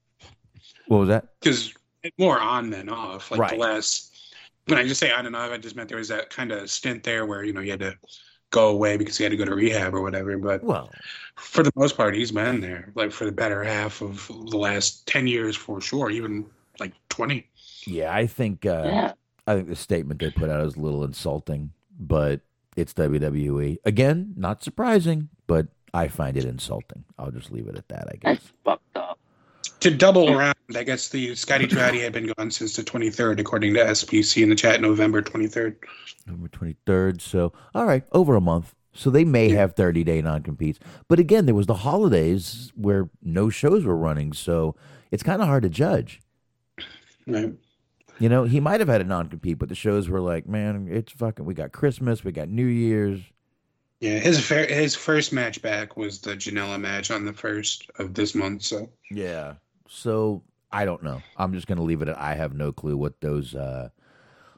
what 0.88 0.98
was 0.98 1.10
that 1.10 1.28
because 1.40 1.74
more 2.18 2.40
on 2.40 2.70
than 2.72 2.90
off. 2.90 3.30
Like 3.32 3.40
Right. 3.40 3.52
the 3.52 3.58
last 3.58 4.08
when 4.68 4.78
I 4.80 4.84
just 4.88 5.00
say 5.00 5.12
on 5.12 5.26
and 5.26 5.36
off, 5.36 5.52
I 5.52 5.58
just 5.58 5.76
meant 5.76 5.88
there 5.90 5.98
was 5.98 6.08
that 6.10 6.30
kind 6.30 6.52
of 6.52 6.70
stint 6.70 7.04
there 7.04 7.26
where 7.26 7.44
you 7.44 7.54
know 7.54 7.62
you 7.62 7.72
had 7.72 7.80
to 7.80 7.96
go 8.52 8.70
away 8.70 8.98
because 8.98 9.18
he 9.18 9.24
had 9.24 9.32
to 9.32 9.38
go 9.38 9.46
to 9.46 9.56
rehab 9.56 9.94
or 9.96 10.02
whatever. 10.02 10.38
But 10.38 10.64
well 10.64 10.90
for 11.36 11.64
the 11.64 11.72
most 11.76 11.98
part, 11.98 12.14
he's 12.16 12.32
been 12.32 12.62
there 12.62 12.92
like 12.96 13.12
for 13.12 13.26
the 13.26 13.32
better 13.32 13.64
half 13.64 14.02
of 14.02 14.28
the 14.28 14.58
last 14.58 15.08
ten 15.08 15.26
years 15.28 15.56
for 15.56 15.82
sure, 15.82 16.10
even 16.12 16.46
like 16.80 16.94
twenty. 17.10 17.48
yeah 17.86 18.14
i 18.14 18.26
think 18.28 18.66
uh 18.66 18.84
Yeah. 18.86 19.14
i 19.48 19.56
think 19.56 19.68
the 19.68 19.76
statement 19.76 20.20
they 20.20 20.30
put 20.32 20.50
out 20.50 20.66
is 20.66 20.76
a 20.76 20.80
little 20.80 21.04
insulting 21.04 21.72
but 22.00 22.42
it's 22.76 22.94
wwe 22.94 23.78
again 23.86 24.34
not 24.38 24.64
surprising 24.64 25.30
but 25.48 25.68
i 25.94 26.08
find 26.08 26.38
it 26.38 26.46
insulting 26.46 27.04
i'll 27.20 27.30
just 27.32 27.52
leave 27.52 27.68
it 27.68 27.76
at 27.76 27.88
that 27.90 28.08
i 28.08 28.16
guess 28.16 28.24
That's 28.40 28.52
fucked 28.64 28.91
up. 28.91 28.91
To 29.82 29.90
double 29.90 30.32
around, 30.32 30.56
I 30.76 30.84
guess 30.84 31.10
the 31.10 31.34
Scotty 31.36 31.68
Too 31.68 31.76
Hotty 31.76 32.02
had 32.02 32.14
been 32.14 32.32
gone 32.38 32.52
since 32.52 32.76
the 32.76 32.84
23rd, 32.84 33.40
according 33.40 33.74
to 33.74 33.80
SPC 33.80 34.44
in 34.44 34.50
the 34.50 34.56
chat, 34.56 34.80
November 34.80 35.24
23rd. 35.24 35.76
November 36.28 36.50
23rd. 36.50 37.20
So, 37.20 37.52
all 37.74 37.86
right, 37.86 38.04
over 38.12 38.36
a 38.36 38.42
month. 38.42 38.76
So 38.94 39.10
they 39.10 39.26
may 39.26 39.50
have 39.50 39.76
30 39.76 40.04
day 40.04 40.22
non 40.22 40.44
competes. 40.44 40.80
But 41.08 41.20
again, 41.20 41.46
there 41.46 41.56
was 41.56 41.66
the 41.66 41.76
holidays 41.76 42.72
where 42.76 43.10
no 43.24 43.50
shows 43.50 43.84
were 43.86 43.98
running. 43.98 44.34
So 44.34 44.76
it's 45.12 45.24
kind 45.24 45.42
of 45.42 45.48
hard 45.48 45.64
to 45.64 45.70
judge. 45.70 46.22
Right. 47.26 47.54
You 48.20 48.30
know, 48.30 48.44
he 48.44 48.60
might 48.60 48.82
have 48.82 48.90
had 48.90 49.02
a 49.02 49.06
non 49.06 49.30
compete, 49.30 49.58
but 49.58 49.70
the 49.70 49.76
shows 49.76 50.10
were 50.10 50.20
like, 50.20 50.48
man, 50.48 50.88
it's 50.92 51.12
fucking, 51.14 51.44
we 51.46 51.54
got 51.56 51.72
Christmas, 51.72 52.24
we 52.24 52.32
got 52.32 52.50
New 52.50 52.68
Year's. 52.68 53.20
Yeah, 54.00 54.20
his 54.20 54.44
fir- 54.44 54.68
his 54.68 54.96
first 54.96 55.32
match 55.32 55.62
back 55.62 55.96
was 55.96 56.20
the 56.20 56.36
Janela 56.36 56.80
match 56.80 57.12
on 57.12 57.24
the 57.26 57.34
first 57.34 57.90
of 57.98 58.14
this 58.14 58.36
month. 58.36 58.64
So 58.64 58.90
Yeah. 59.10 59.54
So 59.94 60.44
I 60.72 60.86
don't 60.86 61.04
know. 61.04 61.22
I'm 61.36 61.52
just 61.52 61.68
going 61.68 61.78
to 61.78 61.84
leave 61.84 62.02
it 62.02 62.08
at 62.08 62.18
I 62.18 62.36
have 62.36 62.54
no 62.54 62.72
clue 62.72 62.96
what 62.96 63.20
those, 63.20 63.54
uh, 63.54 63.90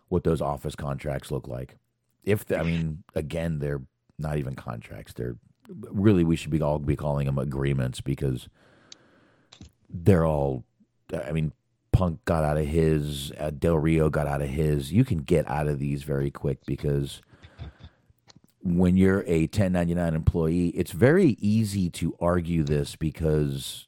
what 0.08 0.24
those 0.24 0.42
office 0.42 0.76
contracts 0.76 1.32
look 1.32 1.48
like. 1.48 1.78
If, 2.24 2.46
the, 2.46 2.60
I 2.60 2.64
mean, 2.64 3.04
again, 3.16 3.58
they're 3.58 3.82
not 4.20 4.38
even 4.38 4.56
contracts. 4.56 5.14
They're 5.14 5.38
really, 5.68 6.24
we 6.24 6.36
should 6.36 6.52
be 6.52 6.62
all 6.62 6.78
be 6.78 6.96
calling 6.96 7.26
them 7.26 7.40
agreements 7.40 8.00
because 8.00 8.48
they're 9.90 10.26
all, 10.26 10.66
I 11.12 11.32
mean, 11.32 11.52
Punk 11.92 12.24
got 12.26 12.44
out 12.44 12.58
of 12.58 12.68
his, 12.68 13.32
uh, 13.40 13.50
Del 13.50 13.80
Rio 13.80 14.12
got 14.12 14.28
out 14.28 14.44
of 14.44 14.50
his. 14.50 14.94
You 14.94 15.04
can 15.04 15.20
get 15.20 15.50
out 15.50 15.68
of 15.68 15.80
these 15.80 16.04
very 16.04 16.30
quick 16.30 16.60
because 16.68 17.24
when 18.62 18.98
you're 18.98 19.24
a 19.26 19.42
1099 19.42 20.14
employee, 20.14 20.68
it's 20.70 20.92
very 20.92 21.38
easy 21.40 21.90
to 21.90 22.16
argue 22.20 22.64
this 22.64 22.96
because 22.96 23.88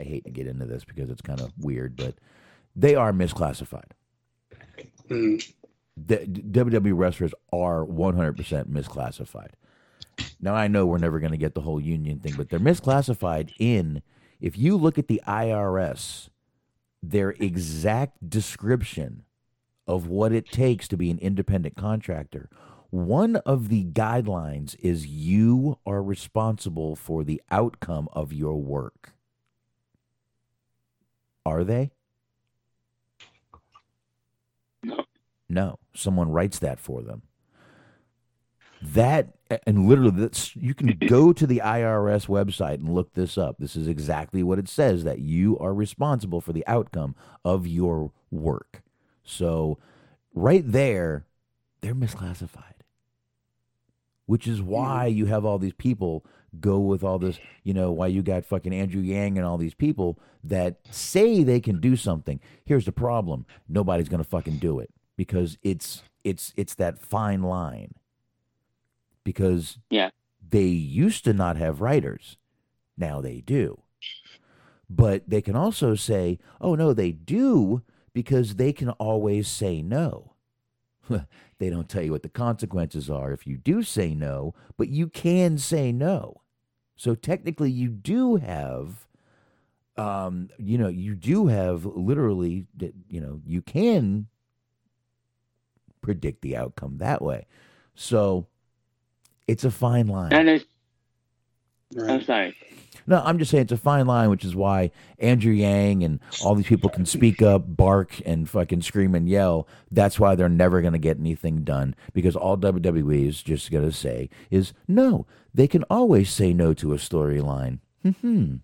I 0.00 0.04
hate 0.04 0.24
to 0.24 0.30
get 0.30 0.46
into 0.46 0.64
this 0.66 0.84
because 0.84 1.10
it's 1.10 1.22
kind 1.22 1.40
of 1.40 1.52
weird, 1.58 1.96
but 1.96 2.14
they 2.74 2.94
are 2.94 3.12
misclassified. 3.12 3.90
mm, 5.08 5.52
The 5.96 6.18
WWE 6.18 6.92
wrestlers 6.96 7.34
are 7.52 7.84
100% 7.84 8.68
misclassified. 8.68 9.50
Now 10.40 10.54
I 10.54 10.68
know 10.68 10.86
we're 10.86 10.98
never 10.98 11.20
going 11.20 11.32
to 11.32 11.38
get 11.38 11.54
the 11.54 11.60
whole 11.60 11.80
union 11.80 12.18
thing, 12.20 12.34
but 12.36 12.48
they're 12.48 12.58
misclassified 12.58 13.52
in 13.58 14.02
if 14.40 14.56
you 14.56 14.76
look 14.76 14.98
at 14.98 15.08
the 15.08 15.20
IRS, 15.26 16.28
their 17.02 17.30
exact 17.32 18.28
description 18.28 19.24
of 19.86 20.06
what 20.06 20.32
it 20.32 20.50
takes 20.50 20.88
to 20.88 20.96
be 20.96 21.10
an 21.10 21.18
independent 21.18 21.76
contractor. 21.76 22.48
One 22.90 23.36
of 23.36 23.68
the 23.68 23.84
guidelines 23.84 24.76
is 24.80 25.06
you 25.06 25.78
are 25.86 26.02
responsible 26.02 26.96
for 26.96 27.22
the 27.22 27.40
outcome 27.50 28.08
of 28.12 28.32
your 28.32 28.56
work. 28.56 29.12
Are 31.50 31.64
they? 31.64 31.90
No. 34.82 35.04
No. 35.48 35.78
Someone 35.94 36.30
writes 36.30 36.60
that 36.60 36.78
for 36.78 37.02
them. 37.02 37.22
That 38.80 39.34
and 39.66 39.88
literally, 39.88 40.12
that's, 40.12 40.54
you 40.54 40.74
can 40.74 40.96
go 41.08 41.32
to 41.32 41.46
the 41.46 41.60
IRS 41.64 42.28
website 42.28 42.74
and 42.74 42.94
look 42.94 43.14
this 43.14 43.36
up. 43.36 43.56
This 43.58 43.74
is 43.74 43.88
exactly 43.88 44.44
what 44.44 44.60
it 44.60 44.68
says 44.68 45.02
that 45.02 45.18
you 45.18 45.58
are 45.58 45.74
responsible 45.74 46.40
for 46.40 46.52
the 46.52 46.64
outcome 46.68 47.16
of 47.44 47.66
your 47.66 48.12
work. 48.30 48.82
So, 49.24 49.78
right 50.34 50.62
there, 50.64 51.26
they're 51.80 51.96
misclassified, 51.96 52.79
which 54.30 54.46
is 54.46 54.62
why 54.62 55.06
you 55.06 55.26
have 55.26 55.44
all 55.44 55.58
these 55.58 55.72
people 55.72 56.24
go 56.60 56.78
with 56.78 57.02
all 57.02 57.18
this. 57.18 57.40
You 57.64 57.74
know, 57.74 57.90
why 57.90 58.06
you 58.06 58.22
got 58.22 58.44
fucking 58.44 58.72
Andrew 58.72 59.02
Yang 59.02 59.38
and 59.38 59.44
all 59.46 59.58
these 59.58 59.74
people 59.74 60.20
that 60.44 60.76
say 60.88 61.42
they 61.42 61.58
can 61.58 61.80
do 61.80 61.96
something. 61.96 62.38
Here's 62.64 62.84
the 62.84 62.92
problem: 62.92 63.44
nobody's 63.68 64.08
gonna 64.08 64.22
fucking 64.22 64.58
do 64.58 64.78
it 64.78 64.90
because 65.16 65.58
it's 65.62 66.04
it's 66.22 66.54
it's 66.56 66.76
that 66.76 66.96
fine 66.96 67.42
line 67.42 67.94
because 69.24 69.78
Yeah. 69.90 70.10
they 70.48 70.68
used 70.68 71.24
to 71.24 71.32
not 71.32 71.56
have 71.56 71.80
writers. 71.80 72.36
Now 72.96 73.20
they 73.20 73.40
do. 73.40 73.82
But 74.88 75.28
they 75.28 75.42
can 75.42 75.56
also 75.56 75.96
say, 75.96 76.38
oh, 76.60 76.76
no, 76.76 76.92
they 76.92 77.10
do 77.10 77.82
because 78.12 78.54
they 78.56 78.72
can 78.72 78.90
always 78.90 79.48
say 79.48 79.82
no. 79.82 80.34
they 81.60 81.70
don't 81.70 81.88
tell 81.88 82.02
you 82.02 82.10
what 82.10 82.22
the 82.22 82.28
consequences 82.28 83.08
are 83.08 83.32
if 83.32 83.46
you 83.46 83.58
do 83.58 83.82
say 83.82 84.14
no, 84.14 84.54
but 84.78 84.88
you 84.88 85.06
can 85.06 85.58
say 85.58 85.92
no. 85.92 86.40
So 86.96 87.14
technically, 87.14 87.70
you 87.70 87.90
do 87.90 88.36
have, 88.36 89.06
um, 89.96 90.48
you 90.58 90.78
know, 90.78 90.88
you 90.88 91.14
do 91.14 91.46
have 91.46 91.84
literally, 91.84 92.66
you 93.08 93.20
know, 93.20 93.40
you 93.46 93.60
can 93.60 94.26
predict 96.00 96.40
the 96.40 96.56
outcome 96.56 96.96
that 96.96 97.20
way. 97.20 97.46
So 97.94 98.46
it's 99.46 99.64
a 99.64 99.70
fine 99.70 100.08
line. 100.08 100.32
And 100.32 100.48
it's, 100.48 100.64
Right. 101.94 102.10
I'm 102.10 102.24
sorry. 102.24 102.56
No, 103.06 103.22
I'm 103.24 103.38
just 103.38 103.50
saying 103.50 103.62
it's 103.62 103.72
a 103.72 103.76
fine 103.76 104.06
line, 104.06 104.30
which 104.30 104.44
is 104.44 104.54
why 104.54 104.90
Andrew 105.18 105.52
Yang 105.52 106.04
and 106.04 106.20
all 106.44 106.54
these 106.54 106.66
people 106.66 106.90
can 106.90 107.04
speak 107.06 107.42
up, 107.42 107.76
bark, 107.76 108.20
and 108.24 108.48
fucking 108.48 108.82
scream 108.82 109.14
and 109.14 109.28
yell. 109.28 109.66
That's 109.90 110.20
why 110.20 110.34
they're 110.34 110.48
never 110.48 110.80
going 110.80 110.92
to 110.92 110.98
get 110.98 111.18
anything 111.18 111.64
done 111.64 111.96
because 112.12 112.36
all 112.36 112.56
WWE 112.56 113.26
is 113.26 113.42
just 113.42 113.70
going 113.70 113.84
to 113.84 113.92
say 113.92 114.30
is 114.50 114.72
no. 114.86 115.26
They 115.52 115.66
can 115.66 115.84
always 115.90 116.30
say 116.30 116.52
no 116.52 116.72
to 116.74 116.92
a 116.92 116.96
storyline. 116.96 117.78
Hmm. 118.20 118.56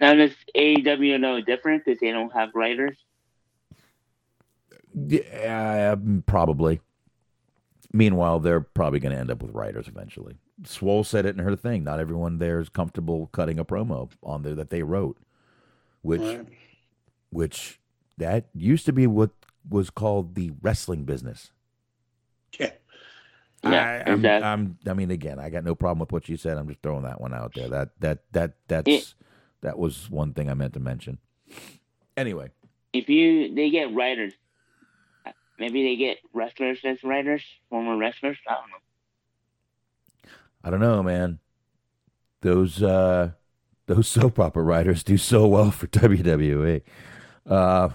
Now 0.00 0.12
is 0.12 0.34
AEW 0.54 1.20
no 1.20 1.40
different 1.40 1.84
because 1.84 2.00
they 2.00 2.10
don't 2.10 2.32
have 2.32 2.50
writers? 2.54 2.98
Yeah, 4.94 5.96
probably. 6.26 6.80
Meanwhile, 7.94 8.40
they're 8.40 8.60
probably 8.60 8.98
going 8.98 9.14
to 9.14 9.20
end 9.20 9.30
up 9.30 9.40
with 9.40 9.52
writers 9.54 9.86
eventually. 9.86 10.34
Swole 10.64 11.04
said 11.04 11.26
it 11.26 11.36
in 11.38 11.44
her 11.44 11.54
thing. 11.54 11.84
Not 11.84 12.00
everyone 12.00 12.38
there 12.38 12.58
is 12.58 12.68
comfortable 12.68 13.28
cutting 13.28 13.56
a 13.58 13.64
promo 13.64 14.10
on 14.20 14.42
there 14.42 14.56
that 14.56 14.70
they 14.70 14.82
wrote, 14.82 15.16
which 16.02 16.20
Right. 16.20 16.46
which 17.30 17.78
that 18.18 18.46
used 18.52 18.84
to 18.86 18.92
be 18.92 19.06
what 19.06 19.30
was 19.68 19.90
called 19.90 20.34
the 20.34 20.50
wrestling 20.60 21.04
business. 21.04 21.52
Yeah. 22.58 22.72
Yeah, 23.62 24.02
I, 24.06 24.10
I'm, 24.10 24.16
exactly. 24.16 24.48
I'm, 24.48 24.78
I 24.88 24.92
mean, 24.94 25.10
again, 25.12 25.38
I 25.38 25.48
got 25.48 25.64
no 25.64 25.74
problem 25.76 26.00
with 26.00 26.10
what 26.12 26.28
you 26.28 26.36
said. 26.36 26.58
I'm 26.58 26.68
just 26.68 26.82
throwing 26.82 27.04
that 27.04 27.20
one 27.20 27.32
out 27.32 27.54
there. 27.54 27.68
That 27.68 27.90
that 28.00 28.24
that 28.32 28.52
that's 28.66 28.88
Yeah. 28.88 29.00
that 29.62 29.78
was 29.78 30.10
one 30.10 30.32
thing 30.34 30.50
I 30.50 30.54
meant 30.54 30.74
to 30.74 30.80
mention. 30.80 31.18
Anyway, 32.16 32.50
If 32.92 33.08
you 33.08 33.54
they 33.54 33.70
get 33.70 33.94
writers, 33.94 34.34
maybe 35.58 35.82
they 35.82 35.96
get 35.96 36.18
wrestlers 36.32 36.78
as 36.84 37.02
writers, 37.02 37.42
former 37.70 37.96
wrestlers. 37.96 38.38
I 38.48 38.54
don't 38.54 38.70
know. 38.70 38.76
I 40.64 40.70
don't 40.70 40.80
know, 40.80 41.02
man. 41.02 41.38
Those 42.40 42.82
uh 42.82 43.32
those 43.86 44.08
soap 44.14 44.38
opera 44.38 44.62
writers 44.62 45.02
do 45.02 45.16
so 45.16 45.46
well 45.46 45.70
for 45.70 45.86
WWE. 45.88 46.82
Uh, 47.46 47.90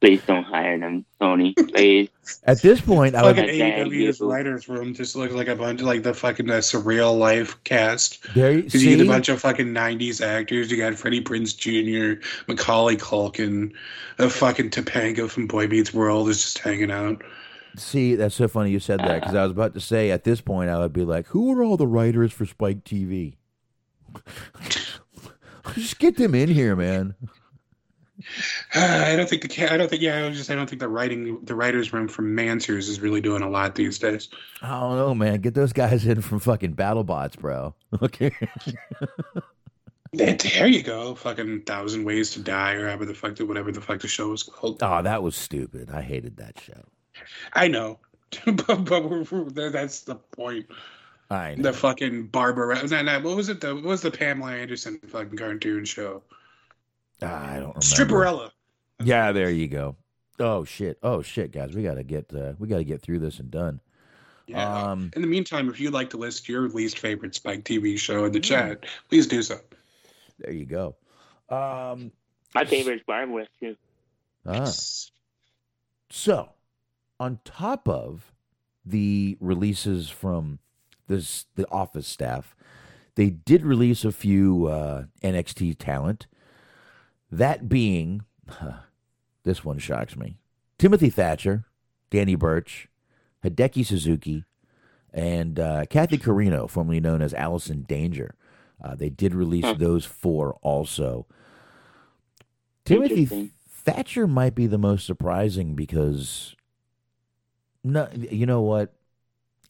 Please 0.00 0.22
don't 0.26 0.44
hire 0.44 0.78
them, 0.78 1.04
Tony. 1.20 1.54
Please. 1.54 2.08
at 2.44 2.60
this 2.60 2.80
point, 2.80 3.14
I 3.14 3.22
would 3.22 3.36
Fucking 3.36 3.50
Okay, 3.50 3.84
AEW's 3.84 4.20
writers 4.20 4.68
room 4.68 4.92
just 4.92 5.16
looks 5.16 5.32
like 5.32 5.48
a 5.48 5.56
bunch 5.56 5.80
of 5.80 5.86
like 5.86 6.02
the 6.02 6.12
fucking 6.12 6.50
uh, 6.50 6.54
surreal 6.54 7.16
life 7.18 7.62
cast. 7.64 8.22
there. 8.34 8.60
Because 8.60 8.84
you 8.84 8.96
get 8.96 9.06
a 9.06 9.08
bunch 9.08 9.28
of 9.28 9.40
fucking 9.40 9.68
'90s 9.68 10.24
actors. 10.24 10.70
You 10.70 10.76
got 10.76 10.94
Freddie 10.94 11.22
Prinze 11.22 11.56
Jr., 11.56 12.22
Macaulay 12.46 12.96
Culkin, 12.96 13.72
a 14.18 14.28
fucking 14.28 14.70
Topanga 14.70 15.30
from 15.30 15.46
Boy 15.46 15.66
Meets 15.66 15.94
World 15.94 16.28
is 16.28 16.42
just 16.42 16.58
hanging 16.58 16.90
out. 16.90 17.22
see, 17.76 18.14
that's 18.14 18.34
so 18.34 18.48
funny 18.48 18.70
you 18.70 18.80
said 18.80 19.00
that 19.00 19.20
because 19.20 19.34
I 19.34 19.42
was 19.42 19.52
about 19.52 19.74
to 19.74 19.80
say 19.80 20.10
at 20.10 20.24
this 20.24 20.40
point 20.40 20.68
I 20.68 20.78
would 20.78 20.92
be 20.92 21.04
like, 21.04 21.26
who 21.28 21.58
are 21.58 21.62
all 21.62 21.76
the 21.76 21.86
writers 21.86 22.32
for 22.32 22.44
Spike 22.44 22.84
TV? 22.84 23.36
Just 25.74 25.98
get 25.98 26.16
them 26.16 26.34
in 26.34 26.48
here, 26.48 26.76
man. 26.76 27.14
I 28.74 29.14
don't 29.16 29.28
think 29.28 29.42
the 29.48 29.72
I 29.72 29.76
don't 29.76 29.88
think 29.88 30.02
yeah 30.02 30.16
I 30.24 30.28
was 30.28 30.36
just 30.36 30.50
I 30.50 30.54
don't 30.54 30.68
think 30.68 30.80
the 30.80 30.88
writing 30.88 31.38
the 31.44 31.54
writers 31.54 31.92
room 31.92 32.08
from 32.08 32.36
Manswers 32.36 32.88
is 32.88 33.00
really 33.00 33.20
doing 33.20 33.42
a 33.42 33.48
lot 33.48 33.74
these 33.74 33.98
days. 33.98 34.28
I 34.62 34.80
don't 34.80 34.96
know, 34.96 35.14
man. 35.14 35.40
Get 35.40 35.54
those 35.54 35.72
guys 35.72 36.06
in 36.06 36.20
from 36.20 36.40
fucking 36.40 36.74
BattleBots, 36.74 37.38
bro. 37.38 37.74
Okay. 38.02 38.32
There 40.12 40.66
you 40.66 40.82
go, 40.82 41.14
fucking 41.14 41.62
Thousand 41.62 42.04
Ways 42.04 42.30
to 42.32 42.40
Die 42.40 42.72
or 42.74 42.82
whatever 42.84 43.04
the 43.04 43.12
fuck 43.14 43.34
the 43.36 43.44
whatever 43.44 43.70
the 43.70 43.80
fuck 43.82 44.00
the 44.00 44.08
show 44.08 44.28
was 44.28 44.42
called. 44.42 44.82
oh, 44.82 45.02
that 45.02 45.22
was 45.22 45.36
stupid. 45.36 45.90
I 45.90 46.00
hated 46.00 46.38
that 46.38 46.58
show. 46.58 46.82
I 47.52 47.68
know, 47.68 47.98
but, 48.46 48.84
but 48.84 49.10
we're, 49.10 49.24
we're- 49.24 49.70
that's 49.70 50.00
the 50.02 50.14
point. 50.14 50.66
I 51.28 51.56
know. 51.56 51.64
The 51.64 51.72
fucking 51.72 52.28
Barbara. 52.28 52.76
What 52.78 53.36
was 53.36 53.48
it? 53.50 53.60
The 53.60 53.74
what 53.74 53.84
was 53.84 54.00
the 54.00 54.10
Pamela 54.12 54.52
Anderson 54.52 55.00
fucking 55.06 55.36
cartoon 55.36 55.84
show? 55.84 56.22
I 57.22 57.54
don't 57.60 57.74
remember. 57.76 57.80
Stripperella. 57.80 58.50
Yeah, 59.02 59.32
there 59.32 59.50
you 59.50 59.68
go. 59.68 59.96
Oh 60.38 60.64
shit. 60.64 60.98
Oh 61.02 61.22
shit, 61.22 61.52
guys. 61.52 61.74
We 61.74 61.82
gotta 61.82 62.02
get 62.04 62.32
uh, 62.34 62.52
we 62.58 62.68
gotta 62.68 62.84
get 62.84 63.00
through 63.02 63.20
this 63.20 63.38
and 63.38 63.50
done. 63.50 63.80
Yeah. 64.46 64.90
Um, 64.90 65.10
in 65.16 65.22
the 65.22 65.28
meantime, 65.28 65.68
if 65.68 65.80
you'd 65.80 65.92
like 65.92 66.10
to 66.10 66.18
list 66.18 66.48
your 66.48 66.68
least 66.68 66.98
favorite 66.98 67.34
Spike 67.34 67.64
TV 67.64 67.98
show 67.98 68.20
Hmm. 68.20 68.26
in 68.26 68.32
the 68.32 68.40
chat, 68.40 68.86
please 69.08 69.26
do 69.26 69.42
so. 69.42 69.58
There 70.38 70.52
you 70.52 70.66
go. 70.66 70.94
Um, 71.48 72.12
My 72.54 72.64
favorite 72.64 72.96
is 72.96 73.02
Barb 73.06 73.30
with 73.30 73.48
too. 73.60 73.76
ah. 74.46 74.70
So, 76.10 76.50
on 77.18 77.40
top 77.44 77.88
of 77.88 78.32
the 78.84 79.36
releases 79.40 80.08
from 80.10 80.58
this 81.08 81.46
the 81.56 81.68
office 81.70 82.06
staff, 82.06 82.54
they 83.16 83.30
did 83.30 83.62
release 83.64 84.04
a 84.04 84.12
few 84.12 84.66
uh, 84.66 85.04
NXT 85.22 85.76
talent. 85.78 86.26
That 87.30 87.68
being, 87.68 88.22
this 89.44 89.64
one 89.64 89.78
shocks 89.78 90.16
me: 90.16 90.38
Timothy 90.78 91.10
Thatcher, 91.10 91.64
Danny 92.10 92.34
Burch, 92.34 92.88
Hideki 93.44 93.84
Suzuki, 93.84 94.44
and 95.12 95.58
uh, 95.58 95.84
Kathy 95.90 96.18
Carino, 96.18 96.66
formerly 96.66 97.00
known 97.00 97.22
as 97.22 97.34
Allison 97.34 97.82
Danger. 97.82 98.34
Uh, 98.82 98.94
they 98.94 99.08
did 99.08 99.34
release 99.34 99.64
Huh. 99.64 99.74
those 99.78 100.04
four 100.04 100.54
also. 100.62 101.26
Timothy 102.84 103.50
Thatcher 103.68 104.26
might 104.26 104.54
be 104.54 104.66
the 104.66 104.78
most 104.78 105.06
surprising 105.06 105.74
because, 105.74 106.54
no, 107.82 108.08
you 108.14 108.46
know 108.46 108.60
what? 108.62 108.94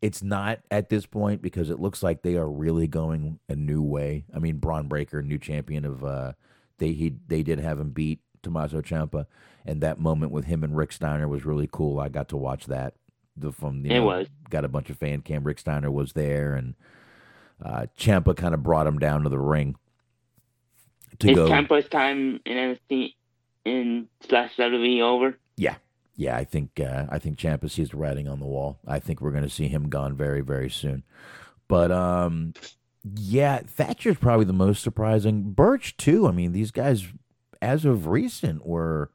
It's 0.03 0.23
not 0.23 0.61
at 0.71 0.91
this 0.91 1.07
point 1.07 1.41
because 1.41 1.71
it 1.71 1.81
looks 1.81 2.03
like 2.03 2.23
they 2.23 2.37
are 2.37 2.49
really 2.49 2.87
going 2.87 3.39
a 3.49 3.57
new 3.57 3.83
way. 3.83 4.25
I 4.35 4.39
mean, 4.39 4.59
Bron 4.59 4.89
Breakker, 4.89 5.23
new 5.23 5.39
champion 5.39 5.85
of, 5.87 6.05
uh, 6.05 6.33
they 6.79 6.93
he 6.93 7.15
they 7.29 7.43
did 7.43 7.59
have 7.61 7.81
him 7.81 7.91
beat 7.91 8.21
Tommaso 8.43 8.81
Ciampa, 8.81 9.27
and 9.65 9.81
that 9.81 9.99
moment 9.99 10.33
with 10.33 10.45
him 10.47 10.63
and 10.65 10.77
Rick 10.77 10.93
Steiner 10.93 11.29
was 11.29 11.45
really 11.45 11.69
cool. 11.71 11.99
I 12.01 12.09
got 12.09 12.29
to 12.31 12.37
watch 12.37 12.67
that. 12.67 12.95
The 13.37 13.53
from 13.53 13.85
you 13.85 13.93
It 13.93 13.95
know, 13.95 14.05
was. 14.07 14.27
got 14.51 14.65
a 14.65 14.69
bunch 14.69 14.89
of 14.91 14.97
fan 14.99 15.21
cam. 15.21 15.45
Rick 15.45 15.59
Steiner 15.59 15.91
was 15.91 16.13
there, 16.15 16.55
and 16.55 16.75
uh, 17.63 17.87
Ciampa 17.99 18.37
kind 18.37 18.55
of 18.55 18.63
brought 18.63 18.87
him 18.87 18.99
down 18.99 19.23
to 19.25 19.29
the 19.29 19.39
ring 19.39 19.77
to 21.19 21.31
Is 21.31 21.37
go. 21.37 21.49
Ciampa's 21.49 21.89
time 21.89 22.41
in 22.47 22.77
NXT 22.91 23.15
in 23.65 24.09
slash 24.29 24.57
WWE 24.57 25.01
over? 25.03 25.39
Yeah, 25.57 25.77
yeah. 26.17 26.37
I 26.37 26.45
think 26.45 26.81
uh, 26.81 27.07
I 27.11 27.19
think 27.19 27.39
Ciampa 27.39 27.71
sees 27.71 27.91
the 27.91 27.97
writing 27.97 28.29
on 28.29 28.39
the 28.41 28.47
wall. 28.47 28.79
I 28.87 28.99
think 29.01 29.21
we're 29.21 29.33
going 29.33 29.43
to 29.43 29.51
see 29.51 29.69
him 29.69 29.89
gone 29.89 30.15
very 30.17 30.41
very 30.41 30.71
soon. 30.71 31.03
But 31.69 31.91
um, 31.91 32.55
yeah, 33.15 33.61
Thatcher's 33.67 34.17
probably 34.17 34.45
the 34.47 34.53
most 34.53 34.83
surprising. 34.83 35.53
Burch 35.53 35.97
too. 35.97 36.27
I 36.27 36.33
mean, 36.33 36.53
these 36.53 36.71
guys, 36.71 37.07
as 37.63 37.85
of 37.85 38.07
recent, 38.07 38.67
were 38.67 39.11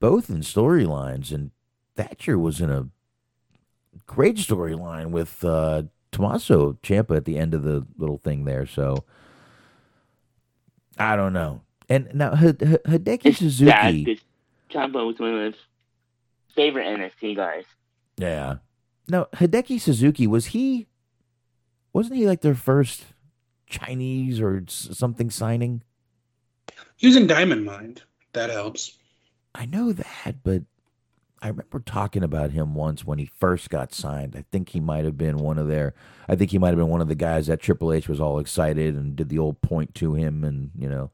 both 0.00 0.30
in 0.30 0.40
storylines, 0.40 1.32
and 1.32 1.50
Thatcher 1.94 2.38
was 2.38 2.60
in 2.60 2.70
a 2.70 2.88
great 4.06 4.36
storyline 4.36 5.10
with 5.10 5.44
uh, 5.44 5.82
Tommaso 6.12 6.74
Ciampa 6.82 7.16
at 7.16 7.24
the 7.24 7.38
end 7.38 7.54
of 7.54 7.62
the 7.62 7.86
little 7.98 8.18
thing 8.18 8.44
there. 8.44 8.66
So 8.66 9.04
I 10.98 11.16
don't 11.16 11.32
know. 11.32 11.62
And 11.88 12.08
now 12.14 12.32
H- 12.34 12.56
H- 12.60 12.78
Hideki 12.86 13.26
It's 13.26 13.38
Suzuki. 13.38 14.04
because 14.04 14.22
was 14.92 15.18
one 15.18 15.34
of 15.34 15.52
his 15.52 15.60
favorite 16.54 16.86
NXT 16.86 17.36
guys. 17.36 17.64
Yeah. 18.16 18.56
Now, 19.08 19.28
Hideki 19.34 19.80
Suzuki 19.80 20.26
was 20.26 20.46
he? 20.46 20.86
Wasn't 21.96 22.16
he 22.16 22.26
like 22.26 22.42
their 22.42 22.54
first 22.54 23.06
Chinese 23.66 24.38
or 24.38 24.62
something 24.68 25.30
signing? 25.30 25.82
He 26.94 27.06
was 27.06 27.16
in 27.16 27.26
Diamond 27.26 27.64
Mind. 27.64 28.02
That 28.34 28.50
helps. 28.50 28.98
I 29.54 29.64
know 29.64 29.92
that, 29.92 30.42
but 30.44 30.64
I 31.40 31.48
remember 31.48 31.80
talking 31.80 32.22
about 32.22 32.50
him 32.50 32.74
once 32.74 33.06
when 33.06 33.18
he 33.18 33.30
first 33.38 33.70
got 33.70 33.94
signed. 33.94 34.36
I 34.36 34.44
think 34.52 34.68
he 34.68 34.78
might 34.78 35.06
have 35.06 35.16
been 35.16 35.38
one 35.38 35.56
of 35.56 35.68
their. 35.68 35.94
I 36.28 36.36
think 36.36 36.50
he 36.50 36.58
might 36.58 36.68
have 36.68 36.76
been 36.76 36.90
one 36.90 37.00
of 37.00 37.08
the 37.08 37.14
guys 37.14 37.46
that 37.46 37.60
Triple 37.60 37.94
H 37.94 38.10
was 38.10 38.20
all 38.20 38.40
excited 38.40 38.94
and 38.94 39.16
did 39.16 39.30
the 39.30 39.38
old 39.38 39.62
point 39.62 39.94
to 39.94 40.12
him, 40.12 40.44
and 40.44 40.72
you 40.78 40.90
know, 40.90 41.10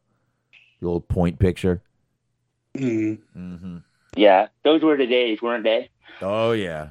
the 0.80 0.88
old 0.88 1.06
point 1.06 1.38
picture. 1.38 1.80
Mm. 2.76 3.20
Mm-hmm. 3.36 3.76
Yeah, 4.16 4.48
those 4.64 4.82
were 4.82 4.96
the 4.96 5.06
days, 5.06 5.40
weren't 5.40 5.62
they? 5.62 5.90
Oh 6.20 6.50
yeah. 6.50 6.88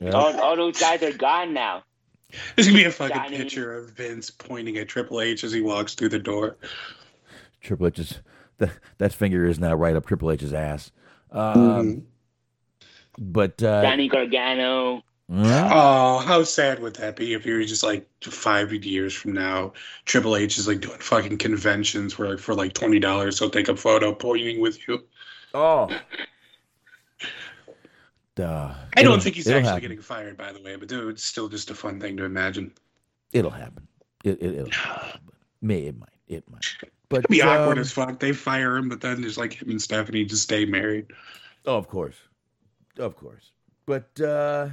Yeah. 0.00 0.12
All, 0.12 0.40
all 0.40 0.56
those 0.56 0.80
guys 0.80 1.02
are 1.02 1.12
gone 1.12 1.52
now. 1.52 1.82
There's 2.54 2.66
gonna 2.66 2.78
be 2.78 2.84
a 2.84 2.90
fucking 2.90 3.16
Johnny. 3.16 3.36
picture 3.36 3.76
of 3.76 3.90
Vince 3.90 4.30
pointing 4.30 4.76
at 4.78 4.88
Triple 4.88 5.20
H 5.20 5.44
as 5.44 5.52
he 5.52 5.60
walks 5.60 5.94
through 5.94 6.08
the 6.10 6.18
door. 6.18 6.56
Triple 7.60 7.86
H's 7.86 8.20
that 8.58 8.70
that 8.98 9.12
finger 9.12 9.46
is 9.46 9.58
now 9.58 9.74
right 9.74 9.94
up 9.96 10.06
Triple 10.06 10.30
H's 10.30 10.52
ass. 10.52 10.90
Um, 11.30 11.54
Mhm. 11.56 12.02
But 13.18 13.62
uh, 13.62 13.82
Johnny 13.82 14.08
Gargano. 14.08 15.02
yeah, 15.28 15.70
Oh, 15.72 16.18
how 16.18 16.42
sad 16.42 16.80
would 16.80 16.96
that 16.96 17.16
be 17.16 17.32
if 17.32 17.46
you 17.46 17.54
were 17.54 17.64
just 17.64 17.82
like 17.82 18.06
five 18.22 18.72
years 18.72 19.14
from 19.14 19.32
now, 19.32 19.72
Triple 20.04 20.36
H 20.36 20.58
is 20.58 20.68
like 20.68 20.80
doing 20.80 20.98
fucking 20.98 21.38
conventions 21.38 22.18
where 22.18 22.36
for 22.38 22.54
like 22.54 22.74
twenty 22.74 22.98
dollars 22.98 23.38
he'll 23.38 23.50
take 23.50 23.68
a 23.68 23.76
photo 23.76 24.12
pointing 24.14 24.60
with 24.60 24.86
you. 24.86 25.02
oh, 25.54 25.88
Duh. 28.36 28.74
I 28.94 29.02
don't 29.02 29.22
think 29.22 29.34
he's 29.34 29.48
actually 29.48 29.64
happen. 29.64 29.80
getting 29.80 30.00
fired, 30.00 30.36
by 30.36 30.52
the 30.52 30.60
way, 30.60 30.76
but 30.76 30.88
dude, 30.88 31.08
it's 31.08 31.24
still 31.24 31.48
just 31.48 31.70
a 31.70 31.74
fun 31.74 31.98
thing 31.98 32.18
to 32.18 32.24
imagine. 32.24 32.70
It'll 33.32 33.50
happen. 33.50 33.88
It, 34.24 34.40
it, 34.42 34.54
it'll 34.54 34.70
happen. 34.70 35.20
May 35.62 35.86
it 35.86 35.98
might. 35.98 36.10
It 36.28 36.44
might. 36.50 36.64
But 37.08 37.18
It'd 37.18 37.30
be 37.30 37.40
awkward 37.40 37.78
um, 37.78 37.80
as 37.80 37.90
fuck. 37.90 38.20
They 38.20 38.32
fire 38.32 38.76
him, 38.76 38.90
but 38.90 39.00
then 39.00 39.22
there's 39.22 39.38
like 39.38 39.54
him 39.54 39.70
and 39.70 39.80
Stephanie 39.80 40.24
just 40.26 40.42
stay 40.42 40.66
married. 40.66 41.06
Oh, 41.64 41.76
of 41.78 41.88
course. 41.88 42.16
Of 42.98 43.16
course. 43.16 43.52
But 43.86 44.20
uh 44.20 44.68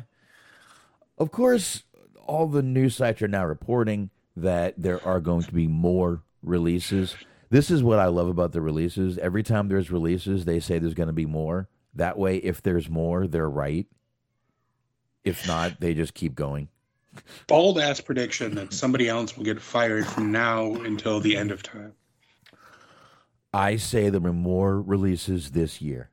of 1.17 1.31
course 1.31 1.83
all 2.25 2.47
the 2.47 2.63
news 2.63 2.95
sites 2.95 3.21
are 3.21 3.27
now 3.27 3.45
reporting 3.45 4.09
that 4.35 4.73
there 4.77 5.05
are 5.05 5.19
going 5.19 5.43
to 5.43 5.53
be 5.53 5.67
more 5.67 6.23
releases. 6.41 7.15
This 7.49 7.69
is 7.69 7.83
what 7.83 7.99
I 7.99 8.07
love 8.07 8.27
about 8.27 8.51
the 8.51 8.61
releases. 8.61 9.17
Every 9.19 9.43
time 9.43 9.67
there's 9.67 9.91
releases, 9.91 10.45
they 10.45 10.59
say 10.59 10.79
there's 10.79 10.95
going 10.95 11.07
to 11.07 11.13
be 11.13 11.25
more. 11.25 11.69
That 11.95 12.17
way 12.17 12.37
if 12.37 12.61
there's 12.61 12.89
more, 12.89 13.27
they're 13.27 13.49
right. 13.49 13.87
If 15.23 15.47
not, 15.47 15.79
they 15.79 15.93
just 15.93 16.13
keep 16.13 16.35
going. 16.35 16.67
Bold 17.47 17.79
ass 17.79 18.01
prediction 18.01 18.55
that 18.55 18.73
somebody 18.73 19.07
else 19.07 19.37
will 19.37 19.45
get 19.45 19.61
fired 19.61 20.05
from 20.05 20.31
now 20.31 20.73
until 20.73 21.19
the 21.19 21.37
end 21.37 21.51
of 21.51 21.61
time. 21.61 21.93
I 23.53 23.75
say 23.75 24.09
there 24.09 24.25
are 24.25 24.33
more 24.33 24.81
releases 24.81 25.51
this 25.51 25.79
year. 25.79 26.09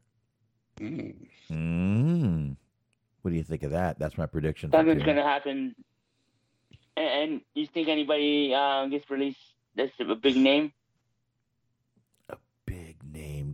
Mm. 0.79 1.15
Mm. 1.51 2.57
What 3.23 3.31
do 3.31 3.37
you 3.37 3.43
think 3.43 3.63
of 3.63 3.71
that? 3.71 3.99
That's 3.99 4.19
my 4.19 4.27
prediction. 4.27 4.71
Something's 4.71 5.03
gonna 5.03 5.23
happen. 5.23 5.75
And, 6.97 7.09
and 7.09 7.41
you 7.55 7.67
think 7.67 7.89
anybody 7.89 8.55
uh, 8.55 8.87
gets 8.87 9.09
released 9.11 9.39
that's 9.75 9.93
a 10.01 10.15
big 10.15 10.37
name? 10.37 10.73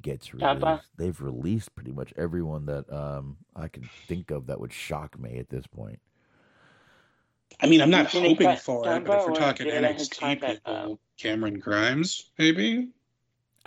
Big 0.07 0.15
name 0.15 0.19
gets 0.19 0.29
Ciampa? 0.29 0.65
released. 0.65 0.89
They've 0.97 1.21
released 1.21 1.75
pretty 1.75 1.93
much 1.93 2.13
everyone 2.17 2.67
that 2.67 2.91
um, 2.93 3.37
I 3.55 3.69
can 3.69 3.89
think 4.07 4.31
of 4.31 4.47
that 4.47 4.61
would 4.61 4.73
shock 4.73 5.19
me 5.19 5.39
at 5.39 5.49
this 5.49 5.67
point. 5.67 6.01
I 7.61 7.67
mean, 7.67 7.81
I'm 7.81 7.91
not 7.91 8.07
hoping 8.09 8.57
for 8.57 8.89
it, 8.89 9.05
but 9.05 9.21
if 9.21 9.27
we're 9.27 9.35
talking 9.35 9.67
did 9.67 9.75
they 9.77 9.81
let 9.81 10.01
him 10.01 10.07
NXT 10.07 10.61
people, 10.67 11.01
Cameron 11.17 11.59
Grimes, 11.59 12.31
maybe 12.39 12.89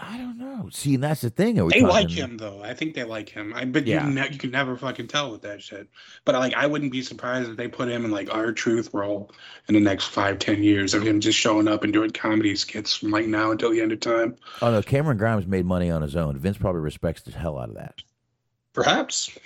I 0.01 0.17
don't 0.17 0.37
know. 0.37 0.69
See, 0.71 0.95
and 0.95 1.03
that's 1.03 1.21
the 1.21 1.29
thing. 1.29 1.55
They 1.67 1.81
like 1.81 2.09
him 2.09 2.37
though. 2.37 2.61
I 2.63 2.73
think 2.73 2.93
they 2.95 3.03
like 3.03 3.29
him. 3.29 3.53
I 3.55 3.65
but 3.65 3.85
Yeah. 3.87 4.05
you 4.07 4.13
ne- 4.13 4.29
you 4.31 4.37
can 4.37 4.51
never 4.51 4.75
fucking 4.75 5.07
tell 5.07 5.31
with 5.31 5.41
that 5.43 5.61
shit. 5.61 5.87
But 6.25 6.35
like, 6.35 6.53
I 6.53 6.65
wouldn't 6.67 6.91
be 6.91 7.01
surprised 7.01 7.49
if 7.49 7.57
they 7.57 7.67
put 7.67 7.89
him 7.89 8.05
in 8.05 8.11
like 8.11 8.33
R-Truth 8.33 8.93
role 8.93 9.31
in 9.67 9.73
the 9.75 9.79
next 9.79 10.05
five 10.07 10.39
ten 10.39 10.63
years 10.63 10.93
of 10.93 11.03
him 11.03 11.19
just 11.19 11.37
showing 11.37 11.67
up 11.67 11.83
and 11.83 11.91
doing 11.93 12.11
comedy 12.11 12.55
skits 12.55 12.95
from 12.95 13.11
like 13.11 13.27
now 13.27 13.51
until 13.51 13.71
the 13.71 13.81
end 13.81 13.91
of 13.91 13.99
time. 13.99 14.35
Oh 14.61 14.71
no, 14.71 14.81
Cameron 14.81 15.17
Grimes 15.17 15.47
made 15.47 15.65
money 15.65 15.89
on 15.89 16.01
his 16.01 16.15
own. 16.15 16.37
Vince 16.37 16.57
probably 16.57 16.81
respects 16.81 17.21
the 17.23 17.31
hell 17.31 17.57
out 17.59 17.69
of 17.69 17.75
that. 17.75 17.95
Perhaps. 18.73 19.37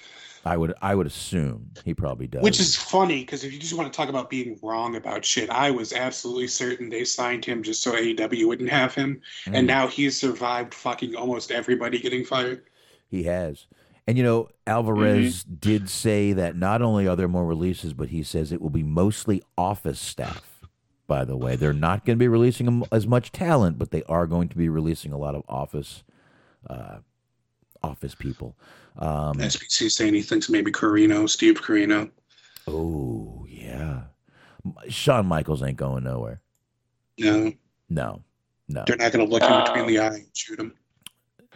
I 0.46 0.58
would, 0.58 0.74
I 0.82 0.94
would 0.94 1.08
assume 1.08 1.72
he 1.86 1.94
probably 1.94 2.28
does. 2.28 2.44
Which 2.44 2.60
is 2.60 2.76
funny 2.76 3.22
because 3.22 3.44
if 3.46 3.54
you 3.54 3.60
just 3.60 3.74
want 3.76 3.92
to 3.92 3.96
talk 3.96 4.10
about 4.10 4.30
being 4.30 4.60
wrong 4.62 4.96
about 4.98 5.24
shit, 5.24 5.50
I 5.50 5.72
was 5.72 5.94
absolutely 5.94 6.48
certain 6.48 6.90
they 6.90 7.06
signed 7.06 7.46
him 7.46 7.64
just 7.64 7.82
so 7.82 7.94
AEW 7.94 8.48
wouldn't 8.48 8.70
have 8.70 8.94
him, 8.94 9.22
Mm. 9.46 9.58
and 9.58 9.68
now 9.68 9.88
he's 9.88 10.20
survived 10.20 10.74
fucking 10.74 11.16
almost 11.16 11.52
everybody 11.52 12.00
getting 12.00 12.26
fired. 12.26 12.64
He 13.08 13.24
has. 13.24 13.68
And 14.06 14.18
you 14.18 14.24
know, 14.24 14.50
Alvarez 14.68 15.46
did 15.46 15.90
say 15.90 16.34
that 16.34 16.58
not 16.58 16.82
only 16.82 17.08
are 17.08 17.16
there 17.16 17.30
more 17.30 17.46
releases, 17.46 17.94
but 17.94 18.10
he 18.10 18.22
says 18.22 18.52
it 18.52 18.62
will 18.62 18.70
be 18.70 18.84
mostly 18.84 19.42
office 19.58 20.00
staff. 20.00 20.60
By 21.08 21.24
the 21.24 21.38
way, 21.38 21.56
they're 21.56 21.72
not 21.74 22.06
going 22.06 22.18
to 22.18 22.20
be 22.20 22.28
releasing 22.28 22.84
as 22.92 23.08
much 23.08 23.32
talent, 23.32 23.78
but 23.78 23.92
they 23.92 24.04
are 24.04 24.26
going 24.28 24.50
to 24.50 24.58
be 24.58 24.68
releasing 24.68 25.14
a 25.14 25.18
lot 25.18 25.36
of 25.36 25.44
office, 25.48 26.04
uh, 26.70 26.98
office 27.84 28.16
people. 28.16 28.56
Um, 28.98 29.38
SBC 29.38 29.92
saying 29.92 30.14
he 30.14 30.22
thinks 30.22 30.50
maybe 30.50 30.72
Corino, 30.72 31.30
Steve 31.30 31.56
Corino. 31.62 32.10
oh 32.68 33.46
yeah, 33.50 34.04
M- 34.66 34.76
Shawn 34.90 35.26
Michaels 35.26 35.64
ain't 35.64 35.78
going 35.78 36.04
nowhere. 36.04 36.42
No, 37.18 37.54
No, 37.90 38.24
no, 38.68 38.84
they're 38.88 38.96
not 38.98 39.12
going 39.12 39.26
to 39.26 39.32
look 39.32 39.44
him 39.44 39.64
between 39.64 39.88
the 39.88 40.00
eye 40.00 40.16
and 40.16 40.28
shoot 40.34 40.60
him. 40.60 40.74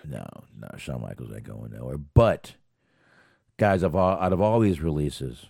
no, 0.05 0.25
no. 0.57 0.67
Shawn 0.77 1.01
Michaels 1.01 1.31
ain't 1.33 1.43
going 1.43 1.71
nowhere. 1.71 1.97
But 1.97 2.53
guys, 3.57 3.81
of 3.83 3.95
all 3.95 4.17
out 4.19 4.33
of 4.33 4.41
all 4.41 4.59
these 4.59 4.81
releases, 4.81 5.47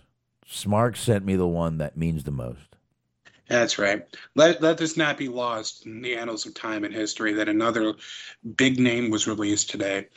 Smark 0.48 0.96
sent 0.96 1.24
me 1.24 1.36
the 1.36 1.46
one 1.46 1.78
that 1.78 1.96
means 1.96 2.24
the 2.24 2.30
most. 2.30 2.76
That's 3.48 3.78
right. 3.78 4.04
Let 4.34 4.60
let 4.60 4.76
this 4.76 4.96
not 4.96 5.16
be 5.16 5.28
lost 5.28 5.86
in 5.86 6.02
the 6.02 6.14
annals 6.14 6.44
of 6.44 6.52
time 6.54 6.84
and 6.84 6.94
history 6.94 7.32
that 7.32 7.48
another 7.48 7.94
big 8.56 8.78
name 8.78 9.10
was 9.10 9.26
released 9.26 9.70
today. 9.70 10.08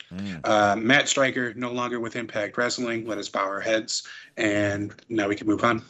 Uh, 0.44 0.76
Matt 0.78 1.08
Striker 1.08 1.54
no 1.54 1.72
longer 1.72 1.98
with 1.98 2.14
Impact 2.14 2.56
Wrestling. 2.58 3.06
Let 3.06 3.16
us 3.16 3.30
bow 3.30 3.40
our 3.40 3.60
heads, 3.60 4.06
and 4.36 4.92
now 5.08 5.28
we 5.28 5.34
can 5.34 5.46
move 5.46 5.64
on. 5.64 5.82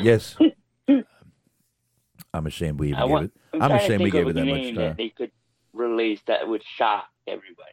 Yes. 0.00 0.36
I'm 2.34 2.46
ashamed 2.46 2.80
we 2.80 2.88
even 2.88 3.02
I 3.02 3.06
gave 3.06 3.22
it. 3.22 3.32
I'm, 3.54 3.62
I'm 3.62 3.72
ashamed 3.72 4.02
we 4.02 4.10
gave 4.10 4.28
it 4.28 4.34
that 4.34 4.44
much 4.44 4.62
time. 4.62 4.74
that 4.74 4.96
they 4.96 5.08
could 5.08 5.30
release 5.72 6.20
that 6.26 6.46
would 6.48 6.62
shock 6.64 7.06
everybody. 7.28 7.72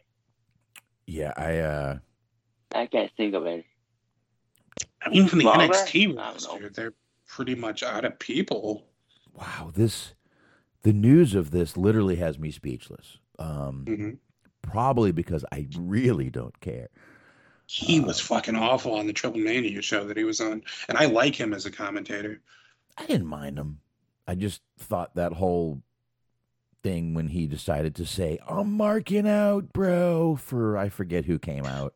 Yeah, 1.06 1.32
I 1.36 1.58
uh 1.58 1.98
I 2.74 2.86
can't 2.86 3.10
think 3.16 3.34
of 3.34 3.44
it. 3.46 3.64
I 5.02 5.10
mean, 5.10 5.26
from 5.26 5.40
the 5.40 5.44
Lawler? 5.46 5.68
NXT 5.68 6.02
I 6.02 6.04
don't 6.06 6.16
roster, 6.16 6.70
they're 6.70 6.92
pretty 7.26 7.54
much 7.54 7.82
out 7.82 8.04
of 8.04 8.18
people. 8.18 8.86
wow, 9.34 9.70
this 9.74 10.14
the 10.82 10.92
news 10.92 11.34
of 11.34 11.50
this 11.50 11.76
literally 11.76 12.16
has 12.16 12.38
me 12.38 12.50
speechless. 12.50 13.18
Um 13.38 13.84
Mhm. 13.88 14.18
probably 14.62 15.12
because 15.12 15.44
I 15.52 15.66
really 15.76 16.30
don't 16.30 16.58
care. 16.60 16.88
He 17.66 17.98
was 18.00 18.20
fucking 18.20 18.56
awful 18.56 18.94
on 18.94 19.06
the 19.06 19.12
Triple 19.12 19.40
Mania 19.40 19.80
show 19.82 20.06
that 20.06 20.16
he 20.16 20.24
was 20.24 20.40
on, 20.40 20.62
and 20.88 20.98
I 20.98 21.06
like 21.06 21.34
him 21.34 21.54
as 21.54 21.64
a 21.66 21.70
commentator. 21.70 22.40
I 22.98 23.06
didn't 23.06 23.26
mind 23.26 23.58
him. 23.58 23.80
I 24.26 24.34
just 24.34 24.60
thought 24.78 25.14
that 25.16 25.32
whole 25.32 25.82
thing 26.82 27.14
when 27.14 27.28
he 27.28 27.46
decided 27.46 27.94
to 27.96 28.06
say, 28.06 28.38
"I'm 28.46 28.72
marking 28.72 29.26
out, 29.26 29.72
bro," 29.72 30.36
for 30.36 30.76
I 30.76 30.90
forget 30.90 31.24
who 31.24 31.38
came 31.38 31.64
out. 31.64 31.94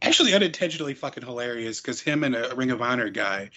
Actually, 0.00 0.32
unintentionally 0.34 0.94
fucking 0.94 1.24
hilarious 1.24 1.80
because 1.80 2.00
him 2.00 2.24
and 2.24 2.34
a 2.34 2.54
Ring 2.54 2.70
of 2.70 2.80
Honor 2.80 3.10
guy 3.10 3.50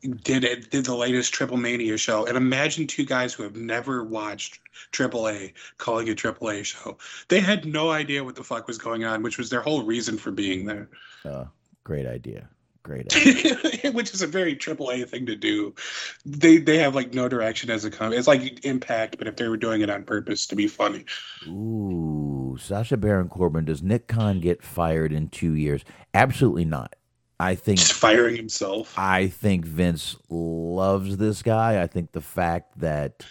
did 0.00 0.44
it, 0.44 0.70
did 0.70 0.84
the 0.84 0.94
latest 0.94 1.32
Triple 1.34 1.56
Mania 1.56 1.96
show, 1.96 2.26
and 2.26 2.36
imagine 2.36 2.86
two 2.86 3.04
guys 3.04 3.34
who 3.34 3.42
have 3.42 3.56
never 3.56 4.04
watched 4.04 4.60
Triple 4.92 5.28
A 5.28 5.52
calling 5.78 6.08
a 6.08 6.14
Triple 6.14 6.50
A 6.50 6.62
show. 6.62 6.98
They 7.28 7.40
had 7.40 7.66
no 7.66 7.90
idea 7.90 8.24
what 8.24 8.36
the 8.36 8.44
fuck 8.44 8.66
was 8.66 8.78
going 8.78 9.04
on, 9.04 9.22
which 9.22 9.38
was 9.38 9.50
their 9.50 9.60
whole 9.60 9.82
reason 9.84 10.16
for 10.16 10.30
being 10.30 10.64
there. 10.66 10.88
Uh, 11.24 11.44
great 11.84 12.06
idea. 12.06 12.48
Great 12.82 13.14
idea. 13.16 13.92
which 13.92 14.14
is 14.14 14.22
a 14.22 14.26
very 14.26 14.56
Triple 14.56 14.90
A 14.90 15.04
thing 15.04 15.26
to 15.26 15.36
do. 15.36 15.74
They 16.24 16.56
they 16.56 16.78
have 16.78 16.94
like 16.94 17.12
no 17.12 17.28
direction 17.28 17.68
as 17.68 17.84
a 17.84 17.90
company. 17.90 18.16
It's 18.16 18.26
like 18.26 18.64
Impact, 18.64 19.18
but 19.18 19.26
if 19.26 19.36
they 19.36 19.48
were 19.48 19.58
doing 19.58 19.82
it 19.82 19.90
on 19.90 20.04
purpose 20.04 20.46
to 20.46 20.56
be 20.56 20.66
funny. 20.66 21.04
Ooh, 21.46 22.56
Sasha 22.58 22.96
Baron 22.96 23.28
Corbin. 23.28 23.66
Does 23.66 23.82
Nick 23.82 24.06
Khan 24.08 24.40
get 24.40 24.62
fired 24.62 25.12
in 25.12 25.28
two 25.28 25.52
years? 25.52 25.84
Absolutely 26.14 26.64
not. 26.64 26.96
I 27.40 27.54
think 27.54 27.78
He's 27.78 27.90
firing 27.90 28.36
himself. 28.36 28.92
I 28.98 29.28
think 29.28 29.64
Vince 29.64 30.14
loves 30.28 31.16
this 31.16 31.42
guy. 31.42 31.82
I 31.82 31.86
think 31.86 32.12
the 32.12 32.20
fact 32.20 32.78
that 32.80 33.24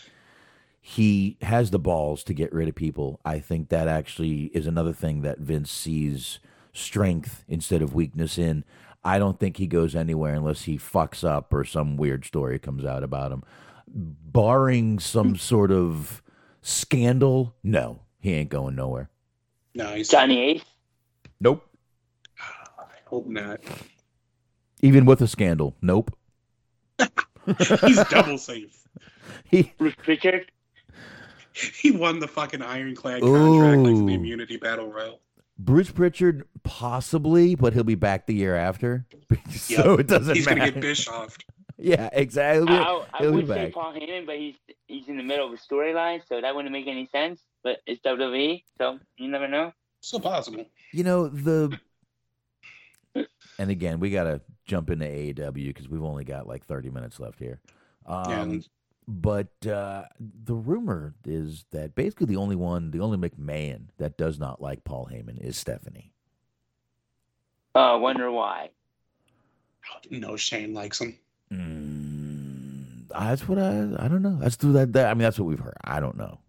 he 0.81 1.37
has 1.43 1.69
the 1.69 1.77
balls 1.77 2.23
to 2.23 2.33
get 2.33 2.51
rid 2.51 2.67
of 2.67 2.73
people, 2.73 3.19
I 3.23 3.37
think 3.37 3.69
that 3.69 3.87
actually 3.87 4.45
is 4.45 4.65
another 4.65 4.93
thing 4.93 5.21
that 5.21 5.37
Vince 5.37 5.69
sees 5.69 6.39
strength 6.73 7.45
instead 7.47 7.83
of 7.83 7.93
weakness 7.93 8.39
in. 8.39 8.63
I 9.03 9.19
don't 9.19 9.39
think 9.39 9.57
he 9.57 9.67
goes 9.67 9.95
anywhere 9.95 10.33
unless 10.33 10.63
he 10.63 10.79
fucks 10.79 11.23
up 11.23 11.53
or 11.53 11.63
some 11.63 11.95
weird 11.95 12.25
story 12.25 12.57
comes 12.57 12.85
out 12.85 13.03
about 13.03 13.31
him. 13.31 13.43
Barring 13.87 14.97
some 14.97 15.29
hmm. 15.29 15.35
sort 15.35 15.71
of 15.71 16.23
scandal, 16.63 17.53
no, 17.61 17.99
he 18.19 18.33
ain't 18.33 18.49
going 18.49 18.75
nowhere. 18.75 19.11
No, 19.75 19.93
he's 19.93 20.09
Johnny 20.09 20.39
Ace. 20.39 20.63
Nope. 21.39 21.63
I 22.39 22.85
hope 23.05 23.27
not. 23.27 23.59
Even 24.81 25.05
with 25.05 25.21
a 25.21 25.27
scandal, 25.27 25.75
nope. 25.81 26.15
He's 27.85 28.03
double 28.05 28.37
safe. 28.37 28.75
He 29.45 29.73
Bruce 29.77 29.95
Pritchard. 30.03 30.51
He 31.53 31.91
won 31.91 32.19
the 32.19 32.27
fucking 32.27 32.61
ironclad 32.61 33.21
contract 33.21 33.81
like 33.81 33.95
in 33.95 34.05
the 34.05 34.13
immunity 34.13 34.57
battle 34.57 34.91
royal. 34.91 35.19
Bruce 35.57 35.91
Pritchard 35.91 36.47
possibly, 36.63 37.55
but 37.55 37.73
he'll 37.73 37.83
be 37.83 37.95
back 37.95 38.27
the 38.27 38.33
year 38.35 38.55
after, 38.55 39.05
so 39.51 39.91
Yep. 39.91 39.99
it 40.01 40.07
doesn't 40.07 40.27
matter. 40.27 40.33
He's 40.35 40.45
matter. 40.45 40.59
gonna 40.59 40.71
get 40.71 40.81
Bischoffed. 40.83 41.43
Yeah, 41.77 42.09
exactly. 42.13 42.73
I, 42.73 43.03
I 43.13 43.17
He'll 43.19 43.31
be 43.31 43.37
would 43.37 43.47
say 43.47 43.65
back. 43.65 43.73
Paul 43.73 43.93
Heyman, 43.93 44.25
but 44.25 44.37
he's 44.37 44.55
he's 44.87 45.07
in 45.07 45.17
the 45.17 45.23
middle 45.23 45.47
of 45.47 45.53
a 45.53 45.57
storyline, 45.57 46.21
so 46.27 46.39
that 46.41 46.53
wouldn't 46.55 46.71
make 46.71 46.87
any 46.87 47.07
sense. 47.11 47.41
But 47.63 47.77
it's 47.87 48.01
WWE, 48.01 48.63
so 48.77 48.99
you 49.17 49.29
never 49.29 49.47
know. 49.47 49.73
Still 50.01 50.19
possible. 50.21 50.65
You 50.93 51.03
know 51.03 51.27
the, 51.27 51.77
and 53.57 53.69
again, 53.71 53.99
we 53.99 54.11
got 54.11 54.23
to 54.23 54.41
jump 54.69 54.89
into 54.89 55.05
AEW 55.05 55.67
because 55.67 55.89
we've 55.89 56.03
only 56.03 56.23
got 56.23 56.47
like 56.47 56.65
thirty 56.65 56.89
minutes 56.89 57.19
left 57.19 57.39
here. 57.39 57.59
Um, 58.05 58.51
Yeah. 58.53 58.59
But 59.11 59.65
uh, 59.65 60.03
the 60.19 60.53
rumor 60.53 61.15
is 61.25 61.65
that 61.71 61.95
basically 61.95 62.27
the 62.27 62.35
only 62.35 62.55
one, 62.55 62.91
the 62.91 62.99
only 62.99 63.17
McMahon 63.17 63.87
that 63.97 64.17
does 64.17 64.37
not 64.37 64.61
like 64.61 64.83
Paul 64.83 65.09
Heyman 65.11 65.39
is 65.43 65.57
Stephanie. 65.57 66.13
Uh, 67.73 67.97
wonder 67.99 68.29
why. 68.29 68.69
No, 70.11 70.35
Shane 70.35 70.75
likes 70.75 71.01
him. 71.01 71.17
Mm, 71.51 73.07
that's 73.07 73.47
what 73.47 73.57
I 73.57 73.69
I 73.97 74.07
don't 74.07 74.21
know. 74.21 74.37
That's 74.39 74.55
through 74.57 74.73
that, 74.73 74.93
that. 74.93 75.07
I 75.09 75.15
mean, 75.15 75.23
that's 75.23 75.39
what 75.39 75.47
we've 75.47 75.59
heard. 75.59 75.77
I 75.83 75.99
don't 75.99 76.15
know, 76.17 76.41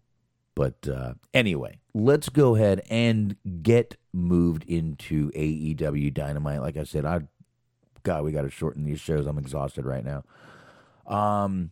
but 0.53 0.87
uh, 0.87 1.13
anyway, 1.33 1.79
let's 1.95 2.29
go 2.29 2.55
ahead 2.55 2.83
and 2.91 3.35
get 3.63 3.97
moved 4.13 4.65
into 4.65 5.31
AEW 5.31 6.13
Dynamite. 6.13 6.61
Like 6.61 6.77
I 6.77 6.83
said, 6.83 7.05
I 7.05 7.21
God, 8.03 8.23
we 8.23 8.31
got 8.31 8.43
to 8.43 8.49
shorten 8.49 8.83
these 8.83 8.99
shows. 8.99 9.25
I'm 9.25 9.37
exhausted 9.37 9.85
right 9.85 10.03
now. 10.03 10.23
Um, 11.05 11.71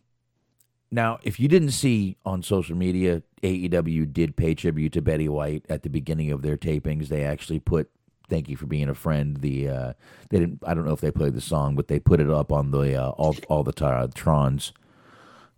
now 0.90 1.18
if 1.22 1.38
you 1.38 1.48
didn't 1.48 1.70
see 1.70 2.16
on 2.24 2.42
social 2.42 2.76
media, 2.76 3.22
AEW 3.42 4.12
did 4.12 4.36
pay 4.36 4.54
tribute 4.54 4.92
to 4.94 5.02
Betty 5.02 5.28
White 5.28 5.64
at 5.68 5.82
the 5.82 5.88
beginning 5.88 6.30
of 6.30 6.42
their 6.42 6.56
tapings. 6.56 7.08
They 7.08 7.24
actually 7.24 7.60
put 7.60 7.90
"Thank 8.28 8.48
you 8.48 8.56
for 8.56 8.66
being 8.66 8.88
a 8.88 8.94
friend." 8.94 9.38
The 9.38 9.68
uh, 9.68 9.92
they 10.28 10.40
didn't. 10.40 10.62
I 10.66 10.74
don't 10.74 10.84
know 10.84 10.92
if 10.92 11.00
they 11.00 11.10
played 11.10 11.34
the 11.34 11.40
song, 11.40 11.74
but 11.76 11.88
they 11.88 12.00
put 12.00 12.20
it 12.20 12.30
up 12.30 12.52
on 12.52 12.70
the 12.70 12.96
uh, 12.96 13.10
all 13.10 13.36
all 13.48 13.62
the 13.62 13.84
uh, 13.84 14.08
trons 14.08 14.72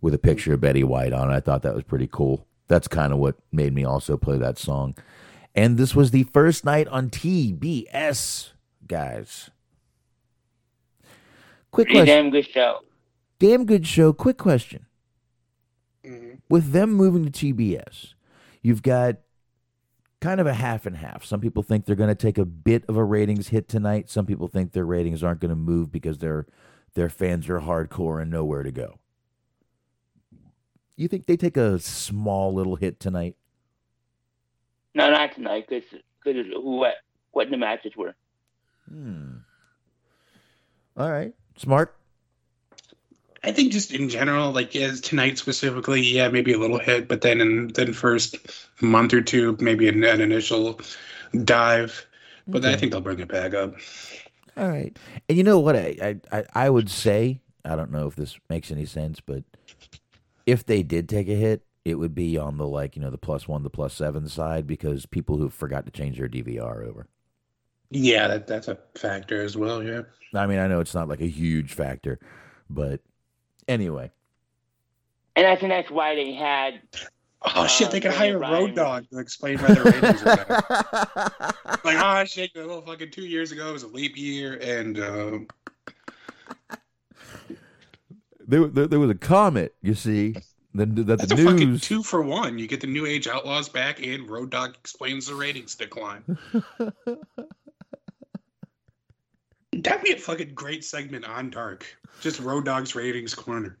with 0.01 0.13
a 0.13 0.19
picture 0.19 0.53
of 0.53 0.61
Betty 0.61 0.83
White 0.83 1.13
on 1.13 1.31
it. 1.31 1.35
I 1.35 1.39
thought 1.39 1.63
that 1.63 1.73
was 1.73 1.83
pretty 1.83 2.07
cool. 2.11 2.45
That's 2.67 2.87
kind 2.87 3.11
of 3.11 3.19
what 3.19 3.35
made 3.51 3.73
me 3.73 3.83
also 3.83 4.17
play 4.17 4.37
that 4.37 4.57
song. 4.57 4.95
And 5.55 5.77
this 5.77 5.95
was 5.95 6.11
the 6.11 6.23
first 6.23 6.65
night 6.65 6.87
on 6.87 7.09
TBS, 7.09 8.51
guys. 8.87 9.49
Quick 11.73 11.87
Pretty 11.87 12.01
question. 12.01 12.23
damn 12.25 12.29
good 12.31 12.47
show. 12.47 12.79
Damn 13.39 13.65
good 13.65 13.87
show. 13.87 14.13
Quick 14.13 14.37
question. 14.37 14.85
Mhm. 16.03 16.39
With 16.47 16.71
them 16.71 16.93
moving 16.93 17.25
to 17.25 17.31
TBS, 17.31 18.13
you've 18.61 18.83
got 18.83 19.17
kind 20.21 20.39
of 20.39 20.45
a 20.45 20.53
half 20.53 20.85
and 20.85 20.97
half. 20.97 21.25
Some 21.25 21.41
people 21.41 21.63
think 21.63 21.85
they're 21.85 21.95
going 21.95 22.09
to 22.09 22.15
take 22.15 22.37
a 22.37 22.45
bit 22.45 22.85
of 22.87 22.95
a 22.95 23.03
ratings 23.03 23.47
hit 23.47 23.67
tonight. 23.67 24.07
Some 24.09 24.27
people 24.27 24.47
think 24.47 24.71
their 24.73 24.85
ratings 24.85 25.23
aren't 25.23 25.39
going 25.39 25.49
to 25.49 25.55
move 25.55 25.91
because 25.91 26.19
their 26.19 26.45
their 26.93 27.09
fans 27.09 27.49
are 27.49 27.59
hardcore 27.61 28.21
and 28.21 28.29
know 28.29 28.45
where 28.45 28.61
to 28.61 28.71
go. 28.71 28.99
You 30.95 31.07
think 31.07 31.25
they 31.25 31.35
take 31.37 31.57
a 31.57 31.79
small 31.79 32.53
little 32.53 32.75
hit 32.75 32.99
tonight? 32.99 33.35
No, 34.93 35.09
not 35.09 35.33
tonight, 35.33 35.65
because 35.67 35.89
because 36.23 36.45
what 36.55 36.93
what 37.31 37.49
the 37.49 37.57
matches 37.57 37.93
were. 37.97 38.13
Hmm. 38.87 39.37
All 40.95 41.09
right. 41.11 41.33
Smart. 41.57 41.95
I 43.43 43.51
think 43.51 43.73
just 43.73 43.91
in 43.91 44.07
general, 44.07 44.51
like 44.51 44.75
as 44.75 45.01
tonight 45.01 45.37
specifically, 45.37 46.01
yeah, 46.01 46.29
maybe 46.29 46.53
a 46.53 46.57
little 46.57 46.79
hit, 46.79 47.07
but 47.07 47.21
then 47.21 47.41
in 47.41 47.67
then 47.67 47.91
first 47.91 48.37
month 48.81 49.13
or 49.13 49.21
two, 49.21 49.57
maybe 49.59 49.89
an, 49.89 50.03
an 50.03 50.21
initial 50.21 50.79
dive. 51.43 52.05
But 52.47 52.65
I 52.65 52.75
think 52.75 52.91
they'll 52.91 53.01
bring 53.01 53.19
it 53.19 53.27
back 53.27 53.53
up. 53.53 53.75
All 54.55 54.69
right. 54.69 54.97
And 55.27 55.37
you 55.37 55.43
know 55.43 55.59
what 55.59 55.75
I, 55.75 56.19
I, 56.31 56.37
I, 56.37 56.43
I 56.53 56.69
would 56.69 56.89
say, 56.89 57.41
I 57.65 57.75
don't 57.75 57.91
know 57.91 58.07
if 58.07 58.15
this 58.15 58.37
makes 58.49 58.71
any 58.71 58.85
sense, 58.85 59.19
but 59.19 59.43
if 60.45 60.65
they 60.65 60.83
did 60.83 61.09
take 61.09 61.27
a 61.27 61.35
hit, 61.35 61.63
it 61.85 61.95
would 61.95 62.15
be 62.15 62.37
on 62.37 62.57
the 62.57 62.67
like, 62.67 62.95
you 62.95 63.01
know, 63.01 63.09
the 63.09 63.17
plus 63.17 63.47
one, 63.47 63.63
the 63.63 63.69
plus 63.69 63.93
seven 63.93 64.27
side 64.27 64.67
because 64.67 65.05
people 65.05 65.37
who 65.37 65.49
forgot 65.49 65.85
to 65.85 65.91
change 65.91 66.17
their 66.17 66.29
DVR 66.29 66.87
over. 66.87 67.07
Yeah, 67.93 68.27
that, 68.27 68.47
that's 68.47 68.67
a 68.67 68.77
factor 68.95 69.41
as 69.43 69.55
well. 69.55 69.83
Yeah. 69.83 70.01
I 70.33 70.47
mean, 70.47 70.57
I 70.59 70.67
know 70.67 70.79
it's 70.79 70.95
not 70.95 71.07
like 71.07 71.21
a 71.21 71.27
huge 71.27 71.73
factor, 71.73 72.19
but 72.69 72.99
anyway. 73.67 74.09
And 75.35 75.45
I 75.47 75.55
think 75.55 75.69
that's 75.71 75.91
why 75.91 76.15
they 76.15 76.33
had 76.33 76.81
Oh 77.55 77.67
shit, 77.67 77.91
they 77.91 77.99
could 77.99 78.11
Uh, 78.11 78.15
hire 78.15 78.39
Ryan- 78.39 78.53
Road 78.53 78.75
Dogg 78.75 79.09
to 79.11 79.19
explain 79.19 79.57
why 79.59 79.73
the 79.73 79.83
ratings 79.83 80.23
are 80.23 80.35
bad. 80.37 81.79
Like, 81.83 81.97
ah, 81.97 82.23
shit, 82.23 82.51
a 82.55 82.59
little 82.61 82.81
fucking 82.81 83.11
two 83.11 83.25
years 83.25 83.51
ago 83.51 83.69
it 83.69 83.73
was 83.73 83.83
a 83.83 83.87
leap 83.87 84.15
year, 84.17 84.57
and 84.61 84.97
uh, 84.97 85.39
there, 88.47 88.67
there, 88.67 88.87
there 88.87 88.99
was 88.99 89.09
a 89.09 89.15
comet, 89.15 89.75
you 89.81 89.93
see, 89.93 90.35
the, 90.73 90.85
that 90.85 91.03
that's 91.17 91.25
the 91.27 91.35
a 91.35 91.45
fucking 91.45 91.71
news. 91.71 91.81
two 91.81 92.01
for 92.03 92.21
one. 92.21 92.57
You 92.57 92.67
get 92.67 92.81
the 92.81 92.87
New 92.87 93.05
Age 93.05 93.27
Outlaws 93.27 93.69
back, 93.69 94.01
and 94.05 94.29
Road 94.29 94.49
Dogg 94.51 94.75
explains 94.75 95.27
the 95.27 95.35
ratings 95.35 95.75
decline. 95.75 96.23
That'd 99.83 100.03
be 100.03 100.13
a 100.13 100.17
fucking 100.17 100.53
great 100.53 100.83
segment 100.83 101.25
on 101.25 101.49
Dark. 101.49 101.85
Just 102.21 102.39
Road 102.39 102.65
Dogg's 102.65 102.95
ratings 102.95 103.33
corner. 103.35 103.77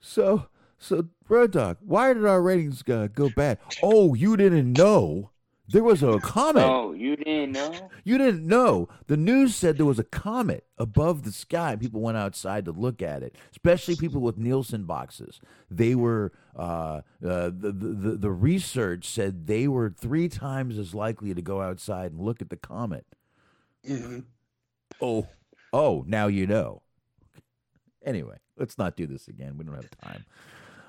So, 0.00 0.46
so 0.78 1.06
Road 1.28 1.52
Dogg, 1.52 1.78
why 1.80 2.12
did 2.12 2.24
our 2.24 2.42
ratings 2.42 2.82
uh, 2.88 3.08
go 3.14 3.30
bad? 3.30 3.58
Oh, 3.82 4.14
you 4.14 4.36
didn't 4.36 4.72
know 4.72 5.30
there 5.70 5.84
was 5.84 6.02
a 6.02 6.18
comet. 6.20 6.64
Oh, 6.64 6.92
you 6.92 7.14
didn't 7.14 7.52
know? 7.52 7.90
You 8.02 8.16
didn't 8.16 8.46
know. 8.46 8.88
The 9.06 9.18
news 9.18 9.54
said 9.54 9.76
there 9.76 9.84
was 9.84 9.98
a 9.98 10.04
comet 10.04 10.64
above 10.78 11.24
the 11.24 11.32
sky. 11.32 11.76
People 11.76 12.00
went 12.00 12.16
outside 12.16 12.64
to 12.64 12.72
look 12.72 13.02
at 13.02 13.22
it, 13.22 13.36
especially 13.50 13.94
people 13.94 14.22
with 14.22 14.38
Nielsen 14.38 14.84
boxes. 14.84 15.40
They 15.70 15.94
were 15.94 16.32
uh, 16.56 17.02
uh, 17.22 17.50
the, 17.50 17.72
the 17.72 18.16
the 18.16 18.30
research 18.30 19.06
said 19.06 19.46
they 19.46 19.68
were 19.68 19.90
three 19.90 20.28
times 20.28 20.78
as 20.78 20.94
likely 20.94 21.34
to 21.34 21.42
go 21.42 21.60
outside 21.60 22.12
and 22.12 22.20
look 22.20 22.40
at 22.40 22.48
the 22.48 22.56
comet. 22.56 23.04
Mhm. 23.86 24.24
Oh, 25.00 25.26
oh, 25.72 26.04
now 26.06 26.26
you 26.26 26.46
know. 26.46 26.82
Anyway, 28.04 28.36
let's 28.56 28.78
not 28.78 28.96
do 28.96 29.06
this 29.06 29.28
again. 29.28 29.56
We 29.56 29.64
don't 29.64 29.74
have 29.74 29.90
time. 30.02 30.24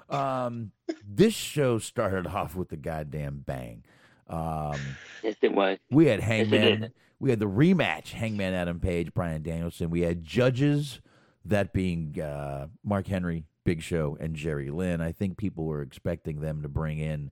Um, 0.10 0.72
this 1.08 1.34
show 1.34 1.78
started 1.80 2.26
off 2.28 2.56
with 2.56 2.70
the 2.70 2.78
goddamn 2.78 3.44
bang. 3.46 3.84
Um, 4.28 4.80
Yes, 5.24 5.36
it 5.42 5.54
was. 5.54 5.78
we 5.92 6.06
had 6.08 6.20
Hangman. 6.22 6.82
did. 6.82 6.94
we 7.20 7.30
had 7.30 7.40
the 7.40 7.48
rematch: 7.48 8.10
Hangman 8.14 8.54
Adam 8.54 8.80
Page, 8.80 9.14
Bryan 9.14 9.42
Danielson. 9.44 9.90
We 9.90 10.02
had 10.02 10.24
judges, 10.24 11.02
that 11.46 11.74
being 11.74 12.20
uh, 12.22 12.68
Mark 12.84 13.08
Henry, 13.08 13.44
Big 13.66 13.82
Show, 13.82 14.18
and 14.20 14.36
Jerry 14.36 14.70
Lynn. 14.72 15.02
I 15.02 15.12
think 15.12 15.38
people 15.38 15.66
were 15.66 15.82
expecting 15.82 16.42
them 16.42 16.62
to 16.62 16.70
bring 16.70 17.00
in 17.00 17.32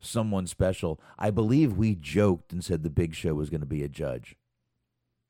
someone 0.00 0.46
special. 0.46 1.00
I 1.18 1.30
believe 1.30 1.76
we 1.76 1.94
joked 1.94 2.52
and 2.52 2.64
said 2.64 2.82
the 2.82 2.90
Big 2.90 3.14
Show 3.14 3.34
was 3.34 3.50
going 3.50 3.60
to 3.60 3.66
be 3.66 3.82
a 3.82 3.88
judge. 3.88 4.36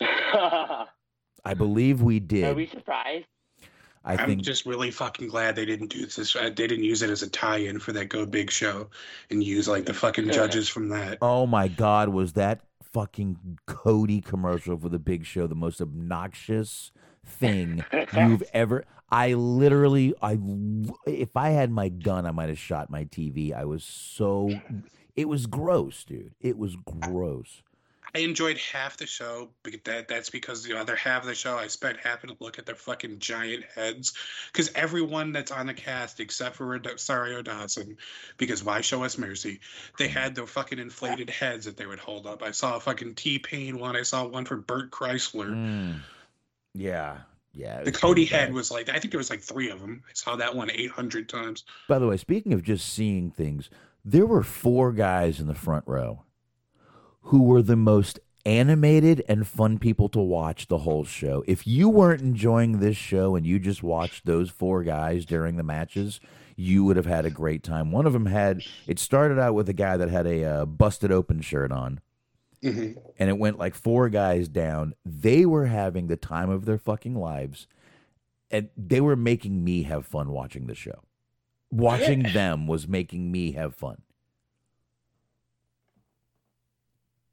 I 1.44 1.55
believe 1.55 2.02
we 2.02 2.20
did. 2.20 2.44
Are 2.44 2.49
did. 2.49 2.57
we 2.57 2.67
surprised? 2.67 3.26
I 4.05 4.15
I'm 4.15 4.26
think 4.26 4.42
just 4.42 4.65
really 4.65 4.91
fucking 4.91 5.28
glad 5.28 5.57
they 5.57 5.67
didn't 5.67 5.89
do 5.89 6.07
this. 6.07 6.34
uh, 6.34 6.44
They 6.44 6.67
didn't 6.67 6.84
use 6.84 7.02
it 7.02 7.10
as 7.10 7.23
a 7.23 7.28
tie-in 7.28 7.78
for 7.78 7.92
that 7.92 8.07
Go 8.08 8.25
Big 8.25 8.50
show, 8.50 8.89
and 9.31 9.42
use 9.42 9.68
like 9.68 9.84
the 9.84 9.94
fucking 9.94 10.31
judges 10.31 10.68
from 10.68 10.89
that. 10.91 11.18
Oh 11.20 11.47
my 11.47 11.68
God, 11.68 12.08
was 12.08 12.33
that 12.34 12.60
fucking 12.92 13.58
Cody 13.67 14.20
commercial 14.20 14.78
for 14.78 14.89
the 14.89 14.99
Big 14.99 15.26
Show 15.26 15.47
the 15.47 15.55
most 15.55 15.81
obnoxious 15.81 16.91
thing 17.25 17.84
you've 18.17 18.44
ever? 18.55 18.84
I 19.10 19.34
literally, 19.34 20.15
I 20.23 20.39
if 21.07 21.36
I 21.36 21.50
had 21.50 21.70
my 21.70 21.89
gun, 21.89 22.26
I 22.26 22.31
might 22.31 22.49
have 22.49 22.58
shot 22.58 22.91
my 22.91 23.05
TV. 23.05 23.52
I 23.52 23.65
was 23.65 23.84
so, 23.84 24.50
it 25.17 25.28
was 25.28 25.47
gross, 25.47 26.05
dude. 26.05 26.34
It 26.41 26.57
was 26.57 26.76
gross. 26.76 27.62
I 28.14 28.20
enjoyed 28.20 28.58
half 28.58 28.96
the 28.96 29.06
show, 29.06 29.50
but 29.62 29.84
that 29.84 30.08
that's 30.08 30.30
because 30.30 30.62
the 30.62 30.78
other 30.78 30.96
half 30.96 31.22
of 31.22 31.28
the 31.28 31.34
show 31.34 31.58
I 31.58 31.66
spent 31.66 31.98
having 32.02 32.30
to 32.30 32.36
look 32.40 32.58
at 32.58 32.64
their 32.64 32.74
fucking 32.74 33.18
giant 33.18 33.64
heads. 33.74 34.14
Because 34.52 34.72
everyone 34.74 35.32
that's 35.32 35.50
on 35.52 35.66
the 35.66 35.74
cast, 35.74 36.18
except 36.20 36.56
for 36.56 36.66
Rosario 36.66 37.42
Dawson, 37.42 37.98
because 38.38 38.64
why 38.64 38.80
show 38.80 39.04
us 39.04 39.18
mercy? 39.18 39.60
They 39.98 40.08
had 40.08 40.34
the 40.34 40.46
fucking 40.46 40.78
inflated 40.78 41.28
heads 41.28 41.66
that 41.66 41.76
they 41.76 41.86
would 41.86 41.98
hold 41.98 42.26
up. 42.26 42.42
I 42.42 42.52
saw 42.52 42.76
a 42.76 42.80
fucking 42.80 43.14
T 43.14 43.38
Pain 43.38 43.78
one. 43.78 43.94
I 43.94 44.02
saw 44.02 44.26
one 44.26 44.46
for 44.46 44.56
Bert 44.56 44.90
Kreischer. 44.90 45.50
Mm. 45.50 46.00
Yeah, 46.74 47.18
yeah. 47.52 47.82
The 47.82 47.92
Cody 47.92 48.24
head 48.24 48.54
was 48.54 48.70
like 48.70 48.88
I 48.88 48.98
think 48.98 49.12
there 49.12 49.18
was 49.18 49.30
like 49.30 49.42
three 49.42 49.70
of 49.70 49.80
them. 49.80 50.02
I 50.08 50.12
saw 50.14 50.36
that 50.36 50.56
one 50.56 50.70
eight 50.70 50.90
hundred 50.90 51.28
times. 51.28 51.64
By 51.88 51.98
the 51.98 52.06
way, 52.06 52.16
speaking 52.16 52.54
of 52.54 52.62
just 52.62 52.88
seeing 52.88 53.30
things, 53.30 53.68
there 54.02 54.26
were 54.26 54.42
four 54.42 54.92
guys 54.92 55.40
in 55.40 55.46
the 55.46 55.54
front 55.54 55.84
row 55.86 56.24
who 57.28 57.42
were 57.42 57.60
the 57.62 57.76
most 57.76 58.18
animated 58.47 59.23
and 59.28 59.47
fun 59.47 59.78
people 59.78 60.08
to 60.08 60.18
watch 60.18 60.68
the 60.68 60.78
whole 60.78 61.05
show. 61.05 61.44
If 61.47 61.66
you 61.66 61.90
weren't 61.90 62.23
enjoying 62.23 62.81
this 62.81 62.97
show 62.97 63.36
and 63.36 63.47
you 63.47 63.58
just 63.58 63.82
watched 63.82 64.24
those 64.24 64.48
four 64.48 64.82
guys 64.82 65.26
during 65.26 65.57
the 65.57 65.62
matches, 65.62 66.20
you 66.57 66.84
would 66.84 66.97
have 66.97 67.05
had 67.05 67.26
a 67.26 67.31
great 67.31 67.62
time. 67.62 67.92
One 67.92 68.07
of 68.07 68.15
them 68.15 68.26
had 68.26 68.62
it 68.86 68.98
started 68.98 69.39
out 69.39 69.52
with 69.55 69.68
a 69.68 69.74
guy 69.74 69.98
that 69.98 70.08
had 70.08 70.26
a 70.26 70.44
uh, 70.44 70.65
busted 70.65 71.12
open 71.12 71.42
shirt 71.42 71.70
on. 71.70 72.00
Mhm. 72.62 72.97
And 73.18 73.28
it 73.28 73.39
went 73.39 73.58
like 73.58 73.74
four 73.74 74.08
guys 74.08 74.48
down. 74.48 74.94
They 75.05 75.44
were 75.44 75.66
having 75.66 76.07
the 76.07 76.16
time 76.16 76.48
of 76.48 76.65
their 76.65 76.78
fucking 76.78 77.15
lives. 77.15 77.66
And 78.50 78.70
they 78.74 79.02
were 79.02 79.16
making 79.16 79.62
me 79.62 79.82
have 79.82 80.07
fun 80.07 80.31
watching 80.31 80.66
the 80.66 80.74
show. 80.74 81.02
Watching 81.70 82.23
them 82.23 82.66
was 82.66 82.89
making 82.89 83.31
me 83.31 83.52
have 83.52 83.74
fun. 83.76 84.00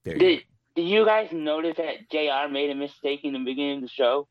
There 0.05 0.13
you 0.13 0.19
Did 0.19 0.43
Did 0.75 0.87
you 0.87 1.05
guys 1.05 1.29
notice 1.33 1.75
that 1.77 2.09
J.R. 2.11 2.47
made 2.47 2.69
a 2.69 2.75
mistake 2.75 3.21
in 3.23 3.33
the 3.33 3.39
beginning 3.39 3.77
of 3.77 3.81
the 3.81 3.87
show, 3.89 4.27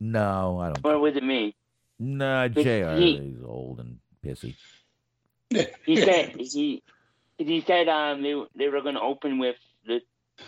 No, 0.00 0.58
I 0.60 0.66
don't. 0.72 0.84
or 0.84 0.98
was 0.98 1.16
it 1.16 1.22
me? 1.24 1.54
Nah, 1.98 2.48
But 2.48 2.62
J.R. 2.64 2.96
he- 2.96 3.16
is 3.16 3.42
old 3.44 3.80
and 3.80 3.98
pissy. 4.24 4.54
He 5.86 5.96
said 5.96 6.34
he 6.38 6.82
he 7.38 7.60
said 7.66 7.88
um 7.88 8.22
they 8.22 8.34
they 8.54 8.68
were 8.68 8.80
going 8.82 8.94
to 8.96 9.00
open 9.00 9.38
with 9.38 9.56
the 9.86 10.00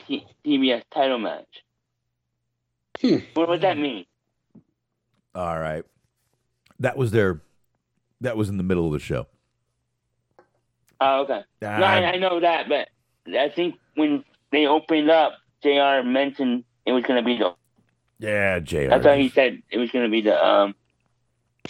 T- 0.07 0.27
TBS 0.45 0.83
title 0.95 1.19
match. 1.19 1.65
Hmm. 3.01 3.17
What 3.35 3.47
does 3.47 3.61
that 3.63 3.79
mean? 3.79 4.05
All 5.35 5.59
right, 5.59 5.85
that 6.81 6.97
was 6.99 7.11
their. 7.13 7.41
That 8.21 8.37
was 8.37 8.49
in 8.51 8.59
the 8.59 8.63
middle 8.63 8.87
of 8.87 8.93
the 8.93 8.99
show. 8.99 9.27
Oh, 11.01 11.23
okay. 11.23 11.41
no, 11.63 11.69
Ah, 11.69 11.81
I, 11.81 12.05
I 12.13 12.17
know 12.19 12.41
that, 12.41 12.69
but 12.69 12.89
I 13.37 13.49
think 13.55 13.77
when 13.95 14.25
they 14.53 14.67
opened 14.67 15.11
up, 15.11 15.35
Jr. 15.63 16.03
mentioned 16.05 16.65
it 16.87 16.93
was 16.93 17.05
going 17.05 17.23
to 17.23 17.27
be 17.27 17.37
the. 17.39 17.55
yeah, 18.19 18.59
Jr. 18.61 18.89
That's 18.89 19.05
why 19.05 19.19
he 19.19 19.29
said 19.29 19.63
it 19.71 19.79
was 19.79 19.91
going 19.91 20.05
to 20.05 20.11
be 20.11 20.21
the 20.23 20.45
um 20.45 20.75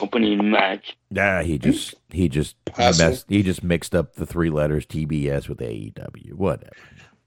opening 0.00 0.50
match. 0.50 0.96
Yeah, 1.10 1.42
he 1.42 1.58
just 1.58 1.94
he 2.10 2.28
just 2.28 2.62
Possible. 2.64 3.10
messed, 3.10 3.26
he 3.28 3.42
just 3.42 3.62
mixed 3.62 3.94
up 3.94 4.14
the 4.14 4.26
three 4.26 4.50
letters 4.50 4.86
TBS 4.86 5.48
with 5.48 5.58
AEW. 5.58 6.34
Whatever. 6.34 6.70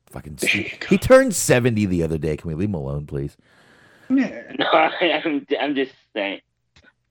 Fucking. 0.08 0.36
There 0.36 0.56
you 0.56 0.70
go. 0.80 0.88
He 0.88 0.98
turned 0.98 1.36
seventy 1.36 1.86
the 1.86 2.03
other 2.03 2.18
day. 2.18 2.38
Can 2.38 2.48
we 2.50 2.56
leave 2.56 2.70
him 2.70 2.76
alone, 2.76 3.06
please? 3.06 3.36
Yeah. 4.10 4.44
No, 4.60 4.66
I'm 4.72 5.45
I'm 5.60 5.76
just 5.76 5.94
saying. 6.14 6.42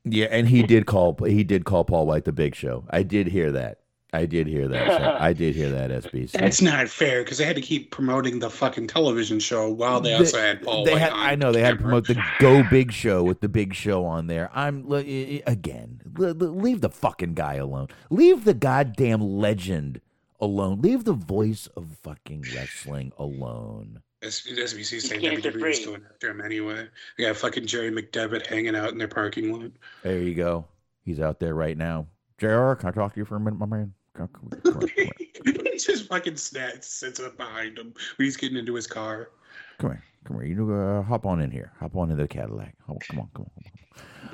Yeah, 0.05 0.27
and 0.31 0.49
he 0.49 0.63
did 0.63 0.87
call 0.87 1.17
he 1.25 1.45
did 1.45 1.65
call 1.65 1.85
Paul 1.85 2.07
White 2.07 2.25
the 2.25 2.33
Big 2.33 2.55
Show. 2.55 2.85
I 2.91 3.03
did 3.03 3.29
hear 3.29 3.53
that. 3.53 3.79
I 4.15 4.27
did 4.27 4.47
hear 4.47 4.69
that. 4.69 4.99
so 5.01 5.17
I 5.21 5.33
did 5.33 5.55
hear 5.55 5.71
that. 5.71 5.91
SBC. 5.91 6.33
That's 6.33 6.61
not 6.61 6.89
fair 6.89 7.23
because 7.25 7.39
they 7.39 7.45
had 7.47 7.57
to 7.57 7.63
keep 7.63 7.91
promoting 7.91 8.39
the 8.41 8.51
fucking 8.51 8.89
television 8.89 9.41
show 9.41 9.71
while 9.71 10.01
they 10.03 10.13
also 10.15 10.39
had 10.39 10.63
Paul. 10.63 10.85
They 10.85 10.93
White 10.93 11.01
had, 11.01 11.13
on 11.13 11.19
I 11.19 11.35
know 11.35 11.51
they 11.53 11.63
had 11.63 11.79
to 11.79 11.83
promote 11.83 12.07
the 12.07 12.23
Go 12.39 12.63
Big 12.71 12.93
Show 12.93 13.23
with 13.23 13.41
the 13.41 13.49
Big 13.49 13.73
Show 13.75 14.05
on 14.05 14.27
there. 14.27 14.51
I'm 14.53 14.85
l- 14.91 14.97
i- 14.97 15.01
i- 15.01 15.43
again, 15.47 16.03
l- 16.19 16.27
l- 16.27 16.35
leave 16.35 16.83
the 16.83 16.91
fucking 16.91 17.33
guy 17.35 17.55
alone. 17.55 17.89
Leave 18.11 18.45
the 18.45 18.53
goddamn 18.55 19.23
legend 19.23 20.01
alone. 20.41 20.81
Leave 20.83 21.05
the 21.05 21.15
voice 21.15 21.67
of 21.69 21.87
fucking 22.03 22.45
wrestling 22.55 23.13
alone. 23.19 24.03
S- 24.23 24.47
SBC 24.47 25.01
saying 25.01 25.23
WWE 25.23 25.53
free. 25.59 25.71
is 25.71 25.87
going 25.87 26.03
after 26.09 26.29
him 26.31 26.41
anyway. 26.43 26.87
They 27.17 27.25
got 27.25 27.37
fucking 27.37 27.67
Jerry 27.67 27.91
McDevitt 27.91 28.47
hanging 28.47 28.77
out 28.77 28.91
in 28.91 28.99
their 28.99 29.09
parking 29.09 29.53
lot. 29.53 29.71
There 30.03 30.19
you 30.19 30.35
go. 30.35 30.67
He's 31.05 31.19
out 31.19 31.41
there 31.41 31.55
right 31.55 31.77
now. 31.79 32.07
Jr. 32.39 32.75
Can 32.75 32.89
I 32.89 32.91
talk 32.93 33.15
to 33.15 33.21
you 33.21 33.25
for 33.25 33.37
a 33.37 33.41
minute, 33.41 33.59
my 33.59 33.67
man? 33.67 33.95
Come- 34.15 34.29
come- 34.29 34.61
come- 34.73 34.89
he 34.97 35.79
just 35.79 36.07
fucking 36.09 36.37
snacks, 36.37 36.87
sits 36.89 37.19
up 37.21 37.37
behind 37.37 37.79
him 37.79 37.95
when 38.17 38.27
he's 38.27 38.37
getting 38.37 38.59
into 38.59 38.75
his 38.75 38.87
car. 38.87 39.31
Come 39.79 39.91
here, 39.93 40.05
come 40.25 40.41
here. 40.41 40.47
You 40.47 40.75
uh, 40.75 41.03
hop 41.03 41.25
on 41.27 41.41
in 41.41 41.51
here. 41.51 41.73
Hop 41.81 41.97
on 41.97 42.11
into 42.11 42.23
the 42.23 42.29
Cadillac. 42.29 42.75
Oh, 42.89 42.99
come 43.09 43.21
on, 43.21 43.29
come 43.35 43.47
on. 43.47 43.65
On. 43.65 43.73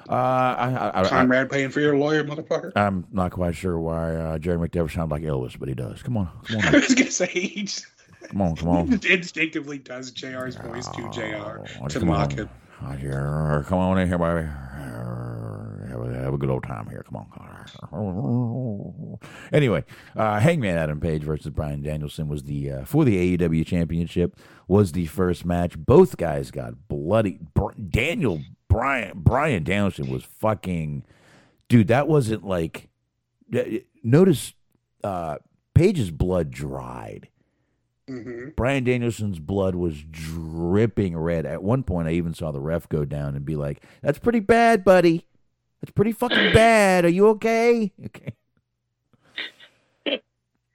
Uh, 0.08 0.14
I, 0.14 0.70
I, 0.70 1.00
I, 1.02 1.08
Conrad 1.08 1.50
paying 1.50 1.70
for 1.70 1.80
your 1.80 1.96
lawyer, 1.96 2.24
motherfucker. 2.24 2.72
I, 2.74 2.86
am 2.86 3.06
not 3.12 3.30
quite 3.30 3.54
sure 3.54 3.78
why 3.78 4.14
uh, 4.14 4.38
Jerry 4.38 4.56
McDevitt 4.56 4.92
sounds 4.92 5.10
like 5.10 5.22
Elvis, 5.22 5.58
but 5.58 5.68
he 5.68 5.74
does. 5.74 6.02
Come 6.02 6.16
on, 6.16 6.30
come 6.44 6.60
I 6.62 6.78
was 6.78 6.94
gonna 6.94 7.10
say 7.10 7.26
he 7.26 7.62
just 7.64 7.86
come 8.28 8.42
on, 8.42 8.56
come 8.56 8.68
on. 8.68 8.92
instinctively 9.08 9.78
does 9.78 10.10
JR's 10.10 10.56
voice 10.56 10.88
to 10.88 11.08
JR 11.10 11.64
Oh, 11.82 11.88
to 11.88 12.04
mock 12.04 12.32
on. 12.32 12.38
him. 12.38 12.48
Here, 12.98 13.64
Come 13.68 13.78
on 13.78 13.98
in 13.98 14.08
here, 14.08 14.18
baby. 14.18 14.48
Have 16.04 16.34
a, 16.34 16.38
good 16.38 16.50
old 16.50 16.64
time 16.64 16.88
here. 16.88 17.04
Come 17.08 17.16
on. 17.16 19.18
Anyway, 19.52 19.84
uh, 20.16 20.40
Hangman 20.40 20.76
Adam 20.76 21.00
Page 21.00 21.22
versus 21.22 21.50
Bryan 21.50 21.82
Danielson 21.82 22.28
was 22.28 22.44
the 22.44 22.70
uh, 22.70 22.84
for 22.84 23.04
the 23.04 23.36
AEW 23.36 23.66
Championship 23.66 24.36
was 24.66 24.92
the 24.92 25.06
first 25.06 25.44
match. 25.44 25.78
Both 25.78 26.16
guys 26.16 26.50
got 26.50 26.88
bloody. 26.88 27.38
Br- 27.54 27.72
Daniel 27.88 28.40
Bryan 28.68 29.12
Bryan 29.16 29.64
Danielson 29.64 30.10
was 30.10 30.24
fucking 30.24 31.04
dude. 31.68 31.88
That 31.88 32.08
wasn't 32.08 32.44
like 32.44 32.88
notice. 34.02 34.54
Uh, 35.04 35.36
Page's 35.74 36.10
blood 36.10 36.50
dried. 36.50 37.28
hmm 38.08 38.48
Bryan 38.56 38.82
Danielson's 38.82 39.38
blood 39.38 39.76
was 39.76 40.02
dripping 40.02 41.16
red. 41.16 41.46
At 41.46 41.62
one 41.62 41.84
point, 41.84 42.08
I 42.08 42.12
even 42.12 42.34
saw 42.34 42.50
the 42.50 42.60
ref 42.60 42.88
go 42.88 43.04
down 43.04 43.36
and 43.36 43.44
be 43.44 43.54
like, 43.54 43.80
"That's 44.02 44.18
pretty 44.18 44.40
bad, 44.40 44.82
buddy. 44.82 45.27
That's 45.80 45.92
pretty 45.92 46.12
fucking 46.12 46.52
bad. 46.52 47.04
Are 47.04 47.10
you 47.10 47.28
okay?" 47.28 47.92
Okay. 48.06 48.32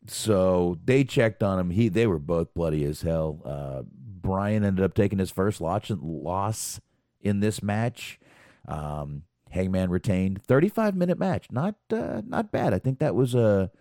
So 0.06 0.78
they 0.84 1.04
checked 1.04 1.42
on 1.44 1.60
him. 1.60 1.70
He 1.70 1.90
they 1.90 2.08
were 2.08 2.20
both 2.20 2.54
bloody 2.54 2.84
as 2.84 3.02
hell. 3.02 3.42
Uh, 3.46 3.84
Bryan 3.88 4.64
ended 4.64 4.84
up 4.84 4.94
taking 4.94 5.20
his 5.20 5.32
first 5.32 5.62
loss 5.62 6.82
in 7.22 7.40
this 7.40 7.64
match. 7.64 8.20
Um, 8.68 9.24
Hangman 9.52 9.90
retained. 9.90 10.44
Thirty 10.44 10.70
five 10.70 10.96
minute 10.96 11.18
match. 11.18 11.48
Not 11.52 11.76
uh, 11.92 12.22
not 12.26 12.52
bad. 12.52 12.74
I 12.74 12.80
think 12.80 13.00
that 13.00 13.16
was 13.16 13.34
a. 13.36 13.72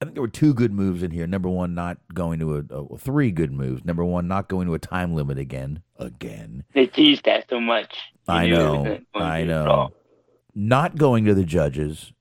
I 0.00 0.04
think 0.04 0.14
there 0.14 0.22
were 0.22 0.28
two 0.28 0.52
good 0.52 0.72
moves 0.72 1.02
in 1.02 1.10
here. 1.10 1.26
Number 1.26 1.48
one, 1.48 1.74
not 1.74 1.98
going 2.12 2.38
to 2.40 2.56
a, 2.56 2.76
a 2.76 2.98
three 2.98 3.30
good 3.30 3.52
moves. 3.52 3.84
Number 3.84 4.04
one, 4.04 4.28
not 4.28 4.48
going 4.48 4.66
to 4.66 4.74
a 4.74 4.78
time 4.78 5.14
limit 5.14 5.38
again. 5.38 5.82
Again, 5.98 6.64
They 6.74 6.86
teased 6.86 7.24
that 7.24 7.46
so 7.48 7.58
much. 7.58 7.96
You 8.28 8.34
I 8.34 8.48
know, 8.48 8.68
wasn't 8.68 8.84
going 8.84 9.04
to 9.14 9.18
I 9.18 9.44
know. 9.44 9.92
Not 10.54 10.96
going 10.96 11.24
to 11.24 11.34
the 11.34 11.44
judges, 11.44 12.12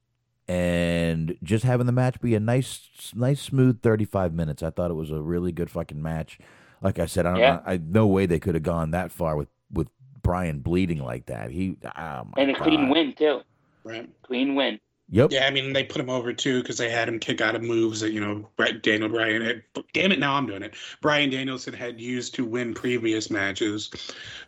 and 0.47 1.37
just 1.43 1.65
having 1.65 1.85
the 1.85 1.91
match 1.91 2.21
be 2.21 2.35
a 2.35 2.39
nice, 2.39 2.87
nice, 3.13 3.41
smooth 3.41 3.81
thirty-five 3.81 4.33
minutes. 4.33 4.63
I 4.63 4.69
thought 4.69 4.91
it 4.91 4.95
was 4.95 5.11
a 5.11 5.21
really 5.21 5.51
good 5.51 5.69
fucking 5.69 6.01
match. 6.01 6.37
Like 6.81 6.99
I 6.99 7.05
said, 7.05 7.25
I 7.25 7.31
don't. 7.31 7.39
Yeah. 7.39 7.59
I, 7.65 7.77
no 7.77 8.07
way 8.07 8.25
they 8.25 8.39
could 8.39 8.55
have 8.55 8.63
gone 8.63 8.91
that 8.91 9.11
far 9.11 9.35
with 9.35 9.49
with 9.71 9.87
Bryan 10.21 10.59
bleeding 10.59 11.03
like 11.03 11.25
that. 11.27 11.51
He 11.51 11.77
oh 11.85 11.89
my 11.95 12.23
And 12.37 12.51
a 12.51 12.55
clean 12.55 12.89
win 12.89 13.13
too. 13.17 13.41
Right. 13.83 14.09
Clean 14.23 14.55
win. 14.55 14.79
Yep. 15.09 15.32
Yeah, 15.32 15.45
I 15.45 15.51
mean 15.51 15.74
they 15.74 15.84
put 15.84 16.01
him 16.01 16.09
over 16.09 16.34
too 16.34 16.61
because 16.61 16.77
they 16.77 16.90
had 16.90 17.08
him 17.08 17.19
kick 17.19 17.40
out 17.40 17.56
of 17.56 17.61
moves 17.61 18.00
that 18.00 18.11
you 18.11 18.19
know 18.19 18.50
Daniel 18.82 19.08
Bryan 19.09 19.42
had. 19.43 19.64
Damn 19.93 20.11
it, 20.11 20.19
now 20.19 20.34
I'm 20.34 20.48
doing 20.48 20.64
it. 20.64 20.74
Bryan 21.01 21.30
Danielson 21.30 21.74
had 21.74 22.01
used 22.01 22.34
to 22.35 22.45
win 22.45 22.74
previous 22.74 23.30
matches, 23.30 23.92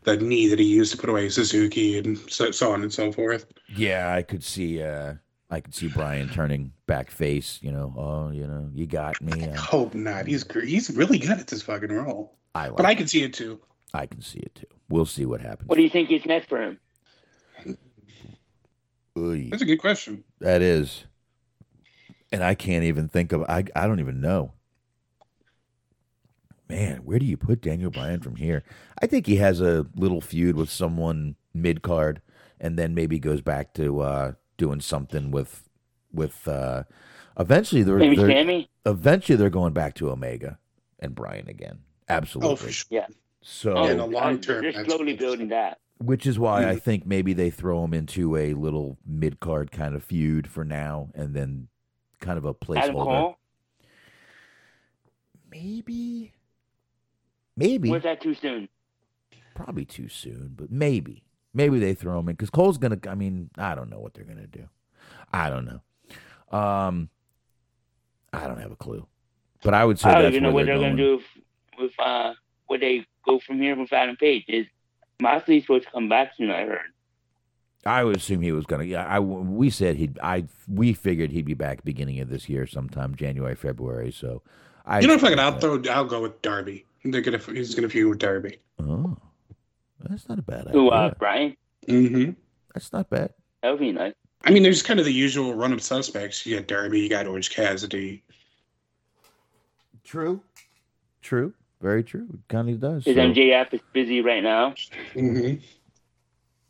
the 0.03 0.18
knee 0.18 0.48
that 0.48 0.58
he 0.60 0.66
used 0.66 0.92
to 0.94 0.98
put 0.98 1.10
away 1.10 1.30
Suzuki 1.30 1.98
and 2.00 2.18
so, 2.30 2.50
so 2.52 2.72
on 2.74 2.82
and 2.82 2.92
so 2.92 3.11
forth. 3.11 3.45
Yeah, 3.76 4.11
I 4.14 4.24
could 4.24 4.44
see. 4.44 4.82
uh 4.82 5.14
I 5.50 5.61
could 5.61 5.74
see 5.74 5.88
Bryan 5.88 6.27
turning 6.27 6.74
back 6.88 7.10
face. 7.10 7.60
You 7.61 7.72
know, 7.72 7.94
oh, 7.95 8.32
you 8.32 8.45
know, 8.48 8.69
you 8.74 8.86
got 8.88 9.22
me. 9.22 9.45
I 9.45 9.52
Uh, 9.52 9.58
hope 9.58 9.94
not. 9.94 10.26
He's 10.26 10.44
he's 10.64 10.90
really 10.90 11.19
good 11.19 11.38
at 11.40 11.48
this 11.48 11.61
fucking 11.61 11.90
role, 11.92 12.36
I 12.56 12.68
like. 12.68 12.77
but 12.77 12.86
I 12.86 12.95
can 12.95 13.08
see 13.08 13.24
it 13.24 13.34
too. 13.34 13.61
I 13.94 14.08
can 14.08 14.22
see 14.22 14.40
it 14.40 14.56
too. 14.56 14.68
We'll 14.90 15.06
see 15.06 15.26
what 15.26 15.40
happens. 15.40 15.69
What 15.69 15.76
do 15.76 15.84
you 15.84 15.90
think 15.90 16.11
is 16.11 16.26
next 16.26 16.50
for 16.50 16.61
him? 16.61 16.80
Oy. 19.17 19.47
That's 19.49 19.63
a 19.63 19.65
good 19.65 19.79
question. 19.79 20.23
That 20.39 20.61
is. 20.61 21.05
And 22.31 22.43
I 22.43 22.55
can't 22.55 22.83
even 22.83 23.07
think 23.07 23.31
of 23.31 23.43
I 23.43 23.63
I 23.75 23.87
don't 23.87 23.99
even 23.99 24.21
know. 24.21 24.53
Man, 26.69 26.97
where 27.05 27.17
do 27.17 27.25
you 27.25 27.37
put 27.37 27.61
Daniel 27.61 27.89
Bryan 27.89 28.19
from 28.19 28.35
here? 28.35 28.63
I 29.01 29.07
think 29.07 29.25
he 29.25 29.37
has 29.37 29.61
a 29.61 29.85
little 29.95 30.19
feud 30.19 30.57
with 30.57 30.69
someone 30.69 31.35
mid 31.53 31.81
card 31.81 32.21
and 32.59 32.77
then 32.77 32.93
maybe 32.93 33.19
goes 33.19 33.41
back 33.41 33.73
to 33.75 34.01
uh 34.01 34.31
doing 34.57 34.81
something 34.81 35.31
with 35.31 35.69
with 36.11 36.45
uh 36.47 36.83
eventually 37.39 37.83
they're, 37.83 37.97
Maybe 37.97 38.17
they're 38.17 38.29
Sammy? 38.29 38.69
eventually 38.85 39.37
they're 39.37 39.49
going 39.49 39.73
back 39.73 39.93
to 39.95 40.09
Omega 40.11 40.59
and 40.99 41.15
Bryan 41.15 41.47
again. 41.47 41.79
Absolutely. 42.09 42.51
Oh, 42.51 42.71
sure. 42.71 42.87
Yeah. 42.89 43.07
So 43.41 43.73
Oh, 43.77 43.85
in 43.87 43.97
the 43.97 44.05
long 44.05 44.41
term, 44.41 44.63
They're 44.63 44.83
slowly 44.85 45.15
building 45.15 45.47
that. 45.49 45.79
Which 46.00 46.26
is 46.27 46.38
why 46.38 46.69
I 46.69 46.76
Mm. 46.76 46.82
think 46.82 47.06
maybe 47.06 47.34
they 47.34 47.50
throw 47.50 47.84
him 47.84 47.93
into 47.93 48.35
a 48.35 48.53
little 48.53 48.98
mid 49.06 49.40
card 49.40 49.72
kind 49.72 49.95
of 49.95 50.03
feud 50.03 50.48
for 50.48 50.64
now, 50.64 51.09
and 51.16 51.34
then 51.34 51.67
kind 52.19 52.38
of 52.38 52.45
a 52.45 52.53
placeholder. 52.53 53.35
Maybe, 55.50 56.34
maybe. 57.56 57.90
Was 57.90 58.03
that 58.03 58.22
too 58.22 58.34
soon? 58.34 58.69
probably 59.56 59.85
too 59.85 60.08
soon, 60.08 60.53
but 60.56 60.72
maybe. 60.72 61.24
Maybe 61.51 61.80
they 61.80 61.95
throw 61.95 62.19
him 62.19 62.30
in 62.30 62.35
because 62.35 62.51
Cole's 62.51 62.77
gonna. 62.77 63.00
I 63.09 63.16
mean, 63.16 63.50
I 63.58 63.74
don't 63.74 63.90
know 63.90 64.00
what 64.00 64.14
they're 64.14 64.24
gonna 64.24 64.45
do. 64.45 64.69
I 65.34 65.50
don't 65.50 65.66
know. 65.66 66.56
Um, 66.56 67.09
I 68.32 68.45
don't 68.45 68.59
have 68.59 68.72
a 68.72 68.76
clue. 68.76 69.08
But 69.64 69.74
I 69.74 69.84
would 69.84 69.98
say 69.98 70.09
I 70.09 70.22
don't 70.22 70.32
even 70.32 70.43
know 70.43 70.51
what 70.51 70.67
they're 70.67 70.76
going. 70.77 70.92
gonna 70.95 71.03
do 71.03 71.16
with, 71.16 71.26
with 71.80 71.92
uh 72.00 72.34
where 72.67 72.77
they 72.77 73.08
go 73.26 73.40
from 73.40 73.59
here 73.59 73.76
with 73.76 73.92
Adam 73.92 74.16
Page. 74.17 74.43
Is 74.48 74.67
Moxley's 75.21 75.63
supposed 75.63 75.85
to 75.85 75.91
come 75.91 76.09
back 76.09 76.33
soon? 76.37 76.51
I 76.51 76.65
heard. 76.65 76.79
I 77.85 78.03
would 78.03 78.17
assume 78.17 78.41
he 78.41 78.51
was 78.51 78.65
gonna. 78.65 78.83
Yeah, 78.83 79.05
I 79.05 79.19
we 79.19 79.69
said 79.69 79.95
he'd. 79.95 80.19
I 80.21 80.45
we 80.67 80.93
figured 80.93 81.31
he'd 81.31 81.45
be 81.45 81.53
back 81.53 81.83
beginning 81.83 82.19
of 82.19 82.29
this 82.29 82.49
year, 82.49 82.67
sometime 82.67 83.15
January, 83.15 83.55
February. 83.55 84.11
So, 84.11 84.41
I 84.85 84.99
you 84.99 85.07
know, 85.07 85.17
fucking, 85.17 85.37
expect 85.37 85.63
I'll 85.63 85.77
that. 85.77 85.83
throw. 85.85 85.93
I'll 85.93 86.05
go 86.05 86.21
with 86.21 86.41
Darby. 86.41 86.85
They're 87.05 87.21
gonna. 87.21 87.37
He's 87.37 87.73
gonna 87.75 87.87
feud 87.87 88.09
with 88.09 88.19
Darby. 88.19 88.59
Oh, 88.79 89.17
that's 90.01 90.27
not 90.27 90.39
a 90.39 90.41
bad 90.41 90.67
idea. 90.67 90.73
Who 90.73 90.89
uh 90.89 91.13
Bryan? 91.17 91.55
Mm-hmm. 91.87 92.31
That's 92.73 92.91
not 92.91 93.09
bad. 93.09 93.33
That 93.63 93.71
would 93.71 93.79
be 93.79 93.91
nice. 93.93 94.13
I 94.43 94.51
mean, 94.51 94.63
there's 94.63 94.83
kind 94.83 94.99
of 94.99 95.05
the 95.05 95.13
usual 95.13 95.55
run 95.55 95.71
of 95.71 95.81
suspects. 95.81 96.45
You 96.45 96.57
got 96.57 96.67
Darby. 96.67 96.99
You 96.99 97.09
got 97.09 97.25
Orange 97.25 97.49
Cassidy. 97.49 98.23
True. 100.03 100.41
True. 101.21 101.53
Very 101.81 102.03
true. 102.03 102.27
It 102.33 102.39
kind 102.47 102.69
of 102.69 102.80
does. 102.80 103.06
His 103.06 103.15
so- 103.15 103.22
MJF 103.22 103.73
is 103.73 103.81
busy 103.93 104.22
right 104.22 104.43
now. 104.43 104.73
Mm-hmm. 105.14 105.64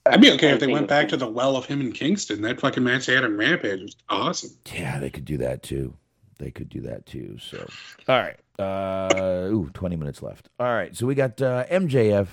I'd 0.06 0.22
be 0.22 0.32
okay 0.32 0.52
if 0.52 0.60
they 0.60 0.68
went 0.68 0.88
back 0.88 1.10
to 1.10 1.18
the 1.18 1.28
well 1.28 1.58
of 1.58 1.66
him 1.66 1.82
in 1.82 1.92
Kingston. 1.92 2.42
That 2.42 2.62
fucking 2.62 2.84
match 2.84 3.08
they 3.08 3.16
had 3.16 3.26
in 3.26 3.38
Rampage 3.38 3.82
was 3.82 3.96
awesome. 4.08 4.52
Yeah, 4.74 5.00
they 5.00 5.10
could 5.10 5.26
do 5.26 5.38
that 5.40 5.64
too. 5.64 5.96
They 6.40 6.52
could 6.52 6.70
do 6.70 6.82
that 6.82 7.06
too. 7.06 7.38
So, 7.40 7.68
all 8.08 8.20
right. 8.20 8.38
Uh, 8.60 9.50
ooh, 9.52 9.70
20 9.74 9.96
minutes 9.96 10.22
left. 10.22 10.50
All 10.60 10.68
right. 10.68 10.96
So 10.96 11.06
we 11.06 11.16
got 11.16 11.42
uh, 11.42 11.66
MJF 11.66 12.28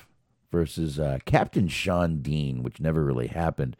versus 0.52 1.00
uh, 1.00 1.18
Captain 1.24 1.68
Shawn 1.68 2.22
Dean, 2.22 2.62
which 2.62 2.80
never 2.80 3.04
really 3.04 3.26
happened. 3.26 3.76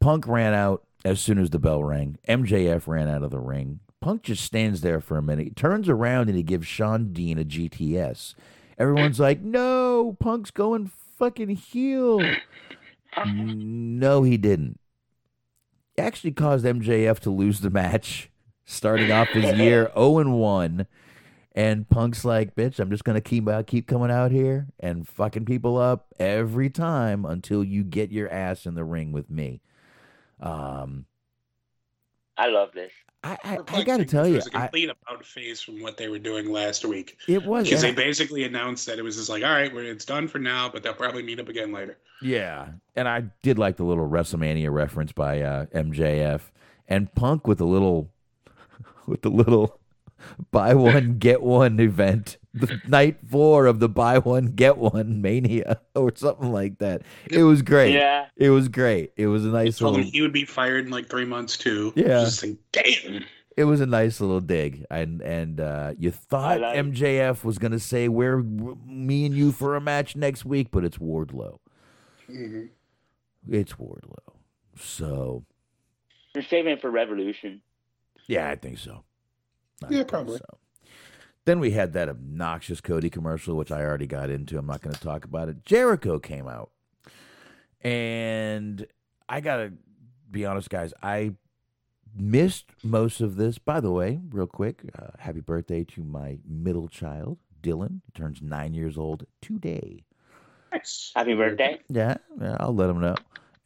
Punk 0.00 0.26
ran 0.26 0.52
out 0.52 0.84
as 1.04 1.20
soon 1.20 1.38
as 1.38 1.50
the 1.50 1.58
bell 1.58 1.82
rang. 1.82 2.18
MJF 2.28 2.86
ran 2.86 3.08
out 3.08 3.22
of 3.22 3.30
the 3.30 3.40
ring. 3.40 3.80
Punk 4.02 4.22
just 4.22 4.44
stands 4.44 4.80
there 4.80 5.00
for 5.00 5.16
a 5.16 5.22
minute. 5.22 5.44
He 5.44 5.50
turns 5.50 5.88
around 5.88 6.28
and 6.28 6.36
he 6.36 6.42
gives 6.42 6.66
Shawn 6.66 7.12
Dean 7.12 7.38
a 7.38 7.44
GTS. 7.44 8.34
Everyone's 8.78 9.20
like, 9.20 9.40
no, 9.40 10.16
Punk's 10.18 10.50
going 10.50 10.90
fucking 11.18 11.50
heel. 11.50 12.20
No, 13.24 14.22
he 14.22 14.36
didn't. 14.36 14.80
He 15.96 16.02
actually 16.02 16.32
caused 16.32 16.64
MJF 16.64 17.20
to 17.20 17.30
lose 17.30 17.60
the 17.60 17.70
match, 17.70 18.30
starting 18.64 19.12
off 19.12 19.28
his 19.28 19.56
year 19.58 19.90
0 19.94 20.18
and 20.18 20.34
1. 20.38 20.86
And 21.54 21.88
Punk's 21.88 22.24
like, 22.24 22.54
bitch, 22.54 22.80
I'm 22.80 22.90
just 22.90 23.04
gonna 23.04 23.20
keep 23.20 23.48
out, 23.48 23.66
keep 23.66 23.86
coming 23.86 24.10
out 24.10 24.32
here 24.32 24.68
and 24.80 25.06
fucking 25.06 25.44
people 25.44 25.76
up 25.76 26.06
every 26.18 26.70
time 26.70 27.24
until 27.24 27.62
you 27.62 27.84
get 27.84 28.10
your 28.10 28.30
ass 28.30 28.64
in 28.66 28.74
the 28.74 28.84
ring 28.84 29.12
with 29.12 29.30
me. 29.30 29.60
Um, 30.40 31.04
I 32.36 32.48
love 32.48 32.70
this. 32.74 32.90
I 33.24 33.38
I, 33.44 33.58
I 33.68 33.82
gotta 33.84 34.04
tell 34.04 34.24
which 34.24 34.30
you, 34.30 34.36
was 34.36 34.46
a 34.48 34.56
I, 34.56 34.60
complete 34.62 34.90
about 34.90 35.24
face 35.24 35.60
from 35.62 35.80
what 35.80 35.96
they 35.96 36.08
were 36.08 36.18
doing 36.18 36.50
last 36.50 36.84
week. 36.84 37.18
it 37.28 37.44
was 37.44 37.64
Because 37.64 37.82
they 37.82 37.92
basically 37.92 38.44
announced 38.44 38.86
that 38.86 38.98
it 38.98 39.02
was 39.02 39.16
just 39.16 39.28
like, 39.28 39.44
all 39.44 39.50
right, 39.50 39.72
well, 39.72 39.84
it's 39.84 40.04
done 40.04 40.28
for 40.28 40.38
now, 40.38 40.68
but 40.68 40.82
they'll 40.82 40.94
probably 40.94 41.22
meet 41.22 41.38
up 41.38 41.48
again 41.48 41.72
later. 41.72 41.98
Yeah, 42.20 42.68
and 42.96 43.08
I 43.08 43.24
did 43.42 43.58
like 43.58 43.76
the 43.76 43.84
little 43.84 44.08
WrestleMania 44.08 44.72
reference 44.72 45.12
by 45.12 45.40
uh, 45.40 45.66
MJF 45.66 46.40
and 46.88 47.12
Punk 47.14 47.46
with 47.46 47.58
the 47.58 47.66
little 47.66 48.10
with 49.06 49.22
the 49.22 49.30
little 49.30 49.80
buy 50.50 50.74
one 50.74 51.18
get 51.18 51.42
one 51.42 51.78
event, 51.80 52.36
the 52.54 52.80
night 52.86 53.18
four 53.28 53.66
of 53.66 53.80
the 53.80 53.88
buy 53.88 54.18
one 54.18 54.46
get 54.46 54.78
one 54.78 55.20
mania 55.22 55.80
or 55.94 56.12
something 56.14 56.52
like 56.52 56.78
that. 56.78 57.02
It 57.30 57.42
was 57.44 57.62
great. 57.62 57.94
Yeah. 57.94 58.26
It 58.36 58.50
was 58.50 58.68
great. 58.68 59.12
It 59.16 59.26
was 59.28 59.44
a 59.44 59.48
nice 59.48 59.78
Told 59.78 59.94
him 59.94 60.00
little. 60.02 60.12
he 60.12 60.22
would 60.22 60.32
be 60.32 60.44
fired 60.44 60.84
in 60.86 60.90
like 60.90 61.08
three 61.08 61.24
months 61.24 61.56
too. 61.56 61.92
Yeah. 61.96 62.20
Just 62.24 62.42
like, 62.44 62.56
damn. 62.72 63.24
It 63.54 63.64
was 63.64 63.82
a 63.82 63.86
nice 63.86 64.18
little 64.18 64.40
dig, 64.40 64.86
and 64.90 65.20
and 65.20 65.60
uh, 65.60 65.92
you 65.98 66.10
thought 66.10 66.60
like- 66.62 66.74
MJF 66.74 67.44
was 67.44 67.58
gonna 67.58 67.78
say 67.78 68.08
we're 68.08 68.38
me 68.42 69.26
and 69.26 69.34
you 69.34 69.52
for 69.52 69.76
a 69.76 69.80
match 69.80 70.16
next 70.16 70.46
week, 70.46 70.68
but 70.70 70.84
it's 70.86 70.96
Wardlow. 70.96 71.58
Mhm. 72.30 72.70
It's 73.50 73.74
Wardlow. 73.74 74.36
So 74.78 75.44
you're 76.34 76.44
saving 76.44 76.72
it 76.72 76.80
for 76.80 76.90
Revolution. 76.90 77.60
Yeah, 78.26 78.48
I 78.48 78.56
think 78.56 78.78
so. 78.78 79.04
I 79.84 79.88
Yeah, 79.90 80.04
think 80.04 80.08
probably. 80.08 80.38
so. 80.38 80.58
Then 81.44 81.58
we 81.58 81.72
had 81.72 81.92
that 81.94 82.08
obnoxious 82.08 82.80
Cody 82.80 83.10
commercial, 83.10 83.56
which 83.56 83.72
I 83.72 83.82
already 83.82 84.06
got 84.06 84.30
into. 84.30 84.58
I'm 84.58 84.66
not 84.66 84.80
going 84.80 84.94
to 84.94 85.00
talk 85.00 85.24
about 85.24 85.48
it. 85.48 85.64
Jericho 85.64 86.18
came 86.20 86.46
out, 86.46 86.70
and 87.80 88.86
I 89.28 89.40
gotta 89.40 89.72
be 90.30 90.46
honest, 90.46 90.70
guys. 90.70 90.92
I 91.02 91.34
missed 92.14 92.66
most 92.82 93.20
of 93.20 93.36
this. 93.36 93.58
By 93.58 93.80
the 93.80 93.90
way, 93.90 94.20
real 94.30 94.46
quick, 94.46 94.82
uh, 94.98 95.08
happy 95.18 95.40
birthday 95.40 95.84
to 95.84 96.04
my 96.04 96.38
middle 96.46 96.88
child, 96.88 97.38
Dylan. 97.62 98.00
He 98.06 98.12
turns 98.12 98.40
nine 98.40 98.74
years 98.74 98.96
old 98.96 99.26
today. 99.40 100.04
Nice. 100.72 101.12
Happy 101.14 101.34
birthday. 101.34 101.80
Yeah, 101.88 102.16
yeah, 102.40 102.56
I'll 102.60 102.74
let 102.74 102.88
him 102.88 103.00
know. 103.00 103.16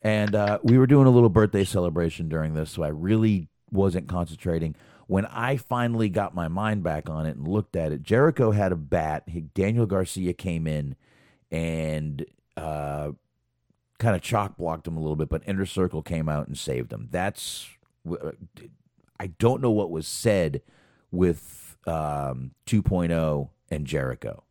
And 0.03 0.35
uh, 0.35 0.59
we 0.63 0.79
were 0.79 0.87
doing 0.87 1.07
a 1.07 1.11
little 1.11 1.29
birthday 1.29 1.65
celebration 1.65 2.29
during 2.29 2.55
this, 2.55 2.71
so 2.71 2.83
I 2.83 2.89
really 2.89 3.49
wasn't 3.71 4.09
concentrating. 4.09 4.75
When 5.07 5.27
I 5.27 5.57
finally 5.57 6.09
got 6.09 6.35
my 6.35 6.49
mind 6.49 6.83
back 6.83 7.09
on 7.09 7.27
it 7.27 7.37
and 7.37 7.47
looked 7.47 7.77
at 7.77 7.93
it, 7.93 8.03
Jericho 8.03 8.51
had 8.51 8.73
a 8.73 8.77
bat. 8.77 9.55
Daniel 9.55 9.87
Garcia 9.87 10.33
came 10.33 10.67
in 10.67 10.97
and 11.51 12.25
uh, 12.57 13.13
kind 13.99 14.17
of 14.17 14.23
chalk 14.23 14.57
blocked 14.57 14.87
him 14.87 14.97
a 14.97 15.01
little 15.01 15.17
bit, 15.17 15.29
but 15.29 15.43
Inner 15.47 15.67
Circle 15.67 16.03
came 16.03 16.29
out 16.29 16.49
and 16.49 16.59
saved 16.59 16.93
him. 16.93 17.09
That's 17.11 17.69
I 19.19 19.29
don't 19.39 19.63
know 19.63 19.71
what 19.71 19.91
was 19.91 20.07
said 20.07 20.63
with 21.11 21.77
um, 21.87 22.53
2.0 22.67 23.49
and 23.71 23.87
Jericho. 23.87 24.45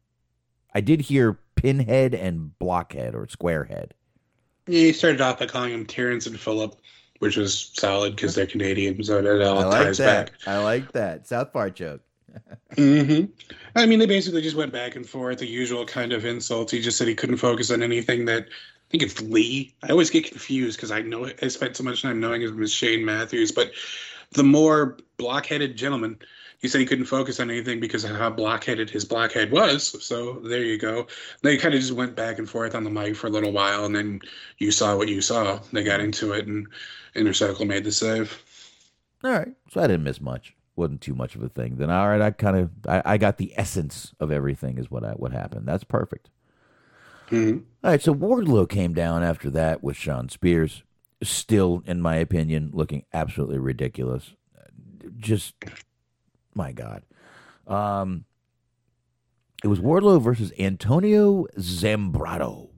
I 0.74 0.82
did 0.82 1.02
hear 1.02 1.40
Pinhead 1.56 2.14
and 2.14 2.58
Blockhead 2.60 3.16
or 3.16 3.28
Squarehead. 3.28 3.92
Yeah, 4.68 4.80
he 4.80 4.94
started 4.94 5.22
off 5.22 5.40
by 5.40 5.46
calling 5.46 5.74
him 5.74 5.86
Terrence 5.86 6.26
and 6.28 6.40
Phillip, 6.40 6.76
which 7.26 7.38
was 7.38 7.72
solid 7.74 8.16
because 8.16 8.36
they're 8.36 8.46
Canadian, 8.46 9.04
so 9.04 9.18
it 9.18 9.42
all 9.42 9.70
ties 9.72 9.98
back. 9.98 10.32
I 10.46 10.60
like 10.60 10.92
that. 10.94 11.28
South 11.28 11.52
Park 11.52 11.76
joke. 11.76 12.02
hmm 12.76 13.26
I 13.76 13.86
mean, 13.86 14.00
they 14.00 14.06
basically 14.06 14.42
just 14.42 14.56
went 14.56 14.72
back 14.72 14.96
and 14.96 15.08
forth, 15.08 15.40
the 15.40 15.48
usual 15.48 15.86
kind 15.86 16.14
of 16.14 16.26
insults. 16.26 16.72
He 16.72 16.82
just 16.82 16.98
said 16.98 17.08
he 17.08 17.16
couldn't 17.16 17.38
focus 17.38 17.72
on 17.72 17.84
anything 17.84 18.26
that. 18.26 18.44
I 18.48 18.92
think 18.92 19.02
it's 19.02 19.20
Lee. 19.20 19.74
I 19.82 19.90
always 19.90 20.12
get 20.12 20.30
confused 20.30 20.78
because 20.78 20.92
I 20.92 21.02
know 21.02 21.28
I 21.42 21.48
spent 21.48 21.76
so 21.76 21.84
much 21.84 22.04
time 22.04 22.20
knowing 22.20 22.44
him 22.44 22.62
as 22.62 22.72
Shane 22.72 23.04
Matthews, 23.04 23.52
but 23.52 23.72
the 24.34 24.44
more 24.44 24.98
blockheaded 25.18 25.76
gentleman, 25.76 26.20
he 26.60 26.68
said 26.68 26.80
he 26.80 26.86
couldn't 26.86 27.06
focus 27.06 27.40
on 27.40 27.50
anything 27.50 27.80
because 27.80 28.04
of 28.04 28.16
how 28.16 28.30
blockheaded 28.30 28.90
his 28.90 29.06
blockhead 29.06 29.52
was. 29.52 30.04
So 30.04 30.40
there 30.44 30.64
you 30.64 30.78
go. 30.78 31.08
They 31.44 31.58
kind 31.58 31.74
of 31.74 31.82
just 31.82 31.94
went 31.94 32.16
back 32.16 32.40
and 32.40 32.50
forth 32.50 32.76
on 32.76 32.84
the 32.84 32.90
mic 32.90 33.16
for 33.16 33.28
a 33.28 33.32
little 33.32 33.52
while, 33.52 33.86
and 33.86 33.96
then 33.96 34.22
you 34.58 34.72
saw 34.72 34.96
what 34.96 35.08
you 35.08 35.22
saw. 35.22 35.60
They 35.74 35.84
got 35.84 36.00
into 36.00 36.34
it, 36.34 36.48
and 36.48 36.68
Inner 37.16 37.34
Circle 37.34 37.66
made 37.66 37.84
the 37.84 37.92
save. 37.92 38.42
All 39.24 39.32
right. 39.32 39.54
So 39.72 39.82
I 39.82 39.88
didn't 39.88 40.04
miss 40.04 40.22
much. 40.22 40.54
Wasn't 40.76 41.02
too 41.02 41.16
much 41.16 41.36
of 41.36 41.42
a 41.42 41.50
thing. 41.50 41.78
Then 41.78 41.90
all 41.90 42.08
right, 42.10 42.22
I 42.22 42.32
kind 42.32 42.58
of 42.58 42.70
I, 42.88 43.14
I 43.14 43.18
got 43.18 43.38
the 43.38 43.54
essence 43.56 44.14
of 44.20 44.32
everything 44.32 44.78
is 44.78 44.92
what 44.92 45.06
I 45.06 45.12
what 45.12 45.32
happened. 45.32 45.66
That's 45.66 45.86
perfect. 45.86 46.30
Mhm. 47.30 47.64
All 47.84 47.92
right, 47.92 48.02
so 48.02 48.14
Wardlow 48.14 48.70
came 48.70 48.94
down 48.94 49.24
after 49.24 49.50
that 49.52 49.84
with 49.84 49.96
Shawn 49.96 50.30
Spears. 50.30 50.84
Still, 51.24 51.82
in 51.86 52.02
my 52.02 52.18
opinion, 52.18 52.72
looking 52.74 53.06
absolutely 53.14 53.58
ridiculous. 53.58 54.34
Just 55.18 55.56
my 56.56 56.72
God. 56.72 57.04
Um 57.68 58.26
it 59.64 59.68
was 59.68 59.80
Wardlow 59.80 60.22
versus 60.22 60.52
Antonio 60.60 61.46
Zambrano. 61.58 62.70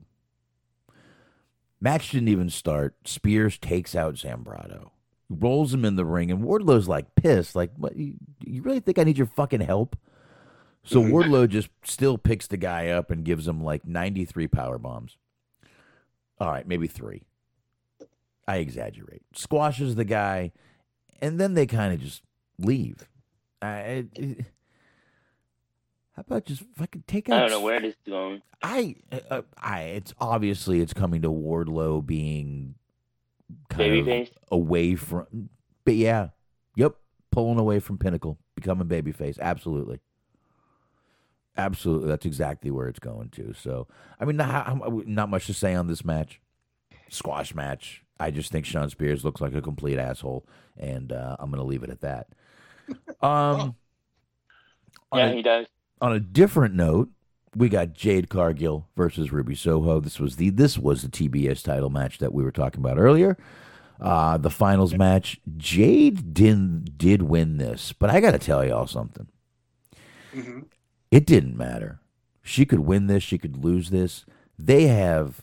Match 1.80 2.10
didn't 2.10 2.28
even 2.28 2.50
start. 2.50 2.96
Spears 3.04 3.58
takes 3.58 3.94
out 3.94 4.14
Zambrano, 4.14 4.90
rolls 5.28 5.72
him 5.72 5.84
in 5.84 5.96
the 5.96 6.04
ring, 6.04 6.30
and 6.30 6.42
Wardlow's 6.42 6.88
like 6.88 7.14
pissed. 7.14 7.54
Like, 7.54 7.72
what? 7.76 7.96
You, 7.96 8.14
you 8.44 8.62
really 8.62 8.80
think 8.80 8.98
I 8.98 9.04
need 9.04 9.18
your 9.18 9.26
fucking 9.26 9.60
help? 9.60 9.96
So 10.82 11.02
Wardlow 11.02 11.48
just 11.48 11.68
still 11.84 12.16
picks 12.16 12.46
the 12.46 12.56
guy 12.56 12.88
up 12.88 13.10
and 13.10 13.24
gives 13.24 13.46
him 13.46 13.62
like 13.62 13.86
93 13.86 14.48
power 14.48 14.78
bombs. 14.78 15.18
All 16.40 16.50
right, 16.50 16.66
maybe 16.66 16.86
three. 16.86 17.24
I 18.46 18.56
exaggerate. 18.56 19.22
Squashes 19.34 19.96
the 19.96 20.04
guy, 20.04 20.52
and 21.20 21.38
then 21.38 21.54
they 21.54 21.66
kind 21.66 21.92
of 21.92 22.00
just 22.00 22.22
leave. 22.58 23.06
I, 23.62 24.06
it- 24.14 24.46
how 26.14 26.22
about 26.26 26.46
just 26.46 26.64
fucking 26.76 27.04
take 27.06 27.28
out? 27.30 27.36
I 27.36 27.40
don't 27.42 27.50
know 27.50 27.60
where 27.60 27.80
this 27.80 27.90
is 27.94 28.00
going. 28.04 28.42
I, 28.60 28.96
uh, 29.30 29.42
I, 29.56 29.82
it's 29.82 30.12
obviously 30.20 30.80
it's 30.80 30.92
coming 30.92 31.22
to 31.22 31.28
Wardlow 31.28 32.04
being 32.04 32.74
kind 33.68 33.92
of 34.00 34.06
away 34.50 34.96
from, 34.96 35.48
but 35.84 35.94
yeah, 35.94 36.30
yep, 36.74 36.96
pulling 37.30 37.60
away 37.60 37.78
from 37.78 37.98
Pinnacle, 37.98 38.36
becoming 38.56 38.88
babyface, 38.88 39.38
absolutely, 39.38 40.00
Absolutely, 41.56 42.08
that's 42.08 42.24
exactly 42.26 42.70
where 42.70 42.86
it's 42.88 43.00
going 43.00 43.30
to. 43.30 43.52
So, 43.52 43.88
I 44.20 44.24
mean, 44.24 44.36
not, 44.36 45.06
not 45.08 45.28
much 45.28 45.46
to 45.46 45.54
say 45.54 45.74
on 45.74 45.88
this 45.88 46.04
match, 46.04 46.40
squash 47.08 47.52
match. 47.54 48.02
I 48.20 48.30
just 48.30 48.52
think 48.52 48.64
Shawn 48.64 48.90
Spears 48.90 49.24
looks 49.24 49.40
like 49.40 49.54
a 49.54 49.60
complete 49.62 49.98
asshole, 49.98 50.46
and 50.76 51.12
uh, 51.12 51.36
I'm 51.40 51.50
going 51.50 51.60
to 51.60 51.66
leave 51.66 51.82
it 51.82 51.90
at 51.90 52.00
that. 52.02 52.28
Um, 53.20 53.74
on 55.12 55.18
Yeah, 55.18 55.26
a- 55.28 55.34
he 55.34 55.42
does. 55.42 55.66
on 56.00 56.12
a 56.12 56.20
different 56.20 56.74
note, 56.74 57.10
we 57.56 57.68
got 57.68 57.92
Jade 57.94 58.28
Cargill 58.28 58.88
versus 58.96 59.32
Ruby 59.32 59.54
Soho. 59.54 60.00
This 60.00 60.20
was 60.20 60.36
the 60.36 60.50
this 60.50 60.78
was 60.78 61.02
the 61.02 61.08
TBS 61.08 61.62
title 61.64 61.90
match 61.90 62.18
that 62.18 62.32
we 62.32 62.42
were 62.42 62.52
talking 62.52 62.80
about 62.80 62.98
earlier. 62.98 63.36
Uh, 64.00 64.36
the 64.36 64.50
finals 64.50 64.94
match. 64.94 65.40
Jade 65.56 66.32
did 66.32 66.96
did 66.98 67.22
win 67.22 67.56
this, 67.56 67.92
but 67.92 68.10
I 68.10 68.20
got 68.20 68.30
to 68.32 68.38
tell 68.38 68.64
y'all 68.64 68.86
something. 68.86 69.26
Mm-hmm. 70.34 70.60
It 71.10 71.26
didn't 71.26 71.56
matter. 71.56 72.00
She 72.42 72.64
could 72.64 72.80
win 72.80 73.06
this. 73.08 73.22
She 73.22 73.38
could 73.38 73.64
lose 73.64 73.90
this. 73.90 74.24
They 74.58 74.86
have 74.86 75.40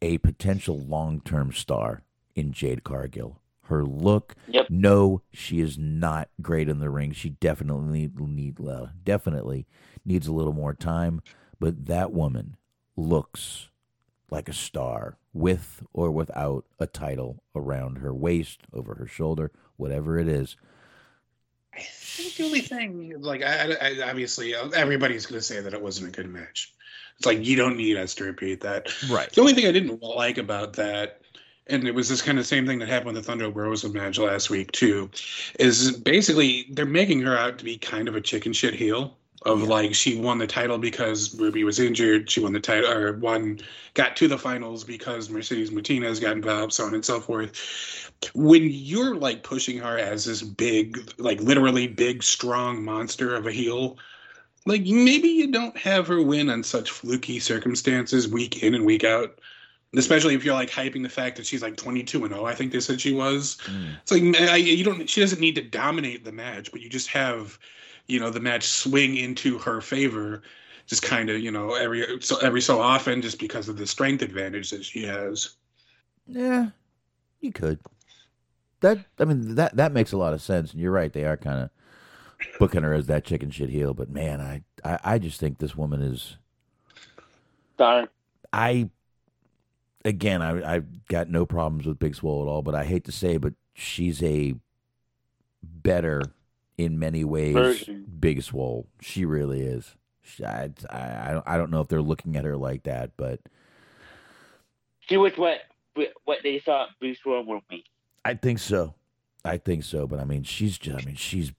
a 0.00 0.18
potential 0.18 0.78
long 0.78 1.20
term 1.20 1.52
star 1.52 2.02
in 2.34 2.52
Jade 2.52 2.84
Cargill. 2.84 3.40
Her 3.68 3.84
look. 3.84 4.34
Yep. 4.48 4.68
No, 4.70 5.22
she 5.32 5.60
is 5.60 5.76
not 5.76 6.30
great 6.40 6.68
in 6.68 6.78
the 6.78 6.88
ring. 6.90 7.12
She 7.12 7.30
definitely 7.30 7.86
need, 7.90 8.18
need 8.20 8.66
uh, 8.66 8.86
definitely 9.04 9.66
needs 10.04 10.26
a 10.26 10.32
little 10.32 10.54
more 10.54 10.72
time. 10.74 11.20
But 11.60 11.86
that 11.86 12.12
woman 12.12 12.56
looks 12.96 13.68
like 14.30 14.48
a 14.48 14.52
star 14.54 15.18
with 15.32 15.82
or 15.92 16.10
without 16.10 16.64
a 16.78 16.86
title 16.86 17.42
around 17.54 17.98
her 17.98 18.14
waist, 18.14 18.60
over 18.72 18.94
her 18.94 19.06
shoulder, 19.06 19.52
whatever 19.76 20.18
it 20.18 20.28
is. 20.28 20.56
I 21.74 21.80
think 21.82 22.34
the 22.34 22.44
only 22.44 22.60
thing, 22.60 23.14
like, 23.20 23.42
I, 23.42 23.72
I, 23.72 23.76
I- 24.00 24.10
obviously, 24.10 24.54
uh, 24.54 24.68
everybody's 24.70 25.26
going 25.26 25.38
to 25.38 25.44
say 25.46 25.60
that 25.60 25.74
it 25.74 25.80
wasn't 25.82 26.08
a 26.08 26.12
good 26.12 26.28
match. 26.30 26.72
It's 27.18 27.26
like 27.26 27.44
you 27.44 27.56
don't 27.56 27.76
need 27.76 27.96
us 27.96 28.14
to 28.16 28.24
repeat 28.24 28.60
that. 28.62 28.92
Right. 29.10 29.30
The 29.30 29.40
only 29.40 29.52
thing 29.52 29.66
I 29.66 29.72
didn't 29.72 30.02
like 30.02 30.38
about 30.38 30.72
that, 30.74 31.20
and 31.68 31.86
it 31.86 31.94
was 31.94 32.08
this 32.08 32.22
kind 32.22 32.38
of 32.38 32.46
same 32.46 32.66
thing 32.66 32.78
that 32.78 32.88
happened 32.88 33.14
with 33.14 33.16
the 33.16 33.22
Thunder 33.22 33.50
Rosa 33.50 33.88
match 33.88 34.18
last 34.18 34.50
week 34.50 34.72
too, 34.72 35.10
is 35.58 35.92
basically 35.92 36.66
they're 36.70 36.86
making 36.86 37.20
her 37.22 37.36
out 37.36 37.58
to 37.58 37.64
be 37.64 37.76
kind 37.76 38.08
of 38.08 38.16
a 38.16 38.20
chicken 38.20 38.52
shit 38.52 38.74
heel. 38.74 39.16
Of 39.42 39.62
like 39.62 39.94
she 39.94 40.20
won 40.20 40.38
the 40.38 40.48
title 40.48 40.78
because 40.78 41.32
Ruby 41.38 41.62
was 41.62 41.78
injured. 41.78 42.28
She 42.28 42.40
won 42.40 42.52
the 42.52 42.58
title 42.58 42.90
or 42.90 43.12
won, 43.12 43.60
got 43.94 44.16
to 44.16 44.26
the 44.26 44.36
finals 44.36 44.82
because 44.82 45.30
Mercedes 45.30 45.70
Martinez 45.70 46.18
got 46.18 46.32
involved, 46.32 46.72
so 46.72 46.84
on 46.84 46.92
and 46.92 47.04
so 47.04 47.20
forth. 47.20 48.10
When 48.34 48.64
you're 48.64 49.14
like 49.14 49.44
pushing 49.44 49.78
her 49.78 49.96
as 49.96 50.24
this 50.24 50.42
big, 50.42 50.98
like 51.18 51.40
literally 51.40 51.86
big, 51.86 52.24
strong 52.24 52.84
monster 52.84 53.36
of 53.36 53.46
a 53.46 53.52
heel, 53.52 53.96
like 54.66 54.82
maybe 54.82 55.28
you 55.28 55.52
don't 55.52 55.76
have 55.78 56.08
her 56.08 56.20
win 56.20 56.50
on 56.50 56.64
such 56.64 56.90
fluky 56.90 57.38
circumstances 57.38 58.26
week 58.26 58.64
in 58.64 58.74
and 58.74 58.84
week 58.84 59.04
out 59.04 59.38
especially 59.96 60.34
if 60.34 60.44
you're 60.44 60.54
like 60.54 60.70
hyping 60.70 61.02
the 61.02 61.08
fact 61.08 61.36
that 61.36 61.46
she's 61.46 61.62
like 61.62 61.76
22 61.76 62.24
and 62.24 62.34
0 62.34 62.44
i 62.44 62.54
think 62.54 62.72
they 62.72 62.80
said 62.80 63.00
she 63.00 63.12
was 63.12 63.56
mm. 63.64 63.94
it's 64.02 64.12
like 64.12 64.50
I, 64.50 64.56
you 64.56 64.84
don't 64.84 65.08
she 65.08 65.20
doesn't 65.20 65.40
need 65.40 65.54
to 65.54 65.62
dominate 65.62 66.24
the 66.24 66.32
match 66.32 66.70
but 66.70 66.80
you 66.80 66.88
just 66.88 67.08
have 67.08 67.58
you 68.06 68.20
know 68.20 68.30
the 68.30 68.40
match 68.40 68.64
swing 68.64 69.16
into 69.16 69.58
her 69.58 69.80
favor 69.80 70.42
just 70.86 71.02
kind 71.02 71.30
of 71.30 71.40
you 71.40 71.50
know 71.50 71.74
every 71.74 72.20
so 72.20 72.38
every 72.38 72.60
so 72.60 72.80
often 72.80 73.22
just 73.22 73.38
because 73.38 73.68
of 73.68 73.76
the 73.76 73.86
strength 73.86 74.22
advantage 74.22 74.70
that 74.70 74.84
she 74.84 75.02
has 75.04 75.56
Yeah, 76.28 76.68
you 77.40 77.52
could. 77.52 77.80
That 78.80 78.98
I 79.18 79.24
mean 79.24 79.56
that 79.56 79.76
that 79.76 79.92
makes 79.92 80.12
a 80.12 80.16
lot 80.16 80.34
of 80.34 80.42
sense, 80.42 80.72
and 80.72 80.80
you're 80.80 80.92
right. 80.92 81.12
They 81.12 81.24
are 81.24 81.36
kind 81.36 81.60
of 81.60 81.70
booking 82.58 82.82
her 82.82 82.92
as 82.92 83.06
that 83.06 83.24
chicken 83.24 83.50
shit 83.50 83.70
heel, 83.70 83.94
but 83.94 84.10
man, 84.10 84.40
I, 84.40 84.62
I 84.84 84.98
I 85.14 85.18
just 85.18 85.40
think 85.40 85.58
this 85.58 85.74
woman 85.74 86.02
is. 86.02 86.36
Sorry. 87.76 88.06
I 88.52 88.90
again, 90.08 90.42
I 90.42 90.74
I've 90.76 91.06
got 91.06 91.28
no 91.28 91.46
problems 91.46 91.86
with 91.86 91.98
Big 91.98 92.14
Swole 92.14 92.42
at 92.42 92.48
all, 92.48 92.62
but 92.62 92.74
I 92.74 92.84
hate 92.84 93.04
to 93.04 93.12
say, 93.12 93.36
but 93.36 93.54
she's 93.74 94.22
a 94.22 94.54
better 95.62 96.22
in 96.76 96.98
many 96.98 97.24
ways 97.24 97.54
Version. 97.54 98.06
Big 98.20 98.42
Swole. 98.42 98.86
She 99.00 99.24
really 99.24 99.60
is. 99.62 99.94
She, 100.22 100.44
I, 100.44 100.70
I 100.90 101.28
I 101.28 101.32
don't- 101.32 101.48
I 101.48 101.56
don't 101.56 101.70
know 101.70 101.80
if 101.80 101.88
they're 101.88 102.02
looking 102.02 102.36
at 102.36 102.44
her 102.44 102.56
like 102.56 102.84
that, 102.84 103.12
but 103.16 103.40
She 105.00 105.16
was 105.16 105.32
what 105.36 105.60
what 106.24 106.38
they 106.44 106.60
thought 106.60 106.90
Big 107.00 107.16
Swole 107.16 107.44
would 107.44 107.66
be. 107.68 107.84
I 108.24 108.34
think 108.34 108.58
so. 108.60 108.94
I 109.44 109.56
think 109.56 109.82
so. 109.82 110.06
But 110.06 110.20
I 110.20 110.24
mean, 110.24 110.42
she's 110.44 110.78
just, 110.78 110.96
I 110.96 111.04
mean, 111.04 111.16
she's 111.16 111.52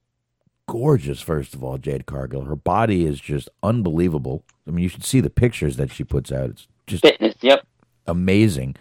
gorgeous, 0.67 1.19
first 1.19 1.53
of 1.55 1.63
all, 1.63 1.77
Jade 1.77 2.05
Cargill. 2.05 2.43
Her 2.45 2.55
body 2.55 3.05
is 3.05 3.19
just 3.19 3.49
unbelievable. 3.63 4.43
I 4.67 4.71
mean, 4.71 4.83
you 4.83 4.89
should 4.89 5.03
see 5.03 5.19
the 5.19 5.29
pictures 5.29 5.75
that 5.77 5.91
she 5.91 6.03
puts 6.05 6.31
out. 6.31 6.51
It's 6.51 6.67
just 6.87 7.03
Fitness, 7.03 7.35
yep. 7.41 7.65
Amazing. 8.09 8.75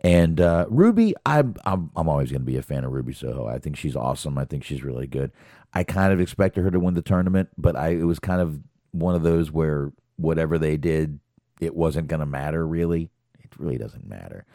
And 0.00 0.40
uh, 0.40 0.66
Ruby, 0.68 1.14
I'm, 1.26 1.56
I'm, 1.64 1.90
I'm 1.96 2.08
always 2.08 2.30
going 2.30 2.42
to 2.42 2.46
be 2.46 2.56
a 2.56 2.62
fan 2.62 2.84
of 2.84 2.92
Ruby 2.92 3.12
Soho. 3.12 3.48
I 3.48 3.58
think 3.58 3.76
she's 3.76 3.96
awesome. 3.96 4.38
I 4.38 4.44
think 4.44 4.62
she's 4.62 4.84
really 4.84 5.08
good. 5.08 5.32
I 5.74 5.82
kind 5.82 6.12
of 6.12 6.20
expected 6.20 6.62
her 6.62 6.70
to 6.70 6.80
win 6.80 6.94
the 6.94 7.02
tournament, 7.02 7.48
but 7.58 7.74
I, 7.76 7.88
it 7.88 8.04
was 8.04 8.18
kind 8.18 8.40
of 8.40 8.60
one 8.92 9.14
of 9.14 9.22
those 9.22 9.50
where 9.50 9.92
whatever 10.16 10.58
they 10.58 10.76
did, 10.76 11.18
it 11.60 11.74
wasn't 11.74 12.08
going 12.08 12.20
to 12.20 12.26
matter 12.26 12.66
really. 12.66 13.10
It 13.40 13.50
really 13.58 13.76
doesn't 13.76 14.06
matter. 14.06 14.46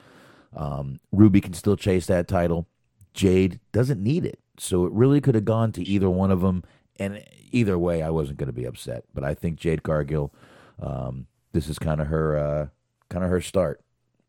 Um, 0.55 0.99
Ruby 1.11 1.41
can 1.41 1.53
still 1.53 1.75
chase 1.75 2.05
that 2.07 2.27
title. 2.27 2.67
Jade 3.13 3.59
doesn't 3.71 4.01
need 4.01 4.25
it. 4.25 4.39
So 4.57 4.85
it 4.85 4.93
really 4.93 5.19
could 5.19 5.35
have 5.35 5.45
gone 5.45 5.71
to 5.73 5.83
either 5.83 6.09
one 6.09 6.31
of 6.31 6.41
them. 6.41 6.63
And 6.99 7.23
either 7.51 7.77
way, 7.77 8.01
I 8.01 8.11
wasn't 8.11 8.37
going 8.37 8.47
to 8.47 8.53
be 8.53 8.65
upset. 8.65 9.03
But 9.13 9.23
I 9.23 9.33
think 9.33 9.59
Jade 9.59 9.83
Cargill, 9.83 10.33
um, 10.81 11.27
this 11.51 11.67
is 11.69 11.79
kind 11.79 11.99
of 11.99 12.07
her, 12.07 12.37
uh, 12.37 12.67
kind 13.09 13.25
of 13.25 13.31
her 13.31 13.41
start. 13.41 13.82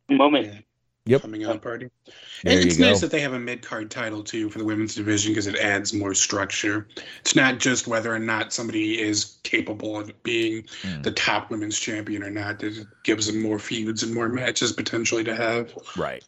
Moment. 0.08 0.64
Yep. 1.06 1.20
coming 1.20 1.44
out 1.44 1.60
party 1.60 1.90
There 2.44 2.56
and 2.56 2.64
it's 2.64 2.78
you 2.78 2.86
nice 2.86 3.02
that 3.02 3.10
they 3.10 3.20
have 3.20 3.34
a 3.34 3.38
mid-card 3.38 3.90
title 3.90 4.24
too 4.24 4.48
for 4.48 4.58
the 4.58 4.64
women's 4.64 4.94
division 4.94 5.32
because 5.32 5.46
it 5.46 5.56
adds 5.58 5.92
more 5.92 6.14
structure 6.14 6.88
it's 7.20 7.36
not 7.36 7.58
just 7.58 7.86
whether 7.86 8.10
or 8.14 8.18
not 8.18 8.54
somebody 8.54 8.98
is 8.98 9.36
capable 9.42 9.98
of 10.00 10.10
being 10.22 10.64
Hmm. 10.80 11.02
the 11.02 11.10
top 11.10 11.50
women's 11.50 11.78
champion 11.78 12.22
or 12.22 12.30
not 12.30 12.62
it 12.62 12.86
gives 13.02 13.26
them 13.26 13.42
more 13.42 13.58
feuds 13.58 14.02
and 14.02 14.14
more 14.14 14.30
matches 14.30 14.72
potentially 14.72 15.22
to 15.24 15.36
have 15.36 15.74
Right. 15.94 16.24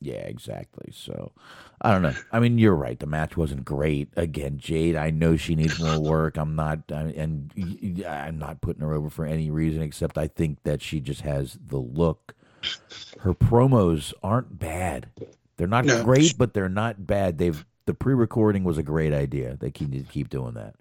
Yeah, 0.00 0.14
exactly. 0.14 0.92
So 0.92 1.32
I 1.80 1.90
don't 1.90 2.02
know. 2.02 2.14
I 2.30 2.38
mean, 2.38 2.58
you're 2.58 2.74
right. 2.74 2.98
The 2.98 3.06
match 3.06 3.36
wasn't 3.36 3.64
great. 3.64 4.08
Again, 4.16 4.58
Jade, 4.58 4.94
I 4.94 5.10
know 5.10 5.36
she 5.36 5.54
needs 5.54 5.78
more 5.80 5.98
work. 6.02 6.36
I'm 6.36 6.54
not, 6.54 6.80
I, 6.90 7.14
and 7.16 7.50
I'm 8.06 8.38
not 8.38 8.60
putting 8.60 8.82
her 8.82 8.92
over 8.92 9.08
for 9.08 9.24
any 9.24 9.50
reason 9.50 9.80
except 9.82 10.18
I 10.18 10.28
think 10.28 10.62
that 10.64 10.82
she 10.82 11.00
just 11.00 11.22
has 11.22 11.58
the 11.66 11.78
look. 11.78 12.34
Her 13.20 13.34
promos 13.34 14.12
aren't 14.22 14.58
bad. 14.58 15.08
They're 15.56 15.66
not 15.66 15.84
No. 15.86 16.04
great, 16.04 16.36
but 16.36 16.52
they're 16.54 16.68
not 16.68 17.06
bad. 17.06 17.38
They've 17.38 17.64
the 17.86 17.94
pre-recording 17.94 18.64
was 18.64 18.78
a 18.78 18.82
great 18.82 19.12
idea. 19.12 19.56
They 19.60 19.70
keep 19.70 19.88
need 19.90 20.06
to 20.06 20.12
keep 20.12 20.28
doing 20.28 20.54
that. 20.54 20.74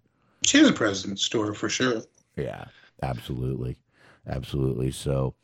she 0.46 0.58
has 0.60 0.70
a 0.70 0.74
president's 0.74 1.24
store 1.24 1.54
for 1.54 1.70
sure 1.70 2.02
Yeah, 2.36 2.66
absolutely, 3.04 3.78
absolutely. 4.28 4.90
So 4.92 5.36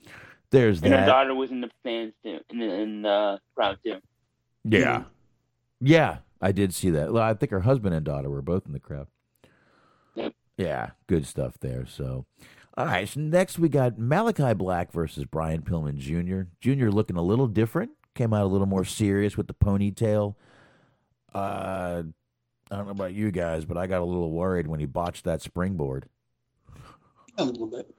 there's 0.49 0.81
And 0.81 0.93
her 0.93 1.05
daughter 1.05 1.33
was 1.35 1.51
in 1.51 1.61
the 1.61 1.69
stands 1.81 2.13
too, 2.23 2.39
in 2.49 2.59
the, 2.59 2.65
in 2.73 3.01
the 3.03 3.39
crowd 3.55 3.77
too. 3.85 3.99
Yeah. 4.63 5.03
Yeah, 5.79 6.17
I 6.41 6.51
did 6.51 6.73
see 6.73 6.89
that. 6.91 7.13
Well, 7.13 7.23
I 7.23 7.33
think 7.35 7.51
her 7.51 7.61
husband 7.61 7.95
and 7.95 8.03
daughter 8.05 8.29
were 8.29 8.41
both 8.41 8.65
in 8.65 8.73
the 8.73 8.79
crowd. 8.79 9.07
Yep. 10.15 10.33
Yeah, 10.57 10.89
good 11.07 11.25
stuff 11.25 11.57
there. 11.61 11.85
So, 11.87 12.25
all 12.77 12.85
right. 12.85 13.07
So 13.07 13.19
next 13.19 13.59
we 13.59 13.69
got 13.69 13.97
Malachi 13.97 14.53
Black 14.53 14.91
versus 14.91 15.25
Brian 15.25 15.61
Pillman 15.61 15.97
Jr. 15.97 16.43
Jr. 16.61 16.89
looking 16.89 17.17
a 17.17 17.21
little 17.21 17.47
different. 17.47 17.91
Came 18.15 18.33
out 18.33 18.43
a 18.43 18.47
little 18.47 18.67
more 18.67 18.85
serious 18.85 19.37
with 19.37 19.47
the 19.47 19.53
ponytail. 19.53 20.35
Uh, 21.33 22.03
I 22.69 22.75
don't 22.75 22.85
know 22.85 22.91
about 22.91 23.13
you 23.13 23.31
guys, 23.31 23.65
but 23.65 23.77
I 23.77 23.87
got 23.87 24.01
a 24.01 24.05
little 24.05 24.31
worried 24.31 24.67
when 24.67 24.79
he 24.79 24.85
botched 24.85 25.25
that 25.25 25.41
springboard. 25.41 26.07
a 27.37 27.43
little 27.45 27.67
bit 27.67 27.93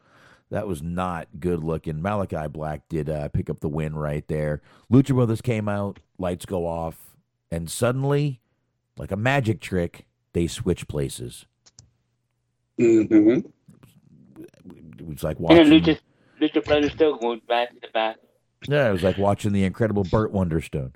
That 0.51 0.67
was 0.67 0.83
not 0.83 1.29
good 1.41 1.63
looking. 1.65 2.01
Malachi 2.03 2.47
Black 2.49 2.89
did 2.89 3.09
uh, 3.09 3.29
pick 3.29 3.49
up 3.51 3.61
the 3.61 3.69
win 3.69 3.95
right 3.95 4.27
there. 4.29 4.61
Lucha 4.91 5.15
Brothers 5.15 5.41
came 5.41 5.69
out, 5.69 6.01
lights 6.19 6.47
go 6.47 6.67
off, 6.67 7.17
and 7.51 7.71
suddenly, 7.71 8.41
like 8.97 9.11
a 9.11 9.17
magic 9.17 9.61
trick, 9.61 10.07
they 10.33 10.47
switch 10.47 10.89
places. 10.89 11.47
Mm 12.79 13.09
hmm 13.09 13.49
It 15.03 15.09
was 15.09 15.25
like 15.25 15.39
And 15.39 15.49
watching. 15.49 15.73
Lucha, 15.73 15.99
Lucha 16.41 16.65
Brothers 16.65 16.93
still 16.93 17.17
going 17.17 17.41
back 17.49 17.71
to 17.71 17.81
the 17.81 17.89
back. 17.93 18.17
Yeah, 18.69 18.89
it 18.89 18.93
was 18.93 19.03
like 19.03 19.19
watching 19.19 19.53
the 19.53 19.65
incredible 19.65 20.05
Burt 20.05 20.33
Wonderstone. 20.33 20.93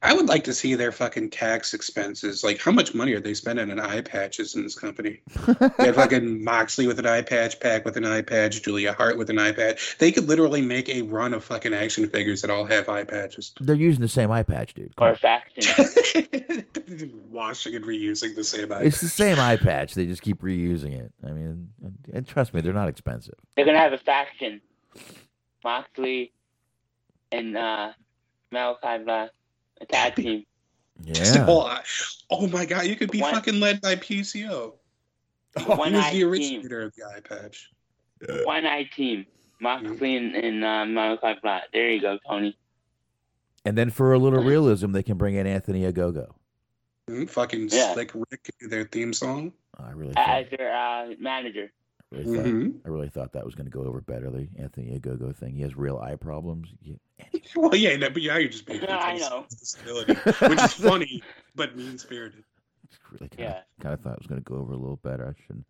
I 0.00 0.14
would 0.14 0.28
like 0.28 0.44
to 0.44 0.54
see 0.54 0.76
their 0.76 0.92
fucking 0.92 1.30
tax 1.30 1.74
expenses. 1.74 2.44
Like, 2.44 2.60
how 2.60 2.70
much 2.70 2.94
money 2.94 3.14
are 3.14 3.20
they 3.20 3.34
spending 3.34 3.68
on 3.68 3.80
eye 3.80 4.00
patches 4.00 4.54
in 4.54 4.62
this 4.62 4.78
company? 4.78 5.20
they 5.46 5.86
had 5.86 5.96
fucking 5.96 6.44
Moxley 6.44 6.86
with 6.86 7.00
an 7.00 7.06
eye 7.06 7.22
patch, 7.22 7.58
PAC 7.58 7.84
with 7.84 7.96
an 7.96 8.04
eye 8.04 8.22
patch, 8.22 8.62
Julia 8.62 8.92
Hart 8.92 9.18
with 9.18 9.28
an 9.28 9.40
eye 9.40 9.50
patch. 9.50 9.98
They 9.98 10.12
could 10.12 10.28
literally 10.28 10.62
make 10.62 10.88
a 10.88 11.02
run 11.02 11.34
of 11.34 11.42
fucking 11.42 11.74
action 11.74 12.08
figures 12.08 12.42
that 12.42 12.50
all 12.50 12.64
have 12.64 12.88
eye 12.88 13.02
patches. 13.02 13.52
They're 13.60 13.74
using 13.74 14.00
the 14.00 14.08
same 14.08 14.30
eye 14.30 14.44
patch, 14.44 14.74
dude. 14.74 14.94
Or 14.98 15.16
faction. 15.16 15.64
Washing 17.30 17.74
and 17.74 17.84
reusing 17.84 18.36
the 18.36 18.44
same 18.44 18.72
eye 18.72 18.82
It's 18.82 19.00
the 19.00 19.08
same 19.08 19.40
eye 19.40 19.56
patch. 19.56 19.94
They 19.94 20.06
just 20.06 20.22
keep 20.22 20.42
reusing 20.42 20.92
it. 20.92 21.12
I 21.26 21.32
mean, 21.32 21.70
and, 21.82 21.98
and 22.12 22.26
trust 22.26 22.54
me, 22.54 22.60
they're 22.60 22.72
not 22.72 22.88
expensive. 22.88 23.34
They're 23.56 23.64
gonna 23.64 23.78
have 23.78 23.92
a 23.92 23.98
faction. 23.98 24.60
Moxley 25.64 26.32
and 27.32 27.56
uh, 27.56 27.90
Malachi 28.52 29.04
Black, 29.04 29.30
a 29.80 29.86
tag 29.86 30.14
team. 30.16 30.44
Just 31.04 31.36
a 31.36 31.38
Yeah. 31.38 31.44
whole 31.44 31.68
oh 32.30 32.46
my 32.48 32.66
god, 32.66 32.86
you 32.86 32.96
could 32.96 33.10
be 33.10 33.20
One- 33.20 33.32
fucking 33.34 33.60
led 33.60 33.80
by 33.80 33.96
PCO. 33.96 34.74
One 35.66 35.92
he 35.92 35.96
was 35.96 36.04
eye 36.04 36.10
the 36.10 36.18
team. 36.18 36.28
originator 36.28 36.82
of 36.82 36.94
the 36.96 37.04
eye 37.04 37.20
patch. 37.20 37.70
One 38.44 38.66
eye 38.66 38.88
team. 38.94 39.26
Moxley 39.60 40.16
and, 40.16 40.34
and 40.36 40.64
uh, 40.64 40.84
Malachi 40.86 41.38
Black. 41.42 41.64
There 41.72 41.90
you 41.90 42.00
go, 42.00 42.18
Tony. 42.28 42.56
And 43.64 43.76
then 43.76 43.90
for 43.90 44.12
a 44.12 44.18
little 44.18 44.42
realism, 44.42 44.92
they 44.92 45.02
can 45.02 45.16
bring 45.18 45.34
in 45.34 45.46
Anthony 45.46 45.82
Ogogo. 45.90 46.30
Mm, 47.10 47.28
fucking 47.28 47.68
Yeah. 47.72 47.92
Slick 47.94 48.12
Rick, 48.14 48.50
their 48.60 48.84
theme 48.84 49.12
song. 49.12 49.52
I 49.76 49.90
really 49.90 50.14
As 50.16 50.46
their 50.56 50.74
uh, 50.76 51.08
manager. 51.18 51.72
Really 52.10 52.24
thought, 52.36 52.46
Mhm. 52.46 52.80
I 52.86 52.88
really 52.88 53.08
thought 53.10 53.32
that 53.32 53.44
was 53.44 53.54
going 53.54 53.66
to 53.66 53.70
go 53.70 53.84
over 53.84 54.00
better. 54.00 54.30
The 54.30 54.48
Anthony 54.58 54.98
Ogogo 54.98 55.34
thing. 55.36 55.54
He 55.54 55.60
has 55.62 55.76
real 55.76 55.98
eye 55.98 56.16
problems. 56.16 56.68
Yeah. 56.82 56.94
Well, 57.56 57.74
yeah, 57.74 57.96
no, 57.96 58.10
but 58.10 58.20
yeah, 58.22 58.36
you're 58.38 58.48
just 58.50 58.66
being 58.66 58.84
I 58.88 59.16
know. 59.16 59.46
disability, 59.50 60.14
which 60.14 60.62
is 60.62 60.72
funny 60.74 61.22
but 61.54 61.76
mean 61.76 61.96
spirited. 61.98 62.44
Really 63.12 63.28
kind 63.28 63.40
Yeah. 63.40 63.58
of, 63.58 63.64
kind 63.82 63.94
of 63.94 64.00
thought 64.00 64.12
it 64.14 64.18
was 64.18 64.26
going 64.26 64.42
to 64.42 64.44
go 64.44 64.56
over 64.56 64.72
a 64.74 64.76
little 64.76 64.96
better. 64.96 65.26
I 65.36 65.42
shouldn't. 65.46 65.64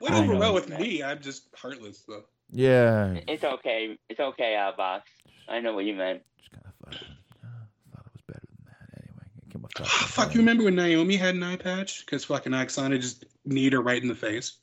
Went 0.00 0.14
over 0.14 0.36
well 0.36 0.52
with 0.54 0.68
me. 0.68 1.02
I'm 1.02 1.20
just 1.20 1.48
heartless 1.54 2.02
though. 2.08 2.24
Yeah. 2.50 3.18
It's 3.28 3.44
okay. 3.44 3.96
It's 4.08 4.20
okay, 4.20 4.56
uh, 4.56 4.72
boss. 4.76 5.02
I 5.48 5.60
know 5.60 5.74
what 5.74 5.84
you 5.84 5.94
meant. 5.94 6.22
Just 6.38 6.50
kind 6.52 6.64
of 6.66 6.72
thought, 6.92 7.02
uh, 7.02 7.46
thought 7.94 8.06
it 8.06 8.12
was 8.12 8.22
better 8.26 8.42
than 8.48 8.66
that. 8.66 9.00
Anyway, 9.02 9.24
it 9.46 9.52
came 9.52 9.64
off 9.64 9.74
top 9.74 9.86
Ah, 9.88 10.06
fuck, 10.08 10.26
head. 10.26 10.34
you 10.34 10.40
remember 10.40 10.64
when 10.64 10.74
Naomi 10.74 11.16
had 11.16 11.34
an 11.36 11.42
eye 11.44 11.56
patch? 11.56 12.04
Because 12.04 12.24
fucking 12.24 12.52
Aksana 12.52 13.00
just 13.00 13.24
kneed 13.44 13.72
her 13.72 13.80
right 13.80 14.02
in 14.02 14.08
the 14.08 14.14
face. 14.14 14.58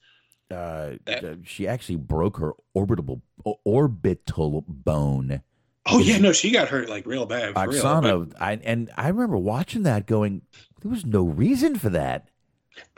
Uh, 0.51 0.93
That- 1.05 1.23
uh, 1.23 1.35
she 1.43 1.67
actually 1.67 1.95
broke 1.95 2.38
her 2.38 2.53
orbital 2.73 3.22
orbital 3.63 4.63
bone. 4.67 5.41
Oh 5.85 5.99
yeah, 5.99 6.17
no, 6.17 6.31
she 6.31 6.51
got 6.51 6.69
hurt 6.69 6.89
like 6.89 7.05
real 7.05 7.25
bad. 7.25 7.53
For 7.55 7.67
real. 7.67 7.81
Aksana, 7.83 8.33
I 8.39 8.53
and 8.63 8.89
I 8.95 9.09
remember 9.09 9.38
watching 9.38 9.83
that, 9.83 10.05
going, 10.05 10.41
there 10.81 10.91
was 10.91 11.05
no 11.05 11.23
reason 11.23 11.75
for 11.77 11.89
that. 11.89 12.30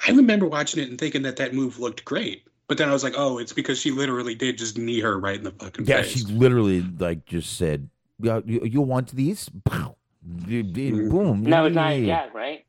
I 0.07 0.11
remember 0.11 0.47
watching 0.47 0.83
it 0.83 0.89
and 0.89 0.99
thinking 0.99 1.23
that 1.23 1.37
that 1.37 1.53
move 1.53 1.79
looked 1.79 2.05
great. 2.05 2.43
But 2.67 2.77
then 2.77 2.89
I 2.89 2.93
was 2.93 3.03
like, 3.03 3.13
oh, 3.17 3.37
it's 3.37 3.53
because 3.53 3.79
she 3.79 3.91
literally 3.91 4.33
did 4.35 4.57
just 4.57 4.77
knee 4.77 4.99
her 4.99 5.19
right 5.19 5.37
in 5.37 5.43
the 5.43 5.51
fucking 5.51 5.85
Yeah, 5.85 6.01
face. 6.01 6.17
she 6.17 6.23
literally 6.33 6.81
like 6.81 7.25
just 7.25 7.57
said, 7.57 7.89
"Yeah, 8.19 8.41
you, 8.45 8.61
you 8.63 8.81
want 8.81 9.11
these?" 9.11 9.49
Pow. 9.65 9.95
Boom. 10.23 11.43
No, 11.43 11.65
it's 11.65 11.75
not 11.75 11.97
Yeah. 11.99 12.27
Right? 12.33 12.65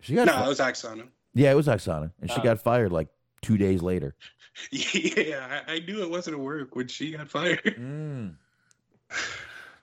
She 0.00 0.14
got 0.14 0.26
no, 0.26 0.32
fi- 0.32 0.44
it 0.44 0.48
was 0.48 0.58
Aksana. 0.60 1.08
yeah, 1.34 1.50
it 1.50 1.54
was 1.56 1.66
Aksana, 1.66 2.12
and 2.20 2.30
she 2.30 2.40
Oh. 2.40 2.42
got 2.44 2.60
fired 2.60 2.92
like 2.92 3.08
two 3.42 3.56
days 3.58 3.82
later. 3.82 4.14
Yeah, 4.72 5.62
I, 5.68 5.74
I 5.74 5.78
knew 5.78 6.02
it 6.02 6.10
wasn't 6.10 6.34
a 6.34 6.38
work 6.40 6.74
when 6.74 6.88
she 6.88 7.12
got 7.12 7.28
fired. 7.28 7.62
Mm. 7.78 8.34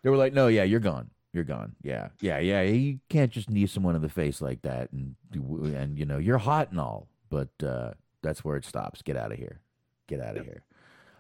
They 0.04 0.10
were 0.10 0.18
like, 0.18 0.34
"No, 0.34 0.48
yeah, 0.48 0.64
you're 0.64 0.82
gone. 0.82 1.10
You're 1.34 1.46
gone. 1.46 1.76
Yeah, 1.82 2.10
yeah, 2.20 2.40
yeah. 2.40 2.62
You 2.62 3.00
can't 3.10 3.32
just 3.32 3.50
knee 3.50 3.66
someone 3.68 3.96
in 3.96 4.02
the 4.02 4.10
face 4.10 4.42
like 4.42 4.62
that, 4.64 4.92
and 4.92 5.16
and 5.34 5.98
you 5.98 6.06
know 6.06 6.18
you're 6.18 6.38
hot 6.38 6.72
and 6.72 6.80
all, 6.80 7.08
but 7.30 7.50
uh, 7.64 7.92
that's 8.22 8.44
where 8.44 8.58
it 8.58 8.66
stops. 8.66 9.02
Get 9.02 9.18
out 9.18 9.32
of 9.32 9.38
here. 9.38 9.62
Get 10.08 10.20
out 10.20 10.38
of 10.38 10.44
here." 10.46 10.64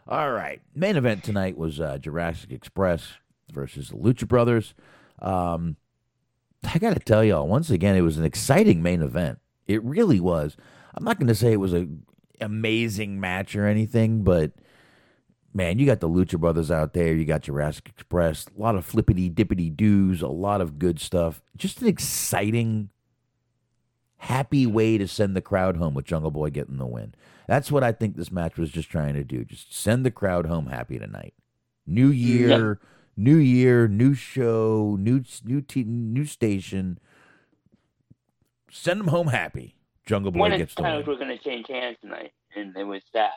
All 0.07 0.31
right. 0.31 0.61
Main 0.75 0.97
event 0.97 1.23
tonight 1.23 1.57
was 1.57 1.80
uh, 1.80 1.97
Jurassic 1.97 2.51
Express 2.51 3.14
versus 3.51 3.89
the 3.89 3.95
Lucha 3.95 4.27
Brothers. 4.27 4.75
Um, 5.19 5.77
I 6.64 6.77
got 6.77 6.93
to 6.93 6.99
tell 6.99 7.23
y'all, 7.23 7.47
once 7.47 7.72
again, 7.72 7.95
it 7.95 8.01
was 8.01 8.17
an 8.17 8.25
exciting 8.25 8.83
main 8.83 9.01
event. 9.01 9.39
It 9.65 9.83
really 9.83 10.19
was. 10.19 10.57
I'm 10.93 11.03
not 11.03 11.17
going 11.17 11.27
to 11.27 11.35
say 11.35 11.51
it 11.51 11.59
was 11.59 11.73
a 11.73 11.88
amazing 12.41 13.19
match 13.19 13.55
or 13.55 13.65
anything, 13.67 14.23
but 14.23 14.51
man, 15.53 15.80
you 15.80 15.85
got 15.85 16.01
the 16.01 16.09
Lucha 16.09 16.39
Brothers 16.39 16.69
out 16.69 16.93
there. 16.93 17.14
You 17.15 17.25
got 17.25 17.43
Jurassic 17.43 17.89
Express. 17.89 18.45
A 18.55 18.61
lot 18.61 18.75
of 18.75 18.85
flippity 18.85 19.30
dippity 19.30 19.75
doos. 19.75 20.22
A 20.22 20.27
lot 20.27 20.61
of 20.61 20.77
good 20.77 20.99
stuff. 20.99 21.41
Just 21.55 21.81
an 21.81 21.88
exciting, 21.88 22.89
happy 24.17 24.65
way 24.65 24.97
to 24.97 25.07
send 25.07 25.35
the 25.35 25.41
crowd 25.41 25.77
home 25.77 25.93
with 25.93 26.05
Jungle 26.05 26.31
Boy 26.31 26.49
getting 26.49 26.77
the 26.77 26.85
win. 26.85 27.15
That's 27.47 27.72
what 27.72 27.83
I 27.83 27.91
think 27.91 28.15
this 28.15 28.31
match 28.31 28.57
was 28.57 28.72
just 28.72 28.89
trying 28.89 29.14
to 29.14 29.23
do. 29.23 29.45
Just 29.45 29.73
send 29.73 30.05
the 30.05 30.11
crowd 30.11 30.45
home 30.45 30.67
happy 30.67 30.99
tonight. 30.99 31.33
New 31.88 32.09
year, 32.09 32.80
new 33.15 33.38
year, 33.38 33.88
new 33.88 34.14
show, 34.14 34.97
new 34.99 35.23
new 35.43 35.61
te- 35.61 35.83
new 35.83 36.25
station. 36.25 36.99
Send 38.72 38.99
them 38.99 39.07
home 39.07 39.27
happy. 39.27 39.74
Jungle 40.06 40.32
Boy 40.32 40.40
One 40.40 40.58
gets 40.58 40.75
the 40.75 40.84
win. 40.84 41.06
were 41.06 41.16
going 41.16 41.35
to 41.35 41.43
change 41.43 41.67
hands 41.67 41.98
tonight, 42.01 42.32
and 42.56 42.75
it 42.77 42.84
was 42.84 43.01
that. 43.14 43.32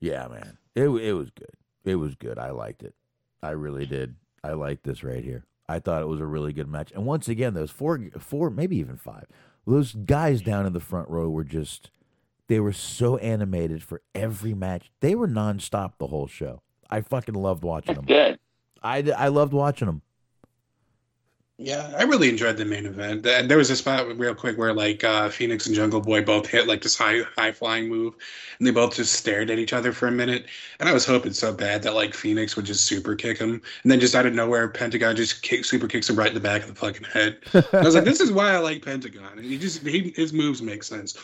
Yeah, 0.00 0.26
man. 0.28 0.58
It 0.74 0.88
it 0.88 1.12
was 1.14 1.30
good. 1.30 1.54
It 1.84 1.96
was 1.96 2.14
good. 2.14 2.38
I 2.38 2.50
liked 2.50 2.82
it. 2.82 2.94
I 3.42 3.50
really 3.50 3.86
did. 3.86 4.16
I 4.44 4.52
liked 4.52 4.84
this 4.84 5.02
right 5.02 5.24
here. 5.24 5.44
I 5.68 5.78
thought 5.78 6.02
it 6.02 6.08
was 6.08 6.20
a 6.20 6.26
really 6.26 6.52
good 6.52 6.68
match. 6.68 6.92
And 6.92 7.04
once 7.06 7.28
again, 7.28 7.54
those 7.54 7.70
four 7.70 7.98
four 8.18 8.50
maybe 8.50 8.76
even 8.76 8.96
five. 8.96 9.26
Those 9.66 9.94
guys 9.94 10.42
down 10.42 10.66
in 10.66 10.72
the 10.72 10.80
front 10.80 11.08
row 11.08 11.28
were 11.28 11.44
just 11.44 11.90
they 12.48 12.60
were 12.60 12.72
so 12.72 13.16
animated 13.16 13.82
for 13.82 14.02
every 14.14 14.54
match. 14.54 14.90
They 15.00 15.14
were 15.14 15.26
nonstop 15.26 15.94
the 15.98 16.06
whole 16.08 16.26
show. 16.28 16.62
I 16.88 17.00
fucking 17.00 17.34
loved 17.34 17.64
watching 17.64 17.94
That's 17.94 18.06
them. 18.06 18.16
good. 18.16 18.38
I, 18.82 18.98
I 19.16 19.28
loved 19.28 19.52
watching 19.52 19.86
them. 19.86 20.02
Yeah, 21.58 21.90
I 21.96 22.02
really 22.02 22.28
enjoyed 22.28 22.58
the 22.58 22.66
main 22.66 22.84
event. 22.84 23.24
And 23.26 23.50
there 23.50 23.56
was 23.56 23.70
a 23.70 23.76
spot 23.76 24.06
real 24.18 24.34
quick 24.34 24.58
where 24.58 24.74
like 24.74 25.02
uh, 25.02 25.30
Fénix 25.30 25.64
and 25.64 25.74
Jungle 25.74 26.02
Boy 26.02 26.22
both 26.22 26.46
hit 26.46 26.66
like 26.66 26.82
this 26.82 26.98
high 26.98 27.22
high 27.38 27.50
flying 27.52 27.88
move, 27.88 28.12
and 28.58 28.66
they 28.66 28.70
both 28.72 28.94
just 28.96 29.14
stared 29.14 29.48
at 29.48 29.58
each 29.58 29.72
other 29.72 29.90
for 29.92 30.06
a 30.06 30.12
minute. 30.12 30.44
And 30.80 30.88
I 30.88 30.92
was 30.92 31.06
hoping 31.06 31.32
so 31.32 31.54
bad 31.54 31.82
that 31.84 31.94
like 31.94 32.12
Fénix 32.12 32.56
would 32.56 32.66
just 32.66 32.84
super 32.84 33.14
kick 33.14 33.38
him, 33.38 33.62
and 33.82 33.90
then 33.90 34.00
just 34.00 34.14
out 34.14 34.26
of 34.26 34.34
nowhere, 34.34 34.68
Pentagon 34.68 35.16
just 35.16 35.40
kick 35.40 35.64
super 35.64 35.88
kicks 35.88 36.10
him 36.10 36.16
right 36.16 36.28
in 36.28 36.34
the 36.34 36.40
back 36.40 36.60
of 36.60 36.68
the 36.68 36.74
fucking 36.74 37.04
head. 37.04 37.38
I 37.54 37.80
was 37.82 37.94
like, 37.94 38.04
this 38.04 38.20
is 38.20 38.30
why 38.30 38.52
I 38.52 38.58
like 38.58 38.84
Pentagon. 38.84 39.38
And 39.38 39.44
he 39.46 39.56
just 39.56 39.80
he, 39.86 40.12
his 40.14 40.34
moves 40.34 40.60
make 40.60 40.82
sense. 40.82 41.16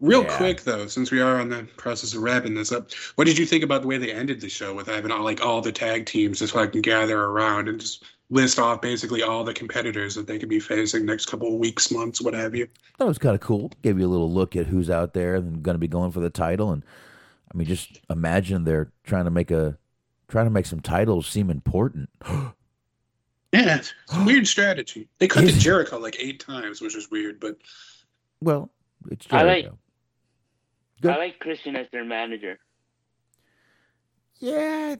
Real 0.00 0.24
Yeah. 0.24 0.36
quick 0.36 0.62
though, 0.62 0.88
since 0.88 1.12
we 1.12 1.20
are 1.20 1.40
on 1.40 1.48
the 1.48 1.62
process 1.76 2.12
of 2.12 2.22
wrapping 2.22 2.54
this 2.54 2.72
up, 2.72 2.90
what 3.14 3.26
did 3.26 3.38
you 3.38 3.46
think 3.46 3.62
about 3.62 3.82
the 3.82 3.88
way 3.88 3.98
they 3.98 4.12
ended 4.12 4.40
the 4.40 4.48
show 4.48 4.74
with 4.74 4.88
having 4.88 5.12
all 5.12 5.22
like 5.22 5.40
all 5.44 5.60
the 5.60 5.70
tag 5.70 6.06
teams 6.06 6.40
just 6.40 6.54
fucking 6.54 6.82
gather 6.82 7.22
around 7.22 7.68
and 7.68 7.80
just 7.80 8.02
list 8.30 8.58
off 8.58 8.80
basically 8.80 9.22
all 9.22 9.44
the 9.44 9.52
competitors 9.54 10.14
that 10.14 10.26
they 10.26 10.38
could 10.38 10.48
be 10.48 10.58
facing 10.60 11.04
next 11.06 11.26
couple 11.26 11.48
of 11.48 11.54
weeks, 11.54 11.90
months, 11.90 12.20
what 12.20 12.34
have 12.34 12.54
you? 12.54 12.66
That 12.98 13.06
was 13.06 13.18
kind 13.18 13.34
of 13.34 13.40
cool. 13.40 13.70
Gave 13.82 13.98
you 13.98 14.06
a 14.06 14.08
little 14.08 14.30
look 14.32 14.56
at 14.56 14.66
who's 14.66 14.90
out 14.90 15.12
there 15.14 15.34
and 15.36 15.62
going 15.62 15.74
to 15.74 15.78
be 15.78 15.88
going 15.88 16.10
for 16.10 16.20
the 16.20 16.30
title. 16.30 16.72
And 16.72 16.82
I 17.52 17.56
mean, 17.56 17.66
just 17.68 18.00
imagine 18.10 18.64
they're 18.64 18.90
trying 19.04 19.24
to 19.26 19.30
make 19.30 19.50
a 19.50 19.76
trying 20.28 20.46
to 20.46 20.50
make 20.50 20.66
some 20.66 20.80
titles 20.80 21.26
seem 21.26 21.50
important. 21.50 22.08
Yeah, 23.52 23.76
it's 23.76 23.94
a 24.12 24.24
weird 24.24 24.48
strategy. 24.48 25.06
They 25.20 25.28
cut 25.28 25.42
to 25.42 25.52
Jericho 25.52 26.00
like 26.00 26.16
eight 26.18 26.40
times, 26.40 26.80
which 26.80 26.96
is 26.96 27.08
weird, 27.08 27.38
but 27.38 27.56
Well, 28.40 28.68
it's 29.12 29.28
I 29.30 29.44
like- 29.44 29.68
Good. 31.00 31.12
I 31.12 31.18
like 31.18 31.38
Christian 31.38 31.76
as 31.76 31.86
their 31.92 32.04
manager. 32.04 32.58
yeah, 34.40 34.96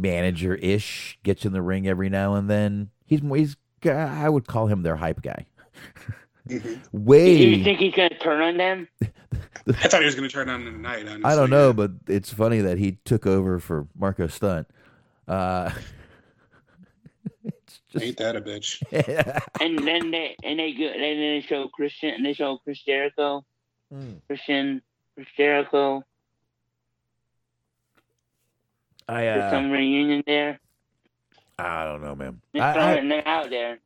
manager 0.00 0.54
ish 0.54 1.18
gets 1.22 1.44
in 1.44 1.52
the 1.52 1.62
ring 1.62 1.86
every 1.88 2.08
now 2.08 2.34
and 2.34 2.48
then. 2.50 2.90
He's 3.04 3.20
he's 3.20 3.56
I 3.84 4.28
would 4.28 4.46
call 4.46 4.66
him 4.66 4.82
their 4.82 4.96
hype 4.96 5.22
guy. 5.22 5.46
Way. 6.92 7.36
Do 7.38 7.48
you 7.48 7.64
think 7.64 7.78
he's 7.80 7.94
going 7.94 8.10
to 8.10 8.18
turn 8.18 8.40
on 8.40 8.56
them? 8.56 8.88
I 9.68 9.72
thought 9.88 10.00
he 10.00 10.06
was 10.06 10.14
going 10.14 10.28
to 10.28 10.32
turn 10.32 10.48
on 10.48 10.64
tonight. 10.64 11.00
Honestly. 11.08 11.24
I 11.24 11.34
don't 11.34 11.50
know, 11.50 11.72
but 11.72 11.90
it's 12.06 12.32
funny 12.32 12.60
that 12.60 12.78
he 12.78 12.98
took 13.04 13.26
over 13.26 13.58
for 13.58 13.88
Marko 13.98 14.28
Stunt. 14.28 14.68
Uh, 15.26 15.72
it's 17.44 17.80
just 17.92 18.04
Ain't 18.04 18.16
that 18.18 18.36
a 18.36 18.40
bitch? 18.40 18.80
And 19.60 19.78
then 19.86 20.12
they 20.12 20.36
and 20.44 20.58
they 20.60 20.72
go, 20.72 20.84
and 20.84 21.02
then 21.02 21.18
they 21.18 21.44
show 21.48 21.66
Christian 21.68 22.10
and 22.10 22.24
they 22.24 22.32
show 22.32 22.58
Chris 22.58 22.80
Jericho, 22.82 23.44
Hmm. 23.92 24.14
Christian, 24.28 24.82
Chris 25.14 25.28
Jericho. 25.36 26.04
I 29.08 29.22
There's 29.22 29.42
uh, 29.44 29.50
some 29.50 29.70
reunion 29.70 30.22
there. 30.26 30.58
I 31.58 31.84
don't 31.84 32.02
know, 32.02 32.14
man. 32.14 32.40
They're 32.52 32.62
I, 32.62 32.72
I, 32.74 32.92
it 32.94 33.26
out 33.26 33.50
there. 33.50 33.78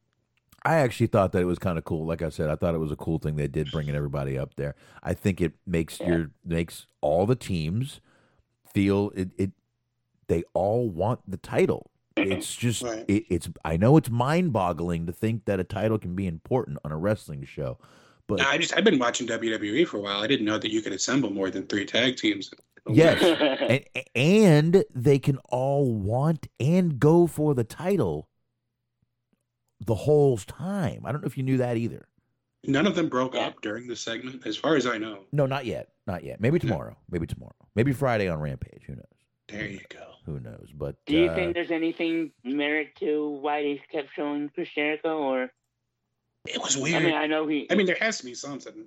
I 0.64 0.76
actually 0.76 1.06
thought 1.06 1.32
that 1.32 1.40
it 1.40 1.46
was 1.46 1.58
kind 1.58 1.78
of 1.78 1.84
cool. 1.84 2.04
Like 2.04 2.20
I 2.22 2.28
said, 2.28 2.50
I 2.50 2.56
thought 2.56 2.74
it 2.74 2.78
was 2.78 2.90
a 2.90 2.96
cool 2.96 3.18
thing 3.18 3.36
they 3.36 3.48
did 3.48 3.70
bringing 3.70 3.94
everybody 3.94 4.36
up 4.38 4.54
there. 4.56 4.74
I 5.02 5.14
think 5.14 5.40
it 5.40 5.52
makes 5.66 6.00
Yeah. 6.00 6.08
your 6.08 6.30
makes 6.44 6.86
all 7.00 7.26
the 7.26 7.36
teams 7.36 8.00
feel 8.72 9.10
it. 9.14 9.30
it 9.38 9.52
they 10.28 10.44
all 10.54 10.88
want 10.88 11.20
the 11.28 11.36
title. 11.38 11.90
it's 12.16 12.54
just 12.54 12.82
Right. 12.82 13.04
it, 13.08 13.24
it's 13.30 13.48
I 13.64 13.76
know 13.76 13.96
it's 13.96 14.10
mind-boggling 14.10 15.06
to 15.06 15.12
think 15.12 15.44
that 15.46 15.60
a 15.60 15.64
title 15.64 15.98
can 15.98 16.14
be 16.14 16.26
important 16.26 16.78
on 16.84 16.92
a 16.92 16.96
wrestling 16.98 17.44
show, 17.44 17.78
but 18.26 18.38
No, 18.40 18.44
I 18.46 18.58
just 18.58 18.76
I've 18.76 18.84
been 18.84 18.98
watching 18.98 19.26
WWE 19.26 19.86
for 19.86 19.96
a 19.96 20.00
while. 20.00 20.20
I 20.20 20.26
didn't 20.26 20.44
know 20.44 20.58
that 20.58 20.70
you 20.70 20.82
could 20.82 20.92
assemble 20.92 21.30
more 21.30 21.50
than 21.50 21.66
three 21.66 21.86
tag 21.86 22.16
teams. 22.16 22.50
Yes, 22.88 23.22
and 23.94 24.04
and 24.14 24.84
they 24.94 25.18
can 25.18 25.38
all 25.48 25.92
want 25.92 26.46
and 26.58 26.98
go 26.98 27.26
for 27.26 27.54
the 27.54 27.64
title 27.64 28.28
the 29.80 29.94
whole 29.94 30.36
time. 30.38 31.02
I 31.04 31.12
don't 31.12 31.22
know 31.22 31.26
if 31.26 31.36
you 31.36 31.42
knew 31.42 31.58
that 31.58 31.76
either. 31.76 32.06
None 32.64 32.86
of 32.86 32.94
them 32.94 33.08
broke 33.08 33.34
up 33.34 33.62
during 33.62 33.86
the 33.86 33.96
segment, 33.96 34.46
as 34.46 34.56
far 34.56 34.76
as 34.76 34.86
I 34.86 34.98
know. 34.98 35.20
No, 35.32 35.46
not 35.46 35.64
yet, 35.64 35.88
not 36.06 36.24
yet. 36.24 36.40
Maybe 36.40 36.58
tomorrow. 36.58 36.94
Maybe 37.10 37.26
tomorrow. 37.26 37.54
Maybe 37.74 37.92
Friday 37.92 38.28
on 38.28 38.38
Rampage. 38.38 38.82
Who 38.86 38.96
knows? 38.96 39.04
There 39.48 39.66
you 39.66 39.80
go. 39.88 40.06
Who 40.26 40.38
knows? 40.40 40.68
But 40.74 40.96
Do 41.06 41.16
you 41.16 41.30
uh, 41.30 41.34
think 41.34 41.54
there's 41.54 41.70
anything 41.70 42.32
merit 42.44 42.94
to 42.96 43.38
why 43.40 43.62
they 43.62 43.82
kept 43.90 44.10
showing 44.14 44.50
Chris 44.50 44.68
Jericho? 44.74 45.18
Or 45.18 45.50
It 46.46 46.60
was 46.60 46.76
weird. 46.76 47.02
I 47.02 47.06
mean, 47.06 47.14
I 47.14 47.26
know 47.26 47.46
he. 47.46 47.66
I 47.70 47.74
mean, 47.74 47.86
there 47.86 47.96
has 48.00 48.18
to 48.18 48.26
be 48.26 48.34
something. 48.34 48.86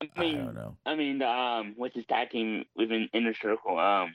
I 0.00 0.20
mean, 0.20 0.34
I 0.36 0.44
don't 0.44 0.54
know. 0.54 0.76
I 0.84 0.94
mean, 0.94 1.22
um, 1.22 1.74
what's 1.76 1.94
his 1.94 2.04
tag 2.06 2.30
team 2.30 2.64
within 2.76 3.08
Inner 3.12 3.34
Circle? 3.34 3.78
Um, 3.78 4.14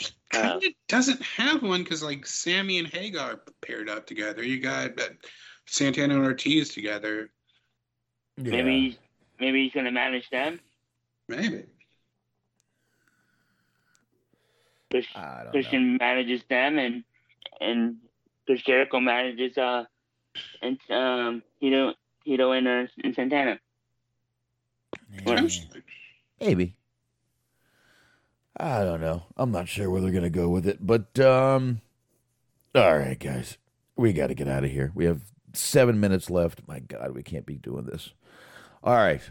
uh, 0.00 0.04
Kind 0.30 0.64
of 0.64 0.72
doesn't 0.88 1.22
have 1.22 1.62
one 1.62 1.82
because 1.82 2.02
like 2.02 2.26
Sammy 2.26 2.78
and 2.78 2.88
Hager 2.88 3.40
paired 3.60 3.90
up 3.90 4.06
together. 4.06 4.42
You 4.42 4.60
got 4.60 4.98
uh, 4.98 5.08
Santana 5.66 6.14
and 6.14 6.24
Ortiz 6.24 6.70
together. 6.70 7.30
Yeah. 8.38 8.50
maybe, 8.50 8.98
maybe 9.38 9.64
he's 9.64 9.72
gonna 9.74 9.92
manage 9.92 10.30
them. 10.30 10.58
Maybe. 11.28 11.64
Chris, 14.90 15.06
I 15.14 15.44
know. 15.44 15.50
Christian 15.50 15.96
manages 15.98 16.42
them, 16.48 16.78
and 16.78 17.04
and 17.60 17.96
Chris 18.46 18.62
Jericho 18.62 19.00
manages 19.00 19.56
uh, 19.58 19.84
and 20.62 20.78
um, 20.90 21.42
Hito, 21.60 21.94
Hito 22.24 22.52
and 22.52 22.68
uh, 22.68 22.86
and 23.04 23.14
Santana. 23.14 23.58
Potentially. 25.16 25.82
Maybe. 26.40 26.76
I 28.56 28.84
don't 28.84 29.00
know. 29.00 29.24
I'm 29.36 29.50
not 29.50 29.68
sure 29.68 29.90
where 29.90 30.00
they're 30.00 30.10
gonna 30.10 30.30
go 30.30 30.48
with 30.48 30.66
it, 30.66 30.78
but 30.80 31.18
um, 31.18 31.80
all 32.74 32.98
right, 32.98 33.18
guys, 33.18 33.56
we 33.96 34.12
got 34.12 34.26
to 34.28 34.34
get 34.34 34.48
out 34.48 34.64
of 34.64 34.70
here. 34.70 34.92
We 34.94 35.06
have 35.06 35.22
seven 35.52 35.98
minutes 36.00 36.30
left. 36.30 36.60
My 36.68 36.80
God, 36.80 37.12
we 37.14 37.22
can't 37.22 37.46
be 37.46 37.56
doing 37.56 37.86
this. 37.86 38.12
All 38.84 38.94
right, 38.94 39.22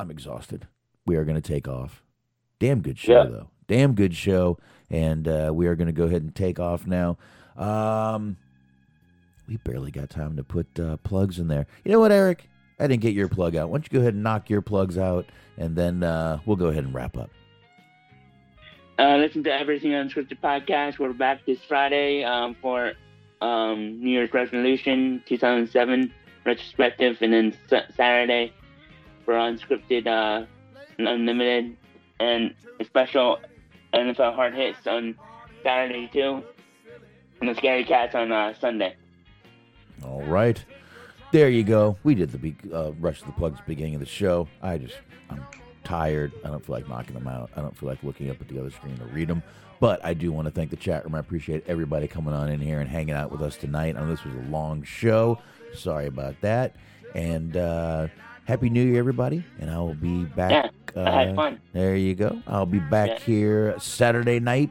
I'm 0.00 0.10
exhausted. 0.10 0.66
We 1.06 1.16
are 1.16 1.24
gonna 1.24 1.40
take 1.40 1.68
off. 1.68 2.02
Damn 2.58 2.80
good 2.80 2.98
show 2.98 3.12
Yeah. 3.24 3.30
though. 3.30 3.50
Damn 3.68 3.94
good 3.94 4.14
show, 4.14 4.58
and 4.90 5.26
uh, 5.28 5.50
we 5.54 5.66
are 5.66 5.76
gonna 5.76 5.92
go 5.92 6.04
ahead 6.04 6.22
and 6.22 6.34
take 6.34 6.58
off 6.58 6.86
now. 6.86 7.16
Um, 7.56 8.36
we 9.48 9.56
barely 9.58 9.90
got 9.92 10.10
time 10.10 10.36
to 10.36 10.42
put 10.44 10.78
uh, 10.80 10.96
plugs 10.98 11.38
in 11.38 11.48
there. 11.48 11.66
You 11.84 11.92
know 11.92 12.00
what, 12.00 12.12
Eric? 12.12 12.48
I 12.78 12.86
didn't 12.86 13.02
get 13.02 13.14
your 13.14 13.28
plug 13.28 13.56
out. 13.56 13.68
Why 13.68 13.78
don't 13.78 13.92
you 13.92 13.98
go 13.98 14.00
ahead 14.00 14.14
and 14.14 14.22
knock 14.22 14.50
your 14.50 14.62
plugs 14.62 14.98
out, 14.98 15.26
and 15.56 15.76
then 15.76 16.02
uh, 16.02 16.40
we'll 16.44 16.56
go 16.56 16.66
ahead 16.66 16.84
and 16.84 16.94
wrap 16.94 17.16
up. 17.16 17.30
Uh, 18.98 19.16
listen 19.16 19.42
to 19.44 19.52
Everything 19.52 19.94
on 19.94 20.08
Unscripted 20.08 20.40
podcast. 20.40 20.98
We're 20.98 21.12
back 21.12 21.44
this 21.46 21.58
Friday 21.66 22.24
um, 22.24 22.56
for 22.60 22.92
um, 23.40 24.00
New 24.00 24.10
Year's 24.10 24.32
Revolution 24.32 25.22
2007 25.26 26.12
retrospective, 26.44 27.18
and 27.20 27.32
then 27.32 27.56
sa- 27.68 27.82
Saturday 27.96 28.52
for 29.24 29.34
Unscripted 29.34 30.06
uh, 30.06 30.46
Unlimited 30.98 31.76
and 32.20 32.54
a 32.80 32.84
special 32.84 33.38
NFL 33.92 34.34
Hard 34.34 34.54
Hits 34.54 34.86
on 34.86 35.16
Saturday 35.62 36.08
too, 36.12 36.42
and 37.40 37.50
the 37.50 37.54
Scary 37.54 37.84
Cats 37.84 38.14
on 38.14 38.30
uh, 38.30 38.54
Sunday. 38.54 38.94
All 40.04 40.22
right. 40.22 40.62
There 41.34 41.48
you 41.50 41.64
go. 41.64 41.96
We 42.04 42.14
did 42.14 42.30
the 42.30 42.38
big 42.38 42.54
uh, 42.72 42.92
rush 43.00 43.20
of 43.22 43.26
the 43.26 43.32
plugs 43.32 43.58
beginning 43.66 43.94
of 43.94 44.00
the 44.00 44.06
show. 44.06 44.46
I 44.62 44.78
just, 44.78 44.94
I'm 45.28 45.44
tired. 45.82 46.30
I 46.44 46.48
don't 46.48 46.64
feel 46.64 46.76
like 46.76 46.88
knocking 46.88 47.14
them 47.14 47.26
out. 47.26 47.50
I 47.56 47.60
don't 47.60 47.76
feel 47.76 47.88
like 47.88 48.04
looking 48.04 48.30
up 48.30 48.40
at 48.40 48.46
the 48.46 48.56
other 48.60 48.70
screen 48.70 48.96
to 48.98 49.04
read 49.06 49.26
them. 49.26 49.42
But 49.80 49.98
I 50.04 50.14
do 50.14 50.30
want 50.30 50.46
to 50.46 50.52
thank 50.52 50.70
the 50.70 50.76
chat 50.76 51.02
room. 51.02 51.16
I 51.16 51.18
appreciate 51.18 51.64
everybody 51.66 52.06
coming 52.06 52.34
on 52.34 52.50
in 52.50 52.60
here 52.60 52.78
and 52.78 52.88
hanging 52.88 53.16
out 53.16 53.32
with 53.32 53.42
us 53.42 53.56
tonight. 53.56 53.96
I 53.96 54.02
know 54.02 54.06
this 54.08 54.22
was 54.22 54.32
a 54.32 54.48
long 54.48 54.84
show. 54.84 55.40
Sorry 55.74 56.06
about 56.06 56.40
that. 56.42 56.76
And 57.16 57.56
uh, 57.56 58.06
Happy 58.44 58.70
New 58.70 58.84
Year, 58.86 59.00
everybody. 59.00 59.44
And 59.58 59.68
I 59.70 59.78
will 59.78 59.94
be 59.94 60.22
back. 60.26 60.70
Yeah, 60.94 61.02
I 61.04 61.10
had 61.24 61.34
fun. 61.34 61.60
There 61.72 61.96
you 61.96 62.14
go. 62.14 62.40
I'll 62.46 62.64
be 62.64 62.78
back 62.78 63.08
Yeah. 63.08 63.18
here 63.18 63.74
Saturday 63.80 64.38
night, 64.38 64.70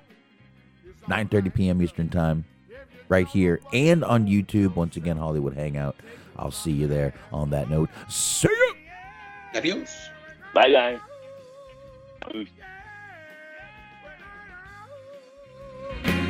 9.30 1.09 1.53
p.m. 1.53 1.81
Eastern 1.81 2.07
Time 2.07 2.45
right 3.09 3.27
here 3.27 3.59
and 3.73 4.01
on 4.05 4.27
YouTube. 4.27 4.77
Once 4.77 4.95
again, 4.95 5.17
Hollywood 5.17 5.55
Hangout. 5.55 5.97
I'll 6.37 6.51
see 6.51 6.71
you 6.71 6.87
there. 6.87 7.13
On 7.31 7.49
that 7.51 7.69
note, 7.69 7.89
see 8.07 8.47
ya. 8.49 9.59
Adios. 9.59 10.09
Bye, 10.53 10.71
guys. 10.71 10.99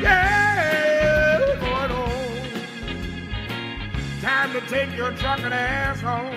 Yeah, 0.02 1.40
going 1.60 1.92
on. 1.92 2.12
Time 4.22 4.52
to 4.54 4.62
take 4.68 4.96
your 4.96 5.12
truck 5.14 5.40
and 5.40 5.54
ass 5.54 6.02
home. 6.02 6.34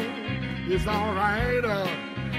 It's 0.69 0.87
all 0.87 1.15
right. 1.15 1.65
Uh, 1.65 1.89